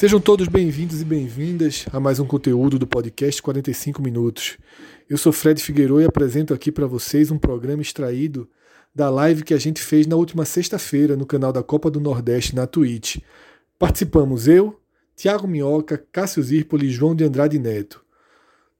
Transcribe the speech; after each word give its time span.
Sejam 0.00 0.18
todos 0.18 0.48
bem-vindos 0.48 1.02
e 1.02 1.04
bem-vindas 1.04 1.84
a 1.92 2.00
mais 2.00 2.18
um 2.18 2.24
conteúdo 2.24 2.78
do 2.78 2.86
podcast 2.86 3.42
45 3.42 4.00
Minutos. 4.00 4.56
Eu 5.10 5.18
sou 5.18 5.30
Fred 5.30 5.62
Figueiredo 5.62 6.00
e 6.00 6.06
apresento 6.06 6.54
aqui 6.54 6.72
para 6.72 6.86
vocês 6.86 7.30
um 7.30 7.36
programa 7.36 7.82
extraído 7.82 8.48
da 8.94 9.10
live 9.10 9.44
que 9.44 9.52
a 9.52 9.58
gente 9.58 9.82
fez 9.82 10.06
na 10.06 10.16
última 10.16 10.46
sexta-feira 10.46 11.18
no 11.18 11.26
canal 11.26 11.52
da 11.52 11.62
Copa 11.62 11.90
do 11.90 12.00
Nordeste 12.00 12.56
na 12.56 12.66
Twitch. 12.66 13.18
Participamos 13.78 14.48
eu, 14.48 14.80
Tiago 15.14 15.46
Minhoca, 15.46 16.02
Cássio 16.10 16.42
Zirpoli 16.42 16.86
e 16.86 16.90
João 16.90 17.14
de 17.14 17.24
Andrade 17.24 17.58
Neto. 17.58 18.02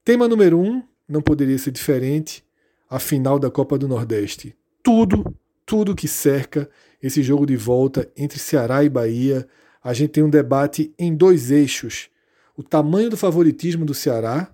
Tema 0.03 0.27
número 0.27 0.57
um, 0.57 0.81
não 1.07 1.21
poderia 1.21 1.59
ser 1.59 1.69
diferente, 1.69 2.43
a 2.89 2.97
final 2.97 3.37
da 3.37 3.51
Copa 3.51 3.77
do 3.77 3.87
Nordeste. 3.87 4.55
Tudo, 4.81 5.23
tudo 5.67 5.93
que 5.93 6.07
cerca 6.07 6.67
esse 6.99 7.21
jogo 7.21 7.45
de 7.45 7.55
volta 7.55 8.11
entre 8.17 8.39
Ceará 8.39 8.83
e 8.83 8.89
Bahia 8.89 9.47
a 9.83 9.93
gente 9.93 10.11
tem 10.11 10.23
um 10.23 10.29
debate 10.29 10.93
em 10.97 11.15
dois 11.15 11.51
eixos: 11.51 12.09
o 12.55 12.63
tamanho 12.63 13.09
do 13.09 13.17
favoritismo 13.17 13.85
do 13.85 13.93
Ceará 13.93 14.53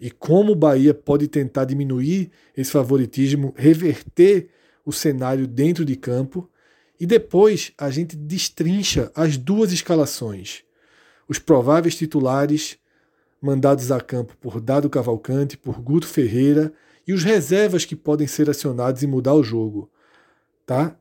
e 0.00 0.10
como 0.10 0.52
o 0.52 0.56
Bahia 0.56 0.94
pode 0.94 1.28
tentar 1.28 1.66
diminuir 1.66 2.30
esse 2.56 2.70
favoritismo, 2.70 3.52
reverter 3.56 4.48
o 4.84 4.92
cenário 4.92 5.46
dentro 5.46 5.84
de 5.84 5.94
campo, 5.94 6.48
e 6.98 7.06
depois 7.06 7.72
a 7.76 7.90
gente 7.90 8.16
destrincha 8.16 9.12
as 9.14 9.36
duas 9.36 9.72
escalações. 9.72 10.62
Os 11.28 11.38
prováveis 11.38 11.94
titulares 11.94 12.78
mandados 13.40 13.90
a 13.90 14.00
campo 14.00 14.36
por 14.38 14.60
Dado 14.60 14.90
Cavalcante, 14.90 15.56
por 15.56 15.80
Guto 15.80 16.06
Ferreira 16.06 16.72
e 17.06 17.12
os 17.12 17.24
reservas 17.24 17.84
que 17.84 17.96
podem 17.96 18.26
ser 18.26 18.50
acionados 18.50 19.02
e 19.02 19.06
mudar 19.06 19.34
o 19.34 19.42
jogo. 19.42 19.90
Tá? 20.66 20.96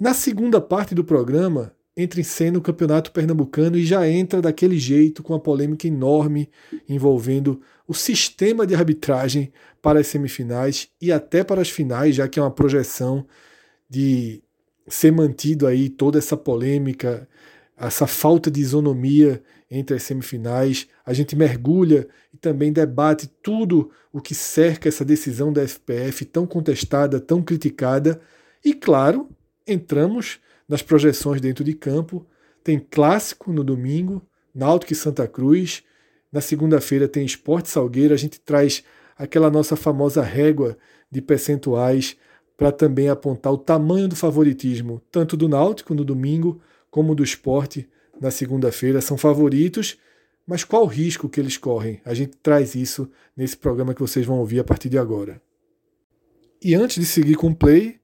Na 0.00 0.14
segunda 0.14 0.60
parte 0.60 0.94
do 0.94 1.04
programa, 1.04 1.74
entra 1.96 2.20
em 2.20 2.24
cena 2.24 2.58
o 2.58 2.62
Campeonato 2.62 3.12
Pernambucano 3.12 3.76
e 3.76 3.84
já 3.84 4.08
entra 4.08 4.40
daquele 4.40 4.78
jeito 4.78 5.22
com 5.22 5.34
a 5.34 5.40
polêmica 5.40 5.86
enorme 5.86 6.48
envolvendo 6.88 7.60
o 7.86 7.94
sistema 7.94 8.66
de 8.66 8.74
arbitragem 8.74 9.52
para 9.80 10.00
as 10.00 10.06
semifinais 10.06 10.88
e 11.00 11.12
até 11.12 11.44
para 11.44 11.60
as 11.60 11.68
finais, 11.68 12.14
já 12.14 12.28
que 12.28 12.38
é 12.38 12.42
uma 12.42 12.50
projeção 12.50 13.26
de 13.88 14.42
ser 14.88 15.12
mantido 15.12 15.66
aí 15.66 15.88
toda 15.88 16.18
essa 16.18 16.36
polêmica, 16.36 17.28
essa 17.76 18.06
falta 18.06 18.50
de 18.50 18.60
isonomia 18.60 19.42
entre 19.70 19.96
as 19.96 20.02
semifinais. 20.02 20.88
A 21.04 21.12
gente 21.12 21.36
mergulha 21.36 22.08
e 22.32 22.36
também 22.36 22.72
debate 22.72 23.28
tudo 23.42 23.90
o 24.12 24.20
que 24.20 24.34
cerca 24.34 24.88
essa 24.88 25.04
decisão 25.04 25.52
da 25.52 25.66
FPF 25.66 26.24
tão 26.24 26.46
contestada, 26.46 27.20
tão 27.20 27.42
criticada. 27.42 28.20
E 28.64 28.72
claro, 28.72 29.28
entramos 29.66 30.40
nas 30.72 30.80
projeções 30.80 31.38
dentro 31.38 31.62
de 31.62 31.74
campo. 31.74 32.26
Tem 32.64 32.78
clássico 32.78 33.52
no 33.52 33.62
domingo, 33.62 34.22
Náutico 34.54 34.94
e 34.94 34.96
Santa 34.96 35.28
Cruz. 35.28 35.82
Na 36.32 36.40
segunda-feira 36.40 37.06
tem 37.06 37.26
Esporte 37.26 37.68
Salgueiro. 37.68 38.14
A 38.14 38.16
gente 38.16 38.40
traz 38.40 38.82
aquela 39.14 39.50
nossa 39.50 39.76
famosa 39.76 40.22
régua 40.22 40.78
de 41.10 41.20
percentuais 41.20 42.16
para 42.56 42.72
também 42.72 43.10
apontar 43.10 43.52
o 43.52 43.58
tamanho 43.58 44.08
do 44.08 44.16
favoritismo, 44.16 45.02
tanto 45.10 45.36
do 45.36 45.46
Náutico 45.46 45.92
no 45.92 46.06
domingo 46.06 46.58
como 46.90 47.14
do 47.14 47.22
esporte 47.22 47.86
na 48.18 48.30
segunda-feira. 48.30 49.02
São 49.02 49.18
favoritos, 49.18 49.98
mas 50.46 50.64
qual 50.64 50.84
o 50.84 50.86
risco 50.86 51.28
que 51.28 51.38
eles 51.38 51.58
correm? 51.58 52.00
A 52.02 52.14
gente 52.14 52.38
traz 52.42 52.74
isso 52.74 53.10
nesse 53.36 53.58
programa 53.58 53.92
que 53.92 54.00
vocês 54.00 54.24
vão 54.24 54.38
ouvir 54.38 54.60
a 54.60 54.64
partir 54.64 54.88
de 54.88 54.96
agora. 54.96 55.38
E 56.62 56.74
antes 56.74 56.98
de 56.98 57.04
seguir 57.04 57.34
com 57.34 57.48
o 57.48 57.54
play, 57.54 58.00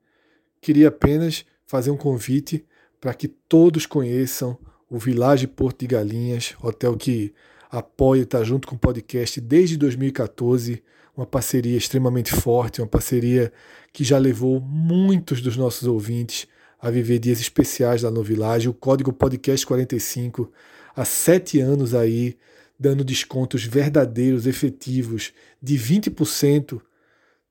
queria 0.61 0.89
apenas 0.89 1.47
fazer 1.69 1.91
um 1.91 1.97
convite 1.97 2.65
para 2.99 3.13
que 3.15 3.29
todos 3.29 3.85
conheçam 3.87 4.59
o 4.91 4.99
Village 4.99 5.47
Porto 5.47 5.81
de 5.81 5.87
Galinhas, 5.87 6.57
hotel 6.63 6.97
que 6.97 7.33
apoia 7.71 8.21
e 8.21 8.23
está 8.23 8.43
junto 8.43 8.67
com 8.67 8.75
o 8.75 8.79
podcast 8.79 9.39
desde 9.39 9.77
2014, 9.77 10.83
uma 11.15 11.27
parceria 11.27 11.77
extremamente 11.77 12.33
forte, 12.33 12.81
uma 12.81 12.87
parceria 12.87 13.53
que 13.93 14.03
já 14.03 14.17
levou 14.17 14.59
muitos 14.61 15.43
dos 15.43 15.59
nossos 15.59 15.87
ouvintes 15.87 16.49
a 16.81 16.91
viver 16.91 17.19
dias 17.19 17.39
especiais 17.39 18.03
lá 18.03 18.11
no 18.11 18.23
Village. 18.23 18.69
O 18.69 18.73
código 18.75 19.13
podcast 19.13 19.67
45 19.67 20.51
há 20.97 21.05
sete 21.05 21.61
anos 21.61 21.95
aí, 21.95 22.39
dando 22.81 23.05
descontos 23.05 23.65
verdadeiros, 23.65 24.47
efetivos, 24.47 25.35
de 25.61 25.77
20% 25.77 26.81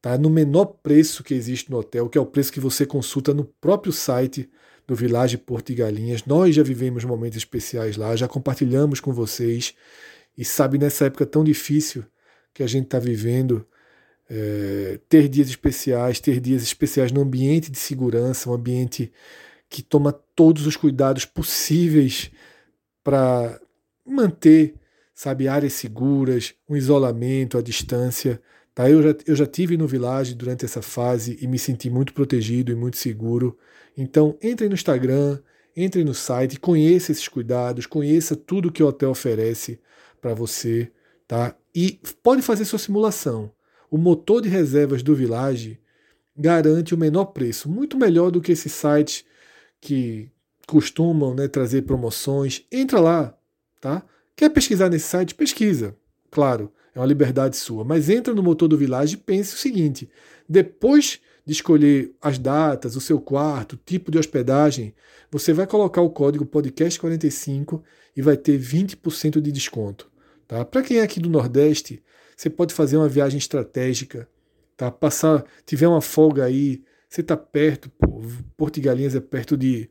tá? 0.02 0.18
no 0.18 0.30
menor 0.30 0.66
preço 0.66 1.24
que 1.24 1.34
existe 1.34 1.72
no 1.72 1.78
hotel, 1.78 2.10
que 2.10 2.18
é 2.18 2.22
o 2.22 2.26
preço 2.26 2.52
que 2.52 2.60
você 2.60 2.86
consulta 2.86 3.34
no 3.34 3.44
próprio 3.44 3.92
site 3.92 4.50
do 4.88 4.96
Village 4.96 5.38
Porto 5.38 5.72
e 5.72 5.76
Galinhas. 5.76 6.26
Nós 6.26 6.56
já 6.56 6.64
vivemos 6.64 7.04
momentos 7.04 7.38
especiais 7.38 7.98
lá, 7.98 8.16
já 8.16 8.28
compartilhamos 8.28 9.00
com 9.00 9.12
vocês. 9.12 9.76
E 10.38 10.46
sabe, 10.46 10.78
nessa 10.78 11.06
época 11.06 11.26
tão 11.26 11.44
difícil 11.44 12.06
que 12.54 12.64
a 12.64 12.68
gente 12.68 12.86
está 12.86 13.00
vivendo, 13.00 13.68
é, 14.30 15.00
ter 15.10 15.28
dias 15.28 15.50
especiais, 15.50 16.20
ter 16.20 16.40
dias 16.40 16.64
especiais 16.64 17.12
no 17.12 17.22
ambiente 17.22 17.72
de 17.72 17.78
segurança, 17.78 18.50
um 18.50 18.54
ambiente 18.54 19.12
que 19.70 19.82
toma 19.82 20.14
todos 20.14 20.66
os 20.66 20.78
cuidados 20.78 21.26
possíveis 21.26 22.32
para 23.04 23.60
manter, 24.06 24.76
sabe, 25.14 25.48
áreas 25.48 25.74
seguras, 25.74 26.54
um 26.70 26.76
isolamento, 26.76 27.58
a 27.58 27.62
distância. 27.62 28.42
Tá? 28.78 28.88
Eu, 28.88 29.02
já, 29.02 29.16
eu 29.26 29.36
já 29.36 29.48
tive 29.48 29.76
no 29.76 29.88
Village 29.88 30.36
durante 30.36 30.64
essa 30.64 30.84
fase 30.84 31.36
e 31.42 31.48
me 31.48 31.58
senti 31.58 31.90
muito 31.90 32.14
protegido 32.14 32.72
e 32.72 32.76
muito 32.76 32.96
seguro. 32.96 33.58
Então, 33.98 34.38
entre 34.40 34.70
no 34.70 34.76
Instagram, 34.76 35.40
entre 35.76 36.04
no 36.04 36.14
site, 36.14 36.60
conheça 36.60 37.12
esses 37.12 37.28
cuidados, 37.28 37.88
conheça 37.88 38.36
tudo 38.36 38.72
que 38.72 38.84
o 38.84 38.86
hotel 38.86 39.10
oferece 39.10 39.80
para 40.22 40.36
você. 40.36 40.92
Tá? 41.28 41.56
E 41.74 42.00
pode 42.22 42.44
fazer 42.44 42.66
sua 42.66 42.78
simulação. 42.78 43.52
O 43.90 43.98
motor 43.98 44.44
de 44.44 44.50
reservas 44.50 45.02
do 45.02 45.16
Village 45.16 45.80
garante 46.38 46.94
o 46.94 46.98
menor 47.00 47.26
preço, 47.26 47.68
muito 47.68 47.98
melhor 47.98 48.30
do 48.30 48.40
que 48.40 48.52
esses 48.52 48.72
sites 48.74 49.26
que 49.82 50.30
costumam 50.68 51.34
né, 51.34 51.48
trazer 51.48 51.82
promoções. 51.82 52.64
Entra 52.72 53.00
lá, 53.00 53.36
tá? 53.82 54.06
Quer 54.36 54.50
pesquisar 54.50 54.88
nesse 54.88 55.08
site? 55.08 55.34
Pesquisa, 55.34 55.96
claro 56.30 56.72
é 56.98 57.00
uma 57.00 57.06
liberdade 57.06 57.56
sua. 57.56 57.84
Mas 57.84 58.10
entra 58.10 58.34
no 58.34 58.42
motor 58.42 58.68
do 58.68 58.78
Village 58.78 59.14
e 59.14 59.18
pense 59.18 59.54
o 59.54 59.58
seguinte: 59.58 60.10
depois 60.50 61.22
de 61.46 61.54
escolher 61.54 62.12
as 62.22 62.38
datas, 62.38 62.96
o 62.96 63.02
seu 63.02 63.22
quarto, 63.22 63.74
o 63.74 63.80
tipo 63.86 64.12
de 64.12 64.18
hospedagem, 64.18 64.94
você 65.32 65.54
vai 65.54 65.68
colocar 65.68 66.02
o 66.02 66.10
código 66.10 66.46
podcast45 66.46 67.82
e 68.16 68.22
vai 68.22 68.36
ter 68.36 68.60
20% 68.60 69.40
de 69.40 69.52
desconto. 69.52 70.10
Tá? 70.48 70.66
Para 70.66 70.82
quem 70.82 70.98
é 70.98 71.04
aqui 71.04 71.20
do 71.20 71.30
Nordeste, 71.30 72.04
você 72.36 72.50
pode 72.50 72.74
fazer 72.74 72.98
uma 72.98 73.08
viagem 73.08 73.38
estratégica, 73.38 74.28
tá? 74.76 74.92
Passar, 74.92 75.46
tiver 75.66 75.88
uma 75.88 76.02
folga 76.02 76.46
aí, 76.46 76.84
você 77.10 77.22
está 77.22 77.38
perto, 77.38 77.92
Porto 78.58 78.82
Galinhas 78.82 79.16
é 79.16 79.20
perto 79.20 79.56
de 79.56 79.90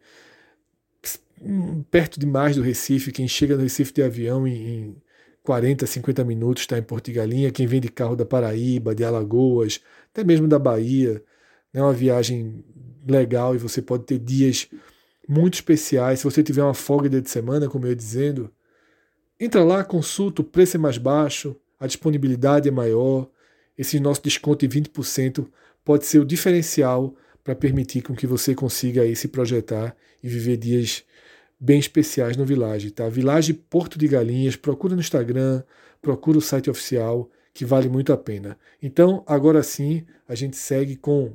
perto 1.91 2.19
demais 2.19 2.57
do 2.57 2.63
Recife, 2.63 3.13
quem 3.13 3.29
chega 3.29 3.57
no 3.57 3.63
Recife 3.63 3.93
de 3.93 4.03
avião 4.03 4.47
em, 4.47 4.97
40, 5.47 5.87
50 5.87 6.25
minutos 6.25 6.65
está 6.65 6.77
em 6.77 6.83
Porto 6.83 7.13
Galinha. 7.13 7.53
Quem 7.53 7.67
vem 7.67 7.81
de 7.81 7.89
carro 7.89 8.17
da 8.17 8.27
Paraíba, 8.27 8.95
de 8.95 9.05
Alagoas, 9.05 9.81
até 10.13 10.25
mesmo 10.25 10.49
da 10.49 10.59
Bahia, 10.59 11.23
é 11.73 11.79
né, 11.79 11.83
uma 11.83 11.93
viagem 11.93 12.65
legal 13.07 13.55
e 13.55 13.59
você 13.59 13.81
pode 13.81 14.05
ter 14.05 14.19
dias 14.19 14.69
muito 15.29 15.55
especiais. 15.55 16.19
Se 16.19 16.25
você 16.25 16.43
tiver 16.43 16.65
uma 16.65 16.75
folga 16.75 17.09
de 17.09 17.31
semana, 17.31 17.69
como 17.69 17.87
eu 17.87 17.91
ia 17.91 17.97
dizendo, 17.97 18.51
entra 19.39 19.63
lá, 19.63 19.85
consulta, 19.85 20.43
o 20.43 20.45
preço 20.45 20.77
é 20.77 20.81
mais 20.81 20.99
baixo, 20.99 21.55
a 21.79 21.87
disponibilidade 21.87 22.69
é 22.69 22.73
maior. 22.73 23.29
Esse 23.79 24.01
nosso 24.01 24.23
desconto 24.23 24.67
de 24.67 24.81
20% 24.81 25.47
pode 25.85 26.07
ser 26.07 26.19
o 26.19 26.25
diferencial 26.25 27.15
para 27.45 27.55
permitir 27.55 28.03
com 28.03 28.17
que 28.17 28.27
você 28.27 28.53
consiga 28.53 29.03
aí 29.03 29.15
se 29.15 29.29
projetar 29.29 29.97
e 30.21 30.29
viver 30.29 30.57
dias 30.57 31.05
bem 31.59 31.79
especiais 31.79 32.37
no 32.37 32.45
Village, 32.45 32.91
tá? 32.91 33.09
Village 33.09 33.55
Porto 33.55 33.99
de 33.99 34.07
Galinhas, 34.07 34.57
procura 34.57 34.95
no 34.95 35.01
Instagram, 35.01 35.63
procura 36.01 36.39
o 36.39 36.43
site 36.43 36.71
oficial, 36.71 37.31
que 37.53 37.65
vale 37.65 37.89
muito 37.89 38.13
a 38.13 38.17
pena. 38.17 38.59
Então, 38.83 39.25
agora 39.27 39.63
sim, 39.63 40.05
a 40.29 40.35
gente 40.35 40.57
segue 40.57 40.97
com 40.97 41.33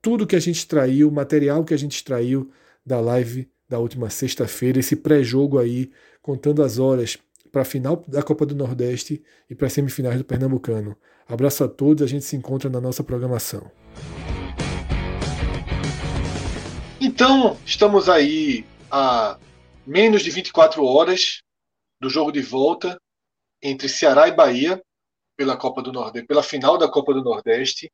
tudo 0.00 0.26
que 0.26 0.36
a 0.36 0.40
gente 0.40 0.56
extraiu, 0.56 1.10
material 1.10 1.64
que 1.64 1.74
a 1.74 1.76
gente 1.76 1.96
extraiu 1.96 2.50
da 2.84 3.00
live 3.00 3.48
da 3.68 3.80
última 3.80 4.08
sexta-feira, 4.08 4.78
esse 4.78 4.94
pré-jogo 4.94 5.58
aí, 5.58 5.90
contando 6.22 6.62
as 6.62 6.78
horas 6.78 7.18
para 7.50 7.62
a 7.62 7.64
final 7.64 8.04
da 8.06 8.22
Copa 8.22 8.46
do 8.46 8.54
Nordeste 8.54 9.22
e 9.50 9.54
para 9.54 9.66
as 9.66 9.72
semifinais 9.72 10.18
do 10.18 10.24
Pernambucano. 10.24 10.96
Abraço 11.28 11.64
a 11.64 11.68
todos, 11.68 12.04
a 12.04 12.06
gente 12.06 12.24
se 12.24 12.36
encontra 12.36 12.70
na 12.70 12.80
nossa 12.80 13.02
programação. 13.02 13.68
Então, 17.00 17.56
estamos 17.64 18.08
aí 18.08 18.64
a 18.90 19.38
menos 19.86 20.22
de 20.22 20.30
24 20.30 20.84
horas 20.84 21.42
do 22.00 22.08
jogo 22.08 22.30
de 22.32 22.42
volta 22.42 23.00
entre 23.62 23.88
Ceará 23.88 24.28
e 24.28 24.32
Bahia 24.32 24.82
pela 25.36 25.56
Copa 25.56 25.82
do 25.82 25.92
Nordeste, 25.92 26.26
pela 26.26 26.42
final 26.42 26.78
da 26.78 26.90
Copa 26.90 27.12
do 27.12 27.22
Nordeste. 27.22 27.92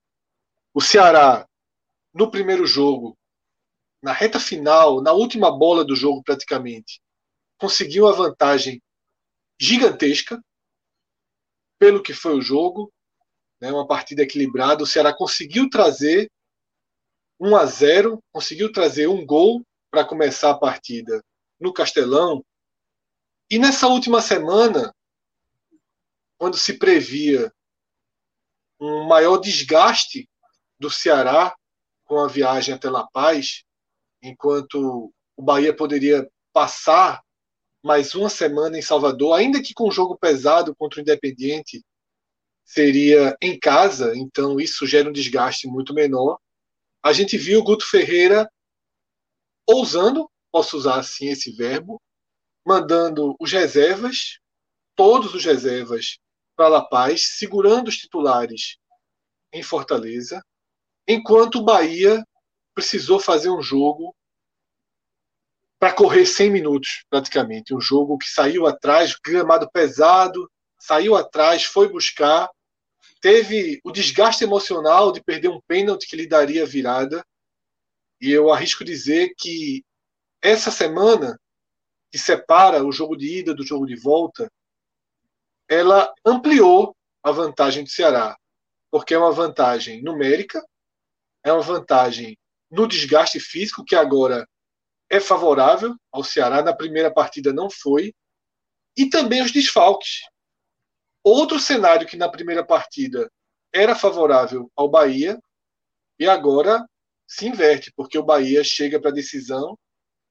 O 0.74 0.80
Ceará 0.80 1.46
no 2.12 2.30
primeiro 2.30 2.66
jogo, 2.66 3.16
na 4.02 4.12
reta 4.12 4.38
final, 4.38 5.00
na 5.00 5.12
última 5.12 5.50
bola 5.50 5.84
do 5.84 5.96
jogo 5.96 6.22
praticamente, 6.22 7.00
conseguiu 7.58 8.08
a 8.08 8.12
vantagem 8.12 8.82
gigantesca 9.60 10.42
pelo 11.78 12.02
que 12.02 12.12
foi 12.12 12.34
o 12.36 12.42
jogo, 12.42 12.92
né, 13.60 13.72
uma 13.72 13.86
partida 13.86 14.22
equilibrada. 14.22 14.82
O 14.82 14.86
Ceará 14.86 15.14
conseguiu 15.14 15.70
trazer 15.70 16.30
1 17.40 17.56
a 17.56 17.66
0, 17.66 18.22
conseguiu 18.32 18.72
trazer 18.72 19.08
um 19.08 19.24
gol 19.24 19.62
para 19.92 20.06
começar 20.06 20.50
a 20.50 20.58
partida 20.58 21.22
no 21.60 21.70
Castelão. 21.70 22.42
E 23.50 23.58
nessa 23.58 23.86
última 23.88 24.22
semana, 24.22 24.92
quando 26.38 26.56
se 26.56 26.78
previa 26.78 27.52
um 28.80 29.04
maior 29.04 29.36
desgaste 29.36 30.26
do 30.80 30.90
Ceará 30.90 31.54
com 32.04 32.18
a 32.18 32.26
viagem 32.26 32.74
até 32.74 32.88
La 32.88 33.06
Paz, 33.06 33.64
enquanto 34.22 35.12
o 35.36 35.42
Bahia 35.42 35.76
poderia 35.76 36.26
passar 36.54 37.22
mais 37.82 38.14
uma 38.14 38.30
semana 38.30 38.78
em 38.78 38.82
Salvador, 38.82 39.34
ainda 39.34 39.62
que 39.62 39.74
com 39.74 39.88
um 39.88 39.92
jogo 39.92 40.16
pesado 40.16 40.74
contra 40.74 41.00
o 41.00 41.02
Independiente, 41.02 41.84
seria 42.64 43.36
em 43.42 43.58
casa, 43.58 44.16
então 44.16 44.58
isso 44.58 44.86
gera 44.86 45.10
um 45.10 45.12
desgaste 45.12 45.66
muito 45.68 45.92
menor. 45.92 46.38
A 47.02 47.12
gente 47.12 47.36
viu 47.36 47.60
o 47.60 47.64
Guto 47.64 47.86
Ferreira 47.86 48.50
ousando, 49.66 50.30
posso 50.50 50.76
usar 50.76 50.98
assim 50.98 51.28
esse 51.28 51.52
verbo, 51.52 52.00
mandando 52.66 53.34
os 53.40 53.50
reservas, 53.50 54.38
todos 54.94 55.34
os 55.34 55.44
reservas, 55.44 56.18
para 56.54 56.68
La 56.68 56.84
Paz, 56.84 57.38
segurando 57.38 57.88
os 57.88 57.96
titulares 57.96 58.76
em 59.52 59.62
Fortaleza, 59.62 60.44
enquanto 61.06 61.56
o 61.56 61.64
Bahia 61.64 62.24
precisou 62.74 63.18
fazer 63.18 63.50
um 63.50 63.62
jogo 63.62 64.14
para 65.78 65.92
correr 65.92 66.26
100 66.26 66.50
minutos, 66.50 67.04
praticamente. 67.10 67.74
Um 67.74 67.80
jogo 67.80 68.16
que 68.16 68.28
saiu 68.28 68.66
atrás, 68.66 69.16
gramado 69.16 69.68
pesado, 69.70 70.48
saiu 70.78 71.16
atrás, 71.16 71.64
foi 71.64 71.88
buscar, 71.88 72.48
teve 73.20 73.80
o 73.84 73.90
desgaste 73.90 74.44
emocional 74.44 75.10
de 75.10 75.22
perder 75.22 75.48
um 75.48 75.60
pênalti 75.66 76.06
que 76.06 76.16
lhe 76.16 76.28
daria 76.28 76.64
virada. 76.64 77.24
E 78.22 78.30
eu 78.30 78.52
arrisco 78.52 78.84
dizer 78.84 79.34
que 79.36 79.84
essa 80.40 80.70
semana, 80.70 81.36
que 82.08 82.16
separa 82.16 82.84
o 82.84 82.92
jogo 82.92 83.16
de 83.16 83.40
ida 83.40 83.52
do 83.52 83.66
jogo 83.66 83.84
de 83.84 83.96
volta, 83.96 84.48
ela 85.69 86.14
ampliou 86.24 86.96
a 87.20 87.32
vantagem 87.32 87.82
do 87.82 87.90
Ceará, 87.90 88.38
porque 88.92 89.12
é 89.12 89.19
uma 89.19 89.32
vantagem 89.32 90.00
numérica, 90.04 90.64
é 91.42 91.52
uma 91.52 91.62
vantagem 91.62 92.38
no 92.70 92.86
desgaste 92.86 93.40
físico, 93.40 93.84
que 93.84 93.96
agora 93.96 94.48
é 95.10 95.19
favorável 95.19 95.96
ao 96.12 96.22
Ceará, 96.22 96.62
na 96.62 96.72
primeira 96.72 97.12
partida 97.12 97.52
não 97.52 97.69
foi, 97.69 98.14
e 98.96 99.10
também 99.10 99.42
os 99.42 99.50
desfalques. 99.50 100.20
Outro 101.24 101.58
cenário 101.58 102.06
que 102.06 102.16
na 102.16 102.28
primeira 102.28 102.64
partida 102.64 103.28
era 103.72 103.96
favorável 103.96 104.70
ao 104.76 104.88
Bahia, 104.88 105.40
e 106.20 106.28
agora 106.28 106.86
se 107.32 107.46
inverte, 107.46 107.90
porque 107.96 108.19
o 108.19 108.23
Bahia 108.23 108.62
chega 108.62 109.00
para 109.00 109.11
a 109.11 109.14
decisão 109.14 109.79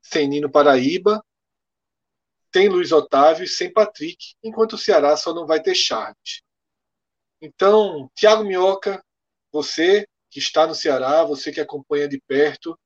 sem 0.04 0.28
Nino 0.28 0.52
Paraíba, 0.52 1.24
sem 2.54 2.70
Luiz 2.70 2.92
Otávio 2.92 3.48
sem 3.48 3.72
Patrick, 3.72 4.36
enquanto 4.44 4.74
o 4.74 4.78
Ceará 4.78 5.18
só 5.18 5.34
não 5.34 5.48
vai 5.48 5.62
ter 5.62 5.74
Charles. 5.74 6.44
Então, 7.42 8.08
Thiago 8.14 8.44
Minhoca, 8.44 9.04
você 9.52 10.06
que 10.30 10.40
está 10.40 10.68
no 10.68 10.76
Ceará, 10.76 11.24
você 11.24 11.52
que 11.52 11.60
acompanha 11.60 12.08
de 12.08 12.22
perto, 12.28 12.78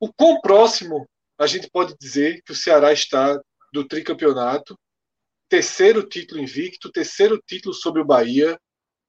o 0.00 0.12
quão 0.12 0.40
próximo 0.40 1.08
a 1.38 1.46
gente 1.46 1.70
pode 1.70 1.94
dizer 1.96 2.42
que 2.42 2.52
o 2.52 2.56
Ceará 2.56 2.92
está 2.92 3.40
do 3.72 3.86
tricampeonato, 3.86 4.76
terceiro 5.48 6.06
título 6.06 6.40
invicto, 6.40 6.90
terceiro 6.90 7.40
título 7.46 7.72
sobre 7.72 8.02
o 8.02 8.04
Bahia. 8.04 8.58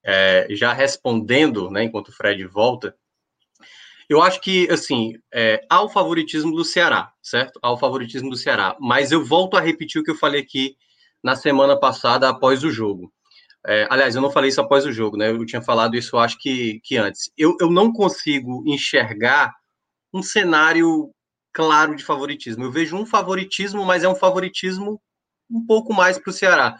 É, 0.03 0.47
já 0.51 0.71
respondendo, 0.71 1.71
né, 1.71 1.83
enquanto 1.83 2.09
o 2.09 2.11
Fred 2.11 2.45
volta, 2.45 2.95
eu 4.09 4.21
acho 4.21 4.39
que, 4.41 4.69
assim, 4.69 5.13
é, 5.33 5.65
há 5.69 5.81
o 5.81 5.89
favoritismo 5.89 6.55
do 6.55 6.63
Ceará, 6.63 7.11
certo? 7.21 7.59
Há 7.61 7.71
o 7.71 7.77
favoritismo 7.77 8.29
do 8.29 8.37
Ceará, 8.37 8.75
mas 8.79 9.11
eu 9.11 9.23
volto 9.23 9.57
a 9.57 9.61
repetir 9.61 10.01
o 10.01 10.03
que 10.03 10.11
eu 10.11 10.15
falei 10.15 10.41
aqui 10.41 10.75
na 11.23 11.35
semana 11.35 11.79
passada 11.79 12.29
após 12.29 12.63
o 12.63 12.71
jogo. 12.71 13.11
É, 13.67 13.87
aliás, 13.89 14.15
eu 14.15 14.21
não 14.21 14.29
falei 14.29 14.49
isso 14.49 14.61
após 14.61 14.85
o 14.85 14.91
jogo, 14.91 15.17
né? 15.17 15.31
Eu 15.31 15.45
tinha 15.45 15.61
falado 15.61 15.95
isso, 15.95 16.17
acho 16.17 16.37
que, 16.37 16.79
que 16.83 16.97
antes. 16.97 17.31
Eu, 17.35 17.57
eu 17.59 17.69
não 17.69 17.91
consigo 17.91 18.63
enxergar 18.67 19.51
um 20.13 20.21
cenário 20.21 21.09
claro 21.51 21.95
de 21.95 22.03
favoritismo. 22.03 22.63
Eu 22.63 22.71
vejo 22.71 22.95
um 22.95 23.05
favoritismo, 23.05 23.83
mas 23.83 24.03
é 24.03 24.09
um 24.09 24.15
favoritismo 24.15 25.01
um 25.49 25.65
pouco 25.65 25.93
mais 25.93 26.19
para 26.19 26.29
o 26.29 26.33
Ceará. 26.33 26.77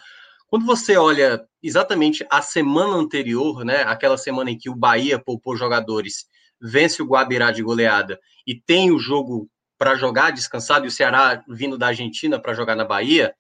Quando 0.48 0.66
você 0.66 0.96
olha 0.96 1.44
exatamente 1.62 2.26
a 2.30 2.42
semana 2.42 2.94
anterior, 2.94 3.66
né, 3.66 3.82
aquela 3.84 4.18
semana 4.18 4.52
em 4.52 4.58
que 4.58 4.70
o 4.70 4.76
Bahia 4.76 5.18
poupou 5.18 5.58
jogadores, 5.58 6.28
vence 6.66 7.02
o 7.02 7.06
Guabirá 7.06 7.52
de 7.52 7.62
goleada 7.62 8.20
e 8.46 8.56
tem 8.60 8.92
o 8.92 9.00
jogo 9.00 9.50
para 9.78 9.96
jogar 9.96 10.32
descansado 10.32 10.86
e 10.86 10.88
o 10.88 10.92
Ceará 10.92 11.44
vindo 11.48 11.78
da 11.78 11.88
Argentina 11.88 12.40
para 12.40 12.54
jogar 12.54 12.76
na 12.76 12.86
Bahia, 12.86 13.36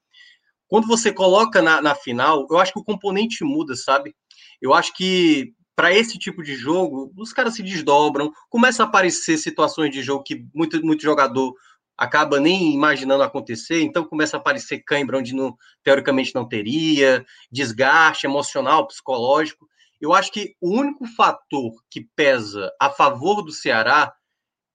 quando 0.68 0.88
você 0.88 1.12
coloca 1.12 1.62
na, 1.62 1.82
na 1.82 1.96
final, 1.96 2.48
eu 2.50 2.58
acho 2.58 2.74
que 2.74 2.80
o 2.80 2.84
componente 2.84 3.44
muda, 3.44 3.76
sabe? 3.76 4.16
Eu 4.62 4.74
acho 4.74 4.94
que 4.94 5.54
para 5.76 5.94
esse 5.94 6.18
tipo 6.18 6.42
de 6.42 6.56
jogo, 6.56 7.12
os 7.18 7.34
caras 7.34 7.56
se 7.56 7.64
desdobram, 7.64 8.32
começa 8.50 8.84
a 8.84 8.86
aparecer 8.86 9.38
situações 9.38 9.92
de 9.92 10.02
jogo 10.02 10.24
que 10.24 10.46
muito, 10.54 10.84
muito 10.86 11.04
jogador 11.04 11.54
acaba 11.98 12.40
nem 12.40 12.74
imaginando 12.74 13.24
acontecer, 13.24 13.82
então 13.82 14.04
começa 14.04 14.36
a 14.36 14.40
aparecer 14.40 14.80
cãibra 14.80 15.18
onde 15.18 15.34
não, 15.34 15.56
teoricamente 15.84 16.34
não 16.36 16.48
teria, 16.48 17.26
desgaste 17.52 18.26
emocional, 18.26 18.88
psicológico. 18.88 19.68
Eu 20.00 20.14
acho 20.14 20.32
que 20.32 20.56
o 20.62 20.72
único 20.78 21.06
fator 21.06 21.72
que 21.90 22.08
pesa 22.16 22.72
a 22.80 22.90
favor 22.90 23.42
do 23.42 23.52
Ceará 23.52 24.14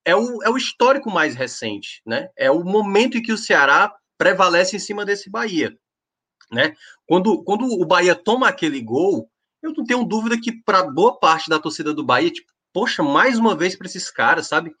é 0.05 0.15
o, 0.15 0.41
é 0.43 0.49
o 0.49 0.57
histórico 0.57 1.09
mais 1.11 1.35
recente, 1.35 2.01
né? 2.05 2.29
É 2.37 2.49
o 2.49 2.63
momento 2.63 3.17
em 3.17 3.21
que 3.21 3.31
o 3.31 3.37
Ceará 3.37 3.93
prevalece 4.17 4.75
em 4.75 4.79
cima 4.79 5.05
desse 5.05 5.29
Bahia, 5.29 5.77
né? 6.51 6.75
Quando, 7.07 7.43
quando 7.43 7.65
o 7.65 7.85
Bahia 7.85 8.15
toma 8.15 8.47
aquele 8.47 8.81
gol, 8.81 9.29
eu 9.61 9.73
não 9.73 9.83
tenho 9.83 10.03
dúvida 10.03 10.39
que 10.39 10.51
para 10.63 10.83
boa 10.83 11.19
parte 11.19 11.49
da 11.49 11.59
torcida 11.59 11.93
do 11.93 12.03
Bahia, 12.03 12.31
tipo, 12.31 12.51
poxa, 12.73 13.03
mais 13.03 13.37
uma 13.37 13.55
vez 13.55 13.75
para 13.75 13.87
esses 13.87 14.09
caras, 14.09 14.47
sabe? 14.47 14.71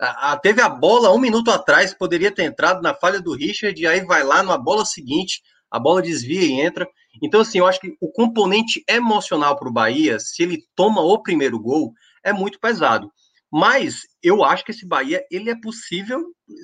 A, 0.00 0.32
a, 0.32 0.36
teve 0.36 0.60
a 0.60 0.68
bola 0.68 1.12
um 1.12 1.18
minuto 1.18 1.50
atrás, 1.50 1.92
poderia 1.92 2.30
ter 2.30 2.44
entrado 2.44 2.80
na 2.80 2.94
falha 2.94 3.20
do 3.20 3.34
Richard, 3.34 3.80
e 3.80 3.86
aí 3.86 4.04
vai 4.04 4.22
lá 4.22 4.42
numa 4.42 4.58
bola 4.58 4.84
seguinte, 4.84 5.42
a 5.70 5.78
bola 5.78 6.02
desvia 6.02 6.42
e 6.42 6.60
entra. 6.60 6.88
Então, 7.22 7.40
assim, 7.40 7.58
eu 7.58 7.66
acho 7.66 7.80
que 7.80 7.96
o 8.00 8.10
componente 8.10 8.82
emocional 8.88 9.56
para 9.56 9.68
o 9.68 9.72
Bahia, 9.72 10.18
se 10.18 10.42
ele 10.42 10.64
toma 10.74 11.00
o 11.00 11.22
primeiro 11.22 11.58
gol, 11.58 11.92
é 12.24 12.32
muito 12.32 12.58
pesado. 12.60 13.10
Mas 13.50 14.02
eu 14.22 14.44
acho 14.44 14.64
que 14.64 14.72
esse 14.72 14.86
Bahia 14.86 15.24
ele 15.30 15.48
é 15.48 15.58
possível 15.58 16.22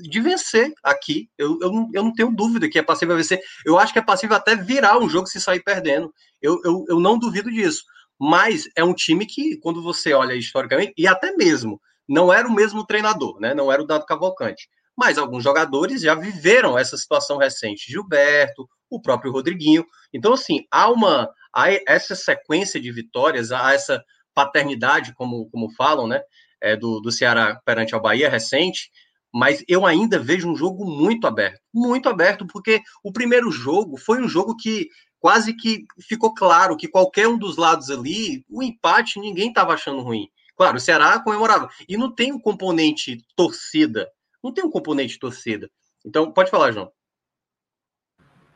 de 0.09 0.21
vencer 0.21 0.73
aqui. 0.83 1.31
Eu, 1.39 1.59
eu, 1.63 1.73
não, 1.73 1.89
eu 1.93 2.03
não 2.05 2.13
tenho 2.13 2.31
dúvida 2.31 2.69
que 2.69 2.79
é 2.79 2.83
passível 2.83 3.17
vencer. 3.17 3.41
Eu 3.65 3.79
acho 3.79 3.93
que 3.93 3.99
é 3.99 4.03
passível 4.03 4.37
até 4.37 4.55
virar 4.55 4.99
um 4.99 5.09
jogo 5.09 5.27
se 5.27 5.41
sair 5.41 5.63
perdendo. 5.63 6.13
Eu, 6.43 6.61
eu, 6.63 6.85
eu 6.89 7.01
não 7.01 7.19
duvido 7.19 7.51
disso. 7.51 7.83
Mas 8.21 8.69
é 8.77 8.85
um 8.85 8.95
time 8.95 9.27
que, 9.27 9.57
quando 9.59 9.83
você 9.83 10.13
olha 10.13 10.35
historicamente, 10.35 10.93
e 10.97 11.07
até 11.07 11.33
mesmo, 11.33 11.81
não 12.09 12.33
era 12.33 12.47
o 12.47 12.55
mesmo 12.55 12.87
treinador, 12.87 13.41
né? 13.41 13.55
Não 13.55 13.73
era 13.73 13.83
o 13.83 13.87
Dado 13.87 14.05
Cavalcante. 14.05 14.69
Mas 14.97 15.19
alguns 15.19 15.43
jogadores 15.43 16.03
já 16.03 16.15
viveram 16.15 16.79
essa 16.79 16.97
situação 16.97 17.37
recente. 17.37 17.91
Gilberto, 17.91 18.69
o 18.89 19.01
próprio 19.01 19.33
Rodriguinho. 19.33 19.85
Então, 20.13 20.35
assim, 20.35 20.65
há 20.71 20.91
uma. 20.91 21.29
Há 21.55 21.71
essa 21.87 22.17
sequência 22.17 22.81
de 22.81 22.91
vitórias, 22.91 23.53
há 23.53 23.73
essa 23.73 24.03
paternidade, 24.35 25.15
como, 25.15 25.49
como 25.51 25.71
falam, 25.71 26.07
né? 26.09 26.21
é, 26.65 26.75
do, 26.75 26.99
do 26.99 27.13
Ceará 27.13 27.61
perante 27.63 27.95
ao 27.95 28.01
Bahia 28.01 28.31
recente, 28.31 28.91
mas 29.33 29.63
eu 29.69 29.85
ainda 29.85 30.19
vejo 30.19 30.51
um 30.51 30.57
jogo 30.57 30.87
muito 30.87 31.27
aberto, 31.27 31.61
muito 31.73 32.09
aberto, 32.09 32.47
porque 32.47 32.81
o 33.03 33.13
primeiro 33.13 33.51
jogo 33.51 33.99
foi 33.99 34.23
um 34.23 34.29
jogo 34.29 34.57
que 34.57 34.89
quase 35.21 35.55
que 35.55 35.85
ficou 36.01 36.33
claro 36.33 36.77
que 36.77 36.89
qualquer 36.89 37.29
um 37.29 37.37
dos 37.37 37.59
lados 37.59 37.91
ali, 37.91 38.45
o 38.49 38.63
empate 38.63 39.21
ninguém 39.21 39.49
estava 39.49 39.75
achando 39.75 40.01
ruim. 40.01 40.29
Claro, 40.57 40.77
o 40.77 40.81
Ceará 40.81 41.19
comemorava. 41.19 41.69
E 41.89 41.97
não 41.97 42.15
tem 42.15 42.33
um 42.33 42.39
componente 42.39 43.19
torcida. 43.35 44.09
Não 44.45 44.53
tem 44.53 44.63
um 44.63 44.71
componente 44.71 45.19
torcida. 45.19 45.71
Então, 46.05 46.31
pode 46.31 46.51
falar, 46.51 46.71
João. 46.71 46.93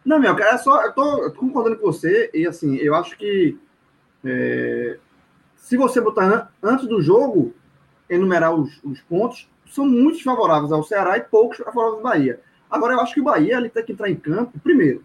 Não, 0.04 0.18
meu, 0.18 0.38
é 0.38 0.58
só. 0.58 0.82
Eu 0.82 0.92
tô, 0.92 1.22
eu 1.22 1.32
tô 1.32 1.40
concordando 1.40 1.78
com 1.78 1.86
você, 1.90 2.30
e 2.34 2.46
assim, 2.46 2.76
eu 2.76 2.94
acho 2.94 3.16
que. 3.16 3.58
É, 4.22 4.98
se 5.56 5.78
você 5.78 5.98
botar 5.98 6.52
antes 6.62 6.86
do 6.86 7.00
jogo, 7.00 7.54
enumerar 8.08 8.54
os, 8.54 8.82
os, 8.84 9.00
pontos, 9.00 9.48
são 9.66 9.86
muito 9.86 10.22
favoráveis 10.22 10.72
ao 10.72 10.82
Ceará 10.82 11.16
e 11.16 11.22
poucos 11.22 11.56
favoráveis 11.56 11.96
ao 11.96 12.02
Bahia. 12.02 12.40
Agora, 12.70 12.92
eu 12.92 13.00
acho 13.00 13.14
que 13.14 13.20
o 13.20 13.24
Bahia 13.24 13.56
ele 13.56 13.70
tem 13.70 13.82
que 13.82 13.92
entrar 13.92 14.10
em 14.10 14.16
campo, 14.16 14.58
primeiro, 14.60 15.02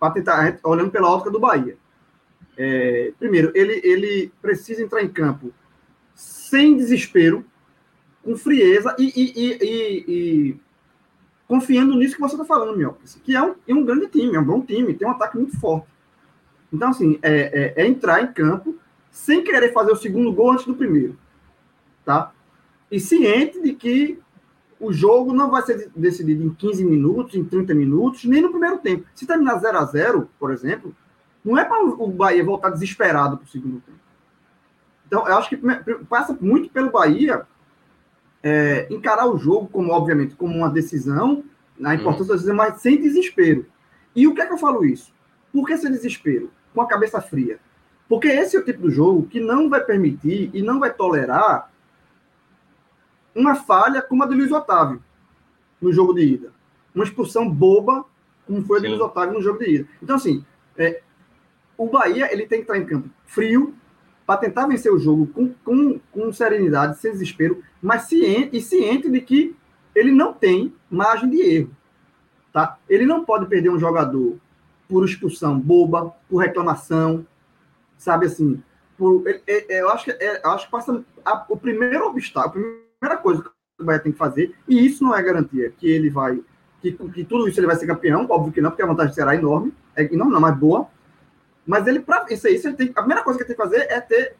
para 0.00 0.12
tentar, 0.12 0.58
olhando 0.64 0.90
pela 0.90 1.10
ótica 1.10 1.30
do 1.30 1.38
Bahia. 1.38 1.76
É, 2.56 3.12
primeiro, 3.20 3.52
ele, 3.54 3.80
ele 3.84 4.32
precisa 4.42 4.82
entrar 4.82 5.00
em 5.00 5.08
campo 5.08 5.52
sem 6.14 6.76
desespero, 6.76 7.44
com 8.28 8.36
frieza 8.36 8.94
e, 8.98 9.06
e, 9.06 9.32
e, 9.36 10.04
e 10.06 10.60
confiando 11.46 11.96
nisso 11.96 12.14
que 12.14 12.20
você 12.20 12.34
está 12.34 12.44
falando, 12.44 12.76
meu. 12.76 12.98
Que 13.24 13.34
é 13.34 13.42
um, 13.42 13.54
é 13.66 13.72
um 13.72 13.82
grande 13.82 14.08
time, 14.08 14.36
é 14.36 14.40
um 14.40 14.44
bom 14.44 14.60
time, 14.60 14.92
tem 14.92 15.08
um 15.08 15.12
ataque 15.12 15.38
muito 15.38 15.58
forte. 15.58 15.88
Então, 16.70 16.90
assim, 16.90 17.18
é, 17.22 17.74
é, 17.76 17.82
é 17.82 17.86
entrar 17.86 18.22
em 18.22 18.30
campo 18.30 18.76
sem 19.10 19.42
querer 19.42 19.72
fazer 19.72 19.92
o 19.92 19.96
segundo 19.96 20.30
gol 20.30 20.52
antes 20.52 20.66
do 20.66 20.74
primeiro. 20.74 21.18
Tá? 22.04 22.30
E 22.90 23.00
ciente 23.00 23.62
de 23.62 23.72
que 23.72 24.18
o 24.78 24.92
jogo 24.92 25.32
não 25.32 25.50
vai 25.50 25.62
ser 25.62 25.90
decidido 25.96 26.44
em 26.44 26.50
15 26.50 26.84
minutos, 26.84 27.34
em 27.34 27.42
30 27.42 27.74
minutos, 27.74 28.26
nem 28.26 28.42
no 28.42 28.50
primeiro 28.50 28.76
tempo. 28.76 29.06
Se 29.14 29.26
terminar 29.26 29.58
0 29.58 29.78
a 29.78 29.84
0 29.86 30.28
por 30.38 30.52
exemplo, 30.52 30.94
não 31.42 31.56
é 31.56 31.64
para 31.64 31.82
o 31.82 32.08
Bahia 32.08 32.44
voltar 32.44 32.68
desesperado 32.68 33.38
para 33.38 33.46
o 33.46 33.48
segundo 33.48 33.80
tempo. 33.80 33.98
Então, 35.06 35.26
eu 35.26 35.38
acho 35.38 35.48
que 35.48 35.56
passa 36.10 36.36
muito 36.38 36.68
pelo 36.68 36.90
Bahia 36.90 37.46
é, 38.42 38.86
encarar 38.90 39.26
o 39.26 39.36
jogo, 39.36 39.68
como 39.68 39.92
obviamente, 39.92 40.34
como 40.34 40.54
uma 40.54 40.70
decisão, 40.70 41.44
na 41.78 41.94
importância 41.94 42.22
uhum. 42.22 42.28
da 42.28 42.34
decisão, 42.34 42.56
mas 42.56 42.80
sem 42.80 43.00
desespero. 43.00 43.66
E 44.14 44.26
o 44.26 44.34
que 44.34 44.40
é 44.40 44.46
que 44.46 44.52
eu 44.52 44.58
falo 44.58 44.84
isso? 44.84 45.12
Por 45.52 45.66
que 45.66 45.76
sem 45.76 45.90
desespero? 45.90 46.50
Com 46.74 46.82
a 46.82 46.88
cabeça 46.88 47.20
fria. 47.20 47.58
Porque 48.08 48.28
esse 48.28 48.56
é 48.56 48.60
o 48.60 48.64
tipo 48.64 48.88
de 48.88 48.94
jogo 48.94 49.26
que 49.26 49.38
não 49.38 49.68
vai 49.68 49.84
permitir 49.84 50.50
e 50.52 50.62
não 50.62 50.80
vai 50.80 50.92
tolerar 50.92 51.70
uma 53.34 53.54
falha 53.54 54.02
como 54.02 54.24
a 54.24 54.26
de 54.26 54.34
Luiz 54.34 54.50
Otávio 54.50 55.02
no 55.80 55.92
jogo 55.92 56.14
de 56.14 56.22
ida. 56.22 56.52
Uma 56.94 57.04
expulsão 57.04 57.48
boba, 57.48 58.04
como 58.46 58.64
foi 58.64 58.78
a 58.78 58.82
de 58.82 58.88
Luiz 58.88 59.00
Otávio 59.00 59.34
no 59.34 59.42
jogo 59.42 59.58
de 59.58 59.70
ida. 59.70 59.88
Então, 60.02 60.16
assim, 60.16 60.44
é, 60.76 61.02
o 61.76 61.86
Bahia 61.86 62.32
ele 62.32 62.46
tem 62.46 62.58
que 62.58 62.64
estar 62.64 62.78
em 62.78 62.86
campo 62.86 63.08
frio 63.26 63.74
para 64.28 64.40
tentar 64.40 64.66
vencer 64.66 64.92
o 64.92 64.98
jogo 64.98 65.26
com, 65.28 65.54
com, 65.64 65.98
com 66.12 66.30
serenidade, 66.34 66.98
sem 66.98 67.12
desespero, 67.12 67.62
mas 67.80 68.02
ciente, 68.02 68.58
e 68.58 68.60
ciente 68.60 69.10
de 69.10 69.22
que 69.22 69.56
ele 69.94 70.12
não 70.12 70.34
tem 70.34 70.74
margem 70.90 71.30
de 71.30 71.40
erro. 71.40 71.70
Tá? 72.52 72.76
Ele 72.86 73.06
não 73.06 73.24
pode 73.24 73.46
perder 73.46 73.70
um 73.70 73.78
jogador 73.78 74.36
por 74.86 75.02
expulsão 75.06 75.58
boba, 75.58 76.14
por 76.28 76.42
reclamação, 76.42 77.26
sabe 77.96 78.26
assim. 78.26 78.62
Por, 78.98 79.26
é, 79.26 79.40
é, 79.46 79.80
eu, 79.80 79.88
acho 79.88 80.04
que, 80.04 80.10
é, 80.10 80.42
eu 80.44 80.50
acho 80.50 80.66
que 80.66 80.72
passa 80.72 81.02
a, 81.24 81.46
o 81.48 81.56
primeiro 81.56 82.06
obstáculo, 82.06 82.62
primeira 83.00 83.18
coisa 83.22 83.42
que 83.42 83.48
o 83.80 83.84
Bahia 83.86 84.00
tem 84.00 84.12
que 84.12 84.18
fazer, 84.18 84.54
e 84.68 84.84
isso 84.84 85.02
não 85.02 85.16
é 85.16 85.22
garantia 85.22 85.70
que 85.70 85.90
ele 85.90 86.10
vai, 86.10 86.38
que, 86.82 86.92
que 86.92 87.24
tudo 87.24 87.48
isso 87.48 87.58
ele 87.58 87.66
vai 87.66 87.76
ser 87.76 87.86
campeão, 87.86 88.26
óbvio 88.28 88.52
que 88.52 88.60
não, 88.60 88.68
porque 88.68 88.82
a 88.82 88.86
vantagem 88.86 89.14
será 89.14 89.34
enorme, 89.34 89.72
é 89.96 90.02
enorme 90.04 90.34
não, 90.34 90.40
mas 90.40 90.54
boa. 90.54 90.86
Mas 91.68 91.86
ele, 91.86 92.00
para 92.00 92.24
isso 92.30 92.46
aí, 92.46 92.54
ele 92.54 92.72
tem, 92.72 92.90
a 92.94 93.00
primeira 93.02 93.22
coisa 93.22 93.38
que 93.38 93.42
ele 93.42 93.54
tem 93.54 93.56
que 93.56 93.62
fazer 93.62 93.92
é 93.92 94.00
ter, 94.00 94.36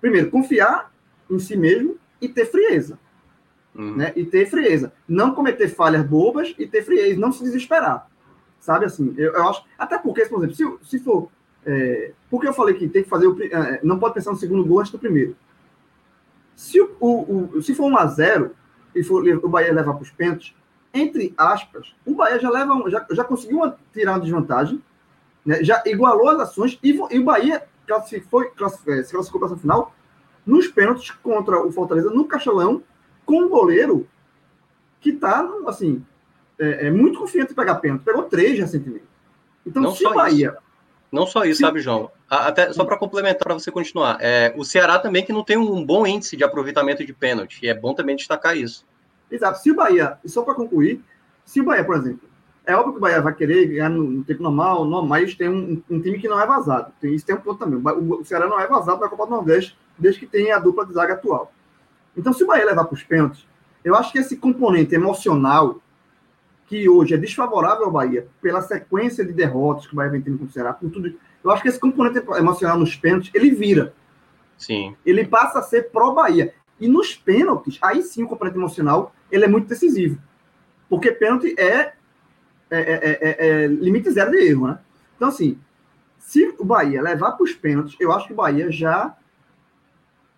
primeiro, 0.00 0.32
confiar 0.32 0.92
em 1.30 1.38
si 1.38 1.56
mesmo 1.56 1.96
e 2.20 2.28
ter 2.28 2.44
frieza. 2.44 2.98
Uhum. 3.72 3.96
Né? 3.98 4.12
E 4.16 4.24
ter 4.24 4.50
frieza. 4.50 4.92
Não 5.06 5.32
cometer 5.32 5.68
falhas 5.68 6.04
bobas 6.04 6.52
e 6.58 6.66
ter 6.66 6.82
frieza, 6.82 7.20
não 7.20 7.30
se 7.30 7.44
desesperar. 7.44 8.10
Sabe 8.58 8.86
assim? 8.86 9.14
Eu, 9.16 9.32
eu 9.32 9.48
acho. 9.48 9.64
Até 9.78 9.96
porque, 9.96 10.26
por 10.26 10.44
exemplo, 10.44 10.80
se, 10.82 10.90
se 10.90 11.04
for. 11.04 11.28
É, 11.64 12.10
porque 12.28 12.48
eu 12.48 12.52
falei 12.52 12.74
que 12.74 12.88
tem 12.88 13.04
que 13.04 13.08
fazer 13.08 13.28
o. 13.28 13.36
É, 13.40 13.78
não 13.84 14.00
pode 14.00 14.14
pensar 14.14 14.32
no 14.32 14.36
segundo 14.36 14.64
gol 14.64 14.80
antes 14.80 14.90
do 14.90 14.98
primeiro. 14.98 15.36
Se, 16.56 16.80
o, 16.80 16.96
o, 16.98 17.50
o, 17.54 17.62
se 17.62 17.76
for 17.76 17.86
1 17.86 17.96
a 17.96 18.06
0 18.06 18.50
e 18.92 19.04
for, 19.04 19.24
o 19.24 19.48
Bahia 19.48 19.72
levar 19.72 19.94
para 19.94 20.02
os 20.02 20.10
pênaltis, 20.10 20.52
entre 20.92 21.32
aspas, 21.36 21.94
o 22.04 22.14
Bahia 22.14 22.40
já, 22.40 22.50
leva, 22.50 22.90
já, 22.90 23.06
já 23.12 23.24
conseguiu 23.24 23.58
uma, 23.58 23.78
tirar 23.92 24.12
uma 24.12 24.20
desvantagem, 24.20 24.82
né, 25.44 25.62
já 25.62 25.82
igualou 25.86 26.28
as 26.28 26.40
ações 26.40 26.78
e, 26.82 26.90
e 27.10 27.18
o 27.18 27.24
Bahia 27.24 27.62
classificou, 27.86 28.44
classificou, 28.50 28.94
é, 28.94 29.02
se 29.02 29.12
classificou 29.12 29.40
para 29.40 29.50
essa 29.50 29.58
final 29.58 29.94
nos 30.46 30.68
pênaltis 30.68 31.10
contra 31.10 31.60
o 31.64 31.70
Fortaleza 31.70 32.10
no 32.10 32.24
Castelão 32.24 32.82
com 33.24 33.42
um 33.42 33.48
goleiro 33.48 34.08
que 35.00 35.10
está, 35.10 35.48
assim, 35.66 36.04
é, 36.58 36.86
é, 36.86 36.90
muito 36.90 37.18
confiante 37.18 37.52
em 37.52 37.56
pegar 37.56 37.76
pênalti. 37.76 38.02
Pegou 38.02 38.24
três 38.24 38.58
recentemente. 38.58 39.04
Então, 39.66 39.82
Não 39.82 39.94
se 39.94 40.06
o 40.06 40.14
Bahia... 40.14 40.50
Isso. 40.50 40.72
Não 41.12 41.26
só 41.26 41.44
isso, 41.44 41.60
sabe, 41.60 41.78
João? 41.78 42.10
Até 42.26 42.72
só 42.72 42.86
para 42.86 42.96
complementar 42.96 43.42
para 43.42 43.52
você 43.52 43.70
continuar, 43.70 44.16
é, 44.18 44.54
o 44.56 44.64
Ceará 44.64 44.98
também 44.98 45.22
que 45.22 45.30
não 45.30 45.44
tem 45.44 45.58
um 45.58 45.84
bom 45.84 46.06
índice 46.06 46.38
de 46.38 46.42
aproveitamento 46.42 47.04
de 47.04 47.12
pênalti, 47.12 47.60
e 47.62 47.68
é 47.68 47.74
bom 47.74 47.92
também 47.92 48.16
destacar 48.16 48.56
isso. 48.56 48.86
Exato. 49.30 49.58
Se 49.58 49.70
o 49.70 49.74
Bahia, 49.74 50.16
e 50.24 50.28
só 50.30 50.42
para 50.42 50.54
concluir, 50.54 51.04
se 51.44 51.60
o 51.60 51.64
Bahia, 51.64 51.84
por 51.84 51.96
exemplo, 51.96 52.26
é 52.64 52.74
óbvio 52.76 52.92
que 52.92 52.98
o 52.98 53.00
Bahia 53.00 53.20
vai 53.20 53.34
querer 53.34 53.66
ganhar 53.66 53.88
no, 53.88 54.22
tempo 54.24 54.42
normal, 54.42 54.84
normal, 54.84 55.06
mas 55.06 55.34
tem 55.34 55.48
um, 55.48 55.82
um, 55.90 56.00
time 56.00 56.18
que 56.18 56.28
não 56.28 56.40
é 56.40 56.46
vazado. 56.46 56.92
Tem, 57.00 57.14
isso 57.14 57.26
tem 57.26 57.34
um 57.34 57.40
ponto 57.40 57.58
também. 57.58 57.78
O, 57.78 58.20
o 58.20 58.24
Ceará 58.24 58.46
não 58.46 58.60
é 58.60 58.66
vazado 58.66 59.00
na 59.00 59.08
Copa 59.08 59.26
do 59.26 59.32
Nordeste, 59.32 59.76
desde 59.98 60.20
que 60.20 60.26
tenha 60.26 60.56
a 60.56 60.60
dupla 60.60 60.86
de 60.86 60.92
zaga 60.92 61.14
atual. 61.14 61.52
Então, 62.16 62.32
se 62.32 62.44
o 62.44 62.46
Bahia 62.46 62.66
levar 62.66 62.84
para 62.84 62.94
os 62.94 63.02
pênaltis, 63.02 63.46
eu 63.84 63.96
acho 63.96 64.12
que 64.12 64.18
esse 64.18 64.36
componente 64.36 64.94
emocional 64.94 65.80
que 66.66 66.88
hoje 66.88 67.14
é 67.14 67.18
desfavorável 67.18 67.86
ao 67.86 67.90
Bahia, 67.90 68.28
pela 68.40 68.62
sequência 68.62 69.24
de 69.24 69.32
derrotas 69.32 69.86
que 69.86 69.92
o 69.92 69.96
Bahia 69.96 70.10
vem 70.10 70.22
tendo 70.22 70.38
com 70.38 70.44
o 70.44 70.50
Ceará, 70.50 70.72
por 70.72 70.90
tudo 70.90 71.12
eu 71.44 71.50
acho 71.50 71.62
que 71.62 71.68
esse 71.68 71.78
componente 71.78 72.18
emocional 72.38 72.78
nos 72.78 72.94
pênaltis, 72.94 73.30
ele 73.34 73.50
vira. 73.50 73.92
Sim. 74.56 74.94
Ele 75.04 75.26
passa 75.26 75.58
a 75.58 75.62
ser 75.62 75.90
pró-Bahia. 75.90 76.54
E 76.78 76.86
nos 76.86 77.14
pênaltis, 77.14 77.78
aí 77.82 78.02
sim 78.02 78.22
o 78.22 78.28
componente 78.28 78.56
emocional, 78.56 79.12
ele 79.30 79.44
é 79.44 79.48
muito 79.48 79.68
decisivo. 79.68 80.18
Porque 80.88 81.10
pênalti 81.10 81.54
é, 81.58 81.94
é, 82.80 83.18
é, 83.20 83.46
é 83.64 83.66
limite 83.66 84.10
zero 84.10 84.30
de 84.30 84.38
erro, 84.38 84.68
né? 84.68 84.78
Então, 85.16 85.28
assim, 85.28 85.58
se 86.18 86.54
o 86.58 86.64
Bahia 86.64 87.02
levar 87.02 87.32
para 87.32 87.44
os 87.44 87.52
pênaltis, 87.52 87.96
eu 88.00 88.12
acho 88.12 88.26
que 88.26 88.32
o 88.32 88.36
Bahia 88.36 88.70
já 88.70 89.16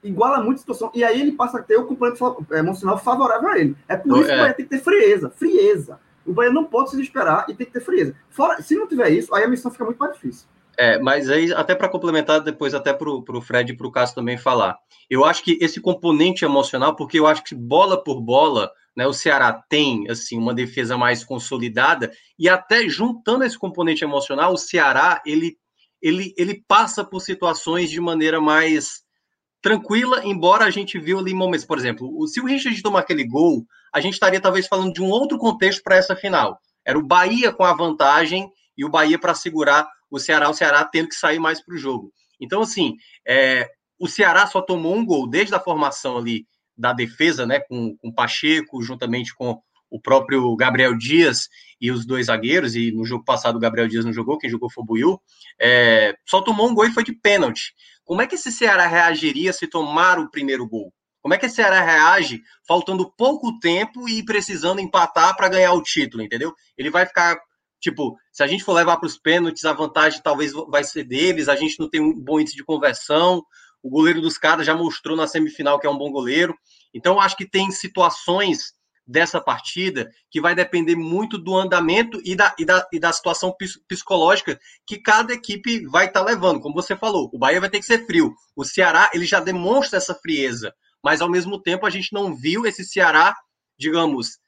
iguala 0.02 0.42
muito 0.42 0.56
a 0.56 0.60
situação. 0.60 0.90
E 0.94 1.02
aí 1.02 1.20
ele 1.20 1.32
passa 1.32 1.58
a 1.58 1.62
ter 1.62 1.76
o 1.76 1.86
componente 1.86 2.20
emocional 2.52 2.98
favorável 2.98 3.48
a 3.48 3.58
ele. 3.58 3.76
É 3.88 3.96
por 3.96 4.18
isso 4.18 4.28
que 4.28 4.34
o 4.34 4.38
Bahia 4.38 4.54
tem 4.54 4.66
que 4.66 4.70
ter 4.70 4.82
frieza. 4.82 5.30
Frieza. 5.30 5.98
O 6.26 6.32
Bahia 6.32 6.52
não 6.52 6.64
pode 6.64 6.90
se 6.90 6.96
desesperar 6.96 7.46
e 7.48 7.54
tem 7.54 7.66
que 7.66 7.72
ter 7.72 7.80
frieza. 7.80 8.14
Fora, 8.30 8.60
se 8.62 8.74
não 8.74 8.86
tiver 8.86 9.10
isso, 9.10 9.34
aí 9.34 9.44
a 9.44 9.48
missão 9.48 9.70
fica 9.70 9.84
muito 9.84 9.98
mais 9.98 10.12
difícil. 10.14 10.46
É, 10.76 10.98
mas 10.98 11.30
aí, 11.30 11.52
até 11.52 11.74
para 11.74 11.88
complementar, 11.88 12.40
depois 12.40 12.74
até 12.74 12.92
para 12.92 13.08
o 13.08 13.40
Fred 13.40 13.72
e 13.72 13.76
para 13.76 13.86
o 13.86 13.92
Cássio 13.92 14.16
também 14.16 14.36
falar. 14.36 14.76
Eu 15.08 15.24
acho 15.24 15.44
que 15.44 15.58
esse 15.60 15.80
componente 15.80 16.44
emocional, 16.44 16.96
porque 16.96 17.18
eu 17.18 17.26
acho 17.26 17.44
que 17.44 17.54
bola 17.54 18.02
por 18.02 18.20
bola, 18.20 18.70
né, 18.96 19.06
o 19.06 19.12
Ceará 19.12 19.52
tem 19.68 20.08
assim 20.10 20.38
uma 20.38 20.54
defesa 20.54 20.96
mais 20.96 21.24
consolidada, 21.24 22.12
e 22.38 22.48
até 22.48 22.88
juntando 22.88 23.44
esse 23.44 23.58
componente 23.58 24.04
emocional, 24.04 24.52
o 24.52 24.58
Ceará 24.58 25.20
ele, 25.26 25.56
ele, 26.00 26.34
ele 26.36 26.62
passa 26.66 27.04
por 27.04 27.20
situações 27.20 27.90
de 27.90 28.00
maneira 28.00 28.40
mais 28.40 29.02
tranquila, 29.60 30.24
embora 30.24 30.66
a 30.66 30.70
gente 30.70 30.98
viu 30.98 31.18
ali 31.18 31.32
momentos, 31.32 31.66
por 31.66 31.78
exemplo, 31.78 32.28
se 32.28 32.40
o 32.40 32.44
Richard 32.44 32.80
tomar 32.82 33.00
aquele 33.00 33.24
gol, 33.26 33.64
a 33.94 34.00
gente 34.00 34.12
estaria 34.12 34.40
talvez 34.40 34.66
falando 34.66 34.92
de 34.92 35.02
um 35.02 35.08
outro 35.08 35.38
contexto 35.38 35.82
para 35.82 35.96
essa 35.96 36.14
final. 36.14 36.58
Era 36.84 36.98
o 36.98 37.02
Bahia 37.02 37.50
com 37.50 37.64
a 37.64 37.72
vantagem 37.72 38.50
e 38.76 38.84
o 38.84 38.90
Bahia 38.90 39.18
para 39.18 39.34
segurar 39.34 39.88
o 40.10 40.18
Ceará, 40.18 40.50
o 40.50 40.54
Ceará 40.54 40.84
tendo 40.84 41.08
que 41.08 41.14
sair 41.14 41.38
mais 41.38 41.64
para 41.64 41.74
o 41.74 41.78
jogo. 41.78 42.12
Então, 42.38 42.60
assim, 42.60 42.94
é, 43.26 43.70
o 43.98 44.06
Ceará 44.06 44.46
só 44.46 44.60
tomou 44.60 44.94
um 44.94 45.04
gol 45.04 45.26
desde 45.26 45.54
a 45.54 45.60
formação 45.60 46.18
ali 46.18 46.46
da 46.76 46.92
defesa, 46.92 47.46
né, 47.46 47.60
com, 47.60 47.96
com 47.96 48.12
Pacheco, 48.12 48.82
juntamente 48.82 49.34
com 49.34 49.60
o 49.90 50.00
próprio 50.00 50.54
Gabriel 50.56 50.96
Dias 50.96 51.48
e 51.80 51.90
os 51.90 52.04
dois 52.04 52.26
zagueiros, 52.26 52.74
e 52.74 52.90
no 52.90 53.04
jogo 53.04 53.24
passado 53.24 53.56
o 53.56 53.60
Gabriel 53.60 53.86
Dias 53.86 54.04
não 54.04 54.12
jogou, 54.12 54.38
quem 54.38 54.50
jogou 54.50 54.70
foi 54.70 54.82
o 54.82 54.86
Buiu, 54.86 55.20
é, 55.60 56.14
só 56.26 56.40
tomou 56.40 56.68
um 56.68 56.74
gol 56.74 56.86
e 56.86 56.92
foi 56.92 57.04
de 57.04 57.12
pênalti. 57.12 57.72
Como 58.04 58.20
é 58.20 58.26
que 58.26 58.34
esse 58.34 58.50
Ceará 58.50 58.86
reagiria 58.86 59.52
se 59.52 59.68
tomar 59.68 60.18
o 60.18 60.30
primeiro 60.30 60.68
gol? 60.68 60.92
Como 61.22 61.32
é 61.32 61.38
que 61.38 61.46
esse 61.46 61.54
Ceará 61.56 61.80
reage 61.80 62.42
faltando 62.66 63.10
pouco 63.16 63.58
tempo 63.58 64.08
e 64.08 64.24
precisando 64.24 64.80
empatar 64.80 65.36
para 65.36 65.48
ganhar 65.48 65.72
o 65.72 65.82
título, 65.82 66.22
entendeu? 66.22 66.52
Ele 66.76 66.90
vai 66.90 67.06
ficar 67.06 67.38
Tipo, 67.84 68.16
se 68.32 68.42
a 68.42 68.46
gente 68.46 68.64
for 68.64 68.72
levar 68.72 68.96
para 68.96 69.06
os 69.06 69.18
pênaltis, 69.18 69.62
a 69.66 69.74
vantagem 69.74 70.18
talvez 70.22 70.52
vai 70.70 70.82
ser 70.82 71.04
deles, 71.04 71.50
a 71.50 71.54
gente 71.54 71.78
não 71.78 71.86
tem 71.86 72.00
um 72.00 72.18
bom 72.18 72.40
índice 72.40 72.56
de 72.56 72.64
conversão. 72.64 73.44
O 73.84 73.90
goleiro 73.90 74.22
dos 74.22 74.38
caras 74.38 74.64
já 74.64 74.74
mostrou 74.74 75.14
na 75.14 75.26
semifinal 75.26 75.78
que 75.78 75.86
é 75.86 75.90
um 75.90 75.98
bom 75.98 76.10
goleiro. 76.10 76.56
Então, 76.94 77.20
acho 77.20 77.36
que 77.36 77.46
tem 77.46 77.70
situações 77.70 78.72
dessa 79.06 79.38
partida 79.42 80.10
que 80.30 80.40
vai 80.40 80.54
depender 80.54 80.96
muito 80.96 81.36
do 81.36 81.54
andamento 81.54 82.18
e 82.24 82.34
da, 82.34 82.56
e 82.58 82.64
da, 82.64 82.88
e 82.90 82.98
da 82.98 83.12
situação 83.12 83.54
psicológica 83.86 84.58
que 84.86 84.96
cada 84.96 85.34
equipe 85.34 85.86
vai 85.86 86.06
estar 86.06 86.20
tá 86.20 86.26
levando. 86.26 86.60
Como 86.60 86.74
você 86.74 86.96
falou, 86.96 87.28
o 87.30 87.38
Bahia 87.38 87.60
vai 87.60 87.68
ter 87.68 87.78
que 87.78 87.84
ser 87.84 88.06
frio. 88.06 88.34
O 88.56 88.64
Ceará, 88.64 89.10
ele 89.12 89.26
já 89.26 89.38
demonstra 89.38 89.98
essa 89.98 90.14
frieza, 90.14 90.74
mas 91.02 91.20
ao 91.20 91.28
mesmo 91.28 91.60
tempo 91.60 91.84
a 91.84 91.90
gente 91.90 92.10
não 92.10 92.34
viu 92.34 92.64
esse 92.64 92.86
Ceará, 92.86 93.36
digamos, 93.78 94.38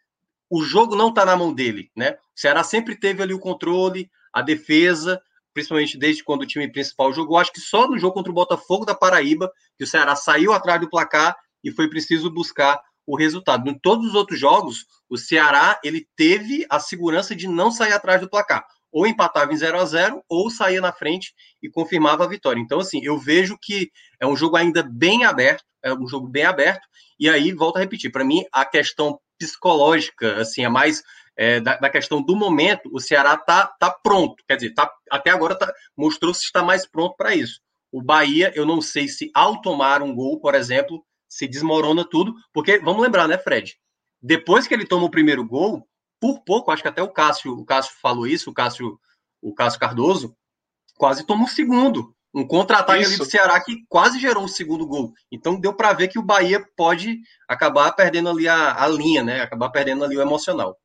o 0.48 0.64
jogo 0.64 0.96
não 0.96 1.10
está 1.10 1.26
na 1.26 1.36
mão 1.36 1.52
dele, 1.52 1.90
né? 1.94 2.12
O 2.34 2.40
Ceará 2.40 2.64
sempre 2.64 2.96
teve 2.96 3.22
ali 3.22 3.34
o 3.34 3.38
controle, 3.38 4.10
a 4.32 4.40
defesa, 4.40 5.20
principalmente 5.56 5.96
desde 5.96 6.22
quando 6.22 6.42
o 6.42 6.46
time 6.46 6.70
principal 6.70 7.10
jogou. 7.14 7.38
Acho 7.38 7.50
que 7.50 7.62
só 7.62 7.88
no 7.88 7.98
jogo 7.98 8.12
contra 8.12 8.30
o 8.30 8.34
Botafogo 8.34 8.84
da 8.84 8.94
Paraíba 8.94 9.50
que 9.78 9.84
o 9.84 9.86
Ceará 9.86 10.14
saiu 10.14 10.52
atrás 10.52 10.78
do 10.78 10.90
placar 10.90 11.34
e 11.64 11.70
foi 11.70 11.88
preciso 11.88 12.30
buscar 12.30 12.78
o 13.06 13.16
resultado. 13.16 13.66
Em 13.70 13.78
todos 13.78 14.08
os 14.08 14.14
outros 14.14 14.38
jogos, 14.38 14.84
o 15.08 15.16
Ceará 15.16 15.80
ele 15.82 16.06
teve 16.14 16.66
a 16.68 16.78
segurança 16.78 17.34
de 17.34 17.48
não 17.48 17.70
sair 17.70 17.94
atrás 17.94 18.20
do 18.20 18.28
placar. 18.28 18.66
Ou 18.92 19.06
empatava 19.06 19.50
em 19.50 19.56
0 19.56 19.80
a 19.80 19.84
0 19.86 20.22
ou 20.28 20.50
saía 20.50 20.82
na 20.82 20.92
frente 20.92 21.32
e 21.62 21.70
confirmava 21.70 22.24
a 22.24 22.28
vitória. 22.28 22.60
Então, 22.60 22.78
assim, 22.78 23.00
eu 23.02 23.18
vejo 23.18 23.56
que 23.58 23.90
é 24.20 24.26
um 24.26 24.36
jogo 24.36 24.56
ainda 24.56 24.82
bem 24.82 25.24
aberto, 25.24 25.64
é 25.82 25.90
um 25.94 26.06
jogo 26.06 26.28
bem 26.28 26.44
aberto, 26.44 26.86
e 27.18 27.30
aí, 27.30 27.50
volto 27.50 27.78
a 27.78 27.80
repetir, 27.80 28.12
para 28.12 28.24
mim, 28.24 28.44
a 28.52 28.62
questão 28.62 29.18
psicológica, 29.38 30.38
assim, 30.38 30.64
é 30.64 30.68
mais 30.68 31.02
é, 31.36 31.60
da, 31.60 31.76
da, 31.76 31.90
questão 31.90 32.22
do 32.22 32.34
momento, 32.34 32.88
o 32.92 33.00
Ceará 33.00 33.36
tá, 33.36 33.66
tá 33.66 33.90
pronto, 33.90 34.42
quer 34.46 34.56
dizer, 34.56 34.74
tá, 34.74 34.90
até 35.10 35.30
agora 35.30 35.54
tá, 35.54 35.72
mostrou 35.96 36.32
se 36.32 36.44
está 36.44 36.62
mais 36.62 36.86
pronto 36.86 37.14
para 37.16 37.34
isso. 37.34 37.60
O 37.92 38.02
Bahia, 38.02 38.52
eu 38.54 38.64
não 38.64 38.80
sei 38.80 39.06
se 39.06 39.30
ao 39.34 39.60
tomar 39.60 40.02
um 40.02 40.14
gol, 40.14 40.40
por 40.40 40.54
exemplo, 40.54 41.04
se 41.28 41.46
desmorona 41.46 42.04
tudo, 42.08 42.34
porque 42.52 42.78
vamos 42.78 43.02
lembrar, 43.02 43.28
né, 43.28 43.38
Fred? 43.38 43.76
Depois 44.20 44.66
que 44.66 44.74
ele 44.74 44.86
toma 44.86 45.04
o 45.04 45.10
primeiro 45.10 45.46
gol, 45.46 45.86
por 46.20 46.42
pouco, 46.42 46.70
acho 46.70 46.82
que 46.82 46.88
até 46.88 47.02
o 47.02 47.12
Cássio, 47.12 47.52
o 47.52 47.64
Cássio 47.64 47.94
falou 48.00 48.26
isso, 48.26 48.50
o 48.50 48.54
Cássio, 48.54 48.98
o 49.42 49.54
Cássio 49.54 49.78
Cardoso, 49.78 50.36
quase 50.96 51.26
toma 51.26 51.42
o 51.42 51.44
um 51.44 51.48
segundo. 51.48 52.14
Um 52.34 52.46
contra-ataque 52.46 53.04
ali 53.04 53.16
do 53.16 53.24
Ceará 53.24 53.58
que 53.62 53.86
quase 53.88 54.18
gerou 54.18 54.44
o 54.44 54.48
segundo 54.48 54.86
gol. 54.86 55.12
Então 55.32 55.58
deu 55.58 55.72
para 55.72 55.94
ver 55.94 56.08
que 56.08 56.18
o 56.18 56.22
Bahia 56.22 56.62
pode 56.76 57.20
acabar 57.48 57.90
perdendo 57.92 58.28
ali 58.28 58.46
a, 58.46 58.82
a 58.82 58.86
linha, 58.88 59.22
né? 59.22 59.40
Acabar 59.40 59.70
perdendo 59.70 60.04
ali 60.04 60.18
o 60.18 60.20
emocional. 60.20 60.76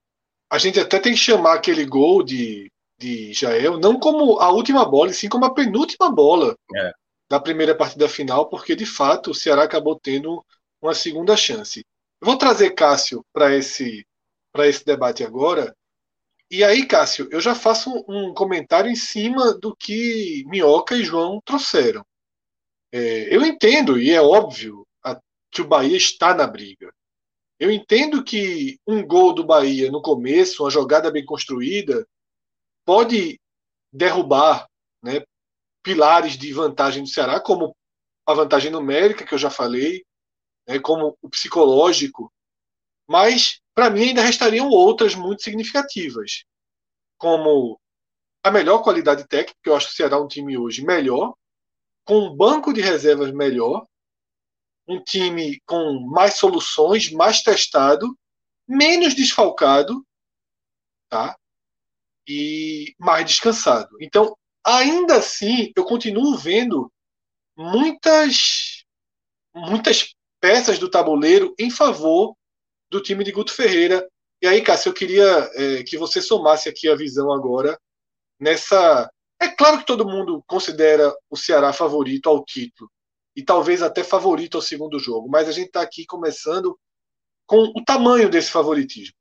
A 0.51 0.57
gente 0.57 0.79
até 0.79 0.99
tem 0.99 1.13
que 1.13 1.19
chamar 1.19 1.53
aquele 1.53 1.85
gol 1.85 2.21
de, 2.21 2.69
de 2.99 3.33
Jael, 3.33 3.79
não 3.79 3.97
como 3.97 4.39
a 4.39 4.51
última 4.51 4.83
bola, 4.83 5.11
e 5.11 5.13
sim 5.13 5.29
como 5.29 5.45
a 5.45 5.53
penúltima 5.53 6.11
bola. 6.11 6.55
É 6.75 6.91
da 7.31 7.39
primeira 7.39 7.73
partida 7.73 8.09
final, 8.09 8.49
porque 8.49 8.75
de 8.75 8.85
fato 8.85 9.31
o 9.31 9.33
Ceará 9.33 9.63
acabou 9.63 9.97
tendo 9.97 10.45
uma 10.81 10.93
segunda 10.93 11.37
chance. 11.37 11.85
vou 12.21 12.37
trazer 12.37 12.71
Cássio 12.71 13.25
para 13.31 13.55
esse, 13.55 14.05
esse 14.57 14.85
debate 14.85 15.23
agora. 15.23 15.73
E 16.49 16.61
aí, 16.61 16.85
Cássio, 16.85 17.29
eu 17.31 17.39
já 17.39 17.55
faço 17.55 17.89
um 18.05 18.33
comentário 18.33 18.91
em 18.91 18.97
cima 18.97 19.53
do 19.53 19.73
que 19.73 20.43
Minhoca 20.47 20.93
e 20.93 21.05
João 21.05 21.39
trouxeram. 21.45 22.05
É, 22.91 23.33
eu 23.33 23.45
entendo, 23.45 23.97
e 23.97 24.11
é 24.11 24.21
óbvio, 24.21 24.85
a, 25.01 25.17
que 25.49 25.61
o 25.61 25.67
Bahia 25.67 25.95
está 25.95 26.35
na 26.35 26.45
briga. 26.45 26.93
Eu 27.61 27.69
entendo 27.69 28.23
que 28.23 28.79
um 28.87 29.05
gol 29.05 29.35
do 29.35 29.45
Bahia 29.45 29.91
no 29.91 30.01
começo, 30.01 30.63
uma 30.63 30.71
jogada 30.71 31.11
bem 31.11 31.23
construída, 31.23 32.07
pode 32.83 33.39
derrubar, 33.93 34.67
né, 34.99 35.23
pilares 35.83 36.35
de 36.35 36.51
vantagem 36.51 37.03
do 37.03 37.09
Ceará, 37.09 37.39
como 37.39 37.77
a 38.25 38.33
vantagem 38.33 38.71
numérica, 38.71 39.23
que 39.23 39.35
eu 39.35 39.37
já 39.37 39.51
falei, 39.51 40.03
né, 40.67 40.79
como 40.79 41.15
o 41.21 41.29
psicológico, 41.29 42.33
mas 43.07 43.61
para 43.75 43.91
mim 43.91 44.05
ainda 44.05 44.23
restariam 44.23 44.67
outras 44.67 45.13
muito 45.13 45.43
significativas, 45.43 46.43
como 47.15 47.79
a 48.43 48.49
melhor 48.49 48.81
qualidade 48.81 49.27
técnica, 49.27 49.59
que 49.61 49.69
eu 49.69 49.75
acho 49.75 49.85
que 49.85 49.93
o 49.93 49.95
Ceará 49.97 50.17
é 50.17 50.19
um 50.19 50.27
time 50.27 50.57
hoje 50.57 50.83
melhor, 50.83 51.35
com 52.05 52.21
um 52.21 52.35
banco 52.35 52.73
de 52.73 52.81
reservas 52.81 53.31
melhor, 53.31 53.85
um 54.91 55.01
time 55.01 55.61
com 55.65 55.99
mais 56.09 56.35
soluções, 56.35 57.11
mais 57.11 57.41
testado, 57.41 58.17
menos 58.67 59.15
desfalcado, 59.15 60.05
tá? 61.09 61.35
E 62.27 62.93
mais 62.99 63.25
descansado. 63.25 63.95
Então, 64.01 64.35
ainda 64.65 65.17
assim, 65.17 65.71
eu 65.75 65.83
continuo 65.85 66.37
vendo 66.37 66.91
muitas 67.57 68.83
muitas 69.53 70.13
peças 70.39 70.79
do 70.79 70.89
tabuleiro 70.89 71.53
em 71.59 71.69
favor 71.69 72.35
do 72.89 73.01
time 73.01 73.23
de 73.23 73.31
Guto 73.31 73.53
Ferreira. 73.53 74.07
E 74.41 74.47
aí, 74.47 74.61
Cássio, 74.61 74.89
eu 74.89 74.93
queria 74.93 75.49
é, 75.55 75.83
que 75.83 75.97
você 75.97 76.21
somasse 76.21 76.69
aqui 76.69 76.89
a 76.89 76.95
visão 76.95 77.31
agora 77.31 77.79
nessa. 78.39 79.09
É 79.39 79.49
claro 79.49 79.79
que 79.79 79.85
todo 79.85 80.07
mundo 80.07 80.43
considera 80.47 81.13
o 81.29 81.35
Ceará 81.35 81.73
favorito 81.73 82.29
ao 82.29 82.43
título 82.45 82.89
e 83.35 83.43
talvez 83.43 83.81
até 83.81 84.03
favorito 84.03 84.57
ao 84.57 84.61
segundo 84.61 84.99
jogo, 84.99 85.29
mas 85.29 85.47
a 85.47 85.51
gente 85.51 85.67
está 85.67 85.81
aqui 85.81 86.05
começando 86.05 86.77
com 87.45 87.71
o 87.75 87.83
tamanho 87.83 88.29
desse 88.29 88.51
favoritismo. 88.51 89.15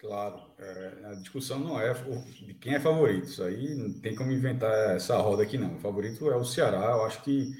Claro, 0.00 0.40
é, 0.58 1.06
a 1.06 1.14
discussão 1.14 1.58
não 1.58 1.80
é 1.80 1.92
de 1.92 2.54
quem 2.54 2.74
é 2.74 2.80
favorito. 2.80 3.24
Isso 3.24 3.42
aí 3.42 3.74
não 3.74 4.00
tem 4.00 4.14
como 4.14 4.30
inventar 4.30 4.94
essa 4.94 5.16
roda 5.18 5.42
aqui, 5.42 5.58
não. 5.58 5.74
O 5.74 5.80
favorito 5.80 6.30
é 6.30 6.36
o 6.36 6.44
Ceará. 6.44 6.92
Eu 6.92 7.04
acho 7.04 7.20
que 7.22 7.50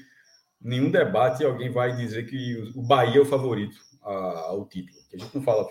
nenhum 0.59 0.89
debate 0.89 1.43
alguém 1.43 1.69
vai 1.69 1.95
dizer 1.95 2.27
que 2.27 2.71
o 2.75 2.81
Bahia 2.81 3.17
é 3.17 3.21
o 3.21 3.25
favorito 3.25 3.77
ao 4.01 4.65
título. 4.65 4.97
A 5.13 5.17
gente 5.17 5.35
não 5.35 5.43
fala 5.43 5.67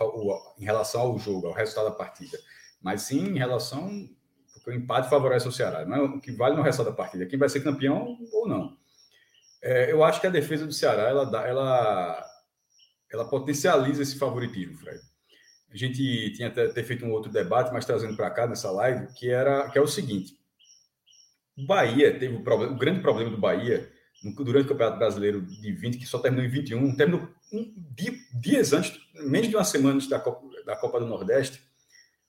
em 0.59 0.65
relação 0.65 1.01
ao 1.01 1.19
jogo, 1.19 1.47
ao 1.47 1.55
resultado 1.55 1.87
da 1.87 1.91
partida, 1.97 2.39
mas 2.83 3.03
sim 3.03 3.27
em 3.27 3.39
relação. 3.39 4.07
Porque 4.53 4.71
o 4.71 4.75
empate 4.75 5.09
favorece 5.09 5.49
o 5.49 5.53
Ceará. 5.53 5.85
Não 5.87 5.97
é 5.97 6.03
o 6.03 6.21
que 6.21 6.33
vale 6.33 6.55
no 6.55 6.63
resultado 6.63 6.95
da 6.95 6.97
partida, 6.97 7.27
quem 7.27 7.39
vai 7.39 7.49
ser 7.49 7.61
campeão 7.61 8.19
ou 8.31 8.47
não. 8.47 8.78
É, 9.63 9.93
eu 9.93 10.05
acho 10.05 10.21
que 10.21 10.27
a 10.27 10.31
defesa 10.31 10.67
do 10.67 10.73
Ceará 10.73 11.09
ela, 11.09 11.25
dá, 11.25 11.47
ela, 11.47 12.27
ela 13.11 13.29
potencializa 13.29 14.03
esse 14.03 14.19
favoritismo, 14.19 14.79
Fred 14.79 15.01
a 15.71 15.77
gente 15.77 16.33
tinha 16.33 16.49
até 16.49 16.67
ter 16.69 16.83
feito 16.83 17.05
um 17.05 17.13
outro 17.13 17.31
debate, 17.31 17.73
mas 17.73 17.85
trazendo 17.85 18.17
para 18.17 18.31
cá 18.31 18.47
nessa 18.47 18.71
live, 18.71 19.13
que 19.15 19.31
era 19.31 19.69
que 19.71 19.79
é 19.79 19.81
o 19.81 19.87
seguinte: 19.87 20.35
o 21.57 21.67
Bahia 21.67 22.19
teve 22.19 22.37
o, 22.37 22.43
problema, 22.43 22.73
o 22.73 22.79
grande 22.79 23.01
problema 23.01 23.31
do 23.31 23.39
Bahia 23.39 23.91
durante 24.35 24.67
o 24.67 24.69
Campeonato 24.69 24.99
Brasileiro 24.99 25.43
de 25.43 25.73
20, 25.73 25.99
que 25.99 26.07
só 26.07 26.19
terminou 26.19 26.45
em 26.45 26.49
21, 26.49 26.97
terminou 26.97 27.29
um, 27.53 27.75
dias 28.35 28.73
antes, 28.73 28.99
menos 29.15 29.49
de 29.49 29.55
uma 29.55 29.65
semana 29.65 29.95
antes 29.95 30.09
da 30.09 30.19
Copa, 30.19 30.49
da 30.65 30.77
Copa 30.77 30.99
do 30.99 31.07
Nordeste. 31.07 31.63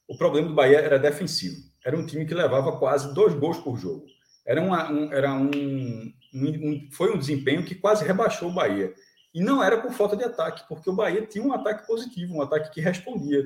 O 0.08 0.18
problema 0.18 0.48
do 0.48 0.56
Bahia 0.56 0.80
era 0.80 1.00
defensivo. 1.00 1.58
Era 1.86 1.98
um 1.98 2.06
time 2.06 2.26
que 2.26 2.34
levava 2.34 2.78
quase 2.78 3.14
dois 3.14 3.34
gols 3.36 3.58
por 3.60 3.78
jogo. 3.78 4.06
Era, 4.50 4.64
uma, 4.64 4.92
um, 4.92 5.14
era 5.14 5.32
um, 5.32 6.12
um, 6.34 6.90
foi 6.92 7.14
um 7.14 7.20
desempenho 7.20 7.64
que 7.64 7.76
quase 7.76 8.04
rebaixou 8.04 8.50
o 8.50 8.54
Bahia. 8.54 8.92
E 9.32 9.44
não 9.44 9.64
era 9.64 9.80
por 9.80 9.92
falta 9.92 10.18
de 10.18 10.24
ataque, 10.24 10.68
porque 10.68 10.90
o 10.90 10.96
Bahia 10.96 11.24
tinha 11.24 11.46
um 11.46 11.54
ataque 11.54 11.86
positivo, 11.86 12.34
um 12.34 12.42
ataque 12.42 12.74
que 12.74 12.82
respondia 12.82 13.44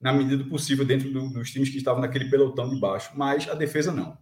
na 0.00 0.12
medida 0.12 0.36
do 0.36 0.48
possível 0.48 0.84
dentro 0.84 1.10
do, 1.12 1.30
dos 1.30 1.50
times 1.50 1.68
que 1.68 1.78
estavam 1.78 2.00
naquele 2.00 2.30
pelotão 2.30 2.70
de 2.70 2.78
baixo, 2.78 3.10
mas 3.16 3.48
a 3.48 3.54
defesa 3.54 3.90
não. 3.90 4.16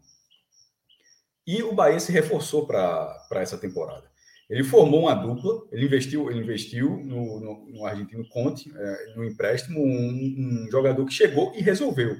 E 1.47 1.63
o 1.63 1.75
Bahia 1.75 2.01
se 2.01 2.11
reforçou 2.11 2.67
para 2.67 3.27
essa 3.33 3.59
temporada. 3.59 4.11
Ele 4.49 4.65
formou 4.65 5.01
uma 5.01 5.15
dupla, 5.15 5.63
ele 5.71 5.85
investiu, 5.85 6.31
ele 6.31 6.41
investiu 6.41 6.89
no, 7.05 7.39
no, 7.39 7.67
no 7.71 7.85
argentino 7.85 8.27
Conte, 8.31 8.73
é, 8.75 9.15
no 9.15 9.27
empréstimo, 9.27 9.79
um, 9.79 10.65
um, 10.65 10.71
jogador 10.71 11.05
que 11.05 11.13
chegou 11.13 11.53
e 11.55 11.61
resolveu. 11.61 12.17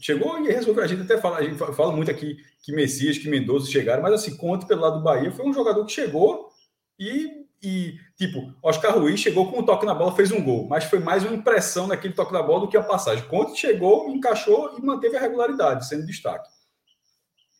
Chegou 0.00 0.38
e 0.44 0.52
resolveu. 0.52 0.84
A 0.84 0.86
gente 0.86 1.02
até 1.02 1.18
fala, 1.18 1.38
a 1.38 1.42
gente 1.42 1.56
fala 1.56 1.92
muito 1.92 2.10
aqui 2.10 2.36
que 2.62 2.72
Messias, 2.72 3.18
que 3.18 3.28
Mendoza 3.28 3.70
chegaram, 3.70 4.02
mas 4.02 4.12
assim, 4.12 4.36
Conte 4.36 4.66
pelo 4.66 4.82
lado 4.82 4.98
do 4.98 5.02
Bahia 5.02 5.30
foi 5.32 5.46
um 5.46 5.54
jogador 5.54 5.84
que 5.84 5.92
chegou 5.92 6.50
e 6.98 7.46
e, 7.62 7.98
tipo, 8.16 8.54
Oscar 8.62 8.96
Ruiz 8.96 9.18
chegou 9.18 9.50
com 9.50 9.58
um 9.58 9.64
toque 9.64 9.86
na 9.86 9.94
bola, 9.94 10.14
fez 10.14 10.30
um 10.30 10.42
gol, 10.42 10.68
mas 10.68 10.84
foi 10.84 10.98
mais 10.98 11.24
uma 11.24 11.34
impressão 11.34 11.86
naquele 11.86 12.14
toque 12.14 12.32
na 12.32 12.42
bola 12.42 12.60
do 12.60 12.68
que 12.68 12.76
a 12.76 12.82
passagem. 12.82 13.26
Conte 13.28 13.58
chegou, 13.58 14.08
encaixou 14.08 14.76
e 14.78 14.82
manteve 14.82 15.16
a 15.16 15.20
regularidade, 15.20 15.88
sendo 15.88 16.06
destaque. 16.06 16.48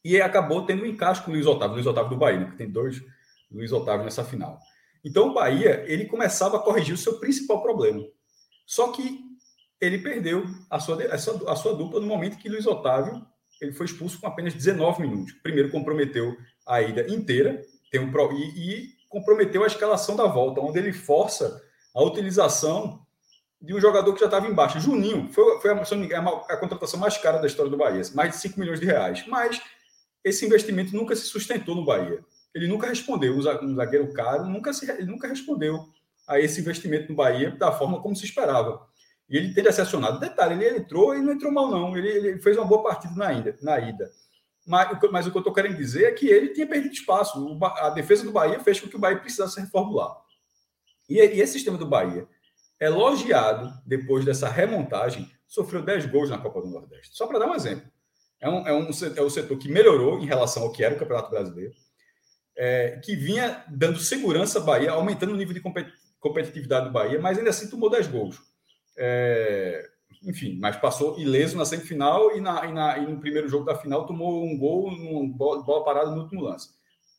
E 0.04 0.20
acabou 0.20 0.64
tendo 0.64 0.84
um 0.84 0.86
encaixe 0.86 1.22
com 1.22 1.30
o 1.30 1.34
Luiz 1.34 1.46
Otávio, 1.46 1.74
Luiz 1.74 1.86
Otávio 1.86 2.10
do 2.10 2.16
Bahia, 2.16 2.38
né, 2.38 2.50
que 2.50 2.56
tem 2.56 2.70
dois 2.70 3.02
Luiz 3.50 3.72
Otávio 3.72 4.04
nessa 4.04 4.22
final. 4.22 4.60
Então 5.04 5.30
o 5.30 5.34
Bahia, 5.34 5.84
ele 5.88 6.04
começava 6.04 6.56
a 6.56 6.60
corrigir 6.60 6.94
o 6.94 6.98
seu 6.98 7.18
principal 7.18 7.62
problema. 7.62 8.04
Só 8.64 8.92
que 8.92 9.25
ele 9.80 9.98
perdeu 9.98 10.44
a 10.70 10.78
sua, 10.78 11.02
a 11.04 11.18
sua, 11.18 11.52
a 11.52 11.56
sua 11.56 11.74
dupla 11.74 12.00
no 12.00 12.06
momento 12.06 12.38
que 12.38 12.48
Luiz 12.48 12.66
Otávio 12.66 13.24
ele 13.60 13.72
foi 13.72 13.86
expulso 13.86 14.20
com 14.20 14.26
apenas 14.26 14.54
19 14.54 15.02
minutos. 15.02 15.32
Primeiro 15.42 15.70
comprometeu 15.70 16.36
a 16.66 16.82
ida 16.82 17.06
inteira, 17.08 17.62
tem 17.90 18.00
um 18.00 18.10
e, 18.32 18.44
e 18.56 18.88
comprometeu 19.08 19.64
a 19.64 19.66
escalação 19.66 20.16
da 20.16 20.26
volta, 20.26 20.60
onde 20.60 20.78
ele 20.78 20.92
força 20.92 21.62
a 21.94 22.02
utilização 22.02 23.06
de 23.60 23.74
um 23.74 23.80
jogador 23.80 24.12
que 24.12 24.20
já 24.20 24.26
estava 24.26 24.46
embaixo. 24.46 24.80
Juninho 24.80 25.32
foi, 25.32 25.60
foi 25.60 25.70
a, 25.70 25.74
a, 26.48 26.56
contratação 26.58 27.00
mais 27.00 27.16
cara 27.16 27.38
da 27.38 27.46
história 27.46 27.70
do 27.70 27.76
Bahia, 27.76 28.02
mais 28.14 28.30
de 28.30 28.36
5 28.36 28.60
milhões 28.60 28.78
de 28.78 28.86
reais. 28.86 29.24
Mas 29.26 29.60
esse 30.22 30.44
investimento 30.44 30.94
nunca 30.94 31.16
se 31.16 31.22
sustentou 31.22 31.74
no 31.74 31.84
Bahia. 31.84 32.22
Ele 32.54 32.68
nunca 32.68 32.88
respondeu. 32.88 33.34
Um 33.34 33.42
zagueiro 33.42 34.12
caro 34.12 34.44
nunca, 34.44 34.72
se, 34.72 34.86
nunca 35.04 35.28
respondeu 35.28 35.88
a 36.28 36.38
esse 36.40 36.60
investimento 36.60 37.08
no 37.08 37.16
Bahia 37.16 37.52
da 37.52 37.72
forma 37.72 38.02
como 38.02 38.14
se 38.14 38.24
esperava. 38.24 38.86
E 39.28 39.36
ele 39.36 39.52
tende 39.52 39.68
a 39.68 39.72
ser 39.72 39.82
acionado. 39.82 40.20
Detalhe, 40.20 40.54
ele, 40.54 40.64
ele 40.64 40.78
entrou 40.78 41.14
e 41.14 41.20
não 41.20 41.32
entrou 41.32 41.52
mal, 41.52 41.68
não. 41.68 41.96
Ele, 41.96 42.08
ele, 42.08 42.38
fez 42.40 42.56
uma 42.56 42.66
boa 42.66 42.82
partida 42.82 43.14
na 43.14 43.32
ida. 43.32 43.56
Na 43.62 43.78
ida. 43.78 44.10
Mas, 44.66 44.98
mas 45.10 45.26
o 45.26 45.30
que 45.30 45.36
eu 45.36 45.40
estou 45.40 45.54
querendo 45.54 45.76
dizer 45.76 46.04
é 46.04 46.12
que 46.12 46.28
ele 46.28 46.48
tinha 46.48 46.66
perdido 46.66 46.94
espaço. 46.94 47.38
O, 47.38 47.64
a 47.64 47.90
defesa 47.90 48.24
do 48.24 48.32
Bahia 48.32 48.60
fez 48.60 48.80
com 48.80 48.88
que 48.88 48.96
o 48.96 48.98
Bahia 48.98 49.18
precisasse 49.18 49.60
reformular. 49.60 50.16
E, 51.08 51.16
e 51.18 51.40
esse 51.40 51.54
sistema 51.54 51.78
do 51.78 51.86
Bahia, 51.86 52.26
elogiado 52.80 53.72
depois 53.84 54.24
dessa 54.24 54.48
remontagem, 54.48 55.30
sofreu 55.46 55.82
10 55.82 56.06
gols 56.06 56.30
na 56.30 56.38
Copa 56.38 56.60
do 56.60 56.68
Nordeste. 56.68 57.16
Só 57.16 57.26
para 57.26 57.38
dar 57.38 57.46
um 57.46 57.54
exemplo. 57.54 57.90
É 58.40 58.48
um, 58.48 58.66
é, 58.66 58.72
um, 58.72 58.90
é 59.16 59.22
um 59.22 59.30
setor 59.30 59.58
que 59.58 59.68
melhorou 59.70 60.18
em 60.18 60.26
relação 60.26 60.64
ao 60.64 60.72
que 60.72 60.84
era 60.84 60.94
o 60.94 60.98
Campeonato 60.98 61.30
Brasileiro, 61.30 61.72
é, 62.56 63.00
que 63.02 63.16
vinha 63.16 63.64
dando 63.68 63.98
segurança 63.98 64.58
à 64.58 64.62
Bahia, 64.62 64.90
aumentando 64.90 65.32
o 65.32 65.36
nível 65.36 65.54
de 65.54 65.62
competitividade 66.20 66.86
do 66.86 66.92
Bahia, 66.92 67.20
mas 67.20 67.38
ainda 67.38 67.50
assim 67.50 67.70
tomou 67.70 67.88
10 67.88 68.08
gols. 68.08 68.40
É, 68.96 69.88
enfim, 70.22 70.58
mas 70.60 70.76
passou 70.76 71.18
ileso 71.18 71.56
na 71.56 71.64
semifinal 71.64 72.36
e, 72.36 72.40
na, 72.40 72.66
e, 72.66 72.72
na, 72.72 72.98
e 72.98 73.06
no 73.06 73.20
primeiro 73.20 73.48
jogo 73.48 73.64
da 73.64 73.76
final 73.76 74.06
tomou 74.06 74.44
um 74.44 74.58
gol, 74.58 74.88
uma 74.88 75.36
bola, 75.36 75.84
parada 75.84 76.10
no 76.10 76.22
último 76.22 76.42
lance. 76.42 76.70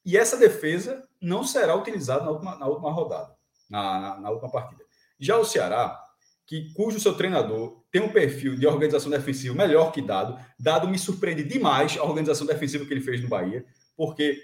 E 0.05 0.17
essa 0.17 0.37
defesa 0.37 1.07
não 1.21 1.43
será 1.43 1.75
utilizada 1.75 2.23
na 2.23 2.31
última, 2.31 2.55
na 2.57 2.67
última 2.67 2.91
rodada, 2.91 3.35
na, 3.69 3.99
na, 3.99 4.19
na 4.21 4.29
última 4.29 4.51
partida. 4.51 4.83
Já 5.19 5.37
o 5.37 5.45
Ceará, 5.45 5.99
que 6.45 6.73
cujo 6.73 6.99
seu 6.99 7.13
treinador 7.13 7.83
tem 7.91 8.01
um 8.01 8.11
perfil 8.11 8.55
de 8.55 8.65
organização 8.65 9.11
defensiva 9.11 9.53
melhor 9.53 9.91
que 9.91 10.01
Dado. 10.01 10.39
Dado 10.57 10.87
me 10.87 10.97
surpreende 10.97 11.43
demais 11.43 11.97
a 11.97 12.03
organização 12.03 12.47
defensiva 12.47 12.85
que 12.85 12.93
ele 12.93 13.01
fez 13.01 13.21
no 13.21 13.27
Bahia, 13.27 13.65
porque 13.95 14.41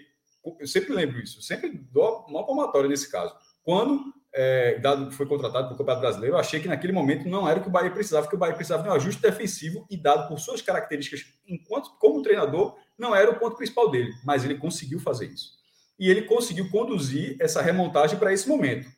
eu 0.60 0.68
sempre 0.68 0.94
lembro 0.94 1.20
isso, 1.22 1.42
sempre 1.42 1.70
dou 1.92 2.26
uma 2.28 2.46
palmatória 2.46 2.90
nesse 2.90 3.10
caso. 3.10 3.34
Quando 3.64 4.14
é, 4.34 4.80
Dado 4.80 5.12
foi 5.12 5.26
contratado 5.26 5.68
para 5.68 5.76
o 5.76 5.78
Campeonato 5.78 6.02
Brasileiro, 6.02 6.36
eu 6.36 6.40
achei 6.40 6.60
que 6.60 6.68
naquele 6.68 6.92
momento 6.92 7.28
não 7.30 7.48
era 7.48 7.60
o 7.60 7.62
que 7.62 7.68
o 7.68 7.72
Bahia 7.72 7.92
precisava, 7.92 8.28
que 8.28 8.36
o 8.36 8.38
Bahia 8.38 8.56
precisava 8.56 8.84
de 8.84 8.90
um 8.90 8.94
ajuste 8.94 9.22
defensivo 9.22 9.86
e 9.90 9.96
Dado 9.96 10.28
por 10.28 10.40
suas 10.40 10.62
características, 10.62 11.26
enquanto 11.48 11.92
como 12.00 12.22
treinador, 12.22 12.76
não 12.98 13.16
era 13.16 13.30
o 13.30 13.40
ponto 13.40 13.56
principal 13.56 13.92
dele, 13.92 14.12
mas 14.26 14.44
ele 14.44 14.56
conseguiu 14.56 15.00
fazer 15.00 15.28
isso. 15.28 15.54
E 16.00 16.10
ele 16.10 16.24
conseguiu 16.24 16.70
conduzir 16.70 17.38
essa 17.40 17.62
remontagem 17.62 18.18
para 18.18 18.34
esse 18.34 18.48
momento. 18.50 18.90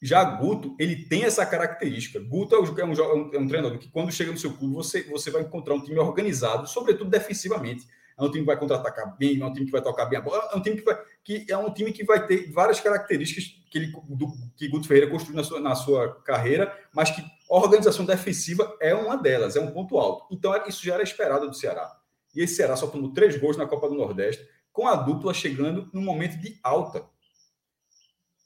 Já 0.00 0.24
Guto, 0.24 0.74
ele 0.80 0.96
tem 0.96 1.22
essa 1.22 1.46
característica. 1.46 2.18
Guto 2.18 2.56
é 2.56 2.60
um, 2.60 2.64
é 2.64 2.84
um, 2.84 3.34
é 3.34 3.38
um, 3.38 3.46
treinador 3.46 3.78
que, 3.78 3.88
quando 3.88 4.10
chega 4.10 4.32
no 4.32 4.38
seu 4.38 4.52
clube, 4.52 4.74
você, 4.74 5.04
você 5.04 5.30
vai 5.30 5.42
encontrar 5.42 5.74
um 5.74 5.80
time 5.80 5.98
organizado, 6.00 6.66
sobretudo 6.66 7.08
defensivamente. 7.08 7.86
É 8.18 8.22
um 8.22 8.30
time 8.30 8.40
que 8.40 8.46
vai 8.46 8.58
contra-atacar 8.58 9.16
bem, 9.16 9.40
é 9.40 9.44
um 9.44 9.52
time 9.52 9.66
que 9.66 9.72
vai 9.72 9.82
tocar 9.82 10.06
bem 10.06 10.18
a 10.18 10.22
bola, 10.22 10.50
é 10.52 10.56
um 10.56 10.62
time 10.62 10.76
que 10.76 10.84
vai, 10.84 10.98
que 11.24 11.46
é 11.48 11.56
um 11.56 11.72
time 11.72 11.92
que 11.92 12.04
vai 12.04 12.26
ter 12.26 12.50
várias 12.50 12.80
características 12.80 13.44
que, 13.70 13.78
ele, 13.78 13.92
do, 14.08 14.32
que 14.56 14.68
Guto 14.68 14.86
Ferreira 14.86 15.10
construiu 15.10 15.36
na 15.36 15.44
sua, 15.44 15.60
na 15.60 15.74
sua 15.74 16.22
carreira, 16.22 16.76
mas 16.94 17.10
que 17.10 17.22
a 17.22 17.56
organização 17.56 18.04
defensiva 18.04 18.76
é 18.80 18.94
uma 18.94 19.16
delas, 19.16 19.56
é 19.56 19.60
um 19.60 19.70
ponto 19.70 19.98
alto. 19.98 20.26
Então, 20.30 20.54
isso 20.66 20.84
já 20.84 20.94
era 20.94 21.02
esperado 21.02 21.48
do 21.48 21.54
Ceará. 21.54 21.90
E 22.34 22.42
esse 22.42 22.54
Ceará 22.56 22.76
só 22.76 22.86
tomou 22.86 23.12
três 23.12 23.36
gols 23.36 23.56
na 23.56 23.66
Copa 23.66 23.88
do 23.88 23.94
Nordeste, 23.94 24.46
com 24.72 24.86
a 24.86 24.94
dupla 24.94 25.34
chegando 25.34 25.88
num 25.92 26.02
momento 26.02 26.40
de 26.40 26.58
alta. 26.62 27.04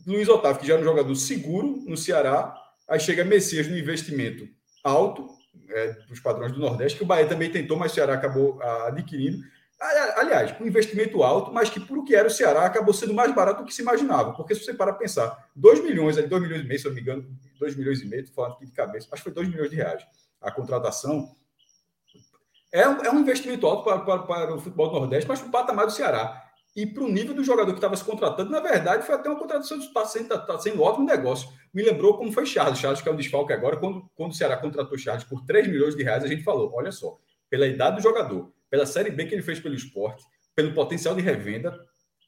Luiz 0.07 0.29
Otávio, 0.29 0.61
que 0.61 0.67
já 0.67 0.75
era 0.75 0.83
um 0.83 0.85
jogador 0.85 1.15
seguro 1.15 1.83
no 1.87 1.97
Ceará, 1.97 2.55
aí 2.89 3.01
chega 3.01 3.25
Messias 3.25 3.67
no 3.67 3.77
investimento 3.77 4.49
alto, 4.83 5.29
é, 5.69 5.93
para 5.93 6.13
os 6.13 6.21
padrões 6.21 6.53
do 6.53 6.61
Nordeste, 6.61 6.99
que 6.99 7.05
o 7.05 7.07
Bahia 7.07 7.27
também 7.27 7.51
tentou, 7.51 7.77
mas 7.77 7.91
o 7.91 7.95
Ceará 7.95 8.15
acabou 8.15 8.61
ah, 8.63 8.89
adquirindo. 8.89 9.43
Aliás, 9.79 10.59
um 10.59 10.67
investimento 10.67 11.23
alto, 11.23 11.53
mas 11.53 11.69
que 11.69 11.79
por 11.79 11.99
o 11.99 12.05
que 12.05 12.17
era 12.17 12.27
o 12.27 12.31
Ceará 12.31 12.65
acabou 12.65 12.95
sendo 12.95 13.13
mais 13.13 13.35
barato 13.35 13.63
do 13.63 13.67
que 13.67 13.75
se 13.75 13.83
imaginava. 13.83 14.33
Porque 14.33 14.55
se 14.55 14.65
você 14.65 14.73
para 14.73 14.93
pensar, 14.93 15.51
2 15.55 15.85
milhões, 15.85 16.17
2 16.17 16.43
milhões 16.43 16.63
e 16.63 16.65
meio, 16.65 16.81
se 16.81 16.87
eu 16.87 16.91
não 16.91 16.97
me 16.97 17.03
engano, 17.03 17.27
2 17.61 17.77
milhões 17.77 18.01
e 18.01 18.07
meio, 18.07 18.23
estou 18.23 18.35
falando 18.35 18.57
aqui 18.57 18.67
de 18.67 18.73
cabeça, 18.73 19.09
acho 19.13 19.23
que 19.23 19.31
foi 19.31 19.35
2 19.35 19.49
milhões 19.49 19.71
de 19.71 19.77
reais 19.77 20.03
a 20.41 20.51
contratação. 20.51 21.29
É 22.73 22.89
um, 22.89 23.03
é 23.03 23.11
um 23.11 23.21
investimento 23.21 23.67
alto 23.67 23.85
para, 23.85 23.99
para, 24.01 24.23
para 24.23 24.55
o 24.55 24.61
futebol 24.61 24.89
do 24.89 25.01
Nordeste, 25.01 25.29
mas 25.29 25.41
para 25.41 25.49
o 25.49 25.53
patamar 25.53 25.87
do 25.87 25.93
Ceará 25.93 26.43
e 26.75 26.87
para 26.87 27.03
o 27.03 27.09
nível 27.09 27.35
do 27.35 27.43
jogador 27.43 27.73
que 27.73 27.79
estava 27.79 27.97
se 27.97 28.05
contratando, 28.05 28.51
na 28.51 28.61
verdade, 28.61 29.07
foi 29.07 29.15
até 29.15 29.31
uma 29.31 29.39
contratação 29.39 29.79
que 29.79 29.87
está 29.87 30.05
sendo, 30.05 30.29
tá 30.29 30.59
sendo 30.59 30.81
um 30.81 30.83
ótimo 30.83 31.07
negócio. 31.07 31.49
Me 31.73 31.83
lembrou 31.83 32.19
como 32.19 32.31
foi 32.31 32.45
Charles. 32.45 32.79
Charles, 32.79 33.01
que 33.01 33.09
é 33.09 33.13
um 33.13 33.17
desfalque 33.17 33.53
agora, 33.53 33.79
quando, 33.79 34.09
quando 34.15 34.33
o 34.33 34.35
Ceará 34.35 34.59
contratou 34.59 34.99
Charles 34.99 35.25
por 35.25 35.45
3 35.47 35.69
milhões 35.69 35.97
de 35.97 36.03
reais, 36.03 36.23
a 36.23 36.29
gente 36.29 36.45
falou: 36.45 36.71
olha 36.75 36.93
só, 36.93 37.17
pela 37.49 37.67
idade 37.67 37.97
do 37.97 38.03
jogador, 38.03 38.53
pela 38.71 38.87
Série 38.87 39.11
B 39.11 39.27
que 39.27 39.35
ele 39.35 39.43
fez 39.43 39.61
pelo 39.61 39.75
esporte, 39.75 40.25
pelo 40.55 40.75
potencial 40.75 41.15
de 41.15 41.23
revenda 41.23 41.79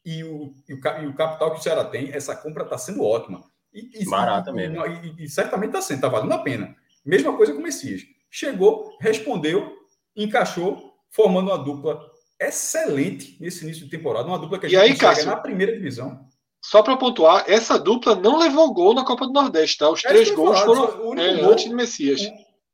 e 0.05 0.23
o, 0.23 0.53
e 0.67 0.73
o, 0.73 0.79
e 1.03 1.07
o 1.07 1.15
capital 1.15 1.51
que 1.51 1.59
o 1.59 1.63
Ceará 1.63 1.85
tem, 1.85 2.11
essa 2.11 2.35
compra 2.35 2.63
está 2.63 2.77
sendo 2.77 3.03
ótima. 3.03 3.43
E, 3.73 4.01
e, 4.01 4.09
Barata 4.09 4.51
mesmo. 4.51 4.85
E, 4.85 5.23
e 5.23 5.29
certamente 5.29 5.69
está 5.69 5.81
sendo, 5.81 5.97
está 5.97 6.07
valendo 6.07 6.33
a 6.33 6.39
pena. 6.39 6.75
Mesma 7.05 7.35
coisa 7.35 7.53
com 7.53 7.59
o 7.59 7.63
Messias. 7.63 8.01
Chegou, 8.29 8.97
respondeu, 8.99 9.71
encaixou, 10.15 10.93
formando 11.11 11.49
uma 11.49 11.57
dupla 11.57 11.99
excelente 12.39 13.37
nesse 13.39 13.63
início 13.63 13.83
de 13.83 13.91
temporada, 13.91 14.27
uma 14.27 14.39
dupla 14.39 14.59
que 14.59 14.65
a 14.67 14.69
gente 14.69 14.79
e 14.79 14.81
aí, 14.81 14.97
Cássio, 14.97 15.25
na 15.25 15.35
primeira 15.35 15.73
divisão. 15.73 16.27
Só 16.61 16.83
para 16.83 16.97
pontuar, 16.97 17.45
essa 17.47 17.79
dupla 17.79 18.15
não 18.15 18.37
levou 18.37 18.73
gol 18.73 18.93
na 18.93 19.05
Copa 19.05 19.25
do 19.25 19.33
Nordeste, 19.33 19.77
tá? 19.77 19.89
Os 19.89 20.03
é 20.03 20.09
três 20.09 20.31
gols 20.31 20.59
foram 20.59 21.17
é, 21.17 21.37
gol, 21.37 21.51
antes 21.51 21.65
de 21.65 21.73
Messias. 21.73 22.21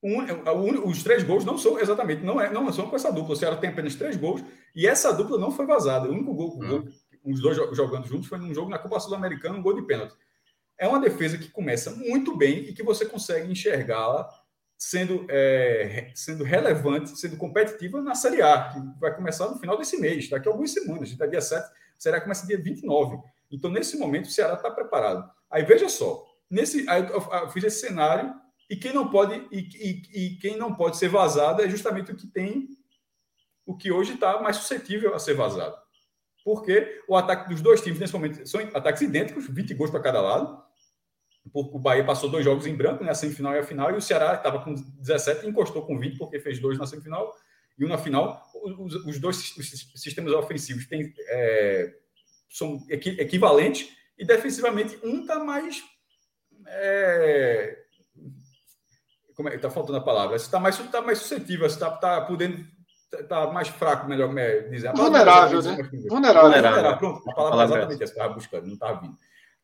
Um, 0.07 0.19
um, 0.21 0.87
os 0.87 1.01
três 1.01 1.23
gols 1.23 1.43
não 1.43 1.57
são 1.57 1.79
exatamente, 1.79 2.21
não 2.21 2.39
é, 2.39 2.53
não 2.53 2.71
são 2.71 2.87
com 2.87 2.95
essa 2.95 3.11
dupla. 3.11 3.33
O 3.33 3.35
Ceará 3.35 3.55
tem 3.55 3.71
apenas 3.71 3.95
três 3.95 4.15
gols 4.15 4.43
e 4.75 4.85
essa 4.85 5.11
dupla 5.11 5.39
não 5.39 5.51
foi 5.51 5.65
vazada. 5.65 6.07
O 6.07 6.11
único 6.11 6.31
gol, 6.35 6.59
hum. 6.61 6.67
gol 6.67 6.83
os 7.23 7.41
dois 7.41 7.57
jogando 7.75 8.07
juntos 8.07 8.27
foi 8.27 8.37
num 8.37 8.53
jogo 8.53 8.69
na 8.69 8.77
Copa 8.77 8.99
Sul-Americana, 8.99 9.57
um 9.57 9.63
gol 9.63 9.73
de 9.73 9.81
pênalti. 9.81 10.13
É 10.77 10.87
uma 10.87 10.99
defesa 10.99 11.39
que 11.39 11.49
começa 11.49 11.89
muito 11.89 12.37
bem 12.37 12.59
e 12.59 12.73
que 12.73 12.83
você 12.83 13.03
consegue 13.05 13.51
enxergá-la 13.51 14.29
sendo, 14.77 15.25
é, 15.27 16.11
sendo 16.13 16.43
relevante, 16.43 17.17
sendo 17.17 17.35
competitiva 17.35 17.99
na 17.99 18.13
Série 18.13 18.43
A, 18.43 18.69
que 18.69 18.79
vai 18.99 19.15
começar 19.15 19.47
no 19.47 19.57
final 19.57 19.75
desse 19.75 19.97
mês, 19.99 20.29
daqui 20.29 20.47
a 20.47 20.51
algumas 20.51 20.71
semanas. 20.71 21.09
Está 21.09 21.25
dia 21.25 21.41
7, 21.41 21.67
será 21.97 22.17
que 22.17 22.23
começa 22.23 22.45
dia 22.45 22.61
29. 22.61 23.17
Então, 23.49 23.71
nesse 23.71 23.97
momento, 23.97 24.25
o 24.25 24.31
Ceará 24.31 24.53
está 24.53 24.69
preparado. 24.69 25.27
Aí 25.49 25.63
veja 25.63 25.89
só, 25.89 26.23
nesse, 26.49 26.87
aí 26.87 27.07
eu, 27.07 27.21
eu 27.21 27.49
fiz 27.49 27.63
esse 27.63 27.87
cenário 27.87 28.33
e 28.69 28.75
quem 28.75 28.93
não 28.93 29.09
pode 29.09 29.35
e, 29.51 29.59
e, 29.59 30.01
e, 30.13 30.35
quem 30.37 30.57
não 30.57 30.73
pode 30.73 30.97
ser 30.97 31.09
vazado 31.09 31.61
é 31.61 31.69
justamente 31.69 32.11
o 32.11 32.15
que 32.15 32.27
tem 32.27 32.67
o 33.65 33.75
que 33.75 33.91
hoje 33.91 34.13
está 34.13 34.41
mais 34.41 34.57
suscetível 34.57 35.15
a 35.15 35.19
ser 35.19 35.33
vazado. 35.33 35.75
Porque 36.43 37.01
o 37.07 37.15
ataque 37.15 37.49
dos 37.49 37.61
dois 37.61 37.81
times 37.81 37.99
nesse 37.99 38.13
momento 38.13 38.47
são 38.47 38.61
ataques 38.73 39.01
idênticos, 39.01 39.47
20 39.47 39.73
gols 39.73 39.89
para 39.89 39.99
cada 39.99 40.21
lado 40.21 40.65
o 41.53 41.79
Bahia 41.79 42.03
passou 42.03 42.29
dois 42.29 42.43
jogos 42.43 42.65
em 42.65 42.75
branco, 42.75 43.03
né, 43.03 43.11
a 43.11 43.15
semifinal 43.15 43.53
e 43.53 43.59
a 43.59 43.63
final, 43.63 43.91
e 43.91 43.95
o 43.95 44.01
Ceará 44.01 44.33
estava 44.33 44.63
com 44.63 44.73
17 44.73 45.45
e 45.45 45.49
encostou 45.49 45.85
com 45.85 45.97
20, 45.99 46.17
porque 46.17 46.39
fez 46.39 46.59
dois 46.59 46.77
na 46.77 46.87
semifinal 46.87 47.33
e 47.77 47.85
um 47.85 47.87
na 47.87 47.97
final. 47.97 48.43
Os, 48.63 48.95
os 49.05 49.19
dois 49.19 49.53
sistemas 49.95 50.33
ofensivos 50.33 50.87
têm, 50.87 51.13
é, 51.27 51.93
são 52.49 52.83
equi, 52.89 53.09
equivalentes 53.19 53.89
e 54.17 54.25
defensivamente 54.25 54.97
um 55.03 55.21
está 55.21 55.39
mais. 55.39 55.83
É, 56.67 57.84
como 59.35 59.49
é, 59.49 59.55
está 59.55 59.69
faltando 59.69 59.97
a 59.97 60.01
palavra? 60.01 60.35
Está 60.35 60.59
mais, 60.59 60.77
tá 60.77 61.01
mais 61.01 61.19
suscetível, 61.19 61.67
está 61.67 61.91
tá 61.91 62.21
podendo. 62.21 62.65
Está 63.13 63.47
mais 63.51 63.67
fraco, 63.67 64.07
melhor 64.07 64.33
dizer. 64.69 64.91
Vulnerável, 64.93 65.61
né? 65.61 65.89
Vulnerável. 66.09 66.51
Vulnerável. 66.51 66.97
Pronto, 66.97 67.29
a 67.29 67.33
palavra, 67.33 67.33
a 67.33 67.33
palavra 67.33 67.63
é 67.63 67.65
exatamente 67.65 68.03
essa, 68.03 68.13
estava 68.13 68.33
buscando, 68.33 68.65
não 68.65 68.73
estava 68.73 69.01
vindo. 69.01 69.17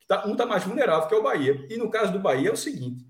Tá, 0.07 0.27
um 0.27 0.34
está 0.34 0.45
mais 0.45 0.63
vulnerável, 0.63 1.07
que 1.07 1.15
é 1.15 1.17
o 1.17 1.23
Bahia. 1.23 1.65
E 1.69 1.77
no 1.77 1.89
caso 1.89 2.12
do 2.12 2.19
Bahia 2.19 2.49
é 2.49 2.51
o 2.51 2.57
seguinte: 2.57 3.05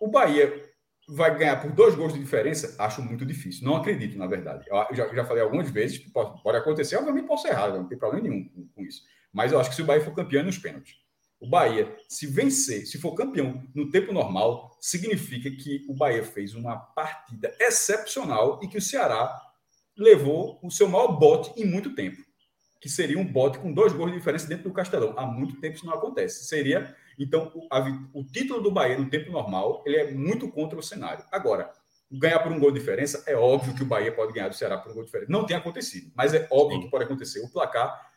o 0.00 0.08
Bahia 0.08 0.68
vai 1.08 1.36
ganhar 1.36 1.60
por 1.60 1.72
dois 1.72 1.94
gols 1.94 2.12
de 2.12 2.20
diferença? 2.20 2.76
Acho 2.82 3.02
muito 3.02 3.24
difícil. 3.24 3.64
Não 3.64 3.76
acredito, 3.76 4.18
na 4.18 4.26
verdade. 4.26 4.64
Eu 4.68 4.96
já, 4.96 5.08
já 5.14 5.24
falei 5.24 5.42
algumas 5.42 5.70
vezes, 5.70 5.98
pode, 5.98 6.42
pode 6.42 6.58
acontecer, 6.58 6.96
obviamente 6.96 7.26
posso 7.26 7.48
errado, 7.48 7.78
não 7.78 7.88
tem 7.88 7.98
problema 7.98 8.28
nenhum 8.28 8.48
com, 8.48 8.68
com, 8.74 8.82
isso. 8.82 9.02
Mas 9.32 9.52
eu 9.52 9.58
acho 9.60 9.70
que 9.70 9.76
se 9.76 9.82
o 9.82 9.86
Bahia 9.86 10.04
for 10.04 10.14
campeão 10.14 10.42
nos 10.44 10.58
pênaltis, 10.58 10.94
o 11.40 11.48
Bahia, 11.48 11.96
se 12.08 12.26
vencer, 12.26 12.86
se 12.86 12.98
for 12.98 13.14
campeão 13.14 13.62
no 13.74 13.90
tempo 13.90 14.12
normal, 14.12 14.76
significa 14.80 15.50
que 15.50 15.86
o 15.88 15.94
Bahia 15.94 16.24
fez 16.24 16.54
uma 16.54 16.76
partida 16.76 17.54
excepcional 17.60 18.60
e 18.62 18.68
que 18.68 18.78
o 18.78 18.82
Ceará 18.82 19.40
levou 19.96 20.58
o 20.62 20.70
seu 20.70 20.88
maior 20.88 21.18
bote 21.18 21.52
em 21.60 21.64
muito 21.64 21.94
tempo 21.94 22.28
que 22.80 22.88
seria 22.88 23.18
um 23.18 23.24
bote 23.24 23.58
com 23.58 23.72
dois 23.72 23.92
gols 23.92 24.12
de 24.12 24.18
diferença 24.18 24.46
dentro 24.46 24.64
do 24.64 24.72
Castelão. 24.72 25.14
Há 25.16 25.26
muito 25.26 25.60
tempo 25.60 25.76
isso 25.76 25.86
não 25.86 25.94
acontece. 25.94 26.44
Seria, 26.44 26.94
então, 27.18 27.50
o, 27.54 27.66
a, 27.70 27.84
o 28.12 28.24
título 28.24 28.62
do 28.62 28.70
Bahia 28.70 28.96
no 28.96 29.10
tempo 29.10 29.32
normal, 29.32 29.82
ele 29.84 29.96
é 29.96 30.12
muito 30.12 30.48
contra 30.48 30.78
o 30.78 30.82
cenário. 30.82 31.24
Agora, 31.32 31.70
ganhar 32.10 32.38
por 32.38 32.52
um 32.52 32.60
gol 32.60 32.70
de 32.70 32.78
diferença, 32.78 33.24
é 33.26 33.34
óbvio 33.34 33.74
que 33.74 33.82
o 33.82 33.86
Bahia 33.86 34.12
pode 34.12 34.32
ganhar 34.32 34.48
do 34.48 34.54
Ceará 34.54 34.78
por 34.78 34.90
um 34.90 34.94
gol 34.94 35.02
de 35.02 35.08
diferença. 35.08 35.30
Não 35.30 35.44
tem 35.44 35.56
acontecido, 35.56 36.12
mas 36.14 36.32
é 36.32 36.46
óbvio 36.50 36.78
Sim. 36.78 36.84
que 36.84 36.90
pode 36.90 37.04
acontecer. 37.04 37.40
O 37.40 37.50
placar, 37.50 38.07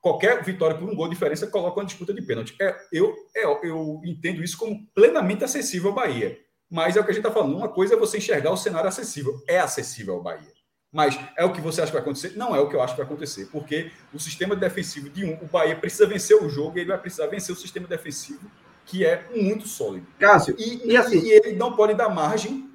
qualquer 0.00 0.42
vitória 0.42 0.76
por 0.76 0.88
um 0.88 0.94
gol 0.94 1.08
de 1.08 1.14
diferença, 1.14 1.46
coloca 1.46 1.80
uma 1.80 1.86
disputa 1.86 2.14
de 2.14 2.22
pênalti. 2.22 2.54
É, 2.60 2.76
eu, 2.92 3.14
é, 3.34 3.44
eu 3.44 4.00
entendo 4.04 4.42
isso 4.42 4.56
como 4.56 4.86
plenamente 4.94 5.44
acessível 5.44 5.90
ao 5.90 5.94
Bahia. 5.94 6.38
Mas 6.70 6.96
é 6.96 7.00
o 7.00 7.04
que 7.04 7.10
a 7.10 7.14
gente 7.14 7.24
está 7.24 7.32
falando. 7.32 7.56
Uma 7.56 7.68
coisa 7.68 7.94
é 7.94 7.96
você 7.96 8.18
enxergar 8.18 8.50
o 8.50 8.56
cenário 8.56 8.88
acessível. 8.88 9.42
É 9.48 9.58
acessível 9.58 10.14
ao 10.14 10.22
Bahia. 10.22 10.52
Mas 10.92 11.18
é 11.36 11.44
o 11.44 11.52
que 11.52 11.60
você 11.60 11.80
acha 11.80 11.90
que 11.90 11.96
vai 11.96 12.02
acontecer? 12.02 12.36
Não 12.36 12.54
é 12.54 12.60
o 12.60 12.68
que 12.68 12.74
eu 12.74 12.82
acho 12.82 12.94
que 12.94 12.98
vai 12.98 13.06
acontecer, 13.06 13.46
porque 13.52 13.90
o 14.12 14.18
sistema 14.18 14.56
defensivo 14.56 15.10
de 15.10 15.24
um, 15.24 15.34
o 15.42 15.46
Bahia 15.46 15.76
precisa 15.76 16.06
vencer 16.06 16.42
o 16.42 16.48
jogo 16.48 16.78
e 16.78 16.80
ele 16.80 16.88
vai 16.88 16.98
precisar 16.98 17.26
vencer 17.26 17.54
o 17.54 17.58
sistema 17.58 17.86
defensivo 17.86 18.50
que 18.86 19.04
é 19.04 19.28
muito 19.34 19.68
sólido. 19.68 20.06
Cássio, 20.18 20.56
e, 20.58 20.92
e, 20.92 20.96
assim, 20.96 21.18
e 21.18 21.30
ele 21.30 21.52
não 21.52 21.76
pode 21.76 21.92
dar 21.92 22.08
margem 22.08 22.70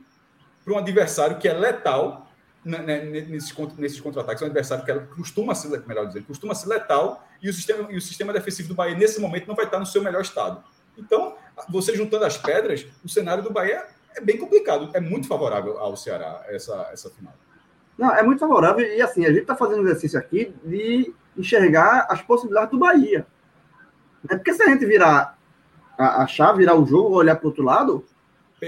para 0.64 0.74
um 0.74 0.78
adversário 0.78 1.40
que 1.40 1.48
é 1.48 1.54
letal 1.54 2.23
nesses, 2.64 3.56
nesses 3.78 4.00
contra-ataques. 4.00 4.42
É 4.42 4.46
um 4.46 4.48
adversário 4.48 4.86
que 4.86 5.16
costuma 5.16 5.56
ser, 5.56 5.86
melhor 5.88 6.08
dizer, 6.08 6.24
costuma 6.24 6.56
ser 6.56 6.70
letal 6.70 7.28
e 7.42 7.50
o, 7.50 7.54
sistema, 7.54 7.92
e 7.92 7.98
o 7.98 8.02
sistema 8.02 8.34
defensivo 8.34 8.70
do 8.70 8.76
Bahia, 8.76 8.96
nesse 8.96 9.20
momento, 9.20 9.48
não 9.48 9.56
vai 9.56 9.66
estar 9.66 9.80
no 9.80 9.86
seu 9.86 10.04
melhor 10.04 10.22
estado. 10.22 10.64
Então, 10.98 11.36
você 11.70 11.96
juntando 11.96 12.26
as 12.26 12.38
pedras, 12.38 12.86
o 13.04 13.10
cenário 13.10 13.44
do 13.44 13.52
Bahia 13.52 13.86
é 14.16 14.22
bem 14.22 14.38
complicado. 14.38 14.90
É 14.94 15.00
muito 15.00 15.28
favorável 15.28 15.78
ao 15.80 15.98
Ceará 15.98 16.44
essa, 16.48 16.90
essa 16.92 17.10
final. 17.10 17.34
Não, 17.98 18.12
é 18.12 18.24
muito 18.24 18.40
favorável. 18.40 18.86
E 18.86 19.02
assim, 19.02 19.26
a 19.26 19.30
gente 19.30 19.42
está 19.42 19.56
fazendo 19.56 19.82
um 19.82 19.86
exercício 19.86 20.18
aqui 20.18 20.54
de 20.64 21.14
enxergar 21.38 22.08
as 22.10 22.22
possibilidades 22.22 22.72
do 22.72 22.80
Bahia. 22.80 23.26
É 24.30 24.36
porque 24.36 24.54
se 24.54 24.64
a 24.64 24.70
gente 24.70 24.86
virar 24.86 25.38
a, 25.98 26.24
a 26.24 26.28
chave, 26.28 26.60
virar 26.60 26.76
o 26.76 26.86
jogo, 26.86 27.16
olhar 27.16 27.36
para 27.36 27.46
o 27.46 27.50
outro 27.50 27.64
lado, 27.64 28.06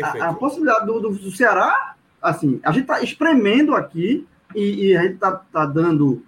a, 0.02 0.30
a, 0.30 0.34
possibilidade 0.34 0.86
do, 0.86 1.00
do, 1.00 1.10
do, 1.12 1.32
Ceará, 1.32 1.95
assim, 2.26 2.60
a 2.64 2.72
gente 2.72 2.84
está 2.84 3.02
espremendo 3.02 3.76
aqui 3.76 4.28
e, 4.54 4.88
e 4.88 4.98
a 4.98 5.04
gente 5.04 5.16
está 5.16 5.32
tá 5.32 5.66
dando 5.66 6.24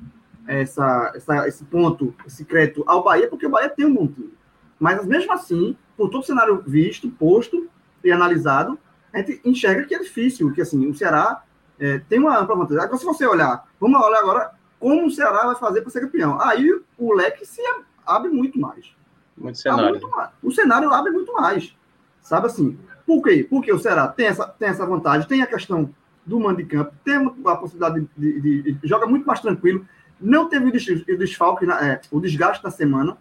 essa, 0.47 1.11
essa, 1.15 1.47
esse 1.47 1.65
ponto, 1.65 2.13
esse 2.25 2.45
crédito 2.45 2.83
ao 2.87 3.03
Bahia, 3.03 3.27
porque 3.27 3.45
o 3.45 3.49
Bahia 3.49 3.69
tem 3.69 3.85
um 3.85 3.93
bom 3.93 4.07
time. 4.07 4.33
Mas 4.79 5.05
mesmo 5.05 5.31
assim, 5.33 5.75
por 5.95 6.09
todo 6.09 6.21
o 6.21 6.25
cenário 6.25 6.63
visto, 6.65 7.09
posto 7.09 7.69
e 8.03 8.11
analisado, 8.11 8.77
a 9.11 9.17
gente 9.17 9.41
enxerga 9.43 9.85
que 9.85 9.95
é 9.95 9.99
difícil, 9.99 10.53
que 10.53 10.61
assim, 10.61 10.87
o 10.87 10.93
Ceará 10.93 11.43
é, 11.79 11.99
tem 11.99 12.19
uma 12.19 12.37
ampla 12.37 12.55
vantagem. 12.55 12.83
Agora, 12.83 12.97
se 12.97 13.05
você 13.05 13.25
olhar, 13.25 13.65
vamos 13.79 13.99
olhar 14.01 14.19
agora 14.19 14.51
como 14.79 15.07
o 15.07 15.11
Ceará 15.11 15.45
vai 15.45 15.55
fazer 15.55 15.81
para 15.81 15.89
ser 15.89 16.01
campeão. 16.01 16.39
Aí 16.39 16.69
o 16.97 17.13
leque 17.13 17.45
se 17.45 17.61
abre 18.05 18.29
muito 18.29 18.59
mais. 18.59 18.95
Muito 19.35 19.57
cenário. 19.57 19.89
Muito 19.91 20.09
mais. 20.09 20.29
O 20.43 20.51
cenário 20.51 20.91
abre 20.93 21.11
muito 21.11 21.33
mais. 21.33 21.75
Sabe 22.21 22.47
assim? 22.47 22.77
Por 23.07 23.23
quê? 23.23 23.47
Porque 23.49 23.71
o 23.71 23.79
Ceará 23.79 24.09
tem 24.09 24.27
essa, 24.27 24.45
tem 24.45 24.67
essa 24.67 24.85
vantagem, 24.85 25.25
tem 25.25 25.41
a 25.41 25.47
questão 25.47 25.89
do 26.25 26.39
mando 26.41 26.57
de 26.57 26.65
campo, 26.65 26.93
tem 27.05 27.15
a 27.15 27.55
possibilidade 27.55 28.05
de, 28.17 28.41
de, 28.41 28.61
de, 28.61 28.71
de 28.73 28.87
joga 28.87 29.07
muito 29.07 29.25
mais 29.25 29.39
tranquilo. 29.39 29.85
Não 30.19 30.49
teve 30.49 30.67
o 30.67 31.17
desfalque, 31.17 31.65
é, 31.71 32.01
o 32.11 32.19
desgaste 32.19 32.61
da 32.61 32.69
semana, 32.69 33.17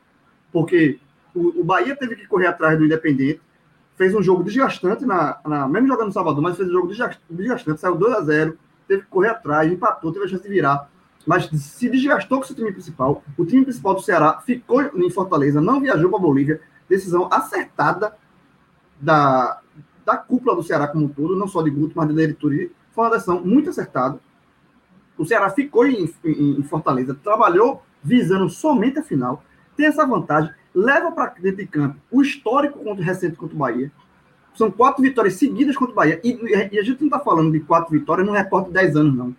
porque 0.52 0.98
o, 1.32 1.60
o, 1.60 1.64
Bahia 1.64 1.94
teve 1.94 2.16
que 2.16 2.26
correr 2.26 2.48
atrás 2.48 2.76
do 2.76 2.84
Independente, 2.84 3.40
fez 3.96 4.12
um 4.12 4.22
jogo 4.22 4.42
desgastante, 4.42 5.06
na, 5.06 5.38
na 5.46 5.68
mesmo 5.68 5.86
jogando 5.86 6.08
no 6.08 6.12
Salvador, 6.12 6.42
mas 6.42 6.56
fez 6.56 6.68
um 6.68 6.72
jogo 6.72 6.88
desgastante, 7.30 7.80
saiu 7.80 7.94
2 7.94 8.12
a 8.12 8.20
0 8.22 8.58
teve 8.88 9.02
que 9.02 9.08
correr 9.08 9.28
atrás, 9.28 9.70
empatou, 9.70 10.12
teve 10.12 10.24
a 10.24 10.28
chance 10.28 10.42
de 10.42 10.48
virar 10.48 10.88
mas 11.26 11.46
se 11.46 11.90
desgastou 11.90 12.38
com 12.38 12.46
seu 12.46 12.54
time 12.54 12.70
principal. 12.70 13.24
O 13.36 13.44
time 13.44 13.64
principal 13.64 13.94
do 13.94 14.00
Ceará 14.00 14.40
ficou 14.46 14.80
em 14.80 15.10
Fortaleza, 15.10 15.60
não 15.60 15.80
viajou 15.80 16.08
para 16.08 16.20
Bolívia. 16.20 16.60
Decisão 16.88 17.28
acertada 17.32 18.14
da, 19.00 19.60
da 20.06 20.16
cúpula 20.16 20.54
do 20.56 20.62
Ceará 20.62 20.86
como 20.86 21.06
um 21.06 21.08
todo, 21.08 21.36
não 21.36 21.48
só 21.48 21.60
de 21.62 21.68
Guto, 21.70 21.92
mas 21.94 22.08
da 22.08 22.14
diretoria. 22.14 22.70
Foi 22.92 23.04
uma 23.04 23.10
decisão 23.10 23.44
muito 23.44 23.68
acertada. 23.68 24.18
O 25.18 25.26
Ceará 25.26 25.50
ficou 25.50 25.86
em, 25.86 26.08
em, 26.24 26.60
em 26.60 26.62
Fortaleza, 26.62 27.14
trabalhou 27.14 27.82
visando 28.02 28.48
somente 28.48 29.00
a 29.00 29.02
final, 29.02 29.42
tem 29.76 29.86
essa 29.86 30.06
vantagem, 30.06 30.50
leva 30.72 31.10
para 31.10 31.34
dentro 31.40 31.56
de 31.56 31.66
campo 31.66 31.96
o 32.10 32.22
histórico 32.22 32.78
contra, 32.78 33.04
recente 33.04 33.36
contra 33.36 33.54
o 33.54 33.58
Bahia. 33.58 33.90
São 34.54 34.70
quatro 34.70 35.02
vitórias 35.02 35.34
seguidas 35.34 35.76
contra 35.76 35.92
o 35.92 35.96
Bahia. 35.96 36.20
E, 36.22 36.38
e 36.72 36.78
a 36.78 36.82
gente 36.82 37.00
não 37.00 37.08
está 37.08 37.18
falando 37.18 37.52
de 37.52 37.60
quatro 37.60 37.90
vitórias 37.90 38.26
num 38.26 38.32
recorte 38.32 38.68
de 38.68 38.74
dez 38.74 38.96
anos, 38.96 39.14
não 39.14 39.34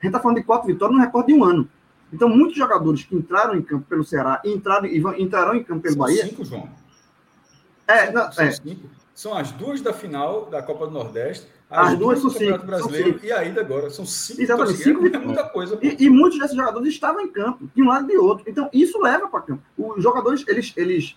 a 0.00 0.06
gente 0.06 0.14
está 0.14 0.20
falando 0.20 0.38
de 0.38 0.44
quatro 0.44 0.66
vitórias 0.66 0.96
no 0.96 1.04
recorde 1.04 1.32
de 1.32 1.38
um 1.38 1.44
ano. 1.44 1.68
Então, 2.10 2.28
muitos 2.28 2.56
jogadores 2.56 3.04
que 3.04 3.14
entraram 3.14 3.54
em 3.54 3.62
campo 3.62 3.84
pelo 3.86 4.02
Ceará 4.02 4.40
entraram, 4.44 4.86
e 4.86 4.98
entrarão 5.22 5.54
em 5.54 5.62
campo 5.62 5.82
pelo 5.82 5.94
São 5.94 6.02
Bahia. 6.02 6.24
Cinco, 6.24 6.44
João. 6.44 6.68
É, 7.86 8.10
não, 8.10 8.28
é. 8.38 8.50
cinco. 8.50 8.88
São 9.14 9.36
as 9.36 9.52
duas 9.52 9.80
da 9.80 9.92
final 9.92 10.46
da 10.46 10.62
Copa 10.62 10.86
do 10.86 10.92
Nordeste, 10.92 11.46
as, 11.70 11.92
as 11.92 11.98
duas, 11.98 12.20
duas 12.20 12.32
do 12.32 12.38
Campeonato 12.38 12.66
Brasileiro 12.66 13.20
e 13.22 13.30
ainda 13.30 13.60
agora. 13.60 13.90
São 13.90 14.04
cinco. 14.04 14.42
Exatamente, 14.42 14.78
cinco 14.78 15.06
é 15.06 15.18
muita 15.18 15.44
coisa. 15.44 15.78
E, 15.80 16.04
e, 16.04 16.10
muitos 16.10 16.38
desses 16.38 16.56
jogadores 16.56 16.88
estavam 16.88 17.20
em 17.20 17.28
campo, 17.28 17.70
de 17.74 17.82
um 17.82 17.88
lado 17.88 18.06
e 18.06 18.08
de 18.08 18.16
outro. 18.16 18.44
Então, 18.48 18.68
isso 18.72 19.00
leva 19.00 19.28
para 19.28 19.42
campo. 19.42 19.62
Os 19.78 20.02
jogadores, 20.02 20.44
eles, 20.48 20.72
eles. 20.76 21.16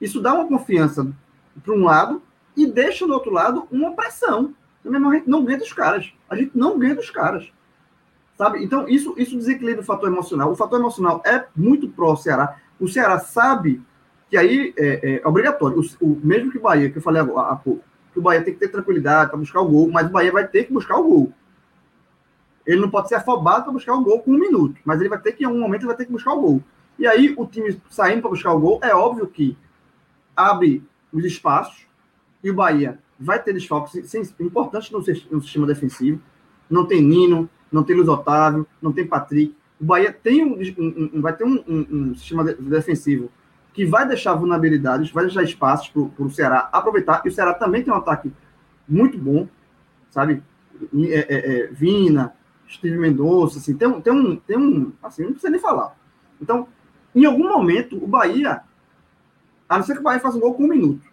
Isso 0.00 0.20
dá 0.20 0.34
uma 0.34 0.46
confiança 0.46 1.06
para 1.62 1.72
um 1.72 1.84
lado 1.84 2.22
e 2.56 2.66
deixa 2.66 3.06
do 3.06 3.14
outro 3.14 3.32
lado 3.32 3.66
uma 3.70 3.94
pressão. 3.94 4.54
A 4.84 5.14
gente 5.14 5.28
não 5.28 5.44
ganha 5.44 5.58
dos 5.58 5.72
caras. 5.72 6.12
A 6.28 6.36
gente 6.36 6.52
não 6.54 6.78
ganha 6.78 6.94
dos 6.94 7.10
caras. 7.10 7.50
Sabe? 8.36 8.62
Então, 8.62 8.88
isso, 8.88 9.14
isso 9.16 9.36
desequilibra 9.36 9.80
o 9.80 9.86
fator 9.86 10.10
emocional. 10.10 10.50
O 10.50 10.56
fator 10.56 10.78
emocional 10.78 11.22
é 11.24 11.46
muito 11.56 11.88
pró-Ceará. 11.88 12.58
O 12.78 12.88
Ceará 12.88 13.18
sabe 13.20 13.80
que 14.34 14.38
aí 14.38 14.74
é, 14.76 15.20
é 15.22 15.28
obrigatório. 15.28 15.80
O, 15.80 16.04
o, 16.04 16.20
mesmo 16.24 16.50
que 16.50 16.58
o 16.58 16.60
Bahia, 16.60 16.90
que 16.90 16.98
eu 16.98 17.02
falei 17.02 17.22
há, 17.22 17.24
há 17.24 17.54
pouco, 17.54 17.84
que 18.12 18.18
o 18.18 18.22
Bahia 18.22 18.42
tem 18.42 18.52
que 18.52 18.58
ter 18.58 18.66
tranquilidade 18.66 19.30
para 19.30 19.38
buscar 19.38 19.60
o 19.60 19.68
gol, 19.68 19.88
mas 19.88 20.08
o 20.08 20.10
Bahia 20.10 20.32
vai 20.32 20.44
ter 20.44 20.64
que 20.64 20.72
buscar 20.72 20.96
o 20.96 21.04
gol. 21.04 21.32
Ele 22.66 22.80
não 22.80 22.90
pode 22.90 23.08
ser 23.08 23.14
afobado 23.14 23.62
para 23.62 23.72
buscar 23.72 23.94
o 23.94 24.02
gol 24.02 24.22
com 24.22 24.32
um 24.32 24.38
minuto, 24.38 24.80
mas 24.84 24.98
ele 24.98 25.08
vai 25.08 25.20
ter 25.20 25.32
que, 25.32 25.44
em 25.44 25.46
algum 25.46 25.60
momento, 25.60 25.82
ele 25.82 25.86
vai 25.86 25.96
ter 25.96 26.06
que 26.06 26.10
buscar 26.10 26.32
o 26.32 26.40
gol. 26.40 26.60
E 26.98 27.06
aí, 27.06 27.32
o 27.38 27.46
time 27.46 27.80
saindo 27.88 28.22
para 28.22 28.30
buscar 28.30 28.52
o 28.52 28.58
gol, 28.58 28.80
é 28.82 28.92
óbvio 28.92 29.28
que 29.28 29.56
abre 30.34 30.82
os 31.12 31.24
espaços 31.24 31.86
e 32.42 32.50
o 32.50 32.54
Bahia 32.54 32.98
vai 33.20 33.40
ter 33.40 33.52
desfalques 33.52 33.94
importantes 34.40 34.90
no, 34.90 34.98
no 34.98 35.42
sistema 35.42 35.64
defensivo. 35.64 36.20
Não 36.68 36.84
tem 36.84 37.00
Nino, 37.00 37.48
não 37.70 37.84
tem 37.84 37.94
Luiz 37.94 38.08
Otávio, 38.08 38.66
não 38.82 38.92
tem 38.92 39.06
Patrick. 39.06 39.54
O 39.80 39.84
Bahia 39.84 40.12
tem 40.12 40.44
um, 40.44 40.58
um, 40.76 41.10
um 41.14 41.20
vai 41.20 41.36
ter 41.36 41.44
um, 41.44 41.62
um, 41.68 42.14
sistema 42.16 42.42
defensivo 42.42 43.30
que 43.74 43.84
vai 43.84 44.06
deixar 44.06 44.34
vulnerabilidades, 44.34 45.10
vai 45.10 45.24
deixar 45.24 45.42
espaços 45.42 45.88
para 45.88 46.24
o 46.24 46.30
Ceará 46.30 46.70
aproveitar. 46.72 47.20
E 47.24 47.28
o 47.28 47.32
Ceará 47.32 47.52
também 47.52 47.82
tem 47.82 47.92
um 47.92 47.96
ataque 47.96 48.32
muito 48.88 49.18
bom, 49.18 49.48
sabe? 50.10 50.42
É, 50.94 51.18
é, 51.18 51.26
é, 51.28 51.66
Vina, 51.72 52.32
Steve 52.70 52.96
Mendonça, 52.96 53.58
assim, 53.58 53.76
tem, 53.76 54.00
tem, 54.00 54.12
um, 54.12 54.36
tem 54.36 54.56
um. 54.56 54.92
Assim, 55.02 55.24
não 55.24 55.32
precisa 55.32 55.50
nem 55.50 55.60
falar. 55.60 55.96
Então, 56.40 56.68
em 57.14 57.24
algum 57.24 57.48
momento, 57.48 58.02
o 58.02 58.06
Bahia, 58.06 58.62
a 59.68 59.76
não 59.76 59.84
ser 59.84 59.94
que 59.94 60.00
o 60.00 60.02
Bahia 60.02 60.20
faça 60.20 60.36
um 60.36 60.40
gol 60.40 60.54
com 60.54 60.64
um 60.64 60.68
minuto, 60.68 61.06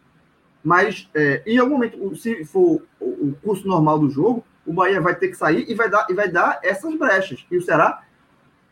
mas 0.64 1.10
é, 1.16 1.42
em 1.48 1.58
algum 1.58 1.74
momento, 1.74 2.16
se 2.16 2.46
for 2.46 2.84
o 3.00 3.34
curso 3.42 3.68
normal 3.68 3.98
do 3.98 4.10
jogo, 4.10 4.44
o 4.66 4.72
Bahia 4.72 5.02
vai 5.02 5.16
ter 5.16 5.30
que 5.30 5.36
sair 5.36 5.66
e 5.68 5.74
vai 5.74 5.90
dar, 5.90 6.06
e 6.10 6.14
vai 6.14 6.30
dar 6.30 6.60
essas 6.62 6.94
brechas. 6.96 7.44
E 7.50 7.58
o 7.58 7.62
Ceará 7.62 8.04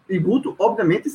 e 0.07 0.19
Guto, 0.19 0.55
obviamente, 0.59 1.09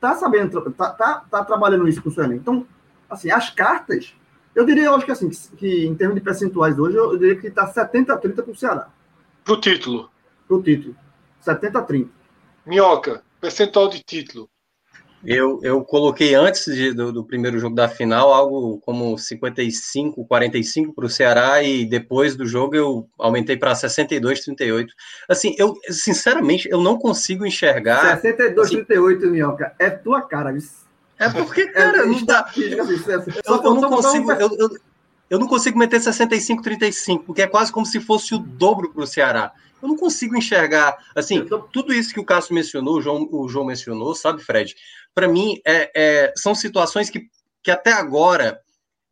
está 0.00 0.14
sabendo, 0.14 0.66
está 0.66 0.90
tá, 0.90 1.24
tá 1.30 1.44
trabalhando 1.44 1.86
isso 1.86 2.02
com 2.02 2.08
o 2.08 2.12
Suelen. 2.12 2.38
Então, 2.38 2.66
assim, 3.08 3.30
as 3.30 3.50
cartas, 3.50 4.14
eu 4.54 4.64
diria, 4.64 4.84
eu 4.84 4.94
acho 4.94 5.04
que 5.04 5.12
assim, 5.12 5.28
que, 5.28 5.56
que 5.56 5.86
em 5.86 5.94
termos 5.94 6.14
de 6.14 6.22
percentuais 6.22 6.78
hoje, 6.78 6.96
eu, 6.96 7.18
diria 7.18 7.36
que 7.36 7.48
está 7.48 7.66
70 7.66 8.14
a 8.14 8.16
30 8.16 8.42
para 8.42 8.52
o 8.52 8.56
Ceará. 8.56 8.88
Para 9.44 9.54
o 9.54 9.60
título. 9.60 10.10
Para 10.48 10.56
o 10.56 10.62
título. 10.62 10.96
70 11.40 11.78
a 11.78 11.82
30. 11.82 12.10
Minhoca, 12.64 13.22
percentual 13.40 13.88
de 13.88 14.02
título. 14.02 14.48
Eu, 15.24 15.60
eu 15.62 15.84
coloquei 15.84 16.34
antes 16.34 16.64
de, 16.64 16.94
do, 16.94 17.12
do, 17.12 17.24
primeiro 17.24 17.58
jogo 17.58 17.74
da 17.74 17.88
final 17.88 18.32
algo 18.32 18.78
como 18.78 19.18
55, 19.18 20.24
45 20.24 20.94
para 20.94 21.04
o 21.04 21.10
Ceará 21.10 21.62
e 21.62 21.84
depois 21.84 22.34
do 22.34 22.46
jogo 22.46 22.74
eu 22.74 23.08
aumentei 23.18 23.56
para 23.56 23.74
62, 23.74 24.40
38. 24.40 24.94
Assim, 25.28 25.54
eu 25.58 25.74
sinceramente 25.90 26.68
eu 26.70 26.80
não 26.80 26.98
consigo 26.98 27.44
enxergar. 27.44 28.16
62, 28.16 28.66
assim, 28.66 28.76
38, 28.84 29.26
Minhoca, 29.26 29.74
é 29.78 29.90
tua 29.90 30.22
cara? 30.22 30.56
É 31.18 31.28
porque, 31.28 31.66
cara, 31.66 31.98
é, 31.98 32.06
não 32.06 32.24
dá. 32.24 32.50
Eu, 32.56 33.62
eu 33.62 33.74
não 33.74 33.90
consigo. 33.90 34.32
Eu, 34.32 34.56
eu, 34.58 34.70
eu 35.28 35.38
não 35.38 35.46
consigo 35.46 35.78
meter 35.78 36.00
65, 36.00 36.62
35, 36.62 37.24
porque 37.24 37.42
é 37.42 37.46
quase 37.46 37.70
como 37.70 37.84
se 37.84 38.00
fosse 38.00 38.34
o 38.34 38.38
dobro 38.38 38.90
para 38.90 39.02
o 39.02 39.06
Ceará. 39.06 39.52
Eu 39.82 39.88
não 39.88 39.96
consigo 39.96 40.36
enxergar, 40.36 40.98
assim, 41.14 41.46
tudo 41.72 41.92
isso 41.92 42.12
que 42.12 42.20
o 42.20 42.24
Cássio 42.24 42.54
mencionou, 42.54 42.98
o 42.98 43.00
João, 43.00 43.28
o 43.30 43.48
João 43.48 43.64
mencionou, 43.64 44.14
sabe, 44.14 44.42
Fred? 44.42 44.76
Para 45.14 45.28
mim, 45.28 45.56
é, 45.66 45.90
é, 45.94 46.32
são 46.36 46.54
situações 46.54 47.10
que, 47.10 47.20
que 47.62 47.70
até 47.70 47.92
agora, 47.92 48.60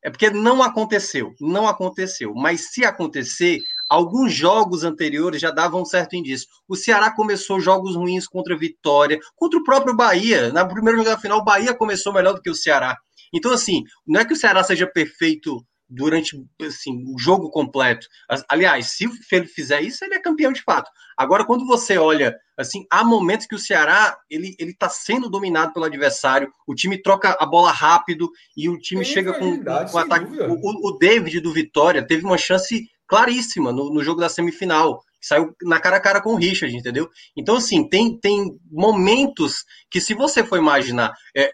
é 0.02 0.10
porque 0.10 0.30
não 0.30 0.62
aconteceu, 0.62 1.34
não 1.40 1.66
aconteceu. 1.66 2.32
Mas 2.34 2.72
se 2.72 2.84
acontecer, 2.84 3.58
alguns 3.88 4.32
jogos 4.32 4.84
anteriores 4.84 5.40
já 5.40 5.50
davam 5.50 5.82
um 5.82 5.84
certo 5.84 6.14
indício. 6.14 6.46
O 6.68 6.76
Ceará 6.76 7.10
começou 7.10 7.60
jogos 7.60 7.96
ruins 7.96 8.26
contra 8.26 8.54
a 8.54 8.58
Vitória, 8.58 9.18
contra 9.34 9.58
o 9.58 9.64
próprio 9.64 9.96
Bahia. 9.96 10.52
Na 10.52 10.64
primeira 10.64 10.98
jogo 10.98 11.10
da 11.10 11.18
final, 11.18 11.38
o 11.38 11.44
Bahia 11.44 11.74
começou 11.74 12.12
melhor 12.12 12.34
do 12.34 12.42
que 12.42 12.50
o 12.50 12.54
Ceará. 12.54 12.96
Então, 13.32 13.52
assim, 13.52 13.82
não 14.06 14.20
é 14.20 14.24
que 14.24 14.32
o 14.32 14.36
Ceará 14.36 14.62
seja 14.62 14.86
perfeito 14.86 15.64
durante 15.88 16.36
assim, 16.60 17.02
o 17.06 17.18
jogo 17.18 17.50
completo. 17.50 18.06
Aliás, 18.48 18.88
se 18.96 19.08
ele 19.32 19.46
fizer 19.46 19.80
isso, 19.80 20.04
ele 20.04 20.14
é 20.14 20.20
campeão 20.20 20.52
de 20.52 20.62
fato. 20.62 20.90
Agora, 21.16 21.44
quando 21.44 21.66
você 21.66 21.96
olha, 21.96 22.36
assim, 22.56 22.86
há 22.90 23.02
momentos 23.02 23.46
que 23.46 23.54
o 23.54 23.58
Ceará 23.58 24.16
ele 24.30 24.54
ele 24.58 24.72
está 24.72 24.88
sendo 24.88 25.30
dominado 25.30 25.72
pelo 25.72 25.86
adversário, 25.86 26.52
o 26.66 26.74
time 26.74 27.00
troca 27.00 27.36
a 27.40 27.46
bola 27.46 27.70
rápido 27.70 28.30
e 28.56 28.68
o 28.68 28.78
time 28.78 29.02
Tem 29.02 29.12
chega 29.12 29.32
com, 29.32 29.64
com, 29.64 29.86
com 29.90 29.98
ataque. 29.98 30.26
O, 30.42 30.88
o, 30.88 30.98
David 30.98 31.40
do 31.40 31.52
Vitória 31.52 32.06
teve 32.06 32.24
uma 32.24 32.38
chance 32.38 32.86
claríssima 33.06 33.72
no, 33.72 33.92
no 33.92 34.04
jogo 34.04 34.20
da 34.20 34.28
semifinal. 34.28 35.02
Saiu 35.20 35.52
na 35.62 35.80
cara 35.80 35.96
a 35.96 36.00
cara 36.00 36.20
com 36.20 36.34
o 36.34 36.36
Richard, 36.36 36.76
entendeu? 36.76 37.08
Então, 37.36 37.56
assim, 37.56 37.88
tem, 37.88 38.16
tem 38.20 38.56
momentos 38.70 39.64
que, 39.90 40.00
se 40.00 40.14
você 40.14 40.44
for 40.44 40.58
imaginar, 40.58 41.12
é, 41.36 41.50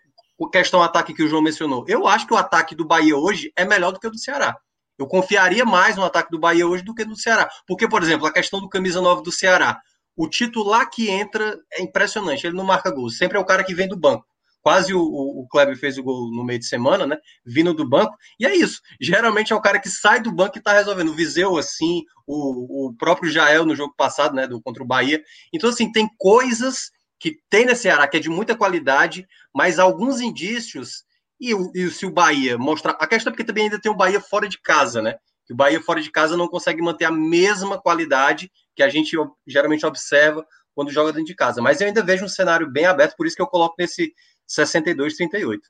questão 0.50 0.82
ataque 0.82 1.14
que 1.14 1.22
o 1.22 1.28
João 1.28 1.42
mencionou. 1.42 1.84
Eu 1.88 2.06
acho 2.06 2.26
que 2.26 2.34
o 2.34 2.36
ataque 2.36 2.74
do 2.74 2.84
Bahia 2.84 3.16
hoje 3.16 3.52
é 3.56 3.64
melhor 3.64 3.92
do 3.92 4.00
que 4.00 4.06
o 4.06 4.10
do 4.10 4.18
Ceará. 4.18 4.56
Eu 4.98 5.06
confiaria 5.06 5.64
mais 5.64 5.96
no 5.96 6.04
ataque 6.04 6.30
do 6.30 6.38
Bahia 6.38 6.66
hoje 6.66 6.84
do 6.84 6.94
que 6.94 7.04
no 7.04 7.16
Ceará. 7.16 7.48
Porque, 7.66 7.88
por 7.88 8.02
exemplo, 8.02 8.26
a 8.26 8.32
questão 8.32 8.60
do 8.60 8.68
camisa 8.68 9.00
9 9.00 9.22
do 9.22 9.32
Ceará. 9.32 9.80
O 10.16 10.28
titular 10.28 10.88
que 10.88 11.10
entra 11.10 11.58
é 11.72 11.82
impressionante. 11.82 12.46
Ele 12.46 12.56
não 12.56 12.64
marca 12.64 12.90
gols. 12.90 13.16
Sempre 13.16 13.36
é 13.36 13.40
o 13.40 13.44
cara 13.44 13.64
que 13.64 13.74
vem 13.74 13.88
do 13.88 13.96
banco. 13.96 14.24
Quase 14.60 14.94
o, 14.94 15.00
o, 15.00 15.42
o 15.42 15.48
Kleber 15.48 15.76
fez 15.76 15.98
o 15.98 16.02
gol 16.02 16.30
no 16.30 16.44
meio 16.44 16.58
de 16.58 16.66
semana, 16.66 17.06
né? 17.06 17.18
Vindo 17.44 17.74
do 17.74 17.86
banco. 17.86 18.16
E 18.38 18.46
é 18.46 18.54
isso. 18.54 18.80
Geralmente 19.00 19.52
é 19.52 19.56
o 19.56 19.60
cara 19.60 19.80
que 19.80 19.90
sai 19.90 20.20
do 20.20 20.32
banco 20.32 20.56
e 20.56 20.62
tá 20.62 20.72
resolvendo. 20.72 21.10
O 21.10 21.14
Viseu, 21.14 21.58
assim, 21.58 22.02
o, 22.26 22.88
o 22.88 22.96
próprio 22.96 23.30
Jael 23.30 23.66
no 23.66 23.74
jogo 23.74 23.94
passado, 23.96 24.34
né? 24.34 24.46
Do, 24.46 24.62
contra 24.62 24.82
o 24.82 24.86
Bahia. 24.86 25.22
Então, 25.52 25.68
assim, 25.68 25.90
tem 25.90 26.08
coisas 26.16 26.92
que 27.18 27.38
tem 27.48 27.64
na 27.64 27.74
Ceará 27.74 28.06
que 28.06 28.16
é 28.16 28.20
de 28.20 28.28
muita 28.28 28.56
qualidade, 28.56 29.26
mas 29.54 29.78
alguns 29.78 30.20
indícios 30.20 31.04
e, 31.40 31.52
e 31.74 31.90
se 31.90 32.04
o 32.06 32.10
Bahia 32.10 32.58
mostrar. 32.58 32.92
A 32.92 33.06
questão 33.06 33.30
é 33.30 33.32
porque 33.32 33.44
também 33.44 33.64
ainda 33.64 33.80
tem 33.80 33.90
o 33.90 33.96
Bahia 33.96 34.20
fora 34.20 34.48
de 34.48 34.60
casa, 34.60 35.00
né? 35.00 35.16
Que 35.46 35.52
o 35.52 35.56
Bahia 35.56 35.80
fora 35.80 36.00
de 36.00 36.10
casa 36.10 36.36
não 36.36 36.48
consegue 36.48 36.82
manter 36.82 37.04
a 37.04 37.10
mesma 37.10 37.80
qualidade 37.80 38.50
que 38.74 38.82
a 38.82 38.88
gente 38.88 39.16
geralmente 39.46 39.84
observa 39.86 40.46
quando 40.74 40.90
joga 40.90 41.12
dentro 41.12 41.26
de 41.26 41.34
casa. 41.34 41.62
Mas 41.62 41.80
eu 41.80 41.86
ainda 41.86 42.02
vejo 42.02 42.24
um 42.24 42.28
cenário 42.28 42.70
bem 42.70 42.86
aberto, 42.86 43.16
por 43.16 43.26
isso 43.26 43.36
que 43.36 43.42
eu 43.42 43.46
coloco 43.46 43.76
nesse 43.78 44.12
62-38. 44.48 45.60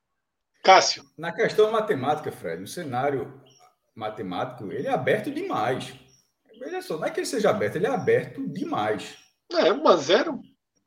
Cássio. 0.62 1.05
Na 1.18 1.31
questão 1.31 1.70
matemática, 1.70 2.33
Fred, 2.33 2.62
o 2.62 2.68
cenário 2.68 3.40
matemático 3.94 4.73
ele 4.73 4.87
é 4.87 4.90
aberto 4.90 5.31
demais. 5.31 5.92
Veja 6.59 6.81
só, 6.81 6.97
não 6.97 7.05
é 7.05 7.11
que 7.11 7.20
ele 7.20 7.27
seja 7.27 7.51
aberto, 7.51 7.77
ele 7.77 7.87
é 7.87 7.90
aberto 7.90 8.47
demais. 8.49 9.16
É, 9.53 9.73
1 9.73 9.88
a 9.88 9.97
0 9.97 10.40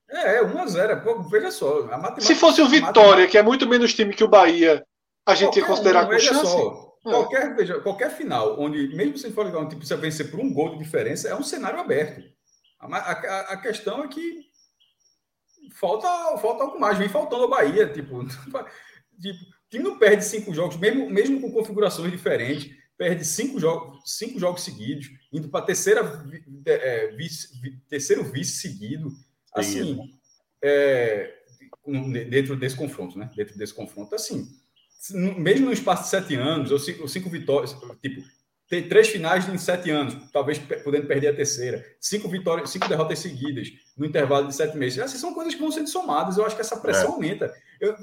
é, 0.10 0.42
1 0.42 0.62
a 0.62 0.66
0 0.68 1.24
Veja 1.30 1.52
só. 1.52 1.88
Se 2.20 2.36
fosse 2.36 2.62
o 2.62 2.68
Vitória, 2.68 3.28
que 3.28 3.38
é 3.38 3.44
muito 3.44 3.68
menos 3.68 3.94
time 3.94 4.14
que 4.14 4.24
o 4.24 4.30
Bahia, 4.30 4.86
a 5.26 5.36
gente 5.36 5.60
ia 5.60 5.66
considerar 5.66 6.06
um, 6.06 6.10
com 6.10 6.20
chance? 6.20 6.46
Só, 6.46 6.96
é. 7.06 7.10
qualquer, 7.10 7.56
veja, 7.56 7.80
qualquer 7.82 8.12
final, 8.12 8.60
onde, 8.60 8.96
mesmo 8.96 9.18
se 9.18 9.32
for 9.32 9.46
um 9.46 9.68
tipo 9.68 9.78
precisa 9.78 9.98
vencer 9.98 10.32
por 10.32 10.40
um 10.40 10.54
gol 10.54 10.72
de 10.72 10.84
diferença, 10.84 11.28
é 11.28 11.36
um 11.36 11.44
cenário 11.44 11.80
aberto. 11.80 12.24
A, 12.80 12.96
a, 12.96 13.40
a 13.54 13.58
questão 13.58 14.04
é 14.04 14.08
que 14.08 14.48
falta, 15.74 16.08
falta 16.38 16.64
algo 16.64 16.80
mais, 16.80 16.98
vem 16.98 17.10
faltando 17.10 17.46
a 17.46 17.50
Bahia. 17.50 17.88
Tipo, 17.88 18.26
tipo, 19.22 19.40
o 19.40 19.70
time 19.70 19.84
não 19.84 19.98
perde 19.98 20.24
cinco 20.24 20.54
jogos, 20.54 20.78
mesmo, 20.78 21.10
mesmo 21.10 21.42
com 21.42 21.52
configurações 21.52 22.12
diferentes, 22.12 22.76
perde 22.98 23.26
cinco 23.26 23.60
jogos, 23.60 24.00
cinco 24.06 24.40
jogos 24.40 24.64
seguidos, 24.64 25.08
indo 25.32 25.50
para 25.50 25.66
terceira 25.66 26.02
é, 26.66 27.08
vice, 27.08 27.50
terceiro 27.90 28.24
vice 28.24 28.62
seguido. 28.62 29.10
Assim, 29.60 30.00
é, 30.62 31.34
dentro 32.30 32.56
desse 32.56 32.76
confronto, 32.76 33.18
né? 33.18 33.30
Dentro 33.36 33.58
desse 33.58 33.74
confronto, 33.74 34.14
assim, 34.16 34.48
mesmo 35.12 35.68
no 35.68 35.74
espaço 35.74 36.04
de 36.04 36.10
sete 36.10 36.36
anos, 36.36 36.72
ou 36.72 36.80
cinco, 36.80 37.08
cinco 37.08 37.30
vitórias, 37.30 37.76
tipo, 38.02 38.22
tem 38.70 38.88
três 38.88 39.08
finais 39.08 39.48
em 39.48 39.58
sete 39.58 39.90
anos, 39.90 40.30
talvez 40.32 40.60
podendo 40.60 41.08
perder 41.08 41.30
a 41.30 41.36
terceira, 41.36 41.86
cinco 42.02 42.28
vitórias, 42.28 42.70
cinco 42.70 42.90
derrotas 42.90 43.20
seguidas 43.20 43.70
no 43.96 44.06
intervalo 44.06 44.48
de 44.48 44.56
sete 44.56 44.76
meses. 44.78 45.00
Assim, 45.00 45.18
são 45.18 45.34
coisas 45.34 45.56
que 45.56 45.62
vão 45.62 45.72
sendo 45.72 45.88
somadas. 45.88 46.38
Eu 46.38 46.46
acho 46.46 46.56
que 46.56 46.62
essa 46.62 46.76
pressão 46.76 47.12
é. 47.12 47.14
aumenta. 47.14 47.54
Eu, 47.80 47.96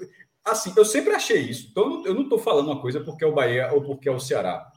assim, 0.43 0.73
eu 0.75 0.85
sempre 0.85 1.13
achei 1.13 1.41
isso. 1.41 1.69
Então, 1.71 2.03
eu 2.07 2.15
não 2.15 2.23
estou 2.23 2.39
falando 2.39 2.69
uma 2.69 2.81
coisa 2.81 3.01
porque 3.01 3.23
é 3.23 3.27
o 3.27 3.35
Bahia 3.35 3.71
ou 3.75 3.85
porque 3.85 4.09
é 4.09 4.13
o 4.13 4.19
Ceará 4.19 4.73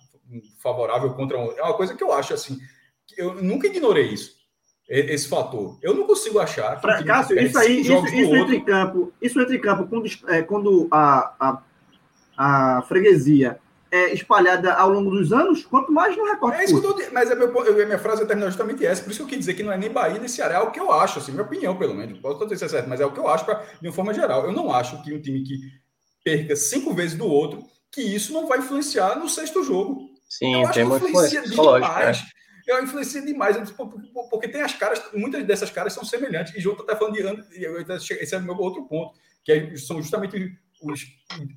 favorável 0.60 1.14
contra 1.14 1.38
um. 1.38 1.52
É 1.54 1.62
uma 1.62 1.74
coisa 1.74 1.96
que 1.96 2.04
eu 2.04 2.12
acho 2.12 2.34
assim. 2.34 2.60
Eu 3.16 3.42
nunca 3.42 3.68
ignorei 3.68 4.08
isso 4.08 4.36
esse 4.88 5.28
fator. 5.28 5.78
Eu 5.82 5.94
não 5.94 6.06
consigo 6.06 6.40
achar. 6.40 6.80
Que 6.80 7.04
Cássio, 7.04 7.40
isso 7.40 7.58
aí, 7.58 7.82
isso, 7.82 8.06
isso 8.08 8.36
entra 8.36 8.56
em 8.56 8.64
campo. 8.64 9.14
Isso 9.22 9.40
entra 9.40 9.56
em 9.56 9.62
campo 9.62 9.88
quando, 9.88 10.06
é, 10.28 10.42
quando 10.42 10.88
a, 10.90 11.34
a, 11.40 12.78
a 12.78 12.82
freguesia 12.84 13.60
é 13.92 14.14
espalhada 14.14 14.74
ao 14.74 14.90
longo 14.90 15.10
dos 15.10 15.32
anos, 15.32 15.66
quanto 15.66 15.92
mais 15.92 16.16
no 16.16 16.26
recorte. 16.26 16.60
É 16.60 16.66
isso 16.66 16.80
que 16.80 16.86
eu 16.86 16.94
tô, 16.94 17.02
mas 17.12 17.32
a, 17.32 17.36
meu, 17.36 17.48
a 17.60 17.86
minha 17.86 18.00
frase 18.00 18.20
vai 18.20 18.28
terminar 18.28 18.50
justamente 18.50 18.86
essa. 18.86 19.02
Por 19.02 19.12
isso 19.12 19.20
que 19.20 19.24
eu 19.24 19.30
quis 19.30 19.40
dizer 19.40 19.54
que 19.54 19.64
não 19.64 19.72
é 19.72 19.78
nem 19.78 19.90
Bahia 19.90 20.20
nem 20.20 20.28
Ceará, 20.28 20.56
é 20.56 20.60
o 20.60 20.72
que 20.72 20.80
eu 20.80 20.92
acho, 20.92 21.20
assim, 21.20 21.32
minha 21.32 21.44
opinião, 21.44 21.78
pelo 21.78 21.94
menos. 21.94 22.20
Posso 22.20 22.44
dizer 22.44 22.58
se 22.58 22.66
é 22.66 22.70
certo, 22.70 22.90
mas 22.90 23.00
é 23.00 23.06
o 23.06 23.12
que 23.12 23.20
eu 23.20 23.28
acho 23.28 23.46
pra, 23.46 23.64
de 23.82 23.88
uma 23.88 23.94
forma 23.94 24.14
geral. 24.14 24.46
Eu 24.46 24.52
não 24.52 24.74
acho 24.74 25.02
que 25.04 25.14
um 25.14 25.22
time 25.22 25.42
que 25.42 25.58
perca 26.24 26.56
cinco 26.56 26.94
vezes 26.94 27.18
do 27.18 27.26
outro, 27.26 27.64
que 27.92 28.02
isso 28.02 28.34
não 28.34 28.48
vai 28.48 28.60
influenciar 28.60 29.18
no 29.18 29.30
sexto 29.30 29.64
jogo. 29.64 30.10
Sim, 30.28 30.64
tem 30.74 30.84
uma 30.84 30.98
influência 30.98 31.42
demais. 31.42 32.18
É 32.24 32.37
eu 32.68 32.84
influencia 32.84 33.22
demais, 33.22 33.58
porque 34.30 34.48
tem 34.48 34.62
as 34.62 34.74
caras, 34.74 35.02
muitas 35.14 35.44
dessas 35.46 35.72
caras 35.72 35.94
são 35.94 36.04
semelhantes, 36.04 36.54
e 36.54 36.60
João 36.60 36.76
está 36.76 36.96
falando 36.96 37.14
de 37.14 38.14
esse 38.14 38.36
é 38.36 38.38
o 38.38 38.44
meu 38.44 38.58
outro 38.58 38.86
ponto, 38.88 39.18
que 39.44 39.52
é, 39.52 39.76
são 39.78 40.02
justamente 40.02 40.60
os, 40.82 41.02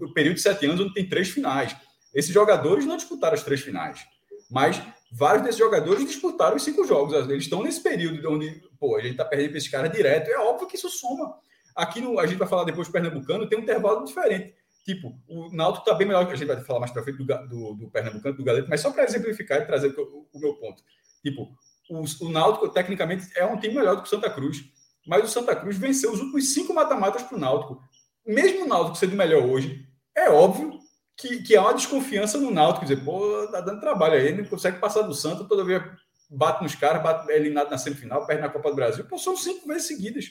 o 0.01 0.13
período 0.13 0.37
de 0.37 0.43
sete 0.43 0.67
anos 0.67 0.81
onde 0.81 0.95
tem 0.95 1.09
três 1.09 1.29
finais. 1.29 1.77
Esses 2.15 2.33
jogadores 2.33 2.87
não 2.87 2.97
disputaram 2.97 3.35
as 3.35 3.43
três 3.43 3.61
finais, 3.61 4.05
mas 4.51 4.81
vários 5.13 5.43
desses 5.43 5.59
jogadores 5.59 6.07
disputaram 6.07 6.57
os 6.57 6.63
cinco 6.63 6.85
jogos. 6.85 7.15
Eles 7.29 7.45
estão 7.45 7.63
nesse 7.63 7.83
período 7.83 8.31
onde 8.31 8.63
pô, 8.79 8.97
a 8.97 9.01
gente 9.01 9.13
está 9.13 9.25
perdendo 9.25 9.51
para 9.51 9.59
esses 9.59 9.71
caras 9.71 9.93
direto, 9.93 10.29
é 10.29 10.39
óbvio 10.39 10.69
que 10.69 10.77
isso 10.77 10.89
soma. 10.89 11.35
Aqui 11.75 12.01
no, 12.01 12.19
a 12.19 12.27
gente 12.27 12.39
vai 12.39 12.49
falar 12.49 12.65
depois 12.65 12.89
do 12.89 12.93
Pernambucano, 12.93 13.49
tem 13.49 13.59
um 13.59 13.63
intervalo 13.63 14.05
diferente. 14.05 14.55
Tipo, 14.85 15.15
o 15.29 15.55
Náutico 15.55 15.85
está 15.85 15.95
bem 15.95 16.07
melhor, 16.07 16.27
a 16.27 16.35
gente 16.35 16.47
vai 16.47 16.61
falar 16.63 16.81
mais 16.81 16.91
para 16.91 17.03
frente 17.03 17.19
do, 17.19 17.25
do, 17.25 17.75
do 17.75 17.91
Pernambucano, 17.91 18.37
do 18.37 18.45
Galeto, 18.45 18.69
mas 18.69 18.81
só 18.81 18.91
para 18.91 19.05
exemplificar 19.05 19.61
e 19.61 19.67
trazer 19.67 19.89
o, 19.89 20.27
o 20.33 20.39
meu 20.39 20.55
ponto. 20.55 20.83
Tipo, 21.23 21.49
o, 21.91 22.27
o 22.27 22.29
Náutico, 22.31 22.69
tecnicamente, 22.69 23.27
é 23.37 23.45
um 23.45 23.59
time 23.59 23.75
melhor 23.75 23.97
do 23.97 24.03
que 24.03 24.09
o 24.09 24.11
Santa 24.11 24.31
Cruz. 24.31 24.65
Mas 25.07 25.25
o 25.25 25.29
Santa 25.29 25.57
Cruz 25.57 25.77
venceu 25.77 26.13
os 26.13 26.21
últimos 26.21 26.53
cinco 26.53 26.75
mata-matas 26.75 27.23
para 27.23 27.37
o 27.37 27.41
Náutico. 27.41 27.83
Mesmo 28.27 28.65
o 28.65 28.69
Náutico 28.69 28.97
sendo 28.97 29.17
melhor 29.17 29.45
hoje, 29.45 29.87
é 30.15 30.31
óbvio 30.31 30.79
que, 31.17 31.43
que 31.43 31.57
há 31.57 31.63
uma 31.63 31.75
desconfiança 31.75 32.39
no 32.39 32.51
Náutico. 32.51 32.85
Dizer, 32.85 33.05
pô, 33.05 33.47
tá 33.51 33.61
dando 33.61 33.81
trabalho 33.81 34.15
aí, 34.15 34.29
ele 34.29 34.43
não 34.43 34.49
consegue 34.49 34.79
passar 34.79 35.03
do 35.03 35.15
Santa, 35.15 35.45
toda 35.45 35.65
vez 35.65 35.83
bate 36.31 36.63
nos 36.63 36.75
caras, 36.75 37.03
bate, 37.03 37.31
é 37.31 37.37
eliminado 37.37 37.71
na 37.71 37.79
semifinal, 37.79 38.27
perde 38.27 38.43
na 38.43 38.49
Copa 38.49 38.71
do 38.71 38.77
Brasil. 38.77 39.05
Pô, 39.05 39.19
são 39.19 39.37
cinco 39.37 39.67
vezes 39.67 39.89
seguidas. 39.89 40.31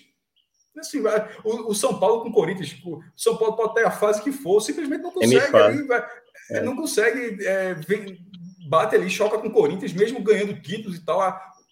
Assim, 0.77 1.01
o, 1.43 1.71
o, 1.71 1.75
São 1.75 1.99
Paulo 1.99 2.21
com 2.21 2.29
o 2.29 2.33
Corinthians, 2.33 2.73
o 2.85 3.01
São 3.15 3.35
Paulo 3.35 3.57
pode 3.57 3.73
ter 3.73 3.85
a 3.85 3.91
fase 3.91 4.21
que 4.21 4.31
for, 4.31 4.61
simplesmente 4.61 5.01
não 5.01 5.09
é 5.09 5.13
consegue. 5.13 5.57
aí, 5.57 5.83
vai, 5.83 6.07
é. 6.51 6.61
Não 6.61 6.75
consegue 6.75 7.45
é, 7.45 7.73
vem, 7.73 8.17
bate 8.69 8.95
ali, 8.95 9.09
choca 9.09 9.39
com 9.39 9.47
o 9.47 9.51
Corinthians, 9.51 9.91
mesmo 9.93 10.21
ganhando 10.21 10.61
títulos 10.61 10.97
e 10.97 11.03
tal, 11.03 11.19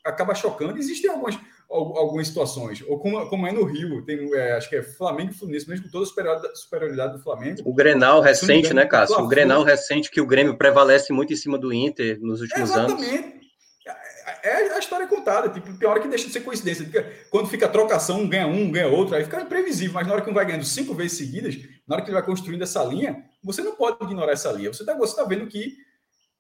acaba 0.04 0.34
chocando. 0.34 0.78
Existem 0.78 1.12
algumas, 1.12 1.38
algumas 1.70 2.28
situações, 2.28 2.84
ou 2.88 3.00
como, 3.00 3.30
como 3.30 3.46
é 3.46 3.52
no 3.52 3.64
Rio, 3.64 4.04
tem, 4.04 4.34
é, 4.34 4.54
acho 4.54 4.68
que 4.68 4.78
é 4.78 4.82
Flamengo 4.82 5.32
e 5.32 5.36
Fluminense, 5.36 5.70
mesmo 5.70 5.86
com 5.86 5.92
toda 5.92 6.06
a 6.06 6.56
superioridade 6.56 7.14
do 7.14 7.24
Flamengo. 7.24 7.62
O 7.64 7.74
Grenal 7.74 8.20
recente, 8.20 8.74
né, 8.74 8.86
Cássio? 8.86 9.20
O 9.20 9.28
Grenal 9.28 9.64
recente 9.64 10.10
que 10.10 10.20
o 10.20 10.26
Grêmio 10.26 10.58
prevalece 10.58 11.14
muito 11.14 11.32
em 11.32 11.36
cima 11.36 11.58
do 11.58 11.72
Inter 11.72 12.20
nos 12.20 12.42
últimos 12.42 12.72
anos. 12.72 12.94
Exatamente. 12.94 13.38
É, 14.44 14.68
é 14.68 14.74
a 14.74 14.80
história 14.80 15.08
contada. 15.08 15.50
Tipo, 15.50 15.78
tem 15.78 15.88
hora 15.88 16.00
que 16.00 16.08
deixa 16.08 16.28
de 16.28 16.34
ser 16.34 16.42
coincidência. 16.42 16.86
Quando 17.30 17.48
fica 17.48 17.66
a 17.66 17.70
trocação, 17.70 18.22
um 18.22 18.30
ganha 18.30 18.48
um, 18.48 18.70
ganha 18.70 18.88
outro, 18.88 19.16
aí 19.16 19.24
fica 19.24 19.42
imprevisível. 19.42 19.94
Mas 19.94 20.08
na 20.08 20.14
hora 20.14 20.22
que 20.22 20.30
um 20.30 20.34
vai 20.34 20.46
ganhando 20.46 20.66
cinco 20.66 20.94
vezes 20.94 21.18
seguidas, 21.18 21.56
na 21.88 21.96
hora 21.96 22.04
que 22.04 22.10
ele 22.10 22.18
vai 22.18 22.26
construindo 22.26 22.62
essa 22.62 22.84
linha, 22.84 23.24
você 23.44 23.62
não 23.62 23.76
pode 23.76 24.04
ignorar 24.04 24.34
essa 24.34 24.52
linha. 24.52 24.74
Você 24.74 24.84
está 24.84 24.94
você 24.96 25.16
tá 25.16 25.24
vendo 25.24 25.48
que 25.48 25.76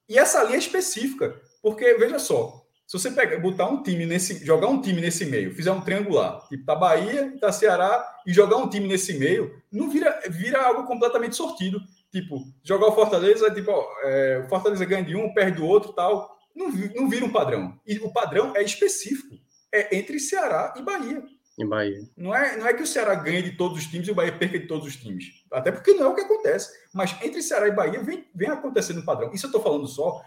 e 0.08 0.17
essa 0.17 0.43
linha 0.43 0.56
é 0.56 0.60
específica, 0.60 1.39
porque 1.62 1.96
veja 1.96 2.20
só, 2.20 2.63
se 2.88 2.98
você 2.98 3.12
pegar, 3.12 3.39
botar 3.39 3.67
um 3.67 3.84
time 3.84 4.06
nesse, 4.06 4.46
jogar 4.46 4.67
um 4.67 4.82
time 4.82 5.02
nesse 5.02 5.26
meio, 5.26 5.54
fizer 5.54 5.72
um 5.72 5.82
triangular, 5.82 6.48
tipo 6.48 6.65
tá 6.65 6.74
Bahia, 6.74 7.38
tá 7.39 7.52
Ceará 7.52 8.15
e 8.26 8.34
jogar 8.34 8.56
um 8.58 8.70
time 8.70 8.88
nesse 8.88 9.17
meio, 9.20 9.62
não 9.70 9.89
vira 9.89 10.22
vira 10.30 10.62
algo 10.62 10.86
completamente 10.86 11.36
sortido. 11.36 11.82
Tipo, 12.10 12.41
jogar 12.63 12.88
o 12.88 12.96
Fortaleza, 12.96 13.52
tipo, 13.52 13.72
é, 14.04 14.41
o 14.46 14.48
Fortaleza 14.48 14.86
ganha 14.86 15.04
de 15.04 15.15
um, 15.17 15.34
perde 15.34 15.58
do 15.58 15.65
outro, 15.65 15.91
tal, 15.91 16.38
não, 16.56 16.70
não 16.70 17.10
vira 17.10 17.26
um 17.26 17.32
padrão. 17.32 17.78
E 17.86 17.98
o 18.00 18.12
padrão 18.12 18.54
é 18.56 18.63
específico, 18.63 19.36
é 19.72 19.98
entre 19.98 20.17
Ceará 20.17 20.74
e 20.78 20.82
Bahia. 20.82 21.22
Em 21.58 21.67
Bahia. 21.67 22.02
Não 22.15 22.36
é, 22.36 22.56
não 22.56 22.67
é 22.67 22.74
que 22.74 22.84
o 22.84 22.88
Ceará 22.88 23.15
ganhe 23.15 23.42
de 23.42 23.52
todos 23.52 23.79
os 23.79 23.88
times 23.88 24.08
e 24.08 24.12
o 24.12 24.15
Bahia 24.15 24.32
perca 24.32 24.60
de 24.60 24.67
todos 24.67 24.86
os 24.88 24.96
times. 24.96 25.44
Até 25.52 25.71
porque 25.71 25.94
não 25.94 26.06
é 26.06 26.10
o 26.10 26.15
que 26.15 26.21
acontece. 26.21 26.71
Mas 26.94 27.15
entre 27.21 27.42
Ceará 27.42 27.67
e 27.67 27.71
Bahia 27.71 28.00
vem, 28.04 28.27
vem 28.36 28.50
acontecendo 28.50 29.00
um 29.00 29.06
padrão. 29.06 29.34
Isso 29.34 29.46
eu 29.46 29.50
estou 29.50 29.63
falando 29.63 29.88
só. 29.88 30.21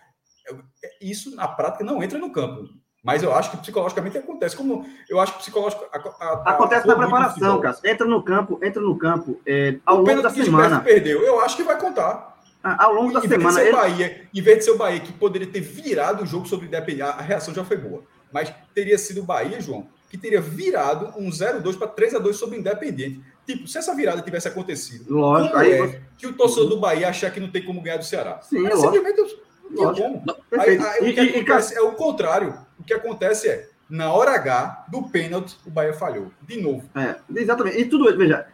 É, 0.49 0.91
isso 1.01 1.35
na 1.37 1.47
prática 1.47 1.85
não 1.85 2.03
entra 2.03 2.19
no 2.19 2.33
campo. 2.33 2.69
Mas 3.03 3.23
eu 3.23 3.33
acho 3.33 3.53
que 3.53 3.57
psicologicamente 3.59 4.19
acontece. 4.19 4.57
Como 4.57 4.85
eu 5.09 5.21
acho 5.21 5.35
que 5.35 5.39
psicológico. 5.39 5.87
A, 5.93 5.99
a, 5.99 6.01
a, 6.01 6.51
acontece 6.51 6.87
na 6.87 6.97
preparação, 6.97 7.61
Cássio. 7.61 7.89
Entra 7.89 8.07
no 8.07 8.23
campo, 8.23 8.59
entra 8.63 8.83
no 8.83 8.99
campo. 8.99 9.41
É, 9.47 9.79
ao 9.87 9.99
o 9.99 10.03
longo 10.03 10.23
da 10.23 10.31
semana. 10.31 10.81
perdeu. 10.81 11.23
Eu 11.23 11.41
acho 11.41 11.57
que 11.57 11.63
vai 11.63 11.79
contar. 11.79 12.39
Ah, 12.63 12.85
ao 12.85 12.93
longo 12.93 13.13
da 13.13 13.21
em 13.21 13.29
semana. 13.29 13.55
Vez 13.55 13.69
ele... 13.69 13.77
Bahia, 13.77 14.29
em 14.35 14.43
vez 14.43 14.59
de 14.59 14.65
ser 14.65 14.73
o 14.73 14.77
Bahia 14.77 15.01
que 15.01 15.13
poderia 15.13 15.49
ter 15.49 15.61
virado 15.61 16.25
o 16.25 16.27
jogo 16.27 16.47
sobre 16.47 16.67
o 16.67 16.69
Independente, 16.69 17.03
a 17.03 17.23
reação 17.23 17.55
já 17.55 17.65
foi 17.65 17.77
boa. 17.77 18.03
Mas 18.31 18.53
teria 18.75 18.99
sido 18.99 19.23
o 19.23 19.25
Bahia, 19.25 19.61
João, 19.61 19.89
que 20.11 20.19
teria 20.19 20.41
virado 20.41 21.17
um 21.17 21.31
0-2 21.31 21.79
para 21.79 21.89
3x2 21.89 22.33
sobre 22.35 22.59
o 22.59 22.61
Independente. 22.61 23.23
Tipo, 23.47 23.67
se 23.69 23.79
essa 23.79 23.95
virada 23.95 24.21
tivesse 24.21 24.49
acontecido, 24.49 25.15
lógico, 25.15 25.57
aí 25.57 25.73
é 25.73 26.01
que 26.19 26.27
o 26.27 26.33
torcedor 26.33 26.69
do 26.69 26.81
Bahia 26.81 27.09
achar 27.09 27.31
que 27.31 27.39
não 27.39 27.49
tem 27.49 27.65
como 27.65 27.81
ganhar 27.81 27.97
do 27.97 28.05
Ceará? 28.05 28.41
Sim, 28.43 28.69
simplesmente 28.77 29.39
não 29.71 29.95
tinha 29.95 30.09
como. 30.11 30.25
Aí, 30.59 30.79
aí, 30.79 31.11
o 31.11 31.15
que 31.15 31.21
acontece 31.21 31.75
e, 31.75 31.77
é 31.77 31.81
o 31.81 31.93
contrário. 31.93 32.59
O 32.79 32.83
que 32.83 32.93
acontece 32.93 33.49
é, 33.49 33.69
na 33.89 34.13
hora 34.13 34.33
H 34.33 34.87
do 34.89 35.09
pênalti, 35.09 35.57
o 35.65 35.71
Bahia 35.71 35.93
falhou. 35.93 36.33
De 36.43 36.61
novo. 36.61 36.89
É, 36.95 37.17
exatamente. 37.37 37.79
E 37.79 37.85
tudo, 37.85 38.17
veja, 38.17 38.47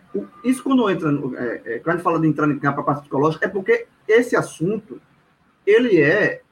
isso 0.45 0.63
quando 0.63 0.89
entra, 0.91 1.11
é, 1.39 1.63
é, 1.65 1.79
quando 1.79 1.89
a 1.89 1.93
gente 1.93 2.05
fala 2.05 2.21
de 2.21 2.27
entrar 2.27 2.49
em 2.49 2.59
campo 2.59 2.75
para 2.75 2.83
a 2.83 2.87
parte 2.87 3.01
psicológica, 3.01 3.47
é 3.47 3.49
porque 3.49 3.87
esse 4.07 4.37
assunto, 4.37 5.01
ele 5.67 6.01
é 6.01 6.43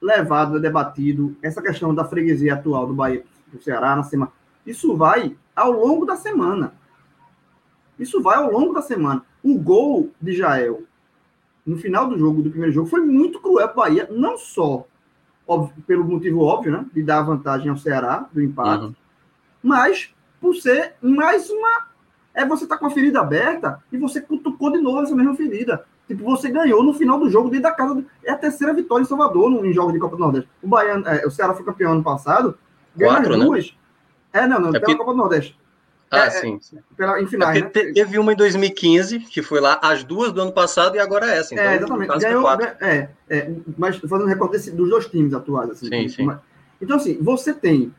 levado, 0.00 0.58
é 0.58 0.60
debatido, 0.60 1.36
essa 1.42 1.62
questão 1.62 1.94
da 1.94 2.04
freguesia 2.04 2.54
atual 2.54 2.86
do 2.86 2.94
Bahia, 2.94 3.24
do 3.56 3.62
Ceará, 3.62 3.96
na 3.96 4.02
semana, 4.02 4.32
isso 4.66 4.96
vai 4.96 5.36
ao 5.54 5.72
longo 5.72 6.04
da 6.04 6.16
semana. 6.16 6.74
Isso 7.98 8.20
vai 8.20 8.36
ao 8.36 8.50
longo 8.50 8.72
da 8.72 8.82
semana. 8.82 9.24
O 9.42 9.58
gol 9.58 10.10
de 10.20 10.32
Jael, 10.32 10.82
no 11.64 11.76
final 11.76 12.08
do 12.08 12.18
jogo, 12.18 12.42
do 12.42 12.50
primeiro 12.50 12.74
jogo, 12.74 12.88
foi 12.88 13.00
muito 13.00 13.40
cruel 13.40 13.68
para 13.68 13.72
o 13.72 13.82
Bahia, 13.82 14.08
não 14.10 14.36
só 14.36 14.86
óbvio, 15.46 15.82
pelo 15.86 16.04
motivo 16.04 16.40
óbvio, 16.40 16.72
né, 16.72 16.86
de 16.92 17.02
dar 17.02 17.22
vantagem 17.22 17.68
ao 17.68 17.76
Ceará, 17.76 18.26
do 18.32 18.42
empate, 18.42 18.86
uhum. 18.86 18.94
mas 19.62 20.12
por 20.40 20.54
ser 20.54 20.94
mais 21.00 21.48
uma. 21.50 21.94
É 22.34 22.44
você 22.44 22.66
tá 22.66 22.76
com 22.76 22.86
a 22.86 22.90
ferida 22.90 23.20
aberta 23.20 23.80
e 23.92 23.96
você 23.96 24.20
cutucou 24.20 24.72
de 24.72 24.78
novo 24.78 25.02
essa 25.02 25.14
mesma 25.14 25.36
ferida. 25.36 25.84
Tipo, 26.08 26.24
você 26.24 26.50
ganhou 26.50 26.82
no 26.82 26.92
final 26.92 27.18
do 27.18 27.30
jogo 27.30 27.48
dentro 27.48 27.62
da 27.62 27.72
casa. 27.72 27.94
Do... 27.94 28.04
É 28.24 28.32
a 28.32 28.36
terceira 28.36 28.74
vitória 28.74 29.02
em 29.02 29.06
Salvador 29.06 29.48
no, 29.48 29.64
em 29.64 29.72
jogos 29.72 29.92
de 29.92 30.00
Copa 30.00 30.16
do 30.16 30.20
Nordeste. 30.20 30.50
O, 30.60 30.66
Bahia, 30.66 31.00
é, 31.06 31.26
o 31.26 31.30
Ceará 31.30 31.54
foi 31.54 31.64
campeão 31.64 31.92
ano 31.92 32.02
passado, 32.02 32.58
ganhou 32.96 33.16
as 33.16 33.28
né? 33.28 33.44
duas. 33.44 33.76
É, 34.32 34.46
não, 34.46 34.60
não, 34.60 34.74
é 34.74 34.80
pela 34.80 34.96
Copa 34.96 35.12
do 35.12 35.18
Nordeste. 35.18 35.58
Ah, 36.10 36.24
é, 36.24 36.26
é 36.26 36.30
sim, 36.30 36.58
sim. 36.60 36.78
Pela, 36.96 37.20
em 37.20 37.26
finais, 37.26 37.56
é 37.56 37.62
né? 37.62 37.68
Teve 37.68 38.18
uma 38.18 38.32
em 38.32 38.36
2015, 38.36 39.20
que 39.20 39.42
foi 39.42 39.60
lá 39.60 39.78
as 39.82 40.04
duas 40.04 40.32
do 40.32 40.40
ano 40.40 40.52
passado, 40.52 40.96
e 40.96 41.00
agora 41.00 41.30
essa. 41.30 41.54
Então, 41.54 41.64
é, 41.64 41.76
exatamente. 41.76 42.18
Ganhou, 42.18 42.48
é, 42.80 43.10
é, 43.28 43.50
mas 43.76 43.96
fazendo 43.96 44.26
recorde 44.26 44.52
desse, 44.52 44.70
dos 44.70 44.88
dois 44.88 45.06
times 45.06 45.34
atuais. 45.34 45.70
Assim, 45.70 45.88
sim, 45.88 46.08
sim. 46.08 46.30
Então, 46.80 46.96
assim, 46.96 47.18
você 47.20 47.52
tem, 47.52 47.92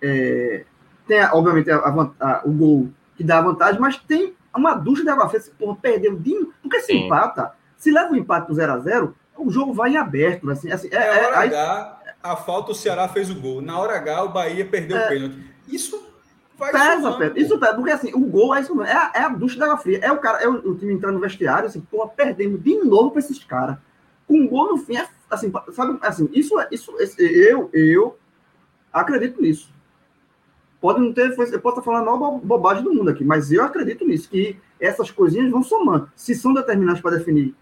é, 0.00 0.64
tem 1.06 1.22
obviamente, 1.32 1.70
a, 1.70 1.76
a, 1.76 2.10
a, 2.20 2.42
o 2.44 2.52
gol 2.52 2.88
que 3.16 3.24
dá 3.24 3.38
a 3.38 3.42
vantagem, 3.42 3.80
mas 3.80 3.96
tem 3.98 4.34
uma 4.56 4.74
ducha 4.74 5.02
de 5.02 5.10
água 5.10 5.28
fria. 5.28 5.42
Porra, 5.58 5.76
perdeu 5.76 6.16
de... 6.16 6.48
Porque 6.62 6.80
se 6.80 6.86
sim. 6.86 7.06
empata, 7.06 7.52
se 7.76 7.90
leva 7.90 8.10
o 8.10 8.14
um 8.14 8.16
empate 8.16 8.46
pro 8.46 8.54
0x0, 8.54 9.12
o 9.36 9.50
jogo 9.50 9.72
vai 9.72 9.90
em 9.90 9.96
aberto. 9.96 10.48
Assim, 10.50 10.70
assim, 10.70 10.88
é, 10.90 10.96
é, 10.96 11.34
H, 11.34 11.99
a 12.22 12.36
falta, 12.36 12.72
o 12.72 12.74
Ceará 12.74 13.08
fez 13.08 13.30
o 13.30 13.34
gol. 13.34 13.60
Na 13.60 13.78
hora 13.78 13.96
H, 13.96 14.24
o 14.24 14.28
Bahia 14.28 14.64
perdeu 14.64 14.96
o 14.98 15.08
pênalti. 15.08 15.38
Isso 15.68 16.10
pesa, 16.58 17.12
pesa. 17.12 17.38
Isso 17.38 17.58
pesa, 17.58 17.74
porque 17.74 17.90
assim, 17.90 18.12
o 18.14 18.20
gol 18.20 18.54
é 18.54 18.60
isso 18.60 18.74
mesmo. 18.74 18.90
É 18.90 18.94
a, 18.94 19.12
é 19.14 19.22
a 19.22 19.28
ducha 19.28 19.58
da 19.58 19.66
água 19.66 19.78
fria. 19.78 19.98
É 20.02 20.12
o 20.12 20.18
cara, 20.18 20.38
é 20.42 20.48
o, 20.48 20.70
o 20.70 20.74
time 20.76 20.92
entrando 20.92 21.14
no 21.14 21.20
vestiário, 21.20 21.66
assim, 21.66 21.80
porra, 21.80 22.08
perdendo 22.08 22.58
de 22.58 22.76
novo 22.84 23.10
para 23.10 23.20
esses 23.20 23.42
caras. 23.42 23.78
Com 24.26 24.34
um 24.34 24.48
gol 24.48 24.70
no 24.70 24.78
fim, 24.78 24.96
é, 24.96 25.08
assim, 25.30 25.50
sabe, 25.72 25.98
assim, 26.02 26.28
isso 26.32 26.60
é, 26.60 26.68
isso, 26.70 26.94
eu, 27.18 27.70
eu 27.72 28.18
acredito 28.92 29.40
nisso. 29.40 29.70
Pode 30.80 31.00
não 31.00 31.12
ter, 31.12 31.30
eu 31.30 31.60
posso 31.60 31.78
estar 31.78 31.82
falando 31.82 32.08
a 32.08 32.16
maior 32.16 32.38
bobagem 32.38 32.82
do 32.82 32.94
mundo 32.94 33.10
aqui, 33.10 33.22
mas 33.22 33.52
eu 33.52 33.62
acredito 33.62 34.06
nisso, 34.06 34.30
que 34.30 34.58
essas 34.78 35.10
coisinhas 35.10 35.50
vão 35.50 35.62
somando. 35.62 36.10
Se 36.16 36.34
são 36.34 36.54
determinantes 36.54 37.02
para 37.02 37.18
definir 37.18 37.54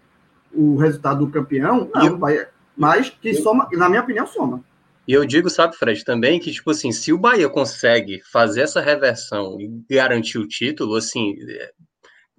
o 0.53 0.77
resultado 0.77 1.25
do 1.25 1.31
campeão, 1.31 1.89
não, 1.93 2.17
vai, 2.17 2.47
mas 2.79 3.09
que 3.09 3.33
soma, 3.33 3.67
na 3.73 3.89
minha 3.89 4.01
opinião, 4.01 4.25
soma. 4.25 4.63
E 5.05 5.11
eu 5.11 5.25
digo, 5.25 5.49
sabe, 5.49 5.75
Fred, 5.75 6.05
também 6.05 6.39
que, 6.39 6.49
tipo 6.49 6.71
assim, 6.71 6.93
se 6.93 7.11
o 7.11 7.17
Bahia 7.17 7.49
consegue 7.49 8.21
fazer 8.31 8.61
essa 8.61 8.79
reversão 8.79 9.59
e 9.59 9.69
garantir 9.89 10.37
o 10.37 10.47
título, 10.47 10.95
assim, 10.95 11.35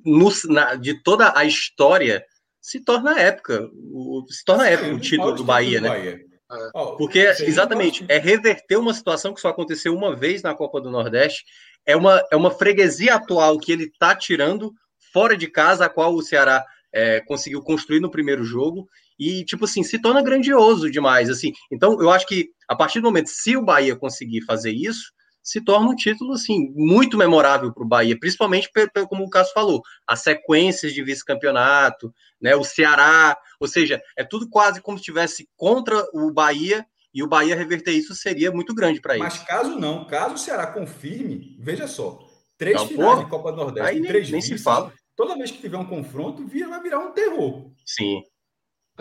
no, 0.02 0.30
na, 0.46 0.76
de 0.76 0.94
toda 1.02 1.36
a 1.36 1.44
história, 1.44 2.24
se 2.58 2.80
torna 2.80 3.20
época, 3.20 3.68
o, 3.74 4.24
se 4.30 4.42
torna 4.42 4.64
Sim, 4.64 4.70
épico 4.70 4.94
o 4.94 5.00
título 5.00 5.34
do 5.34 5.44
Bahia, 5.44 5.78
né? 5.78 5.88
Bahia. 5.90 6.20
É. 6.50 6.70
Porque, 6.96 7.18
exatamente, 7.18 8.04
é 8.08 8.18
reverter 8.18 8.76
uma 8.76 8.94
situação 8.94 9.34
que 9.34 9.40
só 9.40 9.48
aconteceu 9.48 9.94
uma 9.94 10.16
vez 10.16 10.42
na 10.42 10.54
Copa 10.54 10.80
do 10.80 10.90
Nordeste, 10.90 11.44
é 11.84 11.94
uma, 11.94 12.24
é 12.32 12.36
uma 12.36 12.50
freguesia 12.50 13.16
atual 13.16 13.58
que 13.58 13.72
ele 13.72 13.84
está 13.84 14.16
tirando 14.16 14.72
fora 15.12 15.36
de 15.36 15.48
casa, 15.48 15.84
a 15.84 15.88
qual 15.88 16.14
o 16.14 16.22
Ceará 16.22 16.64
é, 16.92 17.20
conseguiu 17.20 17.60
construir 17.62 18.00
no 18.00 18.10
primeiro 18.10 18.42
jogo, 18.42 18.88
e, 19.20 19.44
tipo 19.44 19.66
assim, 19.66 19.82
se 19.82 20.00
torna 20.00 20.22
grandioso 20.22 20.90
demais, 20.90 21.28
assim. 21.28 21.52
Então, 21.70 22.00
eu 22.00 22.10
acho 22.10 22.26
que 22.26 22.48
a 22.66 22.74
partir 22.74 23.00
do 23.00 23.04
momento, 23.04 23.28
se 23.28 23.54
o 23.54 23.62
Bahia 23.62 23.94
conseguir 23.94 24.40
fazer 24.46 24.72
isso, 24.72 25.12
se 25.42 25.62
torna 25.62 25.90
um 25.90 25.94
título, 25.94 26.32
assim, 26.32 26.72
muito 26.74 27.18
memorável 27.18 27.72
para 27.72 27.84
o 27.84 27.88
Bahia, 27.88 28.18
principalmente, 28.18 28.70
como 29.08 29.24
o 29.24 29.28
Cássio 29.28 29.52
falou, 29.52 29.82
as 30.06 30.20
sequências 30.20 30.94
de 30.94 31.02
vice-campeonato, 31.02 32.12
né, 32.40 32.56
o 32.56 32.64
Ceará, 32.64 33.36
ou 33.60 33.68
seja, 33.68 34.00
é 34.16 34.24
tudo 34.24 34.48
quase 34.48 34.80
como 34.80 34.96
se 34.96 35.02
estivesse 35.02 35.46
contra 35.54 36.02
o 36.14 36.32
Bahia, 36.32 36.86
e 37.12 37.22
o 37.22 37.28
Bahia 37.28 37.56
reverter 37.56 37.92
isso 37.92 38.14
seria 38.14 38.50
muito 38.50 38.74
grande 38.74 39.00
para 39.00 39.14
ele. 39.14 39.24
Mas 39.24 39.38
caso 39.38 39.78
não, 39.78 40.06
caso 40.06 40.34
o 40.34 40.38
Ceará 40.38 40.68
confirme, 40.68 41.56
veja 41.58 41.86
só, 41.86 42.20
três 42.56 42.76
não, 42.76 42.86
finais 42.86 43.14
pô, 43.16 43.24
de 43.24 43.30
Copa 43.30 43.50
do 43.50 43.58
Nordeste, 43.58 43.90
aí 43.90 44.02
três 44.02 44.30
nem, 44.30 44.40
nem 44.40 44.40
se 44.40 44.56
fala. 44.56 44.92
Toda 45.16 45.36
vez 45.36 45.50
que 45.50 45.58
tiver 45.58 45.76
um 45.76 45.84
confronto, 45.84 46.46
vai 46.46 46.82
virar 46.82 47.00
um 47.00 47.12
terror. 47.12 47.70
Sim. 47.84 48.22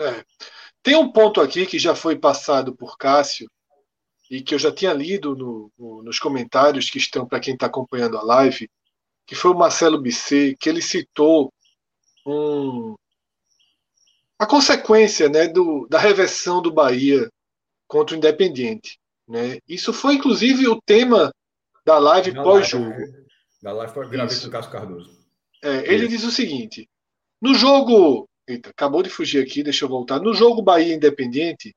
É. 0.00 0.24
Tem 0.82 0.96
um 0.96 1.12
ponto 1.12 1.40
aqui 1.40 1.66
que 1.66 1.78
já 1.78 1.94
foi 1.94 2.16
passado 2.18 2.74
por 2.74 2.96
Cássio 2.96 3.50
e 4.30 4.40
que 4.42 4.54
eu 4.54 4.58
já 4.58 4.72
tinha 4.72 4.92
lido 4.92 5.36
no, 5.36 5.72
no, 5.78 6.02
nos 6.02 6.18
comentários 6.18 6.88
que 6.88 6.98
estão 6.98 7.26
para 7.26 7.40
quem 7.40 7.54
está 7.54 7.66
acompanhando 7.66 8.16
a 8.16 8.22
live, 8.22 8.70
que 9.26 9.34
foi 9.34 9.50
o 9.50 9.58
Marcelo 9.58 10.00
Bisset, 10.00 10.56
que 10.56 10.68
ele 10.68 10.80
citou 10.80 11.52
um, 12.26 12.94
a 14.38 14.46
consequência 14.46 15.28
né, 15.28 15.48
do, 15.48 15.86
da 15.88 15.98
reversão 15.98 16.62
do 16.62 16.72
Bahia 16.72 17.28
contra 17.86 18.14
o 18.14 18.18
Independiente. 18.18 18.98
Né? 19.28 19.58
Isso 19.68 19.92
foi, 19.92 20.14
inclusive, 20.14 20.66
o 20.66 20.80
tema 20.80 21.30
da 21.84 21.98
live 21.98 22.32
pós-jogo. 22.34 22.94
Da 23.62 23.72
live 23.72 23.92
gravei 24.08 24.38
com 24.38 24.46
o 24.46 24.50
Cássio 24.50 24.72
Cardoso. 24.72 25.20
É, 25.62 25.92
ele 25.92 26.08
diz 26.08 26.24
o 26.24 26.30
seguinte: 26.30 26.88
no 27.42 27.54
jogo 27.54 28.29
Eita, 28.48 28.70
acabou 28.70 29.02
de 29.02 29.10
fugir 29.10 29.42
aqui, 29.42 29.62
deixa 29.62 29.84
eu 29.84 29.88
voltar. 29.88 30.20
No 30.20 30.34
jogo 30.34 30.62
Bahia 30.62 30.94
Independente, 30.94 31.74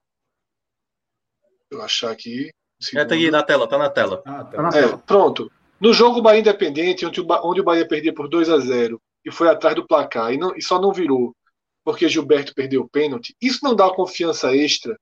eu 1.69 1.81
achar 1.81 2.11
aqui. 2.11 2.51
Um 2.93 2.99
é, 2.99 3.05
tá 3.05 3.15
aí 3.15 3.31
na 3.31 3.43
tela, 3.43 3.67
tá 3.67 3.77
na 3.77 3.89
tela. 3.89 4.21
Ah, 4.25 4.43
tá. 4.43 4.61
na 4.61 4.69
tela. 4.69 4.97
pronto. 4.97 5.51
No 5.79 5.93
jogo 5.93 6.21
Bahia 6.21 6.39
Independente, 6.39 7.05
onde 7.05 7.21
o, 7.21 7.25
onde 7.43 7.61
o 7.61 7.63
Bahia 7.63 7.87
perdia 7.87 8.13
por 8.13 8.27
2 8.27 8.49
a 8.49 8.59
0 8.59 9.01
e 9.25 9.31
foi 9.31 9.49
atrás 9.49 9.75
do 9.75 9.87
placar 9.87 10.33
e, 10.33 10.37
não, 10.37 10.55
e 10.55 10.61
só 10.61 10.79
não 10.79 10.91
virou 10.91 11.35
porque 11.83 12.07
Gilberto 12.07 12.55
perdeu 12.55 12.81
o 12.81 12.89
pênalti, 12.89 13.35
isso 13.41 13.59
não 13.61 13.75
dá 13.75 13.89
confiança 13.93 14.55
extra 14.55 14.97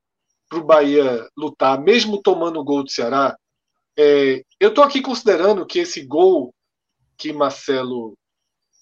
para 0.49 0.59
o 0.59 0.64
Bahia 0.64 1.28
lutar, 1.38 1.80
mesmo 1.80 2.22
tomando 2.22 2.59
o 2.59 2.64
gol 2.64 2.84
do 2.84 2.89
Ceará? 2.89 3.38
É, 3.97 4.43
eu 4.59 4.70
estou 4.70 4.84
aqui 4.84 5.01
considerando 5.01 5.66
que 5.66 5.80
esse 5.80 6.03
gol 6.03 6.53
que 7.18 7.32
Marcelo 7.32 8.18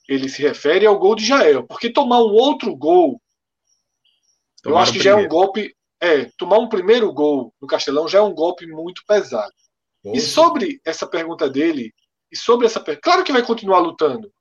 ele 0.10 0.28
se 0.28 0.42
refere 0.42 0.88
ao 0.88 0.98
gol 0.98 1.16
de 1.16 1.24
Jael. 1.24 1.68
Porque 1.68 1.88
tomar 1.88 2.18
um 2.18 2.34
outro 2.34 2.76
gol, 2.76 3.22
eu 4.66 4.76
acho 4.76 4.92
que 4.92 5.00
já 5.00 5.12
é 5.12 5.16
um 5.16 5.28
golpe. 5.28 5.76
É, 6.02 6.26
tomar 6.38 6.58
um 6.58 6.68
primeiro 6.68 7.14
gol 7.14 7.54
no 7.62 7.68
Castelão 7.68 8.08
já 8.08 8.18
é 8.18 8.22
um 8.22 8.34
golpe 8.34 8.66
muito 8.66 9.04
pesado. 9.06 9.54
Poxa. 10.02 10.18
E 10.18 10.22
sobre 10.22 10.82
essa 10.84 11.06
pergunta 11.06 11.48
dele, 11.48 11.94
e 12.32 12.38
sobre 12.38 12.66
essa 12.66 12.80
claro 12.80 13.24
que 13.24 13.32
vai 13.32 13.46
continuar 13.46 13.80
lutando. 13.80 14.32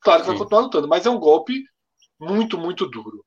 Claro 0.00 0.20
que 0.20 0.26
Sim. 0.26 0.32
vai 0.32 0.38
continuar 0.38 0.60
lutando, 0.62 0.86
mas 0.86 1.06
é 1.06 1.10
um 1.10 1.18
golpe 1.18 1.64
muito, 2.20 2.56
muito 2.56 2.86
duro. 2.86 3.24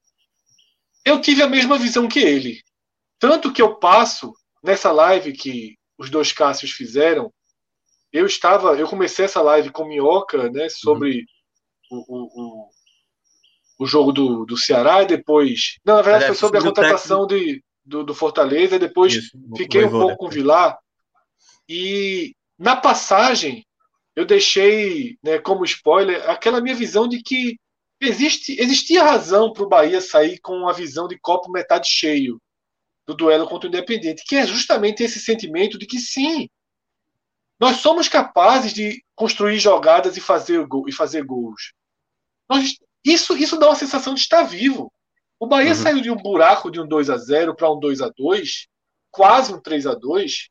Eu 1.03 1.19
tive 1.19 1.43
a 1.43 1.49
mesma 1.49 1.77
visão 1.77 2.07
que 2.07 2.19
ele. 2.19 2.61
Tanto 3.17 3.51
que 3.51 3.61
eu 3.61 3.75
passo 3.75 4.31
nessa 4.63 4.91
live 4.91 5.33
que 5.33 5.77
os 5.97 6.09
dois 6.09 6.31
Cássios 6.31 6.71
fizeram, 6.71 7.33
eu 8.13 8.25
estava, 8.25 8.77
eu 8.77 8.87
comecei 8.87 9.25
essa 9.25 9.41
live 9.41 9.71
com 9.71 9.85
Minhoca, 9.85 10.49
né, 10.49 10.69
sobre 10.69 11.17
uhum 11.17 11.38
o, 11.89 12.67
o, 12.67 12.69
o 13.79 13.85
jogo 13.85 14.11
do, 14.11 14.45
do 14.45 14.57
Ceará 14.57 15.03
e 15.03 15.07
depois. 15.07 15.77
Não, 15.85 15.95
na 15.95 16.01
verdade, 16.01 16.27
foi 16.27 16.35
sobre 16.35 16.59
a 16.59 16.63
contratação 16.63 17.25
de, 17.25 17.63
do, 17.83 18.03
do 18.03 18.13
Fortaleza, 18.13 18.75
e 18.75 18.79
depois 18.79 19.13
Isso, 19.13 19.37
fiquei 19.55 19.85
um 19.85 19.91
pouco 19.91 20.17
com 20.17 20.25
o 20.27 20.29
Vilar. 20.29 20.77
E 21.67 22.35
na 22.57 22.75
passagem, 22.75 23.65
eu 24.15 24.25
deixei 24.25 25.17
né, 25.23 25.39
como 25.39 25.63
spoiler 25.65 26.29
aquela 26.29 26.59
minha 26.61 26.75
visão 26.75 27.07
de 27.07 27.21
que 27.21 27.57
existe, 28.01 28.59
existia 28.59 29.03
razão 29.03 29.53
para 29.53 29.63
o 29.63 29.69
Bahia 29.69 30.01
sair 30.01 30.39
com 30.39 30.67
a 30.67 30.73
visão 30.73 31.07
de 31.07 31.17
copo 31.19 31.51
metade 31.51 31.87
cheio 31.89 32.41
do 33.07 33.15
duelo 33.15 33.47
contra 33.47 33.67
o 33.67 33.69
Independente, 33.69 34.23
que 34.25 34.35
é 34.35 34.45
justamente 34.45 35.03
esse 35.03 35.19
sentimento 35.19 35.79
de 35.79 35.85
que 35.85 35.99
sim, 35.99 36.47
nós 37.59 37.77
somos 37.77 38.07
capazes 38.07 38.73
de 38.73 39.03
construir 39.15 39.59
jogadas 39.59 40.15
e 40.15 40.21
fazer, 40.21 40.65
gol, 40.65 40.87
e 40.87 40.91
fazer 40.91 41.23
gols. 41.23 41.73
Nós, 42.49 42.77
isso, 43.05 43.37
isso 43.37 43.57
dá 43.57 43.67
uma 43.67 43.75
sensação 43.75 44.13
de 44.13 44.21
estar 44.21 44.43
vivo. 44.43 44.91
O 45.39 45.47
Bahia 45.47 45.69
uhum. 45.69 45.75
saiu 45.75 46.01
de 46.01 46.11
um 46.11 46.17
buraco 46.17 46.71
de 46.71 46.81
um 46.81 46.87
2 46.87 47.09
a 47.09 47.17
0 47.17 47.55
para 47.55 47.71
um 47.71 47.79
2 47.79 48.01
a 48.01 48.09
2 48.09 48.67
quase 49.11 49.53
um 49.53 49.61
3 49.61 49.87
a 49.87 49.95
2 49.95 50.49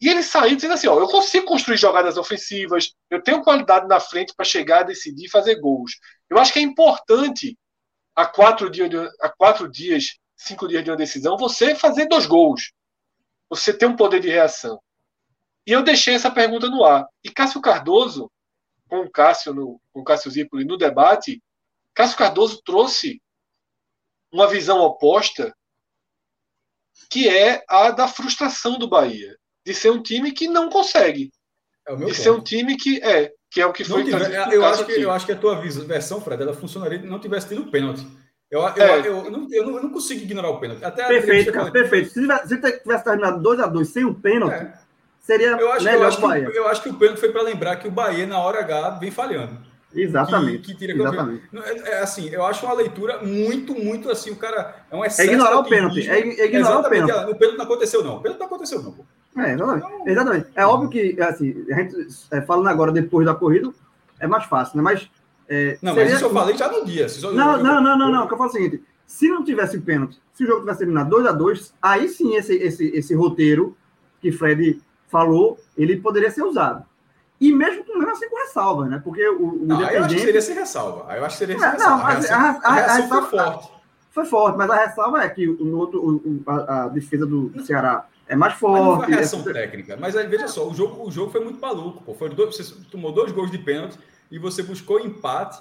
e 0.00 0.08
ele 0.08 0.22
saiu 0.22 0.56
dizendo 0.56 0.74
assim: 0.74 0.88
ó, 0.88 0.98
eu 0.98 1.08
consigo 1.08 1.46
construir 1.46 1.76
jogadas 1.76 2.16
ofensivas, 2.16 2.92
eu 3.10 3.22
tenho 3.22 3.42
qualidade 3.42 3.86
na 3.88 3.98
frente 3.98 4.34
para 4.34 4.44
chegar, 4.44 4.82
decidir 4.82 5.28
fazer 5.30 5.58
gols. 5.60 5.92
Eu 6.28 6.38
acho 6.38 6.52
que 6.52 6.58
é 6.58 6.62
importante, 6.62 7.56
a 8.14 8.26
quatro, 8.26 8.70
dias 8.70 8.90
a 9.20 9.28
quatro 9.28 9.68
dias, 9.70 10.18
cinco 10.36 10.68
dias 10.68 10.84
de 10.84 10.90
uma 10.90 10.96
decisão, 10.96 11.36
você 11.36 11.74
fazer 11.74 12.06
dois 12.06 12.26
gols. 12.26 12.72
Você 13.48 13.72
ter 13.72 13.86
um 13.86 13.96
poder 13.96 14.20
de 14.20 14.28
reação. 14.28 14.80
E 15.66 15.72
eu 15.72 15.82
deixei 15.82 16.14
essa 16.14 16.30
pergunta 16.30 16.68
no 16.68 16.84
ar. 16.84 17.06
E 17.22 17.30
Cássio 17.30 17.60
Cardoso 17.60 18.30
com 18.88 19.00
o 19.00 19.10
Cássio, 19.10 19.52
no, 19.52 19.80
com 19.92 20.00
o 20.00 20.04
Cássio 20.04 20.30
Zipoli 20.30 20.64
no 20.64 20.76
debate, 20.76 21.42
Cássio 21.94 22.18
Cardoso 22.18 22.62
trouxe 22.64 23.20
uma 24.32 24.46
visão 24.46 24.80
oposta, 24.80 25.54
que 27.10 27.28
é 27.28 27.64
a 27.68 27.90
da 27.90 28.08
frustração 28.08 28.78
do 28.78 28.88
Bahia, 28.88 29.36
de 29.64 29.74
ser 29.74 29.90
um 29.90 30.02
time 30.02 30.32
que 30.32 30.48
não 30.48 30.68
consegue, 30.68 31.32
é 31.86 31.94
de 31.94 32.02
ponto. 32.02 32.14
ser 32.14 32.30
um 32.30 32.40
time 32.40 32.76
que 32.76 33.02
é, 33.02 33.32
que 33.50 33.60
é 33.60 33.66
o 33.66 33.72
que 33.72 33.84
foi 33.84 34.04
tiver, 34.04 34.52
eu, 34.52 34.64
acho 34.64 34.84
que, 34.84 34.92
eu 34.92 35.10
acho 35.10 35.26
que 35.26 35.32
a 35.32 35.38
tua 35.38 35.60
versão, 35.60 36.20
Fred, 36.20 36.42
ela 36.42 36.54
funcionaria 36.54 37.00
se 37.00 37.06
não 37.06 37.18
tivesse 37.18 37.48
tido 37.48 37.70
pênalti. 37.70 38.06
Eu, 38.50 38.60
eu, 38.60 38.84
é. 38.84 39.00
eu, 39.00 39.04
eu, 39.24 39.30
não, 39.30 39.48
eu, 39.50 39.64
não, 39.64 39.76
eu 39.76 39.82
não 39.82 39.90
consigo 39.90 40.22
ignorar 40.22 40.50
o 40.50 40.60
pênalti. 40.60 40.84
Até 40.84 41.08
perfeito, 41.08 41.52
cara, 41.52 41.70
perfeito. 41.70 42.10
Se 42.10 42.20
tivesse, 42.20 42.80
tivesse 42.80 43.04
terminado 43.04 43.42
2x2 43.42 43.84
sem 43.84 44.04
o 44.04 44.14
pênalti, 44.14 44.54
é. 44.54 44.78
Seria 45.26 45.56
eu 45.56 45.72
acho, 45.72 45.84
melhor 45.84 46.02
eu 46.02 46.08
acho, 46.08 46.20
Bahia. 46.20 46.50
Que, 46.50 46.58
eu 46.58 46.68
acho 46.68 46.82
que 46.82 46.88
o 46.88 46.94
pênalti 46.94 47.18
foi 47.18 47.30
para 47.30 47.42
lembrar 47.42 47.76
que 47.76 47.88
o 47.88 47.90
Bahia, 47.90 48.26
na 48.26 48.38
hora 48.38 48.60
H, 48.60 48.90
vem 49.00 49.10
falhando. 49.10 49.58
Exatamente. 49.92 50.58
Que, 50.58 50.72
que 50.72 50.78
tira 50.78 50.92
Exatamente. 50.92 51.42
É, 51.54 51.90
é, 51.90 51.98
assim, 52.00 52.28
eu 52.28 52.44
acho 52.44 52.64
uma 52.64 52.74
leitura 52.74 53.22
muito, 53.22 53.74
muito 53.74 54.10
assim, 54.10 54.30
o 54.30 54.36
cara 54.36 54.76
é 54.90 54.96
um 54.96 55.04
excesso. 55.04 55.28
É 55.28 55.32
ignorar 55.32 55.58
o 55.58 55.64
pênalti. 55.64 56.08
É, 56.08 56.18
é 56.18 56.46
ignorar 56.46 56.80
o 56.80 56.88
pênalti. 56.88 57.30
O 57.30 57.34
pênalti 57.34 57.58
não 57.58 57.64
aconteceu, 57.64 58.04
não. 58.04 58.16
O 58.16 58.20
pênalti 58.20 58.38
não 58.38 58.46
aconteceu, 58.46 58.82
não. 58.82 59.44
É, 59.44 59.52
exatamente. 59.52 59.86
Então, 59.86 60.06
exatamente. 60.06 60.46
É 60.54 60.66
óbvio 60.66 60.90
que, 60.90 61.20
assim, 61.20 61.64
a 61.70 61.74
gente 61.74 62.08
é, 62.30 62.40
falando 62.42 62.68
agora 62.68 62.92
depois 62.92 63.26
da 63.26 63.34
corrida, 63.34 63.72
é 64.20 64.26
mais 64.26 64.44
fácil, 64.44 64.76
né? 64.76 64.82
Mas. 64.82 65.10
É, 65.48 65.78
não, 65.80 65.94
seria... 65.94 66.10
mas 66.10 66.14
isso 66.14 66.24
eu 66.24 66.30
falei 66.30 66.56
já 66.56 66.68
no 66.70 66.84
dia. 66.84 67.06
Não, 67.22 67.62
não, 67.62 67.82
não, 67.82 67.98
não, 67.98 68.12
não. 68.12 68.24
O 68.24 68.28
que 68.28 68.34
eu 68.34 68.38
falo 68.38 68.50
é 68.50 68.52
o 68.52 68.56
seguinte: 68.56 68.84
se 69.06 69.28
não 69.28 69.44
tivesse 69.44 69.78
pênalti, 69.78 70.20
se 70.32 70.44
o 70.44 70.46
jogo 70.46 70.60
tivesse 70.60 70.80
terminado 70.80 71.10
2 71.10 71.26
a 71.26 71.32
2 71.32 71.74
aí 71.80 72.08
sim 72.08 72.34
esse, 72.34 72.54
esse, 72.56 72.88
esse 72.88 73.14
roteiro 73.14 73.76
que 74.20 74.32
Fred 74.32 74.80
falou, 75.08 75.58
ele 75.76 75.96
poderia 75.96 76.30
ser 76.30 76.42
usado. 76.42 76.84
E 77.40 77.52
mesmo 77.52 77.84
com 77.84 77.98
mesmo 77.98 78.12
assim 78.12 78.28
com 78.28 78.36
ressalva, 78.36 78.86
né? 78.86 79.00
Porque 79.04 79.26
o, 79.28 79.62
o 79.62 79.66
não, 79.66 79.80
eu 79.90 80.04
acho 80.04 80.14
que 80.14 80.20
seria 80.20 80.42
sem 80.42 80.54
ressalva. 80.54 81.04
Aí 81.08 81.18
eu 81.18 81.24
acho 81.24 81.34
que 81.34 81.38
seria 81.38 81.58
sem 81.58 81.68
é, 81.68 81.70
ressalva. 81.72 81.96
Não, 81.96 82.06
a, 82.06 82.10
reação, 82.10 82.36
a, 82.36 82.40
a, 82.40 82.68
a, 82.68 82.94
ressalva 82.94 83.28
foi 83.28 83.38
forte. 83.38 83.70
Foi 84.10 84.24
forte, 84.24 84.56
mas 84.56 84.70
a 84.70 84.76
ressalva 84.76 85.22
é 85.22 85.28
que 85.28 85.46
o, 85.46 85.76
outro, 85.76 86.02
o, 86.02 86.42
a, 86.50 86.88
defesa 86.88 87.26
do 87.26 87.52
Ceará 87.64 88.06
é 88.26 88.34
mais 88.34 88.54
forte. 88.54 88.80
Mas 88.80 88.88
não 88.88 88.96
foi 88.96 89.12
a 89.12 89.16
reação 89.16 89.40
é... 89.40 89.52
técnica. 89.52 89.96
Mas 90.00 90.16
aí, 90.16 90.26
veja 90.26 90.48
só, 90.48 90.66
o 90.66 90.74
jogo, 90.74 91.06
o 91.06 91.10
jogo 91.10 91.30
foi 91.30 91.44
muito 91.44 91.60
maluco. 91.60 92.02
Pô. 92.02 92.14
Foi 92.14 92.30
dois, 92.30 92.56
você 92.56 92.74
tomou 92.90 93.12
dois 93.12 93.32
gols 93.32 93.50
de 93.50 93.58
pênalti 93.58 93.98
e 94.30 94.38
você 94.38 94.62
buscou 94.62 94.98
empate 94.98 95.60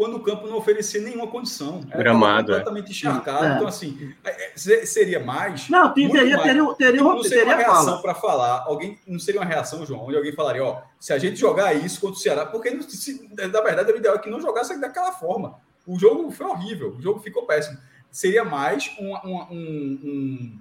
quando 0.00 0.16
o 0.16 0.20
campo 0.20 0.46
não 0.46 0.56
oferecia 0.56 0.98
nenhuma 0.98 1.26
condição. 1.26 1.82
Era 1.90 1.98
Gramado. 1.98 2.52
É. 2.52 2.56
Completamente 2.56 2.90
encharcado. 2.90 3.44
É. 3.44 3.54
Então, 3.56 3.68
assim, 3.68 4.14
é, 4.24 4.46
é, 4.46 4.56
seria 4.56 5.20
mais. 5.20 5.68
Não, 5.68 5.92
teria, 5.92 6.08
mais, 6.08 6.42
teria, 6.42 6.74
teria, 6.74 7.02
não 7.02 7.22
seria 7.22 7.44
uma 7.44 7.54
reação 7.54 8.00
para 8.00 8.14
falar. 8.14 8.64
Alguém, 8.66 8.98
não 9.06 9.18
seria 9.18 9.42
uma 9.42 9.46
reação, 9.46 9.84
João, 9.84 10.06
onde 10.06 10.16
alguém 10.16 10.32
falaria: 10.32 10.64
ó, 10.64 10.80
se 10.98 11.12
a 11.12 11.18
gente 11.18 11.38
jogar 11.38 11.74
isso 11.74 12.00
contra 12.00 12.16
o 12.16 12.18
Ceará, 12.18 12.46
porque 12.46 12.80
se, 12.84 13.28
na 13.36 13.60
verdade 13.60 13.92
o 13.92 13.96
ideal 13.98 14.14
é 14.14 14.18
que 14.18 14.30
não 14.30 14.40
jogasse 14.40 14.80
daquela 14.80 15.12
forma. 15.12 15.60
O 15.86 15.98
jogo 15.98 16.30
foi 16.30 16.46
horrível, 16.46 16.96
o 16.96 17.02
jogo 17.02 17.20
ficou 17.20 17.44
péssimo. 17.44 17.76
Seria 18.10 18.42
mais 18.42 18.90
um, 18.98 19.14
um, 19.14 19.36
um 19.50 20.58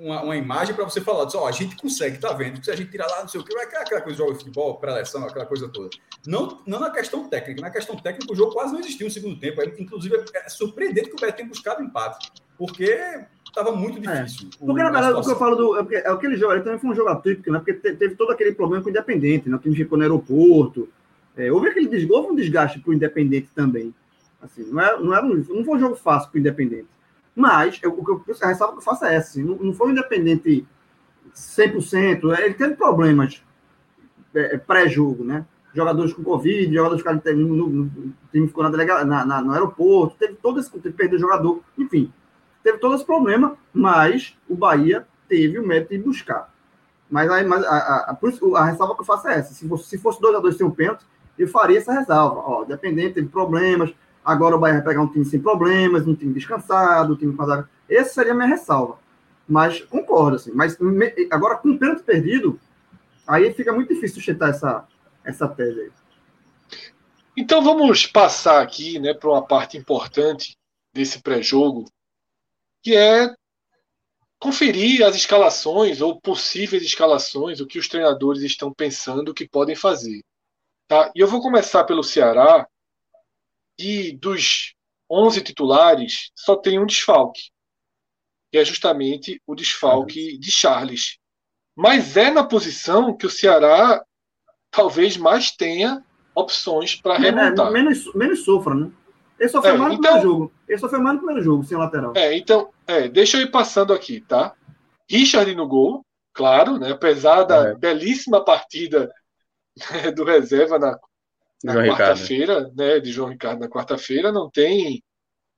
uma, 0.00 0.22
uma 0.22 0.36
imagem 0.36 0.74
para 0.74 0.84
você 0.84 1.00
falar, 1.00 1.28
ó, 1.34 1.46
a 1.46 1.52
gente 1.52 1.76
consegue, 1.76 2.18
tá 2.18 2.32
vendo? 2.32 2.64
Se 2.64 2.70
a 2.70 2.76
gente 2.76 2.90
tirar 2.90 3.06
lá, 3.06 3.20
não 3.20 3.28
sei 3.28 3.40
o 3.40 3.44
que, 3.44 3.52
vai 3.52 3.64
aquela 3.64 4.00
coisa 4.00 4.12
de 4.12 4.16
jogo 4.16 4.32
de 4.32 4.38
futebol, 4.38 4.76
pré-eleção, 4.78 5.24
aquela 5.24 5.44
coisa 5.44 5.68
toda. 5.68 5.90
Não, 6.26 6.62
não 6.66 6.80
na 6.80 6.90
questão 6.90 7.28
técnica, 7.28 7.60
na 7.60 7.70
questão 7.70 7.96
técnica 7.96 8.32
o 8.32 8.36
jogo 8.36 8.52
quase 8.52 8.72
não 8.72 8.80
existiu 8.80 9.06
no 9.06 9.12
segundo 9.12 9.38
tempo. 9.38 9.62
Inclusive, 9.78 10.24
é 10.34 10.48
surpreendente 10.48 11.10
que 11.10 11.16
o 11.16 11.20
Beto 11.20 11.36
tenha 11.36 11.48
buscado 11.48 11.82
empate, 11.82 12.32
porque 12.56 12.98
estava 13.46 13.72
muito 13.72 13.98
é. 14.08 14.22
difícil. 14.22 14.48
É. 14.52 14.56
Porque, 14.64 14.82
na 14.82 14.90
verdade, 14.90 15.18
o 15.18 15.22
que 15.22 15.30
eu 15.30 15.38
falo 15.38 15.56
do. 15.56 15.94
É, 15.94 15.96
é 15.96 16.08
aquele 16.08 16.36
jogo, 16.36 16.54
ele 16.54 16.62
também 16.62 16.78
foi 16.78 16.90
um 16.90 16.94
jogo 16.94 17.10
atípico, 17.10 17.52
né? 17.52 17.58
Porque 17.58 17.74
teve 17.74 18.14
todo 18.14 18.32
aquele 18.32 18.52
problema 18.52 18.82
com 18.82 18.88
o 18.88 18.90
Independente, 18.90 19.48
né? 19.50 19.56
O 19.56 19.58
time 19.58 19.76
ficou 19.76 19.98
no 19.98 20.04
aeroporto. 20.04 20.88
É, 21.36 21.52
houve 21.52 21.68
aquele 21.68 21.88
desgosto, 21.88 22.32
um 22.32 22.36
desgaste 22.36 22.80
para 22.80 22.90
o 22.90 22.94
Independente 22.94 23.50
também. 23.54 23.94
Assim, 24.40 24.64
não, 24.70 24.80
é, 24.80 24.98
não, 24.98 25.14
era 25.14 25.26
um, 25.26 25.44
não 25.48 25.64
foi 25.64 25.76
um 25.76 25.80
jogo 25.80 25.96
fácil 25.96 26.30
para 26.30 26.38
o 26.38 26.40
Independente. 26.40 26.88
Mas 27.34 27.78
eu, 27.82 27.90
o 27.92 28.04
que 28.04 28.30
eu, 28.30 28.36
a 28.42 28.48
ressalva 28.48 28.74
que 28.74 28.80
eu 28.80 28.84
faço 28.84 29.04
é 29.04 29.14
essa: 29.14 29.30
assim, 29.30 29.42
não, 29.42 29.56
não 29.56 29.72
foi 29.72 29.88
um 29.88 29.92
independente 29.92 30.66
100%, 31.34 32.38
ele 32.38 32.54
teve 32.54 32.74
problemas 32.74 33.42
é, 34.34 34.54
é, 34.54 34.58
pré-jogo, 34.58 35.24
né? 35.24 35.44
Jogadores 35.72 36.12
com 36.12 36.22
Covid, 36.22 36.72
jogadores 36.74 37.00
ficaram 37.00 37.22
no, 37.36 37.56
no, 37.56 37.68
no 37.68 38.14
time 38.32 38.48
ficou 38.48 38.64
na 38.64 38.70
delega, 38.70 39.04
na, 39.04 39.24
na, 39.24 39.40
no 39.40 39.52
aeroporto, 39.52 40.16
teve 40.18 40.34
todo 40.34 40.58
esse. 40.58 40.70
Teve 40.70 40.94
perder 40.94 41.18
jogador, 41.18 41.60
enfim, 41.78 42.12
teve 42.62 42.78
todo 42.78 42.96
esse 42.96 43.04
problema, 43.04 43.56
mas 43.72 44.36
o 44.48 44.56
Bahia 44.56 45.06
teve 45.28 45.58
o 45.58 45.66
mérito 45.66 45.90
de 45.90 45.98
buscar. 46.02 46.52
Mas, 47.08 47.30
aí, 47.30 47.44
mas 47.44 47.64
a, 47.64 47.68
a, 47.68 48.10
a, 48.10 48.58
a 48.58 48.64
ressalva 48.64 48.94
que 48.94 49.00
eu 49.00 49.04
faço 49.04 49.28
é 49.28 49.38
essa: 49.38 49.54
se 49.54 49.68
fosse, 49.68 49.88
se 49.88 49.98
fosse 49.98 50.20
2 50.20 50.36
a 50.36 50.40
2 50.40 50.56
sem 50.56 50.66
o 50.66 50.72
pênalti, 50.72 51.04
eu 51.38 51.48
faria 51.48 51.78
essa 51.78 51.92
ressalva. 51.92 52.40
Ó, 52.40 52.64
dependente, 52.64 53.14
teve 53.14 53.28
problemas, 53.28 53.94
Agora 54.24 54.56
o 54.56 54.58
Bahia 54.58 54.76
vai 54.76 54.84
pegar 54.84 55.02
um 55.02 55.08
time 55.08 55.24
sem 55.24 55.40
problemas, 55.40 56.06
um 56.06 56.14
time 56.14 56.32
descansado, 56.32 57.14
um 57.14 57.16
time 57.16 57.34
com 57.34 57.42
azar. 57.42 57.68
Essa 57.88 58.14
seria 58.14 58.32
a 58.32 58.34
minha 58.34 58.48
ressalva. 58.48 58.98
Mas 59.48 59.80
concordo, 59.82 60.36
assim. 60.36 60.52
Mas 60.52 60.78
me, 60.78 61.12
agora, 61.30 61.56
com 61.56 61.70
o 61.70 61.78
pênalti 61.78 62.02
perdido, 62.02 62.60
aí 63.26 63.52
fica 63.52 63.72
muito 63.72 63.92
difícil 63.92 64.16
sustentar 64.16 64.50
essa, 64.50 64.86
essa 65.24 65.48
tese 65.48 65.80
aí. 65.80 65.90
Então 67.36 67.62
vamos 67.62 68.06
passar 68.06 68.60
aqui 68.60 68.98
né, 68.98 69.14
para 69.14 69.30
uma 69.30 69.46
parte 69.46 69.76
importante 69.76 70.56
desse 70.92 71.22
pré-jogo, 71.22 71.86
que 72.82 72.94
é 72.94 73.32
conferir 74.38 75.04
as 75.04 75.14
escalações 75.14 76.00
ou 76.00 76.20
possíveis 76.20 76.82
escalações, 76.82 77.60
o 77.60 77.66
que 77.66 77.78
os 77.78 77.88
treinadores 77.88 78.42
estão 78.42 78.72
pensando 78.72 79.34
que 79.34 79.48
podem 79.48 79.76
fazer. 79.76 80.22
Tá? 80.88 81.12
E 81.14 81.20
eu 81.20 81.28
vou 81.28 81.40
começar 81.40 81.84
pelo 81.84 82.02
Ceará, 82.02 82.66
e 83.80 84.12
dos 84.16 84.74
11 85.10 85.42
titulares, 85.42 86.30
só 86.34 86.54
tem 86.54 86.78
um 86.78 86.86
desfalque, 86.86 87.50
que 88.52 88.58
é 88.58 88.64
justamente 88.64 89.40
o 89.46 89.54
desfalque 89.54 90.38
de 90.38 90.50
Charles. 90.50 91.18
Mas 91.76 92.16
é 92.16 92.30
na 92.30 92.44
posição 92.44 93.16
que 93.16 93.26
o 93.26 93.30
Ceará 93.30 94.04
talvez 94.70 95.16
mais 95.16 95.50
tenha 95.50 96.04
opções 96.34 96.94
para 96.94 97.14
é, 97.14 97.18
remontar. 97.18 97.68
É, 97.68 97.70
menos, 97.70 98.14
menos 98.14 98.44
sofra, 98.44 98.74
né? 98.74 98.90
Ele 99.38 99.48
sofreu 99.48 99.74
é, 99.74 99.78
mais 99.78 99.92
no 99.92 99.98
então, 99.98 100.12
primeiro 100.12 100.28
jogo. 100.28 100.52
Ele 100.68 100.78
sofreu 100.78 101.00
mais 101.00 101.14
no 101.14 101.20
primeiro 101.20 101.42
jogo, 101.42 101.64
sem 101.64 101.78
lateral. 101.78 102.12
É, 102.14 102.36
então, 102.36 102.70
é, 102.86 103.08
deixa 103.08 103.38
eu 103.38 103.42
ir 103.42 103.50
passando 103.50 103.92
aqui, 103.92 104.20
tá? 104.20 104.54
Richard 105.10 105.52
no 105.54 105.66
gol, 105.66 106.04
claro, 106.32 106.78
né? 106.78 106.92
Apesar 106.92 107.44
da 107.44 107.70
é. 107.70 107.74
belíssima 107.74 108.44
partida 108.44 109.10
né, 109.90 110.10
do 110.12 110.24
reserva 110.24 110.78
na 110.78 110.98
na 111.62 111.74
quarta-feira, 111.86 112.70
né, 112.74 113.00
de 113.00 113.12
João 113.12 113.28
Ricardo 113.28 113.60
na 113.60 113.68
quarta-feira, 113.68 114.32
não 114.32 114.50
tem 114.50 115.02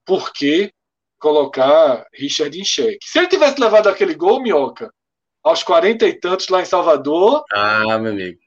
por 0.04 0.32
que 0.32 0.72
colocar 1.18 2.04
Richard 2.12 2.58
em 2.58 2.64
xeque. 2.64 2.98
Se 3.04 3.18
ele 3.18 3.28
tivesse 3.28 3.60
levado 3.60 3.88
aquele 3.88 4.14
gol, 4.14 4.42
Minhoca, 4.42 4.92
aos 5.42 5.62
40 5.62 6.06
e 6.06 6.18
tantos 6.18 6.48
lá 6.48 6.60
em 6.60 6.64
Salvador. 6.64 7.44
Ah, 7.52 7.98
meu 7.98 8.10
amigo. 8.10 8.40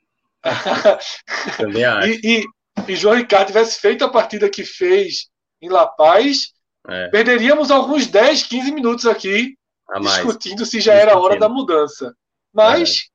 Também 1.57 1.83
acho. 1.83 2.09
E, 2.09 2.19
e, 2.23 2.45
e, 2.91 2.95
João 2.95 3.15
Ricardo 3.15 3.47
tivesse 3.47 3.79
feito 3.79 4.03
a 4.03 4.09
partida 4.09 4.49
que 4.49 4.63
fez 4.63 5.29
em 5.61 5.69
La 5.69 5.87
Paz, 5.87 6.51
é. 6.87 7.07
perderíamos 7.07 7.71
alguns 7.71 8.07
10, 8.07 8.43
15 8.43 8.71
minutos 8.71 9.05
aqui 9.05 9.57
discutindo 10.01 10.65
se 10.65 10.79
já 10.81 10.93
era 10.93 11.17
hora 11.17 11.37
da 11.37 11.47
mudança. 11.47 12.13
Mas 12.53 13.09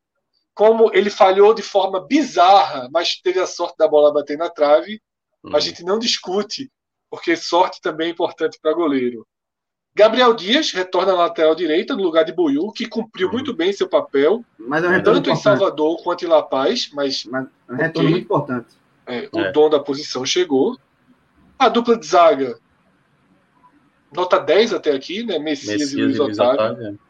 como 0.61 0.90
ele 0.92 1.08
falhou 1.08 1.54
de 1.54 1.62
forma 1.62 2.06
bizarra, 2.06 2.86
mas 2.92 3.16
teve 3.16 3.40
a 3.40 3.46
sorte 3.46 3.78
da 3.78 3.88
bola 3.88 4.12
bater 4.12 4.36
na 4.36 4.50
trave, 4.50 5.00
a 5.42 5.54
uhum. 5.54 5.58
gente 5.58 5.82
não 5.82 5.98
discute, 5.98 6.70
porque 7.08 7.34
sorte 7.34 7.80
também 7.80 8.08
é 8.08 8.11
importante 8.11 8.58
para 8.61 8.74
goleiro. 8.74 9.26
Gabriel 9.94 10.34
Dias 10.34 10.70
retorna 10.70 11.12
na 11.12 11.18
lateral 11.20 11.54
direita, 11.54 11.96
no 11.96 12.02
lugar 12.02 12.26
de 12.26 12.32
Buiu, 12.34 12.70
que 12.72 12.86
cumpriu 12.86 13.28
uhum. 13.28 13.32
muito 13.32 13.54
bem 13.54 13.72
seu 13.72 13.88
papel, 13.88 14.44
é 14.94 15.00
tanto 15.00 15.30
em 15.30 15.34
Salvador 15.36 16.02
quanto 16.02 16.26
em 16.26 16.28
La 16.28 16.42
Paz, 16.42 16.90
mas, 16.92 17.24
mas 17.24 17.46
é 17.66 17.72
um 17.72 17.76
retorno 17.76 18.08
okay, 18.08 18.11
muito 18.11 18.24
importante. 18.24 18.68
É, 19.06 19.30
o 19.32 19.40
é. 19.40 19.52
dom 19.52 19.70
da 19.70 19.80
posição 19.80 20.26
chegou. 20.26 20.78
A 21.58 21.70
dupla 21.70 21.96
de 21.96 22.06
zaga, 22.06 22.58
nota 24.14 24.38
10 24.38 24.74
até 24.74 24.92
aqui, 24.92 25.24
né? 25.24 25.38
Messias, 25.38 25.80
Messias 25.80 25.92
e 25.92 26.02
Luiz 26.02 26.20
Otávio. 26.20 26.52
Otávio. 26.52 27.00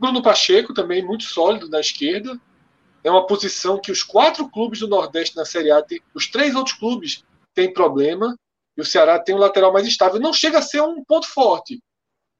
Bruno 0.00 0.22
Pacheco 0.22 0.72
também 0.72 1.04
muito 1.04 1.24
sólido 1.24 1.68
na 1.68 1.78
esquerda. 1.78 2.40
É 3.04 3.10
uma 3.10 3.26
posição 3.26 3.78
que 3.78 3.92
os 3.92 4.02
quatro 4.02 4.50
clubes 4.50 4.80
do 4.80 4.88
Nordeste 4.88 5.36
na 5.36 5.44
Série 5.44 5.70
A, 5.70 5.82
tem, 5.82 6.00
os 6.14 6.26
três 6.26 6.54
outros 6.54 6.74
clubes 6.74 7.22
têm 7.54 7.72
problema, 7.72 8.36
e 8.76 8.80
o 8.80 8.84
Ceará 8.84 9.18
tem 9.18 9.34
um 9.34 9.38
lateral 9.38 9.72
mais 9.72 9.86
estável. 9.86 10.18
Não 10.18 10.32
chega 10.32 10.58
a 10.58 10.62
ser 10.62 10.80
um 10.80 11.04
ponto 11.04 11.28
forte 11.28 11.80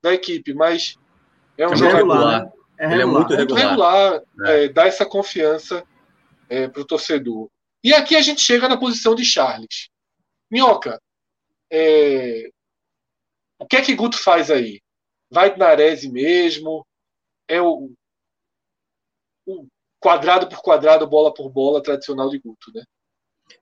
da 0.03 0.13
equipe, 0.13 0.53
mas 0.55 0.97
é 1.57 1.69
um 1.69 1.73
é 1.73 1.77
jogador. 1.77 1.97
Regular, 1.99 2.45
né? 2.45 2.53
é, 2.79 2.93
Ele 2.93 3.03
é 3.03 3.07
muito 3.07 3.35
regular. 3.35 3.63
regular 3.63 4.23
é. 4.47 4.65
É, 4.65 4.69
dá 4.69 4.87
essa 4.87 5.07
confiança 5.07 5.85
é, 6.49 6.67
para 6.67 6.83
o 6.83 6.87
torcedor. 6.87 7.49
E 7.85 7.93
aqui 7.93 8.17
a 8.17 8.23
gente 8.23 8.41
chega 8.41 8.69
na 8.69 8.77
posição 8.77 9.15
de 9.15 9.25
Charles. 9.25 9.91
Minhoca, 10.51 11.01
é, 11.71 12.49
o 13.59 13.67
que 13.67 13.77
é 13.77 13.83
que 13.83 13.95
Guto 13.95 14.19
faz 14.19 14.51
aí? 14.51 14.81
Vai 15.31 15.53
de 15.53 15.59
Narese 15.59 16.11
mesmo? 16.11 16.85
é 17.49 17.61
o, 17.61 17.93
quadrado 20.05 20.47
por 20.47 20.61
quadrado, 20.61 21.07
bola 21.07 21.33
por 21.33 21.49
bola 21.49 21.83
tradicional 21.83 22.29
de 22.29 22.39
Guto, 22.39 22.71
né? 22.75 22.85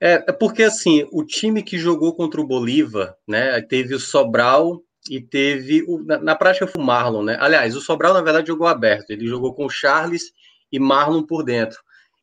É, 0.01 0.15
é 0.27 0.33
porque 0.33 0.65
assim, 0.65 1.07
o 1.13 1.25
time 1.25 1.63
que 1.63 1.79
jogou 1.79 2.17
contra 2.17 2.41
o 2.41 2.47
Bolívar, 2.47 3.15
né, 3.29 3.63
teve 3.63 3.95
o 3.95 4.01
Sobral 4.01 4.83
e 5.09 5.21
teve 5.21 5.85
o, 5.87 6.03
na, 6.03 6.19
na, 6.19 6.35
prática 6.35 6.67
foi 6.67 6.83
o 6.83 6.85
Marlon, 6.85 7.23
né? 7.23 7.37
Aliás, 7.39 7.77
o 7.77 7.81
Sobral 7.81 8.13
na 8.13 8.21
verdade 8.21 8.49
jogou 8.49 8.67
aberto, 8.67 9.11
ele 9.11 9.29
jogou 9.29 9.55
com 9.55 9.67
o 9.67 9.71
Charles 9.71 10.33
e 10.73 10.81
Marlon 10.81 11.23
por 11.23 11.45
dentro. 11.45 11.79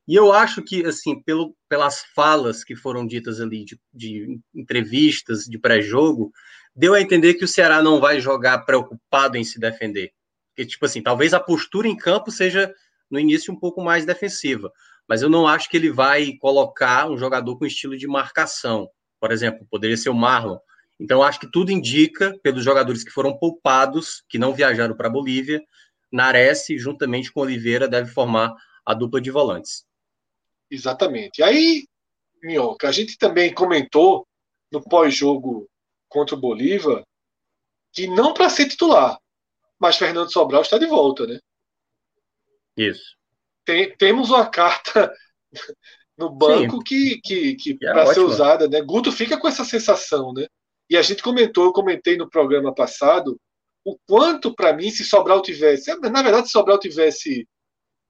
E 0.05 0.15
eu 0.15 0.33
acho 0.33 0.61
que 0.61 0.85
assim, 0.85 1.21
pelo, 1.21 1.55
pelas 1.69 2.03
falas 2.13 2.61
que 2.61 2.75
foram 2.75 3.07
ditas 3.07 3.39
ali 3.39 3.63
de, 3.63 3.79
de 3.93 4.39
entrevistas 4.53 5.45
de 5.45 5.57
pré-jogo, 5.57 6.29
deu 6.75 6.93
a 6.93 7.01
entender 7.01 7.35
que 7.35 7.45
o 7.45 7.47
Ceará 7.47 7.81
não 7.81 8.01
vai 8.01 8.19
jogar 8.19 8.65
preocupado 8.65 9.37
em 9.37 9.45
se 9.45 9.57
defender. 9.57 10.11
Porque 10.49 10.65
tipo 10.65 10.85
assim, 10.85 11.01
talvez 11.01 11.33
a 11.33 11.39
postura 11.39 11.87
em 11.87 11.95
campo 11.95 12.31
seja 12.31 12.73
no 13.09 13.19
início 13.19 13.53
um 13.53 13.59
pouco 13.59 13.81
mais 13.81 14.05
defensiva, 14.05 14.71
mas 15.07 15.21
eu 15.21 15.29
não 15.29 15.47
acho 15.47 15.69
que 15.69 15.77
ele 15.77 15.91
vai 15.91 16.33
colocar 16.33 17.09
um 17.09 17.17
jogador 17.17 17.57
com 17.57 17.65
estilo 17.65 17.97
de 17.97 18.07
marcação. 18.07 18.89
Por 19.19 19.31
exemplo, 19.31 19.67
poderia 19.69 19.97
ser 19.97 20.09
o 20.09 20.13
Marlon. 20.13 20.57
Então, 20.99 21.23
acho 21.23 21.39
que 21.39 21.49
tudo 21.49 21.71
indica, 21.71 22.37
pelos 22.43 22.63
jogadores 22.63 23.03
que 23.03 23.11
foram 23.11 23.37
poupados, 23.37 24.23
que 24.29 24.37
não 24.37 24.53
viajaram 24.53 24.95
para 24.95 25.07
a 25.07 25.11
Bolívia, 25.11 25.63
Nares, 26.11 26.65
juntamente 26.77 27.31
com 27.31 27.41
Oliveira, 27.41 27.87
deve 27.87 28.11
formar 28.11 28.53
a 28.85 28.93
dupla 28.93 29.21
de 29.21 29.31
volantes. 29.31 29.85
Exatamente. 30.69 31.41
Aí, 31.41 31.85
Minhoca, 32.43 32.87
a 32.87 32.91
gente 32.91 33.17
também 33.17 33.53
comentou 33.53 34.27
no 34.71 34.81
pós-jogo 34.81 35.67
contra 36.07 36.35
o 36.35 36.39
Bolívar 36.39 37.03
que 37.91 38.07
não 38.07 38.33
para 38.33 38.49
ser 38.49 38.67
titular, 38.67 39.17
mas 39.79 39.97
Fernando 39.97 40.31
Sobral 40.31 40.61
está 40.61 40.77
de 40.77 40.85
volta, 40.85 41.25
né? 41.25 41.39
Isso. 42.79 43.17
Tem, 43.65 43.95
temos 43.97 44.29
uma 44.29 44.47
carta 44.47 45.13
no 46.17 46.29
banco 46.29 46.77
Sim. 46.77 46.83
que, 46.83 47.21
que, 47.21 47.55
que, 47.55 47.85
é 47.85 47.91
para 47.91 48.13
ser 48.13 48.21
usada, 48.21 48.67
né? 48.67 48.81
Guto 48.81 49.11
fica 49.11 49.37
com 49.37 49.47
essa 49.47 49.63
sensação, 49.63 50.33
né? 50.33 50.47
E 50.89 50.97
a 50.97 51.01
gente 51.01 51.21
comentou, 51.21 51.65
eu 51.65 51.73
comentei 51.73 52.17
no 52.17 52.29
programa 52.29 52.73
passado, 52.73 53.39
o 53.85 53.97
quanto 54.07 54.53
para 54.53 54.73
mim, 54.73 54.89
se 54.89 55.03
Sobral 55.03 55.41
tivesse, 55.41 55.93
na 55.99 56.21
verdade, 56.21 56.47
se 56.47 56.53
Sobral 56.53 56.79
tivesse 56.79 57.47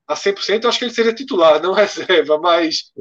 a 0.07 0.15
100%, 0.15 0.63
eu 0.63 0.69
acho 0.69 0.79
que 0.79 0.85
ele 0.85 0.93
seria 0.93 1.13
titular, 1.13 1.61
não 1.61 1.73
reserva, 1.73 2.39
mas 2.39 2.91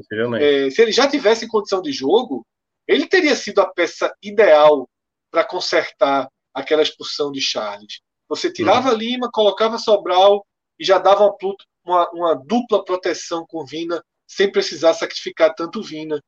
é, 0.41 0.71
se 0.71 0.83
ele 0.83 0.93
já 0.93 1.09
tivesse 1.09 1.45
em 1.45 1.49
condição 1.49 1.81
de 1.81 1.93
jogo, 1.93 2.45
ele 2.87 3.07
teria 3.07 3.37
sido 3.37 3.61
a 3.61 3.67
peça 3.67 4.13
ideal 4.23 4.89
para 5.31 5.45
consertar 5.45 6.29
aquela 6.53 6.83
expulsão 6.83 7.31
de 7.31 7.41
Charles. 7.41 8.01
Você 8.29 8.53
tirava 8.53 8.91
uhum. 8.91 8.97
Lima, 8.97 9.31
colocava 9.33 9.79
Sobral 9.79 10.45
e 10.79 10.85
já 10.85 10.99
dava 10.99 11.25
uma, 11.25 11.57
uma, 11.85 12.11
uma, 12.11 12.35
dupla 12.35 12.85
proteção 12.85 13.45
com 13.47 13.65
Vina, 13.65 14.03
sem 14.27 14.51
precisar 14.51 14.95
sacrificar 14.95 15.55
tanto 15.55 15.83
Vina, 15.83 16.23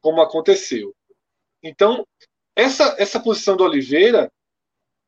como 0.00 0.20
aconteceu. 0.20 0.94
Então, 1.62 2.06
essa, 2.54 2.94
essa 2.98 3.18
posição 3.18 3.56
do 3.56 3.64
Oliveira 3.64 4.30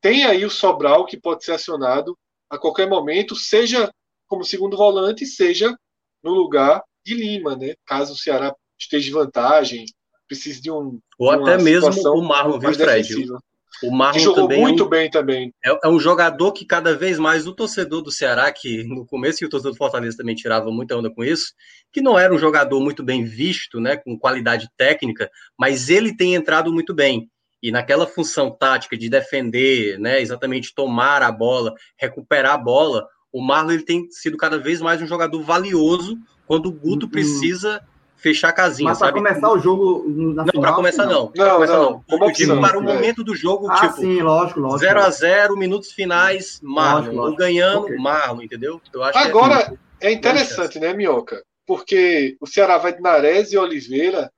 tem 0.00 0.24
aí 0.24 0.44
o 0.44 0.50
Sobral 0.50 1.06
que 1.06 1.20
pode 1.20 1.44
ser 1.44 1.52
acionado 1.52 2.16
a 2.50 2.58
qualquer 2.58 2.88
momento, 2.88 3.36
seja 3.36 3.92
como 4.26 4.44
segundo 4.44 4.76
volante, 4.76 5.26
seja 5.26 5.76
no 6.22 6.32
lugar 6.32 6.82
de 7.04 7.14
Lima, 7.14 7.56
né? 7.56 7.74
Caso 7.86 8.14
o 8.14 8.16
Ceará 8.16 8.54
esteja 8.78 9.10
em 9.10 9.12
vantagem, 9.12 9.86
precise 10.26 10.60
de 10.60 10.70
um. 10.70 11.00
Ou 11.18 11.30
até 11.30 11.56
mesmo 11.62 11.90
o 12.12 12.22
Marlon, 12.22 12.58
viu, 12.58 12.72
Fred? 12.74 13.02
Defensiva. 13.02 13.40
O 13.82 13.90
Marlon 13.90 14.20
jogou 14.20 14.48
também 14.48 14.60
muito 14.60 14.82
é 14.82 14.86
um, 14.86 14.88
bem 14.88 15.10
também. 15.10 15.54
É, 15.64 15.78
é, 15.84 15.88
um 15.88 16.00
jogador 16.00 16.52
que 16.52 16.64
cada 16.64 16.94
vez 16.94 17.18
mais 17.18 17.46
o 17.46 17.54
torcedor 17.54 18.02
do 18.02 18.10
Ceará, 18.10 18.50
que 18.50 18.84
no 18.84 19.06
começo 19.06 19.42
e 19.42 19.46
o 19.46 19.48
torcedor 19.48 19.72
do 19.72 19.78
Fortaleza 19.78 20.16
também 20.16 20.34
tirava 20.34 20.70
muita 20.70 20.96
onda 20.96 21.10
com 21.10 21.22
isso, 21.22 21.52
que 21.92 22.00
não 22.00 22.18
era 22.18 22.34
um 22.34 22.38
jogador 22.38 22.80
muito 22.80 23.02
bem 23.02 23.24
visto, 23.24 23.80
né, 23.80 23.96
com 23.96 24.18
qualidade 24.18 24.68
técnica, 24.76 25.30
mas 25.58 25.88
ele 25.88 26.16
tem 26.16 26.34
entrado 26.34 26.72
muito 26.72 26.94
bem. 26.94 27.30
E 27.62 27.70
naquela 27.70 28.06
função 28.06 28.50
tática 28.50 28.96
de 28.96 29.08
defender, 29.08 29.98
né, 29.98 30.20
exatamente 30.20 30.74
tomar 30.74 31.22
a 31.22 31.30
bola, 31.30 31.74
recuperar 31.96 32.54
a 32.54 32.58
bola, 32.58 33.06
o 33.32 33.40
Marlon 33.42 33.72
ele 33.72 33.84
tem 33.84 34.10
sido 34.10 34.36
cada 34.36 34.58
vez 34.58 34.80
mais 34.80 35.02
um 35.02 35.06
jogador 35.06 35.42
valioso 35.42 36.16
quando 36.46 36.66
o 36.66 36.72
Guto 36.72 37.06
uhum. 37.06 37.10
precisa 37.10 37.82
fechar 38.18 38.48
a 38.48 38.52
casinha. 38.52 38.90
Mas 38.90 38.98
para 38.98 39.12
começar 39.12 39.50
o 39.50 39.58
jogo 39.58 40.04
na 40.08 40.44
não, 40.44 40.60
para 40.60 40.72
começar 40.72 41.06
não. 41.06 41.32
Não, 41.34 41.54
começar, 41.54 41.76
não. 41.78 42.04
não. 42.08 42.60
Para 42.60 42.78
o 42.78 42.82
momento 42.82 43.24
do 43.24 43.34
jogo, 43.34 43.70
ah, 43.70 43.80
tipo, 43.80 44.00
sim, 44.00 44.20
lógico, 44.20 44.60
lógico. 44.60 44.80
0 44.80 45.00
a 45.00 45.10
0 45.10 45.56
minutos 45.56 45.92
finais, 45.92 46.60
Marlon. 46.60 47.14
Lógico. 47.14 47.38
ganhando, 47.38 47.84
okay. 47.84 47.96
Marlon, 47.96 48.42
entendeu? 48.42 48.80
Eu 48.92 49.02
acho 49.02 49.18
Agora, 49.18 49.72
é, 50.00 50.08
é, 50.08 50.12
interessante, 50.12 50.78
né, 50.78 50.92
Minhoca? 50.92 51.42
Porque 51.64 52.36
o 52.40 52.46
Ceará 52.46 52.76
vai 52.78 52.94
de 52.94 53.00
Nares 53.00 53.52
e 53.52 53.58
Oliveira, 53.58 54.30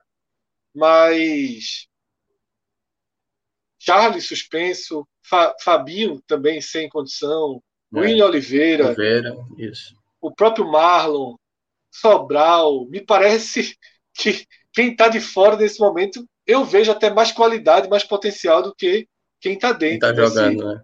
mas 0.75 1.87
Charles 3.79 4.27
suspenso, 4.27 5.07
Fa 5.23 5.55
Fabinho 5.61 6.21
também 6.27 6.61
sem 6.61 6.87
condição, 6.87 7.61
é. 7.95 7.99
William 7.99 8.27
Oliveira, 8.27 8.87
Oliveira 8.87 9.35
isso. 9.57 9.95
o 10.21 10.31
próprio 10.31 10.69
Marlon, 10.69 11.35
Sobral, 11.91 12.87
me 12.87 13.01
parece 13.01 13.75
que 14.15 14.45
quem 14.73 14.91
está 14.91 15.09
de 15.09 15.19
fora 15.19 15.57
nesse 15.57 15.79
momento, 15.79 16.25
eu 16.47 16.63
vejo 16.63 16.91
até 16.91 17.09
mais 17.13 17.31
qualidade, 17.31 17.89
mais 17.89 18.03
potencial 18.03 18.63
do 18.63 18.73
que 18.73 19.07
quem 19.39 19.53
está 19.53 19.73
dentro. 19.73 19.99
Tá 19.99 20.15
jogando, 20.15 20.65
né? 20.65 20.81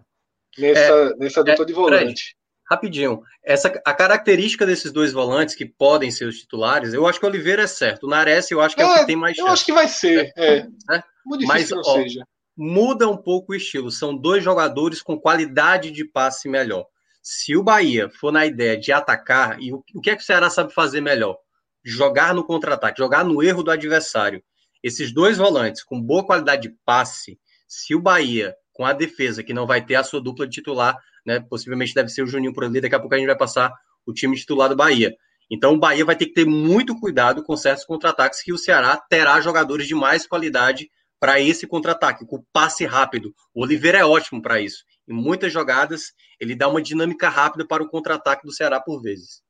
Nessa, 0.58 0.80
é, 0.80 1.14
nessa 1.16 1.44
dupla 1.44 1.64
é, 1.64 1.66
de 1.66 1.72
volante. 1.72 2.04
Fred, 2.04 2.36
rapidinho, 2.68 3.22
essa, 3.44 3.68
a 3.84 3.94
característica 3.94 4.66
desses 4.66 4.92
dois 4.92 5.12
volantes 5.12 5.54
que 5.54 5.64
podem 5.64 6.10
ser 6.10 6.26
os 6.26 6.40
titulares, 6.40 6.92
eu 6.92 7.06
acho 7.06 7.18
que 7.18 7.24
o 7.24 7.28
Oliveira 7.28 7.62
é 7.62 7.66
certo. 7.66 8.04
O 8.04 8.08
Nares 8.10 8.50
eu 8.50 8.60
acho 8.60 8.76
que 8.76 8.82
é, 8.82 8.84
é 8.84 8.88
o 8.88 8.98
que 8.98 9.06
tem 9.06 9.16
mais 9.16 9.36
chance. 9.36 9.48
Eu 9.48 9.52
acho 9.52 9.64
que 9.64 9.72
vai 9.72 9.88
ser, 9.88 10.32
é. 10.36 10.66
é. 10.90 11.02
Muito 11.24 11.46
difícil 11.46 11.76
Mas, 11.76 11.86
ó, 11.86 11.94
seja. 11.94 12.24
Muda 12.56 13.08
um 13.08 13.16
pouco 13.16 13.52
o 13.52 13.54
estilo. 13.54 13.90
São 13.90 14.16
dois 14.16 14.42
jogadores 14.42 15.00
com 15.00 15.18
qualidade 15.18 15.92
de 15.92 16.04
passe 16.04 16.48
melhor. 16.48 16.86
Se 17.22 17.56
o 17.56 17.62
Bahia 17.62 18.08
for 18.08 18.32
na 18.32 18.46
ideia 18.46 18.78
de 18.78 18.92
atacar, 18.92 19.60
e 19.60 19.72
o, 19.72 19.82
que 20.02 20.10
é 20.10 20.16
que 20.16 20.22
o 20.22 20.24
Ceará 20.24 20.48
sabe 20.48 20.72
fazer 20.72 21.00
melhor? 21.00 21.36
Jogar 21.84 22.34
no 22.34 22.44
contra-ataque, 22.44 22.98
jogar 22.98 23.24
no 23.24 23.42
erro 23.42 23.62
do 23.62 23.70
adversário. 23.70 24.42
Esses 24.82 25.12
dois 25.12 25.36
volantes 25.36 25.82
com 25.82 26.00
boa 26.00 26.24
qualidade 26.24 26.68
de 26.68 26.76
passe, 26.84 27.38
se 27.66 27.94
o 27.94 28.00
Bahia, 28.00 28.54
com 28.72 28.84
a 28.84 28.92
defesa, 28.92 29.42
que 29.42 29.52
não 29.52 29.66
vai 29.66 29.84
ter 29.84 29.96
a 29.96 30.04
sua 30.04 30.20
dupla 30.20 30.46
de 30.46 30.54
titular, 30.54 30.96
né, 31.26 31.40
possivelmente 31.40 31.92
deve 31.94 32.08
ser 32.08 32.22
o 32.22 32.26
Juninho 32.26 32.54
por 32.54 32.64
ali, 32.64 32.80
daqui 32.80 32.94
a 32.94 33.00
pouco 33.00 33.14
a 33.14 33.18
gente 33.18 33.26
vai 33.26 33.36
passar 33.36 33.72
o 34.06 34.12
time 34.12 34.36
titular 34.36 34.68
do 34.68 34.76
Bahia. 34.76 35.14
Então 35.50 35.74
o 35.74 35.78
Bahia 35.78 36.04
vai 36.04 36.16
ter 36.16 36.26
que 36.26 36.34
ter 36.34 36.46
muito 36.46 36.98
cuidado 36.98 37.42
com 37.42 37.56
certos 37.56 37.84
contra-ataques 37.84 38.42
que 38.42 38.52
o 38.52 38.58
Ceará 38.58 38.96
terá 38.96 39.40
jogadores 39.40 39.86
de 39.86 39.94
mais 39.94 40.26
qualidade 40.26 40.90
para 41.20 41.40
esse 41.40 41.66
contra-ataque, 41.66 42.26
com 42.26 42.44
passe 42.52 42.86
rápido. 42.86 43.34
O 43.54 43.62
Oliveira 43.62 43.98
é 43.98 44.04
ótimo 44.04 44.40
para 44.40 44.60
isso. 44.60 44.84
Em 45.08 45.14
muitas 45.14 45.50
jogadas, 45.50 46.12
ele 46.38 46.54
dá 46.54 46.68
uma 46.68 46.82
dinâmica 46.82 47.30
rápida 47.30 47.66
para 47.66 47.82
o 47.82 47.88
contra-ataque 47.88 48.46
do 48.46 48.52
Ceará 48.52 48.78
por 48.78 49.00
vezes. 49.00 49.42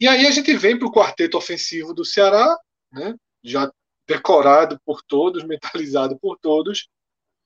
E 0.00 0.08
aí 0.08 0.26
a 0.26 0.30
gente 0.32 0.54
vem 0.56 0.76
para 0.76 0.88
o 0.88 0.92
quarteto 0.92 1.38
ofensivo 1.38 1.94
do 1.94 2.04
Ceará, 2.04 2.58
né? 2.92 3.14
já 3.42 3.72
decorado 4.06 4.80
por 4.84 5.00
todos, 5.02 5.44
mentalizado 5.46 6.18
por 6.18 6.36
todos, 6.38 6.88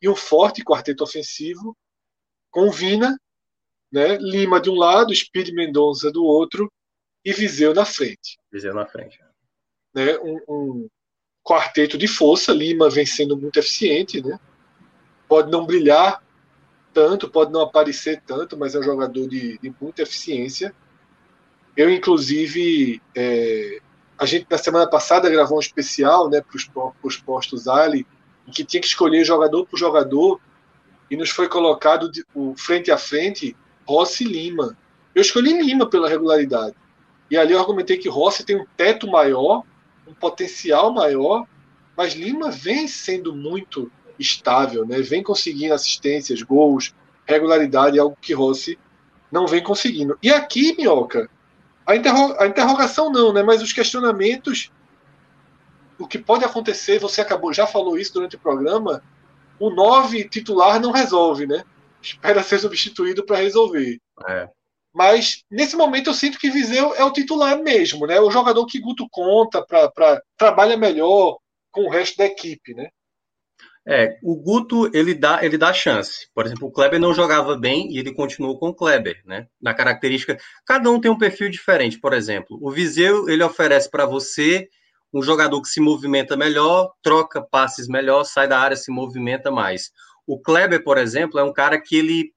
e 0.00 0.08
um 0.08 0.16
forte 0.16 0.64
quarteto 0.64 1.04
ofensivo 1.04 1.76
com 2.50 2.70
Vina, 2.70 3.20
né? 3.92 4.16
Lima 4.16 4.60
de 4.60 4.70
um 4.70 4.74
lado, 4.74 5.14
Speed 5.14 5.50
Mendonça 5.50 6.10
do 6.10 6.24
outro 6.24 6.72
e 7.24 7.32
Viseu 7.32 7.74
na 7.74 7.84
frente. 7.84 8.38
Viseu 8.50 8.72
na 8.72 8.86
frente. 8.86 9.20
Né? 9.92 10.16
Um, 10.18 10.40
um 10.48 10.88
quarteto 11.42 11.98
de 11.98 12.06
força, 12.06 12.52
Lima 12.52 12.88
vem 12.88 13.04
sendo 13.04 13.36
muito 13.36 13.58
eficiente, 13.58 14.22
né? 14.22 14.38
Pode 15.26 15.50
não 15.50 15.66
brilhar 15.66 16.22
tanto, 16.92 17.28
pode 17.28 17.52
não 17.52 17.60
aparecer 17.60 18.22
tanto, 18.26 18.56
mas 18.56 18.74
é 18.74 18.78
um 18.78 18.82
jogador 18.82 19.28
de, 19.28 19.58
de 19.58 19.74
muita 19.80 20.02
eficiência. 20.02 20.74
Eu, 21.76 21.90
inclusive, 21.90 23.00
é, 23.14 23.80
a 24.18 24.26
gente 24.26 24.46
na 24.50 24.58
semana 24.58 24.88
passada 24.88 25.30
gravou 25.30 25.58
um 25.58 25.60
especial 25.60 26.28
né, 26.28 26.40
para 26.40 26.92
os 27.02 27.16
postos 27.16 27.68
Ali, 27.68 28.06
em 28.46 28.50
que 28.50 28.64
tinha 28.64 28.80
que 28.80 28.86
escolher 28.86 29.24
jogador 29.24 29.64
por 29.66 29.78
jogador, 29.78 30.40
e 31.10 31.16
nos 31.16 31.30
foi 31.30 31.48
colocado 31.48 32.10
de, 32.10 32.24
o 32.34 32.54
frente 32.56 32.90
a 32.90 32.98
frente 32.98 33.56
Rossi 33.86 34.24
e 34.24 34.28
Lima. 34.28 34.76
Eu 35.14 35.22
escolhi 35.22 35.62
Lima 35.62 35.88
pela 35.88 36.08
regularidade. 36.08 36.74
E 37.30 37.36
ali 37.36 37.52
eu 37.52 37.60
argumentei 37.60 37.96
que 37.96 38.08
Rossi 38.08 38.44
tem 38.44 38.56
um 38.56 38.66
teto 38.76 39.06
maior, 39.06 39.62
um 40.06 40.14
potencial 40.14 40.92
maior, 40.92 41.46
mas 41.96 42.14
Lima 42.14 42.50
vem 42.50 42.88
sendo 42.88 43.34
muito 43.34 43.90
estável, 44.18 44.84
né? 44.84 45.00
Vem 45.00 45.22
conseguindo 45.22 45.74
assistências, 45.74 46.42
gols, 46.42 46.94
regularidade, 47.26 47.98
algo 47.98 48.16
que 48.20 48.32
Rossi 48.32 48.78
não 49.30 49.46
vem 49.46 49.62
conseguindo. 49.62 50.18
E 50.22 50.30
aqui, 50.30 50.74
Minhoca, 50.76 51.28
a, 51.86 51.94
interro 51.94 52.34
a 52.38 52.46
interrogação 52.46 53.10
não, 53.10 53.32
né? 53.32 53.42
Mas 53.42 53.62
os 53.62 53.72
questionamentos, 53.72 54.70
o 55.98 56.06
que 56.06 56.18
pode 56.18 56.44
acontecer, 56.44 56.98
você 56.98 57.20
acabou, 57.20 57.52
já 57.52 57.66
falou 57.66 57.98
isso 57.98 58.14
durante 58.14 58.36
o 58.36 58.40
programa, 58.40 59.02
o 59.58 59.70
9 59.70 60.28
titular 60.28 60.80
não 60.80 60.90
resolve, 60.90 61.46
né? 61.46 61.64
Espera 62.00 62.42
ser 62.42 62.58
substituído 62.58 63.24
para 63.24 63.38
resolver. 63.38 63.98
É. 64.26 64.48
Mas 64.94 65.44
nesse 65.50 65.76
momento 65.76 66.10
eu 66.10 66.14
sinto 66.14 66.38
que 66.38 66.50
Viseu 66.50 66.94
é 66.94 67.04
o 67.04 67.12
titular 67.12 67.58
mesmo, 67.62 68.06
né? 68.06 68.20
O 68.20 68.30
jogador 68.30 68.64
que 68.66 68.80
Guto 68.80 69.06
conta 69.10 69.64
para 69.64 70.22
trabalha 70.36 70.76
melhor 70.76 71.38
com 71.70 71.82
o 71.82 71.90
resto 71.90 72.16
da 72.16 72.26
equipe, 72.26 72.74
né? 72.74 72.88
É, 73.90 74.18
o 74.22 74.36
Guto 74.36 74.90
ele 74.94 75.14
dá 75.14 75.42
ele 75.42 75.56
dá 75.56 75.72
chance. 75.72 76.28
Por 76.34 76.44
exemplo, 76.44 76.68
o 76.68 76.70
Kleber 76.70 77.00
não 77.00 77.14
jogava 77.14 77.56
bem 77.56 77.90
e 77.90 77.98
ele 77.98 78.12
continuou 78.12 78.58
com 78.58 78.68
o 78.68 78.74
Kleber, 78.74 79.22
né? 79.24 79.46
Na 79.58 79.72
característica, 79.72 80.36
cada 80.66 80.90
um 80.90 81.00
tem 81.00 81.10
um 81.10 81.16
perfil 81.16 81.48
diferente. 81.48 81.98
Por 81.98 82.12
exemplo, 82.12 82.58
o 82.60 82.70
Viseu 82.70 83.30
ele 83.30 83.42
oferece 83.42 83.90
para 83.90 84.04
você 84.04 84.68
um 85.10 85.22
jogador 85.22 85.62
que 85.62 85.68
se 85.68 85.80
movimenta 85.80 86.36
melhor, 86.36 86.92
troca 87.02 87.40
passes 87.40 87.88
melhor, 87.88 88.24
sai 88.24 88.46
da 88.46 88.58
área, 88.58 88.76
se 88.76 88.92
movimenta 88.92 89.50
mais. 89.50 89.90
O 90.26 90.38
Kleber, 90.38 90.84
por 90.84 90.98
exemplo, 90.98 91.40
é 91.40 91.42
um 91.42 91.52
cara 91.52 91.80
que 91.80 91.96
ele 91.96 92.30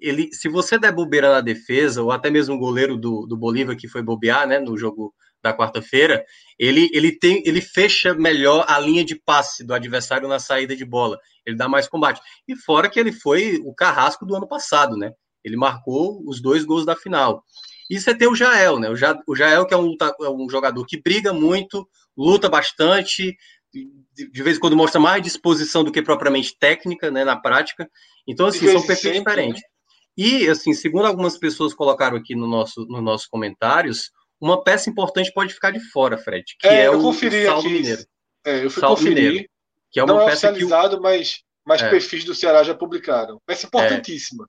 ele, 0.00 0.28
se 0.32 0.48
você 0.48 0.78
der 0.78 0.92
bobeira 0.92 1.30
na 1.30 1.40
defesa, 1.40 2.02
ou 2.02 2.12
até 2.12 2.30
mesmo 2.30 2.54
o 2.56 2.58
goleiro 2.58 2.96
do, 2.96 3.26
do 3.26 3.36
Bolívar 3.36 3.76
que 3.76 3.88
foi 3.88 4.02
bobear, 4.02 4.46
né, 4.48 4.58
no 4.58 4.76
jogo 4.76 5.12
da 5.42 5.56
quarta-feira, 5.56 6.24
ele, 6.58 6.88
ele 6.92 7.18
tem 7.18 7.42
ele 7.44 7.60
fecha 7.60 8.14
melhor 8.14 8.64
a 8.68 8.78
linha 8.78 9.04
de 9.04 9.16
passe 9.16 9.64
do 9.64 9.74
adversário 9.74 10.28
na 10.28 10.38
saída 10.38 10.76
de 10.76 10.84
bola. 10.84 11.18
Ele 11.44 11.56
dá 11.56 11.68
mais 11.68 11.88
combate. 11.88 12.20
E 12.46 12.54
fora 12.54 12.88
que 12.88 13.00
ele 13.00 13.12
foi 13.12 13.60
o 13.64 13.74
carrasco 13.74 14.24
do 14.24 14.36
ano 14.36 14.46
passado, 14.46 14.96
né? 14.96 15.12
Ele 15.44 15.56
marcou 15.56 16.22
os 16.26 16.40
dois 16.40 16.64
gols 16.64 16.86
da 16.86 16.94
final. 16.94 17.44
E 17.90 18.00
você 18.00 18.14
tem 18.14 18.28
o 18.28 18.34
Jael, 18.34 18.78
né? 18.78 18.88
O, 18.88 18.96
ja, 18.96 19.18
o 19.26 19.34
Jael, 19.34 19.66
que 19.66 19.74
é 19.74 19.76
um, 19.76 19.96
é 20.22 20.30
um 20.30 20.48
jogador 20.48 20.86
que 20.86 21.02
briga 21.02 21.32
muito, 21.32 21.86
luta 22.16 22.48
bastante, 22.48 23.36
de, 23.72 24.42
vez 24.42 24.56
em 24.56 24.60
quando 24.60 24.76
mostra 24.76 25.00
mais 25.00 25.22
disposição 25.22 25.82
do 25.82 25.90
que 25.90 26.02
propriamente 26.02 26.56
técnica, 26.58 27.10
né, 27.10 27.24
na 27.24 27.36
prática. 27.36 27.90
Então, 28.26 28.46
assim, 28.46 28.66
são 28.70 28.86
perfis 28.86 29.12
diferentes. 29.12 29.62
Né? 29.62 29.68
E, 30.16 30.48
assim, 30.48 30.74
segundo 30.74 31.06
algumas 31.06 31.38
pessoas 31.38 31.72
colocaram 31.72 32.16
aqui 32.16 32.34
no 32.34 32.46
nosso, 32.46 32.86
nos 32.86 33.02
nossos 33.02 33.26
comentários, 33.26 34.10
uma 34.42 34.62
peça 34.62 34.90
importante 34.90 35.32
pode 35.32 35.54
ficar 35.54 35.70
de 35.70 35.78
fora, 35.78 36.18
Fred, 36.18 36.56
que 36.58 36.66
é, 36.66 36.84
é 36.84 36.90
o, 36.90 36.98
o 36.98 37.14
Saldo 37.14 37.60
aqui. 37.60 37.68
Mineiro. 37.68 38.04
É, 38.44 38.64
eu 38.64 38.70
fui 38.70 38.80
Saldo 38.80 38.96
conferir. 38.96 39.24
Mineiro, 39.24 39.48
que 39.92 40.00
é 40.00 40.04
uma 40.04 40.14
Não 40.14 40.22
é 40.22 40.24
peça 40.26 40.50
oficializado, 40.50 40.96
que 40.96 41.02
mas, 41.02 41.42
mas 41.64 41.80
é. 41.80 41.88
perfis 41.88 42.24
do 42.24 42.34
Ceará 42.34 42.64
já 42.64 42.74
publicaram. 42.74 43.40
Peça 43.46 43.66
importantíssima. 43.66 44.48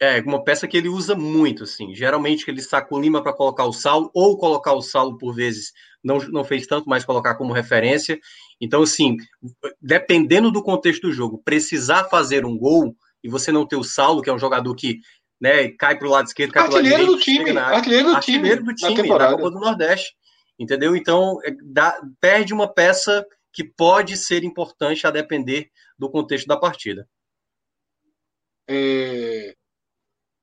É. 0.00 0.18
é, 0.18 0.20
uma 0.20 0.44
peça 0.44 0.68
que 0.68 0.76
ele 0.76 0.88
usa 0.88 1.16
muito, 1.16 1.64
assim. 1.64 1.92
Geralmente 1.92 2.48
ele 2.48 2.62
saca 2.62 2.94
o 2.94 3.00
Lima 3.00 3.20
para 3.20 3.32
colocar 3.32 3.64
o 3.64 3.72
Saulo, 3.72 4.12
ou 4.14 4.38
colocar 4.38 4.74
o 4.74 4.82
Saulo 4.82 5.18
por 5.18 5.34
vezes 5.34 5.72
não, 6.04 6.18
não 6.18 6.44
fez 6.44 6.64
tanto, 6.66 6.88
mas 6.88 7.04
colocar 7.04 7.34
como 7.34 7.52
referência. 7.52 8.20
Então, 8.60 8.82
assim, 8.82 9.16
dependendo 9.80 10.52
do 10.52 10.62
contexto 10.62 11.08
do 11.08 11.12
jogo, 11.12 11.42
precisar 11.44 12.04
fazer 12.04 12.46
um 12.46 12.56
gol, 12.56 12.94
e 13.24 13.28
você 13.28 13.50
não 13.50 13.66
ter 13.66 13.76
o 13.76 13.84
Saulo, 13.84 14.22
que 14.22 14.30
é 14.30 14.32
um 14.32 14.38
jogador 14.38 14.74
que 14.74 15.00
né, 15.42 15.68
cai 15.70 15.98
para 15.98 16.06
o 16.06 16.10
lado 16.10 16.28
esquerdo, 16.28 16.52
cai 16.52 16.62
para 16.62 16.70
o 16.70 16.74
lado 16.76 16.84
direito. 16.84 17.06
Do 17.06 17.18
time, 17.18 17.58
artilheiro 17.58 18.10
do 18.10 18.14
artilheiro 18.14 18.46
time, 18.46 18.56
do 18.56 18.74
time, 18.76 19.08
na, 19.08 19.18
na 19.18 19.30
Copa 19.32 19.50
do 19.50 19.58
Nordeste. 19.58 20.14
Entendeu? 20.56 20.94
Então, 20.94 21.40
é, 21.44 21.52
dá, 21.64 22.00
perde 22.20 22.54
uma 22.54 22.72
peça 22.72 23.26
que 23.52 23.64
pode 23.64 24.16
ser 24.16 24.44
importante 24.44 25.04
a 25.04 25.10
depender 25.10 25.68
do 25.98 26.08
contexto 26.08 26.46
da 26.46 26.56
partida. 26.56 27.08
É... 28.68 29.56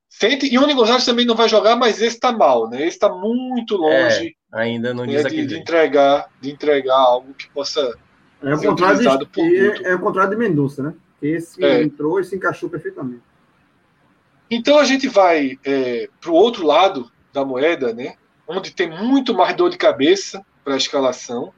Sente, 0.09 0.53
e 0.53 0.57
o 0.57 0.75
Gonçalves 0.75 1.05
também 1.05 1.25
não 1.25 1.35
vai 1.35 1.47
jogar, 1.47 1.77
mas 1.77 2.01
esse 2.01 2.15
está 2.15 2.33
mal, 2.33 2.69
né? 2.69 2.79
Esse 2.79 2.97
está 2.97 3.07
muito 3.07 3.77
longe 3.77 4.35
é, 4.53 4.59
ainda 4.59 4.93
não 4.93 5.05
né, 5.05 5.23
de, 5.23 5.45
de, 5.45 5.55
entregar, 5.55 6.29
de 6.41 6.51
entregar 6.51 6.97
algo 6.97 7.33
que 7.35 7.49
possa 7.51 7.97
é 8.41 8.53
o 8.53 8.61
contrário 8.61 8.99
de, 8.99 9.85
é, 9.85 9.91
é, 9.91 9.95
o 9.95 9.99
contrário 9.99 10.31
de 10.31 10.37
Mendonça, 10.37 10.83
né? 10.83 10.93
Esse 11.21 11.63
é. 11.63 11.83
entrou 11.83 12.19
e 12.19 12.23
se 12.25 12.35
encaixou 12.35 12.69
perfeitamente. 12.69 13.28
Então 14.49 14.79
a 14.79 14.85
gente 14.85 15.07
vai 15.07 15.59
é, 15.63 16.09
para 16.19 16.31
o 16.31 16.33
outro 16.33 16.65
lado 16.65 17.11
da 17.31 17.45
moeda, 17.45 17.93
né? 17.93 18.15
Onde 18.47 18.71
tem 18.71 18.89
muito 18.89 19.33
mais 19.33 19.55
dor 19.55 19.69
de 19.69 19.77
cabeça 19.77 20.43
para 20.63 20.73
a 20.73 20.77
escalação, 20.77 21.53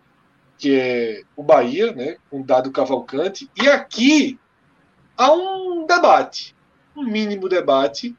que 0.58 0.78
é 0.78 1.24
o 1.36 1.44
Bahia, 1.44 1.94
né? 1.94 2.18
Com 2.30 2.42
dado 2.42 2.72
Cavalcante. 2.72 3.50
E 3.56 3.70
aqui 3.70 4.38
há 5.18 5.32
um 5.32 5.86
debate, 5.86 6.56
um 6.96 7.04
mínimo 7.04 7.48
debate 7.48 8.16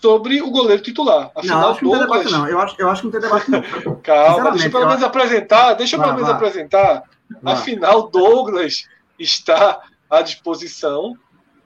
sobre 0.00 0.40
o 0.40 0.50
goleiro 0.50 0.82
titular. 0.82 1.30
Afinal, 1.34 1.60
não, 1.60 1.70
acho 1.70 1.78
que 1.80 1.84
não 1.84 1.92
tem 1.92 2.00
debate, 2.00 2.30
não. 2.30 2.48
Eu 2.48 2.58
acho, 2.60 2.76
eu 2.78 2.88
acho 2.88 3.00
que 3.00 3.06
não 3.06 3.12
tem 3.12 3.20
debate, 3.20 3.50
não. 3.50 3.96
Calma, 4.02 4.50
deixa 4.52 4.66
eu 4.68 4.70
pelo 4.70 4.86
menos 4.86 5.02
apresentar. 5.02 5.74
Deixa 5.74 5.96
eu 5.96 6.00
pelo 6.00 6.14
menos 6.14 6.30
apresentar. 6.30 7.02
Afinal, 7.44 8.08
Douglas 8.08 8.84
está 9.18 9.80
à 10.08 10.22
disposição, 10.22 11.14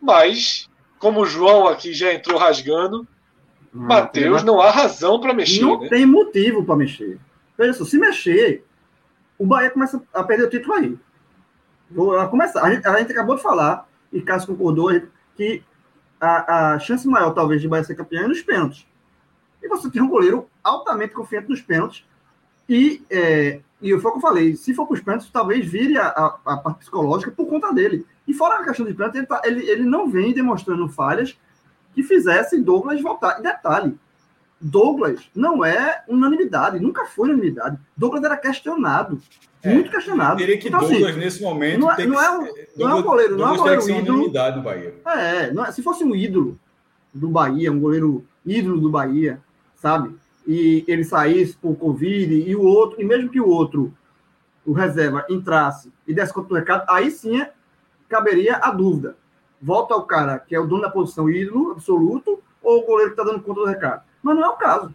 mas 0.01 0.68
como 1.03 1.22
o 1.22 1.26
João 1.26 1.66
aqui 1.66 1.92
já 1.92 2.14
entrou 2.14 2.38
rasgando, 2.38 3.05
Matheus 3.72 4.44
não 4.44 4.61
há 4.61 4.70
razão 4.70 5.20
para 5.20 5.34
mexer. 5.34 5.61
Não 5.61 5.80
né? 5.80 5.88
tem 5.88 6.07
motivo 6.07 6.64
para 6.64 6.76
mexer. 6.76 7.18
Veja 7.59 7.72
só, 7.72 7.84
se 7.84 7.98
mexer, 7.98 8.64
o 9.36 9.44
Bahia 9.44 9.68
começa 9.70 10.00
a 10.14 10.22
perder 10.22 10.44
o 10.44 10.50
título 10.50 10.74
aí. 10.74 10.96
Vou 11.90 12.28
começar. 12.28 12.62
A 12.62 12.72
gente, 12.72 12.86
a 12.86 12.96
gente 13.00 13.11
acabou 13.11 13.34
de 13.34 13.42
falar, 13.42 13.88
e 14.12 14.22
Cássio 14.22 14.55
concordou, 14.55 14.92
que 15.34 15.64
a, 16.20 16.74
a 16.74 16.78
chance 16.78 17.09
maior, 17.09 17.32
talvez, 17.32 17.61
de 17.61 17.66
Bahia 17.66 17.82
ser 17.82 17.96
campeão 17.96 18.22
é 18.22 18.28
nos 18.28 18.40
pênaltis. 18.40 18.86
E 19.61 19.66
você 19.66 19.90
tem 19.90 20.00
um 20.00 20.09
goleiro 20.09 20.46
altamente 20.62 21.14
confiante 21.14 21.48
nos 21.48 21.61
pênaltis. 21.61 22.05
E, 22.68 23.03
é, 23.11 23.61
e 23.82 23.98
foi 23.98 24.10
o 24.10 24.12
que 24.12 24.18
eu 24.18 24.22
falei: 24.22 24.56
se 24.56 24.72
for 24.72 24.86
para 24.86 24.94
os 24.94 25.00
pênaltis, 25.00 25.30
talvez 25.30 25.66
vire 25.66 25.98
a, 25.98 26.06
a, 26.06 26.38
a, 26.46 26.56
parte 26.56 26.78
psicológica 26.78 27.32
por 27.32 27.46
conta 27.46 27.72
dele. 27.72 28.06
E 28.26 28.32
fora 28.32 28.60
a 28.60 28.64
questão 28.64 28.86
de 28.86 28.94
pênalti, 28.94 29.16
ele, 29.16 29.26
tá, 29.26 29.42
ele, 29.44 29.68
ele 29.68 29.82
não 29.82 30.08
vem 30.08 30.32
demonstrando 30.32 30.88
falhas 30.88 31.36
que 31.92 32.02
fizessem 32.02 32.62
Douglas 32.62 33.00
voltar. 33.02 33.40
E 33.40 33.42
detalhe: 33.42 33.98
Douglas 34.60 35.28
não 35.34 35.64
é 35.64 36.04
unanimidade, 36.08 36.78
nunca 36.78 37.04
foi 37.06 37.28
unanimidade. 37.28 37.76
Douglas 37.96 38.22
era 38.22 38.36
questionado, 38.36 39.20
é, 39.60 39.74
muito 39.74 39.90
questionado. 39.90 40.34
Eu 40.34 40.46
diria 40.46 40.58
que 40.58 40.68
então, 40.68 40.80
assim, 40.80 40.92
Douglas, 40.92 41.10
assim, 41.10 41.20
nesse 41.20 41.42
momento, 41.42 41.80
não 41.80 41.90
é, 41.90 42.06
não 42.06 42.22
é, 42.22 42.38
um, 42.38 42.48
não 42.76 42.88
é 42.88 42.94
um 42.94 43.02
goleiro, 43.02 43.36
não 43.36 43.48
é 43.48 43.52
um 43.52 43.56
goleiro 43.56 43.90
ídolo. 43.90 44.26
No 44.26 44.62
Bahia. 44.62 44.94
É, 45.04 45.46
é, 45.48 45.72
se 45.72 45.82
fosse 45.82 46.04
um 46.04 46.14
ídolo 46.14 46.58
do 47.12 47.28
Bahia, 47.28 47.72
um 47.72 47.80
goleiro 47.80 48.24
ídolo 48.46 48.80
do 48.80 48.88
Bahia, 48.88 49.40
sabe? 49.74 50.14
E 50.47 50.84
ele 50.88 51.05
saísse 51.05 51.57
por 51.57 51.76
Covid 51.76 52.34
e 52.34 52.57
o 52.57 52.62
outro, 52.62 53.01
e 53.01 53.05
mesmo 53.05 53.30
que 53.30 53.40
o 53.40 53.49
outro, 53.49 53.93
o 54.66 54.72
reserva, 54.72 55.24
entrasse 55.28 55.93
e 56.07 56.14
desse 56.14 56.32
conta 56.32 56.49
do 56.49 56.55
recado, 56.55 56.84
aí 56.88 57.11
sim 57.11 57.45
caberia 58.09 58.57
a 58.57 58.70
dúvida. 58.70 59.16
Volta 59.61 59.95
ao 59.95 60.05
cara 60.05 60.38
que 60.38 60.55
é 60.55 60.61
o 60.61 60.66
dono 60.66 60.82
da 60.82 60.90
posição 60.90 61.30
ídolo 61.30 61.72
absoluto 61.72 62.43
ou 62.62 62.80
o 62.80 62.86
goleiro 62.86 63.14
que 63.14 63.20
está 63.20 63.30
dando 63.30 63.43
conta 63.43 63.61
do 63.61 63.66
recado? 63.66 64.03
Mas 64.22 64.36
não 64.36 64.45
é 64.45 64.49
o 64.49 64.57
caso. 64.57 64.93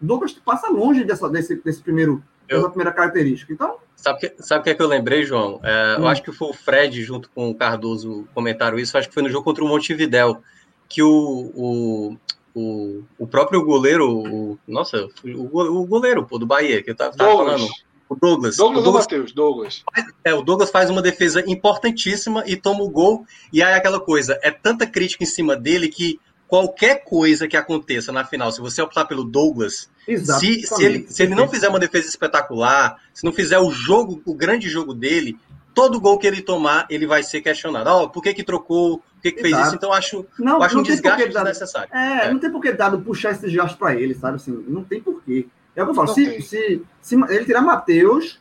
Douglas 0.00 0.32
passa 0.32 0.68
longe 0.68 1.04
dessa, 1.04 1.28
desse, 1.28 1.56
desse 1.56 1.82
primeiro, 1.82 2.22
eu, 2.48 2.58
dessa 2.58 2.70
primeira 2.70 2.92
característica. 2.92 3.52
Então. 3.52 3.76
Sabe 3.96 4.18
o 4.18 4.20
que, 4.20 4.42
sabe 4.42 4.64
que 4.64 4.70
é 4.70 4.74
que 4.74 4.82
eu 4.82 4.86
lembrei, 4.86 5.24
João? 5.24 5.60
É, 5.62 5.96
hum. 5.96 6.02
Eu 6.02 6.08
acho 6.08 6.22
que 6.22 6.32
foi 6.32 6.48
o 6.48 6.54
Fred, 6.54 7.02
junto 7.02 7.28
com 7.30 7.50
o 7.50 7.54
Cardoso, 7.54 8.28
comentaram 8.32 8.78
isso. 8.78 8.96
Acho 8.96 9.08
que 9.08 9.14
foi 9.14 9.22
no 9.22 9.28
jogo 9.28 9.44
contra 9.44 9.64
o 9.64 9.68
Montevidéu, 9.68 10.40
que 10.88 11.02
o, 11.02 11.52
o, 11.54 12.16
o, 12.54 13.02
o 13.18 13.26
próprio 13.26 13.64
goleiro, 13.64 14.10
o, 14.10 14.58
nossa, 14.66 15.08
o, 15.24 15.80
o 15.80 15.86
goleiro 15.86 16.24
pô, 16.24 16.38
do 16.38 16.46
Bahia, 16.46 16.82
que 16.82 16.90
eu 16.90 16.94
tava, 16.94 17.16
tava 17.16 17.36
falando. 17.36 17.68
O 18.08 18.16
Douglas. 18.16 18.56
Douglas, 18.56 18.80
o 18.80 18.84
Douglas 18.84 19.04
Matheus? 19.04 19.32
Douglas. 19.32 19.84
É, 20.24 20.32
o 20.32 20.42
Douglas 20.42 20.70
faz 20.70 20.88
uma 20.88 21.02
defesa 21.02 21.44
importantíssima 21.46 22.42
e 22.46 22.56
toma 22.56 22.82
o 22.82 22.88
gol. 22.88 23.26
E 23.52 23.62
aí 23.62 23.74
aquela 23.74 24.00
coisa, 24.00 24.38
é 24.42 24.50
tanta 24.50 24.86
crítica 24.86 25.24
em 25.24 25.26
cima 25.26 25.54
dele 25.54 25.88
que 25.88 26.18
qualquer 26.46 27.04
coisa 27.04 27.46
que 27.46 27.56
aconteça 27.56 28.10
na 28.10 28.24
final, 28.24 28.50
se 28.50 28.60
você 28.60 28.80
optar 28.80 29.04
pelo 29.04 29.22
Douglas, 29.22 29.90
se, 30.06 30.62
se, 30.66 30.82
ele, 30.82 31.06
se 31.06 31.22
ele 31.22 31.34
não 31.34 31.46
fizer 31.46 31.68
uma 31.68 31.78
defesa 31.78 32.08
espetacular, 32.08 32.96
se 33.12 33.22
não 33.22 33.32
fizer 33.32 33.58
o 33.58 33.70
jogo, 33.70 34.22
o 34.24 34.34
grande 34.34 34.70
jogo 34.70 34.94
dele, 34.94 35.36
todo 35.74 36.00
gol 36.00 36.18
que 36.18 36.26
ele 36.26 36.42
tomar, 36.42 36.86
ele 36.90 37.06
vai 37.06 37.22
ser 37.22 37.40
questionado. 37.40 37.90
Oh, 37.90 38.08
por 38.08 38.22
que, 38.22 38.34
que 38.34 38.42
trocou? 38.42 38.98
Por 38.98 39.22
que, 39.22 39.32
que 39.32 39.42
fez 39.42 39.58
isso? 39.58 39.74
Então, 39.74 39.92
acho, 39.92 40.26
não, 40.38 40.62
acho 40.62 40.74
não 40.74 40.82
um 40.82 40.84
desgaste 40.84 41.28
desnecessário. 41.28 41.94
É, 41.94 42.26
é, 42.26 42.32
não 42.32 42.38
tem 42.38 42.50
por 42.50 42.60
que 42.60 42.72
dado 42.72 43.00
puxar 43.00 43.32
esse 43.32 43.42
desgaste 43.42 43.76
para 43.76 43.94
ele, 43.94 44.14
sabe? 44.14 44.36
Assim, 44.36 44.64
não 44.68 44.84
tem 44.84 45.00
porquê. 45.00 45.46
É 45.74 45.82
o 45.82 45.86
que 45.86 45.90
eu 45.90 45.94
falo. 45.94 46.08
Se, 46.08 46.42
se, 46.42 46.82
se, 47.00 47.14
ele 47.14 47.44
tirar 47.44 47.62
Matheus. 47.62 48.40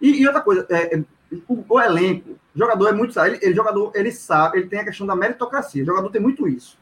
E, 0.00 0.20
e, 0.20 0.26
outra 0.26 0.40
coisa, 0.40 0.66
é, 0.68 0.96
é, 0.96 1.04
o, 1.48 1.64
o, 1.68 1.80
elenco, 1.80 2.30
o 2.54 2.58
jogador 2.58 2.88
é 2.88 2.92
muito. 2.92 3.18
Ele, 3.20 3.38
ele, 3.40 3.54
jogador, 3.54 3.92
ele 3.94 4.10
sabe, 4.10 4.58
ele 4.58 4.68
tem 4.68 4.80
a 4.80 4.84
questão 4.84 5.06
da 5.06 5.16
meritocracia. 5.16 5.82
O 5.82 5.86
jogador 5.86 6.10
tem 6.10 6.20
muito 6.20 6.48
isso 6.48 6.76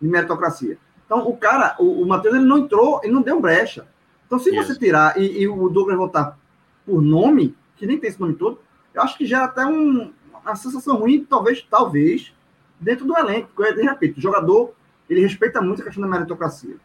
de 0.00 0.08
meritocracia. 0.08 0.78
Então, 1.06 1.28
o 1.28 1.36
cara, 1.36 1.76
o, 1.78 2.02
o 2.02 2.06
Matheus, 2.06 2.34
ele 2.34 2.44
não 2.44 2.58
entrou, 2.58 3.00
ele 3.02 3.12
não 3.12 3.22
deu 3.22 3.40
brecha. 3.40 3.86
Então, 4.26 4.38
se 4.38 4.50
Isso. 4.50 4.72
você 4.72 4.78
tirar 4.78 5.18
e, 5.18 5.42
e, 5.42 5.48
o 5.48 5.68
Douglas 5.68 5.96
voltar 5.96 6.38
por 6.84 7.00
nome, 7.00 7.54
que 7.76 7.86
nem 7.86 7.98
tem 7.98 8.10
esse 8.10 8.20
nome 8.20 8.34
todo, 8.34 8.58
eu 8.94 9.02
acho 9.02 9.18
que 9.18 9.32
é 9.32 9.36
até 9.36 9.66
um, 9.66 10.12
uma 10.32 10.56
sensação 10.56 10.96
ruim, 10.96 11.24
talvez, 11.24 11.62
talvez, 11.68 12.32
dentro 12.78 13.04
do 13.04 13.18
elenco. 13.18 13.50
Porque, 13.54 13.74
de 13.74 13.82
repente, 13.82 14.18
o 14.18 14.22
jogador, 14.22 14.74
ele 15.10 15.20
respeita 15.20 15.60
muito 15.60 15.82
a 15.82 15.84
questão 15.84 16.02
da 16.02 16.08
meritocracia. 16.08 16.76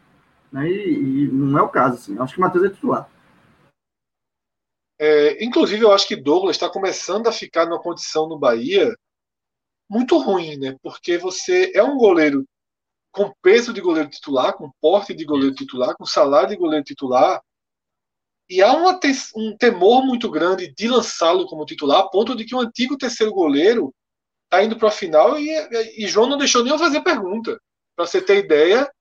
Né? 0.51 0.69
E, 0.69 1.25
e 1.25 1.27
não 1.27 1.59
é 1.59 1.61
o 1.61 1.69
caso, 1.69 1.95
assim. 1.95 2.15
Eu 2.15 2.23
acho 2.23 2.33
que 2.33 2.39
o 2.39 2.43
Matheus 2.43 2.65
é 2.65 2.69
titular. 2.69 3.09
É, 4.97 5.43
inclusive, 5.43 5.83
eu 5.83 5.93
acho 5.93 6.07
que 6.07 6.15
Douglas 6.15 6.55
está 6.55 6.69
começando 6.69 7.27
a 7.27 7.31
ficar 7.31 7.65
numa 7.65 7.81
condição 7.81 8.27
no 8.27 8.37
Bahia 8.37 8.93
muito 9.89 10.17
ruim, 10.17 10.57
né? 10.57 10.75
Porque 10.83 11.17
você 11.17 11.71
é 11.73 11.83
um 11.83 11.97
goleiro 11.97 12.45
com 13.11 13.33
peso 13.41 13.73
de 13.73 13.81
goleiro 13.81 14.09
titular, 14.09 14.53
com 14.53 14.71
porte 14.81 15.13
de 15.13 15.25
goleiro 15.25 15.55
titular, 15.55 15.95
com 15.95 16.05
salário 16.05 16.49
de 16.49 16.57
goleiro 16.57 16.83
titular. 16.83 17.41
E 18.49 18.61
há 18.63 18.73
uma, 18.73 18.99
um 19.35 19.55
temor 19.55 20.03
muito 20.03 20.29
grande 20.29 20.73
de 20.73 20.87
lançá-lo 20.87 21.45
como 21.45 21.65
titular, 21.65 21.99
a 21.99 22.09
ponto 22.09 22.35
de 22.35 22.45
que 22.45 22.55
o 22.55 22.59
antigo 22.59 22.97
terceiro 22.97 23.31
goleiro 23.31 23.93
está 24.45 24.63
indo 24.63 24.75
para 24.75 24.87
a 24.87 24.91
final 24.91 25.39
e, 25.39 25.49
e, 25.95 26.07
João 26.07 26.27
não 26.27 26.37
deixou 26.37 26.63
nem 26.63 26.73
eu 26.73 26.79
fazer 26.79 27.01
pergunta. 27.01 27.61
Para 27.95 28.07
você 28.07 28.19
ter 28.19 28.43
ideia. 28.43 28.91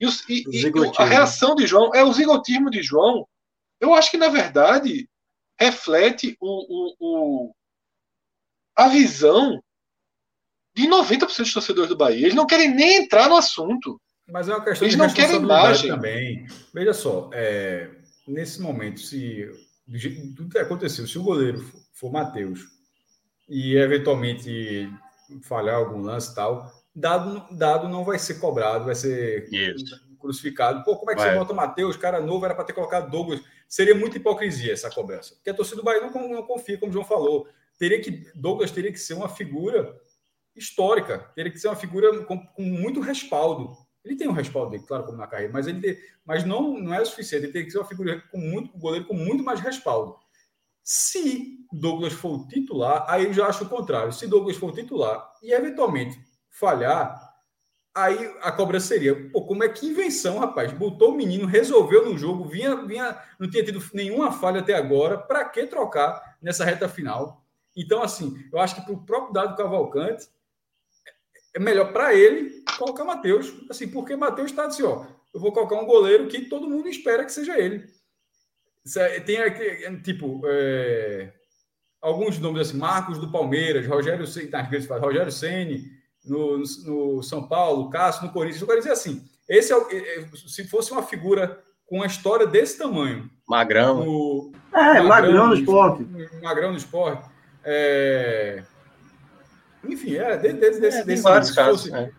E, 0.00 0.06
os, 0.06 0.28
e, 0.28 0.42
e 0.50 0.72
a 0.96 1.04
reação 1.04 1.54
de 1.54 1.66
João, 1.66 1.94
é 1.94 2.02
o 2.02 2.12
zigotismo 2.12 2.70
de 2.70 2.82
João, 2.82 3.26
eu 3.80 3.94
acho 3.94 4.10
que, 4.10 4.16
na 4.16 4.28
verdade, 4.28 5.08
reflete 5.58 6.36
o, 6.40 6.48
o, 6.48 6.94
o 7.00 7.52
a 8.76 8.88
visão 8.88 9.60
de 10.74 10.86
90% 10.88 11.36
dos 11.36 11.52
torcedores 11.52 11.88
do 11.88 11.96
Bahia. 11.96 12.26
Eles 12.26 12.34
não 12.34 12.46
querem 12.46 12.72
nem 12.72 13.02
entrar 13.02 13.28
no 13.28 13.36
assunto. 13.36 14.00
Mas 14.28 14.48
é 14.48 14.54
uma 14.54 14.64
questão 14.64 14.86
Eles 14.86 14.94
de 14.94 14.98
não 14.98 15.12
querem 15.12 15.36
imagem 15.36 15.90
também. 15.90 16.46
Veja 16.72 16.92
só, 16.92 17.28
é, 17.32 17.90
nesse 18.28 18.60
momento, 18.60 19.00
se 19.00 19.50
tudo 20.36 20.50
que 20.50 20.58
aconteceu, 20.58 21.06
se 21.06 21.18
o 21.18 21.22
goleiro 21.22 21.64
for 21.92 22.12
Matheus 22.12 22.60
e 23.48 23.74
eventualmente 23.76 24.88
falhar 25.42 25.76
algum 25.76 26.02
lance 26.02 26.32
e 26.32 26.34
tal, 26.34 26.70
dado, 26.94 27.46
dado 27.56 27.88
não 27.88 28.04
vai 28.04 28.18
ser 28.18 28.34
cobrado, 28.34 28.84
vai 28.84 28.94
ser 28.94 29.48
Isso. 29.52 29.98
crucificado. 30.18 30.84
Pô, 30.84 30.96
como 30.96 31.10
é 31.10 31.14
que 31.14 31.20
vai. 31.20 31.30
você 31.30 31.38
bota 31.38 31.54
Matheus, 31.54 31.96
cara 31.96 32.20
novo, 32.20 32.44
era 32.44 32.54
para 32.54 32.64
ter 32.64 32.74
colocado 32.74 33.10
Douglas? 33.10 33.40
Seria 33.66 33.94
muita 33.94 34.18
hipocrisia 34.18 34.72
essa 34.72 34.90
cobrança. 34.90 35.34
Porque 35.34 35.50
a 35.50 35.54
torcida 35.54 35.76
do 35.76 35.84
Bahia 35.84 36.00
não, 36.00 36.28
não 36.28 36.42
confia, 36.42 36.78
como 36.78 36.90
o 36.90 36.92
João 36.92 37.04
falou. 37.04 37.48
Teria 37.78 38.00
que, 38.00 38.30
Douglas 38.34 38.70
teria 38.70 38.92
que 38.92 38.98
ser 38.98 39.14
uma 39.14 39.28
figura 39.28 39.98
histórica, 40.54 41.30
teria 41.34 41.52
que 41.52 41.58
ser 41.58 41.68
uma 41.68 41.76
figura 41.76 42.24
com, 42.24 42.38
com 42.38 42.62
muito 42.62 43.00
respaldo. 43.00 43.76
Ele 44.04 44.16
tem 44.16 44.28
um 44.28 44.32
respaldo 44.32 44.70
dele, 44.70 44.84
claro, 44.86 45.04
como 45.04 45.18
na 45.18 45.26
carreira, 45.26 45.52
mas 45.52 45.66
ele 45.66 45.80
tem, 45.80 45.98
mas 46.24 46.44
não, 46.44 46.78
não 46.78 46.94
é 46.94 47.04
suficiente. 47.04 47.46
Ele 47.46 47.52
tem 47.52 47.64
que 47.64 47.70
ser 47.70 47.78
uma 47.78 47.86
figura 47.86 48.22
com 48.30 48.38
muito 48.38 48.76
um 48.76 48.80
goleiro 48.80 49.06
com 49.06 49.14
muito 49.14 49.44
mais 49.44 49.60
respaldo. 49.60 50.16
Se 50.82 51.58
Douglas 51.72 52.14
for 52.14 52.40
o 52.40 52.48
titular, 52.48 53.04
aí 53.08 53.24
eu 53.24 53.32
já 53.32 53.46
acho 53.46 53.64
o 53.64 53.68
contrário. 53.68 54.12
Se 54.12 54.26
Douglas 54.26 54.56
for 54.56 54.70
o 54.70 54.74
titular 54.74 55.32
e 55.42 55.52
eventualmente 55.52 56.18
falhar, 56.48 57.28
aí 57.94 58.34
a 58.40 58.52
cobra 58.52 58.80
seria, 58.80 59.28
pô, 59.30 59.44
como 59.44 59.64
é 59.64 59.68
que 59.68 59.86
invenção, 59.86 60.38
rapaz? 60.38 60.72
Botou 60.72 61.10
o 61.10 61.16
menino, 61.16 61.46
resolveu 61.46 62.08
no 62.08 62.16
jogo, 62.16 62.44
vinha, 62.44 62.76
vinha, 62.86 63.20
não 63.38 63.50
tinha 63.50 63.64
tido 63.64 63.82
nenhuma 63.92 64.32
falha 64.32 64.60
até 64.60 64.74
agora, 64.74 65.18
para 65.18 65.44
que 65.44 65.66
trocar 65.66 66.38
nessa 66.40 66.64
reta 66.64 66.88
final? 66.88 67.44
Então, 67.76 68.02
assim, 68.02 68.36
eu 68.52 68.58
acho 68.58 68.76
que 68.76 68.80
para 68.82 68.92
o 68.92 69.04
próprio 69.04 69.32
Dado 69.32 69.56
Cavalcante, 69.56 70.28
é 71.58 71.60
melhor 71.60 71.92
para 71.92 72.14
ele 72.14 72.62
colocar 72.78 73.04
Matheus, 73.04 73.52
assim, 73.68 73.88
porque 73.88 74.14
Matheus 74.14 74.50
está 74.50 74.66
assim, 74.66 74.84
ó, 74.84 75.04
eu 75.34 75.40
vou 75.40 75.52
colocar 75.52 75.74
um 75.74 75.86
goleiro 75.86 76.28
que 76.28 76.42
todo 76.42 76.68
mundo 76.70 76.88
espera 76.88 77.24
que 77.24 77.32
seja 77.32 77.58
ele. 77.58 77.84
É, 78.96 79.20
tem 79.20 79.38
aqui, 79.38 79.62
é, 79.62 79.96
tipo, 79.96 80.40
é, 80.46 81.32
alguns 82.00 82.38
nomes 82.38 82.68
assim, 82.68 82.78
Marcos 82.78 83.18
do 83.18 83.32
Palmeiras, 83.32 83.86
Rogério, 83.88 84.24
tá, 84.48 84.62
Rogério 84.98 85.32
Ceni 85.32 85.90
no, 86.24 86.58
no, 86.58 87.22
São 87.24 87.48
Paulo, 87.48 87.90
Cássio 87.90 88.26
no 88.26 88.32
Corinthians. 88.32 88.62
Eu 88.62 88.68
quero 88.68 88.78
dizer 88.78 88.92
assim, 88.92 89.28
esse 89.48 89.72
é, 89.72 90.28
se 90.46 90.64
fosse 90.68 90.92
uma 90.92 91.02
figura 91.02 91.60
com 91.86 91.96
uma 91.96 92.06
história 92.06 92.46
desse 92.46 92.78
tamanho. 92.78 93.28
Magrão. 93.48 94.04
No, 94.04 94.52
é, 94.72 95.02
Magrão, 95.02 95.08
Magrão 95.08 95.46
no 95.48 95.54
esporte. 95.54 96.06
Magrão 96.40 96.70
no 96.70 96.78
esporte. 96.78 97.28
É, 97.64 98.62
enfim, 99.84 100.16
é, 100.16 100.36
desde, 100.36 100.80
desse, 100.80 100.98
é, 100.98 101.04
desse 101.04 101.22
vários 101.22 101.50
casos. 101.50 101.82
Fosse... 101.82 101.94
É. 101.94 102.10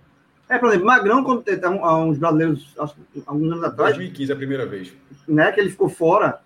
é. 0.49 0.57
por 0.57 0.69
exemplo, 0.69 0.85
Magrão, 0.85 1.23
quando 1.23 1.43
há 1.83 1.97
uns 1.97 2.17
brasileiros, 2.17 2.73
acho, 2.79 2.95
alguns 3.25 3.51
anos 3.51 3.63
atrás. 3.63 3.95
2015, 3.95 4.31
a 4.31 4.35
primeira 4.35 4.65
vez. 4.65 4.93
Né, 5.27 5.51
que 5.51 5.59
ele 5.59 5.69
ficou 5.69 5.89
fora. 5.89 6.41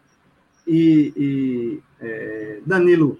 E, 0.65 1.13
e 1.17 1.79
é, 2.01 2.59
Danilo, 2.65 3.17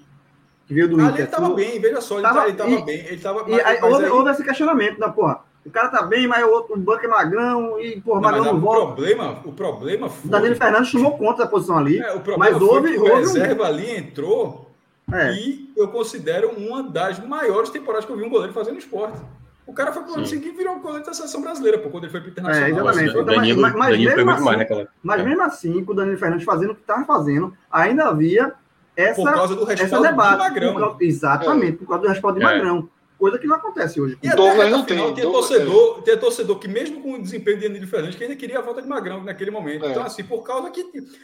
que 0.66 0.74
veio 0.74 0.88
do 0.88 0.96
Inter. 0.96 1.16
ele 1.16 1.24
estava 1.24 1.54
bem, 1.54 1.80
veja 1.80 2.00
só, 2.00 2.18
ele 2.18 2.28
estava 2.28 2.82
bem. 2.82 3.00
Ele 3.00 3.18
tava, 3.18 3.50
e 3.50 3.62
aí, 3.62 3.84
houve, 3.84 4.06
aí... 4.06 4.12
houve, 4.12 4.32
esse 4.32 4.44
questionamento 4.44 4.98
da 4.98 5.10
porra. 5.10 5.41
O 5.66 5.70
cara 5.70 5.88
tá 5.88 6.04
bem, 6.04 6.28
mas 6.28 6.44
o 6.44 6.50
outro 6.50 6.76
o 6.76 6.78
banco 6.78 7.06
é 7.06 7.08
magrão 7.08 7.80
e, 7.80 8.00
porra, 8.02 8.22
não, 8.22 8.30
magrão 8.30 8.46
não 8.46 8.60
volta. 8.60 8.82
O 8.82 8.88
problema, 8.88 9.41
o 9.46 9.52
problema 9.54 10.10
foi. 10.10 10.28
O 10.28 10.32
Danilo 10.32 10.56
Fernandes 10.56 10.91
tomou 10.91 11.18
conta 11.18 11.44
da 11.44 11.50
posição 11.50 11.78
ali. 11.78 12.00
É, 12.00 12.14
o 12.14 12.20
problema 12.20 12.52
mas 12.52 12.62
houve, 12.62 12.98
o 12.98 13.16
reserva 13.16 13.64
um... 13.64 13.66
ali 13.66 13.96
entrou 13.96 14.72
é. 15.12 15.34
E 15.34 15.72
eu 15.76 15.88
considero 15.89 16.49
uma 16.49 16.84
das 16.84 17.20
maiores 17.20 17.70
temporadas 17.70 18.06
que 18.06 18.12
eu 18.12 18.18
vi 18.18 18.24
um 18.24 18.30
goleiro 18.30 18.54
fazendo 18.54 18.78
esporte. 18.78 19.20
O 19.66 19.74
cara 19.74 19.93
foi 19.93 20.04
para 20.04 20.20
o 20.20 20.26
seguinte 20.26 20.49
e 20.49 20.58
virou 20.58 20.80
goleiro 20.80 21.06
da 21.06 21.14
seleção 21.14 21.41
brasileira, 21.41 21.80
pô, 21.80 21.89
quando 21.89 22.04
ele 22.04 22.12
foi 22.12 22.20
para 22.20 22.28
o 22.28 22.32
Internacional. 22.32 22.68
É, 22.68 22.72
exatamente. 22.72 23.10
Então, 23.12 23.26
Danilo, 23.26 23.62
mas, 23.62 23.74
mas, 23.74 23.89
Danilo 23.91 24.16
mesmo 24.16 24.32
assim, 24.32 24.58
naquela... 24.58 24.88
mas 25.01 25.22
é. 25.22 25.24
mesmo 25.24 25.41
assim, 25.41 25.86
com 25.86 25.91
o 25.93 25.95
Danilo 25.95 26.18
Fernandes 26.18 26.45
fazendo 26.45 26.72
o 26.72 26.76
que 26.76 26.82
estava 26.82 27.06
fazendo, 27.06 27.54
ainda 27.72 28.06
havia 28.06 28.54
essa, 28.95 29.22
por 29.22 29.34
causa 29.34 29.56
do 29.56 29.64
respaldo 29.64 30.08
debate, 30.08 30.32
de 30.32 30.38
Magrão. 30.38 30.74
Por 30.74 31.04
exatamente, 31.04 31.76
é. 31.76 31.78
por 31.78 31.88
causa 31.88 32.01
do 32.04 32.10
respaldo 32.10 32.39
de 32.39 32.45
é. 32.45 32.47
Magrão 32.47 32.89
coisa 33.24 33.39
que 33.39 33.47
não 33.47 33.55
acontece 33.55 34.01
hoje. 34.01 34.17
E 34.21 34.30
Douglas 34.36 34.69
não 34.69 34.84
tem. 34.84 35.13
Tem 35.13 35.24
torcedor, 35.24 36.01
tem 36.01 36.17
torcedor 36.17 36.59
que, 36.59 36.67
mesmo 36.67 37.01
com 37.01 37.13
o 37.13 37.21
desempenho 37.21 37.57
de 37.57 37.69
Danilo 37.69 37.88
Fernandes, 37.88 38.17
que 38.17 38.24
ainda 38.26 38.36
queria 38.36 38.59
a 38.59 38.61
volta 38.61 38.82
de 38.82 38.88
Magrão 38.88 39.24
naquele 39.24 39.49
momento. 39.49 39.86
É. 39.86 39.91
Então, 39.91 40.03
assim, 40.03 40.26
por 40.26 40.43
causa 40.43 40.69
que. 40.69 40.84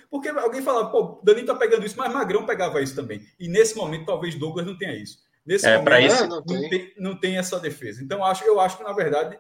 Porque 0.10 0.30
alguém 0.30 0.62
falava, 0.62 0.90
pô, 0.90 1.20
Danilo 1.22 1.48
tá 1.48 1.56
pegando 1.56 1.86
isso, 1.86 1.98
mas 1.98 2.14
Magrão 2.14 2.46
pegava 2.46 2.82
isso 2.82 2.96
também. 2.96 3.22
E 3.38 3.50
nesse 3.50 3.76
momento, 3.76 4.06
talvez 4.06 4.36
Douglas 4.36 4.66
não 4.66 4.78
tenha 4.78 4.96
isso. 4.96 5.20
Nesse 5.46 5.68
é, 5.68 5.78
momento, 5.78 6.14
isso, 6.14 6.28
não, 6.28 6.42
tem. 6.42 6.70
tem. 6.70 6.94
não 6.98 7.20
tem 7.20 7.38
essa 7.38 7.60
defesa. 7.60 8.02
Então, 8.02 8.24
acho, 8.24 8.46
eu 8.46 8.62
acho 8.62 8.78
que, 8.78 8.84
na 8.84 8.94
verdade, 8.94 9.38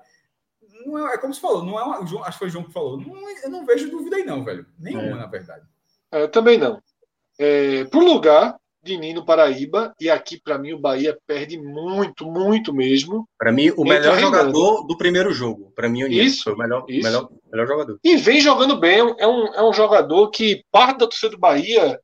não 0.86 1.08
é, 1.08 1.14
é 1.14 1.18
como 1.18 1.34
você 1.34 1.40
falou, 1.40 1.64
não 1.64 1.80
é 1.80 1.84
uma, 1.84 2.00
acho 2.00 2.32
que 2.34 2.40
foi 2.40 2.48
o 2.50 2.52
João 2.52 2.66
que 2.66 2.74
falou. 2.74 3.00
Não, 3.00 3.30
eu 3.42 3.50
não 3.50 3.66
vejo 3.66 3.90
dúvida 3.90 4.18
aí, 4.18 4.26
não, 4.26 4.44
velho. 4.44 4.66
Nenhuma, 4.78 5.16
é. 5.16 5.16
na 5.16 5.28
verdade. 5.28 5.66
É, 6.12 6.24
eu 6.24 6.28
também 6.28 6.58
não. 6.58 6.84
É, 7.40 7.86
pro 7.86 8.02
lugar, 8.02 8.59
de 8.82 8.98
Nino 8.98 9.26
Paraíba, 9.26 9.94
e 10.00 10.10
aqui, 10.10 10.40
para 10.42 10.58
mim, 10.58 10.74
o 10.74 10.80
Bahia 10.80 11.18
perde 11.28 11.58
muito, 11.58 12.26
muito 12.26 12.74
mesmo. 12.74 13.28
Para 13.38 13.52
mim, 13.52 13.72
o 13.76 13.84
melhor 13.84 14.18
jogador 14.18 14.86
do 14.88 14.98
primeiro 14.98 15.34
jogo. 15.34 15.72
Para 15.76 15.90
mim, 15.90 16.04
o 16.04 16.08
Nino 16.08 16.22
isso, 16.22 16.44
foi 16.44 16.54
o 16.54 16.58
melhor, 16.58 16.86
isso. 16.88 17.04
Melhor, 17.04 17.30
melhor 17.52 17.68
jogador. 17.68 18.00
E 18.04 18.16
vem 18.16 18.40
jogando 18.40 18.80
bem, 18.80 19.00
é 19.00 19.28
um, 19.28 19.54
é 19.54 19.64
um 19.64 19.74
jogador 19.74 20.30
que 20.30 20.64
parte 20.72 21.00
da 21.00 21.08
torcida 21.08 21.32
do 21.32 21.40
Bahia 21.40 22.00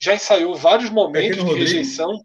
já 0.00 0.14
ensaiou 0.14 0.54
vários 0.54 0.90
momentos 0.90 1.42
de 1.42 1.54
rejeição. 1.54 2.20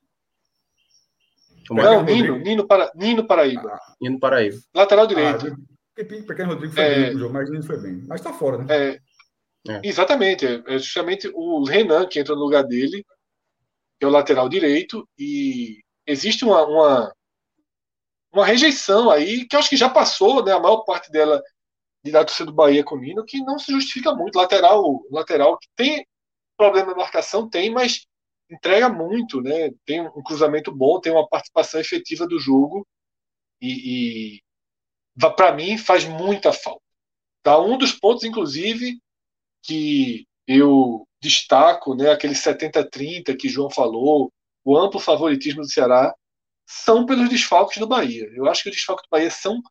Não, 1.70 2.04
Nino, 2.04 2.38
Nino, 2.38 2.68
para, 2.68 2.92
Nino 2.96 3.26
Paraíba. 3.26 3.70
Ah, 3.72 3.96
Nino 4.02 4.20
Paraíba. 4.20 4.58
Lateral 4.74 5.08
direito. 5.08 5.48
Ah, 5.48 6.04
Pequeno 6.04 6.54
Rodrigo 6.54 6.74
foi 6.74 6.84
é, 6.84 6.96
bem 6.96 7.14
no 7.14 7.20
jogo, 7.20 7.34
mas 7.34 7.50
Nino 7.50 7.64
foi 7.64 7.78
bem. 7.82 8.04
Mas 8.08 8.22
tá 8.22 8.32
fora, 8.34 8.60
né? 8.60 8.66
É, 8.70 9.00
é. 9.68 9.82
Exatamente. 9.84 10.46
É 10.46 10.78
justamente 10.78 11.30
o 11.34 11.64
Renan 11.64 12.06
que 12.06 12.20
entra 12.20 12.36
no 12.36 12.42
lugar 12.42 12.64
dele 12.64 13.06
que 14.00 14.06
é 14.06 14.08
o 14.08 14.12
lateral 14.12 14.48
direito, 14.48 15.08
e 15.18 15.82
existe 16.06 16.46
uma, 16.46 16.66
uma, 16.66 17.14
uma 18.32 18.46
rejeição 18.46 19.10
aí, 19.10 19.46
que 19.48 19.56
acho 19.56 19.70
que 19.70 19.78
já 19.78 19.90
passou, 19.90 20.44
né, 20.44 20.54
a 20.54 20.60
maior 20.60 20.84
parte 20.84 21.12
dela 21.12 21.42
de 22.04 22.12
da 22.12 22.24
torcida 22.24 22.46
do 22.46 22.56
Bahia 22.56 22.84
com 22.84 22.96
o 22.96 23.00
Nino, 23.00 23.26
que 23.26 23.42
não 23.42 23.60
se 23.60 23.72
justifica 23.72 24.14
muito. 24.14 24.38
Lateral, 24.38 25.04
lateral 25.12 25.58
que 25.58 25.68
tem 25.76 26.06
problema 26.58 26.94
de 26.94 26.98
marcação, 27.00 27.50
tem, 27.50 27.70
mas 27.70 28.06
entrega 28.50 28.90
muito, 28.90 29.42
né? 29.42 29.72
Tem 29.86 30.02
um 30.02 30.24
cruzamento 30.24 30.72
bom, 30.72 31.00
tem 31.00 31.12
uma 31.12 31.28
participação 31.28 31.80
efetiva 31.80 32.28
do 32.28 32.40
jogo 32.40 32.88
e, 33.62 34.38
e 34.38 35.30
para 35.36 35.54
mim 35.54 35.78
faz 35.78 36.06
muita 36.06 36.54
falta. 36.54 36.82
Tá? 37.44 37.60
Um 37.60 37.78
dos 37.78 37.92
pontos, 37.92 38.24
inclusive, 38.24 39.00
que 39.64 40.26
eu 40.48 41.07
destaco 41.22 41.96
né, 41.96 42.12
aquele 42.12 42.34
70-30 42.34 43.36
que 43.38 43.50
João 43.50 43.70
falou, 43.70 44.32
o 44.64 44.78
amplo 44.78 45.00
favoritismo 45.00 45.62
do 45.62 45.70
Ceará, 45.70 46.14
são 46.66 47.06
pelos 47.06 47.30
desfalques 47.30 47.78
do 47.78 47.88
Bahia. 47.88 48.30
Eu 48.34 48.48
acho 48.48 48.64
que 48.64 48.70
os 48.70 48.76
desfalques 48.76 49.06
do 49.08 49.10
Bahia 49.10 49.32
são 49.32 49.62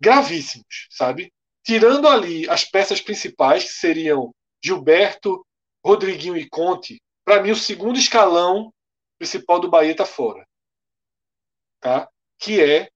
gravíssimos, 0.00 0.86
sabe? 0.90 1.32
Tirando 1.64 2.08
ali 2.08 2.48
as 2.48 2.64
peças 2.64 3.00
principais, 3.00 3.64
que 3.64 3.70
seriam 3.70 4.32
Gilberto, 4.64 5.44
Rodriguinho 5.84 6.36
e 6.36 6.48
Conte, 6.48 7.00
para 7.24 7.42
mim 7.42 7.50
o 7.50 7.56
segundo 7.56 7.98
escalão 7.98 8.72
principal 9.18 9.60
do 9.60 9.68
Bahia 9.68 9.92
está 9.92 10.06
fora. 10.06 10.46
Tá? 11.80 12.08
Que 12.38 12.62
é 12.62 12.88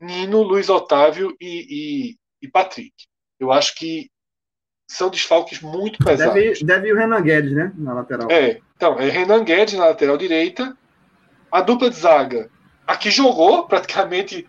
Nino, 0.00 0.42
Luiz 0.42 0.68
Otávio 0.68 1.34
e, 1.40 2.10
e, 2.10 2.16
e 2.42 2.48
Patrick. 2.48 2.94
Eu 3.38 3.52
acho 3.52 3.74
que 3.74 4.10
são 4.86 5.10
desfalques 5.10 5.60
muito 5.60 5.98
pesados. 6.04 6.34
Deve, 6.34 6.64
deve 6.64 6.88
ir 6.88 6.92
o 6.92 6.96
Renan 6.96 7.22
Guedes, 7.22 7.52
né? 7.52 7.72
Na 7.76 7.92
lateral. 7.92 8.30
É, 8.30 8.58
então, 8.76 8.98
é 8.98 9.08
Renan 9.08 9.42
Guedes 9.42 9.74
na 9.74 9.86
lateral 9.86 10.16
direita. 10.16 10.76
A 11.50 11.60
dupla 11.60 11.88
de 11.90 11.96
zaga, 11.96 12.48
a 12.86 12.96
que 12.96 13.10
jogou 13.10 13.66
praticamente 13.66 14.46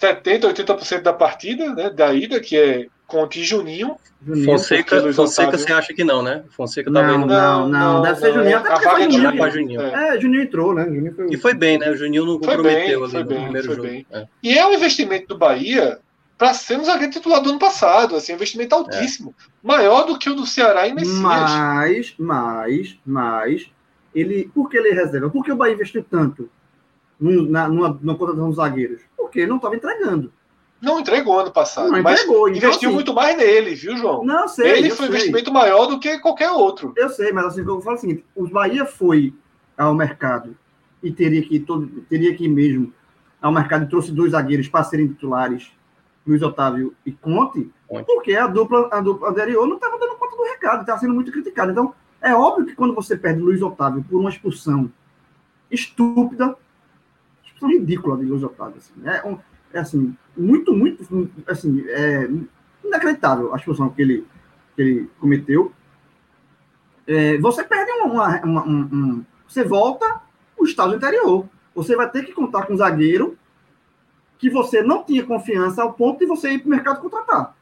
70%, 0.00 0.52
80% 0.54 1.02
da 1.02 1.12
partida, 1.12 1.74
né? 1.74 1.90
Da 1.90 2.12
ida, 2.12 2.40
que 2.40 2.56
é 2.56 2.86
Conte 3.06 3.40
e 3.40 3.44
Juninho. 3.44 3.96
Juninho 4.24 4.46
Fonseca, 4.46 5.12
Fonseca 5.12 5.58
você 5.58 5.72
acha 5.72 5.94
que 5.94 6.02
não, 6.02 6.22
né? 6.22 6.42
Fonseca 6.50 6.90
tá 6.92 7.02
não, 7.02 7.18
não, 7.18 7.26
não, 7.26 7.68
não, 7.68 8.02
deve 8.02 8.20
ser 8.20 8.32
Juninho. 8.32 8.58
Até 8.58 8.68
a 8.68 8.74
vaga 8.74 8.90
foi 8.90 9.10
Juninho. 9.10 9.50
Juninho. 9.50 9.80
É. 9.82 10.16
é, 10.16 10.20
Juninho 10.20 10.42
entrou, 10.42 10.74
né? 10.74 10.84
Juninho 10.84 11.14
foi... 11.14 11.26
E 11.30 11.36
foi 11.36 11.54
bem, 11.54 11.78
né? 11.78 11.90
O 11.90 11.96
Juninho 11.96 12.26
não 12.26 12.38
comprometeu 12.38 12.64
foi 12.64 12.74
bem, 12.74 12.94
ali 13.02 13.10
foi 13.10 13.22
no 13.22 13.28
bem, 13.28 13.42
primeiro 13.42 13.66
foi 13.66 13.76
jogo. 13.76 13.88
Bem. 13.88 14.06
É. 14.12 14.26
E 14.42 14.58
é 14.58 14.66
um 14.66 14.74
investimento 14.74 15.28
do 15.28 15.38
Bahia 15.38 15.98
para 16.38 16.52
ser 16.52 16.78
um 16.78 16.84
zagueiro 16.84 17.12
titular 17.12 17.40
do 17.40 17.50
ano 17.50 17.58
passado, 17.58 18.14
assim, 18.14 18.32
um 18.32 18.36
investimento 18.36 18.74
altíssimo, 18.74 19.34
é. 19.38 19.42
maior 19.62 20.04
do 20.04 20.18
que 20.18 20.28
o 20.28 20.34
do 20.34 20.46
Ceará 20.46 20.86
e 20.86 20.94
Messias. 20.94 21.18
Mas, 21.18 22.14
mas, 22.18 22.98
mas, 23.06 23.70
ele, 24.14 24.50
por 24.54 24.68
que 24.68 24.76
ele 24.76 24.90
é 24.90 24.94
reserva? 24.94 25.30
Por 25.30 25.44
que 25.44 25.52
o 25.52 25.56
Bahia 25.56 25.74
investiu 25.74 26.04
tanto 26.08 26.50
na, 27.18 27.68
numa, 27.68 27.88
numa 27.88 28.16
contratação 28.16 28.48
dos 28.48 28.56
zagueiros? 28.56 29.00
Porque 29.16 29.46
não 29.46 29.56
estava 29.56 29.76
entregando. 29.76 30.32
Não 30.80 31.00
entregou 31.00 31.40
ano 31.40 31.50
passado, 31.50 31.90
não 31.90 32.02
mas 32.02 32.20
entregou, 32.20 32.48
então, 32.48 32.58
investiu 32.58 32.88
assim, 32.88 32.94
muito 32.94 33.14
mais 33.14 33.34
nele, 33.36 33.74
viu, 33.74 33.96
João? 33.96 34.22
Não, 34.22 34.46
sei. 34.46 34.72
Ele 34.72 34.90
foi 34.90 35.06
um 35.06 35.08
investimento 35.08 35.50
maior 35.50 35.86
do 35.86 35.98
que 35.98 36.18
qualquer 36.18 36.50
outro. 36.50 36.92
Eu 36.96 37.08
sei, 37.08 37.32
mas 37.32 37.46
assim, 37.46 37.62
eu 37.62 37.80
falo 37.80 37.96
o 37.96 37.98
seguinte: 37.98 38.24
o 38.34 38.46
Bahia 38.46 38.84
foi 38.84 39.32
ao 39.76 39.94
mercado 39.94 40.54
e 41.02 41.10
teria 41.10 41.40
que, 41.40 41.58
todo, 41.58 41.86
teria 42.10 42.36
que 42.36 42.44
ir 42.44 42.48
mesmo 42.48 42.92
ao 43.40 43.50
mercado 43.50 43.84
e 43.84 43.88
trouxe 43.88 44.12
dois 44.12 44.32
zagueiros 44.32 44.68
para 44.68 44.84
serem 44.84 45.08
titulares 45.08 45.70
Luiz 46.26 46.42
Otávio 46.42 46.94
e 47.04 47.12
Conte, 47.12 47.70
porque 48.06 48.34
a 48.34 48.46
dupla, 48.46 48.88
a 48.90 49.00
dupla 49.00 49.30
anterior 49.30 49.66
não 49.66 49.76
estava 49.76 49.98
dando 49.98 50.16
conta 50.16 50.36
do 50.36 50.42
recado, 50.42 50.80
estava 50.80 50.98
sendo 50.98 51.14
muito 51.14 51.30
criticado. 51.30 51.70
Então, 51.70 51.94
é 52.20 52.34
óbvio 52.34 52.66
que 52.66 52.74
quando 52.74 52.94
você 52.94 53.16
perde 53.16 53.40
Luiz 53.40 53.62
Otávio 53.62 54.04
por 54.08 54.18
uma 54.18 54.30
expulsão 54.30 54.90
estúpida, 55.70 56.56
expulsão 57.44 57.68
ridícula 57.68 58.16
de 58.16 58.24
Luiz 58.24 58.42
Otávio, 58.42 58.78
assim, 58.78 58.92
é, 59.04 59.26
um, 59.26 59.38
é 59.72 59.78
assim, 59.78 60.16
muito, 60.36 60.72
muito, 60.72 61.06
assim, 61.46 61.84
é 61.88 62.28
inacreditável 62.84 63.54
a 63.54 63.56
expulsão 63.56 63.88
que 63.90 64.02
ele, 64.02 64.26
que 64.74 64.82
ele 64.82 65.10
cometeu. 65.20 65.72
É, 67.06 67.38
você 67.38 67.62
perde 67.62 67.92
uma, 67.92 68.06
uma, 68.06 68.42
uma 68.42 68.64
um, 68.66 69.24
você 69.46 69.62
volta 69.62 70.22
o 70.58 70.64
estado 70.64 70.94
anterior. 70.94 71.46
Você 71.74 71.94
vai 71.94 72.10
ter 72.10 72.24
que 72.24 72.32
contar 72.32 72.66
com 72.66 72.74
um 72.74 72.76
zagueiro 72.76 73.38
que 74.38 74.50
você 74.50 74.82
não 74.82 75.02
tinha 75.02 75.24
confiança 75.24 75.82
ao 75.82 75.92
ponto 75.92 76.18
de 76.18 76.26
você 76.26 76.52
ir 76.52 76.58
para 76.58 76.66
o 76.66 76.70
mercado 76.70 77.00
contratar. 77.00 77.56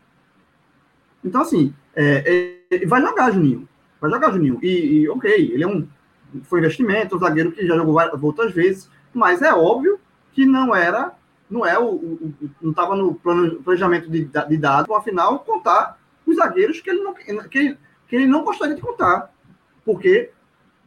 Então, 1.25 1.41
assim, 1.41 1.72
é, 1.95 2.61
é, 2.70 2.87
vai 2.87 3.01
jogar 3.01 3.31
Juninho. 3.31 3.68
Vai 4.01 4.11
jogar 4.11 4.33
Juninho. 4.33 4.59
E, 4.62 5.03
e, 5.03 5.09
ok, 5.09 5.31
ele 5.53 5.64
é 5.64 5.66
um. 5.66 5.87
Foi 6.45 6.59
investimento, 6.59 7.16
um 7.16 7.18
zagueiro 7.18 7.53
que 7.53 7.66
já 7.66 7.77
jogou 7.77 7.97
outras 8.22 8.53
vezes, 8.53 8.91
mas 9.12 9.41
é 9.41 9.55
óbvio 9.55 10.01
que 10.33 10.45
não 10.45 10.75
era. 10.75 11.12
Não 11.49 11.64
é 11.64 11.79
o. 11.79 11.95
o 11.95 12.35
não 12.61 12.70
estava 12.70 12.97
no 12.97 13.14
planejamento 13.14 14.11
de, 14.11 14.25
de 14.25 14.57
dados, 14.57 14.95
afinal, 14.95 15.39
contar 15.41 15.99
os 16.27 16.37
zagueiros 16.37 16.81
que 16.81 16.91
ele 16.91 17.03
não, 17.03 17.14
que, 17.14 17.77
que 18.09 18.16
ele 18.16 18.27
não 18.27 18.45
gostaria 18.45 18.75
de 18.75 18.81
contar. 18.81 19.33
Porque 19.85 20.31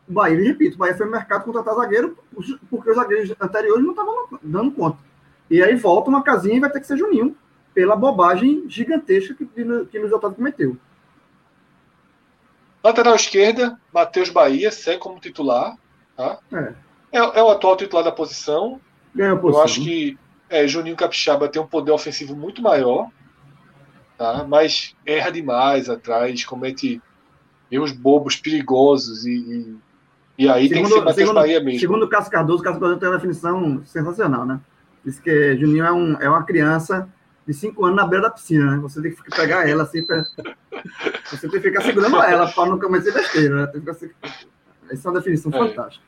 o 0.07 0.13
Bahia, 0.13 0.41
repito, 0.43 0.75
o 0.75 0.79
Bahia 0.79 0.95
foi 0.95 1.05
no 1.05 1.11
mercado 1.11 1.45
contratar 1.45 1.75
zagueiro 1.75 2.17
porque 2.69 2.89
os 2.89 2.95
zagueiros 2.95 3.33
anteriores 3.39 3.83
não 3.83 3.91
estavam 3.91 4.27
dando 4.43 4.71
conta. 4.71 4.97
E 5.49 5.63
aí 5.63 5.75
volta 5.75 6.09
uma 6.09 6.23
casinha 6.23 6.57
e 6.57 6.59
vai 6.59 6.69
ter 6.69 6.79
que 6.79 6.87
ser 6.87 6.97
Juninho, 6.97 7.35
pela 7.73 7.95
bobagem 7.95 8.65
gigantesca 8.67 9.33
que, 9.33 9.45
que 9.45 9.99
Luiz 9.99 10.11
Otávio 10.11 10.35
cometeu. 10.35 10.77
Lateral 12.83 13.15
esquerda, 13.15 13.79
Matheus 13.93 14.29
Bahia, 14.29 14.71
segue 14.71 14.99
como 14.99 15.19
titular. 15.19 15.77
Tá? 16.15 16.39
É. 16.51 16.73
É, 17.11 17.39
é, 17.39 17.43
o 17.43 17.49
atual 17.49 17.77
titular 17.77 18.03
da 18.03 18.11
posição. 18.11 18.79
Ganhou 19.13 19.37
posição. 19.37 19.61
Eu 19.61 19.65
acho 19.65 19.83
que 19.83 20.17
é, 20.49 20.67
Juninho 20.67 20.95
Capixaba 20.95 21.47
tem 21.47 21.61
um 21.61 21.67
poder 21.67 21.91
ofensivo 21.91 22.35
muito 22.35 22.61
maior, 22.61 23.09
tá? 24.17 24.45
mas 24.47 24.95
erra 25.05 25.31
demais 25.31 25.89
atrás, 25.89 26.45
comete 26.45 27.01
erros 27.71 27.91
bobos, 27.91 28.35
perigosos 28.35 29.25
e, 29.25 29.77
e, 30.37 30.45
e 30.45 30.49
aí 30.49 30.69
segundo, 30.69 30.89
tem 30.89 30.93
que 30.93 30.99
ser 30.99 31.05
Matheus 31.05 31.33
Bahia 31.33 31.59
mesmo. 31.59 31.79
Segundo 31.79 32.03
o 32.03 32.09
Cássio 32.09 32.31
Cardoso, 32.31 32.61
o 32.61 32.63
Cássio 32.63 32.79
Cardoso 32.79 32.99
tem 32.99 33.09
uma 33.09 33.15
definição 33.15 33.81
sensacional, 33.85 34.45
né? 34.45 34.59
Diz 35.03 35.19
que 35.19 35.57
Juninho 35.57 35.85
é, 35.85 35.91
um, 35.91 36.21
é 36.21 36.29
uma 36.29 36.43
criança 36.43 37.07
de 37.45 37.53
5 37.53 37.85
anos 37.85 37.95
na 37.95 38.05
beira 38.05 38.23
da 38.23 38.31
piscina, 38.31 38.71
né? 38.71 38.77
Você 38.81 39.01
tem 39.01 39.13
que 39.13 39.35
pegar 39.35 39.67
ela 39.67 39.83
assim, 39.83 40.05
pra... 40.05 40.23
você 41.25 41.47
tem 41.47 41.49
que 41.49 41.61
ficar 41.61 41.81
segurando 41.81 42.21
ela 42.21 42.51
para 42.51 42.69
não 42.69 42.79
cometer 42.79 43.13
besteira, 43.13 43.55
né? 43.55 43.67
Tem 43.67 43.81
que 43.81 43.93
ficar... 43.93 44.47
Essa 44.89 45.07
é 45.07 45.11
uma 45.11 45.19
definição 45.19 45.51
é. 45.53 45.57
fantástica. 45.57 46.05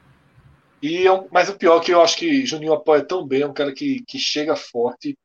E 0.81 1.07
é 1.07 1.27
mas 1.31 1.49
o 1.49 1.57
pior 1.57 1.81
é 1.81 1.85
que 1.85 1.93
eu 1.93 2.01
acho 2.01 2.17
que 2.17 2.45
Juninho 2.45 2.73
apoia 2.73 3.03
tão 3.03 3.25
bem, 3.25 3.41
é 3.41 3.47
um 3.47 3.53
cara 3.53 3.73
que, 3.73 4.03
que 4.07 4.17
chega 4.17 4.55
forte 4.55 5.17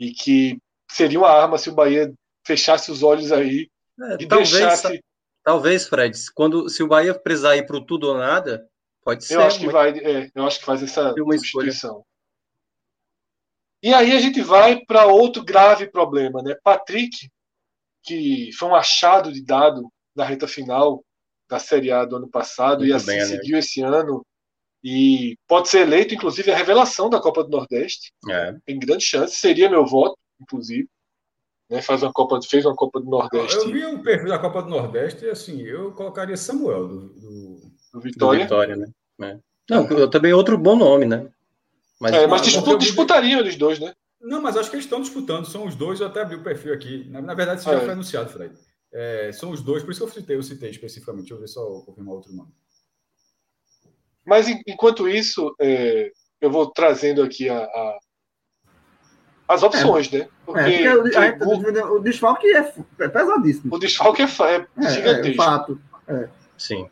e 0.00 0.12
que 0.12 0.58
seria 0.90 1.18
uma 1.18 1.30
arma 1.30 1.58
se 1.58 1.68
o 1.68 1.74
Bahia 1.74 2.12
fechasse 2.44 2.90
os 2.90 3.02
olhos 3.02 3.30
aí 3.32 3.68
é, 4.00 4.16
e 4.20 4.26
talvez, 4.26 4.50
deixasse. 4.50 5.02
Talvez, 5.44 5.88
Fred, 5.88 6.16
quando, 6.34 6.68
se 6.68 6.82
o 6.82 6.88
Bahia 6.88 7.14
precisar 7.14 7.56
ir 7.56 7.66
para 7.66 7.76
o 7.76 7.84
tudo 7.84 8.08
ou 8.08 8.16
nada, 8.16 8.66
pode 9.02 9.24
ser. 9.24 9.34
Eu 9.34 9.42
acho 9.42 9.58
que 9.58 9.68
vai, 9.68 9.90
é, 9.98 10.30
eu 10.34 10.46
acho 10.46 10.60
que 10.60 10.64
faz 10.64 10.82
essa 10.82 11.12
substituição. 11.12 12.04
E 13.82 13.92
aí 13.92 14.12
a 14.12 14.20
gente 14.20 14.40
vai 14.40 14.84
para 14.84 15.06
outro 15.06 15.44
grave 15.44 15.90
problema, 15.90 16.40
né? 16.42 16.54
Patrick, 16.62 17.28
que 18.02 18.50
foi 18.56 18.68
um 18.68 18.74
achado 18.74 19.32
de 19.32 19.42
dado 19.44 19.90
na 20.14 20.24
reta 20.24 20.46
final 20.46 21.04
da 21.48 21.58
Série 21.58 21.90
A 21.90 22.04
do 22.04 22.16
ano 22.16 22.28
passado 22.28 22.78
Muito 22.78 22.90
e 22.90 22.94
assim 22.94 23.06
bem, 23.06 23.24
seguiu 23.24 23.54
né? 23.54 23.58
esse 23.58 23.82
ano 23.82 24.24
e 24.84 25.36
pode 25.46 25.68
ser 25.68 25.80
eleito, 25.80 26.14
inclusive, 26.14 26.50
a 26.50 26.56
revelação 26.56 27.08
da 27.08 27.20
Copa 27.20 27.44
do 27.44 27.50
Nordeste. 27.50 28.12
É. 28.28 28.56
Tem 28.66 28.78
grande 28.78 29.04
chance, 29.04 29.36
seria 29.36 29.70
meu 29.70 29.86
voto, 29.86 30.18
inclusive. 30.40 30.88
Né? 31.70 31.80
Faz 31.80 32.02
uma 32.02 32.12
Copa, 32.12 32.40
fez 32.42 32.64
uma 32.64 32.74
Copa 32.74 33.00
do 33.00 33.08
Nordeste. 33.08 33.56
Eu 33.56 33.72
vi 33.72 33.84
o 33.84 34.02
perfil 34.02 34.28
da 34.28 34.38
Copa 34.38 34.62
do 34.62 34.70
Nordeste 34.70 35.24
e 35.24 35.30
assim, 35.30 35.62
eu 35.62 35.92
colocaria 35.92 36.36
Samuel 36.36 36.88
do, 36.88 37.08
do, 37.10 37.60
do 37.92 38.00
Vitória. 38.00 38.40
Do 38.40 38.42
Vitória, 38.44 38.76
né? 38.76 38.86
É. 39.22 39.38
Não, 39.70 40.10
também 40.10 40.32
outro 40.32 40.58
bom 40.58 40.74
nome, 40.74 41.06
né? 41.06 41.30
Mas, 42.02 42.12
é, 42.14 42.26
mas 42.26 42.42
disputam, 42.42 42.78
disputariam 42.78 43.38
eles 43.38 43.54
dois, 43.54 43.78
né? 43.78 43.94
Não, 44.20 44.42
mas 44.42 44.56
acho 44.56 44.68
que 44.68 44.74
eles 44.74 44.86
estão 44.86 45.00
disputando. 45.00 45.46
São 45.46 45.64
os 45.68 45.76
dois. 45.76 46.00
Eu 46.00 46.08
até 46.08 46.20
abri 46.20 46.34
o 46.34 46.42
perfil 46.42 46.74
aqui. 46.74 47.08
Na, 47.08 47.22
na 47.22 47.32
verdade, 47.32 47.60
isso 47.60 47.70
ah, 47.70 47.74
já 47.74 47.78
é. 47.78 47.84
foi 47.84 47.92
anunciado, 47.92 48.28
Fred. 48.28 48.52
É, 48.92 49.30
são 49.32 49.50
os 49.52 49.62
dois, 49.62 49.84
por 49.84 49.92
isso 49.92 50.00
que 50.00 50.10
eu 50.10 50.12
citei, 50.12 50.36
eu 50.36 50.42
citei 50.42 50.70
especificamente. 50.70 51.28
Deixa 51.28 51.34
eu 51.34 51.38
ver 51.38 51.46
só 51.46 51.80
confirmar 51.86 52.14
outro 52.14 52.32
nome. 52.32 52.50
Mas 54.26 54.48
enquanto 54.66 55.08
isso, 55.08 55.54
é, 55.60 56.10
eu 56.40 56.50
vou 56.50 56.72
trazendo 56.72 57.22
aqui 57.22 57.48
a, 57.48 57.58
a 57.62 57.98
as 59.46 59.62
opções, 59.62 60.12
é. 60.12 60.18
né? 60.18 60.28
Porque, 60.44 60.60
é, 60.60 61.32
porque 61.32 61.80
o, 61.80 61.94
o, 61.94 61.98
desfalque 62.00 62.48
é, 62.48 62.74
é, 62.98 63.08
pesadíssimo. 63.08 63.76
O 63.76 63.78
desfalque 63.78 64.22
é, 64.22 64.26
gigantesco. 64.26 65.28
É, 65.28 65.34
fato. 65.34 65.80
Sim. 66.58 66.88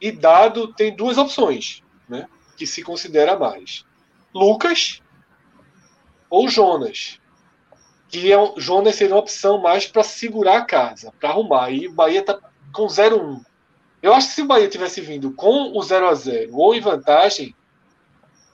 e 0.00 0.10
dado 0.10 0.72
tem 0.72 0.96
duas 0.96 1.18
opções, 1.18 1.82
né? 2.08 2.26
Que 2.56 2.66
se 2.66 2.82
considera 2.82 3.38
mais. 3.38 3.84
Lucas 4.34 5.02
ou 6.30 6.48
Jonas. 6.48 7.18
Que 8.08 8.32
é, 8.32 8.36
Jonas 8.56 8.96
seria 8.96 9.14
uma 9.14 9.20
opção 9.20 9.60
mais 9.60 9.86
para 9.86 10.02
segurar 10.02 10.58
a 10.58 10.64
casa, 10.64 11.12
para 11.18 11.30
arrumar. 11.30 11.70
E 11.70 11.88
o 11.88 11.92
Bahia 11.92 12.20
está 12.20 12.38
com 12.72 12.86
0-1. 12.86 13.44
Eu 14.02 14.12
acho 14.12 14.28
que 14.28 14.34
se 14.34 14.42
o 14.42 14.46
Bahia 14.46 14.68
tivesse 14.68 15.00
vindo 15.00 15.32
com 15.32 15.76
o 15.76 15.82
0 15.82 16.08
a 16.08 16.14
0 16.14 16.56
ou 16.56 16.74
em 16.74 16.80
vantagem, 16.80 17.54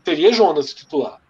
teria 0.05 0.33
Jonas 0.33 0.71
o 0.71 0.75
titular. 0.75 1.21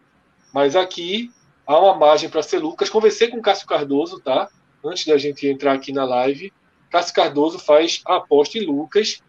Mas 0.53 0.75
aqui 0.75 1.31
há 1.67 1.79
uma 1.79 1.95
margem 1.95 2.29
para 2.29 2.43
ser 2.43 2.59
Lucas. 2.59 2.91
Conversei 2.91 3.29
com 3.29 3.39
o 3.39 3.43
Cássio 3.43 3.67
Cardoso, 3.67 4.21
tá? 4.21 4.49
Antes 4.85 5.07
da 5.07 5.17
gente 5.19 5.47
entrar 5.47 5.75
aqui 5.75 5.93
na 5.93 6.05
live. 6.05 6.53
Cássio 6.91 7.15
Cardoso 7.15 7.59
faz 7.59 8.01
a 8.07 8.17
aposta 8.17 8.59
em 8.59 8.65
Lucas. 8.65 9.23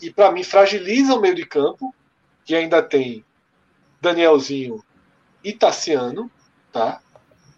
E 0.00 0.10
para 0.10 0.32
mim 0.32 0.42
fragiliza 0.42 1.14
o 1.14 1.20
meio 1.20 1.34
de 1.34 1.46
campo, 1.46 1.94
que 2.44 2.54
ainda 2.54 2.82
tem 2.82 3.24
Danielzinho 4.06 4.82
e 5.42 5.52
Tassiano, 5.52 6.30
tá? 6.72 7.00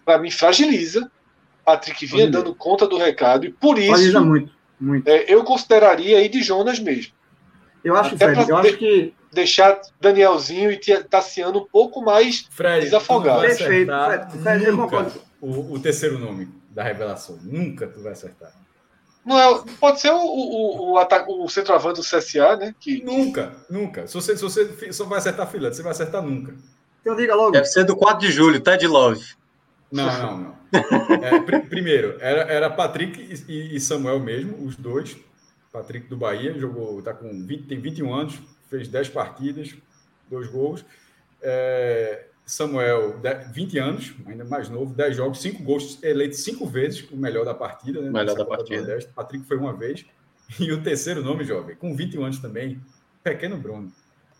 Para 0.04 0.18
mim 0.18 0.30
fragiliza. 0.30 1.10
Patrick 1.64 2.06
vinha 2.06 2.22
fragiliza. 2.24 2.44
dando 2.44 2.54
conta 2.54 2.86
do 2.86 2.96
recado 2.96 3.44
e 3.44 3.52
por 3.52 3.78
isso 3.78 3.88
fragiliza 3.88 4.20
muito, 4.20 4.52
muito. 4.80 5.06
É, 5.06 5.26
eu 5.28 5.44
consideraria 5.44 6.18
aí 6.18 6.28
de 6.28 6.42
Jonas 6.42 6.78
mesmo. 6.78 7.12
Eu 7.84 7.94
acho, 7.94 8.14
Até 8.14 8.34
Fred, 8.34 8.50
eu 8.50 8.56
acho 8.56 8.76
que 8.76 9.14
deixar 9.32 9.80
Danielzinho 10.00 10.70
e 10.70 10.78
Tassiano 10.78 11.60
um 11.60 11.66
pouco 11.66 12.00
mais 12.00 12.46
Fred, 12.50 12.84
desafogados. 12.84 13.42
Perfeito, 13.42 13.92
Fred, 13.92 14.42
Fred, 14.42 14.70
nunca 14.70 15.12
o, 15.40 15.74
o 15.74 15.78
terceiro 15.78 16.18
nome 16.18 16.48
da 16.70 16.82
revelação. 16.82 17.38
Nunca 17.42 17.86
tu 17.86 18.02
vai 18.02 18.12
acertar. 18.12 18.52
Não 19.28 19.38
é, 19.38 19.62
pode 19.78 20.00
ser 20.00 20.10
o, 20.10 20.16
o, 20.16 20.94
o, 20.94 21.44
o 21.44 21.48
centroavante 21.50 22.00
do 22.00 22.02
CSA, 22.02 22.56
né? 22.56 22.74
Que, 22.80 23.04
nunca, 23.04 23.54
nunca. 23.68 24.06
Se 24.06 24.14
você, 24.14 24.34
se 24.34 24.42
você 24.42 24.90
só 24.90 25.04
vai 25.04 25.18
acertar 25.18 25.46
fila, 25.50 25.70
você 25.70 25.82
vai 25.82 25.92
acertar 25.92 26.22
nunca. 26.22 26.54
Então 27.02 27.14
diga 27.14 27.34
logo. 27.34 27.50
Deve 27.50 27.66
ser 27.66 27.84
do 27.84 27.94
4 27.94 28.26
de 28.26 28.32
julho, 28.32 28.58
Ted 28.58 28.86
Love. 28.86 29.22
Não, 29.92 30.06
não, 30.06 30.38
não. 30.38 30.58
É, 31.22 31.40
pr 31.40 31.68
primeiro, 31.68 32.16
era, 32.20 32.40
era 32.50 32.70
Patrick 32.70 33.20
e, 33.46 33.76
e, 33.76 33.78
Samuel 33.78 34.18
mesmo, 34.18 34.64
os 34.66 34.76
dois. 34.76 35.14
Patrick 35.70 36.08
do 36.08 36.16
Bahia, 36.16 36.58
jogou, 36.58 37.02
tá 37.02 37.12
com 37.12 37.44
20, 37.44 37.66
tem 37.66 37.78
21 37.78 38.14
anos, 38.14 38.40
fez 38.70 38.88
10 38.88 39.10
partidas, 39.10 39.74
dois 40.30 40.48
gols. 40.48 40.86
É, 41.42 42.27
Samuel, 42.48 43.16
20 43.52 43.78
anos, 43.78 44.14
ainda 44.26 44.42
mais 44.44 44.70
novo, 44.70 44.94
10 44.94 45.16
jogos, 45.16 45.40
5 45.42 45.62
gols, 45.62 46.02
eleito 46.02 46.34
5 46.34 46.64
vezes 46.66 47.06
o 47.10 47.16
melhor 47.16 47.44
da 47.44 47.52
partida. 47.54 48.00
Né, 48.00 48.10
melhor 48.10 48.34
da 48.34 48.44
partida. 48.44 48.98
Patrick 49.14 49.44
foi 49.46 49.58
uma 49.58 49.72
vez. 49.74 50.04
E 50.58 50.72
o 50.72 50.82
terceiro 50.82 51.22
nome, 51.22 51.44
jovem, 51.44 51.76
com 51.76 51.94
21 51.94 52.24
anos 52.24 52.38
também, 52.38 52.80
Pequeno 53.22 53.58
Bruno. 53.58 53.92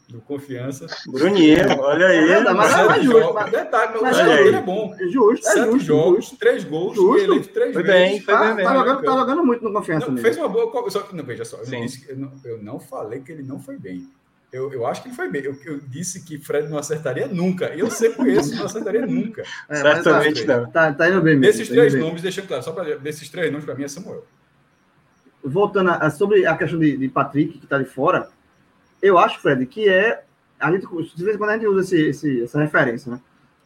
do 0.09 0.23
Confiança. 0.23 0.87
Bruninho, 1.07 1.59
olha 1.81 2.07
aí. 2.07 2.31
É, 2.31 2.41
mas 2.55 2.73
é 2.79 2.85
mais 2.87 3.05
justo. 3.05 3.35
Mas... 3.35 3.51
Detalhe, 3.51 3.99
mas 4.01 4.17
o 4.17 4.21
é 4.23 4.49
é 4.49 4.63
bom. 4.63 4.97
Justo, 5.11 5.47
é 5.47 5.51
Sete 5.53 5.65
justo, 5.67 5.81
jogos, 5.81 6.17
justo. 6.25 6.37
três 6.39 6.65
gols, 6.65 6.97
Justo. 6.97 7.19
eleito 7.19 7.49
três 7.49 7.75
Foi 7.75 7.83
vezes. 7.83 8.01
bem, 8.13 8.21
foi 8.23 8.33
Tá, 8.35 8.41
bem 8.55 8.65
tá, 8.65 8.71
mesmo. 8.73 8.87
jogando, 8.87 9.03
tá 9.05 9.19
jogando 9.19 9.45
muito 9.45 9.63
no 9.65 9.71
confiança 9.75 10.07
Não, 10.07 10.15
mesmo. 10.15 10.25
fez 10.27 10.39
uma 10.39 10.49
boa. 10.49 10.91
Só, 10.91 11.07
não, 11.13 11.25
veja 11.25 11.45
só, 11.45 11.59
eu 11.59 11.67
Sim. 11.67 11.73
não, 11.73 11.81
disse 11.85 12.07
que- 12.07 12.13
eu, 12.13 12.17
não, 12.17 12.33
eu 12.43 12.63
não 12.63 12.81
falei 12.81 13.21
que 13.21 13.31
ele 13.33 13.43
não 13.43 13.61
foi 13.61 13.77
bem. 13.77 14.09
Eu, 14.53 14.73
eu 14.73 14.87
acho 14.87 15.03
que 15.03 15.09
ele 15.09 15.15
foi 15.17 15.29
bem. 15.31 15.43
Eu, 15.43 15.55
eu 15.67 15.79
disse 15.79 16.23
que 16.25 16.39
Fred 16.39 16.69
não 16.69 16.79
acertaria 16.79 17.27
nunca. 17.29 17.67
Eu 17.75 17.91
sei 17.91 18.11
por 18.11 18.27
isso, 18.27 18.55
não 18.57 18.65
acertaria 18.65 19.05
nunca. 19.07 19.43
É, 19.69 19.75
Certamente 19.77 20.45
tá- 20.47 20.61
não. 20.61 20.71
Tá, 20.71 20.93
tá 20.93 21.09
indo 21.11 21.21
bem 21.21 21.37
mesmo. 21.37 21.53
Desses 21.53 21.69
tá 21.69 21.75
três 21.75 21.93
bem. 21.93 22.03
nomes, 22.03 22.23
deixando 22.23 22.47
claro, 22.49 22.63
só 22.63 22.73
para 22.73 22.97
desses 22.97 23.29
três 23.29 23.51
nomes, 23.51 23.65
para 23.67 23.75
mim 23.75 23.85
é 23.85 23.89
Samuel. 23.89 24.25
voltando 25.45 25.91
a, 25.91 25.95
a- 25.97 26.11
sobre 26.11 26.47
a 26.47 26.57
questão 26.57 26.79
de, 26.79 26.97
de 26.97 27.09
Patrick, 27.09 27.59
que 27.59 27.65
está 27.65 27.79
de 27.79 27.85
fora, 27.85 28.31
eu 29.03 29.19
acho, 29.19 29.39
Fred, 29.41 29.65
que 29.67 29.89
é. 29.89 30.25
A 30.59 30.73
gente, 30.73 30.87
de 31.15 31.23
vez 31.25 31.37
em 31.37 31.39
quando 31.39 31.51
a 31.51 31.55
gente 31.55 31.67
usa 31.69 31.81
esse, 31.83 32.09
esse- 32.09 32.43
essa 32.43 32.61
referência, 32.61 33.13
né? 33.13 33.21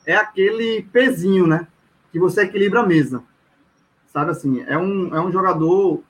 É 0.04 0.14
aquele 0.14 0.82
pezinho, 0.92 1.46
né? 1.46 1.66
Que 2.10 2.18
você 2.18 2.42
equilibra 2.42 2.80
a 2.80 2.86
mesa. 2.86 3.22
Sabe 4.12 4.30
assim? 4.32 4.62
É 4.66 4.76
um, 4.76 5.14
é 5.16 5.20
um 5.20 5.32
jogador. 5.32 6.02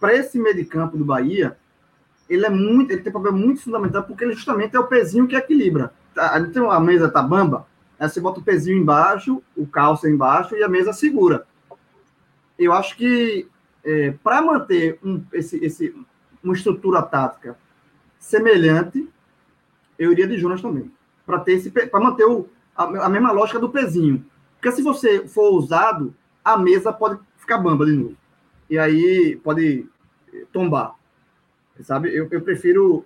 Para 0.00 0.14
esse 0.14 0.38
meio 0.38 0.54
de 0.56 0.64
campo 0.64 0.96
do 0.96 1.04
Bahia, 1.04 1.58
ele 2.28 2.46
é 2.46 2.50
muito. 2.50 2.90
Ele 2.90 3.02
tem 3.02 3.10
um 3.10 3.14
papel 3.14 3.32
muito 3.32 3.62
fundamental, 3.62 4.02
porque 4.02 4.24
ele 4.24 4.34
justamente 4.34 4.76
é 4.76 4.80
o 4.80 4.86
pezinho 4.86 5.26
que 5.26 5.36
equilibra. 5.36 5.92
Tá, 6.14 6.36
a 6.70 6.80
mesa 6.80 7.08
tá 7.08 7.22
bamba, 7.22 7.66
aí 7.98 8.08
você 8.08 8.20
bota 8.20 8.40
o 8.40 8.42
pezinho 8.42 8.78
embaixo, 8.78 9.42
o 9.56 9.66
calça 9.66 10.08
embaixo 10.08 10.54
e 10.54 10.62
a 10.62 10.68
mesa 10.68 10.92
segura. 10.92 11.46
Eu 12.58 12.72
acho 12.72 12.96
que 12.96 13.48
para 14.22 14.40
manter 14.40 14.98
um, 15.04 15.22
esse, 15.32 15.62
esse, 15.62 15.94
uma 16.42 16.54
estrutura 16.54 17.02
tática 17.02 17.56
semelhante, 18.18 19.08
eu 19.98 20.12
iria 20.12 20.26
de 20.26 20.38
Jonas 20.38 20.62
também. 20.62 20.90
Para 21.26 21.40
ter 21.40 21.52
esse 21.52 21.70
para 21.70 22.00
manter 22.00 22.24
o, 22.24 22.48
a, 22.74 22.84
a 23.06 23.08
mesma 23.08 23.32
lógica 23.32 23.58
do 23.58 23.70
pezinho. 23.70 24.24
Porque 24.54 24.72
se 24.72 24.82
você 24.82 25.28
for 25.28 25.52
ousado, 25.52 26.14
a 26.44 26.56
mesa 26.56 26.92
pode 26.92 27.20
ficar 27.36 27.58
bamba 27.58 27.84
de 27.84 27.92
novo. 27.92 28.16
E 28.68 28.78
aí 28.78 29.38
pode 29.42 29.86
eh, 30.32 30.46
tombar. 30.52 30.94
Sabe? 31.82 32.14
Eu, 32.14 32.28
eu 32.30 32.40
prefiro 32.40 33.04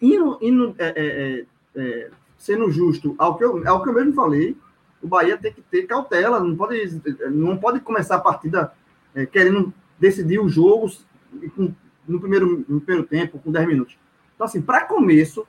indo, 0.00 0.38
indo 0.40 0.74
é, 0.78 0.86
é, 0.88 1.06
é, 1.06 1.46
é, 1.76 2.10
sendo 2.38 2.70
justo 2.70 3.14
ao 3.18 3.36
que, 3.36 3.44
eu, 3.44 3.66
ao 3.68 3.82
que 3.82 3.88
eu 3.88 3.94
mesmo 3.94 4.12
falei, 4.14 4.56
o 5.02 5.06
Bahia 5.06 5.36
tem 5.36 5.52
que 5.52 5.60
ter 5.60 5.82
cautela, 5.82 6.40
não 6.40 6.56
pode, 6.56 7.02
não 7.30 7.56
pode 7.58 7.80
começar 7.80 8.16
a 8.16 8.20
partida 8.20 8.72
é, 9.14 9.26
querendo 9.26 9.72
decidir 9.98 10.40
os 10.40 10.52
jogos 10.52 11.06
com- 11.54 11.72
no 12.08 12.20
primeiro, 12.20 12.64
no 12.68 12.80
primeiro 12.80 13.06
tempo, 13.06 13.38
com 13.38 13.52
10 13.52 13.66
minutos. 13.66 13.96
Então, 14.34 14.46
assim, 14.46 14.60
para 14.60 14.84
começo, 14.84 15.46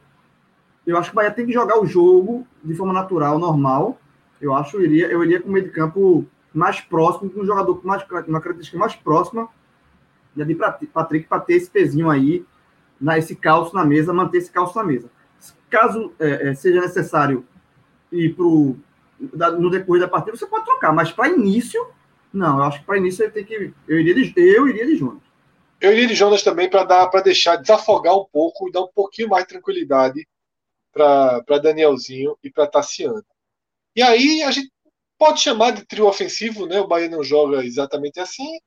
eu 0.85 0.97
acho 0.97 1.09
que 1.09 1.15
o 1.15 1.17
Bahia 1.17 1.31
tem 1.31 1.45
que 1.45 1.53
jogar 1.53 1.79
o 1.79 1.85
jogo 1.85 2.45
de 2.63 2.75
forma 2.75 2.93
natural, 2.93 3.39
normal. 3.39 3.99
Eu 4.39 4.53
acho 4.53 4.77
eu 4.77 4.83
iria, 4.83 5.07
eu 5.07 5.23
iria 5.23 5.41
com 5.41 5.49
o 5.49 5.51
meio 5.51 5.65
de 5.65 5.71
campo 5.71 6.25
mais 6.53 6.79
próximo, 6.81 7.29
com 7.29 7.41
um 7.41 7.45
jogador 7.45 7.75
com 7.75 7.87
mais, 7.87 8.03
uma 8.27 8.39
característica 8.39 8.77
mais 8.77 8.95
próxima 8.95 9.49
de 10.35 10.55
Pat- 10.55 10.85
Patrick, 10.93 11.27
para 11.27 11.41
ter 11.41 11.55
esse 11.55 11.69
pezinho 11.69 12.09
aí, 12.09 12.45
na, 12.99 13.17
esse 13.17 13.35
calço 13.35 13.75
na 13.75 13.85
mesa, 13.85 14.13
manter 14.13 14.39
esse 14.39 14.51
calço 14.51 14.77
na 14.77 14.83
mesa. 14.83 15.09
Caso 15.69 16.13
é, 16.19 16.49
é, 16.49 16.55
seja 16.55 16.81
necessário 16.81 17.45
ir 18.11 18.35
pro, 18.35 18.75
da- 19.19 19.51
no 19.51 19.69
decorrer 19.69 20.01
da 20.01 20.07
partida, 20.07 20.37
você 20.37 20.45
pode 20.47 20.65
trocar, 20.65 20.93
mas 20.93 21.11
para 21.11 21.29
início, 21.29 21.85
não. 22.33 22.57
Eu 22.59 22.63
acho 22.65 22.79
que 22.79 22.85
para 22.85 22.97
início 22.97 23.23
ele 23.23 23.31
tem 23.31 23.45
que. 23.45 23.73
Eu 23.87 23.99
iria 23.99 24.15
de, 24.15 24.33
eu 24.37 24.67
iria 24.67 24.85
de 24.85 24.95
Jonas. 24.97 25.21
Eu 25.79 25.91
iria 25.93 26.07
de 26.07 26.15
Jonas 26.15 26.43
também 26.43 26.69
para 26.69 26.83
dar 26.83 27.07
para 27.09 27.21
deixar 27.21 27.57
desafogar 27.57 28.15
um 28.17 28.25
pouco 28.31 28.67
e 28.67 28.71
dar 28.71 28.81
um 28.81 28.89
pouquinho 28.93 29.29
mais 29.29 29.43
de 29.45 29.49
tranquilidade 29.49 30.27
para 30.93 31.59
Danielzinho 31.61 32.37
e 32.43 32.49
para 32.51 32.67
Tassiano. 32.67 33.23
E 33.95 34.01
aí 34.03 34.43
a 34.43 34.51
gente 34.51 34.71
pode 35.17 35.41
chamar 35.41 35.71
de 35.71 35.85
trio 35.85 36.07
ofensivo, 36.07 36.65
né? 36.67 36.79
O 36.81 36.87
Bahia 36.87 37.09
não 37.09 37.23
joga 37.23 37.65
exatamente 37.65 38.19
assim, 38.19 38.59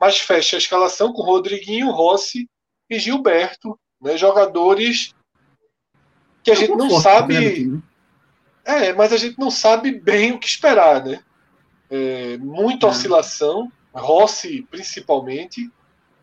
mas 0.00 0.18
fecha 0.18 0.56
a 0.56 0.58
escalação 0.58 1.12
com 1.12 1.22
Rodriguinho, 1.22 1.90
Rossi 1.90 2.48
e 2.88 2.98
Gilberto, 2.98 3.78
né? 4.00 4.16
Jogadores 4.16 5.14
que 6.42 6.50
a 6.50 6.54
gente 6.54 6.74
não 6.74 6.88
sabe. 7.00 7.34
né, 7.34 7.40
do 7.40 7.54
time. 7.54 7.82
É, 8.64 8.92
mas 8.92 9.12
a 9.12 9.16
gente 9.16 9.38
não 9.38 9.50
sabe 9.50 9.92
bem 9.92 10.32
o 10.32 10.38
que 10.38 10.46
esperar, 10.46 11.04
né? 11.04 11.22
É, 11.90 12.38
muita 12.38 12.86
É. 12.86 12.90
oscilação, 12.90 13.70
Rossi 13.92 14.66
principalmente, 14.70 15.70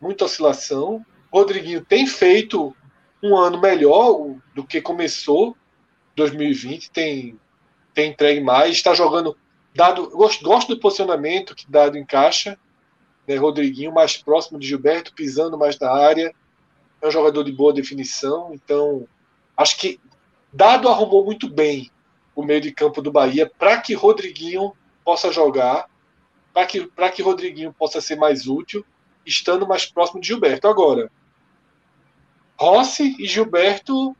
muita 0.01 0.25
oscilação. 0.25 1.05
Rodriguinho 1.31 1.83
tem 1.83 2.07
feito 2.07 2.75
um 3.21 3.35
ano 3.35 3.59
melhor 3.59 4.35
do 4.55 4.63
que 4.65 4.81
começou 4.81 5.55
2020, 6.15 6.89
tem, 6.91 7.39
tem 7.93 8.11
entregue 8.11 8.41
mais, 8.41 8.71
está 8.71 8.93
jogando. 8.93 9.37
Dado, 9.75 10.09
gosto, 10.09 10.43
gosto 10.43 10.73
do 10.73 10.79
posicionamento 10.79 11.55
que 11.55 11.69
dado 11.69 11.97
encaixa. 11.97 12.57
Né, 13.27 13.35
Rodriguinho 13.35 13.91
mais 13.91 14.15
próximo 14.15 14.57
de 14.57 14.67
Gilberto, 14.67 15.13
pisando 15.13 15.57
mais 15.57 15.77
na 15.77 15.91
área. 15.91 16.33
É 17.01 17.07
um 17.07 17.11
jogador 17.11 17.43
de 17.43 17.51
boa 17.51 17.73
definição, 17.73 18.51
então 18.53 19.07
acho 19.55 19.77
que 19.77 19.99
Dado 20.51 20.87
arrumou 20.87 21.23
muito 21.23 21.47
bem 21.49 21.91
o 22.35 22.43
meio 22.43 22.61
de 22.61 22.71
campo 22.71 23.01
do 23.01 23.11
Bahia 23.11 23.51
para 23.59 23.79
que 23.79 23.93
Rodriguinho 23.93 24.73
possa 25.03 25.31
jogar, 25.31 25.87
para 26.53 26.65
que, 26.65 26.89
que 27.13 27.21
Rodriguinho 27.21 27.73
possa 27.73 28.01
ser 28.01 28.15
mais 28.15 28.47
útil, 28.47 28.85
estando 29.25 29.67
mais 29.67 29.85
próximo 29.85 30.21
de 30.21 30.27
Gilberto. 30.27 30.67
Agora, 30.67 31.11
Rossi 32.57 33.15
e 33.19 33.27
Gilberto, 33.27 34.15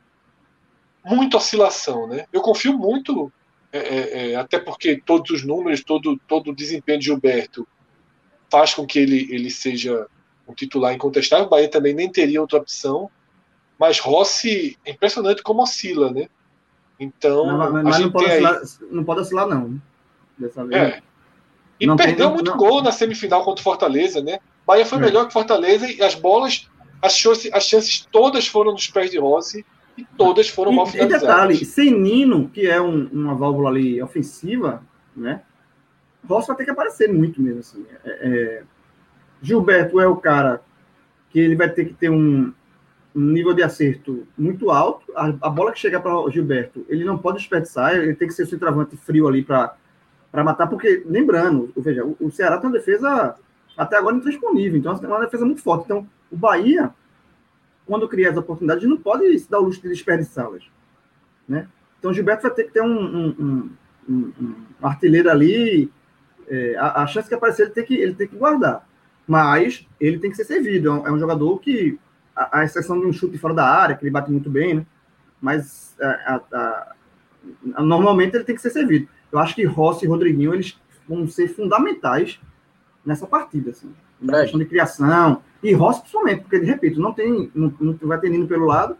muita 1.04 1.38
oscilação, 1.38 2.06
né? 2.06 2.26
Eu 2.32 2.40
confio 2.40 2.78
muito, 2.78 3.32
é, 3.72 3.78
é, 3.78 4.30
é, 4.32 4.36
até 4.36 4.58
porque 4.58 5.02
todos 5.04 5.30
os 5.30 5.44
números, 5.44 5.82
todo, 5.82 6.16
todo 6.28 6.50
o 6.50 6.54
desempenho 6.54 6.98
de 7.00 7.06
Gilberto 7.06 7.66
faz 8.50 8.74
com 8.74 8.86
que 8.86 8.98
ele, 8.98 9.28
ele 9.30 9.50
seja 9.50 10.06
um 10.46 10.54
titular 10.54 10.92
incontestável. 10.94 11.46
O 11.46 11.48
Bahia 11.48 11.68
também 11.68 11.94
nem 11.94 12.10
teria 12.10 12.40
outra 12.40 12.58
opção. 12.58 13.10
Mas 13.78 13.98
Rossi 14.00 14.76
é 14.84 14.90
impressionante 14.90 15.42
como 15.42 15.62
oscila, 15.62 16.10
né? 16.10 16.28
Então, 16.98 17.46
Não, 17.46 17.58
mas 17.82 17.98
não, 18.00 18.10
pode 18.10 18.24
tem 18.24 18.34
aí. 18.34 18.44
oscilar, 18.44 18.62
não 18.90 19.04
pode 19.04 19.20
oscilar, 19.20 19.46
não. 19.46 19.80
Dessa 20.36 20.64
vez. 20.64 20.80
É. 20.94 21.02
E 21.80 21.86
Não 21.86 21.94
tem- 21.96 22.06
perdeu 22.06 22.26
não- 22.26 22.34
muito 22.34 22.50
não. 22.50 22.56
gol 22.56 22.82
na 22.82 22.90
semifinal 22.90 23.44
contra 23.44 23.60
o 23.60 23.64
Fortaleza, 23.64 24.20
né? 24.20 24.40
Bahia 24.66 24.84
foi 24.84 24.98
É. 24.98 25.00
melhor 25.02 25.26
que 25.28 25.32
Fortaleza 25.32 25.88
e 25.90 26.02
as 26.02 26.14
bolas, 26.16 26.68
as 27.00 27.16
chances, 27.16 27.52
as 27.52 27.64
chances 27.68 28.04
todas 28.10 28.48
foram 28.48 28.72
nos 28.72 28.88
pés 28.88 29.10
de 29.12 29.18
Rossi 29.18 29.64
e 29.96 30.04
todas 30.16 30.48
foram 30.48 30.72
mal 30.72 30.86
E, 30.86 30.88
e 30.88 30.92
detalhe, 30.92 31.20
finalizadas. 31.20 31.68
sem 31.68 31.92
Nino, 31.96 32.48
que 32.48 32.66
é 32.66 32.80
um- 32.80 33.08
uma 33.12 33.34
válvula 33.36 33.70
ali 33.70 34.02
ofensiva, 34.02 34.82
né? 35.16 35.42
Rossi 36.28 36.48
vai 36.48 36.56
ter 36.56 36.64
que 36.64 36.70
aparecer 36.70 37.12
muito 37.12 37.40
mesmo. 37.40 37.60
Assim. 37.60 37.86
É- 38.04 38.28
é, 38.28 38.62
Gilberto 39.40 40.00
é 40.00 40.06
o 40.06 40.16
cara 40.16 40.60
que 41.30 41.38
ele 41.38 41.56
vai 41.56 41.68
ter 41.70 41.84
que 41.86 41.94
ter 41.94 42.10
um, 42.10 42.52
um 43.14 43.20
nível 43.20 43.54
de 43.54 43.62
acerto 43.62 44.26
muito 44.36 44.70
alto. 44.70 45.10
A, 45.14 45.26
a 45.42 45.50
bola 45.50 45.72
que 45.72 45.78
chega 45.78 46.00
para 46.00 46.18
o 46.18 46.30
Gilberto, 46.30 46.84
ele 46.88 47.04
não 47.04 47.18
pode 47.18 47.38
desperdiçar, 47.38 47.94
ele 47.96 48.14
tem 48.14 48.28
que 48.28 48.34
ser 48.34 48.46
centroavante 48.46 48.96
frio 48.96 49.28
ali 49.28 49.42
para 49.44 49.74
matar, 50.44 50.66
porque, 50.66 51.02
lembrando, 51.06 51.72
veja, 51.76 52.04
o, 52.04 52.16
o 52.20 52.30
Ceará 52.30 52.58
tem 52.58 52.68
uma 52.68 52.76
defesa 52.76 53.34
até 53.76 53.96
agora 53.96 54.16
intransponível, 54.16 54.78
então 54.78 54.92
é 54.92 55.06
uma 55.06 55.20
defesa 55.20 55.44
muito 55.44 55.62
forte. 55.62 55.84
Então, 55.84 56.06
o 56.30 56.36
Bahia, 56.36 56.90
quando 57.86 58.08
cria 58.08 58.30
as 58.30 58.36
oportunidades, 58.36 58.88
não 58.88 58.96
pode 58.96 59.38
se 59.38 59.48
dar 59.50 59.60
o 59.60 59.64
luxo 59.64 59.80
de 59.80 59.88
desperdiçá-las. 59.88 60.64
Né? 61.48 61.68
Então, 61.98 62.10
o 62.10 62.14
Gilberto 62.14 62.42
vai 62.42 62.50
ter 62.50 62.64
que 62.64 62.72
ter 62.72 62.82
um- 62.82 63.28
um- 63.28 63.70
um 64.08 64.54
artilheiro 64.82 65.30
ali. 65.30 65.90
É, 66.48 66.76
a, 66.76 67.02
a 67.02 67.06
chance 67.06 67.28
que 67.28 67.34
aparecer, 67.34 67.62
ele 67.64 67.70
tem 67.72 67.84
que, 67.84 67.94
ele 67.94 68.14
tem 68.14 68.26
que 68.28 68.36
guardar. 68.36 68.86
Mas 69.26 69.86
ele 70.00 70.18
tem 70.18 70.30
que 70.30 70.36
ser 70.36 70.44
servido. 70.44 70.88
É 70.88 70.92
um, 70.92 71.06
é 71.08 71.12
um 71.12 71.18
jogador 71.18 71.58
que, 71.60 71.98
a, 72.34 72.60
a 72.60 72.64
exceção 72.64 72.98
de 73.00 73.06
um 73.06 73.12
chute 73.12 73.36
fora 73.38 73.54
da 73.54 73.66
área, 73.66 73.94
que 73.96 74.02
ele 74.04 74.10
bate 74.10 74.30
muito 74.30 74.48
bem, 74.48 74.74
né? 74.74 74.86
mas 75.40 75.94
é, 76.00 76.06
a- 76.06 76.92
normalmente 77.78 78.34
ele 78.36 78.44
tem 78.44 78.54
que 78.54 78.62
ser 78.62 78.70
servido. 78.70 79.08
Eu 79.30 79.38
acho 79.38 79.54
que 79.54 79.64
Rossi 79.64 80.04
e 80.04 80.08
Rodriguinho 80.08 80.54
eles 80.54 80.78
vão 81.08 81.26
ser 81.28 81.48
fundamentais 81.48 82.40
nessa 83.04 83.26
partida. 83.26 83.70
Assim, 83.70 83.92
na 84.20 84.32
Fred. 84.32 84.42
questão 84.44 84.58
de 84.60 84.66
criação. 84.66 85.42
E 85.62 85.72
Rossi, 85.72 86.00
principalmente, 86.00 86.40
porque, 86.42 86.58
de 86.58 86.66
repente, 86.66 86.98
não, 86.98 87.12
tem, 87.12 87.50
não, 87.54 87.72
não 87.80 87.98
vai 88.02 88.18
ter 88.18 88.30
Nino 88.30 88.46
pelo 88.46 88.66
lado. 88.66 88.96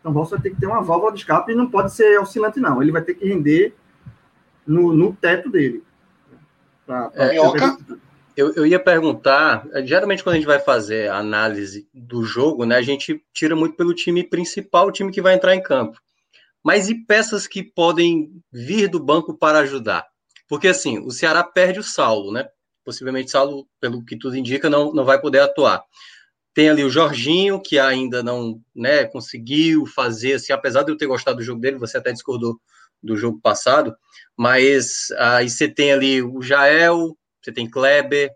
Então, 0.00 0.12
Rossi 0.12 0.32
vai 0.32 0.40
ter 0.40 0.50
que 0.50 0.60
ter 0.60 0.66
uma 0.66 0.82
válvula 0.82 1.12
de 1.12 1.18
escape 1.18 1.52
e 1.52 1.54
não 1.54 1.68
pode 1.68 1.92
ser 1.92 2.18
oscilante, 2.20 2.60
não. 2.60 2.80
Ele 2.82 2.92
vai 2.92 3.02
ter 3.02 3.14
que 3.14 3.26
render 3.26 3.74
no, 4.66 4.92
no 4.92 5.12
teto 5.12 5.50
dele. 5.50 5.82
Pra- 6.86 7.10
pra- 7.10 7.28
Minhoca? 7.28 7.76
Eu, 8.36 8.52
eu 8.54 8.66
ia 8.66 8.78
perguntar, 8.78 9.66
geralmente 9.84 10.22
quando 10.22 10.34
a 10.34 10.36
gente 10.38 10.46
vai 10.46 10.60
fazer 10.60 11.08
a 11.10 11.16
análise 11.16 11.88
do 11.92 12.22
jogo, 12.22 12.66
né, 12.66 12.76
a 12.76 12.82
gente 12.82 13.24
tira 13.32 13.56
muito 13.56 13.76
pelo 13.76 13.94
time 13.94 14.22
principal, 14.22 14.88
o 14.88 14.92
time 14.92 15.10
que 15.10 15.22
vai 15.22 15.34
entrar 15.34 15.54
em 15.54 15.62
campo. 15.62 15.98
Mas 16.62 16.90
e 16.90 16.94
peças 17.06 17.46
que 17.46 17.62
podem 17.62 18.30
vir 18.52 18.88
do 18.88 19.00
banco 19.00 19.32
para 19.32 19.60
ajudar? 19.60 20.06
Porque 20.48 20.68
assim, 20.68 20.98
o 20.98 21.10
Ceará 21.10 21.42
perde 21.42 21.80
o 21.80 21.82
Saulo, 21.82 22.30
né? 22.30 22.46
Possivelmente 22.84 23.30
Saulo, 23.30 23.66
pelo 23.80 24.04
que 24.04 24.18
tudo 24.18 24.36
indica, 24.36 24.68
não, 24.68 24.92
não 24.92 25.04
vai 25.04 25.18
poder 25.18 25.40
atuar. 25.40 25.82
tem 26.52 26.68
ali 26.68 26.84
o 26.84 26.90
Jorginho, 26.90 27.60
que 27.60 27.78
ainda 27.78 28.22
não 28.22 28.60
né, 28.74 29.04
conseguiu 29.04 29.86
fazer, 29.86 30.34
assim, 30.34 30.52
apesar 30.52 30.82
de 30.82 30.92
eu 30.92 30.96
ter 30.96 31.06
gostado 31.06 31.38
do 31.38 31.42
jogo 31.42 31.60
dele, 31.60 31.78
você 31.78 31.96
até 31.96 32.12
discordou 32.12 32.60
do 33.06 33.16
jogo 33.16 33.40
passado, 33.40 33.96
mas 34.36 35.08
aí 35.18 35.48
você 35.48 35.68
tem 35.68 35.92
ali 35.92 36.22
o 36.22 36.42
Jael, 36.42 37.16
você 37.42 37.52
tem 37.52 37.70
Kleber, 37.70 38.30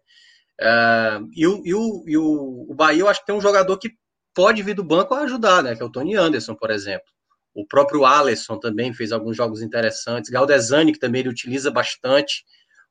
uh, 0.60 1.28
e, 1.34 1.46
o, 1.46 1.62
e, 1.64 1.74
o, 1.74 2.04
e 2.06 2.16
o 2.16 2.74
Bahia 2.74 3.02
eu 3.02 3.08
acho 3.08 3.20
que 3.20 3.26
tem 3.26 3.34
um 3.34 3.40
jogador 3.40 3.76
que 3.76 3.90
pode 4.34 4.62
vir 4.62 4.74
do 4.74 4.84
banco 4.84 5.12
a 5.14 5.20
ajudar, 5.20 5.62
né, 5.62 5.74
que 5.74 5.82
é 5.82 5.84
o 5.84 5.90
Tony 5.90 6.16
Anderson, 6.16 6.54
por 6.54 6.70
exemplo. 6.70 7.06
O 7.52 7.66
próprio 7.66 8.06
Alisson 8.06 8.58
também 8.58 8.94
fez 8.94 9.10
alguns 9.10 9.36
jogos 9.36 9.60
interessantes, 9.60 10.30
Galdesani, 10.30 10.92
que 10.92 10.98
também 10.98 11.20
ele 11.20 11.28
utiliza 11.28 11.70
bastante, 11.70 12.44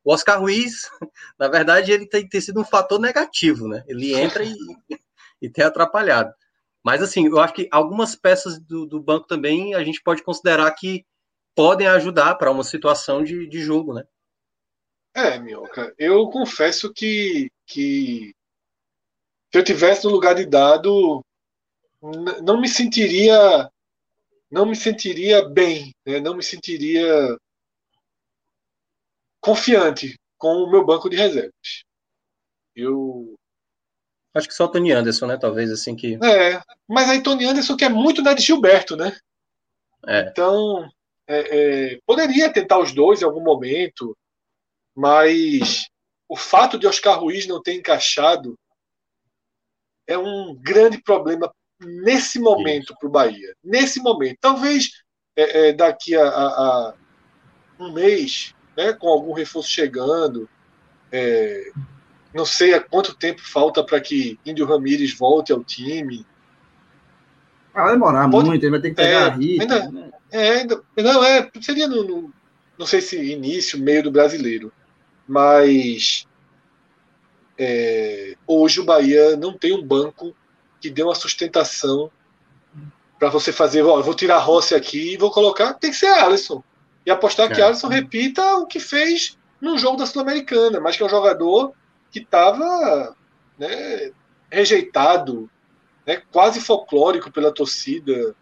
o 0.03 0.13
Oscar 0.13 0.39
Ruiz, 0.39 0.89
na 1.39 1.47
verdade, 1.47 1.91
ele 1.91 2.07
tem, 2.07 2.27
tem 2.27 2.41
sido 2.41 2.59
um 2.59 2.65
fator 2.65 2.99
negativo, 2.99 3.67
né? 3.67 3.83
Ele 3.87 4.13
entra 4.13 4.43
e, 4.43 4.53
e 5.41 5.49
tem 5.49 5.63
atrapalhado. 5.63 6.33
Mas, 6.83 7.01
assim, 7.01 7.27
eu 7.27 7.39
acho 7.39 7.53
que 7.53 7.67
algumas 7.71 8.15
peças 8.15 8.59
do, 8.59 8.85
do 8.85 9.01
banco 9.01 9.27
também 9.27 9.75
a 9.75 9.83
gente 9.83 10.01
pode 10.01 10.23
considerar 10.23 10.71
que 10.71 11.05
podem 11.59 11.87
ajudar 11.87 12.35
para 12.35 12.49
uma 12.49 12.63
situação 12.63 13.21
de, 13.21 13.45
de 13.45 13.59
jogo, 13.59 13.93
né? 13.93 14.07
É, 15.13 15.37
Minhoca, 15.37 15.93
eu 15.97 16.29
confesso 16.29 16.93
que, 16.93 17.51
que 17.67 18.33
se 19.51 19.59
eu 19.59 19.61
tivesse 19.61 20.05
no 20.05 20.11
lugar 20.11 20.35
de 20.35 20.45
dado, 20.45 21.21
não 22.41 22.61
me 22.61 22.69
sentiria 22.69 23.69
não 24.49 24.65
me 24.65 24.73
sentiria 24.73 25.49
bem, 25.49 25.93
né? 26.05 26.21
não 26.21 26.33
me 26.33 26.41
sentiria 26.41 27.37
confiante 29.41 30.17
com 30.37 30.63
o 30.63 30.71
meu 30.71 30.85
banco 30.85 31.09
de 31.09 31.17
reservas. 31.17 31.83
Eu 32.73 33.35
acho 34.33 34.47
que 34.47 34.53
só 34.53 34.63
o 34.63 34.71
Tony 34.71 34.93
Anderson, 34.93 35.25
né? 35.27 35.37
Talvez 35.37 35.69
assim 35.69 35.93
que. 35.93 36.17
É, 36.23 36.63
mas 36.87 37.09
aí 37.09 37.21
Tony 37.21 37.43
Anderson 37.43 37.75
quer 37.75 37.89
muito 37.89 38.23
da 38.23 38.33
de 38.33 38.43
Gilberto, 38.43 38.95
né? 38.95 39.13
É. 40.07 40.21
Então 40.21 40.89
é, 41.29 41.93
é, 41.93 41.99
poderia 42.07 42.51
tentar 42.51 42.79
os 42.79 42.91
dois 42.91 43.21
em 43.21 43.25
algum 43.25 43.43
momento, 43.43 44.17
mas 44.95 45.87
o 46.27 46.35
fato 46.35 46.79
de 46.79 46.87
Oscar 46.87 47.19
Ruiz 47.19 47.45
não 47.45 47.61
ter 47.61 47.75
encaixado 47.75 48.57
é 50.07 50.17
um 50.17 50.55
grande 50.55 50.99
problema 51.03 51.53
nesse 51.79 52.39
momento 52.39 52.95
para 52.97 53.07
o 53.07 53.11
Bahia. 53.11 53.55
Nesse 53.63 54.01
momento. 54.01 54.39
Talvez 54.41 54.89
é, 55.35 55.69
é 55.69 55.73
daqui 55.73 56.15
a, 56.15 56.27
a, 56.27 56.47
a, 56.47 56.93
um 57.79 57.93
mês 57.93 58.55
né, 58.75 58.91
com 58.93 59.07
algum 59.07 59.31
reforço 59.31 59.69
chegando. 59.69 60.49
É, 61.11 61.71
não 62.33 62.43
sei 62.45 62.73
há 62.73 62.81
quanto 62.81 63.15
tempo 63.15 63.41
falta 63.41 63.83
para 63.83 64.01
que 64.01 64.39
Índio 64.43 64.65
Ramírez 64.65 65.13
volte 65.13 65.51
ao 65.51 65.63
time. 65.63 66.25
Ah, 67.73 67.83
vai 67.83 67.91
demorar 67.93 68.29
Pode, 68.29 68.49
muito, 68.49 68.63
ele 68.63 68.71
vai 68.71 68.81
ter 68.81 68.89
que 68.89 68.95
pegar 68.95 69.09
é, 69.09 69.23
a 69.23 69.29
ritmo, 69.29 69.61
ainda, 69.61 69.91
né? 69.91 70.11
é, 70.31 70.49
ainda, 70.49 70.83
não, 70.97 71.23
é, 71.23 71.49
seria 71.61 71.87
no, 71.87 72.03
no, 72.03 72.33
não 72.77 72.85
sei 72.85 73.01
se 73.01 73.17
início, 73.31 73.79
meio 73.79 74.03
do 74.03 74.11
brasileiro, 74.11 74.71
mas 75.27 76.25
é, 77.57 78.35
hoje 78.47 78.79
o 78.79 78.85
Bahia 78.85 79.35
não 79.35 79.53
tem 79.53 79.73
um 79.73 79.85
banco 79.85 80.35
que 80.79 80.89
dê 80.89 81.03
uma 81.03 81.15
sustentação 81.15 82.09
para 83.19 83.29
você 83.29 83.51
fazer, 83.51 83.83
ó, 83.83 84.01
vou 84.01 84.13
tirar 84.13 84.37
a 84.37 84.39
Rossi 84.39 84.73
aqui 84.73 85.13
e 85.13 85.17
vou 85.17 85.29
colocar, 85.29 85.73
tem 85.73 85.91
que 85.91 85.97
ser 85.97 86.07
Alisson 86.07 86.63
e 87.05 87.11
apostar 87.11 87.51
é. 87.51 87.55
que 87.55 87.61
Alisson 87.61 87.87
repita 87.87 88.55
o 88.55 88.65
que 88.65 88.79
fez 88.79 89.37
no 89.59 89.77
jogo 89.77 89.97
da 89.97 90.05
Sul-Americana, 90.05 90.79
mas 90.79 90.95
que 90.95 91.03
é 91.03 91.05
um 91.05 91.09
jogador 91.09 91.73
que 92.11 92.19
estava 92.19 93.13
né, 93.57 94.11
rejeitado, 94.49 95.49
né, 96.09 96.23
quase 96.31 96.59
folclórico 96.59 97.31
pela 97.31 97.53
torcida, 97.53 98.35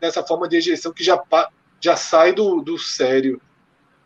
nessa 0.00 0.24
forma 0.24 0.48
de 0.48 0.56
rejeição 0.56 0.90
que 0.90 1.04
já, 1.04 1.22
já 1.78 1.96
sai 1.96 2.32
do, 2.32 2.62
do 2.62 2.78
sério. 2.78 3.38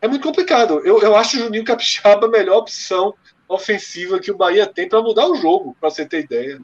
É 0.01 0.07
muito 0.07 0.21
complicado. 0.21 0.81
Eu, 0.83 0.99
eu 0.99 1.15
acho 1.15 1.37
o 1.37 1.39
Juninho 1.39 1.63
Capixaba 1.63 2.27
a 2.27 2.29
melhor 2.29 2.57
opção 2.57 3.13
ofensiva 3.47 4.19
que 4.19 4.29
o 4.29 4.35
Bahia 4.35 4.67
tem 4.67 4.89
para 4.89 5.01
mudar 5.01 5.27
o 5.27 5.35
jogo, 5.35 5.77
para 5.79 5.89
você 5.89 6.05
ter 6.05 6.25
ideia. 6.25 6.59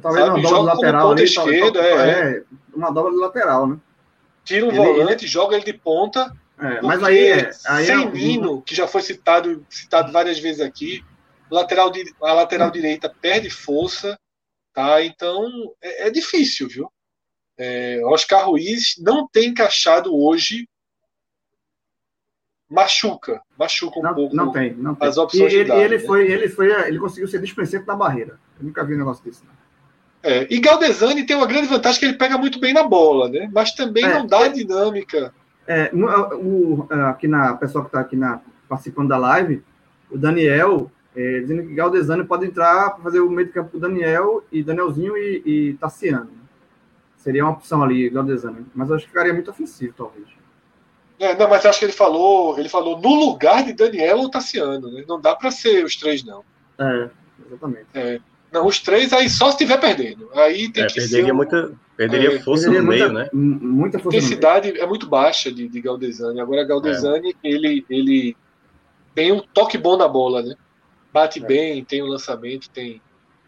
Talvez 0.00 0.26
uma 0.26 0.40
dobra 0.40 0.60
lateral 0.62 1.12
ali, 1.12 1.24
esquerda, 1.24 1.80
é, 1.80 2.38
é, 2.38 2.42
uma 2.74 2.90
dobra 2.90 3.12
de 3.12 3.18
lateral, 3.18 3.66
né? 3.66 3.76
Tira 4.42 4.64
um 4.64 4.68
ele, 4.70 4.78
volante, 4.78 5.24
ele... 5.24 5.30
joga 5.30 5.54
ele 5.56 5.66
de 5.66 5.74
ponta 5.74 6.34
é, 6.58 6.80
mas 6.80 7.02
aí, 7.02 7.30
é, 7.30 7.50
aí 7.66 7.84
sem 7.84 8.06
é... 8.06 8.10
Nino, 8.10 8.62
que 8.62 8.74
já 8.74 8.88
foi 8.88 9.02
citado, 9.02 9.62
citado 9.68 10.10
várias 10.12 10.38
vezes 10.38 10.62
aqui, 10.62 11.04
lateral 11.50 11.92
a 12.22 12.32
lateral 12.32 12.70
direita 12.70 13.14
perde 13.20 13.50
força, 13.50 14.18
tá? 14.74 15.02
Então 15.04 15.48
é, 15.80 16.08
é 16.08 16.10
difícil, 16.10 16.68
viu? 16.68 16.90
É, 17.56 18.00
Oscar 18.04 18.46
Ruiz 18.46 18.96
não 18.98 19.28
tem 19.28 19.50
encaixado 19.50 20.14
hoje. 20.14 20.68
Machuca, 22.68 23.40
machuca 23.56 24.00
um 24.00 24.02
não, 24.02 24.14
pouco 24.14 24.34
não 24.34 24.50
tem, 24.50 24.74
não 24.74 24.94
tem. 24.94 25.08
as 25.08 25.16
opções 25.16 25.52
e 25.52 25.56
ele, 25.56 25.72
ele 25.72 25.98
né? 25.98 26.04
foi, 26.04 26.26
ele 26.30 26.48
foi, 26.48 26.72
ele 26.88 26.98
conseguiu 26.98 27.28
ser 27.28 27.40
dispensado 27.40 27.84
da 27.84 27.94
barreira. 27.94 28.40
Eu 28.58 28.66
nunca 28.66 28.84
vi 28.84 28.94
um 28.94 28.98
negócio 28.98 29.22
desse. 29.22 29.44
Não. 29.44 29.52
É, 30.22 30.46
e 30.50 30.58
Galdesani 30.58 31.24
tem 31.24 31.36
uma 31.36 31.46
grande 31.46 31.68
vantagem 31.68 32.00
que 32.00 32.06
ele 32.06 32.18
pega 32.18 32.36
muito 32.36 32.58
bem 32.58 32.72
na 32.72 32.82
bola, 32.82 33.28
né? 33.28 33.48
Mas 33.52 33.72
também 33.72 34.04
é, 34.04 34.14
não 34.14 34.26
dá 34.26 34.48
dinâmica 34.48 35.32
é, 35.66 35.90
o, 35.94 36.86
aqui 37.08 37.26
na 37.26 37.54
pessoa 37.54 37.84
que 37.84 37.88
está 37.88 38.00
aqui 38.00 38.16
na, 38.16 38.40
participando 38.68 39.08
da 39.08 39.16
live, 39.16 39.62
o 40.10 40.18
Daniel, 40.18 40.90
é, 41.14 41.40
dizendo 41.40 41.62
que 41.62 41.74
Galdesani 41.74 42.24
pode 42.24 42.46
entrar 42.46 42.90
para 42.90 43.02
fazer 43.02 43.20
o 43.20 43.30
meio 43.30 43.46
de 43.46 43.54
campo 43.54 43.70
com 43.70 43.76
o 43.76 43.80
Daniel 43.80 44.44
e 44.50 44.62
Danielzinho 44.62 45.16
e, 45.16 45.42
e 45.44 45.74
Tassiano. 45.74 46.30
Seria 47.16 47.44
uma 47.44 47.52
opção 47.52 47.82
ali, 47.82 48.10
Galdesani. 48.10 48.66
Mas 48.74 48.90
eu 48.90 48.96
acho 48.96 49.04
que 49.04 49.10
ficaria 49.10 49.32
muito 49.32 49.50
ofensivo, 49.50 49.94
talvez. 49.96 50.26
É, 51.18 51.34
não, 51.36 51.48
mas 51.48 51.64
acho 51.64 51.78
que 51.78 51.84
ele 51.84 51.92
falou, 51.92 52.58
ele 52.58 52.68
falou 52.68 53.00
no 53.00 53.14
lugar 53.14 53.64
de 53.64 53.72
Daniel 53.72 54.18
ou 54.18 54.30
Tassiano, 54.30 54.90
né? 54.90 55.04
Não 55.06 55.20
dá 55.20 55.34
para 55.34 55.50
ser 55.50 55.84
os 55.84 55.96
três, 55.96 56.24
não. 56.24 56.44
É, 56.78 57.08
exatamente. 57.46 57.86
É. 57.94 58.20
Não, 58.52 58.66
os 58.66 58.78
três 58.78 59.12
aí 59.12 59.28
só 59.28 59.46
se 59.46 59.52
estiver 59.52 59.80
perdendo. 59.80 60.28
Aí 60.34 60.70
tem 60.70 60.84
é, 60.84 60.86
que 60.86 60.94
perderia 60.94 61.24
ser. 61.24 61.32
Um... 61.32 61.36
Muita, 61.36 61.72
perderia 61.96 62.34
é, 62.34 62.38
força 62.40 62.70
perderia 62.70 62.82
no 62.82 62.86
muita, 62.86 63.08
meio, 63.08 63.18
né? 63.18 63.30
Muita 63.32 63.98
força. 63.98 64.16
A 64.16 64.20
intensidade 64.20 64.78
é 64.78 64.86
muito 64.86 65.08
baixa 65.08 65.50
de, 65.52 65.68
de 65.68 65.80
Galdesani. 65.80 66.40
Agora, 66.40 66.64
Galdesani, 66.64 67.30
é. 67.30 67.48
ele, 67.48 67.86
ele 67.88 68.36
tem 69.14 69.32
um 69.32 69.40
toque 69.40 69.78
bom 69.78 69.96
na 69.96 70.06
bola, 70.06 70.42
né? 70.42 70.54
Bate 71.14 71.38
é. 71.38 71.46
bem, 71.46 71.84
tem 71.84 72.02
o 72.02 72.06
lançamento, 72.06 72.68
tem 72.70 73.00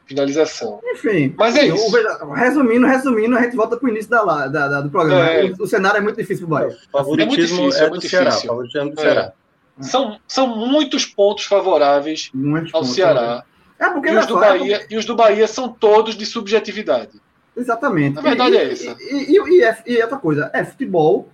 finalização. 0.07 0.81
Enfim, 0.85 1.35
mas 1.37 1.57
é 1.57 1.67
isso. 1.67 1.91
Resumindo, 2.33 2.87
resumindo, 2.87 3.37
a 3.37 3.43
gente 3.43 3.57
volta 3.57 3.77
para 3.77 3.87
o 3.87 3.91
início 3.91 4.09
da, 4.09 4.23
da, 4.23 4.69
da, 4.69 4.81
do 4.83 4.89
programa. 4.89 5.29
É. 5.29 5.47
O, 5.47 5.65
o, 5.65 5.67
cenário 5.67 5.99
é 5.99 6.01
muito 6.01 6.17
difícil 6.17 6.47
para 6.47 6.57
o 6.57 6.61
Bahia. 6.61 6.79
Favoritismo 6.93 7.23
é 7.23 7.27
muito 7.27 7.41
difícil, 7.41 7.83
é, 7.83 7.87
é 7.87 7.91
muito 7.91 8.03
do 8.03 8.09
Ceará. 8.09 8.31
Favoritismo 8.31 8.91
do 8.91 9.01
Ceará. 9.01 9.33
São, 9.81 10.21
são 10.29 10.47
muitos 10.47 11.05
pontos 11.05 11.45
favoráveis 11.47 12.31
muitos 12.33 12.73
ao 12.73 12.83
pontos, 12.83 12.95
Ceará. 12.95 13.45
É 13.81 13.91
porque 13.91 14.11
e, 14.11 14.17
os 14.17 14.27
do 14.27 14.39
Bahia, 14.39 14.79
porque... 14.79 14.95
e 14.95 14.99
os 14.99 15.05
do 15.05 15.17
Bahia 15.17 15.49
são 15.49 15.69
todos 15.69 16.15
de 16.15 16.25
subjetividade. 16.25 17.21
Exatamente. 17.57 18.17
A 18.17 18.23
verdade 18.23 18.55
e, 18.55 18.59
é 18.59 18.73
essa. 18.73 18.97
E, 19.01 19.33
e, 19.33 19.63
é, 19.65 19.83
e, 19.87 20.03
outra 20.03 20.19
coisa, 20.19 20.51
é 20.55 20.65
futebol. 20.65 21.29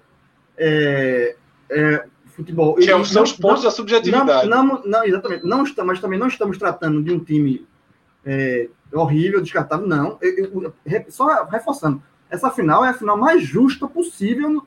É, 0.56 1.36
é 1.70 2.04
futebol. 2.34 2.74
Que 2.74 2.90
é 2.90 3.04
são 3.04 3.22
os 3.22 3.32
pontos 3.32 3.62
não, 3.62 3.70
da 3.70 3.70
subjetividade. 3.70 4.48
Não, 4.48 4.64
não, 4.64 4.82
não, 4.84 5.04
exatamente. 5.04 5.44
Não 5.44 5.62
estamos, 5.62 5.92
mas 5.92 6.00
também 6.00 6.18
não 6.18 6.26
estamos 6.26 6.58
tratando 6.58 7.02
de 7.02 7.12
um 7.12 7.18
time 7.18 7.66
é, 8.24 8.68
horrível, 8.92 9.40
descartável, 9.40 9.86
não. 9.86 10.18
Eu, 10.20 10.72
eu, 10.86 11.04
só 11.08 11.44
reforçando, 11.44 12.02
essa 12.30 12.50
final 12.50 12.84
é 12.84 12.90
a 12.90 12.94
final 12.94 13.16
mais 13.16 13.42
justa 13.42 13.86
possível 13.86 14.66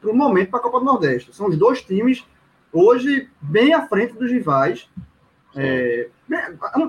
para 0.00 0.10
o 0.10 0.16
momento 0.16 0.50
para 0.50 0.60
a 0.60 0.62
Copa 0.62 0.78
do 0.78 0.84
Nordeste. 0.84 1.34
São 1.34 1.48
os 1.48 1.56
dois 1.56 1.82
times 1.82 2.24
hoje 2.72 3.28
bem 3.40 3.74
à 3.74 3.86
frente 3.86 4.14
dos 4.14 4.30
rivais. 4.30 4.88
É, 5.56 6.08
bem, 6.28 6.40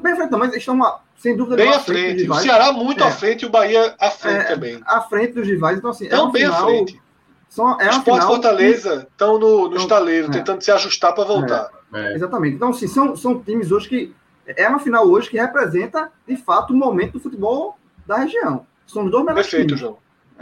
bem 0.01 0.13
à 0.13 0.15
frente, 0.15 0.31
não, 0.31 0.39
mas 0.39 0.55
estão, 0.55 0.99
sem 1.17 1.35
dúvida, 1.35 1.57
bem 1.57 1.69
à 1.69 1.79
frente. 1.79 2.25
frente 2.25 2.29
o 2.29 2.33
Ceará 2.35 2.71
muito 2.71 3.03
é, 3.03 3.07
à 3.07 3.11
frente 3.11 3.43
e 3.43 3.45
o 3.45 3.49
Bahia 3.49 3.95
à 3.99 4.09
frente 4.09 4.41
é, 4.41 4.43
também. 4.43 4.81
À 4.85 5.01
frente 5.01 5.33
dos 5.33 5.47
rivais, 5.47 5.77
então 5.77 5.91
assim. 5.91 6.05
Estão 6.05 6.29
é 6.29 6.31
bem 6.31 6.41
final, 6.43 6.63
à 6.63 6.65
frente. 6.65 7.01
São, 7.49 7.79
é 7.79 7.89
Sport 7.89 8.03
final 8.03 8.27
Fortaleza 8.27 9.07
estão 9.09 9.39
no, 9.39 9.69
no 9.69 9.77
estaleiro, 9.77 10.29
tentando 10.29 10.61
se 10.61 10.71
ajustar 10.71 11.13
para 11.13 11.23
voltar. 11.23 11.69
Exatamente. 12.13 12.55
Então, 12.55 12.69
assim, 12.69 12.87
são, 12.87 13.15
são 13.15 13.41
times 13.41 13.71
hoje 13.71 13.87
que. 13.87 14.15
É 14.45 14.67
uma 14.69 14.77
final 14.77 15.07
hoje 15.07 15.29
que 15.29 15.37
representa, 15.37 16.11
de 16.27 16.37
fato, 16.37 16.71
o 16.71 16.75
momento 16.75 17.13
do 17.13 17.19
futebol 17.19 17.79
da 18.05 18.17
região. 18.17 18.67
São 18.85 19.05
os 19.05 19.11
dois 19.11 19.25
melhores 19.25 19.47
Perfeito, 19.47 19.75
times. 19.75 19.79
João. 19.79 19.97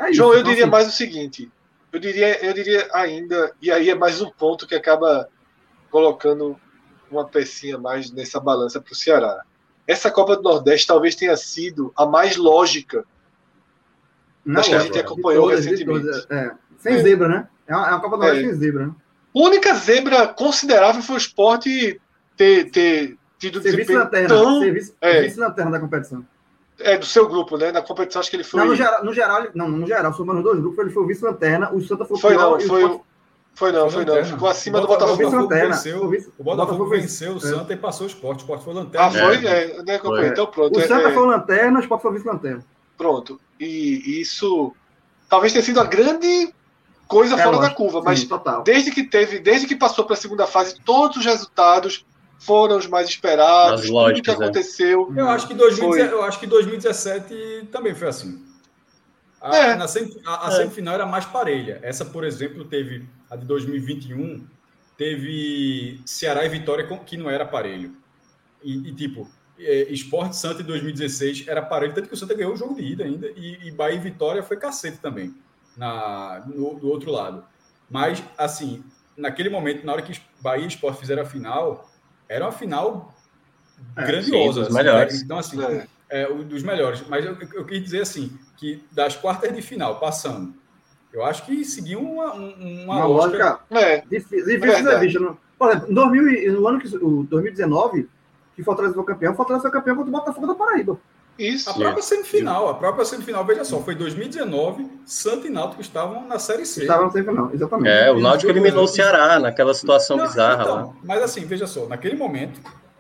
Isso, 0.10 0.14
João, 0.14 0.34
eu 0.34 0.40
então, 0.40 0.50
diria 0.50 0.66
assim, 0.66 0.72
mais 0.72 0.88
o 0.88 0.92
seguinte. 0.92 1.52
Eu 1.92 2.00
diria, 2.00 2.46
eu 2.46 2.54
diria 2.54 2.90
ainda, 2.92 3.54
e 3.62 3.72
aí 3.72 3.90
é 3.90 3.96
mais 3.96 4.20
um 4.20 4.30
ponto 4.30 4.68
que 4.68 4.76
acaba 4.76 5.30
colocando 5.90 6.60
uma 7.10 7.26
pecinha 7.26 7.78
mais 7.78 8.12
nessa 8.12 8.40
balança 8.40 8.82
para 8.82 8.92
o 8.92 8.96
Ceará. 8.96 9.44
Essa 9.86 10.10
Copa 10.10 10.36
do 10.36 10.42
Nordeste 10.42 10.88
talvez 10.88 11.16
tenha 11.16 11.38
sido 11.38 11.94
a 11.96 12.06
mais 12.06 12.36
lógica 12.36 13.06
Não, 14.44 14.62
que 14.62 14.74
a 14.74 14.80
gente 14.80 14.98
acompanhou 14.98 15.50
todas, 15.50 15.66
recentemente. 15.66 16.26
É. 16.32 16.52
Sem 16.84 16.96
é. 16.96 17.02
zebra, 17.02 17.28
né? 17.30 17.48
É 17.66 17.76
uma, 17.76 17.88
é 17.88 17.92
uma 17.92 18.02
Copa 18.02 18.18
do 18.18 18.24
Nordeste 18.24 18.46
é. 18.46 18.50
sem 18.50 18.60
zebra. 18.60 18.88
Né? 18.88 18.94
A 19.36 19.40
única 19.40 19.74
zebra 19.74 20.28
considerável 20.28 21.02
foi 21.02 21.16
o 21.16 21.18
esporte 21.18 22.00
ter, 22.36 22.70
ter 22.70 23.18
tido 23.40 23.62
serviço 23.62 23.94
desempenho 23.94 24.28
tão... 24.28 24.60
Serviço, 24.60 24.94
é. 25.00 25.14
serviço 25.14 25.40
lanterna 25.40 25.72
da 25.72 25.80
competição. 25.80 26.26
É, 26.80 26.98
do 26.98 27.06
seu 27.06 27.28
grupo, 27.28 27.58
né? 27.58 27.72
Na 27.72 27.82
competição, 27.82 28.20
acho 28.20 28.30
que 28.30 28.36
ele 28.36 28.44
foi. 28.44 28.60
Não, 28.60 28.68
no 28.68 28.76
geral, 28.76 29.06
no 29.06 29.14
geral, 29.14 29.48
não, 29.54 29.70
no 29.70 29.88
geral, 29.88 30.14
somando 30.14 30.40
os 30.40 30.44
dois 30.44 30.60
grupos, 30.60 30.80
ele 30.80 30.90
foi 30.90 31.04
o 31.04 31.08
vice-lanterna, 31.08 31.72
o 31.72 31.82
Santa 31.82 32.04
foi 32.04 32.18
o 32.18 32.20
Foi 32.20 32.36
não, 32.36 32.54
o 32.56 32.60
foi, 32.60 33.00
foi 33.54 33.72
não, 33.72 33.90
foi 33.90 34.04
não. 34.04 34.26
Ficou 34.26 34.50
acima 34.50 34.82
do 34.82 34.88
Botafogo. 34.88 35.18
Vice-lanterna. 35.18 35.76
venceu, 35.76 36.00
Foi 36.00 36.18
vice- 36.18 36.34
o 36.38 36.44
Botafogo 36.44 36.78
Botafogo 36.80 36.90
venceu 36.90 37.34
o 37.34 37.38
é. 37.38 37.40
Santa 37.40 37.74
e 37.74 37.78
passou 37.78 38.08
o 38.08 38.10
esporte. 38.10 38.40
O 38.40 38.42
esporte 38.42 38.66
foi 38.66 38.74
lanterna. 38.74 39.08
Ah, 39.08 39.12
foi? 39.12 39.46
É, 39.46 39.84
né, 39.84 39.96
acompanhei. 39.96 40.30
Então 40.30 40.48
pronto. 40.48 40.78
O 40.78 40.82
Santa 40.82 41.10
é, 41.10 41.14
foi 41.14 41.24
o 41.24 41.28
lanterna, 41.28 41.80
o 41.80 41.82
Sport 41.82 42.02
foi 42.02 42.12
o 42.12 42.14
vice-lanterna. 42.16 42.66
Pronto. 42.98 43.40
E 43.60 44.20
isso 44.20 44.74
talvez 45.30 45.54
tenha 45.54 45.64
sido 45.64 45.80
a 45.80 45.86
grande 45.86 46.54
coisa 47.08 47.36
É, 47.36 47.38
fora 47.44 47.52
da 47.58 47.62
lógico. 47.64 47.76
curva, 47.84 48.02
mas 48.04 48.20
Sim, 48.20 48.28
total. 48.28 48.64
desde 48.64 48.92
que 48.92 49.04
teve, 49.04 49.40
desde 49.40 49.68
que 49.68 49.76
passou 49.76 50.06
para 50.06 50.14
a 50.16 50.18
segunda 50.18 50.48
fase, 50.48 50.80
todos 50.84 51.18
os 51.18 51.26
resultados 51.26 52.06
foram 52.40 52.78
os 52.78 52.88
mais 52.88 53.08
esperados, 53.08 53.82
As 53.82 53.82
tudo 53.82 53.88
que 53.88 53.92
lógicas, 53.94 54.40
é. 54.40 54.44
aconteceu. 54.44 55.14
Eu 55.16 55.30
acho 55.30 55.48
que 55.48 55.54
2017, 55.54 56.10
Foi. 56.10 56.18
eu 56.20 56.24
acho 56.24 56.40
que 56.40 56.48
2017 56.48 57.68
também 57.72 57.94
foi 57.96 58.08
assim. 58.10 58.44
A, 59.42 59.56
É. 59.58 59.76
na 59.76 59.88
sem- 59.88 60.10
a- 60.26 60.48
a 60.48 60.54
É. 60.54 60.56
semifinal 60.58 60.94
era 60.96 61.06
mais 61.06 61.26
parelha. 61.26 61.80
Essa, 61.84 62.04
por 62.06 62.24
exemplo, 62.24 62.64
teve 62.66 63.06
a 63.30 63.36
de 63.36 63.46
2021, 63.46 64.46
teve 64.98 66.00
Ceará 66.06 66.46
e 66.46 66.50
Vitória 66.50 66.86
com- 66.88 66.98
que 67.00 67.18
não 67.18 67.30
era 67.30 67.46
parelho. 67.46 67.94
E, 68.64 68.90
e, 68.90 68.94
tipo, 68.94 69.30
é, 69.60 69.84
Esporte 69.92 70.36
Santa 70.38 70.62
em 70.62 70.66
2016 70.66 71.46
era 71.48 71.62
parelho, 71.62 71.94
tanto 71.94 72.08
que 72.08 72.14
o 72.14 72.18
Santa 72.18 72.34
ganhou 72.34 72.54
o 72.54 72.58
jogo 72.58 72.76
de 72.76 72.84
ida 72.84 73.04
ainda, 73.04 73.28
e, 73.36 73.68
e 73.68 73.72
Bahia 73.72 73.96
e 73.98 74.00
Vitória 74.00 74.42
foi 74.42 74.56
cacete 74.58 74.98
também, 74.98 75.34
na, 75.78 76.44
no, 76.46 76.76
do 76.76 76.88
outro 76.90 77.12
lado. 77.12 77.44
Mas, 77.90 78.24
assim, 78.38 78.84
naquele 79.18 79.50
momento, 79.50 79.86
na 79.86 79.94
hora 79.94 80.02
que 80.02 80.20
Bahia 80.42 80.64
e 80.64 80.68
Esporte 80.68 81.00
fizeram 81.00 81.22
a 81.24 81.26
final, 81.26 81.90
era 82.30 82.46
uma 82.46 82.52
final 82.52 83.14
É, 83.96 84.04
grandiosa. 84.06 84.26
sim, 84.26 84.60
dos 84.60 84.68
assim, 84.68 84.74
melhores. 84.74 85.22
Então, 85.22 85.38
assim, 85.38 85.62
É. 85.64 85.88
é, 86.10 86.28
o 86.30 86.44
dos 86.44 86.64
melhores. 86.64 87.04
Mas 87.08 87.26
eu, 87.26 87.38
eu 87.54 87.66
quis 87.66 87.82
dizer 87.84 88.02
assim, 88.02 88.38
que 88.58 88.84
das 88.92 89.16
quartas 89.16 89.54
de 89.54 89.62
final, 89.62 90.00
passando, 90.00 90.54
eu 91.12 91.24
acho 91.24 91.46
que 91.46 91.64
seguiu 91.66 92.00
uma, 92.02 92.34
um- 92.34 92.84
uma, 92.86 92.96
Uma 92.98 93.06
lógica. 93.06 93.60
lógica 93.70 93.86
É, 93.86 94.02
difícil, 94.02 94.46
difícil 94.46 94.60
Verdade. 94.60 94.90
ser 94.90 95.00
vista. 95.00 95.20
no- 95.20 95.38
Por 95.60 95.70
exemplo, 95.70 95.92
em 95.92 95.94
2000 95.94 96.30
e- 96.30 96.50
no 96.52 96.68
ano 96.68 96.80
que 96.80 96.96
o 96.98 97.24
2019, 97.24 98.10
que 98.56 98.64
Fortaleza 98.64 98.94
foi 98.96 99.04
campeão, 99.06 99.36
Fortaleza 99.36 99.62
foi 99.62 99.72
campeão 99.72 99.96
contra 99.96 100.10
o 100.10 100.12
Botafogo 100.12 100.48
da 100.48 100.56
Paraíba. 100.56 101.00
Isso. 101.38 101.70
A 101.70 101.74
própria 101.74 102.04
semifinal, 102.04 102.70
a 102.70 102.74
própria 102.76 103.06
semifinal, 103.06 103.44
veja 103.46 103.64
só, 103.64 103.80
foi 103.82 103.96
2019, 103.96 104.88
Santa 105.06 105.48
e 105.48 105.50
Náutico 105.50 105.82
estavam 105.82 106.28
na 106.28 106.38
Série 106.40 106.66
C. 106.66 106.82
Estava 106.82 107.06
no 107.06 107.12
semifinal, 107.12 107.50
exatamente. 107.54 107.90
É, 107.90 108.12
o 108.12 108.20
Náutico 108.20 108.52
eliminou 108.52 108.84
o 108.84 108.88
Ceará 108.88 109.40
naquela 109.40 109.74
situação 109.74 110.18
Não, 110.18 110.28
bizarra 110.28 110.64
então, 110.64 110.76
lá. 110.76 110.94
Mas 111.04 111.24
assim, 111.24 111.46
veja 111.46 111.66
só, 111.68 111.86
naquele 111.88 112.16
momento, 112.16 112.60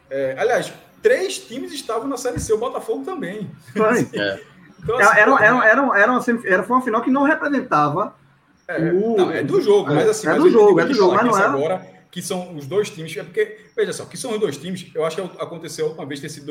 é, 0.10 0.36
aliás, 0.38 0.74
três 1.02 1.38
times 1.38 1.72
estavam 1.74 2.08
na 2.08 2.18
Série 2.18 2.40
C, 2.40 2.54
o 2.54 2.58
Botafogo 2.58 3.04
também. 3.06 3.50
Foi. 3.76 4.08
É. 4.14 4.54
Então, 4.84 5.00
Era, 5.00 5.10
assim, 5.12 5.20
era, 5.22 5.32
pô, 5.32 5.38
era, 5.38 5.66
era, 5.66 6.00
era, 6.02 6.12
uma, 6.12 6.22
semif- 6.22 6.46
era, 6.46 6.62
foi 6.64 6.76
uma 6.76 6.82
final 6.84 7.02
que 7.02 7.10
não 7.10 7.24
representava. 7.24 8.14
É, 8.68 8.92
O- 8.92 9.16
não, 9.16 9.32
é 9.32 9.42
do 9.42 9.62
jogo, 9.62 9.92
é, 9.94 9.96
mas 9.96 10.10
assim. 10.10 10.28
é 10.28 10.32
mas 10.32 10.44
do 10.44 10.50
jogo, 10.50 10.78
é 10.80 10.84
do 10.84 10.88
que 10.90 10.94
jogo, 10.94 11.14
mas 11.14 11.24
não 11.24 11.32
isso 11.32 11.42
é- 11.42 11.46
agora 11.46 11.88
que 12.12 12.22
são 12.22 12.54
os 12.56 12.68
dois 12.68 12.90
times, 12.90 13.16
é 13.16 13.24
porque, 13.24 13.58
veja 13.76 13.94
só, 13.94 14.04
que 14.06 14.18
são 14.18 14.32
os 14.34 14.40
dois 14.40 14.58
times, 14.58 14.92
eu 14.94 15.06
acho 15.06 15.16
que 15.16 15.22
aconteceu 15.42 15.86
a 15.86 15.88
última 15.90 16.06
vez 16.06 16.20
ter 16.20 16.28
sido 16.30 16.46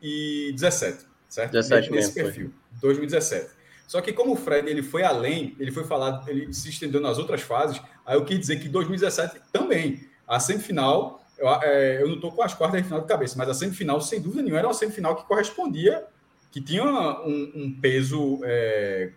2017, 0.00 1.06
certo? 1.28 1.52
17 1.52 1.90
Nesse 1.90 1.90
mesmo, 1.90 2.12
foi. 2.12 2.22
perfil, 2.22 2.54
2017. 2.80 3.50
Só 3.86 4.00
que 4.00 4.12
como 4.12 4.32
o 4.32 4.36
Fred 4.36 4.68
ele 4.68 4.82
foi 4.82 5.02
além, 5.02 5.54
ele 5.58 5.70
foi 5.70 5.84
falar, 5.84 6.24
ele 6.26 6.52
se 6.52 6.68
estendeu 6.68 7.00
nas 7.00 7.18
outras 7.18 7.42
fases, 7.42 7.80
aí 8.04 8.16
eu 8.16 8.24
quis 8.24 8.38
dizer 8.38 8.58
que 8.60 8.68
2017 8.68 9.40
também, 9.52 10.08
a 10.26 10.40
semifinal, 10.40 11.24
eu, 11.36 11.48
é, 11.48 12.02
eu 12.02 12.08
não 12.08 12.14
estou 12.14 12.32
com 12.32 12.42
as 12.42 12.54
quartas 12.54 12.80
de 12.80 12.84
final 12.84 13.00
de 13.00 13.06
cabeça, 13.06 13.36
mas 13.36 13.48
a 13.48 13.54
semifinal, 13.54 14.00
sem 14.00 14.20
dúvida 14.20 14.42
nenhuma, 14.42 14.58
era 14.58 14.68
uma 14.68 14.74
semifinal 14.74 15.16
que 15.16 15.24
correspondia, 15.24 16.06
que 16.50 16.60
tinha 16.60 16.84
um, 16.84 17.52
um 17.54 17.80
peso. 17.80 18.40
é, 18.44 19.10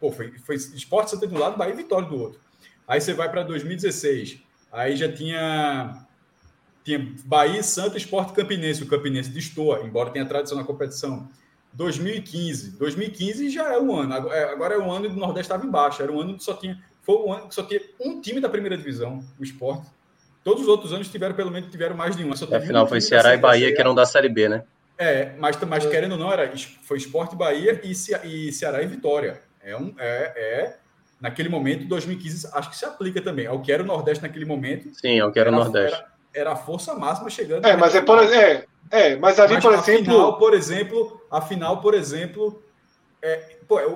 pô, 0.00 0.10
foi, 0.10 0.32
foi 0.38 0.56
Esporte 0.56 1.12
Santa 1.12 1.26
de 1.26 1.34
um 1.34 1.38
lado, 1.38 1.56
Bahia 1.56 1.72
e 1.72 1.76
Vitória 1.76 2.08
do 2.08 2.18
outro. 2.18 2.40
Aí 2.86 3.00
você 3.00 3.14
vai 3.14 3.30
para 3.30 3.44
2016, 3.44 4.40
aí 4.70 4.96
já 4.96 5.10
tinha, 5.10 6.04
tinha 6.84 7.14
Bahia, 7.24 7.62
Santa, 7.62 7.96
Esporte 7.96 8.32
Campinense. 8.32 8.82
O 8.82 8.86
Campinense 8.86 9.30
destoa, 9.30 9.82
embora 9.84 10.10
tenha 10.10 10.26
tradição 10.26 10.56
na 10.58 10.64
competição. 10.64 11.28
2015, 11.72 12.76
2015 12.78 13.50
já 13.50 13.72
é 13.72 13.78
um 13.78 13.94
ano. 13.96 14.14
Agora 14.14 14.36
é- 14.36 14.52
agora 14.52 14.74
é 14.74 14.78
um 14.78 14.90
ano 14.92 15.06
e 15.06 15.08
o 15.08 15.12
Nordeste 15.12 15.46
estava 15.46 15.64
embaixo. 15.64 16.02
Era 16.02 16.12
um 16.12 16.20
ano 16.20 16.36
que 16.36 16.44
só 16.44 16.54
tinha, 16.54 16.78
foi 17.02 17.16
um 17.16 17.32
ano 17.32 17.48
que 17.48 17.54
só 17.54 17.62
tinha 17.62 17.80
um 18.00 18.20
time 18.20 18.40
da 18.40 18.48
primeira 18.48 18.76
divisão, 18.76 19.24
o 19.38 19.42
Esporte. 19.42 19.86
Todos 20.44 20.62
os 20.62 20.68
outros 20.68 20.92
anos 20.92 21.08
tiveram 21.08 21.34
pelo 21.34 21.50
menos 21.50 21.70
tiveram 21.70 21.96
mais 21.96 22.16
de 22.16 22.24
um. 22.24 22.34
Só 22.36 22.46
um 22.46 22.54
Afinal, 22.54 22.86
foi 22.86 22.98
time 22.98 23.10
da 23.10 23.22
Ceará 23.22 23.34
e 23.34 23.38
Bahia 23.38 23.74
que 23.74 23.80
eram 23.80 23.94
da 23.94 24.04
Série 24.04 24.28
B, 24.28 24.48
né? 24.48 24.64
É, 24.98 25.32
mas, 25.38 25.56
mas 25.62 25.86
querendo 25.86 26.12
ou 26.12 26.18
não, 26.18 26.32
era, 26.32 26.52
foi 26.82 26.98
Esporte 26.98 27.34
Bahia 27.34 27.80
e, 27.82 27.90
e 27.90 28.52
Ceará 28.52 28.82
e 28.82 28.86
Vitória. 28.86 29.40
É, 29.64 29.76
um, 29.76 29.94
é, 29.98 30.32
é, 30.36 30.76
naquele 31.20 31.48
momento, 31.48 31.86
2015, 31.86 32.48
acho 32.52 32.70
que 32.70 32.76
se 32.76 32.84
aplica 32.84 33.20
também. 33.22 33.46
Ao 33.46 33.62
que 33.62 33.72
era 33.72 33.82
o 33.82 33.86
Nordeste 33.86 34.22
naquele 34.22 34.44
momento, 34.44 34.90
Sim, 34.94 35.14
eu 35.14 35.30
quero 35.32 35.50
o 35.50 35.54
era, 35.54 35.64
Nordeste. 35.64 35.96
era, 35.96 36.11
era 36.34 36.52
a 36.52 36.56
força 36.56 36.94
máxima 36.94 37.28
chegando. 37.30 37.66
É, 37.66 37.76
mas 37.76 37.94
é 37.94 38.00
por 38.00 38.22
é, 38.22 38.64
é, 38.90 39.16
mas 39.16 39.38
ali, 39.38 39.54
Mas 39.54 39.64
por 39.64 39.74
exemplo, 39.74 40.04
final, 40.04 40.38
por 40.38 40.54
exemplo, 40.54 41.22
a 41.30 41.40
final, 41.40 41.80
por 41.80 41.94
exemplo, 41.94 42.62
é, 43.22 43.56
pô, 43.66 43.78
é, 43.80 43.86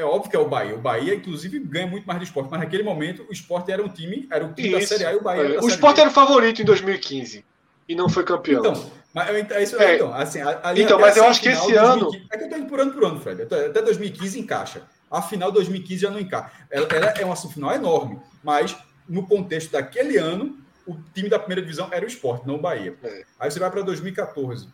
é 0.00 0.04
óbvio 0.04 0.30
que 0.30 0.36
é 0.36 0.38
o 0.38 0.48
Bahia. 0.48 0.74
O 0.74 0.78
Bahia, 0.80 1.14
inclusive, 1.14 1.58
ganha 1.58 1.86
muito 1.86 2.06
mais 2.06 2.18
do 2.18 2.24
esporte, 2.24 2.48
mas 2.50 2.60
naquele 2.60 2.82
momento 2.82 3.26
o 3.28 3.32
esporte 3.32 3.70
era 3.70 3.82
um 3.82 3.88
time, 3.88 4.26
era 4.30 4.44
o 4.44 4.52
time 4.52 4.70
da 4.70 4.78
Isso. 4.78 4.88
Série 4.88 5.06
A 5.06 5.12
e 5.12 5.16
o 5.16 5.22
Bahia. 5.22 5.40
era 5.42 5.52
da 5.54 5.58
o 5.58 5.62
Série 5.62 5.74
Sport 5.74 5.94
B. 5.96 6.00
era 6.00 6.10
o 6.10 6.12
favorito 6.12 6.62
em 6.62 6.64
2015 6.64 7.44
e 7.88 7.94
não 7.94 8.08
foi 8.08 8.22
campeão. 8.24 8.60
Então, 8.60 8.90
mas 9.12 9.28
é 9.50 9.62
isso, 9.62 9.76
É. 9.82 9.96
então, 9.96 10.14
assim, 10.14 10.40
ali 10.62 10.82
Então, 10.84 10.98
mas 10.98 11.16
eu 11.16 11.24
acho 11.24 11.40
que 11.40 11.48
esse 11.48 11.72
2015 11.72 12.26
É 12.30 12.38
que 12.38 12.44
eu 12.44 12.48
tô 12.48 12.56
indo 12.56 12.66
por 12.66 12.80
ano 12.80 12.92
por 12.92 13.04
ano, 13.04 13.20
Fred. 13.20 13.42
Até 13.42 13.66
até 13.66 13.82
2015 13.82 14.38
encaixa. 14.38 14.82
A 15.10 15.20
final 15.20 15.50
2015 15.50 16.00
já 16.02 16.10
não 16.10 16.20
encaixa. 16.20 16.52
Ela, 16.70 16.86
ela 16.92 17.06
é 17.18 17.24
uma 17.24 17.34
semifinal 17.34 17.72
enorme, 17.74 18.20
mas 18.44 18.76
no 19.08 19.26
contexto 19.26 19.72
daquele 19.72 20.16
ano, 20.16 20.56
o 20.92 21.00
time 21.14 21.28
da 21.28 21.38
primeira 21.38 21.60
divisão 21.62 21.88
era 21.92 22.04
o 22.04 22.08
esporte, 22.08 22.46
não 22.46 22.56
o 22.56 22.60
Bahia. 22.60 22.94
É. 23.02 23.24
Aí 23.38 23.50
você 23.50 23.58
vai 23.58 23.70
para 23.70 23.82
2014. 23.82 24.68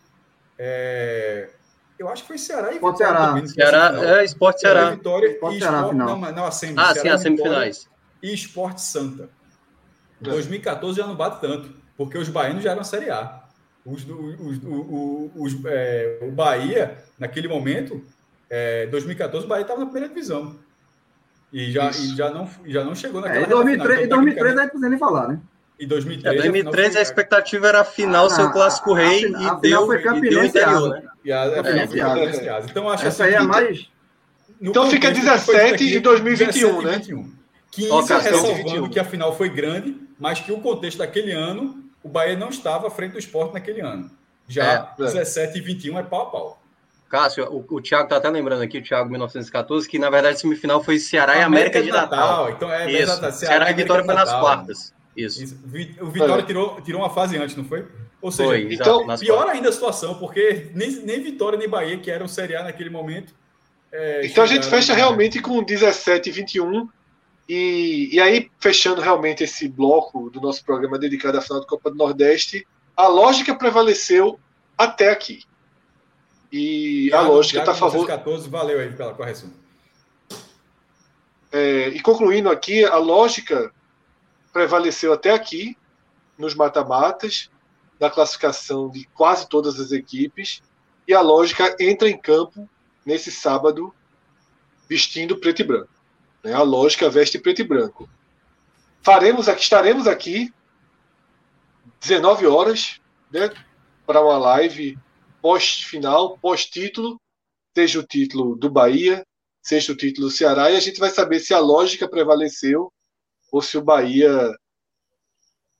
É, 0.57 1.49
Eu 1.99 2.07
acho 2.09 2.21
que 2.23 2.27
foi 2.27 2.37
Ceará 2.37 2.69
e 2.71 2.75
Vitória 2.75 2.97
Ceará. 2.97 3.27
também, 3.27 3.47
Ceará, 3.47 4.19
é 4.19 4.23
Esporte 4.23 4.59
Ceará 4.61 4.79
e 4.79 4.83
Ceará. 4.83 4.95
Vitória 4.95 5.39
Pode 5.39 5.55
e 5.55 5.59
Ceará, 5.59 5.77
Sport, 5.77 5.91
final. 5.93 6.07
não, 6.09 6.17
mas 6.17 6.35
não, 6.35 6.45
a 6.45 6.51
semi, 6.51 6.73
Ah, 6.77 6.93
Ceará 6.93 6.93
sim, 7.01 7.09
as 7.09 7.23
Vitória 7.23 7.43
semifinais. 7.63 7.89
E 8.21 8.33
Esporte 8.33 8.81
Santa. 8.81 9.29
É. 10.21 10.29
2014 10.29 10.97
já 10.99 11.07
não 11.07 11.15
bate 11.15 11.41
tanto, 11.41 11.73
porque 11.95 12.17
os 12.17 12.29
baianos 12.29 12.63
já 12.63 12.71
eram 12.71 12.83
Série 12.83 13.09
A. 13.09 13.43
Os, 13.85 14.03
do- 14.03 14.19
os, 14.19 14.57
o- 14.63 14.69
o- 14.69 15.31
os, 15.43 15.55
é, 15.65 16.19
o 16.21 16.31
Bahia, 16.31 16.97
naquele 17.17 17.47
momento, 17.47 18.03
é, 18.49 18.85
2014, 18.87 19.45
o 19.45 19.49
Bahia 19.49 19.61
estava 19.63 19.79
na 19.79 19.85
primeira 19.85 20.09
divisão. 20.09 20.55
E 21.53 21.71
já, 21.71 21.89
e 21.91 22.15
já, 22.15 22.29
não, 22.29 22.49
já 22.65 22.83
não 22.83 22.93
chegou 22.93 23.21
É, 23.25 23.29
naquela 23.29 23.45
em 23.45 23.49
2003, 23.49 23.89
reta 23.89 24.01
em 24.01 24.03
final. 24.03 24.19
2003 24.19 24.51
Então, 24.51 24.59
aí 24.59 24.65
não 24.65 24.69
precisa 24.69 24.89
nem 24.89 24.99
falar, 24.99 25.27
né? 25.29 25.39
Em 25.79 25.83
É, 25.83 25.87
2013, 25.87 26.37
2013 26.37 26.87
a 26.87 26.89
final 26.89 27.01
expectativa 27.03 27.67
era 27.67 27.81
a 27.81 27.83
final 27.83 28.25
Ah, 28.25 28.29
ser 28.29 28.41
o 28.43 28.51
clássico 28.51 28.93
a- 28.93 28.97
a 28.97 28.99
rei 28.99 29.25
a 29.25 29.27
e 29.27 29.31
final 29.31 29.59
deu, 29.59 29.85
foi 29.85 29.97
e 29.97 30.29
deu 30.29 30.43
interior, 30.43 30.89
né? 30.89 31.03
e 31.23 31.31
a, 31.31 31.43
a 31.43 31.47
final 31.63 31.65
É, 31.67 31.81
é. 32.25 32.25
E. 32.25 32.65
Então, 32.69 32.89
acho 32.89 33.05
Essa 33.05 33.23
assim, 33.25 33.33
aí 33.33 33.37
é 33.37 33.41
que- 33.41 33.47
mais. 33.47 33.89
Então 34.59 34.89
fica 34.89 35.07
contexto 35.09 35.39
que 35.39 35.45
foi 35.45 35.55
17 35.55 35.85
dito 35.85 35.97
e 35.97 35.99
2021, 35.99 36.81
17 36.81 36.85
né? 36.85 36.91
e 36.93 36.97
21. 36.97 37.37
15, 37.69 37.91
Ó, 37.91 37.97
Cássio, 37.99 38.15
ressalvando 38.17 38.53
2021. 38.53 38.89
que 38.89 38.99
a 38.99 39.03
final 39.03 39.37
foi 39.37 39.49
grande, 39.49 39.95
mas 40.19 40.39
que 40.39 40.51
o 40.51 40.59
contexto 40.59 40.97
daquele 40.97 41.31
ano, 41.31 41.83
o 42.01 42.09
Bahia 42.09 42.35
não 42.35 42.49
estava 42.49 42.87
à 42.87 42.89
frente 42.89 43.11
do 43.11 43.19
esporte 43.19 43.53
naquele 43.53 43.81
ano. 43.81 44.09
Já 44.47 44.87
É. 44.97 45.03
17 45.03 45.59
e 45.59 45.61
21 45.61 45.99
é 45.99 46.03
pau 46.03 46.21
a 46.23 46.25
pau. 46.31 46.61
Cássio, 47.09 47.45
o, 47.51 47.75
o 47.75 47.81
Thiago 47.81 48.09
tá 48.09 48.17
até 48.17 48.29
lembrando 48.29 48.63
aqui, 48.63 48.79
o 48.79 48.83
Thiago 48.83 49.09
1914, 49.11 49.87
que 49.87 49.99
na 49.99 50.09
verdade 50.09 50.35
a 50.35 50.39
semifinal 50.39 50.83
foi 50.83 50.97
Ceará 50.97 51.37
e 51.37 51.41
América 51.43 51.81
de 51.83 51.91
Natal. 51.91 52.49
Então 52.49 52.71
é 52.71 52.89
Isso, 52.91 53.03
exato, 53.03 53.31
Ceará 53.33 53.53
e 53.53 53.57
América 53.57 53.81
Vitória 53.83 54.01
de 54.01 54.05
foi 54.07 54.15
nas 54.15 54.25
Natal. 54.25 54.41
quartas. 54.41 54.93
Isso. 55.17 55.57
O 56.01 56.09
Vitória 56.11 56.43
É. 56.43 56.45
tirou, 56.45 56.79
tirou 56.81 57.01
uma 57.01 57.09
fase 57.09 57.37
antes, 57.37 57.55
não 57.55 57.65
foi? 57.65 57.85
Ou 58.21 58.31
seja, 58.31 58.49
Foi, 58.49 58.73
então, 58.73 59.05
pior 59.17 59.47
ainda 59.49 59.69
a 59.69 59.71
situação, 59.71 60.15
porque 60.15 60.69
nem, 60.75 60.91
nem 61.03 61.21
Vitória 61.21 61.57
nem 61.57 61.67
Bahia, 61.67 61.97
que 61.99 62.09
eram 62.11 62.27
Série 62.27 62.55
A 62.55 62.63
naquele 62.63 62.89
momento. 62.89 63.33
é, 63.91 64.25
Então 64.25 64.43
a 64.43 64.47
gente 64.47 64.67
fecha 64.67 64.93
realmente 64.93 65.41
com 65.41 65.61
17 65.63 66.29
e 66.29 66.31
21. 66.31 66.87
E, 67.49 68.09
e 68.13 68.19
aí, 68.19 68.51
fechando 68.59 69.01
realmente 69.01 69.43
esse 69.43 69.67
bloco 69.69 70.29
do 70.29 70.41
nosso 70.41 70.63
programa 70.65 70.99
dedicado 70.99 71.37
à 71.37 71.41
final 71.41 71.61
da 71.61 71.67
Copa 71.67 71.89
do 71.89 71.95
Nordeste, 71.95 72.67
a 72.95 73.07
lógica 73.07 73.55
prevaleceu 73.55 74.39
até 74.77 75.09
aqui. 75.11 75.43
E 76.51 77.07
a 77.13 77.17
Thiago- 77.19 77.33
lógica 77.33 77.59
está 77.59 77.71
a 77.71 77.75
favor. 77.75 78.05
1914, 78.05 78.49
valeu 78.49 78.79
aí 78.79 78.91
pela 78.91 79.13
correção. 79.13 79.49
É, 81.51 81.89
e 81.89 81.99
concluindo 82.01 82.49
aqui, 82.49 82.83
a 82.83 82.97
lógica 82.97 83.71
prevaleceu 84.57 85.13
até 85.13 85.29
aqui, 85.29 85.77
nos 86.35 86.55
mata-matas, 86.55 87.47
da 87.99 88.09
classificação 88.09 88.89
de 88.89 89.05
quase 89.13 89.47
todas 89.47 89.79
as 89.79 89.91
equipes, 89.91 90.63
e 91.07 91.13
a 91.13 91.21
lógica 91.21 91.75
entra 91.79 92.09
em 92.09 92.17
campo 92.17 92.67
nesse 93.05 93.31
sábado 93.31 93.93
vestindo 94.89 95.37
preto 95.37 95.61
e 95.61 95.63
branco. 95.63 95.93
né? 96.43 96.53
A 96.53 96.63
lógica 96.63 97.07
veste 97.07 97.37
preto 97.37 97.61
e 97.61 97.63
branco. 97.63 98.09
Faremos 99.03 99.47
aqui, 99.47 99.61
estaremos 99.61 100.07
aqui 100.07 100.51
19 101.99 102.47
horas, 102.47 102.99
né, 103.31 103.51
para 104.07 104.23
uma 104.23 104.39
live 104.39 104.97
pós-final, 105.39 106.35
pós-título, 106.39 107.21
seja 107.75 107.99
o 107.99 108.03
título 108.03 108.55
do 108.55 108.71
Bahia, 108.71 109.23
seja 109.61 109.93
o 109.93 109.95
título 109.95 110.27
do 110.27 110.33
Ceará, 110.33 110.71
e 110.71 110.77
a 110.77 110.79
gente 110.79 110.99
vai 110.99 111.11
saber 111.11 111.39
se 111.41 111.53
a 111.53 111.59
lógica 111.59 112.09
prevaleceu 112.09 112.91
ou 113.51 113.61
se 113.61 113.77
o 113.77 113.81
Bahia, 113.81 114.55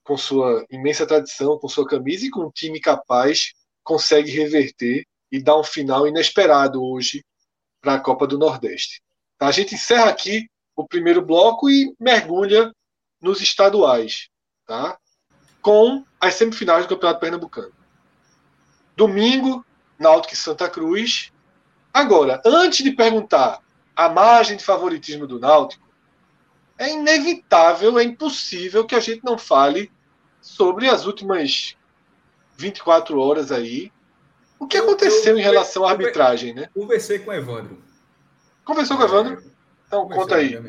com 0.04 0.18
sua 0.18 0.66
imensa 0.70 1.06
tradição, 1.06 1.58
com 1.58 1.68
sua 1.68 1.88
camisa 1.88 2.26
e 2.26 2.30
com 2.30 2.46
um 2.46 2.52
time 2.52 2.80
capaz, 2.80 3.54
consegue 3.84 4.32
reverter 4.32 5.06
e 5.32 5.42
dar 5.42 5.58
um 5.58 5.64
final 5.64 6.08
inesperado 6.08 6.84
hoje 6.84 7.24
para 7.82 7.96
a 7.96 8.00
Copa 8.00 8.26
do 8.26 8.38
Nordeste. 8.38 9.02
A 9.40 9.52
gente 9.52 9.76
encerra 9.76 10.10
aqui 10.10 10.48
o 10.76 10.88
primeiro 10.88 11.22
bloco 11.22 11.70
e 11.70 11.94
mergulha 12.00 12.72
nos 13.22 13.42
estaduais, 13.42 14.30
tá? 14.66 14.98
com 15.62 16.06
as 16.20 16.36
semifinais 16.36 16.86
do 16.86 16.90
Campeonato 16.90 17.20
Pernambucano. 17.20 17.74
Domingo, 18.96 19.66
Náutico 20.00 20.34
e 20.34 20.38
Santa 20.38 20.70
Cruz. 20.70 21.32
Agora, 21.94 22.42
antes 22.46 22.84
de 22.84 22.92
perguntar 22.92 23.60
a 23.96 24.08
margem 24.08 24.56
de 24.56 24.64
favoritismo 24.64 25.28
do 25.28 25.40
Náutico, 25.40 25.87
é 26.78 26.94
inevitável, 26.94 27.98
é 27.98 28.04
impossível 28.04 28.86
que 28.86 28.96
a 28.96 29.00
gente 29.00 29.24
não 29.24 29.38
fale 29.38 29.92
sobre 30.42 30.88
as 30.88 31.06
últimas 31.06 31.76
24 32.58 33.20
horas 33.20 33.52
aí. 33.52 33.92
O 34.60 34.68
que 34.68 34.78
aconteceu 34.78 35.34
eu, 35.34 35.38
eu, 35.38 35.40
em 35.40 35.44
relação 35.44 35.86
à 35.86 35.92
arbitragem, 35.92 36.54
né? 36.54 36.70
Conversei 36.74 37.20
com 37.20 37.32
o 37.32 37.34
Evandro. 37.34 37.82
Conversou 38.64 38.98
com 38.98 39.04
o 39.04 39.06
Evandro? 39.06 39.44
Então, 39.88 40.08
conta 40.10 40.36
aí. 40.36 40.60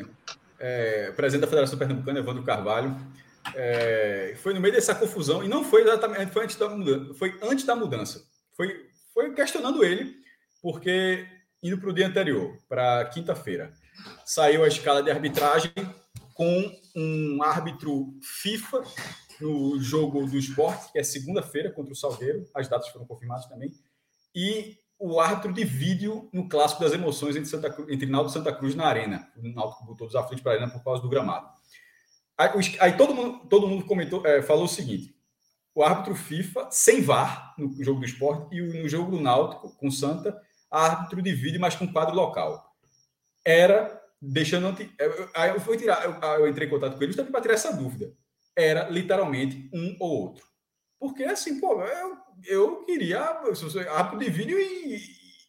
É, 0.59 1.11
presidente 1.11 1.41
da 1.41 1.47
Federação 1.47 1.77
Pernambucana, 1.77 2.19
Evandro 2.19 2.43
Carvalho. 2.43 2.95
É, 3.55 4.35
foi 4.41 4.53
no 4.53 4.59
meio 4.59 4.73
dessa 4.73 4.93
confusão, 4.93 5.43
e 5.43 5.47
não 5.47 5.63
foi 5.63 5.81
exatamente 5.81 6.31
foi 6.31 6.43
antes 6.43 6.55
da 6.55 6.69
mudança, 6.69 7.13
foi 7.13 7.39
antes 7.41 7.65
da 7.65 7.75
mudança. 7.75 8.23
Foi, 8.55 8.85
foi 9.13 9.33
questionando 9.33 9.83
ele, 9.83 10.15
porque 10.61 11.25
indo 11.63 11.77
para 11.77 11.89
o 11.89 11.93
dia 11.93 12.07
anterior, 12.07 12.57
para 12.67 13.05
quinta-feira, 13.05 13.73
saiu 14.25 14.63
a 14.63 14.67
escala 14.67 15.01
de 15.01 15.11
arbitragem 15.11 15.71
com 16.39 16.71
um 16.95 17.43
árbitro 17.43 18.17
FIFA 18.21 18.81
no 19.41 19.77
jogo 19.77 20.25
do 20.25 20.37
esporte, 20.37 20.89
que 20.89 20.97
é 20.97 21.03
segunda-feira 21.03 21.69
contra 21.69 21.91
o 21.91 21.95
Salgueiro, 21.95 22.45
as 22.55 22.69
datas 22.69 22.87
foram 22.87 23.05
confirmadas 23.05 23.45
também, 23.47 23.73
e 24.33 24.77
o 24.97 25.19
árbitro 25.19 25.51
de 25.51 25.65
vídeo 25.65 26.29
no 26.31 26.47
clássico 26.47 26.81
das 26.81 26.93
emoções 26.93 27.35
entre, 27.35 27.49
Santa 27.49 27.75
entre 27.89 28.05
Naldo 28.05 28.29
e 28.29 28.33
Santa 28.33 28.55
Cruz 28.55 28.73
na 28.73 28.85
Arena. 28.85 29.29
O 29.35 29.49
Náutico 29.49 29.83
botou 29.83 30.07
os 30.07 30.15
aflitos 30.15 30.41
para 30.41 30.53
a 30.53 30.55
Arena 30.55 30.71
por 30.71 30.81
causa 30.81 31.01
do 31.01 31.09
gramado. 31.09 31.49
Aí, 32.37 32.49
aí 32.79 32.95
todo 32.95 33.13
mundo, 33.13 33.45
todo 33.49 33.67
mundo 33.67 33.83
comentou, 33.83 34.25
é, 34.25 34.41
falou 34.41 34.63
o 34.63 34.69
seguinte: 34.69 35.13
o 35.75 35.83
árbitro 35.83 36.15
FIFA 36.15 36.69
sem 36.71 37.01
VAR 37.01 37.53
no 37.57 37.83
jogo 37.83 37.99
do 37.99 38.05
esporte 38.05 38.55
e 38.55 38.61
no 38.81 38.87
jogo 38.87 39.11
do 39.11 39.21
Náutico 39.21 39.75
com 39.75 39.91
Santa, 39.91 40.41
árbitro 40.71 41.21
de 41.21 41.33
vídeo, 41.33 41.59
mas 41.59 41.75
com 41.75 41.91
quadro 41.91 42.15
local. 42.15 42.73
Era 43.43 43.98
deixando. 44.21 44.75
Aí 45.35 45.49
eu 45.49 45.59
fui 45.59 45.77
tirar, 45.77 46.03
eu, 46.03 46.39
eu 46.39 46.47
entrei 46.47 46.67
em 46.67 46.71
contato 46.71 46.95
com 46.95 47.03
ele 47.03 47.11
justamente 47.11 47.31
para 47.31 47.41
tirar 47.41 47.53
essa 47.53 47.73
dúvida 47.73 48.13
era 48.59 48.89
literalmente 48.89 49.69
um 49.73 49.95
ou 49.99 50.23
outro. 50.23 50.45
Porque 50.99 51.23
assim, 51.23 51.59
pô, 51.59 51.81
eu, 51.81 52.17
eu 52.45 52.85
queria 52.85 53.41
rápido 53.89 54.19
de 54.19 54.29
vídeo 54.29 54.59
e, 54.59 55.01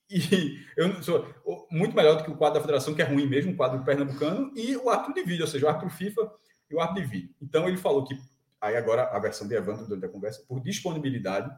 e, 0.08 0.64
eu 0.76 1.02
sou 1.02 1.26
muito 1.70 1.94
melhor 1.94 2.16
do 2.16 2.24
que 2.24 2.30
o 2.30 2.36
quadro 2.36 2.54
da 2.54 2.60
federação, 2.60 2.94
que 2.94 3.02
é 3.02 3.04
ruim 3.04 3.26
mesmo, 3.26 3.52
o 3.52 3.56
quadro 3.56 3.84
pernambucano, 3.84 4.52
e 4.54 4.76
o 4.76 4.88
árbitro 4.88 5.14
de 5.14 5.22
vídeo, 5.24 5.44
ou 5.44 5.50
seja, 5.50 5.66
o 5.66 5.68
árbitro 5.68 5.90
FIFA 5.90 6.32
e 6.70 6.74
o 6.74 6.80
árbitro 6.80 7.02
de 7.02 7.08
vídeo. 7.10 7.34
Então 7.42 7.66
ele 7.66 7.76
falou 7.76 8.04
que, 8.04 8.16
aí 8.60 8.76
agora 8.76 9.04
a 9.04 9.18
versão 9.18 9.48
de 9.48 9.54
Evandro 9.54 9.86
durante 9.86 10.06
a 10.06 10.08
conversa, 10.08 10.44
por 10.46 10.60
disponibilidade, 10.60 11.50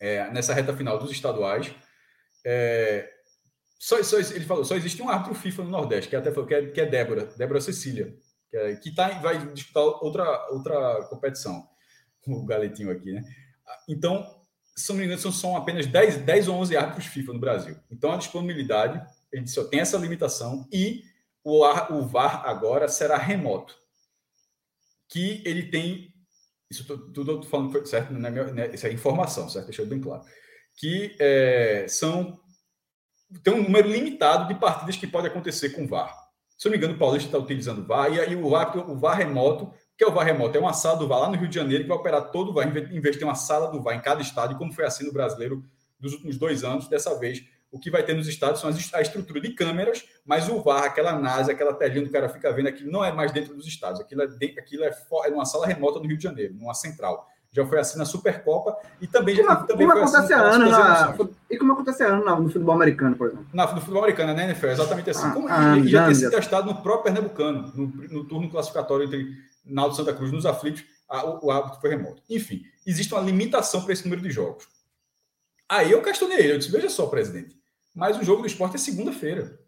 é, 0.00 0.30
nessa 0.30 0.54
reta 0.54 0.76
final 0.76 0.98
dos 0.98 1.10
estaduais, 1.10 1.74
é, 2.44 3.10
só, 3.84 4.02
só, 4.02 4.18
ele 4.18 4.46
falou, 4.46 4.64
só 4.64 4.76
existe 4.76 5.02
um 5.02 5.10
árbitro 5.10 5.34
FIFA 5.34 5.64
no 5.64 5.70
Nordeste, 5.70 6.08
que 6.08 6.16
até 6.16 6.32
falou, 6.32 6.48
que 6.48 6.54
é, 6.54 6.66
que 6.70 6.80
é 6.80 6.86
Débora, 6.86 7.26
Débora 7.36 7.60
Cecília, 7.60 8.16
que, 8.50 8.56
é, 8.56 8.76
que 8.76 8.94
tá, 8.94 9.10
vai 9.20 9.52
disputar 9.52 9.82
outra, 9.82 10.48
outra 10.50 11.04
competição. 11.10 11.68
O 12.26 12.46
galetinho 12.46 12.90
aqui, 12.90 13.12
né? 13.12 13.22
Então, 13.86 14.26
engano, 15.04 15.30
são 15.30 15.58
apenas 15.58 15.86
10, 15.86 16.22
10 16.22 16.48
ou 16.48 16.56
11 16.56 16.74
árbitros 16.74 17.06
FIFA 17.08 17.34
no 17.34 17.38
Brasil. 17.38 17.76
Então, 17.90 18.12
a 18.12 18.16
disponibilidade, 18.16 19.06
ele 19.30 19.46
só 19.46 19.64
tem 19.64 19.80
essa 19.80 19.98
limitação 19.98 20.66
e 20.72 21.02
o, 21.44 21.62
o 21.92 22.06
VAR 22.06 22.46
agora 22.46 22.88
será 22.88 23.18
remoto. 23.18 23.76
Que 25.10 25.42
ele 25.44 25.64
tem. 25.64 26.14
Isso 26.70 26.86
tudo 27.12 27.32
eu 27.32 27.42
falando 27.42 27.86
certo, 27.86 28.14
né, 28.14 28.70
isso 28.72 28.86
é 28.86 28.92
informação, 28.94 29.50
certo? 29.50 29.66
Deixa 29.66 29.82
eu 29.82 29.86
bem 29.86 30.00
claro. 30.00 30.24
Que 30.74 31.14
é, 31.20 31.84
são. 31.86 32.40
Tem 33.42 33.52
um 33.52 33.62
número 33.62 33.88
limitado 33.88 34.48
de 34.48 34.58
partidas 34.58 34.96
que 34.96 35.06
pode 35.06 35.26
acontecer 35.26 35.70
com 35.70 35.86
VAR. 35.86 36.14
Se 36.56 36.68
eu 36.68 36.70
não 36.70 36.78
me 36.78 36.78
engano, 36.78 36.94
o 36.94 36.98
Paulista 36.98 37.28
está 37.28 37.38
utilizando 37.38 37.80
o 37.80 37.86
VAR, 37.86 38.12
e 38.12 38.20
aí 38.20 38.36
o 38.36 38.48
VAR, 38.48 38.76
o 38.90 38.96
VAR 38.96 39.16
remoto, 39.16 39.72
que 39.96 40.04
é 40.04 40.06
o 40.06 40.12
VAR 40.12 40.24
remoto, 40.24 40.56
é 40.56 40.60
uma 40.60 40.72
sala 40.72 40.98
do 40.98 41.08
VAR 41.08 41.20
lá 41.20 41.28
no 41.28 41.36
Rio 41.36 41.48
de 41.48 41.54
Janeiro 41.54 41.84
que 41.84 41.88
vai 41.88 41.98
operar 41.98 42.30
todo 42.30 42.50
o 42.50 42.54
VAR, 42.54 42.66
em 42.66 43.00
vez 43.00 43.14
de 43.14 43.18
ter 43.18 43.24
uma 43.24 43.34
sala 43.34 43.70
do 43.70 43.82
VAR 43.82 43.96
em 43.96 44.00
cada 44.00 44.22
estado, 44.22 44.56
como 44.56 44.72
foi 44.72 44.84
assim 44.84 45.04
no 45.04 45.12
brasileiro 45.12 45.64
dos 45.98 46.12
últimos 46.12 46.38
dois 46.38 46.62
anos, 46.62 46.88
dessa 46.88 47.18
vez 47.18 47.44
o 47.74 47.78
que 47.78 47.90
vai 47.90 48.04
ter 48.04 48.14
nos 48.14 48.28
estados 48.28 48.60
são 48.60 48.70
a 48.92 49.02
estrutura 49.02 49.40
de 49.40 49.52
câmeras, 49.52 50.04
mas 50.24 50.48
o 50.48 50.62
VAR, 50.62 50.84
aquela 50.84 51.18
NASA, 51.18 51.50
aquela 51.50 51.74
telinha 51.74 52.04
do 52.04 52.10
cara 52.10 52.28
fica 52.28 52.52
vendo, 52.52 52.68
aquilo 52.68 52.90
não 52.90 53.04
é 53.04 53.10
mais 53.10 53.32
dentro 53.32 53.52
dos 53.52 53.66
estados, 53.66 54.00
aquilo 54.00 54.22
é, 54.22 54.26
aquilo 54.26 54.84
é, 54.84 54.96
é 55.24 55.30
uma 55.30 55.44
sala 55.44 55.66
remota 55.66 55.98
no 55.98 56.06
Rio 56.06 56.16
de 56.16 56.22
Janeiro, 56.22 56.54
numa 56.54 56.72
central 56.72 57.28
já 57.54 57.64
foi 57.64 57.78
assim 57.78 57.96
na 57.96 58.04
Supercopa 58.04 58.76
e 59.00 59.06
também 59.06 59.36
como, 59.36 59.48
já 59.48 59.56
também 59.56 59.86
como 59.86 59.98
acontece 60.00 60.34
assim, 60.34 60.42
ano 60.42 61.36
e 61.48 61.56
como 61.56 61.72
acontece 61.72 62.02
ano 62.02 62.40
no 62.40 62.48
futebol 62.48 62.74
americano, 62.74 63.14
por 63.14 63.28
exemplo. 63.28 63.46
Na, 63.52 63.72
no 63.72 63.80
futebol 63.80 64.02
americano, 64.02 64.34
né, 64.34 64.44
NFL, 64.46 64.66
exatamente 64.66 65.10
assim. 65.10 65.26
Ah, 65.26 65.30
como, 65.30 65.48
ah, 65.48 65.78
e, 65.78 65.86
já 65.86 66.04
tem 66.06 66.14
sido 66.16 66.32
testado 66.32 66.66
no 66.66 66.82
próprio 66.82 67.14
Pernambucano, 67.14 67.72
no, 67.72 67.86
no 67.86 68.24
turno 68.24 68.50
classificatório 68.50 69.06
entre 69.06 69.36
Naldo 69.64 69.94
Santa 69.94 70.12
Cruz 70.12 70.32
nos 70.32 70.44
aflitos, 70.44 70.84
a, 71.08 71.24
o, 71.24 71.46
o 71.46 71.50
árbitro 71.52 71.80
foi 71.80 71.90
remoto. 71.90 72.20
Enfim, 72.28 72.64
existe 72.84 73.14
uma 73.14 73.22
limitação 73.22 73.82
para 73.82 73.92
esse 73.92 74.02
número 74.02 74.20
de 74.20 74.32
jogos. 74.32 74.66
Aí 75.68 75.92
eu 75.92 76.02
questionei 76.02 76.38
ele, 76.38 76.54
eu 76.54 76.58
disse, 76.58 76.72
veja 76.72 76.90
só, 76.90 77.06
presidente, 77.06 77.56
mas 77.94 78.18
o 78.18 78.24
jogo 78.24 78.42
do 78.42 78.48
esporte 78.48 78.74
é 78.74 78.78
segunda-feira. 78.78 79.60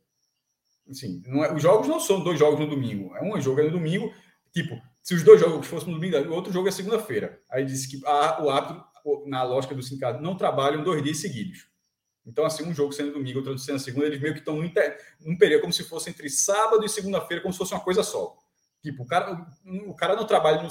Assim, 0.90 1.22
não 1.24 1.44
é, 1.44 1.54
os 1.54 1.62
jogos 1.62 1.86
não 1.86 2.00
são 2.00 2.22
dois 2.22 2.38
jogos 2.38 2.58
no 2.58 2.68
domingo, 2.68 3.14
é 3.16 3.22
um 3.22 3.40
jogo 3.40 3.62
no 3.62 3.70
domingo, 3.70 4.12
tipo, 4.52 4.76
se 5.06 5.14
os 5.14 5.22
dois 5.22 5.38
jogos 5.38 5.68
fossem 5.68 5.88
no 5.88 5.94
domingo, 5.94 6.16
o 6.16 6.34
outro 6.34 6.52
jogo 6.52 6.66
é 6.66 6.72
segunda-feira. 6.72 7.40
Aí 7.48 7.64
disse 7.64 7.88
que 7.88 8.04
a, 8.04 8.42
o 8.42 8.50
árbitro, 8.50 8.84
na 9.26 9.44
lógica 9.44 9.72
do 9.72 9.80
sindicato, 9.80 10.20
não 10.20 10.36
trabalham 10.36 10.82
dois 10.82 11.00
dias 11.00 11.18
seguidos. 11.18 11.68
Então, 12.26 12.44
assim, 12.44 12.64
um 12.64 12.74
jogo 12.74 12.90
sendo 12.90 13.12
domingo, 13.12 13.38
outro 13.38 13.56
sendo 13.56 13.78
segunda, 13.78 14.06
eles 14.06 14.20
meio 14.20 14.34
que 14.34 14.40
estão 14.40 14.56
num, 14.56 14.68
num 15.20 15.38
período 15.38 15.60
como 15.60 15.72
se 15.72 15.84
fosse 15.84 16.10
entre 16.10 16.28
sábado 16.28 16.84
e 16.84 16.88
segunda-feira, 16.88 17.40
como 17.40 17.52
se 17.52 17.58
fosse 17.58 17.72
uma 17.72 17.84
coisa 17.84 18.02
só. 18.02 18.36
Tipo, 18.82 19.04
o 19.04 19.06
cara, 19.06 19.46
o 19.86 19.94
cara 19.94 20.16
não 20.16 20.26
trabalha 20.26 20.60
no, 20.60 20.68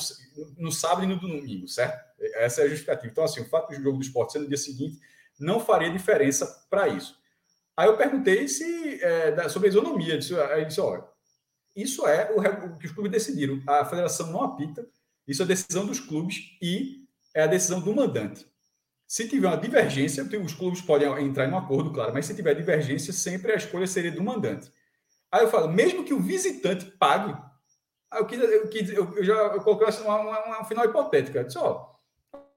no 0.58 0.70
sábado 0.70 1.06
e 1.06 1.08
no 1.08 1.18
domingo, 1.18 1.66
certo? 1.66 1.98
Essa 2.34 2.60
é 2.60 2.66
a 2.66 2.68
justificativa. 2.68 3.10
Então, 3.10 3.24
assim, 3.24 3.40
o 3.40 3.48
fato 3.48 3.70
do 3.70 3.82
jogo 3.82 4.00
do 4.00 4.04
esporte 4.04 4.34
ser 4.34 4.40
no 4.40 4.50
dia 4.50 4.58
seguinte 4.58 5.00
não 5.40 5.62
faria 5.62 5.90
diferença 5.90 6.46
para 6.70 6.90
isso. 6.90 7.18
Aí 7.78 7.88
eu 7.88 7.96
perguntei 7.96 8.50
se 8.50 9.02
é, 9.02 9.48
sobre 9.48 9.70
a 9.70 9.72
isonomia. 9.72 10.18
Disse, 10.18 10.38
aí 10.38 10.66
disse, 10.66 10.82
olha, 10.82 11.06
isso 11.76 12.08
é 12.08 12.32
o, 12.32 12.78
que 12.78 12.86
os 12.86 12.92
clubes 12.92 13.12
decidiram. 13.12 13.62
A 13.68 13.84
federação 13.84 14.32
não 14.32 14.44
apita, 14.44 14.88
isso 15.28 15.44
é 15.44 15.46
decisão 15.46 15.86
dos 15.86 16.00
clubes 16.00 16.58
e 16.62 17.04
é 17.34 17.44
a 17.44 17.48
decisão 17.48 17.82
do 17.82 17.94
mandante. 17.94 18.48
Se 19.08 19.28
tiver 19.28 19.48
uma 19.48 19.58
divergência, 19.58 20.24
os 20.44 20.54
clubes 20.54 20.82
podem 20.82 21.08
entrar 21.24 21.48
em 21.48 21.52
um 21.52 21.58
acordo, 21.58 21.92
claro, 21.92 22.14
mas 22.14 22.26
se 22.26 22.34
tiver 22.34 22.56
divergência, 22.56 23.14
sempre 23.14 23.52
a 23.52 23.56
escolha 23.56 23.86
seria 23.86 24.12
do 24.12 24.24
mandante. 24.24 24.72
Aí 25.32 25.44
eu 25.44 25.50
falo, 25.50 25.68
mesmo 25.68 26.04
que 26.04 26.14
o 26.14 26.20
visitante 26.20 26.86
pague, 26.98 27.36
eu, 28.14 28.26
quis, 28.26 28.40
eu, 28.40 28.68
quis, 28.70 28.90
eu, 28.90 29.24
já 29.24 29.34
eu 29.34 29.62
coloquei 29.62 29.88
assim, 29.88 30.04
uma, 30.04 30.20
uma, 30.20 30.46
uma, 30.46 30.66
final 30.66 30.86
hipotética. 30.86 31.40
Eu 31.40 31.44
disse, 31.44 31.58
ó, 31.58 31.88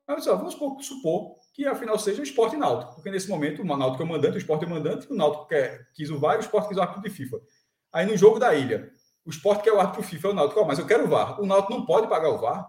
eu 0.06 0.16
disse, 0.16 0.30
ó, 0.30 0.36
vamos 0.36 0.54
supor, 0.54 0.80
supor 0.82 1.36
que 1.52 1.66
a 1.66 1.74
final 1.74 1.98
seja 1.98 2.20
o 2.20 2.24
esporte 2.24 2.56
náutico, 2.56 2.94
porque 2.94 3.10
nesse 3.10 3.28
momento 3.28 3.62
o 3.62 3.64
náutico 3.64 4.02
é 4.02 4.06
o 4.06 4.08
mandante, 4.08 4.36
o 4.36 4.38
esporte 4.38 4.64
é 4.64 4.66
o 4.68 4.70
mandante, 4.70 5.10
o 5.10 5.14
náutico 5.14 5.48
quer, 5.48 5.88
quis 5.92 6.08
o 6.08 6.18
VAR 6.18 6.36
e 6.36 6.38
o 6.38 6.40
esporte 6.40 6.68
quis 6.68 6.78
o 6.78 6.80
árbitro 6.80 7.02
de 7.02 7.10
FIFA. 7.10 7.40
Aí 7.92 8.06
no 8.06 8.16
jogo 8.16 8.38
da 8.38 8.54
ilha, 8.54 8.92
o 9.28 9.30
esporte 9.30 9.62
quer 9.62 9.72
o 9.72 9.78
árbitro 9.78 10.02
FIFA, 10.02 10.28
é 10.28 10.30
o 10.30 10.34
Náutico, 10.34 10.60
oh, 10.60 10.64
mas 10.64 10.78
eu 10.78 10.86
quero 10.86 11.04
o 11.04 11.06
VAR. 11.06 11.38
O 11.38 11.44
Náutico 11.44 11.74
não 11.74 11.84
pode 11.84 12.08
pagar 12.08 12.30
o 12.30 12.38
VAR. 12.38 12.66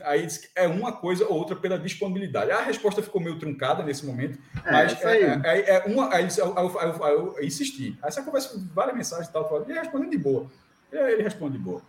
Aí 0.00 0.26
é 0.56 0.66
uma 0.66 0.90
coisa 0.90 1.26
ou 1.26 1.36
outra 1.36 1.54
pela 1.54 1.78
disponibilidade. 1.78 2.50
A 2.50 2.62
resposta 2.62 3.02
ficou 3.02 3.20
meio 3.20 3.38
truncada 3.38 3.82
nesse 3.82 4.06
momento, 4.06 4.38
é, 4.64 4.72
mas 4.72 4.98
é, 5.04 5.22
é, 5.44 5.70
é, 5.76 5.84
uma. 5.84 6.10
Aí 6.14 6.26
eu, 6.38 6.56
eu, 6.56 6.80
eu, 6.80 7.36
eu, 7.36 7.44
insisti. 7.44 7.98
Aí 8.02 8.10
você 8.10 8.22
conversa 8.22 8.54
com 8.54 8.66
várias 8.74 8.96
mensagens 8.96 9.28
e 9.28 9.32
tal, 9.34 9.62
ele 9.68 9.78
responde 9.78 10.08
de 10.08 10.16
boa. 10.16 10.50
Ele, 10.90 11.12
ele, 11.12 11.22
responde 11.24 11.58
de 11.58 11.62
boa. 11.62 11.82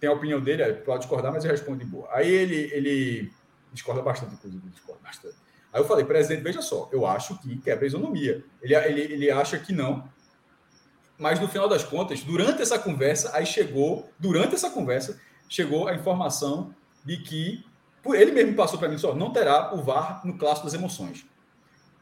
Tem 0.00 0.08
a 0.08 0.12
opinião 0.14 0.40
dele, 0.40 0.72
pode 0.72 1.00
discordar, 1.00 1.30
mas 1.30 1.44
ele 1.44 1.52
responde 1.52 1.84
de 1.84 1.90
boa. 1.90 2.08
Aí 2.10 2.30
ele, 2.30 2.70
ele 2.72 3.30
discorda 3.74 4.00
bastante, 4.00 4.32
inclusive, 4.32 4.66
discorda 4.70 5.02
bastante. 5.02 5.36
Aí 5.70 5.82
eu 5.82 5.84
falei, 5.84 6.06
presidente, 6.06 6.42
veja 6.42 6.62
só, 6.62 6.88
eu 6.90 7.04
acho 7.04 7.38
que 7.40 7.58
quebra 7.58 7.84
a 7.84 7.88
isonomia. 7.88 8.42
Ele, 8.62 8.74
ele, 8.74 9.00
ele 9.00 9.30
acha 9.30 9.58
que 9.58 9.70
não, 9.70 10.08
mas 11.18 11.40
no 11.40 11.48
final 11.48 11.68
das 11.68 11.82
contas, 11.82 12.20
durante 12.22 12.62
essa 12.62 12.78
conversa, 12.78 13.30
aí 13.34 13.44
chegou, 13.44 14.08
durante 14.18 14.54
essa 14.54 14.70
conversa, 14.70 15.20
chegou 15.48 15.88
a 15.88 15.94
informação 15.94 16.74
de 17.04 17.16
que, 17.18 17.64
ele 18.06 18.32
mesmo 18.32 18.54
passou 18.54 18.78
para 18.78 18.88
mim, 18.88 18.96
só 18.96 19.14
não 19.14 19.32
terá 19.32 19.74
o 19.74 19.82
VAR 19.82 20.24
no 20.24 20.38
clássico 20.38 20.66
das 20.66 20.74
emoções. 20.74 21.26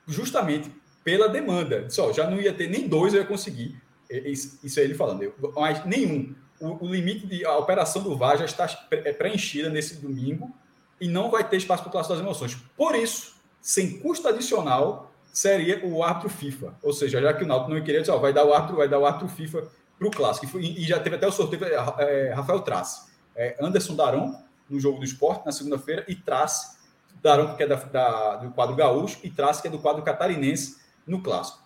Justamente 0.07 0.71
pela 1.07 1.29
demanda. 1.29 1.89
Só 1.89 2.13
já 2.13 2.29
não 2.29 2.41
ia 2.41 2.53
ter 2.53 2.69
nem 2.69 2.89
dois, 2.89 3.15
eu 3.15 3.21
ia 3.21 3.27
conseguir. 3.27 3.81
Isso 4.11 4.81
é 4.81 4.83
ele 4.83 4.95
falando, 4.95 5.33
mas 5.55 5.85
nenhum. 5.87 6.35
O, 6.61 6.87
o 6.87 6.93
limite 6.93 7.27
de 7.27 7.45
a 7.45 7.57
operação 7.57 8.03
do 8.03 8.17
VAR 8.17 8.37
já 8.37 8.45
está 8.45 8.69
é 8.91 9.13
preenchida 9.13 9.69
nesse 9.69 9.97
domingo 9.97 10.53
e 11.01 11.07
não 11.07 11.31
vai 11.31 11.49
ter 11.49 11.59
espaço 11.59 11.85
para 11.85 11.91
o 11.91 11.93
clássico 11.93 12.15
das 12.15 12.23
emoções. 12.23 12.57
Por 12.77 12.97
isso, 12.97 13.37
sem 13.61 14.01
custo 14.01 14.27
adicional, 14.27 15.13
seria 15.37 15.85
o 15.85 16.03
árbitro 16.03 16.31
FIFA. 16.31 16.75
Ou 16.83 16.95
seja, 16.95 17.21
já 17.21 17.35
que 17.35 17.45
o 17.45 17.47
Náutico 17.47 17.75
não 17.75 17.85
queria 17.85 18.03
ó, 18.11 18.17
vai 18.17 18.33
dar 18.33 18.47
o 18.47 18.55
árbitro, 18.55 18.79
vai 18.79 18.89
dar 18.89 18.99
o 18.99 19.05
árbitro 19.05 19.29
FIFA 19.29 19.65
para 19.99 20.09
o 20.09 20.11
clássico. 20.11 20.59
E, 20.59 20.83
já 20.85 20.99
teve 20.99 21.17
até 21.17 21.27
o 21.27 21.31
sorteio 21.31 21.63
é, 21.63 22.33
Rafael 22.33 22.61
Trace. 22.61 23.03
É, 23.37 23.55
Anderson 23.61 23.95
Daron, 23.95 24.35
no 24.69 24.81
jogo 24.81 24.99
do 24.99 25.05
esporte, 25.05 25.45
na 25.45 25.53
segunda-feira, 25.53 26.07
e 26.09 26.15
Trace, 26.15 26.79
Daron, 27.23 27.55
que 27.55 27.63
é 27.63 27.67
da, 27.67 27.77
da, 27.77 28.37
do 28.37 28.51
quadro 28.53 28.75
gaúcho, 28.75 29.19
e 29.23 29.29
Trace, 29.29 29.61
que 29.61 29.69
é 29.69 29.71
do 29.71 29.79
quadro 29.79 30.03
catarinense, 30.03 30.79
no 31.07 31.23
clássico. 31.23 31.59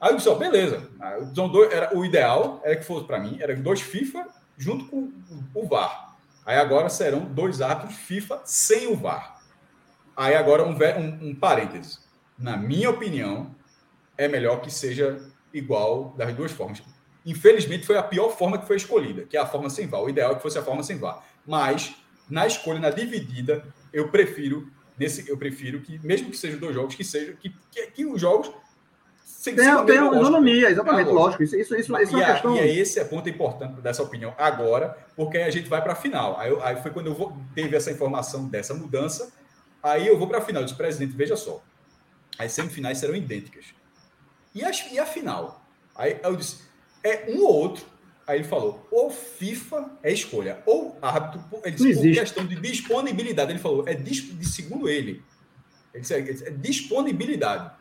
Aí 0.00 0.12
eu 0.12 0.16
disse, 0.16 0.32
beleza. 0.36 0.88
São 1.34 1.48
dois, 1.48 1.72
era, 1.72 1.98
o 1.98 2.04
ideal 2.04 2.60
era 2.62 2.76
que 2.76 2.84
fosse 2.84 3.04
para 3.04 3.18
mim, 3.18 3.36
era 3.40 3.56
dois 3.56 3.80
FIFA 3.80 4.28
junto 4.56 4.84
com 4.84 5.12
o 5.54 5.66
VAR. 5.66 6.14
Aí 6.46 6.56
agora 6.56 6.88
serão 6.88 7.24
dois 7.24 7.60
árbitros 7.60 7.96
FIFA 7.96 8.42
sem 8.44 8.86
o 8.86 8.94
VAR. 8.94 9.40
Aí 10.16 10.36
agora 10.36 10.62
um, 10.62 10.70
um, 10.70 11.30
um 11.30 11.34
parêntese. 11.34 12.06
Na 12.38 12.56
minha 12.56 12.90
opinião, 12.90 13.54
é 14.16 14.28
melhor 14.28 14.60
que 14.60 14.70
seja 14.70 15.20
igual 15.52 16.14
das 16.16 16.34
duas 16.34 16.52
formas. 16.52 16.82
Infelizmente, 17.26 17.86
foi 17.86 17.96
a 17.96 18.02
pior 18.02 18.30
forma 18.30 18.58
que 18.58 18.66
foi 18.66 18.76
escolhida, 18.76 19.24
que 19.24 19.36
é 19.36 19.40
a 19.40 19.46
forma 19.46 19.68
sem 19.68 19.86
VAR. 19.86 20.02
O 20.02 20.08
ideal 20.08 20.32
é 20.32 20.34
que 20.36 20.42
fosse 20.42 20.58
a 20.58 20.62
forma 20.62 20.82
sem 20.82 20.96
VAR. 20.96 21.22
Mas, 21.46 21.94
na 22.28 22.46
escolha, 22.46 22.78
na 22.78 22.90
dividida, 22.90 23.64
eu 23.92 24.08
prefiro, 24.08 24.70
nesse, 24.98 25.28
eu 25.28 25.36
prefiro 25.36 25.80
que, 25.80 25.98
mesmo 26.04 26.30
que 26.30 26.36
sejam 26.36 26.58
dois 26.58 26.74
jogos, 26.74 26.94
que 26.94 27.04
seja 27.04 27.32
que, 27.34 27.52
que, 27.70 27.86
que 27.88 28.06
os 28.06 28.20
jogos 28.20 28.50
tem, 29.44 29.54
tem 29.54 29.98
uma 30.00 30.16
autonomia, 30.16 30.70
exatamente, 30.70 31.10
é 31.10 31.12
lógico. 31.12 31.42
Isso, 31.42 31.56
isso, 31.56 31.74
isso, 31.74 31.96
isso 31.96 32.16
é 32.16 32.18
uma 32.18 32.32
questão. 32.32 32.56
E 32.56 32.58
é 32.58 32.66
esse 32.66 32.98
é 32.98 33.04
ponto 33.04 33.28
importante 33.28 33.80
dessa 33.80 34.02
opinião 34.02 34.34
agora, 34.36 34.96
porque 35.14 35.38
a 35.38 35.50
gente 35.50 35.68
vai 35.68 35.80
para 35.80 35.92
a 35.92 35.96
final. 35.96 36.38
Aí, 36.38 36.56
aí, 36.62 36.76
foi 36.82 36.90
quando 36.90 37.06
eu 37.06 37.14
vou, 37.14 37.36
teve 37.54 37.76
essa 37.76 37.90
informação 37.90 38.48
dessa 38.48 38.74
mudança. 38.74 39.32
Aí 39.82 40.06
eu 40.06 40.18
vou 40.18 40.26
para 40.26 40.38
a 40.38 40.40
final. 40.40 40.62
Eu 40.62 40.66
disse, 40.66 40.76
presidente, 40.76 41.16
veja 41.16 41.36
só. 41.36 41.62
As 42.38 42.52
semifinais 42.52 42.98
serão 42.98 43.16
idênticas. 43.16 43.66
E, 44.54 44.64
as, 44.64 44.90
e 44.92 44.98
a 44.98 45.06
final? 45.06 45.64
Aí 45.94 46.18
eu 46.22 46.36
disse, 46.36 46.62
é 47.02 47.26
um 47.30 47.42
ou 47.42 47.54
outro. 47.54 47.84
Aí 48.26 48.38
ele 48.38 48.48
falou, 48.48 48.86
ou 48.90 49.10
FIFA 49.10 49.90
é 50.02 50.12
escolha, 50.12 50.62
ou 50.66 50.98
árbitro, 51.00 51.42
ele 51.64 51.74
disse, 51.74 51.94
por 51.94 52.02
questão 52.02 52.46
de 52.46 52.56
disponibilidade. 52.56 53.50
Ele 53.50 53.58
falou, 53.58 53.88
é 53.88 53.94
de, 53.94 54.44
segundo 54.46 54.88
ele, 54.88 55.24
ele 55.94 56.00
disse, 56.02 56.14
é, 56.14 56.18
é 56.18 56.50
disponibilidade. 56.50 57.72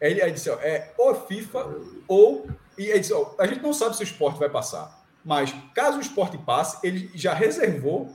Ele, 0.00 0.20
ele 0.20 0.32
disse, 0.32 0.50
ó, 0.50 0.58
é 0.60 0.92
ou 0.98 1.14
FIFA 1.26 1.74
ou. 2.06 2.46
E 2.76 2.84
ele 2.84 3.00
disse, 3.00 3.14
ó, 3.14 3.34
a 3.38 3.46
gente 3.46 3.62
não 3.62 3.72
sabe 3.72 3.96
se 3.96 4.02
o 4.02 4.04
esporte 4.04 4.38
vai 4.38 4.50
passar. 4.50 5.04
Mas 5.24 5.54
caso 5.74 5.98
o 5.98 6.00
esporte 6.00 6.36
passe, 6.38 6.78
ele 6.86 7.10
já 7.14 7.32
reservou 7.32 8.14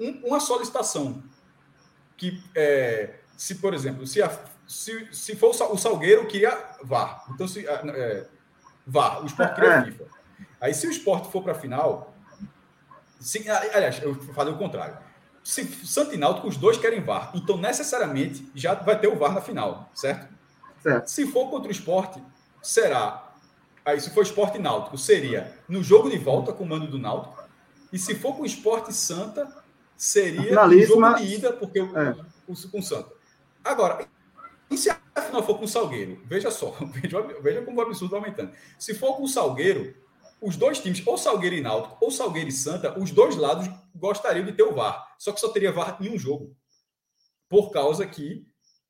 um, 0.00 0.10
uma 0.26 0.40
solicitação. 0.40 1.22
Que 2.16 2.42
é, 2.56 3.16
se, 3.36 3.56
por 3.56 3.74
exemplo, 3.74 4.06
se, 4.06 4.22
a, 4.22 4.28
se, 4.68 5.08
se 5.12 5.34
for 5.34 5.50
o 5.50 5.78
Salgueiro, 5.78 6.26
queria 6.26 6.56
VAR. 6.84 7.24
Então, 7.30 7.48
se. 7.48 7.66
É, 7.66 8.26
VAR, 8.86 9.22
o 9.22 9.26
esporte 9.26 9.54
queria 9.54 9.70
é. 9.70 9.84
FIFA. 9.84 10.04
Aí, 10.60 10.74
se 10.74 10.86
o 10.86 10.90
esporte 10.90 11.32
for 11.32 11.42
para 11.42 11.52
a 11.52 11.54
final. 11.54 12.14
Se, 13.18 13.48
aliás, 13.48 14.00
eu 14.02 14.14
falei 14.34 14.52
o 14.52 14.58
contrário. 14.58 14.98
Se 15.42 15.64
Santinaldo, 15.86 16.46
os 16.46 16.58
dois 16.58 16.76
querem 16.76 17.00
VAR. 17.00 17.32
Então, 17.34 17.56
necessariamente, 17.56 18.48
já 18.54 18.74
vai 18.74 19.00
ter 19.00 19.08
o 19.08 19.16
VAR 19.16 19.32
na 19.32 19.40
final, 19.40 19.90
certo? 19.94 20.28
Certo. 20.82 21.08
Se 21.08 21.26
for 21.26 21.48
contra 21.48 21.68
o 21.68 21.72
esporte, 21.72 22.22
será. 22.62 23.32
Aí, 23.84 23.98
se 23.98 24.10
for 24.10 24.22
esporte 24.22 24.58
náutico, 24.58 24.98
seria 24.98 25.56
no 25.66 25.82
jogo 25.82 26.10
de 26.10 26.18
volta 26.18 26.52
com 26.52 26.62
o 26.62 26.68
mando 26.68 26.86
do 26.86 26.98
Náutico. 26.98 27.42
E 27.90 27.98
se 27.98 28.14
for 28.14 28.36
com 28.36 28.42
o 28.42 28.46
esporte 28.46 28.92
Santa, 28.92 29.50
seria 29.96 30.66
no 30.66 30.82
jogo 30.82 31.14
de 31.14 31.24
ida, 31.24 31.54
porque 31.54 31.80
o, 31.80 31.98
é. 31.98 32.14
o, 32.46 32.52
o, 32.52 32.70
com 32.70 32.82
Santa. 32.82 33.10
Agora, 33.64 34.06
e 34.70 34.76
se 34.76 34.90
a 34.90 35.22
final 35.22 35.42
for 35.42 35.58
com 35.58 35.64
o 35.64 35.68
Salgueiro? 35.68 36.20
Veja 36.24 36.50
só, 36.50 36.70
veja, 36.92 37.20
veja 37.42 37.62
como 37.62 37.78
o 37.78 37.82
absurdo 37.82 38.10
vai 38.10 38.20
aumentando. 38.20 38.52
Se 38.78 38.94
for 38.94 39.16
com 39.16 39.24
o 39.24 39.28
Salgueiro, 39.28 39.94
os 40.40 40.56
dois 40.56 40.78
times, 40.78 41.02
ou 41.06 41.18
Salgueiro 41.18 41.56
e 41.56 41.60
Náutico, 41.60 41.96
ou 42.00 42.10
Salgueiro 42.10 42.48
e 42.48 42.52
Santa, 42.52 42.98
os 42.98 43.10
dois 43.10 43.36
lados 43.36 43.68
gostariam 43.94 44.44
de 44.46 44.52
ter 44.52 44.62
o 44.62 44.74
VAR. 44.74 45.14
Só 45.18 45.32
que 45.32 45.40
só 45.40 45.48
teria 45.48 45.72
VAR 45.72 45.98
em 46.00 46.10
um 46.10 46.18
jogo. 46.18 46.56
Por 47.48 47.70
causa 47.70 48.06
que 48.06 48.46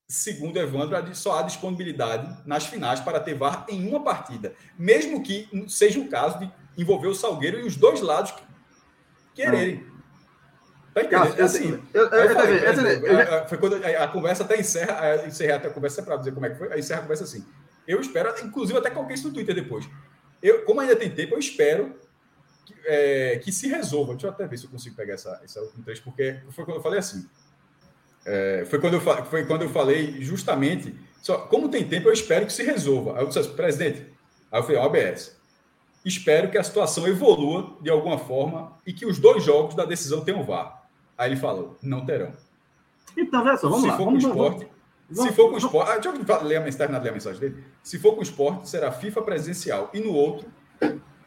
segundo 0.08 0.58
Evandro, 0.58 1.14
só 1.14 1.38
há 1.38 1.42
disponibilidade 1.42 2.42
nas 2.46 2.64
finais 2.64 2.98
para 2.98 3.20
ter 3.20 3.34
VAR 3.34 3.66
em 3.68 3.86
uma 3.86 4.02
partida, 4.02 4.54
mesmo 4.78 5.22
que 5.22 5.48
seja 5.68 6.00
o 6.00 6.08
caso 6.08 6.38
de 6.38 6.50
envolver 6.78 7.08
o 7.08 7.14
Salgueiro 7.14 7.60
e 7.60 7.66
os 7.66 7.76
dois 7.76 8.00
lados 8.00 8.32
quererem. 9.34 9.86
Tá 11.06 11.26
entendendo? 11.26 11.44
Assim, 11.44 11.82
foi 13.48 13.58
quando 13.58 13.76
a, 13.84 14.08
conversa 14.08 14.42
até 14.42 14.58
encerra, 14.58 15.26
encerra 15.26 15.56
até 15.56 15.68
a 15.68 15.70
conversa 15.70 16.02
para 16.02 16.16
dizer 16.16 16.32
como 16.32 16.46
é 16.46 16.50
que 16.50 16.56
foi, 16.56 16.72
aí 16.72 16.80
encerra 16.80 17.00
a 17.00 17.02
conversa 17.02 17.24
assim. 17.24 17.44
Eu 17.86 18.00
espero, 18.00 18.32
inclusive 18.44 18.78
até 18.78 18.90
coloquei 18.90 19.14
isso 19.14 19.28
no 19.28 19.34
Twitter 19.34 19.54
depois. 19.54 19.88
Eu, 20.42 20.64
como 20.64 20.80
ainda 20.80 20.94
tem 20.94 21.10
tempo, 21.10 21.34
eu 21.34 21.38
espero 21.38 21.94
que, 22.64 22.74
é, 22.84 23.40
que 23.42 23.50
se 23.50 23.66
resolva. 23.68 24.12
Deixa 24.12 24.26
eu 24.26 24.30
até 24.30 24.46
ver 24.46 24.58
se 24.58 24.64
eu 24.64 24.70
consigo 24.70 24.94
pegar 24.94 25.14
essa, 25.14 25.40
essa 25.42 25.60
última 25.60 25.84
trecho, 25.84 26.02
porque 26.02 26.38
foi 26.50 26.64
quando 26.64 26.76
eu 26.76 26.82
falei 26.82 26.98
assim. 26.98 27.28
É, 28.26 28.64
foi, 28.66 28.78
quando 28.78 28.94
eu, 28.94 29.00
foi 29.00 29.46
quando 29.46 29.62
eu 29.62 29.70
falei 29.70 30.20
justamente, 30.20 30.94
só, 31.22 31.38
como 31.38 31.68
tem 31.68 31.88
tempo, 31.88 32.08
eu 32.08 32.12
espero 32.12 32.46
que 32.46 32.52
se 32.52 32.62
resolva. 32.62 33.16
Aí 33.16 33.22
eu 33.22 33.26
disse 33.26 33.38
assim, 33.38 33.54
presidente, 33.54 34.06
aí 34.52 34.60
eu 34.60 34.62
falei, 34.62 34.78
OBS, 34.78 35.36
espero 36.04 36.50
que 36.50 36.58
a 36.58 36.62
situação 36.62 37.06
evolua 37.06 37.76
de 37.80 37.90
alguma 37.90 38.18
forma 38.18 38.76
e 38.86 38.92
que 38.92 39.06
os 39.06 39.18
dois 39.18 39.42
jogos 39.42 39.74
da 39.74 39.84
decisão 39.84 40.22
tenham 40.22 40.44
VAR. 40.44 40.77
Aí 41.18 41.32
ele 41.32 41.40
falou, 41.40 41.76
não 41.82 42.06
terão. 42.06 42.32
Então, 43.16 43.42
veja 43.42 43.56
só, 43.56 43.68
vamos 43.68 43.82
se 43.82 43.88
lá. 43.88 43.96
For 43.96 44.04
vamos, 44.04 44.24
com 44.24 44.30
esporte, 44.30 44.68
vamos, 45.10 45.30
se 45.30 45.36
for 45.36 45.48
com 45.48 45.54
o 45.54 45.58
esporte, 45.58 45.90
ah, 45.90 45.98
deixa 45.98 46.08
eu 46.08 46.12
ler 46.46 46.56
a, 46.56 46.72
terminar 46.72 46.98
de 46.98 47.04
ler 47.04 47.10
a 47.10 47.12
mensagem 47.12 47.40
dele. 47.40 47.64
Se 47.82 47.98
for 47.98 48.12
com 48.12 48.20
o 48.20 48.22
esporte, 48.22 48.68
será 48.68 48.92
FIFA 48.92 49.22
presencial. 49.22 49.90
E 49.92 49.98
no 50.00 50.12
outro, 50.12 50.48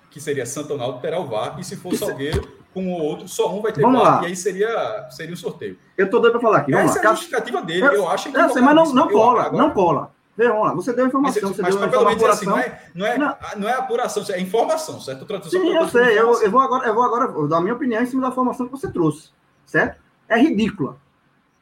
que 0.10 0.22
seria 0.22 0.46
Santo 0.46 0.74
Ronaldo, 0.74 1.02
terá 1.02 1.20
o 1.20 1.28
VAR. 1.28 1.60
E 1.60 1.64
se 1.64 1.76
for 1.76 1.94
Salgueiro, 1.94 2.48
com 2.74 2.88
o 2.88 3.02
outro, 3.02 3.28
só 3.28 3.54
um 3.54 3.62
vai 3.62 3.74
ter 3.74 3.82
vamos 3.82 4.02
lá. 4.02 4.22
e 4.24 4.28
aí 4.28 4.36
seria, 4.36 5.08
seria 5.10 5.34
um 5.34 5.38
sorteio. 5.38 5.78
Eu 5.98 6.10
tô 6.10 6.20
doido 6.20 6.34
para 6.34 6.42
falar 6.42 6.58
aqui. 6.60 6.74
Essa 6.74 7.00
lá. 7.00 7.06
é 7.06 7.08
a 7.08 7.14
justificativa 7.14 7.62
dele, 7.62 7.86
eu, 7.86 7.94
eu 7.94 8.10
acho 8.10 8.32
que. 8.32 8.38
Eu 8.38 8.50
sei, 8.50 8.62
mas 8.62 8.76
não, 8.76 8.94
não 8.94 9.10
cola, 9.10 9.44
agora... 9.44 9.64
não 9.64 9.72
cola. 9.72 10.12
Vamos 10.38 10.64
lá. 10.64 10.74
Você 10.74 10.94
deu 10.94 11.08
informação, 11.08 11.50
mas, 11.50 11.56
você 11.56 11.62
mas, 11.62 11.76
deu 11.76 11.82
mas, 11.82 11.94
uma 11.94 12.14
informação. 12.14 12.32
Assim, 12.32 12.46
não, 12.46 12.58
é, 12.58 13.18
não, 13.18 13.28
é, 13.28 13.56
não. 13.58 13.70
é 13.70 13.74
apuração, 13.74 14.24
é 14.30 14.40
informação, 14.40 15.00
certo? 15.00 15.26
Sim, 15.50 15.76
eu 15.76 15.88
sei. 15.88 16.18
Eu, 16.18 16.42
eu, 16.42 16.50
vou 16.50 16.62
agora, 16.62 16.88
eu 16.88 16.94
vou 16.94 17.04
agora 17.04 17.48
dar 17.48 17.58
a 17.58 17.62
minha 17.62 17.74
opinião 17.74 18.02
em 18.02 18.06
cima 18.06 18.22
da 18.24 18.30
informação 18.30 18.66
que 18.66 18.72
você 18.72 18.90
trouxe, 18.90 19.30
certo? 19.72 20.02
É 20.28 20.38
ridícula. 20.38 20.98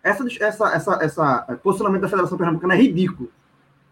Essa, 0.04 0.26
essa, 0.40 0.74
essa, 0.74 1.04
essa 1.04 1.46
é, 1.48 1.56
posicionamento 1.56 2.02
da 2.02 2.10
Federação 2.10 2.38
Pernambucana 2.38 2.74
é 2.74 2.78
ridículo. 2.78 3.32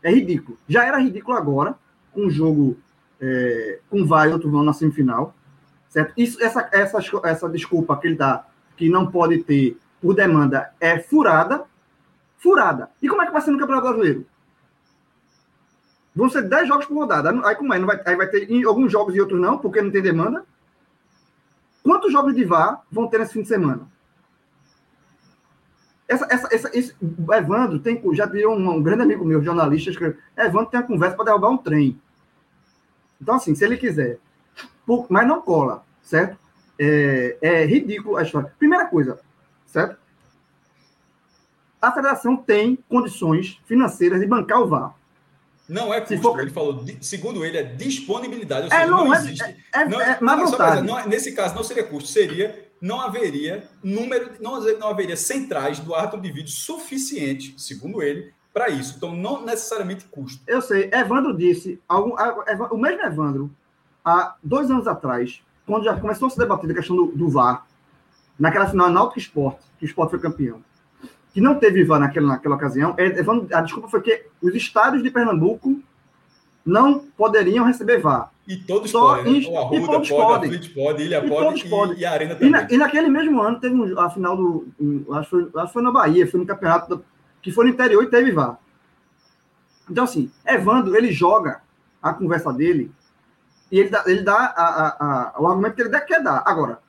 É 0.02 0.12
ridículo. 0.12 0.58
Já 0.68 0.86
era 0.86 0.98
ridículo 0.98 1.38
agora, 1.38 1.76
com 2.12 2.26
o 2.26 2.30
jogo 2.30 2.78
é, 3.22 3.80
com 3.90 4.06
vai 4.06 4.32
outro 4.32 4.50
vão 4.50 4.64
na 4.64 4.74
semifinal. 4.74 5.36
Certo? 5.90 6.14
Isso, 6.18 6.42
essa, 6.44 6.68
essa, 6.72 7.00
essa 7.24 7.50
desculpa 7.50 7.96
que 7.98 8.08
ele 8.08 8.16
dá, 8.16 8.46
que 8.76 8.90
não 8.90 9.10
pode 9.12 9.44
ter 9.44 9.78
por 10.02 10.16
demanda, 10.16 10.72
é 10.80 10.98
furada. 11.00 11.66
Furada. 12.38 12.90
E 13.02 13.08
como 13.08 13.22
é 13.22 13.26
que 13.26 13.32
vai 13.32 13.42
ser 13.42 13.52
no 13.52 13.60
Campeonato 13.60 13.88
Brasileiro? 13.88 14.26
Vão 16.16 16.30
ser 16.30 16.44
10 16.44 16.68
jogos 16.68 16.86
por 16.88 16.96
rodada. 16.96 17.30
Aí 17.46 17.56
como 17.56 17.74
é? 17.74 17.78
Não 17.78 17.86
vai, 17.86 18.02
aí 18.06 18.16
vai 18.16 18.28
ter 18.28 18.48
alguns 18.66 18.92
jogos 18.92 19.16
e 19.16 19.22
outros 19.22 19.40
não, 19.40 19.60
porque 19.60 19.82
não 19.82 19.92
tem 19.92 20.02
demanda. 20.02 20.44
Quantos 21.84 22.12
jogos 22.12 22.36
de 22.36 22.44
VAR 22.44 22.84
vão 22.92 23.08
ter 23.08 23.20
nesse 23.20 23.34
fim 23.34 23.44
de 23.44 23.48
semana? 23.48 23.88
Essa, 26.08 26.26
essa, 26.30 26.48
essa, 26.52 26.78
esse, 26.78 26.96
Evandro 27.38 27.80
tem, 27.80 28.02
já 28.14 28.26
viu 28.26 28.52
um, 28.52 28.70
um, 28.70 28.82
grande 28.82 29.04
amigo 29.04 29.26
meu, 29.26 29.44
jornalista, 29.44 29.90
escreveu, 29.90 30.18
Evandro 30.38 30.72
tem 30.72 30.80
uma 30.80 30.88
conversa 30.88 31.16
para 31.16 31.26
derrubar 31.26 31.50
um 31.50 31.58
trem. 31.58 32.00
Então, 33.22 33.36
assim, 33.36 33.54
se 33.54 33.66
ele 33.66 33.78
quiser 33.78 34.20
por, 34.86 35.06
mas 35.10 35.28
não 35.28 35.42
cola, 35.42 35.84
certo? 36.02 36.38
É, 36.80 37.38
é 37.42 37.66
ridículo 37.66 38.16
a 38.16 38.24
história. 38.24 38.54
Primeira 38.58 38.86
coisa, 38.86 39.20
certo? 39.66 39.98
A 41.82 41.92
federação 41.92 42.38
tem 42.38 42.78
condições 42.88 43.60
financeiras 43.66 44.20
de 44.22 44.26
bancar 44.26 44.62
o 44.62 44.68
VAR. 44.68 44.96
Não 45.68 45.94
é 45.94 46.00
custo, 46.00 46.22
for... 46.22 46.40
ele 46.40 46.50
falou, 46.50 46.86
segundo 47.02 47.44
ele, 47.44 47.58
é 47.58 47.64
disponibilidade. 47.64 48.68
Ou 48.68 48.68
é, 48.68 48.70
seja, 48.70 48.84
é, 48.84 48.88
não, 48.88 49.06
não 49.06 49.14
é, 49.14 49.18
existe. 49.18 49.44
É, 49.74 49.86
não, 49.86 50.02
é, 50.02 50.18
má 50.22 50.36
vontade. 50.38 50.82
Não, 50.82 51.06
nesse 51.08 51.34
caso, 51.34 51.54
não 51.54 51.64
seria 51.64 51.84
custo, 51.84 52.10
seria. 52.10 52.67
Não 52.80 53.02
haveria 53.02 53.68
número, 53.84 54.32
não, 54.40 54.62
não 54.78 54.90
haveria 54.90 55.18
centrais 55.18 55.80
do 55.80 55.96
árbitro 55.96 56.22
de 56.22 56.32
vídeo 56.32 56.52
suficiente, 56.52 57.56
segundo 57.58 58.02
ele, 58.02 58.32
para 58.54 58.70
isso. 58.70 58.96
Então, 58.98 59.16
não 59.16 59.44
necessariamente 59.44 60.06
custo. 60.06 60.42
Eu 60.48 60.62
sei. 60.62 60.90
Evandro 60.94 61.36
disse, 61.36 61.80
algum, 61.88 62.16
o 62.72 62.78
mesmo 62.78 63.02
Evandro 63.02 63.52
há 64.04 64.36
dois 64.42 64.70
anos 64.72 64.88
atrás, 64.88 65.42
quando 65.66 65.84
já 65.84 66.00
começou 66.00 66.28
a 66.28 66.30
se 66.32 66.38
debater 66.38 66.72
a 66.72 66.74
questão 66.74 66.96
do, 66.96 67.08
do 67.08 67.30
VAR, 67.30 67.68
naquela 68.40 68.68
final 68.68 68.90
Náutico 68.90 69.20
Esporte, 69.20 69.60
que 69.78 69.86
o 69.86 69.88
Esporte 69.88 70.12
foi 70.12 70.20
campeão. 70.20 70.64
que 71.34 71.42
não 71.42 71.60
teve 71.60 71.84
VAR 71.84 72.00
naquela, 72.00 72.28
naquela 72.28 72.56
ocasião, 72.56 72.96
é, 72.98 73.06
a 73.56 73.62
desculpa 73.62 73.88
foi 73.90 74.02
que 74.02 74.26
os 74.42 74.56
estádios 74.56 75.04
de 75.04 75.12
Pernambuco 75.12 75.80
não 76.66 77.00
poderiam 77.18 77.66
receber 77.66 78.00
VAR. 78.00 78.32
E 78.48 78.56
todos 78.56 78.90
Só 78.90 79.18
podem. 79.18 79.42
Né? 79.42 79.48
O 79.50 79.58
Arruda 79.58 79.92
pode, 79.94 80.10
podem. 80.10 80.56
a 80.56 80.74
pode, 80.74 81.04
Ilha 81.04 81.26
e 81.26 81.30
pode 81.30 81.66
e, 81.66 81.70
podem. 81.70 81.98
e, 81.98 82.06
a 82.06 82.12
Arena 82.14 82.34
também. 82.34 82.48
E, 82.48 82.52
na, 82.52 82.68
e, 82.72 82.78
naquele 82.78 83.10
mesmo 83.10 83.42
ano 83.42 83.60
teve 83.60 83.76
um, 83.76 84.00
a 84.00 84.10
final 84.10 84.38
do. 84.38 84.68
Acho 85.12 85.24
que, 85.24 85.30
foi, 85.30 85.62
acho 85.62 85.68
que 85.68 85.74
foi 85.74 85.82
na 85.84 85.92
Bahia, 85.92 86.26
foi 86.26 86.40
no 86.40 86.46
campeonato 86.46 86.96
do, 86.96 87.06
que 87.42 87.52
foi 87.52 87.66
no 87.66 87.72
interior 87.72 88.02
e 88.02 88.10
teve 88.10 88.32
VAR. 88.32 88.58
Então, 89.90 90.06
assim, 90.06 90.32
Evandro, 90.46 90.96
ele 90.96 91.12
joga 91.12 91.62
a 92.02 92.14
conversa 92.14 92.54
dele 92.54 92.90
e 93.70 93.80
ele 93.80 93.90
dá, 93.90 94.04
ele 94.06 94.22
dá 94.22 94.36
a, 94.36 94.64
a, 94.64 95.34
a, 95.36 95.42
o 95.42 95.48
argumento 95.48 95.76
que 95.76 95.82
ele 95.82 96.00
quer 96.02 96.24
dar. 96.24 96.42
Agora, 96.46 96.80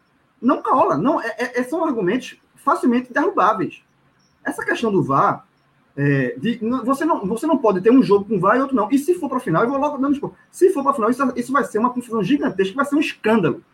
não 0.40 0.62
cola. 0.62 0.96
Não, 0.96 1.20
é, 1.20 1.34
é, 1.38 1.62
são 1.64 1.84
argumentos 1.84 2.36
facilmente 2.54 3.12
derrubáveis. 3.12 3.82
Essa 4.44 4.64
questão 4.64 4.92
do 4.92 5.02
VAR, 5.02 5.44
é, 6.00 6.36
de, 6.38 6.60
você, 6.84 7.04
não, 7.04 7.26
você 7.26 7.44
não 7.44 7.58
pode 7.58 7.80
ter 7.80 7.90
um 7.90 8.00
jogo 8.00 8.24
com 8.24 8.38
VAR 8.38 8.56
e 8.56 8.60
outro 8.60 8.76
não. 8.76 8.88
E 8.88 8.96
se 8.96 9.14
for 9.14 9.28
para 9.28 9.38
a 9.38 9.40
final, 9.40 9.64
eu 9.64 9.68
vou 9.68 9.80
logo 9.80 9.98
dando 9.98 10.14
expor. 10.14 10.32
Se 10.48 10.70
for 10.70 10.84
para 10.84 10.92
a 10.92 10.94
final, 10.94 11.10
isso, 11.10 11.32
isso 11.34 11.52
vai 11.52 11.64
ser 11.64 11.80
uma 11.80 11.90
confusão 11.90 12.22
gigantesca, 12.22 12.76
vai 12.76 12.84
ser 12.84 12.94
um 12.94 13.00
escândalo. 13.00 13.64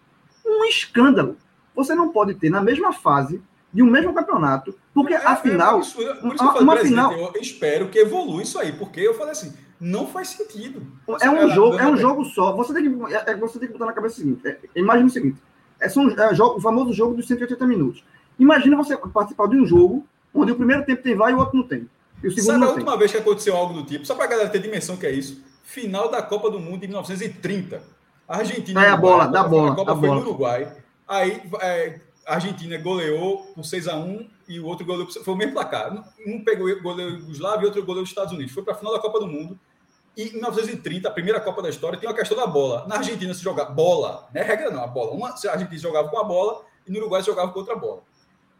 Um 0.43 0.65
escândalo. 0.65 1.37
Você 1.75 1.95
não 1.95 2.09
pode 2.09 2.35
ter 2.37 2.49
na 2.49 2.63
mesma 2.63 2.95
fase 2.95 3.43
de 3.71 3.83
um 3.83 3.91
mesmo 3.91 4.15
campeonato, 4.15 4.75
porque 4.95 5.13
é, 5.13 5.27
afinal, 5.27 5.81
é, 5.81 6.15
por 6.15 6.35
isso, 6.35 6.45
uma 6.61 6.77
final, 6.77 7.13
eu 7.13 7.43
espero 7.43 7.91
que 7.91 7.99
evolua 7.99 8.41
isso 8.41 8.59
aí, 8.59 8.73
porque 8.73 9.01
eu 9.01 9.13
falei 9.15 9.33
assim, 9.33 9.53
não 9.79 10.07
faz 10.07 10.29
sentido. 10.29 10.81
é 11.21 11.29
um 11.29 11.51
jogo, 11.51 11.79
é 11.79 11.87
um 11.87 11.97
jogo 11.97 12.25
só. 12.25 12.57
Você 12.57 12.73
tem 12.73 12.85
que, 12.85 13.15
é, 13.15 13.33
é, 13.33 13.37
você 13.37 13.59
tem 13.59 13.67
que 13.67 13.75
botar 13.75 13.87
na 13.87 13.93
cabeça 13.93 14.15
o 14.15 14.19
seguinte: 14.19 14.49
é, 14.49 14.59
imagine 14.75 15.09
o 15.09 15.13
seguinte: 15.13 15.43
é, 15.79 15.89
é 15.89 16.43
o 16.43 16.61
famoso 16.61 16.93
jogo 16.95 17.15
dos 17.15 17.27
180 17.27 17.67
minutos. 17.67 18.03
Imagina 18.39 18.77
você 18.79 18.97
participar 18.97 19.47
de 19.49 19.57
um 19.57 19.67
jogo 19.67 20.07
onde 20.33 20.53
o 20.53 20.57
primeiro 20.57 20.87
tempo 20.87 21.03
tem 21.03 21.15
vai 21.15 21.33
e 21.33 21.35
o 21.35 21.39
outro 21.39 21.59
não 21.59 21.67
tem. 21.67 21.87
Sabe 22.31 22.59
não 22.59 22.69
a 22.69 22.71
última 22.71 22.97
vez 22.97 23.11
que 23.11 23.19
aconteceu 23.19 23.57
algo 23.57 23.75
do 23.75 23.85
tipo? 23.85 24.07
Só 24.07 24.15
para 24.15 24.25
a 24.25 24.29
galera 24.29 24.49
ter 24.49 24.61
dimensão 24.61 24.97
que 24.97 25.07
é 25.07 25.11
isso. 25.11 25.43
Final 25.63 26.11
da 26.11 26.23
Copa 26.23 26.51
do 26.51 26.61
Mundo 26.61 26.81
de 26.81 26.89
1930. 26.89 27.83
A 28.29 28.39
Argentina. 28.39 28.85
É 28.85 28.89
a 28.89 28.97
bola, 28.97 29.27
da 29.27 29.43
bola. 29.43 29.73
A 29.73 29.75
Copa 29.75 29.97
foi 29.97 30.09
bola. 30.09 30.21
no 30.21 30.27
Uruguai. 30.27 30.77
Aí 31.07 31.43
é, 31.61 32.01
a 32.27 32.35
Argentina 32.35 32.79
goleou 32.79 33.39
por 33.55 33.65
6 33.65 33.89
a 33.89 33.97
1 33.97 34.29
e 34.49 34.61
o 34.61 34.67
outro 34.67 34.87
goleou. 34.87 35.09
Foi 35.11 35.35
o 35.35 35.37
mesmo 35.37 35.53
placar. 35.53 35.93
Um 36.27 36.43
pegou 36.43 36.69
o 36.69 36.83
goleiro 36.83 37.17
Yugoslávia 37.17 37.65
e 37.65 37.67
outro 37.67 37.83
goleiro 37.83 38.03
dos 38.03 38.11
Estados 38.11 38.33
Unidos. 38.33 38.53
Foi 38.53 38.63
para 38.63 38.75
a 38.75 38.77
final 38.77 38.93
da 38.93 38.99
Copa 38.99 39.21
do 39.21 39.27
Mundo. 39.27 39.59
E 40.17 40.29
em 40.29 40.33
1930, 40.33 41.09
a 41.09 41.11
primeira 41.11 41.41
Copa 41.41 41.61
da 41.61 41.69
história, 41.69 41.99
tem 41.99 42.09
uma 42.09 42.15
questão 42.15 42.37
da 42.37 42.47
bola. 42.47 42.87
Na 42.87 42.97
Argentina 42.97 43.35
se 43.35 43.43
joga 43.43 43.65
bola, 43.65 44.29
não 44.33 44.41
é 44.41 44.45
regra 44.45 44.71
não, 44.71 44.83
a 44.83 44.87
bola. 44.87 45.11
Uma, 45.11 45.31
a 45.31 45.51
Argentina 45.51 45.79
jogava 45.79 46.09
com 46.09 46.19
a 46.19 46.25
bola 46.25 46.63
e 46.87 46.93
no 46.93 46.99
Uruguai 47.01 47.21
se 47.21 47.27
jogava 47.27 47.51
com 47.53 47.59
outra 47.59 47.75
bola. 47.75 48.03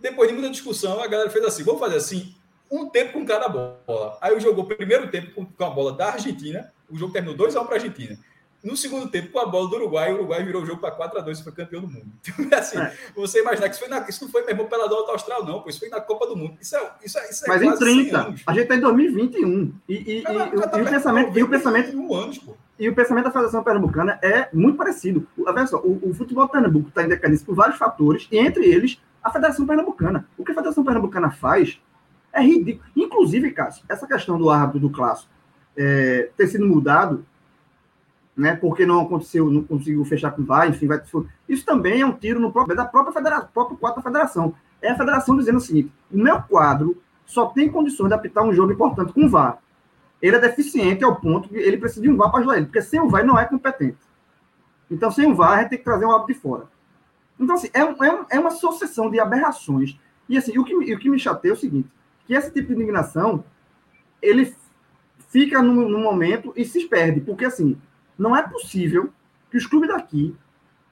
Depois 0.01 0.29
de 0.29 0.35
muita 0.35 0.51
discussão, 0.51 1.01
a 1.01 1.07
galera 1.07 1.31
fez 1.31 1.45
assim: 1.45 1.63
vamos 1.63 1.81
fazer 1.81 1.97
assim, 1.97 2.35
um 2.71 2.89
tempo 2.89 3.13
com 3.13 3.25
cada 3.25 3.49
bola. 3.49 4.19
Aí 4.21 4.39
jogou 4.41 4.65
o 4.65 4.67
primeiro 4.67 5.11
tempo 5.11 5.47
com 5.47 5.65
a 5.65 5.71
bola 5.71 5.93
da 5.93 6.13
Argentina, 6.13 6.73
o 6.91 6.97
jogo 6.97 7.13
terminou 7.13 7.37
2x1 7.37 7.65
para 7.65 7.75
a 7.75 7.79
Argentina. 7.79 8.19
No 8.65 8.79
segundo 8.79 9.07
tempo, 9.11 9.31
com 9.31 9.39
a 9.39 9.45
bola 9.45 9.69
do 9.69 9.77
Uruguai, 9.77 10.11
o 10.11 10.15
Uruguai 10.15 10.43
virou 10.43 10.63
o 10.63 10.67
jogo 10.67 10.81
para 10.81 10.91
4 10.91 11.19
a 11.19 11.23
2 11.23 11.39
e 11.39 11.45
foi 11.45 11.53
campeão 11.53 11.83
do 11.83 11.87
mundo. 11.87 12.07
Então, 12.39 12.59
assim, 12.59 12.79
é. 12.79 12.97
você 13.15 13.41
imaginar 13.41 13.69
que 13.69 13.75
isso, 13.75 13.81
foi 13.81 13.89
na, 13.91 14.09
isso 14.09 14.25
não 14.25 14.33
foi 14.33 14.43
mesmo 14.47 14.65
pela 14.65 14.89
Dota 14.89 15.13
Austral, 15.13 15.45
não, 15.45 15.61
pois 15.61 15.77
foi 15.77 15.91
na 15.91 16.01
Copa 16.01 16.27
do 16.27 16.35
Mundo. 16.35 16.57
Isso 16.59 16.75
é, 16.75 16.93
isso 17.05 17.19
é, 17.19 17.31
isso 17.31 17.45
é 17.45 17.49
Mas 17.49 17.61
em 17.61 17.77
30, 17.77 18.35
a 18.47 18.53
gente 18.55 18.63
está 18.63 18.75
em 18.75 18.81
2021. 18.81 19.75
E, 19.87 19.95
e, 19.95 20.23
cara, 20.23 20.47
e, 20.47 20.61
tá 20.63 20.79
e, 20.79 20.83
o 20.83 20.89
pensamento. 20.89 21.39
E 21.39 21.43
o 21.43 21.49
pensamento. 21.49 22.15
Anos, 22.15 22.39
pô. 22.39 22.57
E 22.79 22.89
o 22.89 22.95
pensamento 22.95 23.25
da 23.25 23.31
Federação 23.31 23.63
Pernambucana 23.63 24.19
é 24.23 24.49
muito 24.53 24.79
parecido. 24.79 25.29
Olha 25.47 25.67
só, 25.67 25.79
o, 25.79 26.11
o 26.11 26.15
futebol 26.15 26.49
pernambuco 26.49 26.89
está 26.89 27.05
em 27.05 27.09
decadência 27.09 27.45
por 27.45 27.55
vários 27.55 27.77
fatores, 27.77 28.27
e 28.33 28.39
entre 28.39 28.65
eles, 28.65 28.99
a 29.23 29.31
Federação 29.31 29.67
Pernambucana. 29.67 30.27
O 30.39 30.45
que 30.45 30.53
a 30.53 30.55
Federação 30.55 30.83
Pernambucana 30.83 31.31
faz 31.31 31.79
é 32.35 32.43
ridículo. 32.43 32.85
Inclusive, 32.97 33.51
Cássio, 33.53 33.85
essa 33.89 34.07
questão 34.07 34.39
do 34.39 34.51
árbitro 34.51 34.81
do 34.81 34.91
clássico 34.91 35.31
é, 35.77 36.31
ter 36.37 36.49
sido 36.49 36.67
mudado 36.67 37.25
né? 38.37 38.57
Porque 38.57 38.85
não 38.85 39.01
aconteceu, 39.01 39.49
não 39.51 39.63
conseguiu 39.63 40.05
fechar 40.05 40.33
com 40.33 40.43
o 40.43 40.65
enfim, 40.65 40.87
vai, 40.87 41.01
isso 41.49 41.65
também 41.65 42.01
é 42.01 42.07
um 42.07 42.13
tiro 42.13 42.41
no 42.41 42.53
próprio 42.53 42.77
da 42.77 42.85
própria 42.85 43.13
federação, 43.13 43.49
próprio 43.53 43.77
quadro 43.77 44.03
da 44.03 44.03
federação. 44.03 44.55
É 44.83 44.91
a 44.91 44.97
federação 44.97 45.37
dizendo 45.37 45.59
o 45.59 45.61
seguinte: 45.61 45.93
o 46.13 46.19
meu 46.19 46.43
quadro 46.43 47.01
só 47.25 47.47
tem 47.47 47.71
condições 47.71 48.09
de 48.09 48.15
apitar 48.15 48.45
um 48.45 48.53
jogo 48.53 48.73
importante 48.73 49.13
com 49.13 49.25
o 49.25 49.29
VAR. 49.29 49.59
Ele 50.21 50.37
é 50.37 50.41
deficiente 50.41 51.05
ao 51.05 51.17
ponto 51.17 51.49
que 51.49 51.57
ele 51.57 51.77
precisa 51.77 52.03
de 52.03 52.09
um 52.09 52.17
VAR 52.17 52.31
para 52.31 52.41
ajudar 52.41 52.57
ele, 52.57 52.67
porque 52.67 52.83
sem 52.83 53.01
o 53.01 53.09
VAR 53.09 53.25
não 53.25 53.39
é 53.39 53.45
competente. 53.45 53.99
Então, 54.91 55.11
sem 55.11 55.31
o 55.31 55.35
VAR, 55.35 55.59
a 55.59 55.61
gente 55.61 55.71
tem 55.71 55.79
que 55.79 55.85
trazer 55.85 56.05
um 56.05 56.11
árbitro 56.11 56.35
de 56.35 56.41
fora. 56.41 56.65
Então, 57.39 57.55
assim, 57.55 57.69
é, 57.73 57.81
é, 57.81 58.37
é 58.37 58.41
uma 58.41 58.51
sucessão 58.51 59.11
de 59.11 59.19
aberrações. 59.19 59.99
E, 60.29 60.37
assim, 60.37 60.57
o 60.59 60.65
que, 60.65 60.75
o 60.75 60.99
que 60.99 61.11
me 61.11 61.19
chateia 61.19 61.53
é 61.53 61.55
o 61.55 61.59
seguinte, 61.59 61.89
que 62.27 62.35
esse 62.35 62.51
tipo 62.51 62.69
de 62.69 62.75
indignação, 62.75 63.45
ele 64.21 64.55
fica 65.29 65.63
no, 65.63 65.89
no 65.89 65.99
momento 65.99 66.53
e 66.57 66.65
se 66.65 66.87
perde, 66.89 67.21
porque, 67.21 67.45
assim, 67.45 67.77
não 68.19 68.37
é 68.37 68.43
possível 68.43 69.13
que 69.51 69.57
os 69.57 69.67
clubes 69.67 69.89
daqui, 69.89 70.35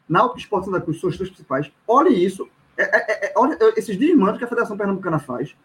na 0.09 0.21
Auto 0.21 0.39
Esporte 0.39 0.67
Santa 0.67 0.81
Cruz, 0.81 0.99
suas 0.99 1.17
principais, 1.17 1.73
olhem 1.87 2.23
isso, 2.23 2.49
é, 2.77 2.83
é, 2.83 3.27
é, 3.27 3.33
olhem 3.37 3.57
esses 3.77 3.97
desmandos 3.97 4.39
que 4.39 4.45
a 4.45 4.49
Federação 4.49 4.77
Pernambucana 4.77 5.19
faz 5.19 5.57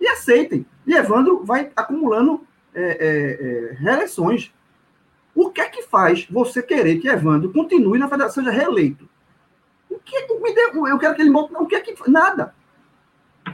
e 0.00 0.06
aceitem. 0.08 0.66
E 0.86 0.94
Evandro 0.94 1.44
vai 1.44 1.70
acumulando 1.74 2.46
é, 2.74 2.82
é, 2.82 3.70
é, 3.70 3.72
reeleições. 3.74 4.52
O 5.34 5.50
que 5.50 5.60
é 5.60 5.68
que 5.68 5.82
faz 5.82 6.26
você 6.30 6.62
querer 6.62 6.98
que 6.98 7.08
Evandro 7.08 7.52
continue 7.52 7.98
na 7.98 8.08
federação, 8.08 8.42
seja 8.42 8.54
reeleito? 8.54 9.08
O 9.88 9.98
que 9.98 10.26
me 10.40 10.54
dê, 10.54 10.70
eu 10.74 10.98
quero 10.98 11.14
que 11.14 11.22
ele 11.22 11.30
monte. 11.30 11.54
O 11.54 11.66
que 11.66 11.74
é 11.74 11.80
que. 11.80 12.10
Nada. 12.10 12.54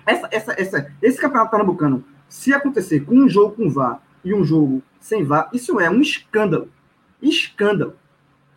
Essa, 0.05 0.29
essa, 0.31 0.53
essa, 0.61 0.93
esse 1.01 1.20
campeonato 1.20 1.51
pernambucano, 1.51 2.05
se 2.29 2.53
acontecer 2.53 3.01
com 3.05 3.15
um 3.15 3.29
jogo 3.29 3.57
com 3.57 3.70
VAR 3.70 4.03
e 4.24 4.35
um 4.35 4.45
jogo 4.45 4.83
sem 5.01 5.24
VAR, 5.24 5.49
isso 5.53 5.79
é 5.81 5.89
um 5.91 6.01
escândalo 6.01 6.69
escândalo. 7.23 7.97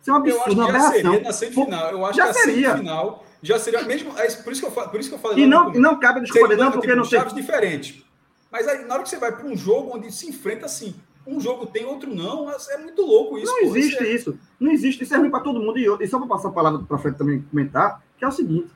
Isso 0.00 0.10
é 0.10 0.12
um 0.12 0.16
absurdo, 0.16 0.52
uma 0.52 0.68
aberração. 0.68 0.92
Seria 0.92 1.20
na 1.20 1.32
semifinal. 1.32 1.90
Eu 1.90 2.06
acho 2.06 2.16
já 2.16 2.26
que 2.26 2.34
seria. 2.34 2.70
semifinal 2.70 3.26
já 3.42 3.58
seria 3.58 3.82
mesmo. 3.82 4.12
É 4.18 4.28
por 4.30 4.52
isso 4.52 4.60
que 4.60 4.66
eu, 4.66 4.88
por 4.88 5.00
isso 5.00 5.08
que 5.08 5.14
eu 5.14 5.18
falei. 5.18 5.44
E 5.44 5.46
não, 5.46 5.70
não 5.72 6.00
cabe 6.00 6.22
escolher, 6.22 6.56
não, 6.56 6.72
porque 6.72 6.88
tipo, 6.88 6.96
não 6.96 7.08
tem. 7.08 7.18
Chaves 7.18 7.34
diferentes. 7.34 8.04
Mas 8.50 8.66
aí, 8.66 8.84
na 8.84 8.94
hora 8.94 9.02
que 9.02 9.08
você 9.08 9.18
vai 9.18 9.32
para 9.32 9.46
um 9.46 9.56
jogo 9.56 9.96
onde 9.96 10.10
se 10.12 10.28
enfrenta 10.28 10.66
assim, 10.66 10.94
um 11.26 11.40
jogo 11.40 11.66
tem, 11.66 11.84
outro 11.84 12.14
não, 12.14 12.50
é 12.50 12.78
muito 12.78 13.02
louco 13.02 13.38
isso. 13.38 13.52
Não 13.52 13.60
pô, 13.60 13.76
existe 13.76 13.94
isso, 13.94 14.02
é... 14.02 14.14
isso. 14.14 14.38
Não 14.58 14.72
existe. 14.72 15.04
Isso 15.04 15.14
é 15.14 15.18
ruim 15.18 15.30
para 15.30 15.40
todo 15.40 15.60
mundo. 15.60 15.78
E, 15.78 15.86
e 16.00 16.08
só 16.08 16.18
para 16.18 16.28
passar 16.28 16.48
a 16.48 16.52
palavra 16.52 16.80
para 16.80 16.98
frente 16.98 17.18
também 17.18 17.42
comentar, 17.42 18.02
que 18.16 18.24
é 18.24 18.28
o 18.28 18.32
seguinte. 18.32 18.68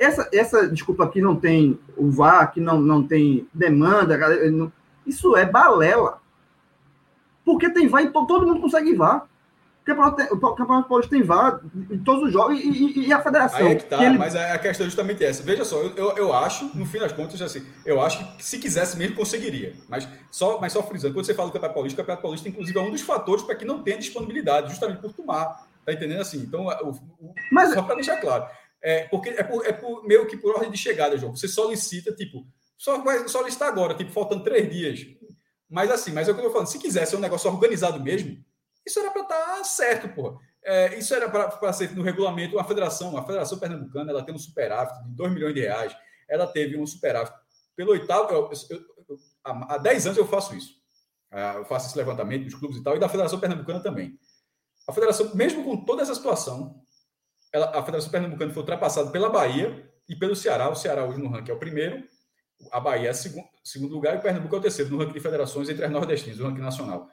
Essa, 0.00 0.30
essa 0.32 0.66
desculpa 0.66 1.04
aqui 1.04 1.20
não 1.20 1.36
tem 1.36 1.78
o 1.94 2.10
VAR, 2.10 2.50
que 2.50 2.58
não, 2.58 2.80
não 2.80 3.06
tem 3.06 3.46
demanda, 3.52 4.18
isso 5.06 5.36
é 5.36 5.44
balela. 5.44 6.22
Porque 7.44 7.68
tem 7.68 7.86
VAR 7.86 8.02
e 8.02 8.10
todo 8.10 8.46
mundo 8.46 8.62
consegue 8.62 8.94
VAR. 8.94 9.28
O 9.82 10.54
Campeonato, 10.54 10.88
Paulista 10.88 11.14
tem 11.14 11.22
VAR 11.22 11.60
em 11.90 11.98
todos 11.98 12.28
os 12.28 12.32
jogos 12.32 12.58
e, 12.58 12.68
e, 12.68 13.08
e 13.08 13.12
a 13.12 13.20
federação. 13.20 13.66
É 13.66 13.74
que 13.74 13.84
tá, 13.84 14.02
ele... 14.02 14.16
mas 14.16 14.34
a 14.34 14.56
questão 14.58 14.86
é 14.86 14.88
justamente 14.88 15.22
essa. 15.22 15.42
Veja 15.42 15.66
só, 15.66 15.76
eu, 15.76 15.94
eu, 15.96 16.16
eu, 16.16 16.32
acho, 16.32 16.70
no 16.74 16.86
fim 16.86 16.98
das 16.98 17.12
contas, 17.12 17.42
assim, 17.42 17.62
eu 17.84 18.00
acho 18.00 18.36
que 18.36 18.44
se 18.44 18.58
quisesse 18.58 18.96
mesmo 18.96 19.16
conseguiria. 19.16 19.74
Mas 19.86 20.08
só, 20.30 20.58
mas 20.60 20.72
só 20.72 20.82
frisando, 20.82 21.12
quando 21.12 21.26
você 21.26 21.34
fala 21.34 21.48
do 21.48 21.52
Campeonato 21.52 21.74
Paulista, 21.74 21.96
o 21.96 22.02
Campeonato 22.02 22.22
Paulista, 22.22 22.48
inclusive, 22.48 22.78
é 22.78 22.82
um 22.82 22.90
dos 22.90 23.02
fatores 23.02 23.42
para 23.42 23.54
que 23.54 23.66
não 23.66 23.82
tenha 23.82 23.98
disponibilidade, 23.98 24.70
justamente 24.70 25.00
por 25.00 25.12
tomar. 25.12 25.66
Tá 25.84 25.92
entendendo 25.92 26.20
assim? 26.20 26.38
Então, 26.38 26.66
o, 26.66 26.90
o, 26.90 27.34
mas... 27.50 27.74
só 27.74 27.82
para 27.82 27.96
deixar 27.96 28.16
claro. 28.18 28.46
É, 28.82 29.04
porque 29.08 29.30
é, 29.30 29.42
por, 29.42 29.66
é 29.66 29.72
por, 29.72 30.04
meio 30.06 30.26
que 30.26 30.36
por 30.36 30.54
ordem 30.54 30.70
de 30.70 30.78
chegada, 30.78 31.16
João. 31.16 31.34
Você 31.34 31.46
solicita, 31.46 32.14
tipo, 32.14 32.46
só 32.76 33.02
vai 33.02 33.28
solicitar 33.28 33.68
agora, 33.68 33.94
tipo, 33.94 34.10
faltando 34.10 34.42
três 34.42 34.70
dias. 34.70 35.06
Mas 35.68 35.90
assim, 35.90 36.12
mas 36.12 36.28
é 36.28 36.32
o 36.32 36.34
que 36.34 36.40
eu 36.40 36.46
tô 36.46 36.50
falando. 36.50 36.66
Se 36.66 36.78
quisesse 36.78 37.14
um 37.14 37.20
negócio 37.20 37.50
organizado 37.50 38.00
mesmo, 38.00 38.42
isso 38.86 38.98
era 38.98 39.10
para 39.10 39.22
estar 39.22 39.36
tá 39.36 39.64
certo, 39.64 40.08
porra. 40.08 40.38
É, 40.62 40.98
isso 40.98 41.14
era 41.14 41.28
para 41.28 41.72
ser 41.72 41.94
no 41.94 42.02
regulamento. 42.02 42.58
A 42.58 42.64
federação, 42.64 43.16
a 43.16 43.24
Federação 43.24 43.58
Pernambucana, 43.58 44.10
ela 44.10 44.22
tem 44.22 44.34
um 44.34 44.38
superávit 44.38 45.04
de 45.04 45.14
2 45.14 45.32
milhões 45.32 45.54
de 45.54 45.60
reais. 45.60 45.96
Ela 46.28 46.46
teve 46.46 46.78
um 46.78 46.86
superávit 46.86 47.34
pelo 47.76 47.92
oitavo. 47.92 48.32
Eu, 48.32 48.50
eu, 48.70 48.78
eu, 49.08 49.18
há 49.44 49.78
10 49.78 50.06
anos 50.06 50.18
eu 50.18 50.26
faço 50.26 50.54
isso. 50.54 50.74
É, 51.30 51.56
eu 51.56 51.64
faço 51.64 51.86
esse 51.86 51.96
levantamento 51.96 52.44
dos 52.44 52.54
clubes 52.54 52.78
e 52.78 52.82
tal, 52.82 52.96
e 52.96 52.98
da 52.98 53.08
Federação 53.08 53.38
Pernambucana 53.38 53.80
também. 53.80 54.18
A 54.86 54.92
Federação, 54.92 55.34
mesmo 55.34 55.62
com 55.64 55.84
toda 55.84 56.02
essa 56.02 56.14
situação, 56.14 56.82
ela, 57.52 57.70
a 57.78 57.82
Federação 57.82 58.10
Pernambucana 58.10 58.52
foi 58.52 58.62
ultrapassada 58.62 59.10
pela 59.10 59.28
Bahia 59.28 59.88
e 60.08 60.16
pelo 60.16 60.36
Ceará. 60.36 60.68
O 60.68 60.74
Ceará 60.74 61.04
hoje 61.04 61.18
no 61.18 61.28
ranking 61.28 61.50
é 61.50 61.54
o 61.54 61.58
primeiro, 61.58 62.02
a 62.70 62.80
Bahia 62.80 63.08
é 63.08 63.12
o 63.12 63.14
segundo, 63.14 63.46
segundo 63.64 63.94
lugar 63.94 64.14
e 64.14 64.18
o 64.18 64.22
Pernambuco 64.22 64.54
é 64.54 64.58
o 64.58 64.62
terceiro 64.62 64.90
no 64.90 64.98
ranking 64.98 65.14
de 65.14 65.20
federações 65.20 65.68
entre 65.68 65.84
as 65.84 65.90
nordestinas, 65.90 66.38
no 66.38 66.46
ranking 66.46 66.60
nacional. 66.60 67.08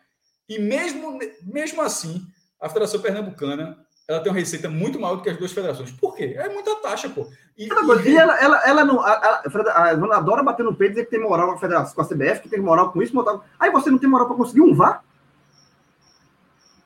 E 0.49 0.59
mesmo, 0.59 1.19
mesmo 1.43 1.81
assim, 1.81 2.25
a 2.59 2.67
Federação 2.67 3.01
Pernambucana 3.01 3.77
ela 4.07 4.21
tem 4.21 4.31
uma 4.31 4.39
receita 4.39 4.69
muito 4.69 4.97
maior 4.97 5.17
do 5.17 5.21
que 5.21 5.29
as 5.29 5.37
duas 5.37 5.51
federações. 5.51 5.91
Por 5.91 6.15
quê? 6.15 6.33
É 6.37 6.47
muita 6.47 6.73
taxa, 6.77 7.09
pô. 7.09 7.27
E, 7.57 7.65
e, 7.65 8.09
e 8.09 8.17
ela, 8.17 8.39
ela, 8.39 8.61
ela 8.65 8.85
não. 8.85 9.01
A, 9.01 9.11
a, 9.11 9.43
a, 9.73 10.17
adora 10.17 10.41
bater 10.41 10.63
no 10.63 10.73
peito 10.73 10.91
e 10.91 10.93
dizer 10.93 11.05
que 11.05 11.11
tem 11.11 11.19
moral 11.19 11.47
com 11.47 11.55
a, 11.55 11.57
federação, 11.57 11.93
com 11.93 12.01
a 12.01 12.05
CBF, 12.05 12.41
que 12.41 12.49
tem 12.49 12.61
moral 12.61 12.93
com 12.93 13.01
isso, 13.01 13.13
moral... 13.13 13.43
aí 13.59 13.69
você 13.69 13.89
não 13.89 13.97
tem 13.97 14.09
moral 14.09 14.27
para 14.27 14.37
conseguir 14.37 14.61
um 14.61 14.73
VAR? 14.73 15.03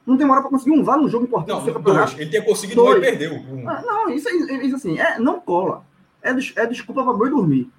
Não 0.05 0.17
tem 0.17 0.25
moral 0.25 0.41
para 0.41 0.51
conseguir 0.51 0.71
um 0.71 0.83
VAR 0.83 0.97
num 0.97 1.07
jogo 1.07 1.25
importante. 1.25 1.71
Não, 1.71 1.81
dois. 1.81 2.13
Ele 2.17 2.29
tinha 2.29 2.43
conseguido 2.43 2.81
dois. 2.81 2.97
e 2.97 3.01
perdeu. 3.01 3.33
Um. 3.33 3.69
Ah, 3.69 3.81
não, 3.81 4.09
isso, 4.09 4.27
isso 4.29 4.75
assim, 4.75 4.99
é, 4.99 5.19
não 5.19 5.39
cola. 5.39 5.85
É, 6.21 6.31
é 6.31 6.65
desculpa 6.65 7.03
para 7.03 7.13
boi 7.13 7.29
dormir. 7.29 7.71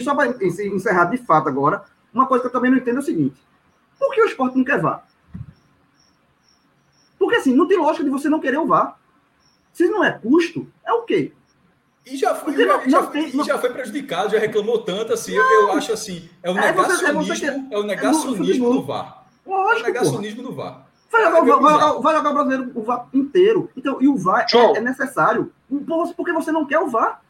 só 0.00 0.14
para 0.14 0.28
encerrar 0.44 1.06
de 1.06 1.18
fato 1.18 1.48
agora, 1.48 1.84
uma 2.12 2.26
coisa 2.26 2.42
que 2.42 2.48
eu 2.48 2.52
também 2.52 2.70
não 2.70 2.78
entendo 2.78 2.96
é 2.96 3.00
o 3.00 3.04
seguinte: 3.04 3.36
por 3.98 4.14
que 4.14 4.22
o 4.22 4.26
esporte 4.26 4.56
não 4.56 4.64
quer 4.64 4.80
VAR? 4.80 5.06
Porque 7.18 7.36
assim, 7.36 7.54
não 7.54 7.66
tem 7.66 7.78
lógica 7.78 8.04
de 8.04 8.10
você 8.10 8.28
não 8.28 8.40
querer 8.40 8.58
o 8.58 8.66
VAR. 8.66 8.98
Se 9.72 9.88
não 9.88 10.04
é 10.04 10.12
custo, 10.12 10.70
é 10.84 10.92
o 10.92 11.02
quê? 11.02 11.32
E 12.04 12.16
já 12.16 12.34
foi, 12.34 12.54
já, 12.54 12.66
não, 12.66 12.90
já, 12.90 13.06
tem, 13.06 13.44
já, 13.44 13.58
foi 13.58 13.70
prejudicado, 13.70 14.32
já 14.32 14.38
reclamou 14.38 14.82
tanto, 14.82 15.12
assim, 15.12 15.32
eu, 15.34 15.44
eu, 15.44 15.72
acho 15.72 15.92
assim, 15.92 16.28
é 16.42 16.50
o 16.50 16.54
negacionismo, 16.54 17.22
é, 17.22 17.24
você, 17.24 17.46
é, 17.46 17.50
você, 17.52 17.74
é 17.74 17.78
o 17.78 17.82
negacionismo 17.84 18.66
é 18.66 18.72
do 18.72 18.82
VAR. 18.82 19.21
Lógico, 19.46 19.86
é 19.86 19.90
o 19.90 19.92
negacionismo 19.92 20.42
porra. 20.42 20.48
do 20.48 20.56
VAR. 20.56 20.92
Vai 21.10 21.24
jogar, 21.24 21.40
vai, 21.40 21.78
vai, 21.78 22.02
vai 22.02 22.16
jogar 22.16 22.30
o 22.30 22.34
brasileiro 22.34 22.72
o 22.74 22.82
VAR 22.82 23.08
inteiro. 23.12 23.70
Então, 23.76 24.00
e 24.00 24.08
o 24.08 24.16
VAR 24.16 24.46
é, 24.52 24.78
é, 24.78 24.80
necessário. 24.80 25.52
Porque 26.16 26.32
você 26.32 26.50
não 26.50 26.66
quer 26.66 26.78
o 26.78 26.88
VAR. 26.88 27.22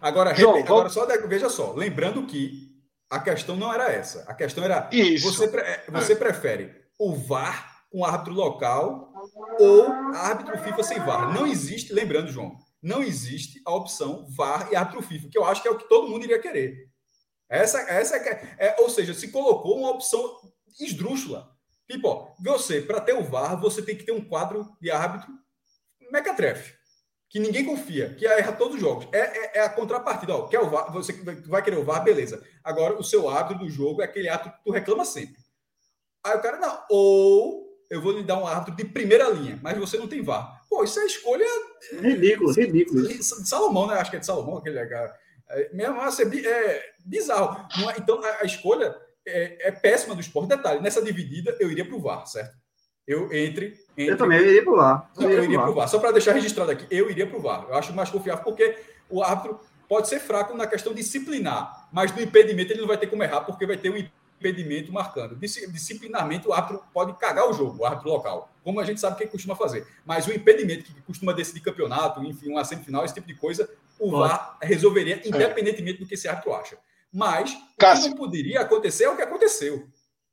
Agora, 0.00 0.34
João, 0.34 0.56
agora 0.56 0.88
só 0.88 1.06
veja 1.26 1.48
só, 1.48 1.72
lembrando 1.72 2.24
que 2.24 2.68
a 3.10 3.18
questão 3.18 3.56
não 3.56 3.72
era 3.72 3.90
essa. 3.90 4.24
A 4.28 4.34
questão 4.34 4.62
era 4.64 4.88
Isso. 4.92 5.32
você, 5.32 5.50
você 5.88 6.14
prefere 6.14 6.72
o 6.98 7.14
VAR 7.14 7.82
com 7.90 8.04
árbitro 8.04 8.34
local 8.34 9.12
ou 9.58 9.90
árbitro 10.14 10.58
FIFA 10.58 10.82
sem 10.82 11.00
VAR. 11.00 11.32
Não 11.32 11.46
existe, 11.46 11.92
lembrando, 11.92 12.30
João, 12.30 12.56
não 12.82 13.02
existe 13.02 13.60
a 13.64 13.74
opção 13.74 14.26
VAR 14.36 14.68
e 14.70 14.76
árbitro 14.76 15.02
FIFA, 15.02 15.28
que 15.30 15.38
eu 15.38 15.44
acho 15.44 15.62
que 15.62 15.68
é 15.68 15.70
o 15.70 15.78
que 15.78 15.88
todo 15.88 16.08
mundo 16.08 16.24
iria 16.24 16.38
querer. 16.38 16.88
Essa, 17.48 17.80
essa 17.80 18.16
é, 18.16 18.56
é 18.58 18.76
ou 18.80 18.90
seja, 18.90 19.14
se 19.14 19.28
colocou 19.28 19.78
uma 19.78 19.90
opção 19.90 20.36
esdrúxula. 20.78 21.50
Tipo, 21.90 22.08
ó, 22.08 22.34
você, 22.38 22.82
para 22.82 23.00
ter 23.00 23.14
o 23.14 23.24
VAR, 23.24 23.58
você 23.58 23.80
tem 23.80 23.96
que 23.96 24.04
ter 24.04 24.12
um 24.12 24.20
quadro 24.20 24.68
de 24.80 24.90
árbitro 24.90 25.32
mequetrefe, 26.12 26.74
que 27.30 27.38
ninguém 27.38 27.64
confia, 27.64 28.14
que 28.14 28.26
erra 28.26 28.52
todos 28.52 28.74
os 28.74 28.80
jogos. 28.80 29.08
É, 29.12 29.18
é, 29.18 29.58
é, 29.58 29.60
a 29.60 29.70
contrapartida. 29.70 30.34
Ó, 30.34 30.46
quer 30.48 30.60
o 30.60 30.68
VAR, 30.68 30.92
você 30.92 31.12
vai 31.46 31.62
querer 31.62 31.78
o 31.78 31.84
VAR, 31.84 32.04
beleza. 32.04 32.44
Agora, 32.62 32.94
o 32.98 33.02
seu 33.02 33.28
árbitro 33.28 33.64
do 33.64 33.70
jogo 33.70 34.02
é 34.02 34.04
aquele 34.04 34.28
árbitro 34.28 34.52
que 34.52 34.64
tu 34.64 34.70
reclama 34.70 35.04
sempre. 35.04 35.36
Aí 36.22 36.36
o 36.36 36.42
cara, 36.42 36.58
não, 36.58 36.84
ou 36.90 37.68
eu 37.90 38.02
vou 38.02 38.12
lhe 38.12 38.22
dar 38.22 38.38
um 38.38 38.46
árbitro 38.46 38.76
de 38.76 38.84
primeira 38.84 39.30
linha, 39.30 39.58
mas 39.62 39.78
você 39.78 39.96
não 39.96 40.06
tem 40.06 40.22
VAR. 40.22 40.62
Pô, 40.68 40.84
isso 40.84 41.00
é 41.00 41.06
escolha. 41.06 41.46
Ridículo, 41.92 42.52
ridículo. 42.52 43.08
De 43.08 43.22
Salomão, 43.22 43.86
né? 43.86 43.94
Acho 43.94 44.10
que 44.10 44.16
é 44.18 44.20
de 44.20 44.26
Salomão, 44.26 44.58
aquele 44.58 44.84
cara. 44.86 45.16
É, 45.48 45.70
mesmo 45.72 45.98
assim, 46.02 46.24
é 46.46 46.92
bizarro. 47.06 47.66
É, 47.88 47.98
então, 47.98 48.22
a, 48.22 48.42
a 48.42 48.44
escolha 48.44 48.94
é, 49.28 49.68
é, 49.68 49.72
péssima 49.72 50.14
do 50.14 50.20
esporte. 50.20 50.48
Detalhe, 50.48 50.80
nessa 50.80 51.02
dividida 51.02 51.56
eu 51.60 51.70
iria 51.70 51.84
para 51.84 51.96
o 51.96 52.00
VAR, 52.00 52.26
certo? 52.26 52.56
Eu 53.06 53.32
entre, 53.32 53.78
entre. 53.96 54.12
Eu 54.12 54.16
também 54.16 54.40
iria 54.40 54.62
para 54.62 54.72
o 54.72 54.76
VAR. 54.76 55.10
Eu, 55.16 55.30
eu 55.30 55.44
iria 55.44 55.58
para 55.58 55.70
o 55.70 55.74
VAR. 55.74 55.88
Só 55.88 55.98
para 55.98 56.12
deixar 56.12 56.32
registrado 56.32 56.70
aqui, 56.70 56.86
eu 56.90 57.10
iria 57.10 57.26
para 57.26 57.38
o 57.38 57.40
VAR. 57.40 57.66
Eu 57.68 57.74
acho 57.74 57.92
mais 57.92 58.10
confiável 58.10 58.44
porque 58.44 58.78
o 59.08 59.22
árbitro 59.22 59.60
pode 59.88 60.08
ser 60.08 60.20
fraco 60.20 60.54
na 60.56 60.66
questão 60.66 60.92
disciplinar, 60.92 61.88
mas 61.90 62.14
no 62.14 62.20
impedimento 62.20 62.72
ele 62.72 62.80
não 62.80 62.88
vai 62.88 62.98
ter 62.98 63.06
como 63.06 63.22
errar 63.22 63.40
porque 63.40 63.64
vai 63.66 63.78
ter 63.78 63.90
um 63.90 63.96
impedimento 64.38 64.92
marcando. 64.92 65.36
Disciplinarmente, 65.36 66.46
o 66.46 66.52
árbitro 66.52 66.82
pode 66.92 67.14
cagar 67.14 67.48
o 67.48 67.52
jogo, 67.52 67.82
o 67.82 67.86
árbitro 67.86 68.10
local, 68.10 68.52
como 68.62 68.78
a 68.78 68.84
gente 68.84 69.00
sabe 69.00 69.16
que 69.16 69.24
ele 69.24 69.30
costuma 69.30 69.56
fazer. 69.56 69.86
Mas 70.04 70.26
o 70.26 70.32
impedimento 70.32 70.84
que 70.84 71.00
costuma 71.02 71.32
decidir 71.32 71.60
campeonato, 71.60 72.22
enfim, 72.22 72.50
uma 72.50 72.64
semifinal, 72.64 73.04
esse 73.04 73.14
tipo 73.14 73.26
de 73.26 73.34
coisa, 73.34 73.68
o. 73.98 74.10
VAR 74.10 74.58
resolveria, 74.62 75.20
independentemente 75.24 75.98
do 75.98 76.06
que 76.06 76.14
esse 76.14 76.28
árbitro 76.28 76.54
acha. 76.54 76.76
Mas 77.12 77.56
Cássio. 77.78 78.00
o 78.00 78.04
que 78.04 78.10
não 78.10 78.16
poderia 78.16 78.60
acontecer 78.60 79.04
é 79.04 79.08
o 79.08 79.16
que 79.16 79.22
aconteceu. 79.22 79.88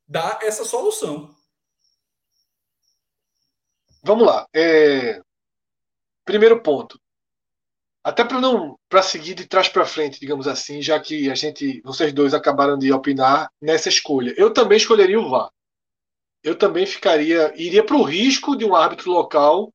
Dar 0.06 0.38
essa 0.42 0.64
solução. 0.64 1.34
Vamos 4.02 4.26
lá. 4.26 4.46
É... 4.54 5.20
Primeiro 6.24 6.62
ponto. 6.62 7.00
Até 8.04 8.24
para 8.24 8.40
não 8.40 8.78
para 8.88 9.02
seguir 9.02 9.34
de 9.34 9.46
trás 9.46 9.68
para 9.68 9.84
frente, 9.84 10.20
digamos 10.20 10.46
assim, 10.46 10.80
já 10.80 10.98
que 11.00 11.28
a 11.28 11.34
gente, 11.34 11.80
vocês 11.82 12.12
dois 12.12 12.34
acabaram 12.34 12.78
de 12.78 12.92
opinar 12.92 13.50
nessa 13.60 13.88
escolha. 13.88 14.32
Eu 14.36 14.52
também 14.52 14.76
escolheria 14.76 15.18
o 15.18 15.28
VAR. 15.28 15.50
Eu 16.40 16.56
também 16.56 16.86
ficaria, 16.86 17.52
iria 17.56 17.84
para 17.84 17.96
o 17.96 18.04
risco 18.04 18.54
de 18.54 18.64
um 18.64 18.76
árbitro 18.76 19.10
local 19.10 19.72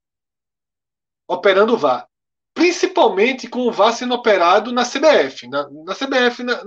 operando 1.27 1.73
o 1.73 1.77
VAR, 1.77 2.07
principalmente 2.53 3.49
com 3.49 3.67
o 3.67 3.71
VAR 3.71 3.91
sendo 3.91 4.13
operado 4.13 4.71
na 4.71 4.85
CBF, 4.85 5.49
na, 5.49 5.69
na 5.69 5.93
CBF, 5.93 6.43
na, 6.43 6.63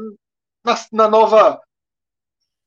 na, 0.65 0.75
na 0.93 1.09
nova 1.09 1.61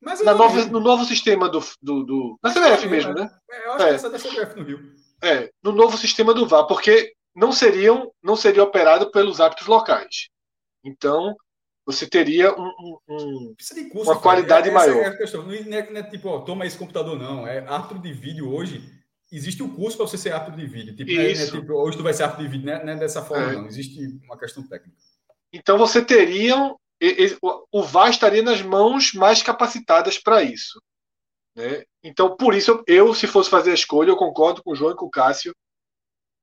na 0.02 0.34
nova, 0.34 0.66
no 0.66 0.80
novo 0.80 1.06
sistema 1.06 1.50
do. 1.50 1.60
do, 1.82 2.04
do 2.04 2.40
na 2.44 2.54
CBF 2.54 2.88
mesmo, 2.88 3.14
né? 3.14 3.30
É, 3.50 3.66
eu 3.66 3.72
acho 3.74 3.84
é. 3.84 3.90
que 3.90 3.96
essa 3.96 4.08
é 4.08 4.10
da 4.12 4.20
CBF 4.20 4.60
no 4.60 4.64
Rio. 4.64 4.96
É, 5.24 5.52
no 5.64 5.72
novo 5.72 5.98
sistema 5.98 6.34
do 6.34 6.48
VAR, 6.48 6.68
porque 6.68 7.14
não 7.36 7.52
seriam 7.52 8.12
não 8.22 8.36
seria 8.36 8.64
operado 8.64 9.12
pelos 9.12 9.42
árbitros 9.42 9.68
locais. 9.68 10.30
Então, 10.84 11.36
você 11.86 12.06
teria 12.06 12.54
um, 12.54 12.68
um, 12.68 12.98
um 13.10 13.56
curso, 13.90 14.12
uma 14.12 14.20
qualidade 14.20 14.70
é, 14.70 14.72
maior. 14.72 15.04
É 15.04 15.08
a 15.08 15.18
questão. 15.18 15.44
Não 15.44 15.54
é, 15.54 15.90
não 15.90 16.00
é 16.00 16.04
tipo, 16.04 16.28
ó, 16.28 16.42
toma 16.42 16.66
esse 16.66 16.78
computador, 16.78 17.18
não. 17.18 17.48
É 17.48 17.60
árbitro 17.68 18.00
de 18.00 18.12
vídeo 18.12 18.54
hoje. 18.54 18.84
Existe 19.32 19.64
um 19.64 19.74
curso 19.74 19.98
para 19.98 20.06
você 20.06 20.18
ser 20.18 20.32
árbitro 20.32 20.60
de 20.60 20.68
vídeo. 20.68 20.96
Tipo, 20.96 21.12
é, 21.12 21.32
Isso. 21.32 21.60
tipo, 21.60 21.74
hoje 21.74 21.98
tu 21.98 22.04
vai 22.04 22.14
ser 22.14 22.24
árbitro 22.24 22.46
de 22.46 22.52
vídeo, 22.52 22.66
não 22.66 22.74
é, 22.74 22.84
não 22.84 22.94
é 22.94 22.96
dessa 22.98 23.24
forma, 23.24 23.52
é. 23.52 23.56
não. 23.56 23.66
Existe 23.66 24.00
uma 24.24 24.38
questão 24.38 24.64
técnica. 24.68 24.98
Então 25.52 25.78
você 25.78 26.04
teria. 26.04 26.76
O 27.72 27.84
VAR 27.84 28.10
estaria 28.10 28.42
nas 28.42 28.62
mãos 28.62 29.14
mais 29.14 29.44
capacitadas 29.44 30.18
para 30.18 30.42
isso. 30.42 30.82
Né? 31.56 31.84
Então, 32.04 32.36
por 32.36 32.54
isso, 32.54 32.84
eu, 32.88 33.14
se 33.14 33.28
fosse 33.28 33.50
fazer 33.50 33.72
a 33.72 33.76
escolha, 33.76 34.10
eu 34.10 34.18
concordo 34.18 34.64
com 34.64 34.72
o 34.72 34.76
João 34.76 34.92
e 34.92 34.96
com 34.96 35.06
o 35.06 35.12
Cássio 35.12 35.56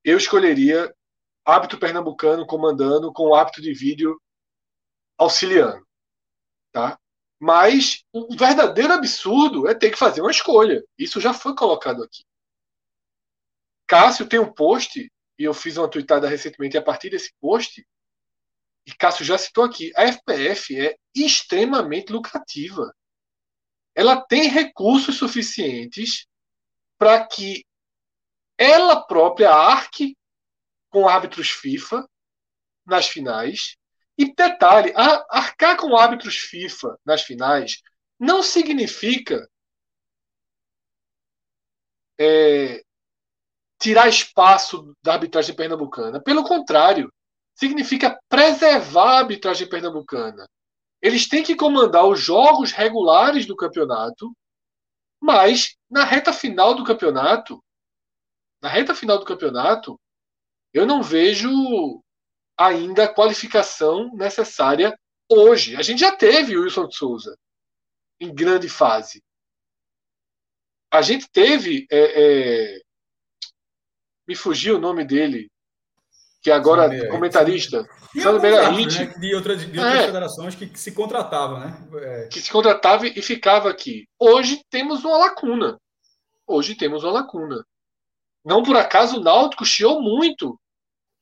eu 0.05 0.19
escolheria 0.19 0.95
hábito 1.45 1.79
pernambucano 1.79 2.47
comandando 2.47 3.13
com 3.13 3.29
o 3.29 3.35
hábito 3.35 3.63
de 3.63 3.73
vídeo 3.73 4.21
auxiliando. 5.17 5.85
Tá? 6.73 6.99
Mas 7.41 8.05
o 8.13 8.37
verdadeiro 8.37 8.93
absurdo 8.93 9.69
é 9.69 9.75
ter 9.75 9.91
que 9.91 9.99
fazer 9.99 10.21
uma 10.21 10.31
escolha. 10.31 10.85
Isso 10.99 11.21
já 11.21 11.33
foi 11.33 11.55
colocado 11.55 12.03
aqui. 12.03 12.25
Cássio 13.87 14.29
tem 14.29 14.41
um 14.41 14.53
post, 14.53 15.11
e 15.39 15.45
eu 15.45 15.55
fiz 15.55 15.77
uma 15.77 15.91
tweetada 15.91 16.29
recentemente 16.29 16.77
a 16.77 16.83
partir 16.83 17.11
desse 17.11 17.33
post, 17.41 17.87
e 18.87 18.95
Cássio 18.95 19.25
já 19.25 19.39
citou 19.39 19.65
aqui, 19.65 19.93
a 19.97 20.03
FPF 20.03 20.79
é 20.79 20.97
extremamente 21.15 22.13
lucrativa. 22.13 22.95
Ela 23.95 24.21
tem 24.21 24.49
recursos 24.49 25.17
suficientes 25.17 26.27
para 26.99 27.27
que 27.27 27.65
ela 28.59 29.07
própria 29.07 29.51
arque 29.51 30.17
com 30.91 31.09
árbitros 31.09 31.51
FIFA 31.51 32.07
nas 32.85 33.09
finais. 33.09 33.77
E 34.17 34.33
detalhe, 34.33 34.93
arcar 35.29 35.77
com 35.77 35.97
árbitros 35.97 36.37
FIFA 36.37 36.99
nas 37.05 37.23
finais 37.23 37.83
não 38.19 38.43
significa 38.43 39.49
é, 42.19 42.85
tirar 43.79 44.09
espaço 44.09 44.97
da 45.03 45.15
arbitragem 45.15 45.55
pernambucana. 45.55 46.23
Pelo 46.23 46.45
contrário, 46.45 47.13
significa 47.55 48.19
preservar 48.29 49.15
a 49.15 49.19
arbitragem 49.19 49.69
pernambucana. 49.69 50.49
Eles 51.01 51.29
têm 51.29 51.43
que 51.43 51.55
comandar 51.55 52.07
os 52.07 52.21
jogos 52.21 52.73
regulares 52.73 53.47
do 53.47 53.57
campeonato, 53.57 54.35
mas 55.21 55.77
na 55.89 56.05
reta 56.05 56.33
final 56.33 56.75
do 56.75 56.85
campeonato, 56.85 57.63
na 58.63 58.69
reta 58.69 58.95
final 58.95 59.19
do 59.19 59.25
campeonato, 59.25 60.01
eu 60.73 60.87
não 60.87 61.03
vejo 61.03 62.03
ainda 62.59 63.05
a 63.05 63.15
qualificação 63.15 64.11
necessária 64.15 64.99
hoje. 65.31 65.77
A 65.77 65.83
gente 65.83 66.01
já 66.01 66.15
teve 66.15 66.57
o 66.57 66.63
Wilson 66.63 66.89
de 66.89 66.97
Souza 66.97 67.39
em 68.21 68.35
grande 68.35 68.69
fase. 68.69 69.23
A 70.91 71.03
gente 71.03 71.29
teve. 71.31 71.87
É, 71.91 72.77
é, 72.77 72.81
me 74.27 74.35
fugiu 74.35 74.77
o 74.77 74.81
nome 74.81 75.05
dele, 75.05 75.51
que 76.45 76.51
agora 76.51 76.95
é 76.95 77.07
comentarista. 77.07 77.89
Sandro 78.23 78.43
Meirahit. 78.43 78.99
Né, 78.99 79.15
de 79.19 79.35
outras, 79.35 79.61
de 79.63 79.79
outras 79.79 79.95
é, 79.95 80.07
federações 80.07 80.55
que, 80.55 80.67
que, 80.67 80.79
se 80.79 80.93
contratavam, 80.93 81.59
né? 81.59 81.89
É. 81.95 82.29
Que 82.29 82.39
se 82.39 82.53
contratava 82.53 83.07
e 83.07 83.23
ficava 83.23 83.71
aqui. 83.71 84.07
Hoje 84.21 84.63
temos 84.71 85.03
uma 85.05 85.17
lacuna. 85.17 85.79
Hoje 86.47 86.75
temos 86.75 87.03
uma 87.03 87.15
lacuna. 87.15 87.65
Não 88.45 88.63
por 88.63 88.77
acaso 88.77 89.17
o 89.17 89.21
Náutico 89.21 89.65
chiou 89.65 90.03
muito 90.03 90.61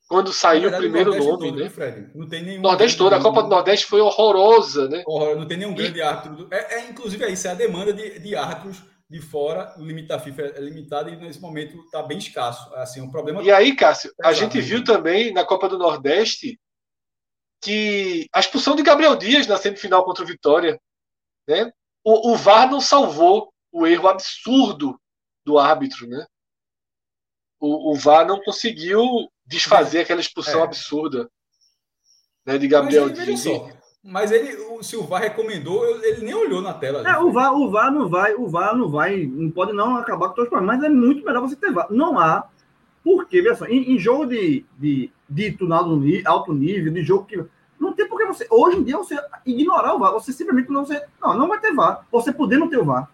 quando 0.09 0.33
saiu 0.33 0.63
verdade, 0.63 0.85
o 0.85 0.91
primeiro 0.91 1.13
o 1.13 1.17
nome, 1.17 1.51
todo, 1.51 1.63
né? 1.63 1.69
Fred? 1.69 2.11
Não 2.13 2.27
tem 2.27 2.43
nenhum. 2.43 2.61
Nordeste 2.61 2.97
todo, 2.97 3.13
a 3.13 3.21
Copa 3.21 3.43
do 3.43 3.49
Nordeste 3.49 3.85
foi 3.85 4.01
horrorosa, 4.01 4.89
né? 4.89 5.03
Horror, 5.07 5.37
não 5.37 5.47
tem 5.47 5.57
nenhum 5.57 5.73
grande 5.73 5.99
e... 5.99 6.01
árbitro. 6.01 6.49
É, 6.51 6.75
é, 6.75 6.89
inclusive, 6.89 7.23
é 7.23 7.31
isso, 7.31 7.47
é 7.47 7.51
a 7.51 7.55
demanda 7.55 7.93
de, 7.93 8.19
de 8.19 8.35
árbitros 8.35 8.83
de 9.13 9.21
fora, 9.21 9.73
o 9.77 9.85
limite 9.85 10.07
da 10.07 10.19
FIFA 10.19 10.41
é 10.41 10.59
limitado 10.59 11.09
e 11.09 11.15
nesse 11.15 11.39
momento 11.39 11.77
está 11.85 12.03
bem 12.03 12.17
escasso. 12.17 12.73
Assim, 12.75 12.99
um 12.99 13.09
problema. 13.09 13.41
E 13.43 13.51
aí, 13.51 13.75
Cássio, 13.75 14.11
a 14.21 14.33
gente 14.33 14.59
viu 14.59 14.83
também 14.83 15.31
na 15.31 15.45
Copa 15.45 15.69
do 15.69 15.77
Nordeste 15.77 16.59
que 17.61 18.27
a 18.33 18.39
expulsão 18.39 18.75
de 18.75 18.83
Gabriel 18.83 19.15
Dias 19.15 19.47
na 19.47 19.57
semifinal 19.57 20.03
contra 20.03 20.23
o 20.23 20.27
Vitória, 20.27 20.79
né? 21.47 21.71
O, 22.03 22.33
o 22.33 22.35
VAR 22.35 22.69
não 22.69 22.81
salvou 22.81 23.53
o 23.71 23.87
erro 23.87 24.09
absurdo 24.09 24.99
do 25.45 25.57
árbitro, 25.57 26.07
né? 26.07 26.25
o, 27.63 27.93
o 27.93 27.95
VAR 27.95 28.27
não 28.27 28.43
conseguiu 28.43 29.07
desfazer 29.45 30.01
aquela 30.01 30.19
expulsão 30.19 30.59
é. 30.59 30.63
absurda 30.63 31.31
né, 32.45 32.57
de 32.57 32.67
Gabriel 32.67 33.09
Dias. 33.09 33.45
Mas 34.03 34.31
ele, 34.31 34.57
se 34.81 34.97
o 34.97 35.03
VAR 35.03 35.21
recomendou, 35.21 35.85
ele 36.03 36.25
nem 36.25 36.33
olhou 36.33 36.61
na 36.61 36.73
tela. 36.73 37.07
É, 37.09 37.17
o 37.17 37.31
VAR, 37.31 37.53
o 37.53 37.71
VAR 37.71 37.89
não 37.89 38.09
vai, 38.09 38.35
o 38.35 38.47
VAR 38.47 38.75
não 38.75 38.89
vai, 38.89 39.25
não 39.25 39.49
pode 39.49 39.71
não 39.71 39.95
acabar 39.95 40.27
com 40.27 40.35
todos 40.35 40.43
os 40.45 40.49
problemas, 40.49 40.75
mas 40.75 40.85
é 40.85 40.89
muito 40.89 41.25
melhor 41.25 41.39
você 41.39 41.55
ter 41.55 41.71
VAR. 41.71 41.87
Não 41.89 42.19
há, 42.19 42.45
porque, 43.01 43.41
veja 43.41 43.55
só, 43.55 43.65
em, 43.65 43.93
em 43.93 43.97
jogo 43.97 44.25
de, 44.25 44.65
de 44.77 45.09
dito 45.29 45.67
alto 46.25 46.53
nível, 46.53 46.91
de 46.91 47.01
jogo 47.01 47.25
que. 47.25 47.41
Não 47.79 47.93
tem 47.93 48.07
porque 48.07 48.25
você. 48.25 48.45
Hoje 48.49 48.77
em 48.77 48.83
dia, 48.83 48.97
você 48.97 49.17
ignorar 49.45 49.95
o 49.95 49.99
VAR, 49.99 50.11
você 50.11 50.33
simplesmente 50.33 50.69
não. 50.69 50.85
Você, 50.85 51.01
não, 51.21 51.37
não 51.37 51.47
vai 51.47 51.59
ter 51.59 51.73
VAR. 51.73 52.05
Você 52.11 52.33
poder 52.33 52.57
não 52.57 52.69
ter 52.69 52.77
o 52.77 52.85
VAR. 52.85 53.09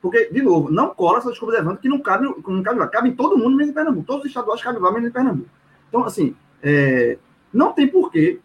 Porque, 0.00 0.26
de 0.30 0.42
novo, 0.42 0.70
não 0.70 0.94
cola 0.94 1.18
essa 1.18 1.30
desculpa 1.30 1.54
levando 1.54 1.78
que 1.78 1.88
não 1.88 2.00
cabe, 2.00 2.26
não 2.46 2.62
cabe 2.62 2.78
lá. 2.78 2.88
Cabe 2.88 3.08
em 3.08 3.16
todo 3.16 3.38
mundo, 3.38 3.56
menos 3.56 3.70
em 3.70 3.74
Pernambuco. 3.74 4.06
Todos 4.06 4.24
os 4.24 4.28
estaduais 4.28 4.62
cabem 4.62 4.80
VAR, 4.80 4.92
menos 4.92 5.08
em 5.08 5.12
Pernambuco. 5.12 5.48
Então, 5.88 6.04
assim, 6.04 6.34
é, 6.62 7.18
não 7.52 7.72
tem 7.72 7.86
porquê 7.86 8.40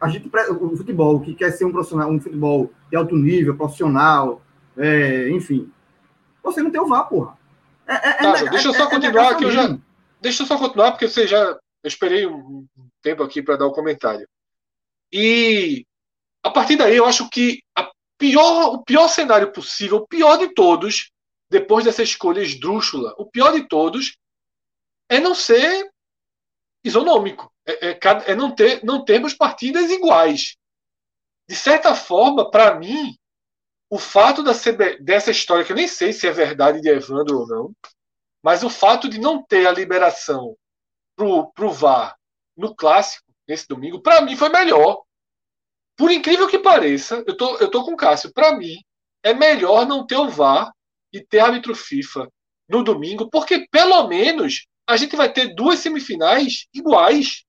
a 0.00 0.08
gente, 0.08 0.30
o 0.50 0.76
futebol 0.76 1.20
que 1.20 1.34
quer 1.34 1.50
ser 1.52 1.64
um 1.64 1.72
profissional, 1.72 2.10
um 2.10 2.20
futebol 2.20 2.70
de 2.90 2.96
alto 2.96 3.16
nível, 3.16 3.56
profissional, 3.56 4.42
é, 4.76 5.28
enfim, 5.30 5.70
você 6.42 6.62
não 6.62 6.70
tem 6.70 6.80
o 6.80 6.86
VAR, 6.86 7.08
porra. 7.08 7.36
É, 7.86 7.94
é, 7.94 8.10
é 8.10 8.14
tá, 8.14 8.44
deixa 8.50 8.68
eu 8.68 8.74
só 8.74 8.88
continuar, 8.88 9.36
que 9.36 9.44
eu 9.44 9.50
já. 9.50 9.78
Deixa 10.20 10.42
eu 10.42 10.46
só 10.46 10.58
continuar, 10.58 10.92
porque 10.92 11.08
você 11.08 11.26
já. 11.26 11.42
Eu 11.82 11.88
esperei 11.88 12.26
um 12.26 12.66
tempo 13.02 13.22
aqui 13.22 13.42
para 13.42 13.56
dar 13.56 13.66
o 13.66 13.70
um 13.70 13.74
comentário. 13.74 14.28
E 15.12 15.84
a 16.42 16.50
partir 16.50 16.76
daí, 16.76 16.96
eu 16.96 17.06
acho 17.06 17.28
que 17.30 17.60
pior, 18.18 18.74
o 18.74 18.82
pior 18.82 19.08
cenário 19.08 19.52
possível, 19.52 19.98
o 19.98 20.06
pior 20.06 20.36
de 20.36 20.52
todos, 20.52 21.10
depois 21.48 21.84
dessa 21.84 22.02
escolha 22.02 22.40
esdrúxula, 22.40 23.14
o 23.16 23.24
pior 23.24 23.52
de 23.52 23.66
todos 23.68 24.18
é 25.08 25.20
não 25.20 25.34
ser 25.34 25.88
isonômico. 26.84 27.50
É, 27.68 27.90
é, 27.90 27.98
é, 28.28 28.34
não, 28.34 28.54
ter, 28.54 28.82
não 28.82 29.04
termos 29.04 29.34
partidas 29.34 29.90
iguais. 29.90 30.56
De 31.46 31.54
certa 31.54 31.94
forma, 31.94 32.50
para 32.50 32.74
mim, 32.74 33.14
o 33.90 33.98
fato 33.98 34.42
da 34.42 34.54
CB, 34.54 35.00
dessa 35.02 35.30
história, 35.30 35.64
que 35.64 35.72
eu 35.72 35.76
nem 35.76 35.86
sei 35.86 36.14
se 36.14 36.26
é 36.26 36.32
verdade 36.32 36.80
de 36.80 36.88
Evandro 36.88 37.40
ou 37.40 37.46
não, 37.46 37.72
mas 38.42 38.62
o 38.62 38.70
fato 38.70 39.08
de 39.08 39.20
não 39.20 39.42
ter 39.42 39.66
a 39.66 39.72
liberação 39.72 40.56
pro, 41.14 41.52
pro 41.52 41.70
VAR 41.70 42.16
no 42.56 42.74
clássico, 42.74 43.24
nesse 43.46 43.68
domingo, 43.68 44.00
para 44.00 44.22
mim 44.22 44.34
foi 44.34 44.48
melhor. 44.48 45.02
Por 45.96 46.10
incrível 46.10 46.48
que 46.48 46.58
pareça, 46.58 47.22
eu 47.26 47.36
tô, 47.36 47.56
eu 47.58 47.70
tô 47.70 47.84
com 47.84 47.92
o 47.92 47.96
Cássio, 47.96 48.32
para 48.32 48.56
mim 48.56 48.76
é 49.22 49.34
melhor 49.34 49.86
não 49.86 50.06
ter 50.06 50.16
o 50.16 50.30
VAR 50.30 50.72
e 51.12 51.20
ter 51.20 51.40
árbitro 51.40 51.74
FIFA 51.74 52.30
no 52.68 52.82
domingo, 52.82 53.28
porque 53.30 53.66
pelo 53.70 54.06
menos 54.06 54.66
a 54.86 54.96
gente 54.96 55.16
vai 55.16 55.30
ter 55.30 55.54
duas 55.54 55.80
semifinais 55.80 56.66
iguais 56.72 57.44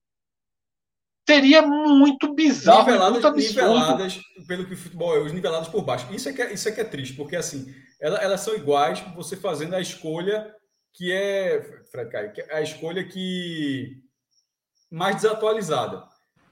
seria 1.34 1.62
muito 1.62 2.34
bizarro. 2.34 2.84
Niveladas, 2.86 3.22
muito 3.22 3.36
niveladas 3.36 4.20
pelo 4.46 4.66
que 4.66 4.74
o 4.74 4.76
futebol 4.76 5.16
é 5.16 5.20
hoje, 5.20 5.34
niveladas 5.34 5.68
por 5.68 5.82
baixo. 5.82 6.06
Isso 6.12 6.28
é 6.28 6.32
que 6.32 6.42
é, 6.42 6.52
isso 6.52 6.68
é, 6.68 6.72
que 6.72 6.80
é 6.80 6.84
triste, 6.84 7.14
porque 7.14 7.36
assim, 7.36 7.72
elas, 8.00 8.22
elas 8.22 8.40
são 8.40 8.54
iguais, 8.54 9.00
você 9.14 9.36
fazendo 9.36 9.74
a 9.74 9.80
escolha 9.80 10.54
que 10.92 11.12
é, 11.12 11.62
Fred 11.90 12.10
Caio, 12.10 12.32
que 12.32 12.40
é 12.40 12.56
a 12.56 12.62
escolha 12.62 13.04
que 13.04 13.96
mais 14.90 15.16
desatualizada. 15.16 16.02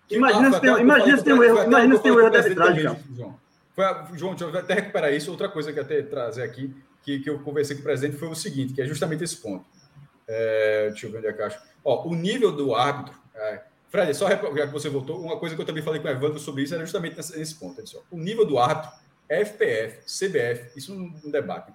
Que, 0.06 0.16
imagina, 0.16 0.48
ah, 0.48 0.52
se 0.52 0.60
tem, 0.60 0.78
imagina 0.78 1.18
se 1.18 1.24
tem 1.24 1.34
um 1.34 1.42
erro, 1.42 1.62
imagina 1.64 1.96
se 1.96 2.02
tem 2.02 2.12
um 2.12 2.20
erro 2.20 2.30
da 2.30 2.38
arbitragem, 2.38 2.96
João. 3.14 3.40
Foi 3.74 3.84
a, 3.84 4.08
João, 4.14 4.34
deixa 4.34 4.56
eu 4.56 4.58
até 4.58 4.74
recuperar 4.74 5.12
isso. 5.12 5.30
Outra 5.30 5.48
coisa 5.48 5.72
que 5.72 5.78
eu 5.78 5.82
até 5.82 6.02
trazer 6.02 6.42
aqui, 6.42 6.74
que, 7.02 7.20
que 7.20 7.28
eu 7.28 7.38
conversei 7.40 7.76
com 7.76 7.82
o 7.82 7.84
presidente, 7.84 8.16
foi 8.16 8.28
o 8.28 8.34
seguinte, 8.34 8.72
que 8.72 8.80
é 8.80 8.86
justamente 8.86 9.24
esse 9.24 9.36
ponto. 9.36 9.64
É, 10.26 10.88
deixa 10.90 11.06
eu 11.06 11.12
ver 11.12 11.18
onde 11.18 11.26
é 11.26 11.32
que 11.32 11.42
eu 11.42 11.46
acho. 11.46 11.60
Ó, 11.84 12.08
o 12.08 12.14
nível 12.14 12.52
do 12.52 12.74
árbitro, 12.74 13.14
é, 13.34 13.62
Fred, 13.90 14.14
só 14.14 14.28
já 14.28 14.36
que 14.36 14.72
você 14.72 14.88
voltou, 14.88 15.20
uma 15.20 15.38
coisa 15.38 15.54
que 15.54 15.60
eu 15.60 15.66
também 15.66 15.82
falei 15.82 16.00
com 16.00 16.08
o 16.08 16.10
Evandro 16.10 16.38
sobre 16.38 16.62
isso 16.62 16.74
era 16.74 16.84
justamente 16.84 17.16
nesse, 17.16 17.38
nesse 17.38 17.54
ponto. 17.54 17.82
Disse, 17.82 17.96
ó, 17.96 18.00
o 18.10 18.18
nível 18.18 18.44
do 18.44 18.58
árbitro, 18.58 18.90
FPF, 19.28 20.04
CBF, 20.06 20.78
isso 20.78 20.94
não 20.94 21.30
debate, 21.30 21.72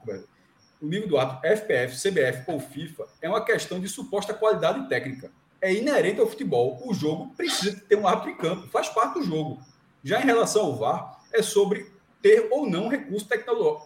o 0.83 0.85
nível 0.85 1.07
do 1.07 1.17
árbitro, 1.17 1.49
FPF, 1.49 1.95
CBF 1.95 2.43
ou 2.51 2.59
FIFA 2.59 3.07
é 3.21 3.29
uma 3.29 3.43
questão 3.43 3.79
de 3.79 3.87
suposta 3.87 4.33
qualidade 4.33 4.89
técnica. 4.89 5.31
É 5.61 5.73
inerente 5.73 6.19
ao 6.19 6.27
futebol. 6.27 6.81
O 6.85 6.93
jogo 6.93 7.33
precisa 7.37 7.81
ter 7.87 7.95
um 7.95 8.05
árbitro 8.05 8.31
em 8.31 8.35
campo, 8.35 8.67
faz 8.67 8.89
parte 8.89 9.13
do 9.13 9.23
jogo. 9.23 9.61
Já 10.03 10.21
em 10.21 10.25
relação 10.25 10.65
ao 10.65 10.75
VAR, 10.75 11.21
é 11.31 11.41
sobre 11.41 11.89
ter 12.21 12.49
ou 12.51 12.69
não 12.69 12.89
recurso 12.89 13.25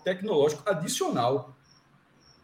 tecnológico 0.04 0.68
adicional. 0.68 1.56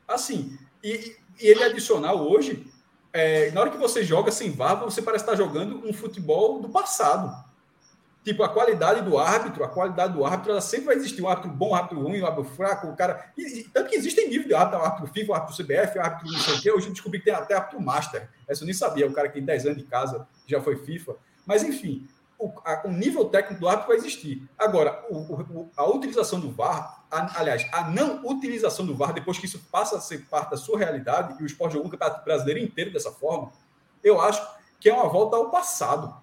Assim, 0.07 0.55
e, 0.83 1.15
e 1.41 1.47
ele 1.47 1.63
adicional 1.63 2.19
hoje 2.29 2.71
é, 3.13 3.51
na 3.51 3.61
hora 3.61 3.69
que 3.69 3.77
você 3.77 4.03
joga 4.03 4.31
sem 4.31 4.51
VAR, 4.51 4.79
você 4.79 5.01
parece 5.01 5.23
estar 5.23 5.35
jogando 5.35 5.87
um 5.87 5.93
futebol 5.93 6.59
do 6.59 6.67
passado. 6.67 7.31
Tipo, 8.23 8.41
a 8.41 8.49
qualidade 8.49 9.01
do 9.01 9.19
árbitro, 9.19 9.63
a 9.63 9.67
qualidade 9.67 10.13
do 10.13 10.25
árbitro, 10.25 10.53
ela 10.53 10.61
sempre 10.61 10.85
vai 10.85 10.95
existir. 10.95 11.21
Um 11.21 11.27
árbitro 11.27 11.51
bom, 11.51 11.71
um 11.71 11.75
árbitro 11.75 12.01
ruim, 12.01 12.21
um 12.21 12.25
árbitro 12.25 12.55
fraco, 12.55 12.87
o 12.87 12.95
cara. 12.95 13.31
E, 13.37 13.65
tanto 13.65 13.89
que 13.89 13.95
existem 13.97 14.29
níveis 14.29 14.47
de 14.47 14.53
árbitro, 14.55 14.81
árbitro 14.81 15.13
FIFA, 15.13 15.35
árbitro 15.35 15.63
CBF, 15.63 15.99
árbitro 15.99 16.31
não 16.31 16.39
sei 16.39 16.53
o 16.55 16.61
quê. 16.61 16.71
Hoje 16.71 16.87
eu 16.87 16.93
descobri 16.93 17.19
que 17.19 17.25
tem 17.25 17.33
até 17.33 17.53
árbitro 17.53 17.81
Master. 17.81 18.29
Essa 18.47 18.63
eu 18.63 18.65
nem 18.65 18.73
sabia, 18.73 19.05
o 19.05 19.13
cara 19.13 19.27
que 19.27 19.35
tem 19.35 19.43
10 19.43 19.65
anos 19.65 19.77
de 19.77 19.83
casa 19.83 20.25
já 20.47 20.61
foi 20.61 20.77
FIFA. 20.77 21.15
Mas, 21.45 21.63
enfim, 21.63 22.07
o, 22.43 22.53
a, 22.65 22.81
o 22.85 22.91
nível 22.91 23.25
técnico 23.25 23.61
do 23.61 23.69
árbitro 23.69 23.87
vai 23.87 23.97
existir. 23.97 24.47
Agora, 24.57 25.05
o, 25.09 25.17
o, 25.17 25.71
a 25.77 25.85
utilização 25.85 26.39
do 26.39 26.51
VAR 26.51 27.03
a, 27.09 27.39
aliás, 27.39 27.65
a 27.71 27.89
não 27.89 28.25
utilização 28.25 28.85
do 28.85 28.95
VAR, 28.95 29.13
depois 29.13 29.37
que 29.37 29.45
isso 29.45 29.63
passa 29.71 29.97
a 29.97 30.01
ser 30.01 30.25
parte 30.29 30.51
da 30.51 30.57
sua 30.57 30.79
realidade, 30.79 31.35
e 31.39 31.43
o 31.43 31.45
esporte 31.45 31.73
jogou 31.73 31.87
o 31.87 31.91
campeonato 31.91 32.25
brasileiro 32.25 32.59
inteiro 32.59 32.91
dessa 32.91 33.11
forma, 33.11 33.51
eu 34.03 34.19
acho 34.19 34.45
que 34.79 34.89
é 34.89 34.93
uma 34.93 35.07
volta 35.07 35.37
ao 35.37 35.49
passado. 35.49 36.13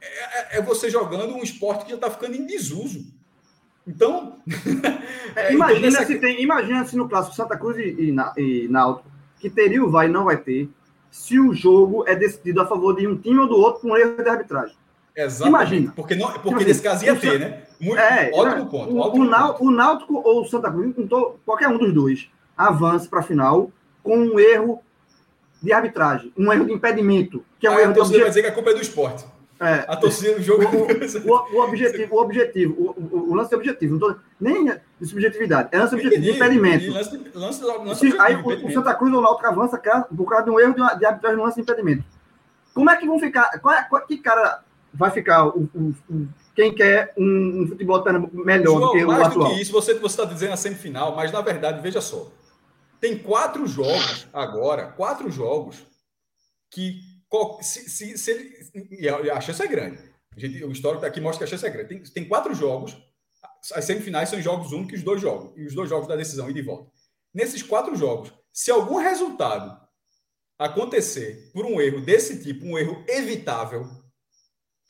É, 0.00 0.56
é, 0.56 0.58
é 0.58 0.62
você 0.62 0.90
jogando 0.90 1.34
um 1.34 1.42
esporte 1.42 1.84
que 1.84 1.90
já 1.90 1.96
está 1.96 2.10
ficando 2.10 2.36
em 2.36 2.46
desuso. 2.46 3.06
Então. 3.86 4.38
é, 5.34 5.52
imagina, 5.52 5.88
então, 5.88 6.06
se 6.06 6.18
tem, 6.20 6.42
imagina 6.42 6.84
se 6.84 6.96
no 6.96 7.08
clássico 7.08 7.34
Santa 7.34 7.56
Cruz 7.56 7.76
e, 7.78 7.82
e, 7.82 8.14
e 8.36 8.68
Náutico, 8.68 9.10
que 9.40 9.50
teria 9.50 9.82
o 9.82 9.90
VAR 9.90 10.04
e 10.04 10.12
não 10.12 10.26
vai 10.26 10.36
ter, 10.36 10.70
se 11.10 11.40
o 11.40 11.52
jogo 11.52 12.06
é 12.06 12.14
decidido 12.14 12.60
a 12.60 12.66
favor 12.66 12.94
de 12.94 13.08
um 13.08 13.16
time 13.16 13.40
ou 13.40 13.48
do 13.48 13.56
outro 13.56 13.80
com 13.80 13.96
erro 13.96 14.22
de 14.22 14.28
arbitragem. 14.28 14.76
Exatamente. 15.24 15.48
Imagina. 15.48 15.92
Porque, 15.94 16.14
não, 16.14 16.32
porque 16.32 16.64
nesse 16.64 16.82
caso 16.82 17.04
ia 17.04 17.16
ter, 17.16 17.38
né? 17.38 17.62
Muito, 17.80 17.98
é, 17.98 18.30
ótimo 18.32 18.66
ponto. 18.66 18.92
O, 18.92 18.98
ótimo 18.98 19.24
o, 19.24 19.30
ponto. 19.30 19.64
o 19.64 19.70
Náutico 19.70 20.22
ou 20.24 20.42
o 20.42 20.44
Santa 20.46 20.70
Cruz, 20.70 20.94
qualquer 21.44 21.68
um 21.68 21.78
dos 21.78 21.92
dois, 21.92 22.28
avança 22.56 23.08
para 23.08 23.20
a 23.20 23.22
final 23.22 23.70
com 24.02 24.18
um 24.18 24.38
erro 24.38 24.82
de 25.62 25.72
arbitragem, 25.72 26.32
um 26.36 26.52
erro 26.52 26.64
de 26.64 26.72
impedimento. 26.72 27.44
Que 27.58 27.66
é 27.66 27.70
um 27.70 27.74
Aí 27.74 27.82
erro 27.82 27.92
a 27.92 27.94
torcida 27.94 28.18
vai 28.20 28.28
dizer 28.28 28.42
que 28.42 28.48
a 28.48 28.52
culpa 28.52 28.70
é 28.70 28.74
do 28.74 28.80
esporte. 28.80 29.24
É, 29.60 29.84
a 29.86 29.94
torcida 29.94 30.36
do 30.36 30.42
jogo. 30.42 30.64
O, 30.64 31.32
o, 31.32 31.52
o 31.60 31.62
objetivo, 31.62 32.14
o 32.14 32.22
objetivo, 32.22 32.74
o, 32.78 33.30
o, 33.30 33.34
lance 33.34 33.52
é 33.52 33.56
objetivo, 33.58 33.92
não 33.92 34.00
tô, 34.00 34.16
nem 34.40 34.64
de 34.64 35.06
subjetividade, 35.06 35.68
é 35.70 35.78
lance 35.78 35.94
objetivo, 35.94 36.22
de 36.22 36.30
impedimento. 36.30 36.90
Lance, 36.90 37.30
lance, 37.34 37.62
lance 37.62 38.10
Se, 38.10 38.18
aí 38.18 38.36
o, 38.36 38.66
o, 38.66 38.72
Santa 38.72 38.94
Cruz 38.94 39.12
ou 39.12 39.18
o 39.18 39.22
Náutico 39.22 39.46
avança 39.46 39.78
por 40.16 40.24
causa 40.24 40.44
de 40.46 40.50
um 40.50 40.58
erro 40.58 40.72
de, 40.72 40.98
de 40.98 41.04
arbitragem 41.04 41.36
no 41.36 41.44
lance 41.44 41.56
de 41.56 41.60
impedimento. 41.60 42.04
Como 42.72 42.88
é 42.88 42.96
que 42.96 43.06
vão 43.06 43.18
ficar? 43.18 43.50
Qual 43.60 43.74
é, 43.74 43.82
qual, 43.82 44.06
que 44.06 44.16
cara 44.16 44.62
vai 44.92 45.10
ficar 45.10 45.46
o, 45.46 45.70
o, 45.74 45.94
o 46.10 46.28
quem 46.54 46.74
quer 46.74 47.12
um, 47.16 47.62
um 47.62 47.68
futebol 47.68 48.04
melhor 48.32 48.64
João, 48.64 48.80
do 48.80 48.92
que 48.92 49.04
o 49.04 49.06
mais 49.06 49.22
atual. 49.22 49.48
do 49.48 49.54
que 49.54 49.62
isso, 49.62 49.72
você 49.72 49.92
está 49.92 50.24
dizendo 50.24 50.52
a 50.52 50.56
semifinal, 50.56 51.14
mas 51.14 51.32
na 51.32 51.40
verdade, 51.40 51.80
veja 51.80 52.00
só. 52.00 52.30
Tem 53.00 53.16
quatro 53.16 53.66
jogos 53.66 54.28
agora, 54.32 54.88
quatro 54.88 55.30
jogos 55.30 55.86
que 56.70 57.00
se, 57.62 57.88
se, 57.88 58.18
se 58.18 58.30
ele, 58.30 58.88
e 58.90 59.08
a 59.08 59.40
chance 59.40 59.62
é 59.62 59.66
grande. 59.66 59.98
Gente, 60.36 60.62
o 60.64 60.72
histórico 60.72 61.04
aqui 61.04 61.20
mostra 61.20 61.38
que 61.38 61.44
a 61.44 61.56
chance 61.56 61.66
é 61.66 61.70
grande. 61.70 61.88
Tem, 61.88 62.02
tem 62.02 62.24
quatro 62.28 62.54
jogos, 62.54 62.96
as 63.74 63.84
semifinais 63.84 64.28
são 64.28 64.40
jogos 64.40 64.72
únicos, 64.72 64.98
os 64.98 65.04
dois 65.04 65.20
jogos, 65.20 65.52
e 65.56 65.66
os 65.66 65.74
dois 65.74 65.88
jogos 65.88 66.08
da 66.08 66.16
decisão 66.16 66.50
e 66.50 66.54
de 66.54 66.62
volta. 66.62 66.90
Nesses 67.32 67.62
quatro 67.62 67.94
jogos, 67.96 68.32
se 68.52 68.70
algum 68.70 68.96
resultado 68.96 69.78
acontecer 70.58 71.50
por 71.52 71.64
um 71.64 71.80
erro 71.80 72.00
desse 72.00 72.42
tipo, 72.42 72.66
um 72.66 72.76
erro 72.76 73.02
evitável, 73.08 73.88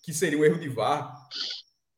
que 0.03 0.13
seria 0.13 0.39
um 0.39 0.45
erro 0.45 0.59
de 0.59 0.69
VAR, 0.69 1.15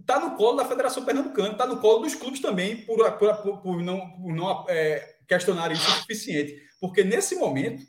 está 0.00 0.18
no 0.18 0.36
colo 0.36 0.56
da 0.56 0.64
Federação 0.64 1.04
Pernambucana, 1.04 1.52
está 1.52 1.66
no 1.66 1.80
colo 1.80 2.00
dos 2.00 2.14
clubes 2.14 2.40
também, 2.40 2.84
por, 2.84 2.98
por, 3.12 3.62
por 3.62 3.82
não, 3.82 4.10
por 4.10 4.34
não 4.34 4.66
é, 4.68 5.16
questionar 5.28 5.70
isso 5.72 5.88
o 5.88 5.94
suficiente. 6.00 6.60
Porque 6.80 7.04
nesse 7.04 7.36
momento, 7.36 7.82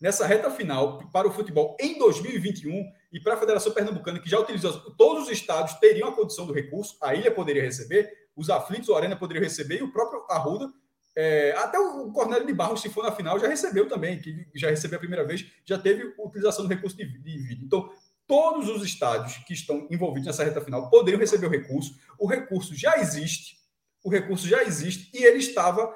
nessa 0.00 0.26
reta 0.26 0.50
final, 0.50 0.98
para 1.12 1.28
o 1.28 1.32
futebol 1.32 1.76
em 1.78 1.98
2021, 1.98 2.84
e 3.12 3.20
para 3.20 3.34
a 3.34 3.36
Federação 3.36 3.72
Pernambucana, 3.72 4.20
que 4.20 4.28
já 4.28 4.38
utilizou, 4.38 4.72
todos 4.96 5.24
os 5.24 5.30
estados 5.30 5.74
teriam 5.74 6.08
a 6.08 6.14
condição 6.14 6.46
do 6.46 6.52
recurso, 6.52 6.96
a 7.02 7.14
ilha 7.14 7.30
poderia 7.30 7.62
receber, 7.62 8.10
os 8.36 8.50
aflitos, 8.50 8.88
o 8.88 8.94
Arena 8.94 9.16
poderiam 9.16 9.42
receber, 9.42 9.78
e 9.78 9.82
o 9.82 9.92
próprio 9.92 10.24
Arruda, 10.30 10.70
é, 11.16 11.52
até 11.58 11.78
o 11.78 12.12
Cornélio 12.12 12.46
de 12.46 12.54
Barros, 12.54 12.80
se 12.80 12.88
for 12.88 13.02
na 13.02 13.10
final, 13.10 13.40
já 13.40 13.48
recebeu 13.48 13.88
também, 13.88 14.20
que 14.20 14.46
já 14.54 14.70
recebeu 14.70 14.98
a 14.98 15.00
primeira 15.00 15.26
vez, 15.26 15.44
já 15.64 15.76
teve 15.78 16.14
utilização 16.18 16.64
do 16.64 16.72
recurso 16.72 16.96
de, 16.96 17.04
de 17.04 17.38
vídeo. 17.38 17.64
Então, 17.64 17.90
todos 18.28 18.68
os 18.68 18.84
estádios 18.84 19.38
que 19.38 19.54
estão 19.54 19.86
envolvidos 19.90 20.26
nessa 20.26 20.44
reta 20.44 20.60
final 20.60 20.90
poderiam 20.90 21.18
receber 21.18 21.46
o 21.46 21.50
recurso. 21.50 21.94
O 22.18 22.28
recurso 22.28 22.74
já 22.74 22.98
existe, 22.98 23.56
o 24.04 24.10
recurso 24.10 24.46
já 24.46 24.62
existe 24.62 25.10
e 25.14 25.24
ele 25.24 25.38
estava, 25.38 25.92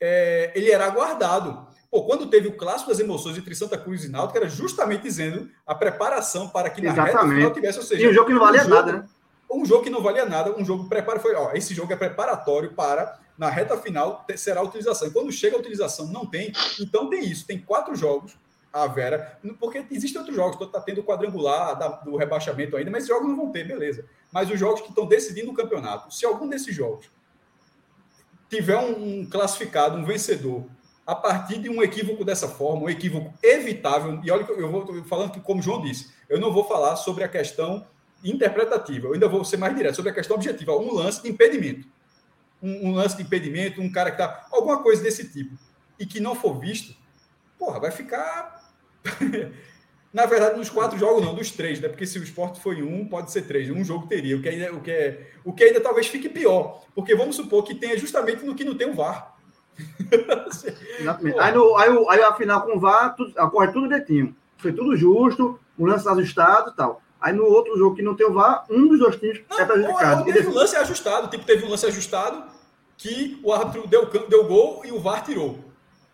é, 0.00 0.52
ele 0.56 0.70
era 0.70 0.86
aguardado. 0.86 1.68
Pô, 1.90 2.04
quando 2.04 2.28
teve 2.28 2.48
o 2.48 2.56
clássico 2.56 2.90
das 2.90 2.98
emoções 2.98 3.38
entre 3.38 3.54
Santa 3.54 3.78
Cruz 3.78 4.04
e 4.04 4.08
Náutico, 4.08 4.36
era 4.36 4.48
justamente 4.48 5.02
dizendo 5.02 5.48
a 5.64 5.74
preparação 5.74 6.48
para 6.48 6.68
que 6.68 6.82
na 6.82 6.90
Exatamente. 6.90 7.16
reta 7.16 7.34
final 7.34 7.52
tivesse, 7.52 7.78
ou 7.78 7.84
seja, 7.84 8.02
e 8.02 8.08
o 8.08 8.12
jogo 8.12 8.26
que 8.26 8.34
não 8.34 8.40
valia 8.40 8.64
nada, 8.64 8.92
né? 8.92 9.08
um 9.50 9.64
jogo 9.64 9.84
que 9.84 9.90
não 9.90 10.02
valia 10.02 10.26
nada, 10.26 10.54
um 10.54 10.64
jogo 10.64 10.88
preparo 10.88 11.20
foi, 11.20 11.34
ó, 11.34 11.52
esse 11.52 11.72
jogo 11.72 11.90
é 11.92 11.96
preparatório 11.96 12.74
para 12.74 13.18
na 13.38 13.48
reta 13.48 13.78
final 13.78 14.26
será 14.36 14.60
a 14.60 14.64
utilização. 14.64 15.08
E 15.08 15.10
quando 15.12 15.30
chega 15.30 15.56
a 15.56 15.60
utilização 15.60 16.08
não 16.08 16.26
tem, 16.26 16.52
então 16.80 17.08
tem 17.08 17.24
isso, 17.24 17.46
tem 17.46 17.58
quatro 17.58 17.94
jogos 17.94 18.36
a 18.72 18.86
Vera, 18.86 19.38
porque 19.58 19.84
existem 19.90 20.20
outros 20.20 20.36
jogos, 20.36 20.60
está 20.60 20.80
tendo 20.80 21.00
o 21.00 21.04
quadrangular 21.04 21.78
da, 21.78 21.88
do 21.88 22.16
rebaixamento 22.16 22.76
ainda, 22.76 22.90
mas 22.90 23.06
jogos 23.06 23.28
não 23.28 23.36
vão 23.36 23.50
ter, 23.50 23.66
beleza. 23.66 24.04
Mas 24.30 24.50
os 24.50 24.58
jogos 24.58 24.82
que 24.82 24.88
estão 24.88 25.06
decidindo 25.06 25.50
o 25.50 25.54
campeonato, 25.54 26.12
se 26.14 26.26
algum 26.26 26.48
desses 26.48 26.74
jogos 26.74 27.10
tiver 28.48 28.76
um, 28.76 29.20
um 29.20 29.26
classificado, 29.26 29.96
um 29.96 30.04
vencedor, 30.04 30.64
a 31.06 31.14
partir 31.14 31.58
de 31.58 31.70
um 31.70 31.82
equívoco 31.82 32.24
dessa 32.24 32.48
forma, 32.48 32.82
um 32.82 32.90
equívoco 32.90 33.32
evitável, 33.42 34.20
e 34.22 34.30
olha 34.30 34.44
que 34.44 34.52
eu 34.52 34.70
vou 34.70 35.04
falando 35.04 35.32
que, 35.32 35.40
como 35.40 35.62
João 35.62 35.80
disse, 35.80 36.12
eu 36.28 36.38
não 36.38 36.52
vou 36.52 36.64
falar 36.64 36.96
sobre 36.96 37.24
a 37.24 37.28
questão 37.28 37.86
interpretativa, 38.22 39.06
eu 39.06 39.14
ainda 39.14 39.28
vou 39.28 39.44
ser 39.44 39.56
mais 39.56 39.74
direto 39.74 39.96
sobre 39.96 40.10
a 40.10 40.14
questão 40.14 40.36
objetiva, 40.36 40.76
um 40.76 40.92
lance 40.92 41.22
de 41.22 41.30
impedimento. 41.30 41.88
Um, 42.62 42.88
um 42.88 42.94
lance 42.94 43.16
de 43.16 43.22
impedimento, 43.22 43.80
um 43.80 43.90
cara 43.90 44.10
que 44.10 44.20
está. 44.20 44.46
alguma 44.50 44.82
coisa 44.82 45.02
desse 45.02 45.28
tipo, 45.30 45.56
e 45.98 46.04
que 46.04 46.20
não 46.20 46.34
for 46.34 46.58
visto, 46.58 46.94
porra, 47.58 47.80
vai 47.80 47.90
ficar. 47.90 48.57
Na 50.12 50.24
verdade, 50.24 50.56
nos 50.56 50.70
quatro 50.70 50.98
jogos, 50.98 51.22
não, 51.22 51.34
dos 51.34 51.50
três, 51.50 51.80
né? 51.80 51.88
Porque 51.88 52.06
se 52.06 52.18
o 52.18 52.22
esporte 52.22 52.60
foi 52.60 52.82
um, 52.82 53.06
pode 53.06 53.30
ser 53.30 53.42
três. 53.42 53.70
Um 53.70 53.84
jogo 53.84 54.06
teria, 54.06 54.36
o 54.36 54.42
que, 54.42 54.48
ainda, 54.48 54.74
o, 54.74 54.80
que 54.80 54.90
é, 54.90 55.30
o 55.44 55.52
que 55.52 55.64
ainda 55.64 55.80
talvez 55.80 56.06
fique 56.06 56.30
pior. 56.30 56.82
Porque 56.94 57.14
vamos 57.14 57.36
supor 57.36 57.62
que 57.62 57.74
tenha 57.74 57.96
justamente 57.98 58.44
no 58.44 58.54
que 58.54 58.64
não 58.64 58.74
tem 58.74 58.88
o 58.88 58.94
VAR. 58.94 59.36
aí, 61.38 61.54
no, 61.54 61.76
aí, 61.76 61.88
aí 62.08 62.22
a 62.22 62.32
final 62.32 62.62
com 62.62 62.76
o 62.76 62.80
VAR, 62.80 63.14
tudo, 63.14 63.34
corre 63.50 63.70
tudo 63.70 63.86
direitinho. 63.86 64.34
Foi 64.56 64.72
tudo 64.72 64.96
justo, 64.96 65.60
o 65.76 65.86
lance 65.86 66.08
ajustado 66.08 66.70
e 66.70 66.74
tal. 66.74 67.02
Aí 67.20 67.32
no 67.32 67.44
outro 67.44 67.76
jogo 67.76 67.94
que 67.94 68.02
não 68.02 68.14
tem 68.14 68.26
o 68.26 68.32
VAR, 68.32 68.64
um 68.70 68.88
dos 68.88 68.98
dois 68.98 69.16
times 69.16 69.40
não, 69.50 69.60
é 69.60 69.64
prejudicado. 69.66 70.24
Teve 70.24 70.48
um 70.48 70.54
lance 70.54 70.76
ajustado, 70.76 71.28
tipo, 71.28 71.44
teve 71.44 71.64
um 71.64 71.68
lance 71.68 71.86
ajustado 71.86 72.44
que 72.96 73.40
o 73.42 73.52
árbitro 73.52 73.86
deu, 73.86 74.06
deu 74.06 74.44
gol 74.44 74.82
e 74.84 74.92
o 74.92 75.00
VAR 75.00 75.22
tirou 75.24 75.58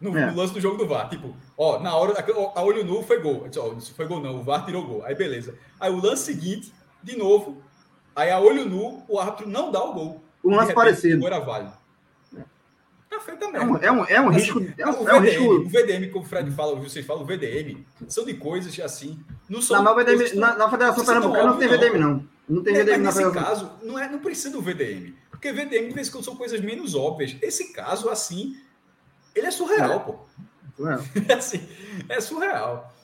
no, 0.00 0.16
é. 0.16 0.30
no, 0.30 0.36
lance 0.36 0.52
do 0.52 0.60
jogo 0.60 0.76
do 0.76 0.86
VAR. 0.86 1.08
Tipo, 1.08 1.34
ó, 1.56 1.78
na 1.78 1.94
hora, 1.94 2.24
a, 2.54 2.62
olho 2.62 2.84
nu 2.84 3.02
foi 3.02 3.20
gol. 3.20 3.46
Disse, 3.48 3.58
ó, 3.58 3.72
isso 3.74 3.94
foi 3.94 4.06
gol 4.06 4.20
não, 4.20 4.40
o 4.40 4.42
VAR 4.42 4.64
tirou 4.64 4.86
gol. 4.86 5.04
Aí 5.04 5.14
beleza. 5.14 5.54
Aí 5.78 5.90
o 5.90 6.00
lance 6.00 6.24
seguinte, 6.24 6.72
de 7.02 7.16
novo, 7.16 7.62
aí 8.14 8.30
a 8.30 8.38
olho 8.38 8.64
nu, 8.64 9.02
o 9.08 9.18
árbitro 9.18 9.48
não 9.48 9.70
dá 9.70 9.82
o 9.82 9.92
gol. 9.92 10.24
Um 10.44 10.50
lance 10.50 10.68
repente, 10.68 10.74
parecido. 10.74 11.26
Era 11.26 11.40
válido. 11.40 11.72
Tá 13.08 13.20
feito 13.20 13.44
É 13.44 13.60
um, 13.60 13.76
é 13.76 13.92
um, 13.92 14.04
é 14.06 14.20
um 14.20 14.28
assim, 14.28 14.38
risco. 14.38 14.66
É 14.76 14.86
um, 14.86 14.90
o, 14.90 15.04
VDM, 15.04 15.08
é 15.08 15.14
um 15.14 15.20
risco... 15.20 15.44
o 15.44 15.68
VDM, 15.68 16.10
como 16.10 16.24
o 16.24 16.28
Fred 16.28 16.50
fala, 16.50 16.74
vocês 16.74 17.06
falam, 17.06 17.22
o 17.22 17.26
VDM, 17.26 17.84
são 18.08 18.24
de 18.24 18.34
coisas 18.34 18.78
assim. 18.80 19.20
Não 19.48 19.62
são. 19.62 19.82
Não, 19.82 19.94
mas 19.94 20.04
VDM, 20.04 20.38
na, 20.38 20.56
na 20.56 20.70
Federação 20.70 21.04
Pernambucana 21.04 21.46
não 21.46 21.58
tem 21.58 21.68
VDM, 21.68 21.98
não. 21.98 22.28
Não 22.48 22.62
tem 22.62 22.76
é, 22.76 22.82
VDM 22.82 23.02
mas 23.04 23.16
nesse 23.16 23.30
caso, 23.32 23.70
não, 23.82 23.98
é, 23.98 24.08
não 24.08 24.18
precisa 24.18 24.50
do 24.50 24.60
VDM. 24.60 25.14
Porque 25.30 25.52
VDM, 25.52 25.88
de 25.88 25.94
vez 25.94 26.08
em 26.08 26.10
quando, 26.10 26.24
são 26.24 26.36
coisas 26.36 26.60
menos 26.60 26.94
óbvias. 26.94 27.36
Esse 27.40 27.72
caso, 27.72 28.08
assim, 28.08 28.56
ele 29.34 29.46
é 29.46 29.50
surreal, 29.50 29.92
é. 29.92 29.98
pô. 30.00 30.16
Surreal. 30.76 31.00
É, 31.28 31.32
assim, 31.34 31.68
é 32.08 32.20
surreal. 32.20 32.94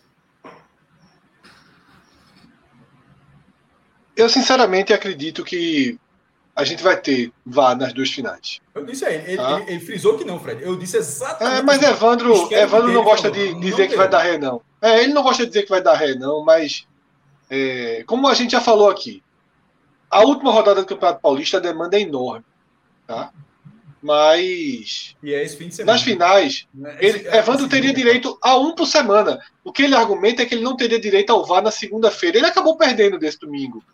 Eu, 4.17 4.29
sinceramente, 4.29 4.93
acredito 4.93 5.45
que 5.45 5.99
a 6.55 6.65
gente 6.65 6.83
vai 6.83 7.01
ter 7.01 7.33
vá 7.47 7.75
nas 7.75 7.93
duas 7.93 8.11
finais. 8.11 8.61
Eu 8.75 8.85
disse 8.85 9.05
aí, 9.05 9.15
ele, 9.15 9.37
tá? 9.37 9.61
ele, 9.61 9.71
ele, 9.71 9.81
frisou 9.81 10.19
que 10.19 10.25
não, 10.25 10.39
Fred. 10.39 10.63
Eu 10.63 10.77
disse 10.77 10.97
exatamente. 10.97 11.61
É, 11.61 11.63
mas 11.63 11.83
Evandro, 11.83 12.53
Evandro 12.53 12.93
não 12.93 13.03
gosta 13.03 13.31
de 13.31 13.55
dizer 13.55 13.85
não 13.85 13.89
que 13.89 13.97
vai 13.97 14.09
dar 14.09 14.23
ré, 14.23 14.37
não. 14.37 14.61
É, 14.83 15.03
ele 15.03 15.15
não 15.15 15.23
gosta 15.23 15.45
de 15.45 15.51
dizer 15.51 15.63
que 15.63 15.71
vai 15.71 15.83
dar 15.83 15.95
ré, 15.95 16.15
não, 16.15 16.45
mas 16.45 16.87
é, 17.49 18.05
como 18.07 18.29
a 18.29 18.35
gente 18.35 18.53
já 18.53 18.61
falou 18.61 18.91
aqui, 18.91 19.23
a 20.11 20.21
última 20.21 20.53
rodada 20.53 20.81
do 20.81 20.87
Campeonato 20.87 21.21
Paulista 21.21 21.57
a 21.57 21.61
demanda 21.61 21.97
é 21.97 22.03
enorme. 22.03 22.45
Tá? 23.07 23.33
Mas. 24.03 25.15
E 25.23 25.35
é 25.35 25.43
esse 25.45 25.57
fim 25.57 25.69
de 25.69 25.75
semana. 25.75 25.93
Nas 25.93 26.03
finais, 26.03 26.67
é 26.85 27.07
ele, 27.07 27.29
é, 27.29 27.39
Evandro 27.39 27.69
teria 27.69 27.93
direito 27.93 28.39
a 28.41 28.57
um 28.57 28.75
por 28.75 28.87
semana. 28.87 29.39
O 29.63 29.73
que 29.73 29.83
ele 29.83 29.95
argumenta 29.95 30.43
é 30.43 30.47
que 30.47 30.55
ele 30.55 30.65
não 30.65 30.77
teria 30.77 30.99
direito 30.99 31.31
ao 31.31 31.45
VAR 31.45 31.63
na 31.63 31.71
segunda-feira. 31.71 32.39
Ele 32.39 32.47
acabou 32.47 32.77
perdendo 32.77 33.19
desse 33.19 33.39
domingo. 33.39 33.85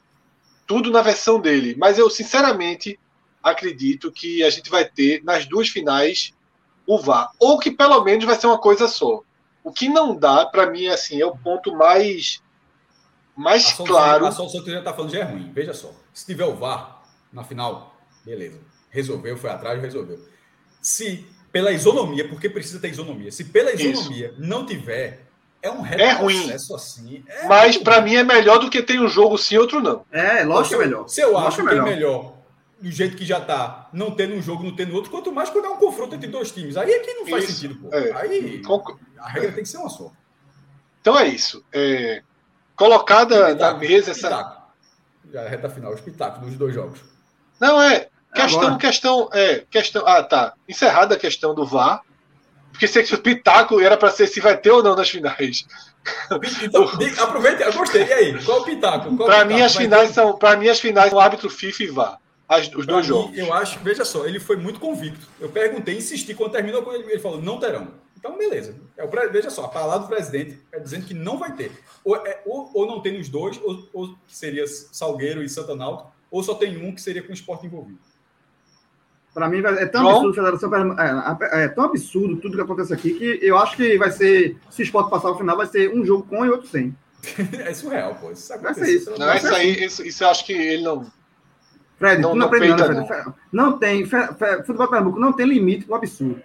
Tudo 0.67 0.91
na 0.91 1.03
versão 1.03 1.41
dele. 1.41 1.75
Mas 1.77 1.99
eu, 1.99 2.09
sinceramente, 2.09 2.99
acredito 3.43 4.13
que 4.13 4.45
a 4.45 4.51
gente 4.51 4.71
vai 4.71 4.85
ter 4.85 5.23
nas 5.25 5.45
duas 5.47 5.69
finais 5.69 6.33
o 6.87 6.99
VAR. 6.99 7.33
Ou 7.41 7.59
que 7.59 7.73
pelo 7.73 8.03
menos 8.05 8.25
vai 8.25 8.37
ser 8.37 8.47
uma 8.47 8.59
coisa 8.59 8.87
só. 8.87 9.23
O 9.65 9.73
que 9.73 9.89
não 9.89 10.15
dá, 10.15 10.47
para 10.47 10.71
mim, 10.71 10.87
assim, 10.87 11.21
é 11.21 11.27
o 11.27 11.37
ponto 11.37 11.75
mais, 11.75 12.41
mais 13.37 13.69
a 13.81 13.85
claro. 13.85 14.27
A 14.27 14.31
solução 14.31 14.61
que 14.61 14.67
você 14.67 14.73
já 14.73 14.79
está 14.79 14.93
falando 14.93 15.11
já 15.11 15.19
é 15.19 15.25
ruim. 15.25 15.51
Veja 15.53 15.75
só. 15.75 15.93
Se 16.15 16.25
tiver 16.25 16.45
o 16.45 16.55
VAR 16.55 17.03
na 17.33 17.43
final, 17.43 17.97
beleza 18.25 18.76
resolveu, 18.91 19.37
foi 19.37 19.51
atrás, 19.51 19.81
resolveu. 19.81 20.19
Se 20.81 21.27
pela 21.53 21.73
isonomia, 21.73 22.29
porque 22.29 22.51
precisa 22.51 22.79
ter 22.79 22.91
isonomia, 22.91 23.33
se 23.33 23.45
pela 23.45 23.73
isonomia 23.73 24.29
Isso. 24.29 24.37
não 24.39 24.67
tiver, 24.67 25.27
é 25.63 25.71
um 25.71 25.85
é 25.87 26.13
ruim. 26.13 26.53
assim. 26.53 27.25
É 27.27 27.47
Mas 27.49 27.77
para 27.77 28.01
mim 28.01 28.15
é 28.15 28.23
melhor 28.23 28.59
do 28.59 28.71
que 28.71 28.83
ter 28.83 29.01
um 29.01 29.09
jogo 29.09 29.39
sim, 29.39 29.57
outro 29.57 29.81
não. 29.81 30.05
É, 30.13 30.45
lógico 30.45 30.77
que 30.77 30.83
é 30.83 30.87
melhor. 30.87 31.09
Se 31.09 31.21
eu 31.21 31.37
acho 31.37 31.57
que 31.57 31.63
é 31.63 31.65
melhor. 31.65 31.87
é 31.87 31.91
melhor 31.91 32.37
do 32.81 32.91
jeito 32.91 33.17
que 33.17 33.25
já 33.25 33.41
tá, 33.41 33.89
não 33.93 34.11
tendo 34.11 34.35
um 34.35 34.43
jogo, 34.43 34.63
não 34.63 34.77
tendo 34.77 34.95
outro, 34.95 35.11
quanto 35.11 35.33
mais 35.33 35.49
quando 35.49 35.65
é 35.65 35.69
um 35.71 35.77
confronto 35.77 36.15
entre 36.15 36.29
dois 36.29 36.51
times. 36.51 36.77
Aí 36.77 36.91
é 36.91 36.99
que 36.99 37.15
não 37.15 37.27
faz 37.27 37.45
isso, 37.45 37.61
sentido, 37.61 37.81
pô. 37.81 37.95
É. 37.95 38.13
Aí 38.13 38.63
a 39.19 39.29
regra 39.29 39.49
é. 39.49 39.53
tem 39.53 39.63
que 39.63 39.69
ser 39.69 39.79
uma 39.79 39.89
só. 39.89 40.13
Então 41.01 41.19
é 41.19 41.27
isso. 41.27 41.65
É... 41.73 42.23
Colocada 42.77 43.55
na 43.55 43.75
mesa 43.75 44.11
essa. 44.11 44.63
Já 45.33 45.43
é 45.43 45.49
reta 45.49 45.71
final, 45.71 45.93
o 45.93 45.95
espetáculo 45.95 46.47
dos 46.47 46.57
dois 46.57 46.75
jogos. 46.75 47.01
Não, 47.59 47.81
é. 47.81 48.09
Questão, 48.37 48.61
Agora. 48.61 48.79
questão, 48.79 49.31
é, 49.33 49.65
questão. 49.71 50.07
Ah, 50.07 50.23
tá. 50.23 50.53
Encerrada 50.69 51.15
a 51.15 51.19
questão 51.19 51.55
do 51.55 51.65
VAR. 51.65 52.03
Porque 52.71 52.87
se 52.87 53.15
o 53.15 53.19
Pitaco 53.19 53.81
era 53.81 53.97
para 53.97 54.11
ser 54.11 54.27
se 54.27 54.39
vai 54.39 54.57
ter 54.57 54.71
ou 54.71 54.83
não 54.83 54.95
nas 54.95 55.09
finais. 55.09 55.67
Então, 56.63 56.85
aproveita, 57.25 57.65
eu 57.65 57.73
gostei. 57.73 58.05
E 58.05 58.13
aí, 58.13 58.45
qual 58.45 58.61
o 58.61 58.65
Pitaco? 58.65 59.17
Para 59.17 59.47
mim, 59.47 59.63
as 59.63 59.75
finais 59.75 60.11
são. 60.11 60.37
Para 60.37 60.57
mim, 60.59 60.69
as 60.69 60.79
finais 60.79 61.11
são 61.11 61.19
árbitro 61.19 61.49
FIFA 61.49 61.83
e 61.83 61.87
VAR. 61.87 62.19
As, 62.47 62.69
os 62.75 62.87
dois 62.87 63.07
mim, 63.07 63.09
jogos. 63.09 63.39
Eu 63.39 63.53
acho, 63.53 63.79
veja 63.81 64.05
só, 64.05 64.27
ele 64.27 64.39
foi 64.39 64.57
muito 64.57 64.79
convicto. 64.79 65.27
Eu 65.41 65.49
perguntei, 65.49 65.97
insisti, 65.97 66.35
quando 66.35 66.53
terminou 66.53 66.83
com 66.83 66.93
ele, 66.93 67.05
ele 67.11 67.19
falou: 67.19 67.41
não 67.41 67.59
terão. 67.59 67.89
Então, 68.17 68.37
beleza. 68.37 68.75
É 68.97 69.05
o, 69.05 69.09
veja 69.31 69.49
só, 69.49 69.65
a 69.65 69.69
palavra 69.69 70.01
do 70.01 70.09
presidente 70.09 70.61
é 70.73 70.79
dizendo 70.79 71.07
que 71.07 71.15
não 71.15 71.39
vai 71.39 71.55
ter. 71.55 71.73
Ou, 72.05 72.17
é, 72.17 72.43
ou, 72.45 72.71
ou 72.75 72.87
não 72.87 73.01
tem 73.01 73.17
nos 73.17 73.29
dois, 73.29 73.59
ou, 73.63 73.89
ou 73.93 74.15
seria 74.29 74.67
Salgueiro 74.67 75.43
e 75.43 75.49
Santa 75.49 75.75
Náutico, 75.75 76.13
ou 76.31 76.43
só 76.43 76.55
tem 76.55 76.77
um 76.77 76.95
que 76.95 77.01
seria 77.01 77.23
com 77.23 77.31
o 77.31 77.35
esporte 77.35 77.67
envolvido. 77.67 77.99
Para 79.37 79.51
mim 79.51 79.59
é 79.59 79.85
tão 79.85 80.01
João? 80.01 80.15
absurdo 80.15 80.35
Federação 80.35 80.71
é, 80.99 81.65
é, 81.65 81.69
tão 81.69 81.85
absurdo 81.85 82.37
tudo 82.39 82.57
que 82.57 82.63
acontece 82.63 82.95
aqui 82.95 83.13
que 83.13 83.39
eu 83.43 83.59
acho 83.59 83.77
que 83.77 83.99
vai 83.99 84.11
ser, 84.11 84.57
se 84.71 84.81
o 84.81 84.83
esporte 84.83 85.11
passar 85.11 85.31
o 85.31 85.37
final, 85.37 85.55
vai 85.59 85.67
ser 85.67 85.95
um 85.95 86.03
jogo 86.07 86.27
com 86.27 86.43
e 86.43 86.49
outro 86.49 86.67
sem. 86.67 86.97
é 87.53 87.75
surreal, 87.75 88.15
pô. 88.15 88.31
Isso 88.31 88.59
vai 88.59 88.73
ser 88.73 88.89
isso. 88.89 89.11
Não, 89.19 89.35
isso 89.35 89.55
aí, 89.55 89.85
isso, 89.85 90.07
isso 90.07 90.25
eu 90.25 90.29
acho 90.31 90.47
que 90.47 90.55
ele 90.55 90.83
não. 90.83 91.05
Fred, 91.99 92.23
não, 92.23 92.31
tu 92.31 92.37
não, 92.37 92.47
aprende 92.47 92.69
nada, 92.69 93.05
Fred. 93.05 93.27
Não, 93.53 93.73
não 93.73 93.79
tem. 93.79 94.07
Futebol 94.07 94.89
Pernambuco 94.89 95.21
não 95.21 95.35
tem 95.35 95.45
limite 95.45 95.85
com 95.85 95.93
o 95.93 95.97
absurdo. 95.97 96.43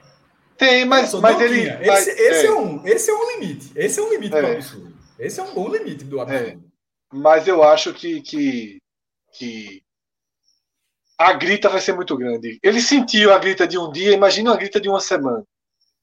Tem, 0.57 0.83
mas, 0.83 1.13
mas 1.13 1.39
ele. 1.39 1.69
Esse, 1.69 2.09
esse 2.09 2.45
é. 2.45 2.47
é. 2.47 2.51
um, 2.51 2.85
esse 2.85 3.09
é 3.09 3.13
um 3.13 3.31
limite. 3.31 3.71
Esse 3.73 3.99
é 4.01 4.03
um 4.03 4.09
limite 4.09 4.35
é. 4.35 4.41
do 4.41 4.47
absurdo. 4.47 4.93
Esse 5.17 5.39
é 5.39 5.43
um 5.43 5.53
bom 5.53 5.69
limite 5.69 6.03
do 6.03 6.19
absurdo. 6.19 6.45
É. 6.45 6.57
Mas 7.13 7.47
eu 7.47 7.63
acho 7.63 7.93
que, 7.93 8.19
que, 8.19 8.81
que 9.31 9.81
a 11.21 11.33
grita 11.33 11.69
vai 11.69 11.79
ser 11.81 11.93
muito 11.93 12.17
grande. 12.17 12.59
Ele 12.61 12.81
sentiu 12.81 13.33
a 13.33 13.37
grita 13.37 13.67
de 13.67 13.77
um 13.77 13.91
dia, 13.91 14.13
imagina 14.13 14.53
a 14.53 14.57
grita 14.57 14.79
de 14.79 14.89
uma 14.89 14.99
semana. 14.99 15.43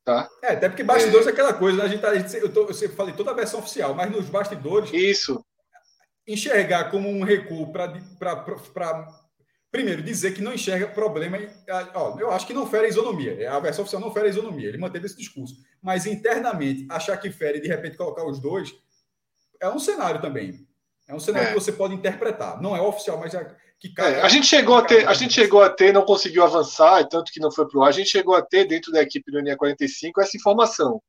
Tá? 0.05 0.29
É, 0.43 0.53
até 0.53 0.69
porque 0.69 0.83
bastidores 0.83 1.27
é, 1.27 1.31
é 1.31 1.33
aquela 1.33 1.53
coisa, 1.53 1.79
né? 1.79 1.85
a 1.85 1.89
gente, 1.89 2.01
tá, 2.01 2.09
a 2.09 2.19
gente, 2.19 2.35
eu, 2.35 2.51
tô, 2.51 2.63
eu 2.63 2.73
sempre 2.73 2.97
falei 2.97 3.15
toda 3.15 3.31
a 3.31 3.35
versão 3.35 3.61
oficial, 3.61 3.95
mas 3.95 4.11
nos 4.11 4.27
bastidores. 4.27 4.91
Isso. 4.93 5.45
Enxergar 6.27 6.91
como 6.91 7.09
um 7.09 7.23
recuo 7.23 7.71
para. 7.73 7.93
Primeiro, 9.71 10.03
dizer 10.03 10.33
que 10.33 10.41
não 10.41 10.55
enxerga 10.55 10.89
problema. 10.89 11.37
Ó, 11.95 12.19
eu 12.19 12.31
acho 12.31 12.47
que 12.47 12.55
não 12.55 12.67
fere 12.67 12.87
a 12.87 12.89
isonomia. 12.89 13.53
A 13.53 13.61
versão 13.61 13.83
oficial 13.83 14.01
não 14.01 14.11
fere 14.11 14.27
a 14.27 14.31
isonomia. 14.31 14.69
Ele 14.69 14.79
manteve 14.79 15.05
esse 15.05 15.17
discurso. 15.17 15.57
Mas 15.83 16.07
internamente, 16.07 16.87
achar 16.89 17.17
que 17.19 17.31
fere 17.31 17.59
e 17.59 17.61
de 17.61 17.69
repente 17.69 17.97
colocar 17.99 18.25
os 18.25 18.41
dois 18.41 18.75
é 19.61 19.69
um 19.69 19.79
cenário 19.79 20.23
também. 20.23 20.67
É 21.07 21.15
um 21.15 21.21
cenário 21.21 21.49
é. 21.49 21.53
que 21.53 21.61
você 21.61 21.73
pode 21.73 21.95
interpretar. 21.95 22.61
Não 22.63 22.75
é 22.75 22.81
oficial, 22.81 23.19
mas 23.19 23.33
já 23.33 23.45
que 23.81 23.93
é, 23.99 24.21
a 24.21 24.29
gente 24.29 24.47
chegou 24.47 24.77
a 24.77 24.83
ter, 24.83 25.07
a 25.07 25.15
gente 25.15 25.35
chegou 25.35 25.63
a 25.63 25.71
ter, 25.71 25.93
não 25.93 26.05
conseguiu 26.05 26.43
avançar, 26.43 27.07
tanto 27.09 27.31
que 27.31 27.41
não 27.41 27.51
foi 27.51 27.69
para 27.69 27.79
o 27.79 27.83
ar. 27.83 27.89
A 27.89 27.93
gente 27.93 28.11
chegou 28.11 28.35
a 28.35 28.43
ter 28.43 28.65
dentro 28.65 28.91
da 28.91 29.03
equipe 29.03 29.31
do 29.31 29.39
Unia 29.39 29.57
45 29.57 30.21
essa 30.21 30.37
informação 30.37 31.01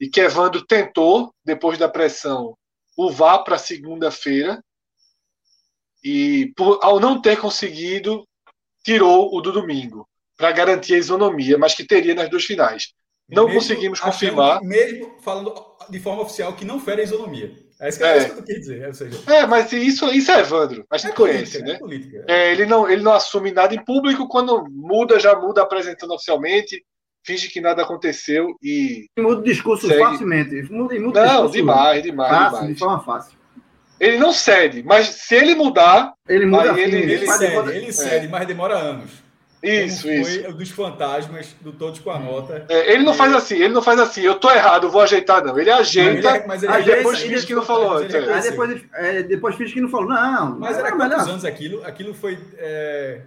e 0.00 0.08
que 0.08 0.20
Evandro 0.20 0.64
tentou 0.64 1.34
depois 1.44 1.78
da 1.78 1.88
pressão 1.88 2.56
o 2.96 3.10
vá 3.10 3.38
para 3.38 3.58
segunda-feira 3.58 4.62
e 6.02 6.52
por, 6.56 6.78
ao 6.82 7.00
não 7.00 7.20
ter 7.20 7.40
conseguido 7.40 8.24
tirou 8.84 9.34
o 9.34 9.40
do 9.40 9.50
domingo 9.50 10.08
para 10.36 10.52
garantir 10.52 10.94
a 10.94 10.98
isonomia, 10.98 11.56
mas 11.56 11.74
que 11.74 11.84
teria 11.84 12.14
nas 12.14 12.28
duas 12.28 12.44
finais. 12.44 12.92
Não 13.28 13.46
mesmo 13.46 13.60
conseguimos 13.60 14.00
confirmar. 14.00 14.60
mesmo 14.62 15.16
falando 15.22 15.54
de 15.88 15.98
forma 15.98 16.22
oficial 16.22 16.54
que 16.54 16.64
não 16.64 16.78
fere 16.78 17.00
a 17.00 17.04
isonomia. 17.04 17.56
É 17.84 17.88
isso 17.90 17.98
que, 17.98 18.04
é. 18.04 18.08
é 18.08 18.16
isso 18.16 18.32
que 18.32 18.38
eu 18.40 18.44
quis 18.44 18.60
dizer. 18.60 18.86
Ou 18.86 18.94
seja, 18.94 19.18
é, 19.30 19.46
mas 19.46 19.70
isso, 19.70 20.06
isso 20.08 20.30
é 20.30 20.40
Evandro. 20.40 20.86
A 20.90 20.96
gente 20.96 21.10
é 21.10 21.14
conhece, 21.14 21.58
política, 21.58 21.64
né? 21.64 21.72
É 21.72 21.78
política, 21.78 22.24
é. 22.26 22.52
ele, 22.52 22.64
não, 22.64 22.88
ele 22.88 23.02
não 23.02 23.12
assume 23.12 23.52
nada 23.52 23.74
em 23.74 23.84
público, 23.84 24.26
quando 24.26 24.66
muda, 24.70 25.20
já 25.20 25.38
muda 25.38 25.60
apresentando 25.60 26.14
oficialmente, 26.14 26.82
finge 27.22 27.50
que 27.50 27.60
nada 27.60 27.82
aconteceu 27.82 28.56
e. 28.62 29.04
Muda 29.18 29.40
o 29.40 29.44
discurso 29.44 29.86
segue. 29.86 30.00
facilmente. 30.00 30.62
Muda, 30.72 30.98
muda 30.98 31.20
não, 31.20 31.32
discurso 31.32 31.52
demais, 31.52 32.02
demais. 32.02 32.30
Fácil, 32.30 32.50
demais. 32.52 32.74
de 32.74 32.78
forma 32.78 33.04
fácil. 33.04 33.38
Ele 34.00 34.18
não 34.18 34.32
cede, 34.32 34.82
mas 34.82 35.06
se 35.06 35.34
ele 35.34 35.54
mudar. 35.54 36.14
Ele 36.26 36.46
muda 36.46 36.70
ele, 36.80 36.96
ele, 36.96 37.12
ele, 37.12 37.26
cede, 37.26 37.70
ele 37.70 37.92
cede, 37.92 38.28
mas 38.28 38.46
demora 38.46 38.76
anos. 38.76 39.23
Isso, 39.64 40.02
foi 40.02 40.16
isso. 40.16 40.52
dos 40.52 40.70
fantasmas 40.70 41.56
do 41.62 41.72
Todos 41.72 41.98
com 42.00 42.10
a 42.10 42.18
Nota. 42.18 42.66
É, 42.68 42.92
ele 42.92 43.02
não 43.02 43.14
e... 43.14 43.16
faz 43.16 43.34
assim, 43.34 43.54
ele 43.54 43.72
não 43.72 43.80
faz 43.80 43.98
assim, 43.98 44.20
eu 44.20 44.34
tô 44.34 44.50
errado, 44.50 44.90
vou 44.90 45.00
ajeitar, 45.00 45.42
não. 45.42 45.58
Ele 45.58 45.70
ajeita, 45.70 46.44
mas 46.46 46.62
ele, 46.62 46.72
mas 46.72 46.86
ele 46.86 46.96
depois 46.96 47.18
finge 47.20 47.46
que 47.46 47.54
não 47.54 47.62
falou. 47.62 47.96
Aí 47.96 48.42
depois, 48.42 48.84
é, 48.92 49.22
depois 49.22 49.54
finge 49.54 49.72
que 49.72 49.80
não 49.80 49.88
falou, 49.88 50.08
não. 50.08 50.58
Mas 50.58 50.76
era 50.76 50.92
quantos 50.92 51.08
melhor. 51.08 51.28
anos 51.30 51.44
aquilo? 51.44 51.84
Aquilo 51.84 52.12
foi. 52.12 52.38
É, 52.58 53.22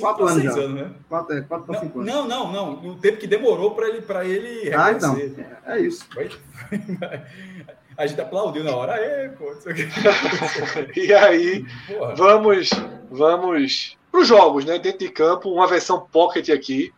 quatro 0.00 0.26
anos, 0.26 0.42
já. 0.42 0.50
anos, 0.50 0.80
né? 0.80 0.90
Quatro, 1.08 1.36
é, 1.36 1.40
quatro 1.42 1.66
para 1.66 1.80
cinco 1.80 2.00
anos. 2.00 2.12
Não, 2.12 2.26
não, 2.26 2.52
não. 2.52 2.72
O 2.90 2.96
tempo 2.96 3.18
que 3.18 3.26
demorou 3.26 3.72
para 3.72 3.88
ele, 3.88 4.02
pra 4.02 4.24
ele 4.24 4.74
Ah, 4.74 4.90
então. 4.90 5.16
É, 5.64 5.76
é 5.76 5.80
isso. 5.80 6.04
Foi, 6.12 6.28
a 7.96 8.06
gente 8.06 8.20
aplaudiu 8.20 8.64
na 8.64 8.74
hora. 8.74 8.94
Aê, 8.94 9.28
pô. 9.28 9.54
e 10.96 11.14
aí, 11.14 11.64
Porra. 11.86 12.14
vamos, 12.16 12.70
vamos 13.10 13.97
para 14.10 14.20
os 14.20 14.26
jogos, 14.26 14.64
né? 14.64 14.78
Dentro 14.78 15.00
de 15.00 15.10
campo, 15.10 15.50
uma 15.50 15.66
versão 15.66 16.00
pocket 16.00 16.48
aqui. 16.50 16.92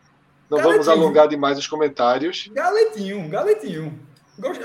Não 0.49 0.57
galetinho. 0.57 0.83
vamos 0.83 0.87
alongar 0.87 1.27
demais 1.27 1.57
os 1.57 1.67
comentários. 1.67 2.49
Galetinho, 2.51 3.29
galetinho. 3.29 3.99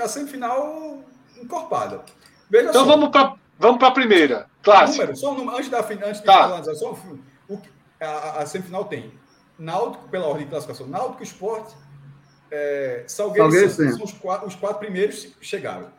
A 0.01 0.07
semifinal 0.07 0.99
encorpada. 1.41 2.03
Veja 2.49 2.69
então 2.69 2.85
só. 2.85 2.91
vamos 2.91 3.09
para 3.09 3.35
vamos 3.59 3.83
a 3.83 3.91
primeira. 3.91 4.47
Clássico. 4.63 5.01
Número, 5.01 5.17
só 5.17 5.31
um 5.31 5.35
número, 5.35 5.57
antes, 5.57 5.69
da, 5.69 5.79
antes 5.79 6.19
de 6.19 6.25
tá. 6.25 6.49
falar, 6.49 6.75
só 6.75 6.97
o, 7.47 7.61
a, 8.01 8.41
a, 8.41 8.45
semifinal 8.45 8.85
tem 8.85 9.13
Náutico, 9.57 10.07
pela 10.09 10.27
ordem 10.27 10.43
de 10.43 10.49
classificação, 10.49 10.87
Náutico, 10.87 11.23
Esporte, 11.23 11.73
é, 12.51 13.03
Salgueiro, 13.07 13.51
Salgueiro 13.51 13.95
são 13.95 14.03
os 14.03 14.13
quatro, 14.13 14.47
os 14.47 14.55
quatro 14.55 14.79
primeiros 14.79 15.33
chegaram. 15.41 15.89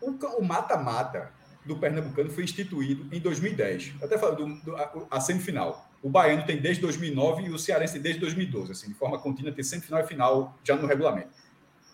O 0.00 0.42
mata-mata 0.42 1.32
do 1.66 1.76
Pernambucano 1.76 2.30
foi 2.30 2.44
instituído 2.44 3.06
em 3.12 3.20
2010. 3.20 3.94
Eu 4.00 4.06
até 4.06 4.16
falo 4.16 4.36
do, 4.36 4.54
do, 4.62 4.76
a, 4.76 4.92
a, 5.10 5.20
semifinal. 5.20 5.90
O 6.02 6.08
Baiano 6.08 6.46
tem 6.46 6.60
desde 6.60 6.80
2009 6.82 7.44
e 7.44 7.50
o 7.50 7.58
Cearense 7.58 7.98
desde 7.98 8.20
2012, 8.20 8.72
assim, 8.72 8.88
de 8.88 8.94
forma 8.94 9.18
contínua, 9.18 9.52
tem 9.52 9.64
semifinal 9.64 10.00
e 10.00 10.06
final 10.06 10.56
já 10.62 10.76
no 10.76 10.86
regulamento. 10.86 11.30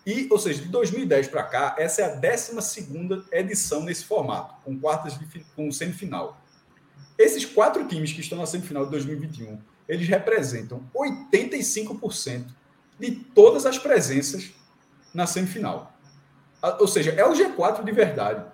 E, 0.05 0.29
ou 0.31 0.39
seja, 0.39 0.63
de 0.63 0.69
2010 0.69 1.29
para 1.29 1.45
cá, 1.45 1.77
essa 1.79 2.03
é 2.03 2.05
a 2.05 2.15
12 2.17 3.25
edição 3.33 3.83
nesse 3.83 4.05
formato, 4.05 4.55
com 4.65 4.79
quartas 4.79 5.19
de, 5.19 5.27
com 5.57 5.71
semifinal. 5.73 6.41
Esses 7.17 7.45
quatro 7.45 7.87
times 7.87 8.13
que 8.13 8.21
estão 8.21 8.37
na 8.37 8.47
semifinal 8.47 8.85
de 8.85 8.91
2021, 8.91 9.59
eles 9.89 10.09
representam 10.09 10.83
85% 10.95 12.47
de 12.99 13.13
todas 13.13 13.65
as 13.65 13.79
presenças 13.79 14.51
na 15.15 15.27
semifinal. 15.27 15.97
Ou 16.79 16.87
seja, 16.87 17.13
é 17.13 17.25
o 17.25 17.33
G4 17.33 17.83
de 17.85 17.93
verdade 17.93 18.52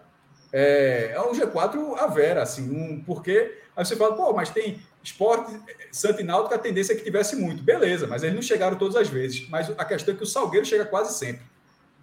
é, 0.53 1.13
é 1.15 1.21
um 1.21 1.33
G4 1.33 1.99
a 1.99 2.07
vera, 2.07 2.43
assim, 2.43 2.71
um, 2.71 3.03
porque 3.03 3.59
aí 3.77 3.85
você 3.85 3.97
fala, 3.97 4.17
pô, 4.17 4.33
mas 4.33 4.51
tem 4.51 4.81
esporte, 5.03 5.53
Santa 5.93 6.21
e 6.21 6.25
Náutico, 6.25 6.55
a 6.55 6.59
tendência 6.59 6.93
é 6.93 6.97
que 6.97 7.05
tivesse 7.05 7.37
muito. 7.37 7.63
Beleza, 7.63 8.07
mas 8.07 8.23
eles 8.23 8.35
não 8.35 8.43
chegaram 8.43 8.77
todas 8.77 8.97
as 8.97 9.09
vezes. 9.09 9.49
Mas 9.49 9.71
a 9.71 9.85
questão 9.85 10.15
é 10.15 10.17
que 10.17 10.23
o 10.23 10.27
Salgueiro 10.27 10.67
chega 10.67 10.85
quase 10.85 11.17
sempre. 11.19 11.47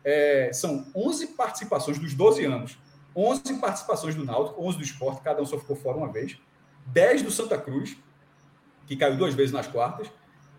É, 0.03 0.51
são 0.53 0.85
11 0.95 1.27
participações 1.27 1.97
dos 1.97 2.13
12 2.13 2.45
anos. 2.45 2.77
11 3.15 3.55
participações 3.59 4.13
do 4.13 4.26
Náutico, 4.26 4.61
11 4.61 4.77
do 4.77 4.84
esporte, 4.84 5.22
cada 5.22 5.41
um 5.41 5.45
só 5.45 5.57
ficou 5.57 5.76
fora 5.76 5.97
uma 5.97 6.11
vez. 6.11 6.38
10 6.88 7.23
do 7.23 7.31
Santa 7.31 7.57
Cruz, 7.57 7.95
que 8.85 8.95
caiu 8.95 9.17
duas 9.17 9.34
vezes 9.34 9.51
nas 9.51 9.67
quartas. 9.67 10.07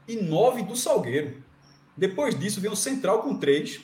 E 0.09 0.17
9 0.17 0.63
do 0.63 0.77
Salgueiro. 0.77 1.43
Depois 1.97 2.39
disso, 2.39 2.61
vem 2.61 2.71
o 2.71 2.77
Central 2.77 3.23
com 3.23 3.37
3 3.37 3.81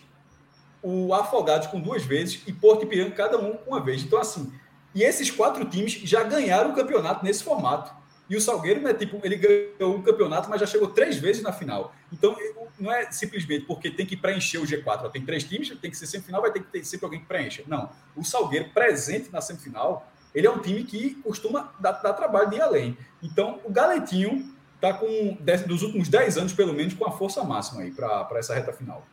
o 0.83 1.15
Afogados 1.15 1.69
com 1.69 1.81
duas 1.81 2.03
vezes 2.05 2.43
e 2.47 2.53
Porto 2.53 2.85
Ipiranga 2.85 3.13
cada 3.13 3.39
um 3.39 3.57
com 3.57 3.71
uma 3.71 3.81
vez. 3.81 4.03
Então, 4.03 4.19
assim, 4.19 4.53
e 4.95 5.03
esses 5.03 5.31
quatro 5.31 5.65
times 5.65 5.93
já 5.93 6.23
ganharam 6.23 6.71
o 6.71 6.75
campeonato 6.75 7.25
nesse 7.25 7.43
formato. 7.43 7.93
E 8.29 8.37
o 8.37 8.41
Salgueiro, 8.41 8.81
né, 8.81 8.95
tipo, 8.95 9.21
ele 9.23 9.37
ganhou 9.37 9.97
o 9.97 10.03
campeonato, 10.03 10.49
mas 10.49 10.61
já 10.61 10.67
chegou 10.67 10.89
três 10.89 11.17
vezes 11.17 11.43
na 11.43 11.53
final. 11.53 11.95
Então, 12.11 12.35
não 12.79 12.91
é 12.91 13.11
simplesmente 13.11 13.67
porque 13.67 13.91
tem 13.91 14.07
que 14.07 14.17
preencher 14.17 14.59
o 14.59 14.65
G4. 14.65 15.03
Ó, 15.05 15.09
tem 15.09 15.25
três 15.25 15.45
times, 15.45 15.69
tem 15.81 15.91
que 15.91 15.97
ser 15.97 16.07
semifinal, 16.07 16.41
vai 16.41 16.51
ter 16.51 16.61
que 16.61 16.71
ter 16.71 16.85
sempre 16.85 17.05
alguém 17.05 17.21
que 17.21 17.27
preencha. 17.27 17.63
Não. 17.67 17.91
O 18.17 18.25
Salgueiro, 18.25 18.71
presente 18.71 19.31
na 19.31 19.41
semifinal, 19.41 20.11
ele 20.35 20.47
é 20.47 20.51
um 20.51 20.59
time 20.59 20.83
que 20.85 21.17
costuma 21.17 21.75
dar, 21.79 21.93
dar 21.93 22.15
trabalho 22.15 22.49
de 22.49 22.57
ir 22.57 22.63
além. 22.63 22.97
Então, 23.23 23.61
o 23.65 23.71
Galetinho 23.71 24.51
está 24.77 24.95
com, 24.95 25.37
dos 25.67 25.83
últimos 25.83 26.09
dez 26.09 26.37
anos, 26.37 26.53
pelo 26.53 26.73
menos, 26.73 26.95
com 26.95 27.07
a 27.07 27.13
força 27.13 27.45
máxima 27.45 27.83
aí 27.83 27.91
para 27.91 28.29
essa 28.37 28.55
reta 28.55 28.73
final. 28.73 29.07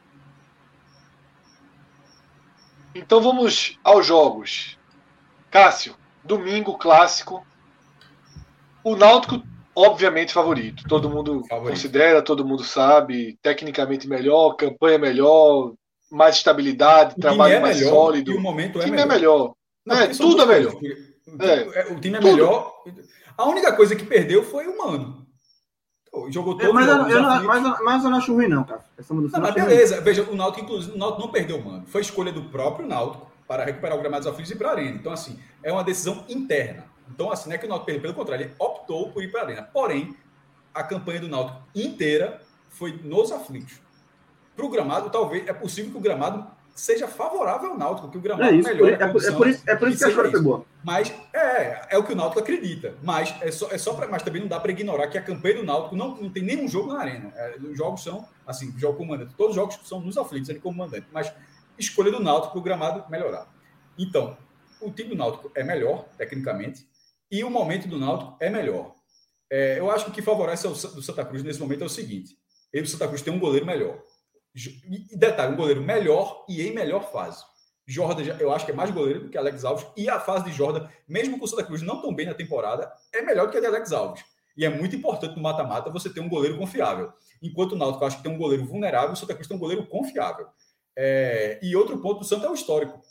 Então 2.93 3.21
vamos 3.21 3.77
aos 3.83 4.05
jogos. 4.05 4.77
Cássio, 5.51 5.95
domingo 6.23 6.77
clássico. 6.77 7.45
O 8.83 8.95
Náutico, 8.95 9.43
obviamente, 9.75 10.33
favorito. 10.33 10.83
Todo 10.87 11.09
mundo 11.09 11.43
favorito. 11.47 11.75
considera, 11.75 12.21
todo 12.21 12.45
mundo 12.45 12.63
sabe. 12.63 13.37
Tecnicamente 13.41 14.07
melhor, 14.07 14.55
campanha 14.55 14.97
melhor, 14.97 15.73
mais 16.09 16.37
estabilidade, 16.37 17.15
o 17.17 17.21
trabalho 17.21 17.53
é 17.53 17.59
mais 17.59 17.77
melhor, 17.77 17.91
sólido. 17.91 18.31
E 18.31 18.35
o 18.35 18.41
momento 18.41 18.79
é 18.79 18.81
o 18.81 18.85
time 18.85 18.97
melhor. 18.97 19.05
é 19.05 19.15
melhor. 19.15 19.53
Não, 19.85 19.95
é, 19.95 20.07
tudo 20.07 20.41
é 20.41 20.45
melhor. 20.45 20.73
É. 21.39 21.93
O 21.93 21.99
time 21.99 22.17
é 22.17 22.19
tudo. 22.19 22.31
melhor. 22.31 22.73
A 23.37 23.45
única 23.47 23.75
coisa 23.75 23.95
que 23.95 24.05
perdeu 24.05 24.43
foi 24.43 24.67
o 24.67 24.77
Mano. 24.77 25.28
Jogou 26.29 26.57
todo 26.57 26.73
mas, 26.73 26.87
eu, 26.87 27.07
eu 27.07 27.21
não, 27.21 27.43
mas, 27.43 27.81
mas 27.81 28.03
eu 28.03 28.09
não 28.09 28.17
acho 28.17 28.33
ruim, 28.33 28.47
não, 28.47 28.63
cara. 28.63 28.83
Essa 28.97 29.13
mudança 29.13 29.37
não, 29.37 29.43
mas 29.43 29.53
beleza. 29.53 29.95
Ruim. 29.95 30.03
Veja, 30.03 30.23
o 30.23 30.35
Náutico, 30.35 30.65
inclusive, 30.65 30.95
o 30.95 30.97
Náutico 30.97 31.21
não 31.21 31.31
perdeu 31.31 31.57
o 31.57 31.65
mano. 31.65 31.85
Foi 31.87 32.01
escolha 32.01 32.31
do 32.31 32.43
próprio 32.45 32.87
Náutico 32.87 33.29
para 33.47 33.63
recuperar 33.63 33.97
o 33.97 34.01
gramado 34.01 34.23
dos 34.23 34.31
aflitos 34.31 34.51
e 34.51 34.55
ir 34.55 34.57
para 34.57 34.69
a 34.69 34.71
arena. 34.71 34.95
Então, 34.95 35.11
assim, 35.11 35.39
é 35.63 35.71
uma 35.71 35.83
decisão 35.83 36.23
interna. 36.27 36.85
Então, 37.09 37.31
assim, 37.31 37.49
não 37.49 37.55
é 37.55 37.57
que 37.59 37.65
o 37.65 37.69
Náutico 37.69 37.85
perdeu, 37.85 38.01
pelo 38.01 38.13
contrário, 38.13 38.45
ele 38.45 38.53
optou 38.59 39.11
por 39.11 39.23
ir 39.23 39.31
para 39.31 39.41
a 39.41 39.43
arena. 39.45 39.63
Porém, 39.63 40.15
a 40.73 40.83
campanha 40.83 41.21
do 41.21 41.27
Náutico 41.27 41.61
inteira 41.75 42.41
foi 42.69 42.99
nos 43.03 43.31
aflitos. 43.31 43.79
Para 44.55 44.65
o 44.65 44.69
gramado, 44.69 45.09
talvez, 45.09 45.47
é 45.47 45.53
possível 45.53 45.91
que 45.91 45.97
o 45.97 46.01
gramado 46.01 46.45
seja 46.79 47.07
favorável 47.07 47.71
ao 47.71 47.77
Náutico, 47.77 48.09
que 48.09 48.17
o 48.17 48.21
gramado 48.21 48.49
é 48.49 48.55
isso, 48.55 48.69
melhora. 48.69 48.91
É, 48.91 49.03
é, 49.03 49.05
é, 49.05 49.31
por 49.31 49.47
isso, 49.47 49.63
é 49.67 49.75
por 49.75 49.87
isso 49.89 49.97
que 49.97 50.05
a 50.05 50.09
história 50.09 50.31
foi 50.31 50.41
boa. 50.41 50.65
Mas 50.83 51.13
é, 51.33 51.87
é 51.89 51.97
o 51.97 52.03
que 52.03 52.13
o 52.13 52.15
Náutico 52.15 52.39
acredita. 52.39 52.95
Mas 53.03 53.35
é 53.41 53.51
só, 53.51 53.69
é 53.71 53.77
só 53.77 53.93
pra, 53.93 54.07
mas 54.07 54.23
também 54.23 54.41
não 54.41 54.47
dá 54.47 54.59
para 54.59 54.71
ignorar 54.71 55.07
que 55.07 55.17
a 55.17 55.21
campanha 55.21 55.55
do 55.55 55.63
Náutico 55.63 55.95
não, 55.95 56.15
não 56.15 56.29
tem 56.29 56.43
nenhum 56.43 56.67
jogo 56.67 56.93
na 56.93 57.01
arena. 57.01 57.33
É, 57.35 57.57
os 57.59 57.77
jogos 57.77 58.03
são, 58.03 58.27
assim, 58.47 58.73
jogo 58.77 58.97
comandante. 58.97 59.33
Todos 59.35 59.51
os 59.51 59.55
jogos 59.55 59.79
são 59.83 59.99
nos 59.99 60.17
aflitos, 60.17 60.49
ele 60.49 60.59
comandante. 60.59 61.07
Mas 61.11 61.31
escolha 61.77 62.11
do 62.11 62.19
Náutico 62.21 62.53
para 62.53 62.59
o 62.59 62.63
gramado 62.63 63.03
melhorar. 63.09 63.47
Então, 63.97 64.37
o 64.81 64.91
time 64.91 65.09
do 65.09 65.15
Náutico 65.15 65.51
é 65.55 65.63
melhor, 65.63 66.05
tecnicamente, 66.17 66.87
e 67.31 67.43
o 67.43 67.49
momento 67.49 67.87
do 67.87 67.97
Náutico 67.97 68.35
é 68.39 68.49
melhor. 68.49 68.95
É, 69.51 69.79
eu 69.79 69.89
acho 69.89 70.05
que 70.05 70.11
o 70.11 70.13
que 70.13 70.21
favorece 70.21 70.67
o 70.67 70.71
do 70.71 71.01
Santa 71.01 71.25
Cruz 71.25 71.43
nesse 71.43 71.59
momento 71.59 71.83
é 71.83 71.85
o 71.85 71.89
seguinte: 71.89 72.37
ele, 72.71 72.85
o 72.85 72.87
Santa 72.87 73.07
Cruz, 73.07 73.21
tem 73.21 73.33
um 73.33 73.39
goleiro 73.39 73.65
melhor. 73.65 74.01
E 74.55 75.17
detalhe, 75.17 75.53
um 75.53 75.57
goleiro 75.57 75.81
melhor 75.81 76.45
e 76.47 76.61
em 76.61 76.73
melhor 76.73 77.11
fase. 77.11 77.43
Jordan, 77.89 78.23
eu 78.39 78.53
acho 78.53 78.65
que 78.65 78.71
é 78.71 78.75
mais 78.75 78.91
goleiro 78.91 79.21
do 79.21 79.29
que 79.29 79.37
Alex 79.37 79.65
Alves. 79.65 79.85
E 79.97 80.07
a 80.07 80.19
fase 80.19 80.45
de 80.45 80.51
Jordan, 80.51 80.87
mesmo 81.07 81.39
com 81.39 81.45
o 81.45 81.47
Santa 81.47 81.63
Cruz 81.63 81.81
não 81.81 81.99
tão 81.99 82.13
bem 82.13 82.27
na 82.27 82.35
temporada, 82.35 82.91
é 83.11 83.23
melhor 83.23 83.47
do 83.47 83.51
que 83.51 83.57
a 83.57 83.61
de 83.61 83.65
Alex 83.65 83.91
Alves. 83.91 84.23
E 84.55 84.63
é 84.63 84.69
muito 84.69 84.95
importante 84.95 85.35
no 85.35 85.41
mata-mata 85.41 85.89
você 85.89 86.07
ter 86.07 86.19
um 86.19 86.29
goleiro 86.29 86.55
confiável. 86.55 87.11
Enquanto 87.41 87.71
o 87.71 87.75
Náutico 87.75 88.05
acho 88.05 88.17
que 88.17 88.23
tem 88.23 88.31
um 88.31 88.37
goleiro 88.37 88.63
vulnerável, 88.63 89.13
o 89.13 89.15
Santa 89.15 89.33
Cruz 89.33 89.47
tem 89.47 89.57
um 89.57 89.59
goleiro 89.59 89.87
confiável. 89.87 90.47
É... 90.95 91.59
E 91.63 91.75
outro 91.75 91.97
ponto 91.99 92.19
do 92.19 92.25
Santa 92.25 92.45
é 92.45 92.49
o 92.49 92.53
histórico. 92.53 93.01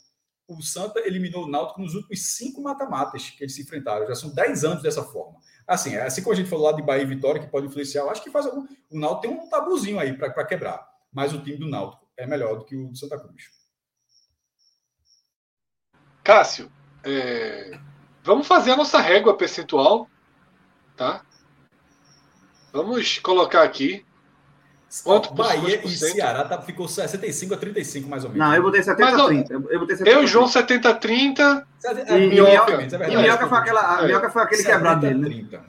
O 0.47 0.61
Santa 0.61 1.01
eliminou 1.01 1.43
o 1.43 1.49
Náutico 1.49 1.81
nos 1.81 1.93
últimos 1.93 2.37
cinco 2.37 2.61
mata-matas 2.61 3.31
que 3.31 3.43
eles 3.43 3.55
se 3.55 3.63
enfrentaram. 3.63 4.07
Já 4.07 4.15
são 4.15 4.33
dez 4.33 4.63
anos 4.63 4.81
dessa 4.81 5.03
forma. 5.03 5.39
Assim, 5.67 5.97
assim 5.97 6.21
como 6.23 6.33
a 6.33 6.37
gente 6.37 6.49
falou 6.49 6.67
lá 6.67 6.71
de 6.71 6.81
Bahia 6.81 7.03
e 7.03 7.05
Vitória, 7.05 7.41
que 7.41 7.47
pode 7.47 7.67
influenciar, 7.67 8.03
eu 8.03 8.09
acho 8.09 8.23
que 8.23 8.31
faz 8.31 8.45
algum... 8.45 8.65
o 8.89 8.97
Náutico 8.97 9.21
tem 9.21 9.31
um 9.31 9.49
tabuzinho 9.49 9.99
aí 9.99 10.13
para 10.17 10.45
quebrar 10.45 10.88
mas 11.11 11.33
o 11.33 11.41
time 11.41 11.57
do 11.57 11.67
Náutico 11.67 12.07
é 12.17 12.25
melhor 12.25 12.57
do 12.57 12.65
que 12.65 12.75
o 12.75 12.89
do 12.89 12.97
Santa 12.97 13.19
Cruz. 13.19 13.43
Cássio, 16.23 16.71
é... 17.03 17.79
vamos 18.23 18.45
fazer 18.45 18.71
a 18.71 18.77
nossa 18.77 18.99
régua 18.99 19.35
percentual, 19.35 20.09
tá? 20.95 21.23
Vamos 22.71 23.17
colocar 23.19 23.63
aqui. 23.63 24.05
Quanto 25.03 25.33
Bahia 25.35 25.85
e 25.85 25.89
Ceará 25.89 26.43
tá, 26.45 26.59
ficou 26.61 26.87
65 26.87 27.53
a 27.53 27.57
35, 27.57 28.09
mais 28.09 28.23
ou 28.23 28.31
menos. 28.31 28.47
Não, 28.47 28.55
eu 28.55 28.63
botei 28.63 28.81
70 28.81 29.07
a 29.07 29.27
30. 29.27 29.53
Eu, 29.53 29.79
botei 29.79 29.95
70 29.97 30.09
eu 30.09 30.23
e 30.23 30.27
João 30.27 30.47
70 30.47 30.89
a 30.89 30.93
30. 30.95 31.67
E, 31.83 32.13
e, 32.13 32.27
Minhoca, 32.27 32.73
é 32.73 33.11
e 33.11 33.17
Minhoca 33.17 33.47
foi, 33.47 33.57
aquela, 33.59 34.01
é. 34.01 34.07
Minhoca 34.07 34.31
foi 34.31 34.41
aquele 34.41 34.63
quebrado 34.63 35.01
dele, 35.01 35.47
né? 35.51 35.61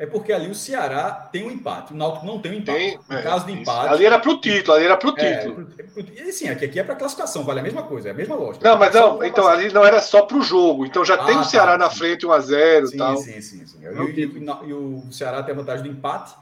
É 0.00 0.06
porque 0.06 0.32
ali 0.32 0.50
o 0.50 0.54
Ceará 0.54 1.28
tem 1.30 1.46
um 1.46 1.50
empate. 1.50 1.92
O 1.92 1.96
Náutico 1.96 2.24
não 2.24 2.40
tem 2.40 2.52
um 2.52 2.54
empate. 2.54 2.78
Tem, 2.78 2.98
no 3.06 3.18
é, 3.18 3.22
caso 3.22 3.44
de 3.44 3.52
empate. 3.52 3.92
Ali 3.92 4.06
era 4.06 4.18
para 4.18 4.30
o 4.30 4.40
título, 4.40 4.74
ali 4.74 4.86
era 4.86 4.96
para 4.96 5.10
o 5.10 5.14
é, 5.18 5.36
título. 5.36 5.68
É, 5.78 6.22
e 6.22 6.32
sim, 6.32 6.48
aqui, 6.48 6.64
aqui 6.64 6.80
é 6.80 6.82
para 6.82 6.96
classificação, 6.96 7.44
vale 7.44 7.60
a 7.60 7.62
mesma 7.62 7.82
coisa, 7.82 8.08
é 8.08 8.12
a 8.12 8.14
mesma 8.14 8.34
lógica. 8.34 8.66
Não, 8.66 8.78
mas 8.78 8.94
não, 8.94 9.22
então 9.22 9.46
ali 9.46 9.70
não 9.70 9.84
era 9.84 10.00
só 10.00 10.22
para 10.22 10.38
o 10.38 10.42
jogo. 10.42 10.86
Então 10.86 11.04
já 11.04 11.16
ah, 11.16 11.26
tem 11.26 11.36
o 11.36 11.44
Ceará 11.44 11.72
tá, 11.72 11.78
na 11.78 11.90
sim. 11.90 11.98
frente 11.98 12.26
1x0 12.26 12.94
e 12.94 12.96
tal. 12.96 13.16
Sim, 13.18 13.42
sim, 13.42 13.66
sim. 13.66 13.78
E, 13.82 14.20
e, 14.20 14.68
e, 14.68 14.72
o 14.72 15.12
Ceará 15.12 15.42
tem 15.42 15.54
a 15.54 15.58
vantagem 15.58 15.84
do 15.84 15.90
empate. 15.90 16.34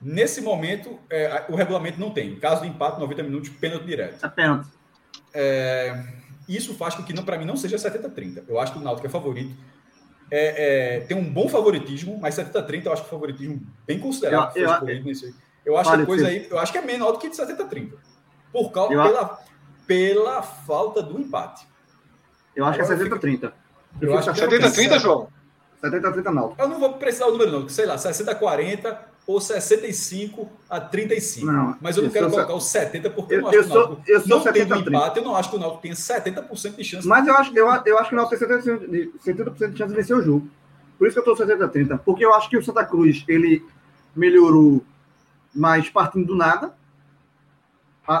Nesse 0.00 0.40
momento, 0.40 0.98
é, 1.10 1.44
o 1.50 1.56
regulamento 1.56 2.00
não 2.00 2.08
tem. 2.08 2.36
Caso 2.36 2.62
de 2.62 2.68
empate, 2.68 2.98
90 2.98 3.22
minutos, 3.22 3.50
pênalti 3.50 3.84
direto. 3.84 4.24
É 4.24 4.28
pênalti. 4.30 4.66
É, 5.34 6.04
isso 6.48 6.72
faz 6.72 6.94
com 6.94 7.02
que, 7.02 7.12
para 7.20 7.36
mim, 7.36 7.44
não 7.44 7.56
seja 7.56 7.76
70-30. 7.76 8.44
Eu 8.48 8.58
acho 8.58 8.72
que 8.72 8.78
o 8.78 8.82
Náutico 8.82 9.06
é 9.06 9.10
favorito 9.10 9.54
é, 10.30 10.96
é, 10.96 11.00
tem 11.00 11.16
um 11.16 11.24
bom 11.24 11.48
favoritismo, 11.48 12.18
mas 12.20 12.36
70-30 12.36 12.86
eu 12.86 12.92
acho 12.92 13.02
que 13.02 13.08
o 13.08 13.10
favoritismo 13.10 13.62
bem 13.86 13.98
considerável. 13.98 14.50
Eu, 14.54 14.68
eu, 14.68 14.98
eu, 14.98 15.32
eu 15.64 15.76
acho 15.76 15.96
que 15.96 16.06
coisa 16.06 16.28
aí, 16.28 16.46
eu 16.50 16.58
acho 16.58 16.72
que 16.72 16.78
é 16.78 16.82
menor 16.82 17.12
do 17.12 17.18
que 17.18 17.28
de 17.28 17.36
70-30. 17.36 17.92
Por 18.52 18.70
causa 18.70 18.88
pela, 18.88 19.38
pela 19.86 20.42
falta 20.42 21.02
do 21.02 21.20
empate. 21.20 21.66
Eu 22.54 22.64
acho 22.64 22.80
Agora, 22.80 22.98
que 22.98 23.04
é 23.04 23.18
70-30. 23.18 23.52
Eu, 24.00 24.10
eu 24.10 24.18
acho 24.18 24.32
que 24.32 24.40
70-30, 24.40 24.92
é 24.92 24.98
João? 24.98 25.28
70-30 25.82 26.24
não. 26.32 26.54
Eu 26.58 26.68
não 26.68 26.78
vou 26.78 26.94
precisar 26.94 27.26
o 27.26 27.32
número, 27.32 27.50
não. 27.50 27.68
Sei 27.68 27.86
lá, 27.86 27.96
60-40 27.96 28.98
ou 29.28 29.42
65 29.42 30.48
a 30.70 30.80
35. 30.80 31.46
Não, 31.46 31.76
mas 31.82 31.98
eu 31.98 32.02
não 32.02 32.08
eu 32.08 32.12
quero 32.14 32.30
colocar 32.30 32.54
o 32.54 32.60
70 32.62 33.10
porque 33.10 33.34
eu, 33.34 33.42
não 33.42 33.48
acho 33.48 33.58
eu 33.58 33.62
que 33.96 34.10
o 34.10 34.14
eu 34.14 34.20
sou 34.22 34.28
não 34.30 34.42
70, 34.42 34.74
tem 34.74 34.88
empate. 34.88 35.18
Eu 35.18 35.24
não 35.24 35.36
acho 35.36 35.50
que 35.50 35.56
o 35.56 35.58
Náutico 35.58 35.82
tenha 35.82 35.94
70% 35.94 36.76
de 36.76 36.84
chance. 36.84 37.06
Mas 37.06 37.28
eu 37.28 37.36
acho, 37.36 37.54
eu, 37.54 37.66
eu 37.84 37.98
acho 37.98 38.08
que 38.08 38.14
o 38.14 38.16
Náutico 38.16 38.38
tem 38.38 38.48
70%, 38.48 38.88
de, 38.88 39.12
70 39.20 39.50
de 39.50 39.76
chance 39.76 39.90
de 39.90 40.00
vencer 40.00 40.16
o 40.16 40.22
jogo. 40.22 40.48
Por 40.96 41.06
isso 41.06 41.22
que 41.22 41.28
eu 41.28 41.34
estou 41.34 41.46
70-30. 41.46 42.00
Porque 42.06 42.24
eu 42.24 42.32
acho 42.32 42.48
que 42.48 42.56
o 42.56 42.64
Santa 42.64 42.86
Cruz 42.86 43.22
ele 43.28 43.62
melhorou 44.16 44.82
mais 45.54 45.90
partindo 45.90 46.26
do 46.26 46.34
nada. 46.34 46.72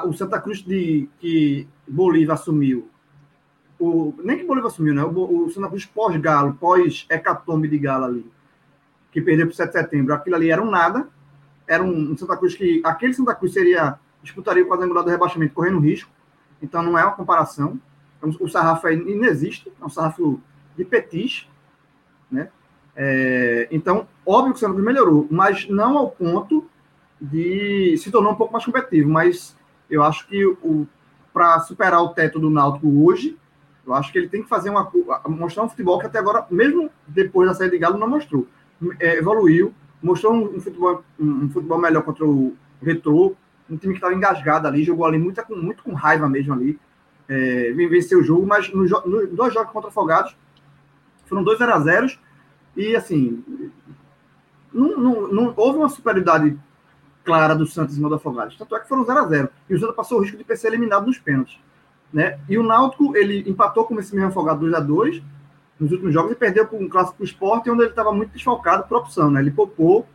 o 0.04 0.12
Santa 0.12 0.38
Cruz 0.38 0.58
de, 0.58 1.08
que 1.18 1.66
Bolívar 1.88 2.34
assumiu 2.34 2.86
o, 3.78 4.12
nem 4.22 4.36
que 4.36 4.44
Bolívar 4.44 4.70
assumiu, 4.70 4.92
né? 4.92 5.04
O, 5.04 5.46
o 5.46 5.50
Santa 5.50 5.68
Cruz 5.68 5.86
pós-Galo, 5.86 6.52
pós-hecatombe 6.60 7.66
de 7.66 7.78
Galo 7.78 8.04
ali 8.04 8.37
que 9.10 9.20
perdeu 9.20 9.46
para 9.46 9.52
o 9.52 9.56
7 9.56 9.68
de 9.68 9.72
setembro, 9.72 10.14
aquilo 10.14 10.36
ali 10.36 10.50
era 10.50 10.62
um 10.62 10.70
nada, 10.70 11.08
era 11.66 11.82
um, 11.82 12.16
Santa 12.16 12.36
Cruz 12.36 12.54
que 12.54 12.80
aquele 12.84 13.12
Santa 13.14 13.34
Cruz 13.34 13.52
seria 13.52 13.98
disputaria 14.22 14.64
o 14.64 14.68
quadrangular 14.68 15.04
do 15.04 15.10
rebaixamento 15.10 15.54
correndo 15.54 15.78
risco, 15.78 16.10
então 16.60 16.82
não 16.82 16.98
é 16.98 17.04
uma 17.04 17.14
comparação. 17.14 17.78
Então, 18.18 18.34
o 18.40 18.48
sarrafo 18.48 18.86
aí 18.86 18.96
inexiste, 18.96 19.72
é 19.80 19.84
um 19.84 19.88
sarrafo 19.88 20.40
de 20.76 20.84
petis, 20.84 21.48
né? 22.30 22.50
É, 22.96 23.68
então, 23.70 24.08
óbvio 24.26 24.52
que 24.52 24.56
o 24.56 24.60
Santa 24.60 24.72
Cruz 24.72 24.84
melhorou, 24.84 25.28
mas 25.30 25.68
não 25.68 25.96
ao 25.96 26.10
ponto 26.10 26.68
de 27.20 27.96
se 27.96 28.10
tornar 28.10 28.30
um 28.30 28.34
pouco 28.34 28.52
mais 28.52 28.64
competitivo. 28.64 29.08
Mas 29.08 29.56
eu 29.88 30.02
acho 30.02 30.26
que 30.26 30.44
o 30.44 30.86
para 31.32 31.60
superar 31.60 32.02
o 32.02 32.08
teto 32.08 32.40
do 32.40 32.50
Náutico 32.50 33.04
hoje, 33.04 33.38
eu 33.86 33.94
acho 33.94 34.10
que 34.10 34.18
ele 34.18 34.28
tem 34.28 34.42
que 34.42 34.48
fazer 34.48 34.70
uma 34.70 34.90
mostrar 35.28 35.62
um 35.62 35.68
futebol 35.68 36.00
que 36.00 36.06
até 36.06 36.18
agora, 36.18 36.44
mesmo 36.50 36.90
depois 37.06 37.48
da 37.48 37.54
saída 37.54 37.76
de 37.76 37.78
Galo, 37.78 37.96
não 37.96 38.08
mostrou 38.08 38.44
é, 38.44 38.57
evoluiu, 39.00 39.74
mostrou 40.02 40.32
um, 40.34 40.60
futebol, 40.60 41.04
um, 41.18 41.48
futebol 41.50 41.78
melhor 41.78 42.02
contra 42.02 42.24
o 42.24 42.56
Retrô, 42.82 43.34
um 43.68 43.76
time 43.76 43.92
que 43.92 43.98
estava 43.98 44.14
engasgado 44.14 44.66
ali, 44.66 44.84
jogou 44.84 45.06
ali 45.06 45.18
muito, 45.18 45.42
muito 45.50 45.82
com 45.82 45.92
raiva 45.92 46.28
mesmo 46.28 46.54
ali, 46.54 46.78
é, 47.28 47.72
venceu 47.72 48.20
o 48.20 48.22
jogo, 48.22 48.46
mas 48.46 48.72
nos 48.72 48.90
no, 48.90 49.26
dois 49.26 49.52
jogos 49.52 49.72
contra 49.72 49.90
Afogados 49.90 50.34
foram 51.26 51.42
dois 51.42 51.58
0 51.58 51.74
a 51.74 51.80
0 51.80 52.18
e 52.74 52.96
assim 52.96 53.44
não, 54.72 54.96
não, 54.96 55.28
não, 55.28 55.54
houve 55.56 55.78
uma 55.78 55.88
superioridade 55.90 56.58
clara 57.24 57.54
do 57.54 57.66
Santos 57.66 57.92
em 57.92 57.96
cima 57.96 58.08
do 58.08 58.14
Afogados, 58.14 58.56
tanto 58.56 58.74
é 58.74 58.80
que 58.80 58.88
foram 58.88 59.04
0 59.04 59.18
a 59.18 59.26
0 59.26 59.48
e 59.68 59.74
o 59.74 59.78
Santos 59.78 59.94
passou 59.94 60.18
o 60.18 60.22
risco 60.22 60.42
de 60.42 60.56
ser 60.56 60.68
eliminado 60.68 61.06
nos 61.06 61.18
pênaltis. 61.18 61.58
Né? 62.10 62.40
E 62.48 62.56
o 62.56 62.62
Náutico, 62.62 63.14
ele 63.14 63.44
empatou 63.46 63.84
com 63.84 63.98
esse 64.00 64.14
mesmo 64.14 64.30
Afogado 64.30 64.60
2 64.60 64.72
a 64.72 64.80
2 64.80 65.22
nos 65.78 65.92
últimos 65.92 66.12
jogos 66.12 66.32
e 66.32 66.34
perdeu 66.34 66.66
com 66.66 66.78
um 66.78 66.88
clássico 66.88 67.22
esporte, 67.22 67.70
onde 67.70 67.82
ele 67.82 67.90
estava 67.90 68.12
muito 68.12 68.32
desfalcado 68.32 68.84
por 68.88 68.98
opção, 68.98 69.30
né? 69.30 69.40
Ele 69.40 69.50
poupou 69.50 70.06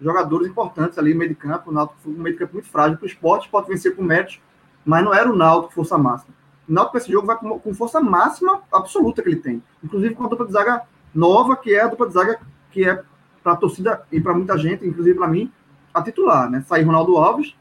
jogadores 0.00 0.48
importantes 0.48 0.98
ali 0.98 1.12
no 1.12 1.18
meio 1.18 1.30
de 1.30 1.36
campo, 1.36 1.70
o 1.70 1.72
Náutico 1.74 2.00
foi 2.02 2.12
um 2.12 2.16
meio 2.16 2.34
de 2.34 2.38
campo 2.38 2.54
muito 2.54 2.68
frágil 2.68 2.96
para 2.96 3.04
o 3.04 3.08
esporte, 3.08 3.48
pode 3.48 3.68
vencer 3.68 3.94
com 3.94 4.02
méritos, 4.02 4.40
mas 4.84 5.04
não 5.04 5.12
era 5.12 5.30
o 5.30 5.36
Náutico 5.36 5.74
força 5.74 5.98
máxima. 5.98 6.34
O 6.66 6.72
Náutico 6.72 6.92
para 6.92 7.00
esse 7.02 7.12
jogo 7.12 7.26
vai 7.26 7.36
com, 7.36 7.58
com, 7.58 7.74
força 7.74 8.00
máxima 8.00 8.62
absoluta 8.72 9.22
que 9.22 9.28
ele 9.28 9.36
tem, 9.36 9.62
inclusive 9.84 10.14
com 10.14 10.24
a 10.24 10.28
dupla 10.28 10.46
de 10.46 10.52
zaga 10.52 10.82
nova, 11.14 11.54
que 11.56 11.74
é 11.74 11.82
a 11.82 11.88
dupla 11.88 12.06
de 12.06 12.14
zaga 12.14 12.40
que 12.70 12.88
é 12.88 13.02
para 13.42 13.52
a 13.52 13.56
torcida 13.56 14.02
e 14.10 14.20
para 14.20 14.32
muita 14.32 14.56
gente, 14.56 14.86
inclusive 14.86 15.18
para 15.18 15.28
mim, 15.28 15.52
a 15.92 16.02
titular, 16.02 16.48
né? 16.48 16.62
Sair 16.66 16.84
Ronaldo 16.84 17.16
Alves, 17.16 17.54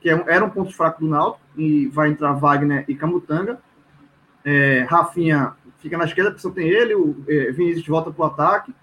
que 0.00 0.10
é 0.10 0.24
era 0.26 0.44
um 0.44 0.50
ponto 0.50 0.74
fraco 0.74 1.00
do 1.00 1.08
Náutico, 1.08 1.44
e 1.56 1.86
vai 1.88 2.08
entrar 2.08 2.32
Wagner 2.32 2.84
e 2.88 2.94
Camutanga, 2.94 3.60
é, 4.44 4.86
Rafinha 4.88 5.52
fica 5.80 5.98
na 5.98 6.04
esquerda, 6.04 6.30
porque 6.30 6.42
só 6.42 6.50
tem 6.50 6.68
ele, 6.68 6.94
o 6.94 7.16
é, 7.26 7.50
Vinícius 7.50 7.86
volta 7.86 8.10
para 8.10 8.22
o 8.22 8.26
ataque. 8.26 8.74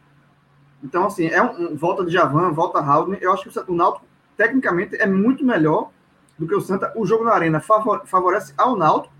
Então, 0.84 1.06
assim, 1.06 1.28
é 1.28 1.42
um, 1.42 1.72
um, 1.72 1.76
volta 1.76 2.04
de 2.04 2.12
Javan, 2.12 2.52
volta 2.52 2.80
Haldner. 2.80 3.20
Eu 3.22 3.32
acho 3.32 3.50
que 3.50 3.60
o, 3.60 3.72
o 3.72 3.76
Náutico, 3.76 4.06
tecnicamente, 4.36 4.96
é 4.96 5.06
muito 5.06 5.46
melhor 5.46 5.92
do 6.38 6.48
que 6.48 6.56
o 6.56 6.62
Santa. 6.62 6.92
O 6.96 7.06
jogo 7.06 7.24
na 7.24 7.34
arena 7.34 7.60
favor, 7.60 8.04
favorece 8.06 8.54
ao 8.58 8.76
Náutico, 8.76 9.14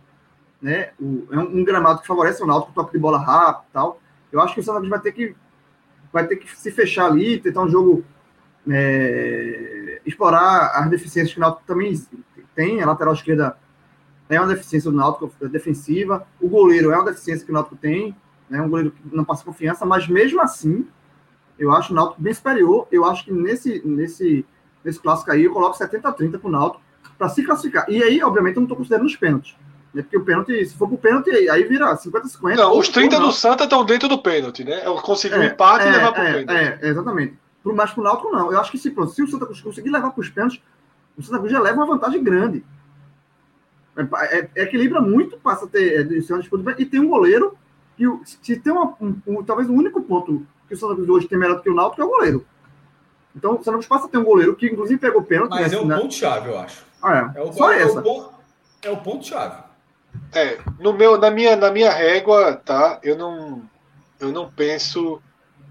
né? 0.62 0.92
O, 1.00 1.28
é 1.32 1.38
um, 1.38 1.60
um, 1.60 1.64
gramado 1.64 2.02
que 2.02 2.08
favorece 2.08 2.44
o 2.44 2.48
Náutico, 2.48 2.74
toque 2.74 2.92
de 2.92 3.00
bola 3.00 3.18
rápido 3.18 3.68
tal. 3.72 4.02
Eu 4.32 4.42
acho 4.42 4.54
que 4.54 4.60
o 4.60 4.64
Santa 4.64 4.88
vai 4.88 5.00
ter 5.00 5.12
que 5.12 5.36
vai 6.12 6.26
ter 6.26 6.38
que 6.38 6.50
se 6.58 6.72
fechar 6.72 7.06
ali, 7.06 7.40
tentar 7.40 7.62
um 7.62 7.70
jogo 7.70 8.04
é, 8.70 10.02
explorar 10.06 10.72
as 10.76 10.90
deficiências 10.90 11.34
que 11.34 11.40
o 11.40 11.42
Náutico 11.42 11.64
também 11.68 11.94
tem, 12.56 12.82
a 12.82 12.86
lateral 12.86 13.14
esquerda 13.14 13.58
é 14.30 14.40
uma 14.40 14.48
deficiência 14.48 14.92
do 14.92 14.98
Náutico 14.98 15.32
defensiva. 15.48 16.28
O 16.40 16.48
goleiro 16.50 16.92
é 16.92 16.96
uma 16.96 17.06
deficiência 17.06 17.46
que 17.46 17.52
o 17.52 17.54
Náutico 17.54 17.76
tem, 17.76 18.16
né? 18.50 18.62
Um 18.62 18.70
goleiro 18.70 18.92
que 18.92 19.16
não 19.16 19.24
passa 19.24 19.44
confiança, 19.44 19.86
mas 19.86 20.08
mesmo 20.08 20.42
assim, 20.42 20.86
eu 21.58 21.72
acho 21.72 21.94
o 21.94 21.96
Náutico 21.96 22.22
bem 22.22 22.34
superior. 22.34 22.88
Eu 22.92 23.06
acho 23.06 23.26
que 23.26 23.32
nesse, 23.32 23.82
nesse, 23.86 24.46
nesse 24.84 25.00
clássico 25.00 25.32
aí 25.32 25.46
eu 25.46 25.54
coloco 25.54 25.78
70 25.78 26.08
a 26.08 26.12
30 26.12 26.40
para 26.40 26.48
o 26.48 26.52
Náutico 26.52 26.82
para 27.18 27.30
se 27.30 27.44
classificar. 27.44 27.86
E 27.90 28.04
aí, 28.04 28.22
obviamente, 28.22 28.56
eu 28.56 28.62
não 28.62 28.66
estou 28.66 28.78
considerando 28.78 29.08
os 29.08 29.16
pênaltis. 29.16 29.56
Né? 29.94 30.04
Porque 30.04 30.18
o 30.18 30.24
pênalti, 30.24 30.66
se 30.66 30.76
for 30.76 30.88
pro 30.88 30.98
pênalti, 30.98 31.30
aí 31.50 31.64
vira 31.64 31.96
50-50. 31.96 32.56
Não, 32.56 32.78
os 32.78 32.90
30 32.90 33.20
do 33.20 33.32
Santa 33.32 33.64
estão 33.64 33.84
dentro 33.84 34.08
do 34.08 34.20
pênalti, 34.20 34.64
né? 34.64 34.84
É, 34.84 34.90
um 34.90 34.98
empate 35.44 35.86
é, 35.86 35.90
e 35.90 35.92
levar 35.92 36.12
para 36.12 36.24
o 36.24 36.28
é, 36.28 36.44
pênalti. 36.44 36.84
É, 36.84 36.88
exatamente. 36.88 37.40
Mas 37.64 37.92
para 37.92 38.02
o 38.02 38.04
Náutico, 38.04 38.32
não. 38.32 38.52
Eu 38.52 38.60
acho 38.60 38.72
que 38.72 38.78
se, 38.78 38.94
se 38.94 39.24
o 39.24 39.28
Santa 39.28 39.46
conseguir 39.46 39.90
levar 39.90 40.12
para 40.12 40.22
os 40.22 40.30
pênaltis, 40.30 40.62
o 41.18 41.24
Santa 41.24 41.40
Cruz 41.40 41.52
já 41.52 41.60
leva 41.60 41.78
uma 41.78 41.88
vantagem 41.88 42.24
grande. 42.24 42.64
É, 43.98 44.50
é, 44.56 44.64
equilibra 44.64 45.02
muito, 45.02 45.38
passa 45.38 45.66
a 45.66 45.68
ter 45.68 46.02
é, 46.02 46.34
uma 46.34 46.40
disputa, 46.40 46.76
e 46.78 46.86
tem 46.86 47.00
um 47.00 47.10
goleiro 47.10 47.58
que 47.98 48.06
se 48.26 48.58
tem 48.58 48.72
uma, 48.72 48.96
um, 49.02 49.20
um, 49.26 49.44
talvez 49.44 49.68
o 49.68 49.74
único 49.74 50.02
ponto 50.04 50.46
que 50.68 50.76
o 50.76 50.78
Santa 50.78 50.94
Cruz 50.94 51.10
hoje 51.10 51.28
tem 51.28 51.38
melhor 51.38 51.56
do 51.56 51.64
que 51.64 51.70
o 51.70 51.74
Náutico 51.74 52.02
é 52.02 52.06
o 52.06 52.10
goleiro. 52.10 52.46
Então 53.36 53.54
o 53.54 53.58
Santa 53.58 53.72
Cruz 53.72 53.88
passa 53.88 54.06
a 54.06 54.10
ter 54.10 54.20
um 54.20 54.24
goleiro 54.24 54.56
que 54.56 54.68
inclusive 54.68 55.00
pegou 55.00 55.24
pênalti. 55.24 55.50
Mas 55.50 55.74
é 55.74 55.80
o 55.80 55.86
né? 55.86 55.98
ponto-chave, 55.98 56.50
eu 56.50 56.60
acho. 56.60 56.86
Ah, 57.02 57.34
é. 57.36 57.40
é 57.40 57.44
o, 57.44 57.52
Só 57.54 57.72
é 57.72 57.82
essa. 57.82 58.02
O, 58.02 58.30
é 58.84 58.90
o 58.92 58.98
ponto-chave. 58.98 59.64
É, 60.34 60.60
no 60.80 60.94
meu, 60.94 61.18
na 61.18 61.32
minha, 61.32 61.56
na 61.56 61.72
minha 61.72 61.92
régua, 61.92 62.56
tá? 62.56 63.00
Eu 63.02 63.18
não, 63.18 63.64
eu 64.20 64.32
não 64.32 64.50
penso 64.50 65.22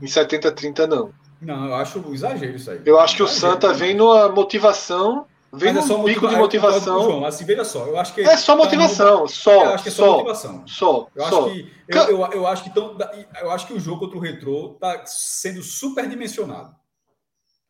em 0.03 0.07
70-30, 0.07 0.87
não. 0.87 1.11
Não, 1.41 1.67
eu 1.67 1.75
acho 1.75 2.01
um 2.01 2.13
exagero 2.13 2.57
isso 2.57 2.71
aí. 2.71 2.81
Eu 2.85 2.99
acho 2.99 3.17
que 3.17 3.23
o 3.23 3.29
Santa 3.29 3.73
vem 3.73 3.95
numa 3.95 4.29
motivação 4.29 5.27
Vem 5.57 5.73
Mas 5.73 5.85
é 5.85 5.89
só 5.89 6.03
pico 6.03 6.29
de 6.29 6.37
motivação. 6.37 7.03
João, 7.03 7.25
assim, 7.25 7.45
veja 7.45 7.65
só, 7.65 7.87
eu 7.87 7.99
acho 7.99 8.13
que. 8.15 8.21
É 8.21 8.37
só 8.37 8.53
tá 8.53 8.63
motivação, 8.63 9.23
tá 9.23 9.29
só. 9.29 9.65
Eu 9.65 9.71
acho 9.71 9.83
que 9.83 9.89
é 9.89 9.93
só, 9.93 10.05
só 10.05 10.13
motivação. 10.13 10.67
Só. 10.67 11.09
Eu 11.15 11.25
só. 11.25 11.47
acho 11.47 11.55
que. 11.55 11.73
Eu, 11.89 12.03
eu, 12.03 12.33
eu, 12.33 12.47
acho 12.47 12.65
que 12.65 12.71
tão, 12.71 12.97
eu 13.41 13.51
acho 13.51 13.67
que 13.67 13.73
o 13.73 13.81
jogo 13.81 14.01
contra 14.01 14.19
o 14.19 14.21
Retrô 14.21 14.73
está 14.75 15.05
sendo 15.07 15.63
superdimensionado. 15.63 16.75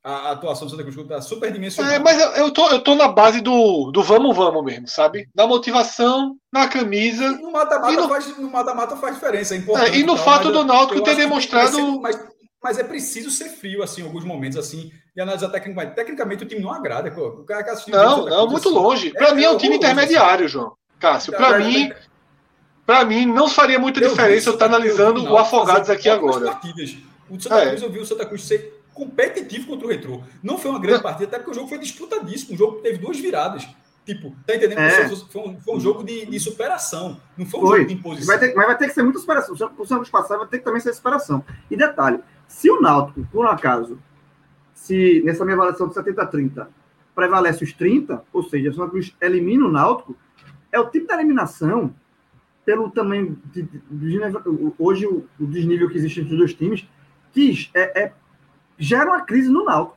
A, 0.03 0.31
atuação 0.31 0.67
do 0.67 0.71
Santa 0.71 0.85
Cruz 0.85 0.97
está 0.97 1.21
superdimensionada. 1.21 1.97
É, 1.97 1.99
mas 1.99 2.21
eu, 2.21 2.31
eu, 2.45 2.51
tô, 2.53 2.69
eu 2.71 2.81
tô 2.81 2.95
na 2.95 3.09
base 3.09 3.41
do, 3.41 3.91
do 3.91 4.03
vamos, 4.03 4.37
vamos 4.37 4.65
mesmo, 4.65 4.87
sabe? 4.87 5.29
Na 5.35 5.47
motivação, 5.47 6.37
na 6.53 6.69
camisa. 6.69 7.25
E 7.25 7.43
no 7.43 7.51
mata-mata 7.51 8.09
faz, 8.09 8.39
no 8.39 8.51
mata 8.51 8.73
-mata 8.73 8.97
faz 8.97 9.15
diferença. 9.15 9.55
É 9.55 9.59
importante, 9.59 9.97
é, 9.97 9.99
e 9.99 10.05
no 10.05 10.17
fato 10.17 10.53
do 10.53 10.65
Náutico 10.65 11.03
ter 11.03 11.17
demonstrado. 11.17 12.01
Mas, 12.01 12.17
mas 12.67 12.79
é 12.81 12.83
preciso 12.83 13.31
ser 13.31 13.49
frio, 13.49 13.81
assim, 13.81 14.03
em 14.03 14.05
alguns 14.05 14.25
momentos, 14.25 14.59
assim, 14.59 14.91
e 15.15 15.21
analisar 15.21 15.51
tecnicamente. 15.51 15.95
Tecnicamente, 15.95 16.43
o 16.43 16.49
time 16.49 16.61
não 16.61 16.73
agrada. 16.73 17.09
O 17.17 17.45
cara 17.45 17.63
que 17.63 17.71
assistiu 17.71 17.95
não, 17.95 18.27
não, 18.27 18.51
muito 18.51 18.69
assim, 18.69 18.77
longe. 18.77 19.11
Para 19.13 19.29
é, 19.29 19.35
mim, 19.35 19.45
é 19.45 19.51
um 19.51 19.57
time 19.57 19.77
intermediário, 19.77 20.47
assim. 20.47 20.55
João. 20.55 20.73
Cássio, 20.99 21.33
para 21.33 21.61
mim. 21.61 21.93
Para 22.85 23.05
mim, 23.05 23.25
não 23.25 23.49
faria 23.49 23.79
muita 23.79 24.01
eu 24.01 24.09
diferença 24.09 24.49
eu 24.49 24.55
estar 24.55 24.67
analisando 24.67 25.23
o 25.23 25.39
Afogados 25.39 25.89
aqui 25.89 26.09
agora. 26.09 26.47
Partidas. 26.47 26.97
O 27.31 27.41
Santa 27.41 27.61
é. 27.61 27.69
Cruz, 27.69 27.83
eu 27.83 27.91
vi 27.91 27.99
o 28.01 28.07
Santa 28.07 28.27
Cruz 28.27 28.43
ser 28.43 28.83
competitivo 28.93 29.69
contra 29.69 29.87
o 29.87 29.91
Retrô. 29.91 30.23
Não 30.43 30.59
foi 30.59 30.73
uma 30.73 30.81
grande 30.81 31.05
partida, 31.05 31.29
até 31.29 31.39
porque 31.39 31.53
o 31.53 31.55
jogo 31.55 31.69
foi 31.69 31.79
disputadíssimo. 31.79 32.55
O 32.55 32.59
jogo 32.59 32.79
teve 32.79 32.99
duas 32.99 33.17
viradas. 33.17 33.65
Tipo, 34.05 34.35
tá 34.45 34.57
entendendo? 34.57 34.79
É. 34.79 35.09
Foi, 35.09 35.43
um, 35.43 35.61
foi, 35.61 35.77
um, 35.77 35.81
jogo 35.81 36.05
de, 36.05 36.27
de, 36.27 36.41
superação. 36.41 37.21
Não 37.37 37.47
foi 37.47 37.61
um 37.61 37.67
foi. 37.67 37.79
jogo 37.79 37.89
de 37.89 37.95
imposição. 37.95 38.27
Vai 38.27 38.39
ter, 38.39 38.55
mas 38.55 38.67
vai 38.67 38.79
ter 38.79 38.89
que 38.89 38.95
ser 38.95 39.03
muita 39.03 39.19
superação. 39.19 39.55
O 39.77 39.87
Santos 39.87 40.11
passar 40.11 40.37
vai 40.37 40.47
ter 40.47 40.59
que 40.59 40.65
também 40.65 40.81
ser 40.81 40.93
superação. 40.95 41.45
E 41.69 41.77
detalhe, 41.77 42.21
se 42.47 42.71
o 42.71 42.81
Náutico, 42.81 43.27
por 43.31 43.45
um 43.45 43.49
acaso, 43.49 43.99
se 44.73 45.23
nessa 45.25 45.45
minha 45.45 45.57
avaliação 45.57 45.89
de 45.89 45.95
70 45.95 46.23
a 46.23 46.27
30 46.27 46.71
prevalece 47.15 47.65
os 47.65 47.73
30, 47.73 48.23
ou 48.33 48.43
seja, 48.43 48.73
Santa 48.73 48.91
Cruz 48.91 49.17
elimina 49.21 49.67
o 49.67 49.71
Náutico, 49.73 50.17
é 50.71 50.79
o 50.79 50.89
tipo 50.91 51.07
de 51.07 51.15
eliminação 51.15 51.95
pelo 52.65 52.91
tamanho 52.91 53.39
de, 53.47 53.63
de, 53.63 53.81
de 53.91 54.21
hoje 54.79 55.07
o, 55.07 55.25
o, 55.39 55.47
desnível 55.47 55.89
que 55.89 55.97
existe 55.97 56.21
entre 56.21 56.33
os 56.33 56.39
dois 56.39 56.55
times 56.55 56.87
que 57.33 57.71
é, 57.73 58.03
é, 58.03 58.13
gera 58.77 59.11
uma 59.11 59.21
crise 59.23 59.49
no 59.49 59.65
Náutico. 59.65 59.97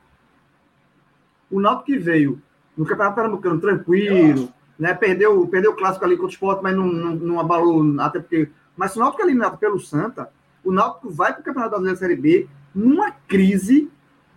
O 1.50 1.60
Náutico 1.60 1.86
que 1.86 1.98
veio 1.98 2.40
no 2.76 2.86
Campeonato 2.86 3.16
Pernambucano 3.16 3.60
tranquilo, 3.60 4.52
né, 4.78 4.94
perdeu, 4.94 5.46
perdeu 5.48 5.72
o 5.72 5.76
clássico 5.76 6.04
ali 6.04 6.16
contra 6.16 6.28
o 6.28 6.32
Sport, 6.32 6.62
mas 6.62 6.74
não, 6.74 6.86
não, 6.86 7.14
não 7.16 7.40
abalou 7.40 8.00
até 8.00 8.20
porque 8.20 8.50
mas 8.76 8.92
se 8.92 8.98
o 8.98 9.00
Náutico 9.00 9.20
é 9.20 9.26
eliminado 9.26 9.58
pelo 9.58 9.78
Santa, 9.78 10.30
o 10.70 10.72
Náutico 10.72 11.10
vai 11.10 11.32
para 11.32 11.40
o 11.40 11.44
Campeonato 11.44 11.70
Brasileiro 11.70 11.98
Série 11.98 12.16
B 12.16 12.48
numa 12.74 13.10
crise 13.10 13.90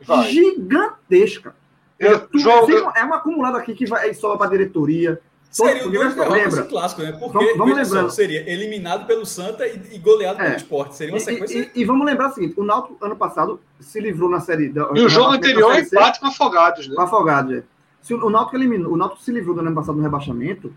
vai. 0.05 0.29
gigantesca. 0.29 1.55
Eu, 1.99 2.27
tu, 2.27 2.39
João, 2.39 2.67
eu... 2.69 2.89
É 2.95 3.03
uma 3.03 3.17
acumulada 3.17 3.57
aqui 3.57 3.75
que 3.75 3.85
vai 3.85 4.13
só 4.13 4.35
para 4.35 4.47
a 4.47 4.49
diretoria. 4.49 5.21
Seria 5.51 5.87
o 5.87 5.89
lembra? 6.31 6.63
clássico, 6.63 7.03
né? 7.03 7.11
Porque 7.11 7.37
vamos, 7.37 7.57
vamos 7.57 7.75
lembrando. 7.77 8.09
Só, 8.09 8.15
seria 8.15 8.49
eliminado 8.51 9.05
pelo 9.05 9.23
Santa 9.23 9.67
e, 9.67 9.79
e 9.91 9.99
goleado 9.99 10.41
é. 10.41 10.45
pelo 10.45 10.57
Sport. 10.57 10.91
Seria 10.93 11.13
uma 11.13 11.19
sequência. 11.19 11.59
E, 11.59 11.61
e, 11.61 11.81
e, 11.81 11.85
vamos 11.85 12.07
lembrar 12.07 12.29
o 12.29 12.33
seguinte: 12.33 12.59
o 12.59 12.63
Náutico, 12.63 12.97
ano 13.05 13.15
passado, 13.15 13.59
se 13.79 13.99
livrou 13.99 14.27
na 14.27 14.39
série. 14.39 14.69
Da, 14.69 14.89
e 14.95 15.01
o 15.01 15.09
jogo 15.09 15.33
anterior 15.33 15.75
é 15.75 15.81
empate 15.81 16.19
com 16.19 16.25
Afogados, 16.25 16.87
né? 16.87 16.95
Com 16.95 17.01
Afogados, 17.01 17.57
é. 17.57 17.63
Se 18.01 18.15
o, 18.15 18.25
o 18.25 18.29
Náutico 18.31 18.57
eliminou, 18.57 18.93
o 18.93 18.97
Náutico 18.97 19.21
se 19.21 19.31
livrou 19.31 19.55
no 19.55 19.61
ano 19.61 19.75
passado 19.75 19.95
no 19.95 20.01
rebaixamento, 20.01 20.73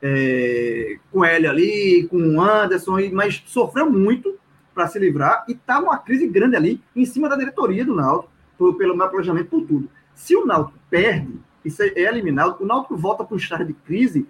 é, 0.00 0.96
com 1.12 1.22
ele 1.22 1.46
ali, 1.46 2.08
com 2.08 2.16
o 2.16 2.40
Anderson, 2.40 2.96
mas 3.12 3.42
sofreu 3.44 3.90
muito 3.90 4.39
para 4.80 4.88
se 4.88 4.98
livrar 4.98 5.44
e 5.46 5.54
tá 5.54 5.78
uma 5.78 5.98
crise 5.98 6.26
grande 6.26 6.56
ali 6.56 6.82
em 6.96 7.04
cima 7.04 7.28
da 7.28 7.36
diretoria 7.36 7.84
do 7.84 7.94
Náutico, 7.94 8.32
pelo 8.78 8.96
meu 8.96 9.08
planejamento, 9.10 9.50
por 9.50 9.66
tudo. 9.66 9.90
Se 10.14 10.34
o 10.34 10.46
Náutico 10.46 10.78
perde 10.88 11.38
e 11.62 11.70
é 11.96 12.08
eliminado, 12.08 12.56
o 12.60 12.64
Náutico 12.64 12.96
volta 12.96 13.22
para 13.22 13.34
um 13.34 13.36
estado 13.36 13.66
de 13.66 13.74
crise 13.74 14.26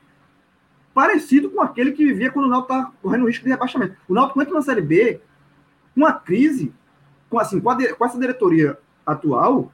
parecido 0.93 1.51
com 1.51 1.63
aquele 1.63 1.93
que 1.93 2.05
vivia 2.05 2.33
quando 2.33 2.47
o 2.47 2.49
Náutico 2.49 2.73
estava 2.73 2.93
correndo 3.01 3.27
risco 3.27 3.45
de 3.45 3.51
rebaixamento. 3.51 3.95
O 4.09 4.15
Náutico 4.15 4.43
entra 4.43 4.55
na 4.55 4.63
Série 4.63 4.81
B 4.81 5.21
uma 5.95 6.13
crise, 6.15 6.73
com, 7.29 7.39
assim, 7.39 7.61
com, 7.61 7.71
a, 7.71 7.95
com 7.95 8.05
essa 8.05 8.19
diretoria 8.19 8.77
atual, 9.07 9.71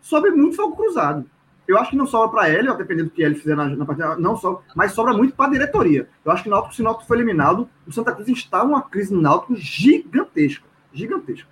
sobe 0.00 0.30
muito 0.30 0.54
fogo 0.54 0.76
cruzado. 0.76 1.28
Eu 1.66 1.78
acho 1.78 1.90
que 1.90 1.96
não 1.96 2.06
sobra 2.06 2.28
para 2.28 2.50
ele, 2.50 2.72
dependendo 2.74 3.08
do 3.08 3.14
que 3.14 3.22
ele 3.22 3.34
fizer 3.34 3.56
na, 3.56 3.66
na 3.68 3.84
partida, 3.84 4.16
não 4.16 4.36
sobra, 4.36 4.62
mas 4.74 4.92
sobra 4.92 5.12
muito 5.12 5.34
para 5.34 5.46
a 5.46 5.52
diretoria. 5.52 6.08
Eu 6.24 6.32
acho 6.32 6.42
que 6.42 6.48
o 6.48 6.52
Náutico, 6.52 6.74
se 6.74 6.80
o 6.80 6.84
Náutico 6.84 7.06
for 7.06 7.16
eliminado, 7.16 7.68
o 7.86 7.92
Santa 7.92 8.12
Cruz 8.12 8.28
está 8.28 8.64
numa 8.64 8.82
crise 8.82 9.12
no 9.12 9.20
Náutico 9.20 9.56
gigantesca. 9.56 10.66
Gigantesca. 10.92 11.48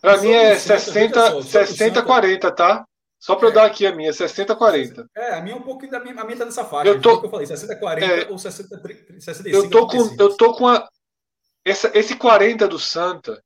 Para 0.00 0.18
mim 0.18 0.30
é 0.30 0.56
60, 0.56 1.42
60, 1.42 2.02
40, 2.02 2.50
tá? 2.52 2.84
Só 3.18 3.36
para 3.36 3.48
eu 3.48 3.52
é. 3.52 3.54
dar 3.54 3.64
aqui 3.66 3.86
a 3.86 3.94
minha, 3.94 4.12
60, 4.12 4.56
40. 4.56 5.06
É, 5.14 5.34
a 5.34 5.42
minha 5.42 5.54
é 5.54 5.58
um 5.58 5.62
pouquinho 5.62 5.92
da 5.92 6.00
minha, 6.00 6.18
a 6.18 6.24
minha 6.24 6.38
tá 6.38 6.46
nessa 6.46 6.64
faixa. 6.64 6.88
Eu, 6.88 7.00
tô, 7.00 7.20
que 7.20 7.26
eu 7.26 7.30
falei, 7.30 7.46
60, 7.46 7.76
40 7.76 8.06
é, 8.06 8.30
ou 8.30 8.38
60, 8.38 8.80
65. 9.18 9.48
Eu 9.48 9.68
tô 9.68 9.86
com, 9.86 10.16
eu 10.18 10.36
tô 10.36 10.54
com 10.54 10.66
a, 10.66 10.88
essa, 11.62 11.90
esse 11.94 12.16
40 12.16 12.66
do 12.66 12.78
Santa, 12.78 13.42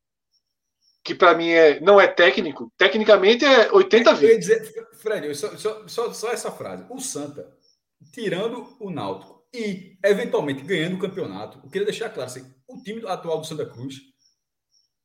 que 1.04 1.14
para 1.14 1.36
mim 1.36 1.50
é, 1.50 1.78
não 1.80 2.00
é 2.00 2.08
técnico, 2.08 2.72
tecnicamente 2.78 3.44
é 3.44 3.70
80 3.70 4.10
a 4.10 4.14
20. 4.14 4.38
Dizer, 4.38 4.88
Fred, 4.94 5.34
só, 5.34 5.54
só, 5.56 5.86
só, 5.86 6.12
só, 6.14 6.32
essa 6.32 6.50
frase. 6.50 6.86
O 6.88 6.98
Santa, 6.98 7.46
tirando 8.10 8.74
o 8.80 8.90
Náutico 8.90 9.44
e 9.52 9.98
eventualmente 10.02 10.64
ganhando 10.64 10.96
o 10.96 10.98
campeonato, 10.98 11.60
eu 11.62 11.70
queria 11.70 11.86
deixar 11.86 12.08
claro 12.08 12.30
assim, 12.30 12.50
o 12.66 12.82
time 12.82 13.06
atual 13.06 13.38
do 13.38 13.46
Santa 13.46 13.66
Cruz 13.66 13.96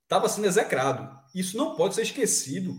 estava 0.03 0.29
sendo 0.29 0.47
execrado. 0.47 1.19
Isso 1.35 1.57
não 1.57 1.75
pode 1.75 1.95
ser 1.95 2.03
esquecido. 2.03 2.73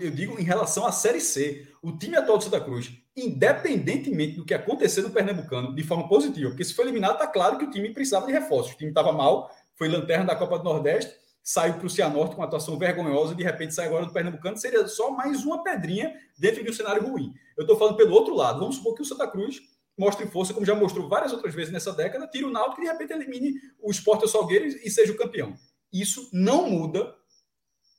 eu 0.00 0.10
digo 0.12 0.40
em 0.40 0.44
relação 0.44 0.86
à 0.86 0.92
Série 0.92 1.20
C. 1.20 1.68
O 1.82 1.98
time 1.98 2.16
atual 2.16 2.38
do 2.38 2.44
Santa 2.44 2.60
Cruz, 2.60 2.92
independentemente 3.16 4.36
do 4.36 4.44
que 4.44 4.54
acontecer 4.54 5.02
no 5.02 5.10
Pernambucano, 5.10 5.74
de 5.74 5.82
forma 5.82 6.08
positiva, 6.08 6.50
porque 6.50 6.64
se 6.64 6.72
foi 6.72 6.84
eliminado, 6.84 7.14
está 7.14 7.26
claro 7.26 7.58
que 7.58 7.64
o 7.64 7.70
time 7.70 7.92
precisava 7.92 8.26
de 8.26 8.32
reforços. 8.32 8.74
O 8.74 8.78
time 8.78 8.92
estava 8.92 9.12
mal, 9.12 9.50
foi 9.74 9.88
lanterna 9.88 10.26
da 10.26 10.36
Copa 10.36 10.58
do 10.58 10.64
Nordeste, 10.64 11.21
saiu 11.42 11.74
para 11.74 11.86
o 11.86 11.90
Cianorte 11.90 12.34
com 12.34 12.40
uma 12.40 12.46
atuação 12.46 12.78
vergonhosa, 12.78 13.34
de 13.34 13.42
repente 13.42 13.74
sai 13.74 13.86
agora 13.86 14.06
do 14.06 14.12
Pernambucano, 14.12 14.56
seria 14.56 14.86
só 14.86 15.10
mais 15.10 15.44
uma 15.44 15.62
pedrinha 15.62 16.14
dentro 16.38 16.62
de 16.62 16.70
um 16.70 16.72
cenário 16.72 17.02
ruim. 17.02 17.34
Eu 17.56 17.62
estou 17.62 17.76
falando 17.76 17.96
pelo 17.96 18.14
outro 18.14 18.34
lado. 18.34 18.60
Vamos 18.60 18.76
supor 18.76 18.94
que 18.94 19.02
o 19.02 19.04
Santa 19.04 19.26
Cruz 19.26 19.60
mostre 19.98 20.26
força, 20.26 20.54
como 20.54 20.64
já 20.64 20.74
mostrou 20.74 21.08
várias 21.08 21.32
outras 21.32 21.54
vezes 21.54 21.72
nessa 21.72 21.92
década, 21.92 22.26
tire 22.26 22.44
o 22.44 22.50
Náutico 22.50 22.80
e 22.80 22.84
de 22.84 22.90
repente 22.90 23.12
elimine 23.12 23.54
o 23.80 23.90
Sport 23.90 24.22
o 24.22 24.28
Salgueiro 24.28 24.66
e 24.66 24.90
seja 24.90 25.12
o 25.12 25.16
campeão. 25.16 25.54
Isso 25.92 26.30
não 26.32 26.70
muda 26.70 27.14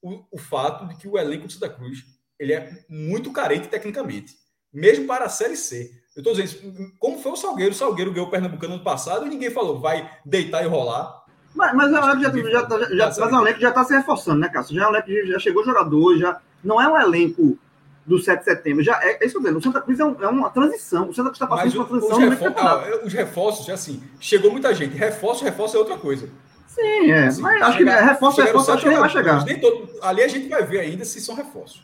o, 0.01 0.23
o 0.31 0.37
fato 0.37 0.87
de 0.87 0.95
que 0.95 1.07
o 1.07 1.17
elenco 1.17 1.47
do 1.47 1.53
Santa 1.53 1.69
Cruz 1.69 2.03
ele 2.39 2.53
é 2.53 2.85
muito 2.89 3.31
carente 3.31 3.67
tecnicamente, 3.67 4.35
mesmo 4.71 5.05
para 5.05 5.25
a 5.25 5.29
Série 5.29 5.55
C. 5.55 5.91
Eu 6.15 6.21
estou 6.21 6.33
dizendo, 6.33 6.91
como 6.99 7.19
foi 7.19 7.31
o 7.31 7.35
Salgueiro, 7.35 7.71
o 7.71 7.77
Salgueiro 7.77 8.11
ganhou 8.11 8.27
o 8.27 8.31
Pernambucano 8.31 8.75
ano 8.75 8.83
passado 8.83 9.25
e 9.25 9.29
ninguém 9.29 9.49
falou, 9.49 9.79
vai 9.79 10.19
deitar 10.25 10.63
e 10.63 10.67
rolar 10.67 11.22
mas, 11.53 11.73
mas 11.73 11.91
o 11.91 11.95
elenco 11.95 12.49
já, 12.49 12.67
já, 12.67 12.79
já, 12.79 13.11
já, 13.11 13.25
mas 13.25 13.33
o 13.33 13.41
elenco 13.41 13.59
já 13.59 13.69
está 13.69 13.83
se 13.83 13.95
reforçando, 13.95 14.39
né, 14.39 14.49
Cássio? 14.49 14.75
Já, 14.75 14.89
o 14.89 14.95
elenco 14.95 15.27
já 15.27 15.39
chegou 15.39 15.63
jogador, 15.63 16.17
já 16.17 16.39
não 16.63 16.81
é 16.81 16.87
um 16.87 16.99
elenco 16.99 17.57
do 18.05 18.19
7 18.19 18.39
de 18.39 18.45
setembro. 18.45 18.83
Já 18.83 18.99
é, 19.01 19.19
é 19.21 19.25
isso 19.25 19.33
que 19.33 19.37
eu 19.37 19.41
dizendo. 19.41 19.57
O 19.59 19.61
Santa 19.61 19.81
Cruz 19.81 19.99
é, 19.99 20.05
um, 20.05 20.23
é 20.23 20.27
uma 20.27 20.49
transição. 20.49 21.09
O 21.09 21.13
Santa 21.13 21.29
Cruz 21.29 21.35
está 21.35 21.47
passando 21.47 21.71
por 21.71 21.79
uma 21.79 21.87
transição. 21.87 22.17
Os, 22.17 22.29
refor 22.29 22.53
ah, 22.57 23.05
os 23.05 23.13
reforços, 23.13 23.69
assim, 23.69 24.03
chegou 24.19 24.51
muita 24.51 24.73
gente. 24.73 24.95
Reforço, 24.95 25.43
reforço 25.43 25.75
é 25.75 25.79
outra 25.79 25.97
coisa. 25.97 26.29
Sim, 26.67 27.11
é. 27.11 27.27
Assim, 27.27 27.41
mas 27.41 27.61
acho 27.61 27.77
que 27.77 27.87
é, 27.87 28.01
reforço, 28.01 28.41
reforço, 28.41 28.71
acho 28.71 28.83
que 28.83 28.95
vai 28.95 29.09
chegar. 29.09 29.45
Nem 29.45 29.59
todo, 29.59 29.87
ali 30.01 30.23
a 30.23 30.27
gente 30.27 30.49
vai 30.49 30.63
ver 30.63 30.79
ainda 30.79 31.05
se 31.05 31.21
são 31.21 31.35
reforços. 31.35 31.83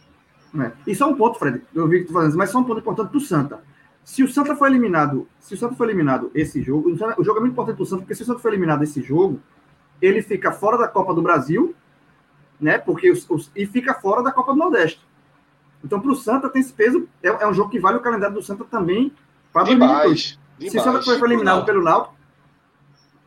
É. 0.60 0.72
E 0.88 0.96
só 0.96 1.08
um 1.08 1.16
ponto, 1.16 1.38
Fred, 1.38 1.62
eu 1.76 1.88
vi 1.88 2.00
que 2.00 2.06
tu 2.06 2.14
falando, 2.14 2.36
mas 2.36 2.50
só 2.50 2.58
um 2.58 2.64
ponto 2.64 2.80
importante 2.80 3.10
para 3.10 3.18
o 3.18 3.22
Santa. 3.22 3.60
Se 4.04 4.24
o 4.24 4.28
Santa 4.28 4.56
foi 4.56 4.70
eliminado, 4.70 5.28
se 5.40 5.54
o 5.54 5.58
Santa 5.58 5.76
foi 5.76 5.86
eliminado 5.86 6.32
esse 6.34 6.64
jogo, 6.64 6.90
o 6.90 7.24
jogo 7.24 7.38
é 7.38 7.42
muito 7.42 7.52
importante 7.52 7.76
para 7.76 7.84
o 7.84 7.86
Santa, 7.86 8.02
porque 8.02 8.16
se 8.16 8.24
o 8.24 8.26
Santa 8.26 8.40
foi 8.40 8.50
eliminado 8.50 8.84
esse 8.84 9.00
jogo, 9.04 9.40
ele 10.02 10.22
fica 10.22 10.52
fora 10.52 10.78
da 10.78 10.88
Copa 10.88 11.14
do 11.14 11.22
Brasil, 11.22 11.76
né? 12.60 12.78
Porque 12.78 13.12
os, 13.12 13.30
os, 13.30 13.52
e 13.56 13.66
fica 13.66 13.94
fora 13.94 14.22
da 14.22 14.32
Copa 14.32 14.54
do 14.54 14.60
Nordeste. 14.60 15.06
Então, 15.84 16.00
para 16.00 16.12
o 16.12 16.16
Santa 16.16 16.50
tem 16.50 16.62
esse 16.62 16.74
peso. 16.74 17.08
É, 17.24 17.30
é, 17.30 17.48
um 17.48 17.54
jogo 17.54 17.70
que 17.70 17.80
vale 17.80 17.98
o 17.98 18.02
calendário 18.02 18.36
do 18.36 18.42
Santa 18.42 18.66
também 18.66 19.14
para 19.52 19.64
2022. 19.64 20.40
Se 20.60 20.78
o 20.78 20.82
Santa 20.82 21.02
foi 21.02 21.22
eliminado 21.22 21.66
pelo 21.66 21.82
Náutico, 21.82 22.20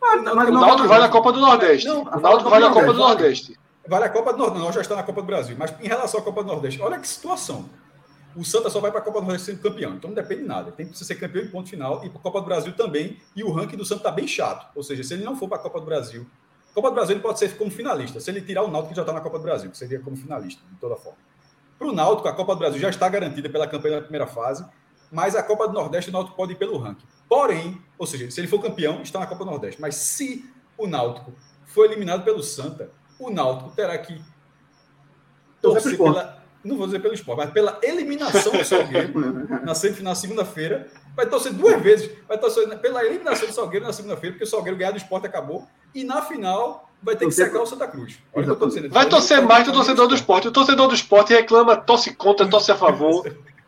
mas, 0.03 0.35
mas 0.35 0.49
o 0.49 0.53
Náutico 0.53 0.89
vale 0.89 1.05
a 1.05 1.09
Copa 1.09 1.33
do 1.33 1.41
Nordeste. 1.41 1.87
Não, 1.87 2.03
o 2.03 2.21
Náutico 2.21 2.51
vale 2.51 2.65
a 2.65 2.71
Copa 2.71 2.93
do 2.93 2.99
Nordeste. 2.99 3.59
Vale 3.89 4.05
a 4.05 4.09
Copa 4.09 4.33
do 4.33 4.39
Nordeste. 4.39 4.65
Nós 4.65 4.75
já 4.75 4.81
está 4.81 4.97
na 4.97 5.03
Copa 5.03 5.21
do 5.23 5.27
Brasil. 5.27 5.57
Mas 5.59 5.75
em 5.81 5.87
relação 5.87 6.21
à 6.21 6.23
Copa 6.23 6.43
do 6.43 6.49
Nordeste, 6.49 6.83
olha 6.83 6.99
que 6.99 7.07
situação. 7.07 7.71
O 8.35 8.45
Santa 8.45 8.69
só 8.69 8.81
vai 8.81 8.91
para 8.91 9.01
a 9.01 9.03
Copa 9.03 9.21
do 9.21 9.27
Nordeste 9.27 9.53
sendo 9.53 9.63
campeão. 9.63 9.95
Então 9.95 10.11
não 10.11 10.15
depende 10.15 10.43
de 10.43 10.49
nada. 10.49 10.73
Tem 10.73 10.87
que 10.87 10.99
ser 10.99 11.15
campeão 11.15 11.45
em 11.45 11.49
ponto 11.49 11.71
final 11.71 12.05
e 12.05 12.11
para 12.11 12.19
a 12.19 12.23
Copa 12.23 12.41
do 12.41 12.47
Brasil 12.47 12.73
também. 12.75 13.17
E 13.37 13.45
o 13.45 13.53
ranking 13.53 13.77
do 13.77 13.85
Santa 13.85 14.01
está 14.01 14.11
bem 14.11 14.27
chato. 14.27 14.67
Ou 14.75 14.83
seja, 14.83 15.05
se 15.05 15.15
ele 15.15 15.25
não 15.25 15.37
for 15.37 15.49
para 15.49 15.59
a 15.59 15.61
Copa 15.61 15.79
do 15.79 15.87
Brasil 15.87 16.27
Copa 16.75 16.89
do 16.89 16.95
Brasil 16.95 17.15
ele 17.15 17.23
pode 17.23 17.39
ser 17.39 17.57
como 17.57 17.71
finalista. 17.71 18.19
Se 18.19 18.31
ele 18.31 18.41
tirar 18.41 18.63
o 18.63 18.69
Náutico, 18.69 18.91
que 18.91 18.97
já 18.97 19.03
está 19.03 19.13
na 19.13 19.21
Copa 19.21 19.39
do 19.39 19.45
Brasil, 19.45 19.71
que 19.71 19.77
seria 19.77 20.01
como 20.01 20.17
finalista, 20.17 20.63
de 20.71 20.77
toda 20.79 20.97
forma. 20.97 21.19
Para 21.79 21.89
o 21.89 21.93
Náutico, 21.93 22.29
a 22.29 22.33
Copa 22.33 22.55
do 22.55 22.59
Brasil 22.59 22.81
já 22.81 22.89
está 22.89 23.09
garantida 23.09 23.51
pela 23.51 23.67
campanha 23.67 23.97
da 23.97 24.03
primeira 24.03 24.27
fase, 24.27 24.65
mas 25.11 25.37
a 25.37 25.43
Copa 25.43 25.69
do 25.69 25.75
Nordeste 25.75 26.09
o 26.11 26.13
Náutico 26.13 26.37
pode 26.37 26.53
ir 26.53 26.57
pelo 26.57 26.79
ranking. 26.79 27.07
Porém, 27.29 27.81
ou 27.99 28.07
seja, 28.07 28.31
se 28.31 28.41
ele 28.41 28.49
for 28.49 28.61
campeão, 28.61 29.03
está 29.03 29.19
na 29.19 29.27
Copa 29.27 29.45
do 29.45 29.51
Nordeste. 29.51 29.81
Mas 29.81 29.97
se 29.97 30.51
o 30.79 30.87
Náutico 30.87 31.33
for 31.67 31.85
eliminado 31.85 32.25
pelo 32.25 32.43
Santa, 32.43 32.91
o 33.19 33.31
Náutico 33.31 33.71
terá 33.77 33.97
que 33.99 34.23
torcer 35.61 35.97
pela. 35.97 36.43
Não 36.65 36.77
vou 36.77 36.87
dizer 36.87 37.01
pelo 37.01 37.13
esporte, 37.13 37.39
mas 37.39 37.51
pela 37.51 37.81
eliminação 37.83 38.53
do 38.53 38.65
Salgueiro 38.65 39.13
na 39.67 39.75
semifinal 39.75 40.15
segunda-feira. 40.15 40.87
Vai 41.17 41.27
torcer 41.27 41.53
duas 41.53 41.83
vezes. 41.83 42.09
Vai 42.29 42.39
torcer 42.39 42.79
pela 42.79 43.05
eliminação 43.05 43.49
do 43.49 43.53
Salgueiro 43.53 43.85
na 43.85 43.93
segunda-feira, 43.93 44.35
porque 44.35 44.45
o 44.45 44.47
Salgueiro 44.49 44.79
ganhar 44.79 44.93
do 44.93 44.97
esporte 44.97 45.27
acabou 45.27 45.67
e 45.95 46.05
na 46.05 46.23
final 46.23 46.89
vai 47.03 47.17
ter 47.17 47.27
que 47.27 47.33
secar 47.33 47.61
o 47.61 47.67
Santa 47.67 47.87
Cruz. 47.89 48.19
Vai 48.91 49.07
torcer 49.07 49.43
mais 49.43 49.65
do 49.65 49.73
torcedor 49.73 50.07
do 50.07 50.15
esporte. 50.15 50.49
O 50.49 50.53
torcedor 50.53 50.89
do 50.89 50.95
esporte 50.95 51.33
reclama, 51.33 51.77
torce 51.77 52.15
contra, 52.15 52.47
torce 52.49 52.71
a 52.71 52.77
favor. 52.77 53.25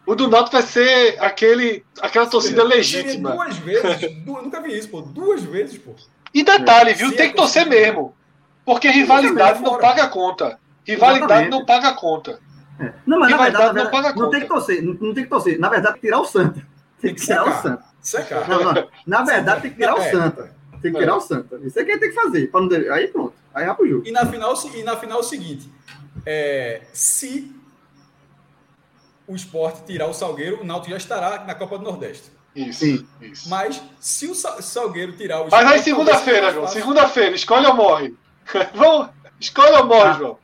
O 0.06 0.14
do 0.14 0.28
Náutico 0.28 0.56
vai 0.56 0.62
ser 0.62 1.16
aquele, 1.18 1.84
aquela 2.00 2.26
torcida 2.26 2.62
legítima. 2.62 3.32
Duas 3.32 3.56
vezes, 3.56 4.24
duas, 4.24 4.42
nunca 4.44 4.60
vi 4.60 4.78
isso, 4.78 4.88
pô. 4.88 5.00
Duas 5.00 5.42
vezes, 5.42 5.78
pô. 5.78 5.92
E 6.32 6.44
detalhe, 6.44 6.92
viu? 6.92 7.14
tem 7.16 7.30
que 7.30 7.36
torcer 7.36 7.66
mesmo. 7.66 8.14
Porque 8.64 8.88
rivalidade 8.88 9.62
não 9.62 9.78
paga 9.78 10.06
conta. 10.08 10.58
Rivalidade 10.84 11.24
Exatamente. 11.24 11.50
não 11.50 11.64
paga 11.64 11.94
conta. 11.94 12.40
É. 12.78 12.92
Não, 13.06 13.18
mas 13.18 13.30
rivalidade 13.30 13.52
na 13.52 13.72
verdade, 13.72 13.84
não, 13.84 13.90
paga 13.90 14.08
não 14.08 14.14
conta. 14.14 14.30
tem 14.30 14.40
que 14.40 14.48
torcer. 14.48 14.82
Não, 14.82 14.94
não, 14.94 15.14
tem 15.14 15.24
que 15.24 15.30
torcer. 15.30 15.58
Na 15.58 15.68
verdade, 15.68 16.00
tirar 16.00 16.20
o 16.20 16.24
Santa. 16.24 16.66
Tem, 17.00 17.14
que, 17.14 17.20
tirar 17.20 17.48
o 17.48 17.62
Santa. 17.62 17.84
Secar. 18.00 18.48
Não, 18.48 18.62
não. 18.62 18.88
Na 19.06 19.22
verdade, 19.22 19.62
tem 19.62 19.70
que 19.70 19.76
tirar 19.76 19.94
o 19.94 20.02
é. 20.02 20.10
Santa. 20.10 20.54
Tem 20.84 20.92
que 20.92 20.98
tirar 20.98 21.12
é. 21.12 21.16
o 21.16 21.20
Santa. 21.20 21.58
Isso 21.64 21.80
é 21.80 21.84
quem 21.84 21.98
tem 21.98 22.10
que 22.10 22.14
fazer. 22.14 22.50
Não... 22.52 22.92
Aí 22.92 23.08
pronto. 23.08 23.32
Aí 23.54 23.64
vai 23.64 23.74
pro 23.74 23.88
jogo. 23.88 24.06
E 24.06 24.12
na 24.12 24.26
final, 24.26 24.54
e 24.74 24.82
na 24.82 24.94
final 24.98 25.16
é 25.16 25.20
o 25.22 25.24
seguinte: 25.24 25.66
é, 26.26 26.82
se 26.92 27.50
o 29.26 29.34
esporte 29.34 29.82
tirar 29.86 30.08
o 30.08 30.12
Salgueiro, 30.12 30.60
o 30.60 30.64
Náutico 30.64 30.90
já 30.90 30.98
estará 30.98 31.42
na 31.46 31.54
Copa 31.54 31.78
do 31.78 31.84
Nordeste. 31.84 32.30
Isso, 32.54 32.80
Sim. 32.80 33.06
isso. 33.22 33.48
Mas 33.48 33.82
se 33.98 34.26
o 34.26 34.34
Salgueiro 34.34 35.12
tirar 35.12 35.40
o 35.40 35.44
esporte. 35.44 35.64
Mas 35.64 35.72
aí 35.72 35.82
segunda-feira, 35.82 36.52
João. 36.52 36.68
Segunda-feira, 36.68 37.34
escolhe 37.34 37.66
ou 37.66 37.74
morre. 37.74 38.14
Vamos, 38.74 39.08
escolhe 39.40 39.74
ou 39.76 39.86
morre, 39.86 40.10
ah. 40.10 40.12
João. 40.12 40.38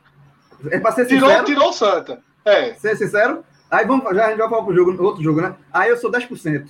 É 0.71 0.79
pra 0.79 0.91
ser 0.91 1.05
tirou, 1.05 1.29
sincero. 1.29 1.45
tirou 1.45 1.69
o 1.69 1.73
Santa. 1.73 2.19
É. 2.43 2.73
Ser 2.73 2.97
sincero. 2.97 3.45
Aí 3.69 3.85
vamos, 3.85 4.15
já 4.15 4.25
a 4.25 4.29
gente 4.29 4.39
vai 4.39 4.49
falar 4.49 4.63
pro 4.63 4.75
jogo, 4.75 5.03
outro 5.03 5.21
jogo, 5.23 5.41
né? 5.41 5.55
Aí 5.71 5.89
eu 5.89 5.97
sou 5.97 6.11
10%. 6.11 6.67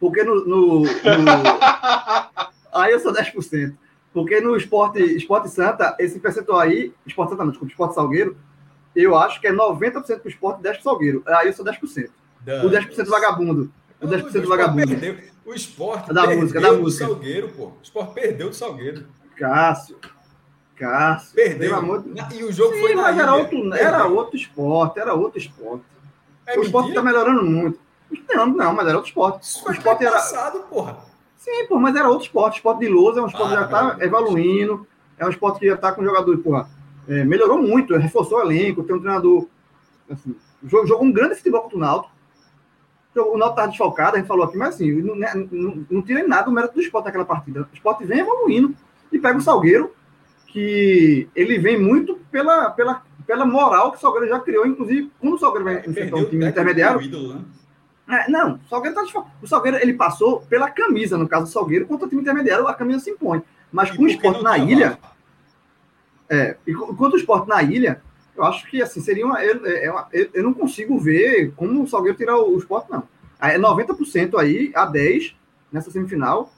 Porque 0.00 0.24
no. 0.24 0.46
no, 0.46 0.80
no... 0.80 0.88
aí 2.72 2.92
eu 2.92 3.00
sou 3.00 3.12
10%. 3.12 3.74
Porque 4.12 4.40
no 4.40 4.56
esporte, 4.56 4.98
esporte 5.00 5.48
Santa, 5.48 5.94
esse 5.98 6.18
percentual 6.18 6.58
aí, 6.58 6.92
esporte 7.06 7.30
Santa 7.30 7.44
não, 7.44 7.50
desculpa, 7.50 7.70
esporte 7.72 7.94
Salgueiro, 7.94 8.36
eu 8.94 9.16
acho 9.16 9.40
que 9.40 9.46
é 9.46 9.52
90% 9.52 10.18
pro 10.18 10.28
esporte 10.28 10.60
e 10.60 10.62
10% 10.64 10.72
pro 10.74 10.82
Salgueiro. 10.82 11.22
Aí 11.26 11.46
eu 11.46 11.52
sou 11.52 11.64
10%. 11.64 12.10
Dan. 12.40 12.64
O 12.64 12.70
10% 12.70 13.06
vagabundo. 13.06 13.72
O 14.00 14.06
10% 14.06 14.40
do 14.40 14.48
vagabundo. 14.48 14.88
Perdeu. 14.88 15.18
O 15.44 15.54
esporte 15.54 16.12
Da 16.12 16.22
perdeu 16.22 16.40
música, 16.40 16.60
da 16.60 16.70
do 16.70 16.80
música. 16.80 17.06
Salgueiro, 17.06 17.48
pô. 17.50 17.64
O 17.66 17.78
esporte 17.82 18.14
perdeu 18.14 18.48
do 18.48 18.54
Salgueiro. 18.54 19.06
Cássio. 19.36 19.98
Cássio. 20.76 21.34
Perdeu. 21.34 21.74
Amor 21.76 22.04
E 22.32 22.42
o 22.42 22.52
jogo 22.52 22.74
Sim, 22.74 22.80
foi 22.80 22.94
mas 22.94 23.18
era 23.18 23.34
outro, 23.34 23.74
era 23.74 24.06
outro 24.06 24.36
esporte, 24.36 24.98
era 24.98 25.14
outro 25.14 25.38
esporte. 25.38 25.84
É 26.46 26.58
o 26.58 26.62
esporte 26.62 26.88
mentira? 26.88 27.02
tá 27.02 27.06
melhorando 27.06 27.44
muito. 27.44 27.78
Não, 28.34 28.46
não, 28.46 28.74
mas 28.74 28.86
era 28.88 28.96
outro 28.96 29.08
esporte. 29.08 29.44
Isso 29.44 29.68
O 29.68 29.72
esporte 29.72 30.04
era. 30.04 30.16
passado, 30.16 30.60
porra. 30.60 30.98
Sim, 31.40 31.66
pô, 31.66 31.78
mas 31.78 31.96
era 31.96 32.06
outro 32.06 32.24
esporte. 32.26 32.56
Esporte 32.56 32.80
de 32.80 32.88
lousa 32.88 33.18
é 33.20 33.22
um 33.22 33.26
esporte 33.26 33.54
Ah, 33.54 33.56
que 33.56 33.62
já 33.62 33.68
tá 33.68 33.80
verdade. 33.82 34.04
evoluindo. 34.04 34.86
É 35.18 35.24
um 35.24 35.30
esporte 35.30 35.58
que 35.60 35.66
já 35.66 35.76
tá 35.76 35.90
com 35.92 36.04
jogadores, 36.04 36.42
porra. 36.42 36.68
é, 37.08 37.24
melhorou 37.24 37.58
muito, 37.60 37.96
reforçou 37.96 38.38
o 38.38 38.42
elenco, 38.42 38.82
tem 38.84 38.94
um 38.94 39.00
treinador. 39.00 39.46
Assim, 40.10 40.36
jogou, 40.62 40.86
jogou 40.86 41.06
um 41.06 41.10
grande 41.12 41.34
futebol 41.36 41.62
contra 41.62 41.76
o 41.78 41.80
Náutico. 41.80 42.14
O 43.16 43.38
Náutico 43.38 43.48
estava 43.50 43.68
desfalcado, 43.68 44.16
a 44.16 44.18
gente 44.18 44.28
falou 44.28 44.44
aqui, 44.44 44.56
mas 44.58 44.74
assim, 44.74 44.92
não, 45.02 45.16
não, 45.16 45.48
não, 45.50 45.86
não 45.90 46.02
tira 46.02 46.20
em 46.20 46.28
nada 46.28 46.48
o 46.48 46.52
mérito 46.52 46.74
do 46.74 46.80
esporte 46.82 47.06
naquela 47.06 47.24
partida. 47.24 47.62
O 47.62 47.74
esporte 47.74 48.04
vem 48.04 48.18
evoluindo 48.20 48.76
e 49.10 49.18
pega 49.18 49.38
o 49.38 49.40
Salgueiro, 49.42 49.92
que 50.46 51.26
ele 51.34 51.58
vem 51.58 51.80
muito 51.80 52.18
pela, 52.30 52.70
pela, 52.70 53.02
pela 53.26 53.46
moral 53.46 53.90
que 53.92 53.96
o 53.98 54.00
Salgueiro 54.00 54.28
já 54.28 54.38
criou, 54.40 54.66
inclusive, 54.66 55.10
quando 55.18 55.34
o 55.34 55.38
Salgueiro 55.38 55.64
vai 55.64 55.78
enfrentar 55.78 55.94
Perdeu 55.94 56.18
um 56.18 56.24
time 56.26 56.46
intermediário, 56.46 56.98
do 57.00 57.04
ídolo, 57.06 57.34
né? 57.34 57.40
É, 58.10 58.28
não, 58.30 58.54
o 58.54 58.68
Salgueiro 58.68 58.94
tá 58.96 59.02
desfalcado. 59.02 59.34
O 59.42 59.46
Salgueiro 59.46 59.76
ele 59.78 59.94
passou 59.94 60.40
pela 60.42 60.70
camisa, 60.70 61.16
no 61.18 61.28
caso 61.28 61.44
do 61.44 61.50
Salgueiro, 61.50 61.86
contra 61.86 62.06
o 62.06 62.08
time 62.08 62.22
intermediário, 62.22 62.66
a 62.66 62.74
camisa 62.74 63.00
se 63.00 63.10
impõe. 63.10 63.42
Mas 63.72 63.90
E 63.90 63.96
com 63.96 64.02
o 64.04 64.08
esporte 64.08 64.42
na 64.42 64.58
ilha, 64.58 64.98
é, 66.28 66.56
e 66.66 66.72
quanto 66.74 67.14
o 67.14 67.16
esporte 67.16 67.48
na 67.48 67.62
ilha, 67.62 68.02
eu 68.36 68.44
acho 68.44 68.66
que 68.68 68.80
assim, 68.82 69.00
seria 69.00 69.26
uma. 69.26 69.42
Eu, 69.44 69.66
é 69.66 69.90
uma- 69.90 70.08
eu, 70.12 70.30
eu 70.34 70.42
não 70.42 70.54
consigo 70.54 70.98
ver 70.98 71.52
como 71.56 71.82
o 71.82 71.88
Salgueiro 71.88 72.16
tirar 72.16 72.36
o, 72.38 72.54
o 72.54 72.58
esporte, 72.58 72.90
não. 72.90 73.02
Aí 73.38 73.54
É 73.56 73.58
90% 73.58 74.38
aí, 74.38 74.70
a 74.74 74.86
10 74.86 75.34
nessa 75.72 75.90
semifinal. 75.90 76.52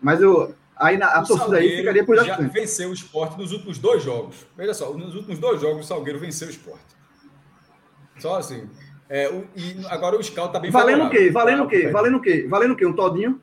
Mas 0.00 0.20
eu. 0.20 0.54
Aí 0.76 0.96
na, 0.96 1.06
a 1.08 1.22
O 1.22 1.26
torcida 1.26 1.56
aí 1.56 1.62
Salgueiro 1.62 1.76
ficaria 1.78 2.04
por 2.04 2.16
já 2.24 2.38
10%. 2.38 2.50
venceu 2.52 2.90
o 2.90 2.92
esporte 2.92 3.36
nos 3.36 3.50
últimos 3.52 3.78
dois 3.78 4.02
jogos. 4.02 4.46
Veja 4.56 4.72
só, 4.74 4.92
nos 4.92 5.14
últimos 5.14 5.38
dois 5.38 5.60
jogos 5.60 5.84
o 5.84 5.88
Salgueiro 5.88 6.18
venceu 6.20 6.46
o 6.46 6.50
esporte. 6.50 6.84
Só 8.18 8.36
assim. 8.38 8.68
É, 9.08 9.28
o- 9.30 9.46
e 9.56 9.76
agora 9.88 10.16
o 10.16 10.22
Scout 10.22 10.52
tá 10.52 10.58
bem 10.58 10.70
Valendo 10.70 11.04
o 11.04 11.10
quê? 11.10 11.30
Valendo 11.30 11.64
o 11.64 11.68
quê? 11.68 11.82
Tá? 11.84 11.90
Valendo 11.92 12.16
o 12.16 12.20
quê? 12.20 12.46
Valendo 12.48 12.72
o 12.72 12.76
quê? 12.76 12.86
Um 12.86 12.92
todinho? 12.92 13.40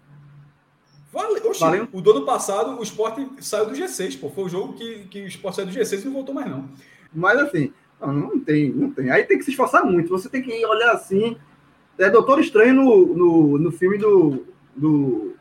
Vale, 1.12 1.40
oxi, 1.48 1.62
Valendo. 1.62 1.88
O 1.94 2.02
do 2.02 2.12
ano 2.12 2.26
passado, 2.26 2.78
o 2.78 2.84
esporte 2.84 3.26
saiu 3.40 3.66
do 3.68 3.74
G6, 3.76 4.20
pô. 4.20 4.30
Foi 4.30 4.44
o 4.44 4.50
jogo 4.50 4.74
que, 4.74 5.06
que 5.06 5.22
o 5.22 5.28
esporte 5.28 5.56
saiu 5.56 5.68
do 5.68 5.74
G6 5.74 6.02
e 6.02 6.06
não 6.06 6.14
voltou 6.14 6.36
mais, 6.36 6.50
não. 6.50 6.70
Mas 7.14 7.40
assim, 7.40 7.74
não, 8.02 8.14
não 8.14 8.40
tem, 8.40 8.70
não 8.70 8.92
tem. 8.92 9.10
Aí 9.10 9.24
tem 9.24 9.38
que 9.38 9.44
se 9.46 9.52
esforçar 9.52 9.84
muito. 9.86 10.10
Você 10.10 10.30
tem 10.30 10.42
que 10.42 10.66
olhar 10.66 10.92
assim. 10.92 11.38
É 11.98 12.10
Doutor 12.10 12.40
Estranho 12.42 12.74
no, 12.74 13.16
no, 13.16 13.58
no 13.58 13.72
filme 13.72 13.98
do. 13.98 14.46
do, 14.76 15.36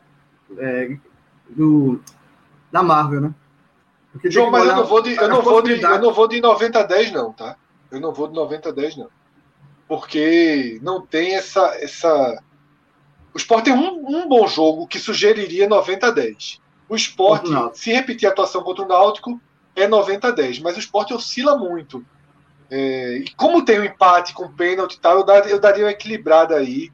é, 0.57 0.97
do 1.49 1.99
da 2.71 2.81
Marvel, 2.81 3.21
né? 3.21 3.33
Porque 4.13 4.31
João, 4.31 4.49
mas 4.49 4.65
eu 4.65 4.75
não 4.75 4.85
vou 4.85 5.01
de, 5.01 5.15
eu 5.15 5.27
não 5.29 5.41
vou 5.41 5.61
de, 5.61 5.81
eu 5.81 5.99
não 5.99 6.13
vou 6.13 6.27
de 6.27 6.39
90 6.41 6.79
a 6.79 6.83
10, 6.83 7.11
não, 7.11 7.33
tá? 7.33 7.57
Eu 7.91 7.99
não 7.99 8.13
vou 8.13 8.27
de 8.29 8.33
90 8.33 8.69
a 8.69 8.71
10, 8.71 8.95
não. 8.97 9.09
Porque 9.87 10.79
não 10.81 11.05
tem 11.05 11.35
essa. 11.35 11.75
essa... 11.79 12.41
O 13.33 13.37
Sport 13.37 13.65
tem 13.65 13.73
um, 13.73 14.07
um 14.07 14.27
bom 14.27 14.47
jogo 14.47 14.87
que 14.87 14.97
sugeriria 14.97 15.67
90 15.67 16.07
a 16.07 16.11
10. 16.11 16.61
O 16.87 16.95
Sport, 16.95 17.47
Náutico. 17.47 17.77
se 17.77 17.91
repetir 17.91 18.27
a 18.27 18.31
atuação 18.31 18.63
contra 18.63 18.85
o 18.85 18.87
Náutico, 18.87 19.39
é 19.75 19.87
90 19.87 20.27
a 20.27 20.31
10. 20.31 20.59
Mas 20.59 20.77
o 20.77 20.79
Sport 20.79 21.11
oscila 21.11 21.57
muito. 21.57 22.05
É, 22.69 23.17
e 23.17 23.29
como 23.35 23.63
tem 23.63 23.79
um 23.79 23.83
empate 23.83 24.33
com 24.33 24.51
pênalti 24.51 24.95
e 24.95 24.99
tal, 24.99 25.17
eu 25.17 25.23
daria, 25.23 25.51
eu 25.51 25.59
daria 25.59 25.85
uma 25.85 25.91
equilibrada 25.91 26.55
aí. 26.55 26.91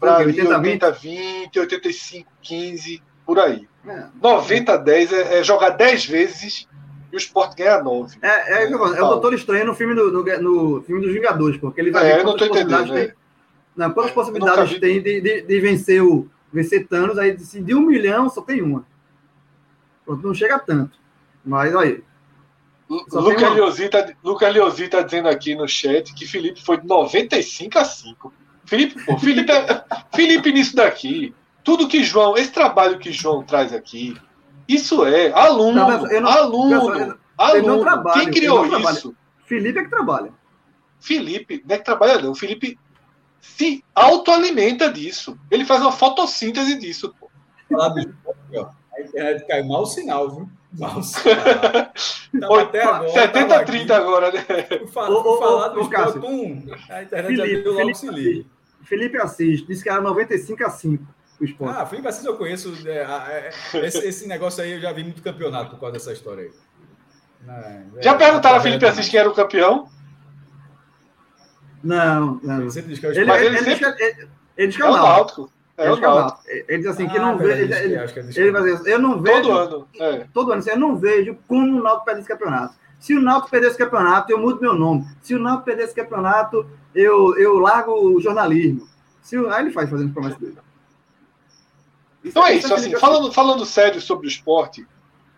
Para 0.00 0.14
Ok, 0.14 0.26
80 0.26 0.54
a 0.54 0.58
20? 0.58 0.72
80 0.72 0.86
a 0.86 0.90
20, 0.90 1.58
85 1.60 2.32
15, 2.42 3.02
por 3.24 3.38
aí. 3.38 3.68
É, 3.86 4.06
90 4.20 4.72
a 4.72 4.76
10 4.76 5.12
é, 5.12 5.38
é 5.38 5.44
jogar 5.44 5.70
10 5.70 6.06
vezes 6.06 6.68
o 7.16 7.18
Sport 7.18 7.56
ganha 7.56 7.82
9. 7.82 8.18
é, 8.22 8.64
é, 8.64 8.70
é, 8.70 8.76
o. 8.76 9.08
Doutor 9.08 9.34
Estranho 9.34 9.66
no 9.66 9.74
filme, 9.74 9.94
do, 9.94 10.10
no, 10.10 10.22
no 10.22 10.82
filme 10.82 11.02
dos 11.02 11.12
Vingadores, 11.12 11.56
porque 11.58 11.80
ele 11.80 11.90
vai 11.90 12.10
É, 12.10 12.16
ver 12.16 12.22
quantas 12.24 12.48
possibilidades 12.48 12.90
é. 12.92 13.06
tem. 13.06 13.14
Não, 13.76 13.90
quantas 13.90 14.12
possibilidades 14.12 14.78
tem 14.80 15.02
de, 15.02 15.20
de, 15.20 15.42
de 15.42 15.60
vencer, 15.60 16.02
o, 16.02 16.28
vencer 16.52 16.86
Thanos, 16.86 17.18
aí 17.18 17.36
de 17.36 17.74
um 17.74 17.82
milhão 17.82 18.28
só 18.28 18.40
tem 18.40 18.62
uma. 18.62 18.86
Pronto, 20.04 20.26
não 20.26 20.34
chega 20.34 20.58
tanto. 20.58 20.98
Mas 21.44 21.74
aí. 21.76 22.02
Só 23.08 23.22
tem 23.22 23.32
Luca 23.32 23.46
uma. 23.48 23.54
Liozzi 24.50 24.88
tá, 24.88 24.98
tá 24.98 25.02
dizendo 25.02 25.28
aqui 25.28 25.54
no 25.54 25.66
chat 25.68 26.14
que 26.14 26.26
Felipe 26.26 26.64
foi 26.64 26.78
de 26.78 26.86
95 26.86 27.78
a 27.78 27.84
5. 27.84 28.32
Felipe, 28.64 29.04
pô, 29.04 29.18
Felipe, 29.18 29.50
é- 29.52 29.84
Felipe 30.14 30.52
nisso 30.52 30.74
daqui. 30.74 31.34
Tudo 31.62 31.88
que 31.88 32.04
João, 32.04 32.36
esse 32.36 32.52
trabalho 32.52 32.98
que 32.98 33.10
João 33.12 33.42
traz 33.42 33.72
aqui, 33.72 34.16
isso 34.68 35.04
é 35.04 35.32
aluno, 35.32 35.72
Não, 35.76 35.88
não- 36.20 36.28
aluno, 36.30 36.74
eu 36.74 37.00
não 37.00 37.18
aluno. 37.38 37.80
trabalho, 37.82 38.20
Quem 38.20 38.30
criou 38.32 38.66
isso? 38.66 39.14
Felipe 39.44 39.78
é 39.78 39.84
que 39.84 39.90
trabalha. 39.90 40.32
Felipe, 40.98 41.62
não 41.66 41.74
é 41.74 41.78
que 41.78 41.84
trabalha 41.84 42.20
não. 42.20 42.34
Felipe 42.34 42.78
se 43.40 43.84
autoalimenta 43.94 44.90
disso. 44.92 45.38
Ele 45.50 45.64
faz 45.64 45.80
uma 45.82 45.92
fotossíntese 45.92 46.78
disso. 46.78 47.14
Pô. 47.20 47.30
Falar 47.70 47.88
do 47.90 48.00
esporte, 48.00 48.38
ó. 48.56 48.68
A 48.96 49.00
internet 49.02 49.46
caiu 49.46 49.66
mau 49.66 49.84
sinal, 49.86 50.30
viu? 50.30 50.48
Mau 50.78 51.02
sinal. 51.02 51.36
Tava 52.40 52.62
até 52.62 52.82
agora. 52.82 53.08
70 53.10 53.48
tava 53.48 53.60
a 53.60 53.64
30 53.64 53.94
aqui. 53.94 54.02
agora, 54.02 54.32
né? 54.32 54.40
Fui 54.78 54.86
falar, 54.88 55.10
Ô, 55.10 55.18
ô, 55.20 55.22
fui 55.22 55.38
falar 55.46 55.66
ô, 55.66 55.82
do 55.82 55.88
Cássio. 55.90 56.22
A 56.90 57.02
internet 57.02 57.36
já 57.36 57.42
Felipe, 57.44 57.62
deu 57.62 57.72
logo 57.72 57.80
Felipe, 57.84 57.98
se 57.98 58.08
liga. 58.10 58.44
Felipe 58.82 59.16
assiste, 59.18 59.66
disse 59.66 59.82
que 59.82 59.88
era 59.90 60.00
95 60.00 60.64
a 60.64 60.70
5 60.70 61.04
o 61.40 61.44
esporte. 61.44 61.76
Ah, 61.78 61.86
Felipe 61.86 62.08
Assis 62.08 62.24
eu 62.24 62.36
conheço. 62.36 62.72
é, 62.86 62.90
é, 62.98 63.50
é, 63.74 63.86
esse, 63.86 63.98
esse 63.98 64.28
negócio 64.28 64.62
aí 64.62 64.72
eu 64.72 64.80
já 64.80 64.92
vi 64.92 65.02
muito 65.04 65.22
campeonato 65.22 65.70
por 65.70 65.80
causa 65.80 65.94
dessa 65.94 66.12
história 66.12 66.44
aí. 66.44 66.50
Não, 67.46 67.54
é, 67.54 67.84
Já 68.02 68.14
perguntaram 68.14 68.56
a 68.56 68.58
é, 68.58 68.62
Felipe 68.62 68.84
é, 68.84 68.88
Assis 68.88 69.08
quem 69.08 69.20
era 69.20 69.28
o 69.28 69.34
campeão? 69.34 69.88
não, 71.82 72.40
não. 72.42 72.60
Ele 72.62 72.70
sempre 72.70 72.90
diz 72.90 72.98
que 72.98 73.06
é 73.06 73.08
o 73.08 73.12
Ele, 73.12 73.30
ele, 73.30 73.56
ele 73.58 73.76
que- 73.76 73.84
ele, 73.84 74.28
ele 74.56 74.66
diz 74.68 74.76
que 74.76 74.82
é 74.82 74.86
É 74.86 74.88
o 74.88 74.92
Náutico. 74.96 75.52
É 75.78 75.82
Ele 75.84 75.90
o 75.90 75.94
diz 75.94 75.98
que 76.00 76.04
é 76.04 76.08
o 76.08 76.14
Náutico. 76.14 76.42
Ele 76.48 76.78
diz 76.78 76.86
assim 76.86 77.08
que 77.08 77.16
Ah, 77.18 77.22
não 77.22 77.38
vê. 77.38 77.46
verdade, 77.46 77.62
Ele, 77.62 77.68
que 77.68 77.84
ele, 77.84 77.94
é, 77.94 78.06
que 78.08 78.18
é 78.18 78.22
ele 78.22 78.32
que 78.32 78.50
vai 78.50 78.70
é. 78.70 78.74
dizer, 78.76 78.90
eu 78.92 78.98
não 78.98 79.20
vejo. 79.22 79.42
Todo 79.42 79.58
ano. 79.58 79.88
É. 80.00 80.26
todo 80.32 80.52
ano, 80.52 80.58
assim, 80.60 80.70
eu 80.70 80.78
não 80.78 80.96
vejo 80.96 81.36
como 81.46 81.78
o 81.78 81.82
Náutico 81.82 82.04
perde 82.06 82.20
esse 82.20 82.28
campeonato. 82.28 82.74
Se 82.98 83.14
o 83.14 83.20
Náutico 83.20 83.50
perder 83.50 83.68
esse 83.68 83.78
campeonato, 83.78 84.32
eu 84.32 84.38
mudo 84.38 84.60
meu 84.60 84.72
nome. 84.74 85.06
Se 85.22 85.34
o 85.34 85.38
Náutico 85.38 85.66
perder 85.66 85.84
esse 85.84 85.94
campeonato, 85.94 86.66
eu, 86.94 87.36
eu 87.36 87.58
largo 87.58 87.92
o 87.92 88.20
jornalismo. 88.20 88.88
Se 89.22 89.36
o... 89.38 89.50
Aí 89.52 89.64
ele 89.64 89.70
faz 89.70 89.88
fazendo 89.90 90.12
promessa 90.14 90.38
dele. 90.40 90.56
Então 92.26 92.44
é 92.46 92.54
isso, 92.54 92.68
Felipe 92.68 92.88
assim, 92.88 93.00
falando, 93.00 93.32
falando 93.32 93.64
sério 93.64 94.00
sobre 94.00 94.26
o 94.26 94.28
esporte, 94.28 94.86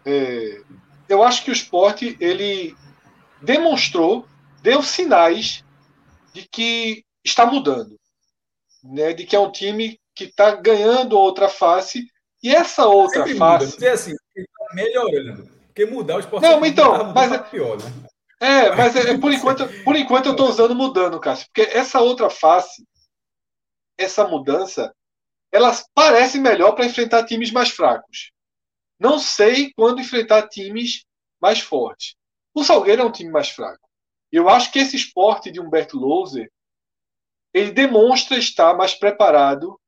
é, 0.06 0.62
eu 1.08 1.22
acho 1.22 1.44
que 1.44 1.50
o 1.50 1.52
esporte 1.52 2.16
ele 2.18 2.74
demonstrou, 3.42 4.26
deu 4.62 4.82
sinais 4.82 5.64
de 6.32 6.48
que 6.50 7.04
está 7.24 7.44
mudando, 7.46 7.96
né? 8.82 9.12
De 9.12 9.24
que 9.26 9.36
é 9.36 9.40
um 9.40 9.52
time 9.52 10.00
que 10.14 10.24
está 10.24 10.54
ganhando 10.54 11.18
outra 11.18 11.48
face 11.48 12.06
e 12.42 12.54
essa 12.54 12.86
outra 12.86 13.20
Sempre 13.20 13.34
muda. 13.34 13.58
face. 13.58 13.74
Dizer 13.74 13.90
assim, 13.90 14.14
ele 14.34 14.46
tá 14.46 14.74
melhorando. 14.74 15.58
Porque 15.66 15.86
mudar 15.86 16.16
o 16.16 16.20
esporte 16.20 16.42
Não, 16.42 16.64
então, 16.64 17.12
mas- 17.12 17.28
pra 17.28 17.38
pior, 17.40 17.76
né? 17.76 17.92
É, 18.40 18.74
mas 18.74 18.94
é, 18.94 19.10
é 19.10 19.18
por 19.18 19.32
enquanto, 19.32 19.66
por 19.82 19.96
enquanto 19.96 20.26
eu 20.26 20.32
estou 20.32 20.48
usando 20.48 20.74
mudando, 20.74 21.18
Cássio, 21.18 21.48
porque 21.52 21.68
essa 21.76 22.00
outra 22.00 22.30
face, 22.30 22.86
essa 23.96 24.26
mudança, 24.26 24.94
elas 25.50 25.86
parecem 25.94 26.40
melhor 26.40 26.72
para 26.72 26.86
enfrentar 26.86 27.24
times 27.24 27.50
mais 27.50 27.70
fracos. 27.70 28.30
Não 28.98 29.18
sei 29.18 29.72
quando 29.74 30.00
enfrentar 30.00 30.48
times 30.48 31.04
mais 31.40 31.60
fortes. 31.60 32.14
O 32.54 32.64
Salgueiro 32.64 33.02
é 33.02 33.04
um 33.04 33.12
time 33.12 33.30
mais 33.30 33.48
fraco. 33.48 33.88
Eu 34.30 34.48
acho 34.48 34.72
que 34.72 34.78
esse 34.78 34.96
esporte 34.96 35.50
de 35.50 35.60
Humberto 35.60 35.96
Louser, 35.96 36.50
ele 37.54 37.70
demonstra 37.70 38.36
estar 38.36 38.76
mais 38.76 38.94
preparado 38.94 39.80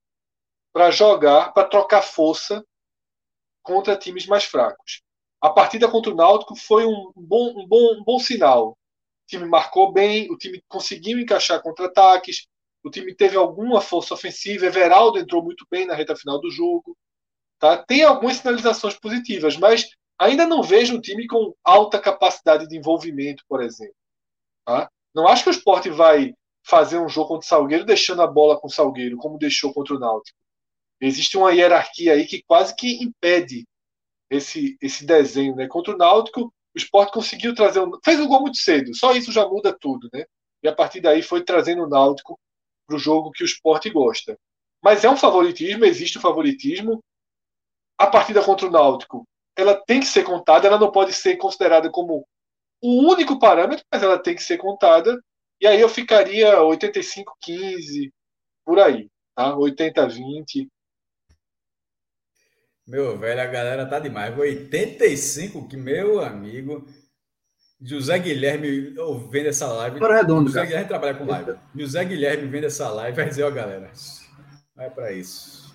para 0.72 0.90
jogar, 0.90 1.52
para 1.52 1.68
trocar 1.68 2.02
força 2.02 2.64
contra 3.62 3.96
times 3.96 4.26
mais 4.26 4.44
fracos. 4.44 5.02
A 5.40 5.50
partida 5.50 5.90
contra 5.90 6.12
o 6.12 6.14
Náutico 6.14 6.54
foi 6.54 6.86
um 6.86 7.12
bom, 7.16 7.60
um 7.60 7.66
bom, 7.66 8.00
um 8.00 8.04
bom 8.04 8.18
sinal. 8.18 8.70
O 8.70 8.76
time 9.26 9.46
marcou 9.46 9.92
bem, 9.92 10.30
o 10.30 10.36
time 10.36 10.62
conseguiu 10.68 11.18
encaixar 11.18 11.62
contra-ataques, 11.62 12.46
o 12.82 12.90
time 12.90 13.14
teve 13.14 13.36
alguma 13.36 13.80
força 13.80 14.14
ofensiva. 14.14 14.66
Everaldo 14.66 15.18
entrou 15.18 15.42
muito 15.42 15.66
bem 15.70 15.86
na 15.86 15.94
reta 15.94 16.16
final 16.16 16.40
do 16.40 16.50
jogo. 16.50 16.96
Tá? 17.58 17.76
Tem 17.76 18.02
algumas 18.02 18.38
sinalizações 18.38 18.98
positivas, 18.98 19.56
mas 19.56 19.88
ainda 20.18 20.46
não 20.46 20.62
vejo 20.62 20.96
um 20.96 21.00
time 21.00 21.26
com 21.26 21.54
alta 21.62 21.98
capacidade 21.98 22.66
de 22.66 22.76
envolvimento, 22.76 23.44
por 23.48 23.62
exemplo. 23.62 23.94
Tá? 24.64 24.90
Não 25.14 25.28
acho 25.28 25.44
que 25.44 25.50
o 25.50 25.52
esporte 25.52 25.90
vai 25.90 26.34
fazer 26.62 26.98
um 26.98 27.08
jogo 27.08 27.28
contra 27.28 27.44
o 27.44 27.48
Salgueiro 27.48 27.84
deixando 27.84 28.22
a 28.22 28.26
bola 28.26 28.58
com 28.58 28.66
o 28.66 28.70
Salgueiro, 28.70 29.16
como 29.16 29.38
deixou 29.38 29.72
contra 29.72 29.94
o 29.94 29.98
Náutico. 29.98 30.38
Existe 31.00 31.36
uma 31.36 31.52
hierarquia 31.52 32.12
aí 32.12 32.26
que 32.26 32.42
quase 32.42 32.74
que 32.76 33.02
impede 33.02 33.66
esse, 34.30 34.76
esse 34.80 35.04
desenho. 35.04 35.56
Né? 35.56 35.66
Contra 35.66 35.94
o 35.94 35.98
Náutico, 35.98 36.52
o 36.74 36.78
esporte 36.78 37.12
conseguiu 37.12 37.54
trazer. 37.54 37.80
Um, 37.80 37.90
fez 38.04 38.20
um 38.20 38.28
gol 38.28 38.42
muito 38.42 38.58
cedo, 38.58 38.94
só 38.94 39.12
isso 39.12 39.32
já 39.32 39.46
muda 39.46 39.76
tudo. 39.78 40.08
Né? 40.12 40.24
E 40.62 40.68
a 40.68 40.74
partir 40.74 41.00
daí 41.00 41.22
foi 41.22 41.42
trazendo 41.42 41.82
o 41.82 41.88
Náutico 41.88 42.38
para 42.90 42.96
o 42.96 42.98
jogo 43.00 43.30
que 43.30 43.44
o 43.44 43.46
esporte 43.46 43.88
gosta. 43.88 44.36
Mas 44.82 45.04
é 45.04 45.10
um 45.10 45.16
favoritismo, 45.16 45.84
existe 45.84 46.18
o 46.18 46.20
favoritismo. 46.20 47.00
A 47.96 48.06
partida 48.06 48.42
contra 48.42 48.66
o 48.66 48.70
Náutico, 48.70 49.24
ela 49.56 49.76
tem 49.76 50.00
que 50.00 50.06
ser 50.06 50.24
contada, 50.24 50.66
ela 50.66 50.78
não 50.78 50.90
pode 50.90 51.12
ser 51.12 51.36
considerada 51.36 51.88
como 51.90 52.26
o 52.82 53.12
único 53.12 53.38
parâmetro, 53.38 53.84
mas 53.92 54.02
ela 54.02 54.18
tem 54.18 54.34
que 54.34 54.42
ser 54.42 54.58
contada. 54.58 55.16
E 55.60 55.66
aí 55.66 55.80
eu 55.80 55.88
ficaria 55.88 56.58
85-15, 56.58 58.10
por 58.64 58.80
aí, 58.80 59.08
tá? 59.36 59.54
80-20. 59.54 60.66
Meu 62.86 63.16
velho, 63.16 63.40
a 63.40 63.46
galera 63.46 63.86
tá 63.86 64.00
demais. 64.00 64.36
85, 64.36 65.68
que 65.68 65.76
meu 65.76 66.20
amigo. 66.24 66.84
José 67.82 68.18
Guilherme 68.18 68.94
vendo 69.30 69.46
essa 69.46 69.66
live. 69.66 69.98
Para 69.98 70.16
redondo, 70.16 70.48
José 70.48 70.58
cara. 70.58 70.66
Guilherme 70.66 70.88
trabalha 70.88 71.14
com 71.14 71.24
live. 71.24 71.54
José 71.74 72.04
Guilherme 72.04 72.46
vendo 72.46 72.66
essa 72.66 72.88
live 72.90 73.16
vai 73.16 73.28
dizer, 73.28 73.44
ó, 73.44 73.50
galera, 73.50 73.90
vai 74.76 74.90
para 74.90 75.12
isso. 75.12 75.74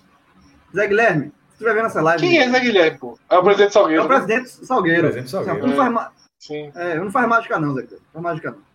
Zé 0.74 0.86
Guilherme, 0.86 1.24
se 1.26 1.52
estiver 1.52 1.74
vendo 1.74 1.86
essa 1.86 2.02
live. 2.02 2.20
Quem 2.20 2.38
é 2.38 2.50
Zé 2.50 2.60
Guilherme, 2.60 2.98
pô? 2.98 3.18
É 3.28 3.38
o 3.38 3.42
presidente 3.42 3.72
Salgueiro. 3.72 4.02
É 4.02 4.04
o 4.04 4.08
presidente 4.08 4.48
Salgueiro. 4.48 5.02
Né? 5.02 5.08
Presidente 5.08 5.30
Salgueiro. 5.30 5.66
Não, 5.66 5.76
faz, 5.76 6.08
Sim. 6.38 6.72
É, 6.74 6.94
não 6.96 7.10
faz 7.10 7.28
mágica, 7.28 7.58
não, 7.58 7.74
Zé 7.74 7.82
Guilherme. 7.82 8.06
Não 8.14 8.22
faz 8.22 8.34
mágica, 8.34 8.50
não. 8.52 8.66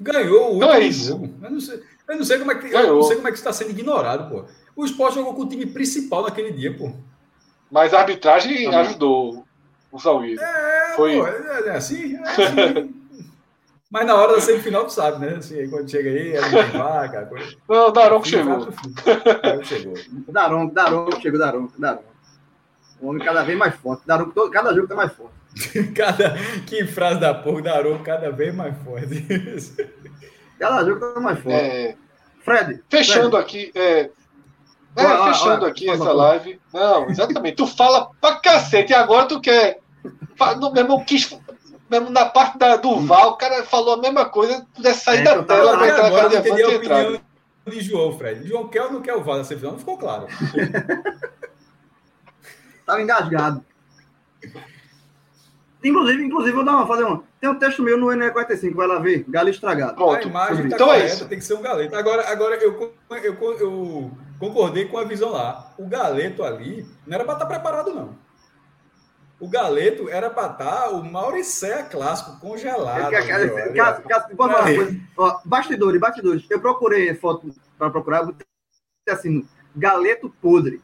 Ganhou 0.00 0.54
o 0.54 0.56
então 0.56 0.72
é 0.72 0.80
isso. 0.80 1.08
jogo. 1.08 1.34
Eu 1.42 1.50
não 1.50 1.60
sei, 1.60 1.82
eu 2.08 2.16
não 2.16 2.24
sei 2.24 2.38
como 2.38 2.52
é 2.52 2.54
que, 2.56 2.74
eu 2.74 2.94
não 2.96 3.02
sei 3.04 3.16
como 3.16 3.28
é 3.28 3.30
que 3.30 3.38
está 3.38 3.52
sendo 3.52 3.70
ignorado, 3.70 4.28
pô. 4.28 4.44
O 4.76 4.84
esporte 4.84 5.14
jogou 5.14 5.34
com 5.34 5.42
o 5.42 5.48
time 5.48 5.66
principal 5.66 6.24
naquele 6.24 6.52
dia, 6.52 6.76
pô. 6.76 6.92
Mas 7.70 7.94
a 7.94 8.00
arbitragem 8.00 8.66
ajudou 8.74 9.46
o 9.94 10.00
Salgueiro. 10.00 10.42
É, 10.42 10.92
Foi... 10.96 11.16
Pô, 11.16 11.26
é, 11.28 11.68
é 11.68 11.70
assim, 11.70 12.16
é 12.16 12.20
assim. 12.28 12.94
Mas 13.88 14.06
na 14.06 14.16
hora 14.16 14.34
da 14.34 14.40
semifinal, 14.40 14.86
tu 14.86 14.92
sabe, 14.92 15.24
né? 15.24 15.36
Assim, 15.36 15.70
quando 15.70 15.88
chega 15.88 16.10
aí, 16.10 16.32
é 16.32 16.40
vaca. 16.76 17.26
Coisa... 17.26 17.56
Não, 17.68 17.88
o 17.88 17.90
Daronco 17.92 18.26
chegou. 18.26 18.66
Daronco 19.40 19.64
chegou. 19.64 19.94
Daronco, 20.28 20.74
Daronco 20.74 21.20
chegou, 21.20 21.38
Daronco, 21.38 21.80
Daronco. 21.80 22.04
O 23.00 23.06
homem 23.06 23.24
cada 23.24 23.44
vez 23.44 23.56
mais 23.56 23.76
forte. 23.76 24.02
Daronco, 24.04 24.50
cada 24.50 24.74
jogo 24.74 24.88
tá 24.88 24.96
mais 24.96 25.12
forte. 25.12 25.32
cada... 25.94 26.34
Que 26.66 26.84
frase 26.86 27.20
da 27.20 27.32
porra, 27.32 27.62
Daronco 27.62 28.02
cada 28.02 28.32
vez 28.32 28.52
mais 28.52 28.74
forte. 28.82 29.24
cada 30.58 30.84
jogo 30.84 31.14
tá 31.14 31.20
mais 31.20 31.38
forte. 31.38 31.56
É... 31.56 31.96
Fred. 32.40 32.82
Fechando 32.90 33.30
Fred. 33.30 33.44
aqui. 33.44 33.72
É... 33.76 34.10
É, 34.96 35.24
fechando 35.24 35.66
aqui 35.66 35.88
essa 35.90 36.12
live. 36.12 36.60
Não, 36.72 37.08
exatamente. 37.08 37.56
Tu 37.56 37.66
fala 37.66 38.10
pra 38.20 38.36
cacete 38.36 38.92
e 38.92 38.94
agora 38.94 39.26
tu 39.26 39.40
quer. 39.40 39.80
No 40.60 40.72
mesmo 40.72 41.04
quis 41.04 41.36
mesmo 41.90 42.10
na 42.10 42.24
parte 42.26 42.58
da, 42.58 42.76
do 42.76 43.00
Val, 43.00 43.30
o 43.30 43.36
cara 43.36 43.62
falou 43.64 43.94
a 43.94 43.98
mesma 43.98 44.24
coisa, 44.26 44.66
pudesse 44.74 45.04
sair 45.04 45.20
é, 45.20 45.22
da 45.22 45.42
tela, 45.42 45.76
vai 45.76 45.90
entrar 45.90 46.06
agora, 46.06 46.28
de 46.28 46.36
a 46.36 46.40
opinião 46.40 47.20
de 47.66 47.80
João, 47.80 48.18
Fred. 48.18 48.46
João 48.46 48.68
quer 48.68 48.82
ou 48.82 48.92
não 48.92 49.00
quer 49.00 49.14
o 49.14 49.22
Val 49.22 49.38
na 49.38 49.44
semifinal? 49.44 49.72
Não 49.72 49.78
ficou 49.78 49.96
claro. 49.96 50.26
Tava 52.84 53.00
engasgado. 53.00 53.64
Inclusive, 55.82 56.24
inclusive, 56.24 56.54
vou 56.54 56.64
dar 56.64 56.76
uma, 56.76 56.86
fazer 56.86 57.04
um. 57.04 57.22
Tem 57.40 57.48
um 57.48 57.58
texto 57.58 57.82
meu 57.82 57.98
no 57.98 58.06
NE45, 58.06 58.74
vai 58.74 58.86
lá 58.86 58.98
ver. 58.98 59.24
Galo 59.28 59.48
estragado. 59.48 59.94
Pronto. 59.94 60.30
Tá 60.30 60.52
então 60.52 60.86
correta, 60.86 61.04
é 61.04 61.06
isso. 61.06 61.28
tem 61.28 61.38
que 61.38 61.44
ser 61.44 61.54
um 61.54 61.62
galeto. 61.62 61.94
Agora, 61.94 62.30
agora 62.30 62.56
eu, 62.56 62.72
eu, 62.72 62.94
eu, 63.22 63.58
eu 63.60 64.10
concordei 64.38 64.86
com 64.86 64.98
a 64.98 65.04
visão 65.04 65.30
lá. 65.30 65.72
O 65.78 65.86
galeto 65.86 66.42
ali 66.42 66.86
não 67.06 67.14
era 67.14 67.24
para 67.24 67.34
estar 67.34 67.46
tá 67.46 67.54
preparado, 67.54 67.94
não. 67.94 68.23
O 69.40 69.48
Galeto 69.48 70.08
era 70.08 70.30
para 70.30 70.52
estar 70.52 70.82
tá 70.82 70.90
o 70.90 71.04
Mauricéia 71.04 71.82
clássico, 71.84 72.38
congelado. 72.40 73.12
É, 73.12 73.72
caso, 73.72 74.02
caso, 74.02 74.28
Ó, 75.16 75.40
bastidores, 75.44 76.00
bastidores. 76.00 76.46
Eu 76.48 76.60
procurei 76.60 77.14
foto 77.14 77.52
para 77.76 77.90
procurar, 77.90 78.28
assim, 79.08 79.46
Galeto 79.74 80.30
podre. 80.40 80.80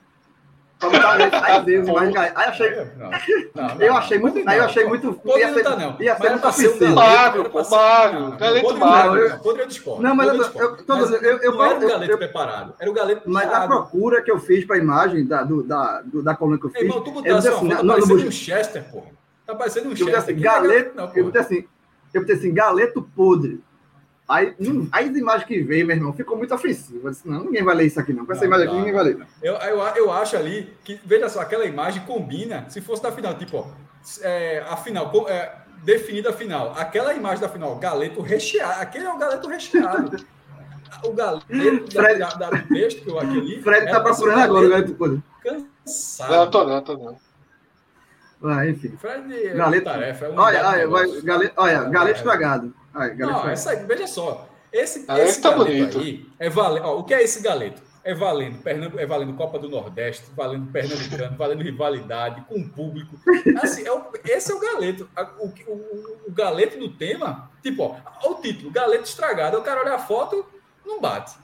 Aí 2.34 2.46
achei. 2.46 2.70
Não, 3.54 3.68
não, 3.68 3.76
eu 3.80 3.94
achei 3.94 4.18
muito. 4.18 4.48
Aí 4.48 4.58
eu 4.58 4.64
achei 4.64 4.84
muito. 4.86 5.12
Podre 5.12 5.44
não 5.44 5.62
tá, 5.62 5.76
não. 5.76 5.96
Ia 6.00 6.16
ser 6.16 6.30
muito 6.30 6.48
ofensivo. 6.48 6.94
Magro, 6.94 7.50
pô, 7.50 7.62
magro. 7.62 8.36
Galeto 8.38 9.58
eu 9.58 9.66
discordo. 9.66 10.02
Não, 10.02 10.14
mas 10.14 10.28
eu. 10.28 10.76
Não 10.88 11.64
era 11.64 11.78
o 11.78 11.88
Galeto 11.88 12.18
preparado. 12.18 12.74
Era 12.78 12.90
o 12.90 12.94
Galeto 12.94 13.22
Mas 13.26 13.52
a 13.52 13.66
procura 13.66 14.22
que 14.22 14.30
eu 14.30 14.38
fiz 14.38 14.64
para 14.64 14.76
a 14.76 14.78
imagem 14.78 15.26
da, 15.26 15.42
do, 15.42 15.62
da, 15.62 16.02
da 16.04 16.34
coluna 16.34 16.58
que 16.58 16.66
eu 16.66 16.70
fiz. 16.70 16.82
Irmão, 16.82 17.02
tu 17.02 17.10
botasse 17.10 17.48
assim, 17.48 17.68
tá 17.68 17.84
parecendo 17.84 18.26
um 18.26 18.30
Chester, 18.30 18.84
pô. 18.90 19.02
Tá 19.46 19.54
parecendo 19.54 19.88
um 19.90 19.96
Chester. 19.96 20.40
Galeto. 20.40 21.10
Eu 21.14 21.24
botei 21.24 21.40
assim. 21.42 21.64
Eu 22.12 22.22
botei 22.22 22.36
assim, 22.36 22.52
galeto 22.52 23.02
podre. 23.14 23.62
Aí, 24.30 24.54
hum, 24.60 24.88
aí 24.92 25.08
as 25.08 25.16
imagens 25.16 25.44
que 25.44 25.60
veio, 25.60 25.84
meu 25.84 25.96
irmão, 25.96 26.12
ficou 26.12 26.36
muito 26.36 26.54
ofensivo. 26.54 27.08
Eu 27.08 27.10
disse, 27.10 27.28
não, 27.28 27.42
ninguém 27.42 27.64
vai 27.64 27.74
ler 27.74 27.86
isso 27.86 27.98
aqui, 27.98 28.12
não. 28.12 28.24
Com 28.24 28.30
essa 28.30 28.42
não, 28.42 28.46
imagem 28.46 28.68
aqui, 28.68 28.76
ninguém 28.76 28.92
vai 28.92 29.02
ler. 29.02 29.26
Eu, 29.42 29.54
eu, 29.54 29.78
eu 29.96 30.12
acho 30.12 30.36
ali 30.36 30.72
que, 30.84 31.00
veja 31.04 31.28
só, 31.28 31.40
aquela 31.40 31.64
imagem 31.64 32.04
combina, 32.04 32.64
se 32.68 32.80
fosse 32.80 33.02
da 33.02 33.10
final, 33.10 33.34
tipo, 33.34 33.56
ó, 33.56 33.66
é, 34.22 34.64
a 34.68 34.76
final, 34.76 35.12
é, 35.28 35.52
definida 35.82 36.30
a 36.30 36.32
final. 36.32 36.72
Aquela 36.78 37.12
imagem 37.12 37.40
da 37.40 37.48
final, 37.48 37.74
galeto 37.74 38.22
recheado. 38.22 38.80
Aquele 38.80 39.06
é 39.06 39.12
o 39.12 39.18
galeto 39.18 39.48
recheado. 39.48 40.24
o 41.04 41.12
galeto 41.12 41.46
Fred, 41.90 42.18
da, 42.20 42.28
da, 42.28 42.50
do 42.50 42.68
texto 42.68 43.02
que 43.02 43.10
eu 43.10 43.18
aqui. 43.18 43.60
Fred 43.64 43.90
tá 43.90 43.98
procurando 43.98 44.38
agora 44.38 44.66
o 44.66 44.70
galeto. 44.70 45.22
Cansado. 45.42 46.30
Não, 46.30 46.50
tô 46.50 46.64
não, 46.64 46.82
tô 46.82 46.96
não. 46.96 47.16
Ah, 48.44 48.64
enfim. 48.64 48.96
Fred 48.96 49.34
é 49.34 49.54
galeto, 49.54 49.84
tarefa. 49.84 50.26
É 50.26 50.30
um 50.30 50.38
olha, 50.38 50.68
olha, 50.68 50.88
vai, 50.88 51.20
galeto, 51.20 51.54
olha, 51.56 51.82
galeto 51.84 52.18
estragado. 52.18 52.79
Ai, 52.94 53.14
não, 53.14 53.48
essa 53.48 53.70
aí, 53.70 53.84
veja 53.84 54.06
só. 54.06 54.48
Esse, 54.72 55.04
ah, 55.08 55.18
esse 55.18 55.40
tá 55.40 55.50
galeto 55.50 55.98
bonito. 55.98 55.98
aí 55.98 56.26
é 56.38 56.48
valendo. 56.48 56.84
Ó, 56.84 56.98
o 56.98 57.04
que 57.04 57.14
é 57.14 57.22
esse 57.22 57.42
galeto? 57.42 57.82
É 58.02 58.14
valendo, 58.14 58.62
Pernambu, 58.62 58.98
é 58.98 59.04
valendo 59.04 59.34
Copa 59.34 59.58
do 59.58 59.68
Nordeste, 59.68 60.24
valendo 60.34 60.72
Pernambucano, 60.72 61.36
valendo 61.36 61.62
rivalidade, 61.62 62.40
com 62.48 62.58
o 62.58 62.68
público. 62.68 63.14
Assim, 63.62 63.86
é 63.86 63.92
o, 63.92 64.06
esse 64.24 64.50
é 64.50 64.54
o 64.54 64.60
galeto. 64.60 65.08
O, 65.38 65.48
o, 65.70 66.28
o, 66.28 66.32
galeto 66.32 66.78
do 66.78 66.90
tema, 66.92 67.50
tipo, 67.62 67.82
ó, 67.82 68.30
o 68.30 68.36
título, 68.36 68.70
galeto 68.70 69.04
estragado. 69.04 69.58
O 69.58 69.62
cara 69.62 69.80
olha 69.80 69.94
a 69.94 69.98
foto, 69.98 70.46
não 70.84 71.00
bate. 71.00 71.36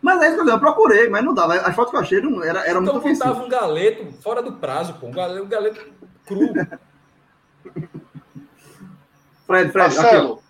Mas 0.00 0.22
é 0.22 0.28
isso 0.30 0.42
que 0.42 0.50
eu 0.50 0.58
procurei, 0.58 1.08
mas 1.08 1.22
não 1.22 1.34
dava. 1.34 1.54
As 1.56 1.74
fotos 1.76 1.90
que 1.90 1.96
eu 1.96 2.00
achei 2.00 2.20
não, 2.20 2.42
era, 2.42 2.60
era 2.60 2.80
então, 2.80 2.94
muito. 2.94 3.08
Então 3.08 3.44
um 3.44 3.48
galeto 3.48 4.12
fora 4.22 4.42
do 4.42 4.54
prazo, 4.54 4.94
pô. 4.94 5.08
Um 5.08 5.12
galeto, 5.12 5.44
um 5.44 5.48
galeto 5.48 5.92
cru. 6.26 6.52
Fred, 9.52 9.72
Fred. 9.72 9.94
Marcelo. 9.94 10.42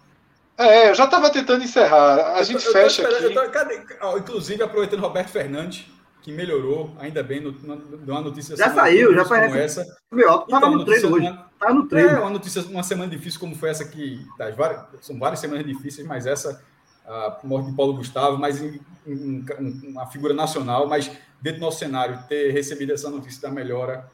É, 0.57 0.91
eu 0.91 0.95
já 0.95 1.05
estava 1.05 1.31
tentando 1.31 1.65
encerrar. 1.65 2.35
A 2.37 2.43
gente 2.43 2.65
eu, 2.65 2.73
fecha 2.73 3.03
aqui. 3.09 3.35
Tô, 3.35 3.51
cadê, 3.51 3.81
inclusive, 4.19 4.63
aproveitando 4.63 5.01
Roberto 5.01 5.29
Fernandes, 5.29 5.87
que 6.23 6.31
melhorou, 6.31 6.95
ainda 6.99 7.23
bem, 7.23 7.41
numa 7.41 8.21
notícia 8.21 8.57
Já 8.57 8.73
saiu, 8.73 9.13
já 9.15 9.25
foi 9.25 9.41
como 9.41 9.57
essa. 9.57 9.85
Meu, 10.11 10.39
tava 10.41 10.67
então, 10.67 10.77
no 10.77 10.85
treino 10.85 11.15
hoje. 11.15 11.27
Uma, 11.27 11.51
tá 11.59 11.75
no 11.75 11.89
treino. 11.89 12.11
É, 12.11 12.21
uma 12.21 12.31
notícia, 12.31 12.63
uma 12.63 12.83
semana 12.83 13.11
difícil 13.11 13.41
como 13.41 13.57
foi 13.57 13.71
essa 13.71 13.85
que. 13.85 14.25
Tá, 14.39 14.51
várias, 14.51 14.83
são 15.01 15.19
várias 15.19 15.41
semanas 15.41 15.67
difíceis, 15.67 16.07
mas 16.07 16.27
essa, 16.27 16.63
a 17.05 17.39
morte 17.43 17.71
de 17.71 17.77
Paulo 17.77 17.95
Gustavo, 17.95 18.39
mas 18.39 18.63
em, 18.63 18.81
em, 19.07 19.45
em, 19.59 19.89
uma 19.89 20.07
figura 20.07 20.33
nacional, 20.33 20.87
mas 20.87 21.11
dentro 21.41 21.59
do 21.59 21.65
nosso 21.65 21.81
cenário, 21.81 22.23
ter 22.29 22.53
recebido 22.53 22.93
essa 22.93 23.11
notícia 23.11 23.43
da 23.43 23.51
melhora 23.51 24.09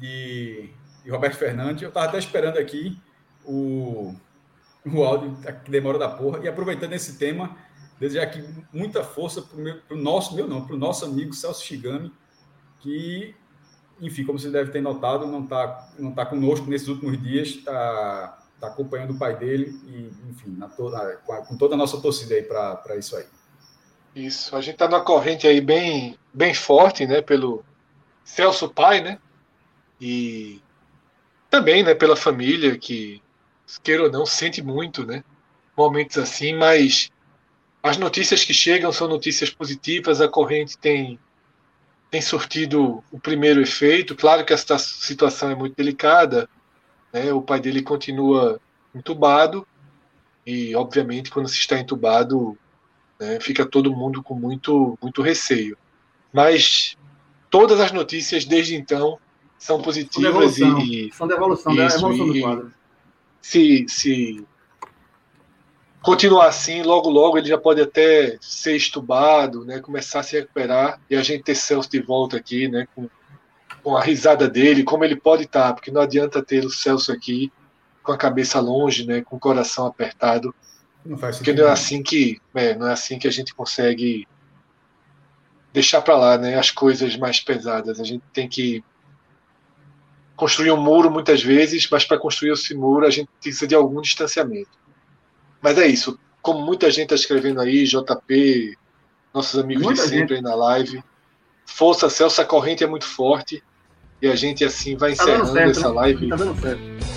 de, 0.00 0.70
de 1.04 1.10
Roberto 1.10 1.36
Fernandes, 1.36 1.82
eu 1.82 1.90
estava 1.90 2.06
até 2.06 2.18
esperando 2.18 2.58
aqui 2.58 2.98
o, 3.44 4.14
o 4.84 5.04
áudio 5.04 5.36
que 5.64 5.70
demora 5.70 5.98
da 5.98 6.08
porra. 6.08 6.40
E 6.44 6.48
aproveitando 6.48 6.92
esse 6.92 7.18
tema, 7.18 7.56
desejar 7.98 8.24
aqui 8.24 8.42
muita 8.72 9.04
força 9.04 9.42
para 9.42 9.94
o 9.94 9.98
nosso, 9.98 10.34
meu 10.34 10.48
não, 10.48 10.64
para 10.64 10.74
o 10.74 10.78
nosso 10.78 11.04
amigo 11.04 11.34
Celso 11.34 11.64
Shigami, 11.64 12.12
que, 12.80 13.34
enfim, 14.00 14.24
como 14.24 14.38
você 14.38 14.50
deve 14.50 14.70
ter 14.70 14.80
notado, 14.80 15.26
não 15.26 15.44
está 15.44 15.92
não 15.98 16.12
tá 16.12 16.24
conosco 16.24 16.68
nesses 16.68 16.88
últimos 16.88 17.20
dias, 17.22 17.48
está 17.48 18.38
tá 18.58 18.68
acompanhando 18.68 19.12
o 19.12 19.18
pai 19.18 19.36
dele 19.36 19.78
e, 19.86 20.30
enfim, 20.30 20.56
na 20.56 20.68
com 20.68 21.56
toda 21.56 21.74
a 21.74 21.78
nossa 21.78 22.00
torcida 22.00 22.34
aí 22.34 22.42
para 22.42 22.96
isso 22.96 23.16
aí. 23.16 23.26
Isso, 24.14 24.56
a 24.56 24.60
gente 24.60 24.74
está 24.74 24.88
numa 24.88 25.02
corrente 25.02 25.46
aí 25.46 25.60
bem, 25.60 26.18
bem 26.32 26.52
forte, 26.52 27.06
né, 27.06 27.22
pelo 27.22 27.64
Celso 28.24 28.68
pai, 28.68 29.00
né, 29.00 29.18
e 30.00 30.60
também, 31.48 31.82
né, 31.82 31.94
pela 31.94 32.16
família 32.16 32.76
que 32.78 33.22
queira 33.78 34.04
ou 34.04 34.10
não, 34.10 34.26
sente 34.26 34.62
muito, 34.62 35.04
né? 35.04 35.22
Momentos 35.76 36.18
assim, 36.18 36.54
mas 36.54 37.10
as 37.82 37.96
notícias 37.96 38.44
que 38.44 38.52
chegam 38.52 38.92
são 38.92 39.08
notícias 39.08 39.50
positivas, 39.50 40.20
a 40.20 40.28
corrente 40.28 40.76
tem, 40.76 41.18
tem 42.10 42.20
surtido 42.20 43.02
o 43.10 43.18
primeiro 43.18 43.60
efeito. 43.60 44.14
Claro 44.14 44.44
que 44.44 44.52
essa 44.52 44.78
situação 44.78 45.50
é 45.50 45.54
muito 45.54 45.76
delicada, 45.76 46.48
né? 47.12 47.32
o 47.32 47.40
pai 47.40 47.60
dele 47.60 47.82
continua 47.82 48.60
entubado, 48.94 49.66
E, 50.46 50.74
obviamente, 50.74 51.30
quando 51.30 51.48
se 51.48 51.58
está 51.58 51.78
entubado, 51.78 52.58
né, 53.18 53.38
fica 53.40 53.64
todo 53.64 53.94
mundo 53.94 54.22
com 54.22 54.34
muito, 54.34 54.98
muito 55.00 55.22
receio. 55.22 55.76
Mas 56.32 56.96
todas 57.50 57.78
as 57.80 57.92
notícias 57.92 58.44
desde 58.44 58.74
então 58.74 59.18
são 59.58 59.80
positivas 59.82 60.56
são 60.56 60.78
e. 60.80 61.12
São 61.12 61.28
devolução, 61.28 61.74
da 61.74 61.86
evolução 61.86 62.26
do 62.26 62.40
quadro. 62.40 62.72
Se, 63.40 63.86
se 63.88 64.46
continuar 66.02 66.48
assim, 66.48 66.82
logo 66.82 67.08
logo 67.08 67.38
ele 67.38 67.48
já 67.48 67.58
pode 67.58 67.80
até 67.80 68.36
ser 68.40 68.76
estubado, 68.76 69.64
né, 69.64 69.80
começar 69.80 70.20
a 70.20 70.22
se 70.22 70.38
recuperar 70.38 71.00
e 71.08 71.16
a 71.16 71.22
gente 71.22 71.44
ter 71.44 71.54
Celso 71.54 71.90
de 71.90 72.00
volta 72.00 72.36
aqui, 72.36 72.68
né, 72.68 72.86
com, 72.94 73.08
com 73.82 73.96
a 73.96 74.02
risada 74.02 74.48
dele, 74.48 74.84
como 74.84 75.04
ele 75.04 75.16
pode 75.16 75.44
estar, 75.44 75.72
porque 75.74 75.90
não 75.90 76.00
adianta 76.00 76.42
ter 76.42 76.64
o 76.64 76.70
Celso 76.70 77.12
aqui 77.12 77.52
com 78.02 78.12
a 78.12 78.16
cabeça 78.16 78.60
longe, 78.60 79.06
né, 79.06 79.22
com 79.22 79.36
o 79.36 79.40
coração 79.40 79.86
apertado, 79.86 80.54
Não 81.04 81.18
faz 81.18 81.36
porque 81.36 81.52
não 81.52 81.66
é 81.66 81.70
assim 81.70 82.02
que, 82.02 82.40
é, 82.54 82.74
não 82.74 82.86
é 82.86 82.92
assim 82.92 83.18
que 83.18 83.28
a 83.28 83.32
gente 83.32 83.54
consegue 83.54 84.26
deixar 85.72 86.00
para 86.02 86.16
lá, 86.16 86.38
né, 86.38 86.58
as 86.58 86.70
coisas 86.70 87.16
mais 87.16 87.40
pesadas. 87.40 88.00
A 88.00 88.04
gente 88.04 88.24
tem 88.32 88.48
que 88.48 88.82
construir 90.40 90.70
um 90.70 90.80
muro 90.80 91.10
muitas 91.10 91.42
vezes, 91.42 91.86
mas 91.90 92.06
para 92.06 92.18
construir 92.18 92.52
esse 92.52 92.74
muro 92.74 93.06
a 93.06 93.10
gente 93.10 93.28
precisa 93.38 93.66
de 93.66 93.74
algum 93.74 94.00
distanciamento. 94.00 94.70
Mas 95.60 95.76
é 95.76 95.86
isso. 95.86 96.18
Como 96.40 96.64
muita 96.64 96.90
gente 96.90 97.02
está 97.02 97.14
escrevendo 97.14 97.60
aí, 97.60 97.84
JP, 97.84 98.74
nossos 99.34 99.60
amigos 99.60 99.84
Muita 99.84 100.02
de 100.04 100.08
sempre 100.08 100.36
aí 100.36 100.40
na 100.40 100.54
live. 100.54 101.04
Força, 101.66 102.08
Celso, 102.08 102.40
a 102.40 102.44
corrente 102.46 102.82
é 102.82 102.86
muito 102.86 103.04
forte. 103.04 103.62
E 104.22 104.28
a 104.28 104.34
gente 104.34 104.64
assim 104.64 104.96
vai 104.96 105.14
Tá 105.14 105.24
encerrando 105.24 105.52
certo. 105.52 105.70
essa 105.70 105.88
né? 105.88 105.94
live 105.94 106.28
Tá 106.30 106.36
dando 106.36 106.58
certo. 106.58 107.09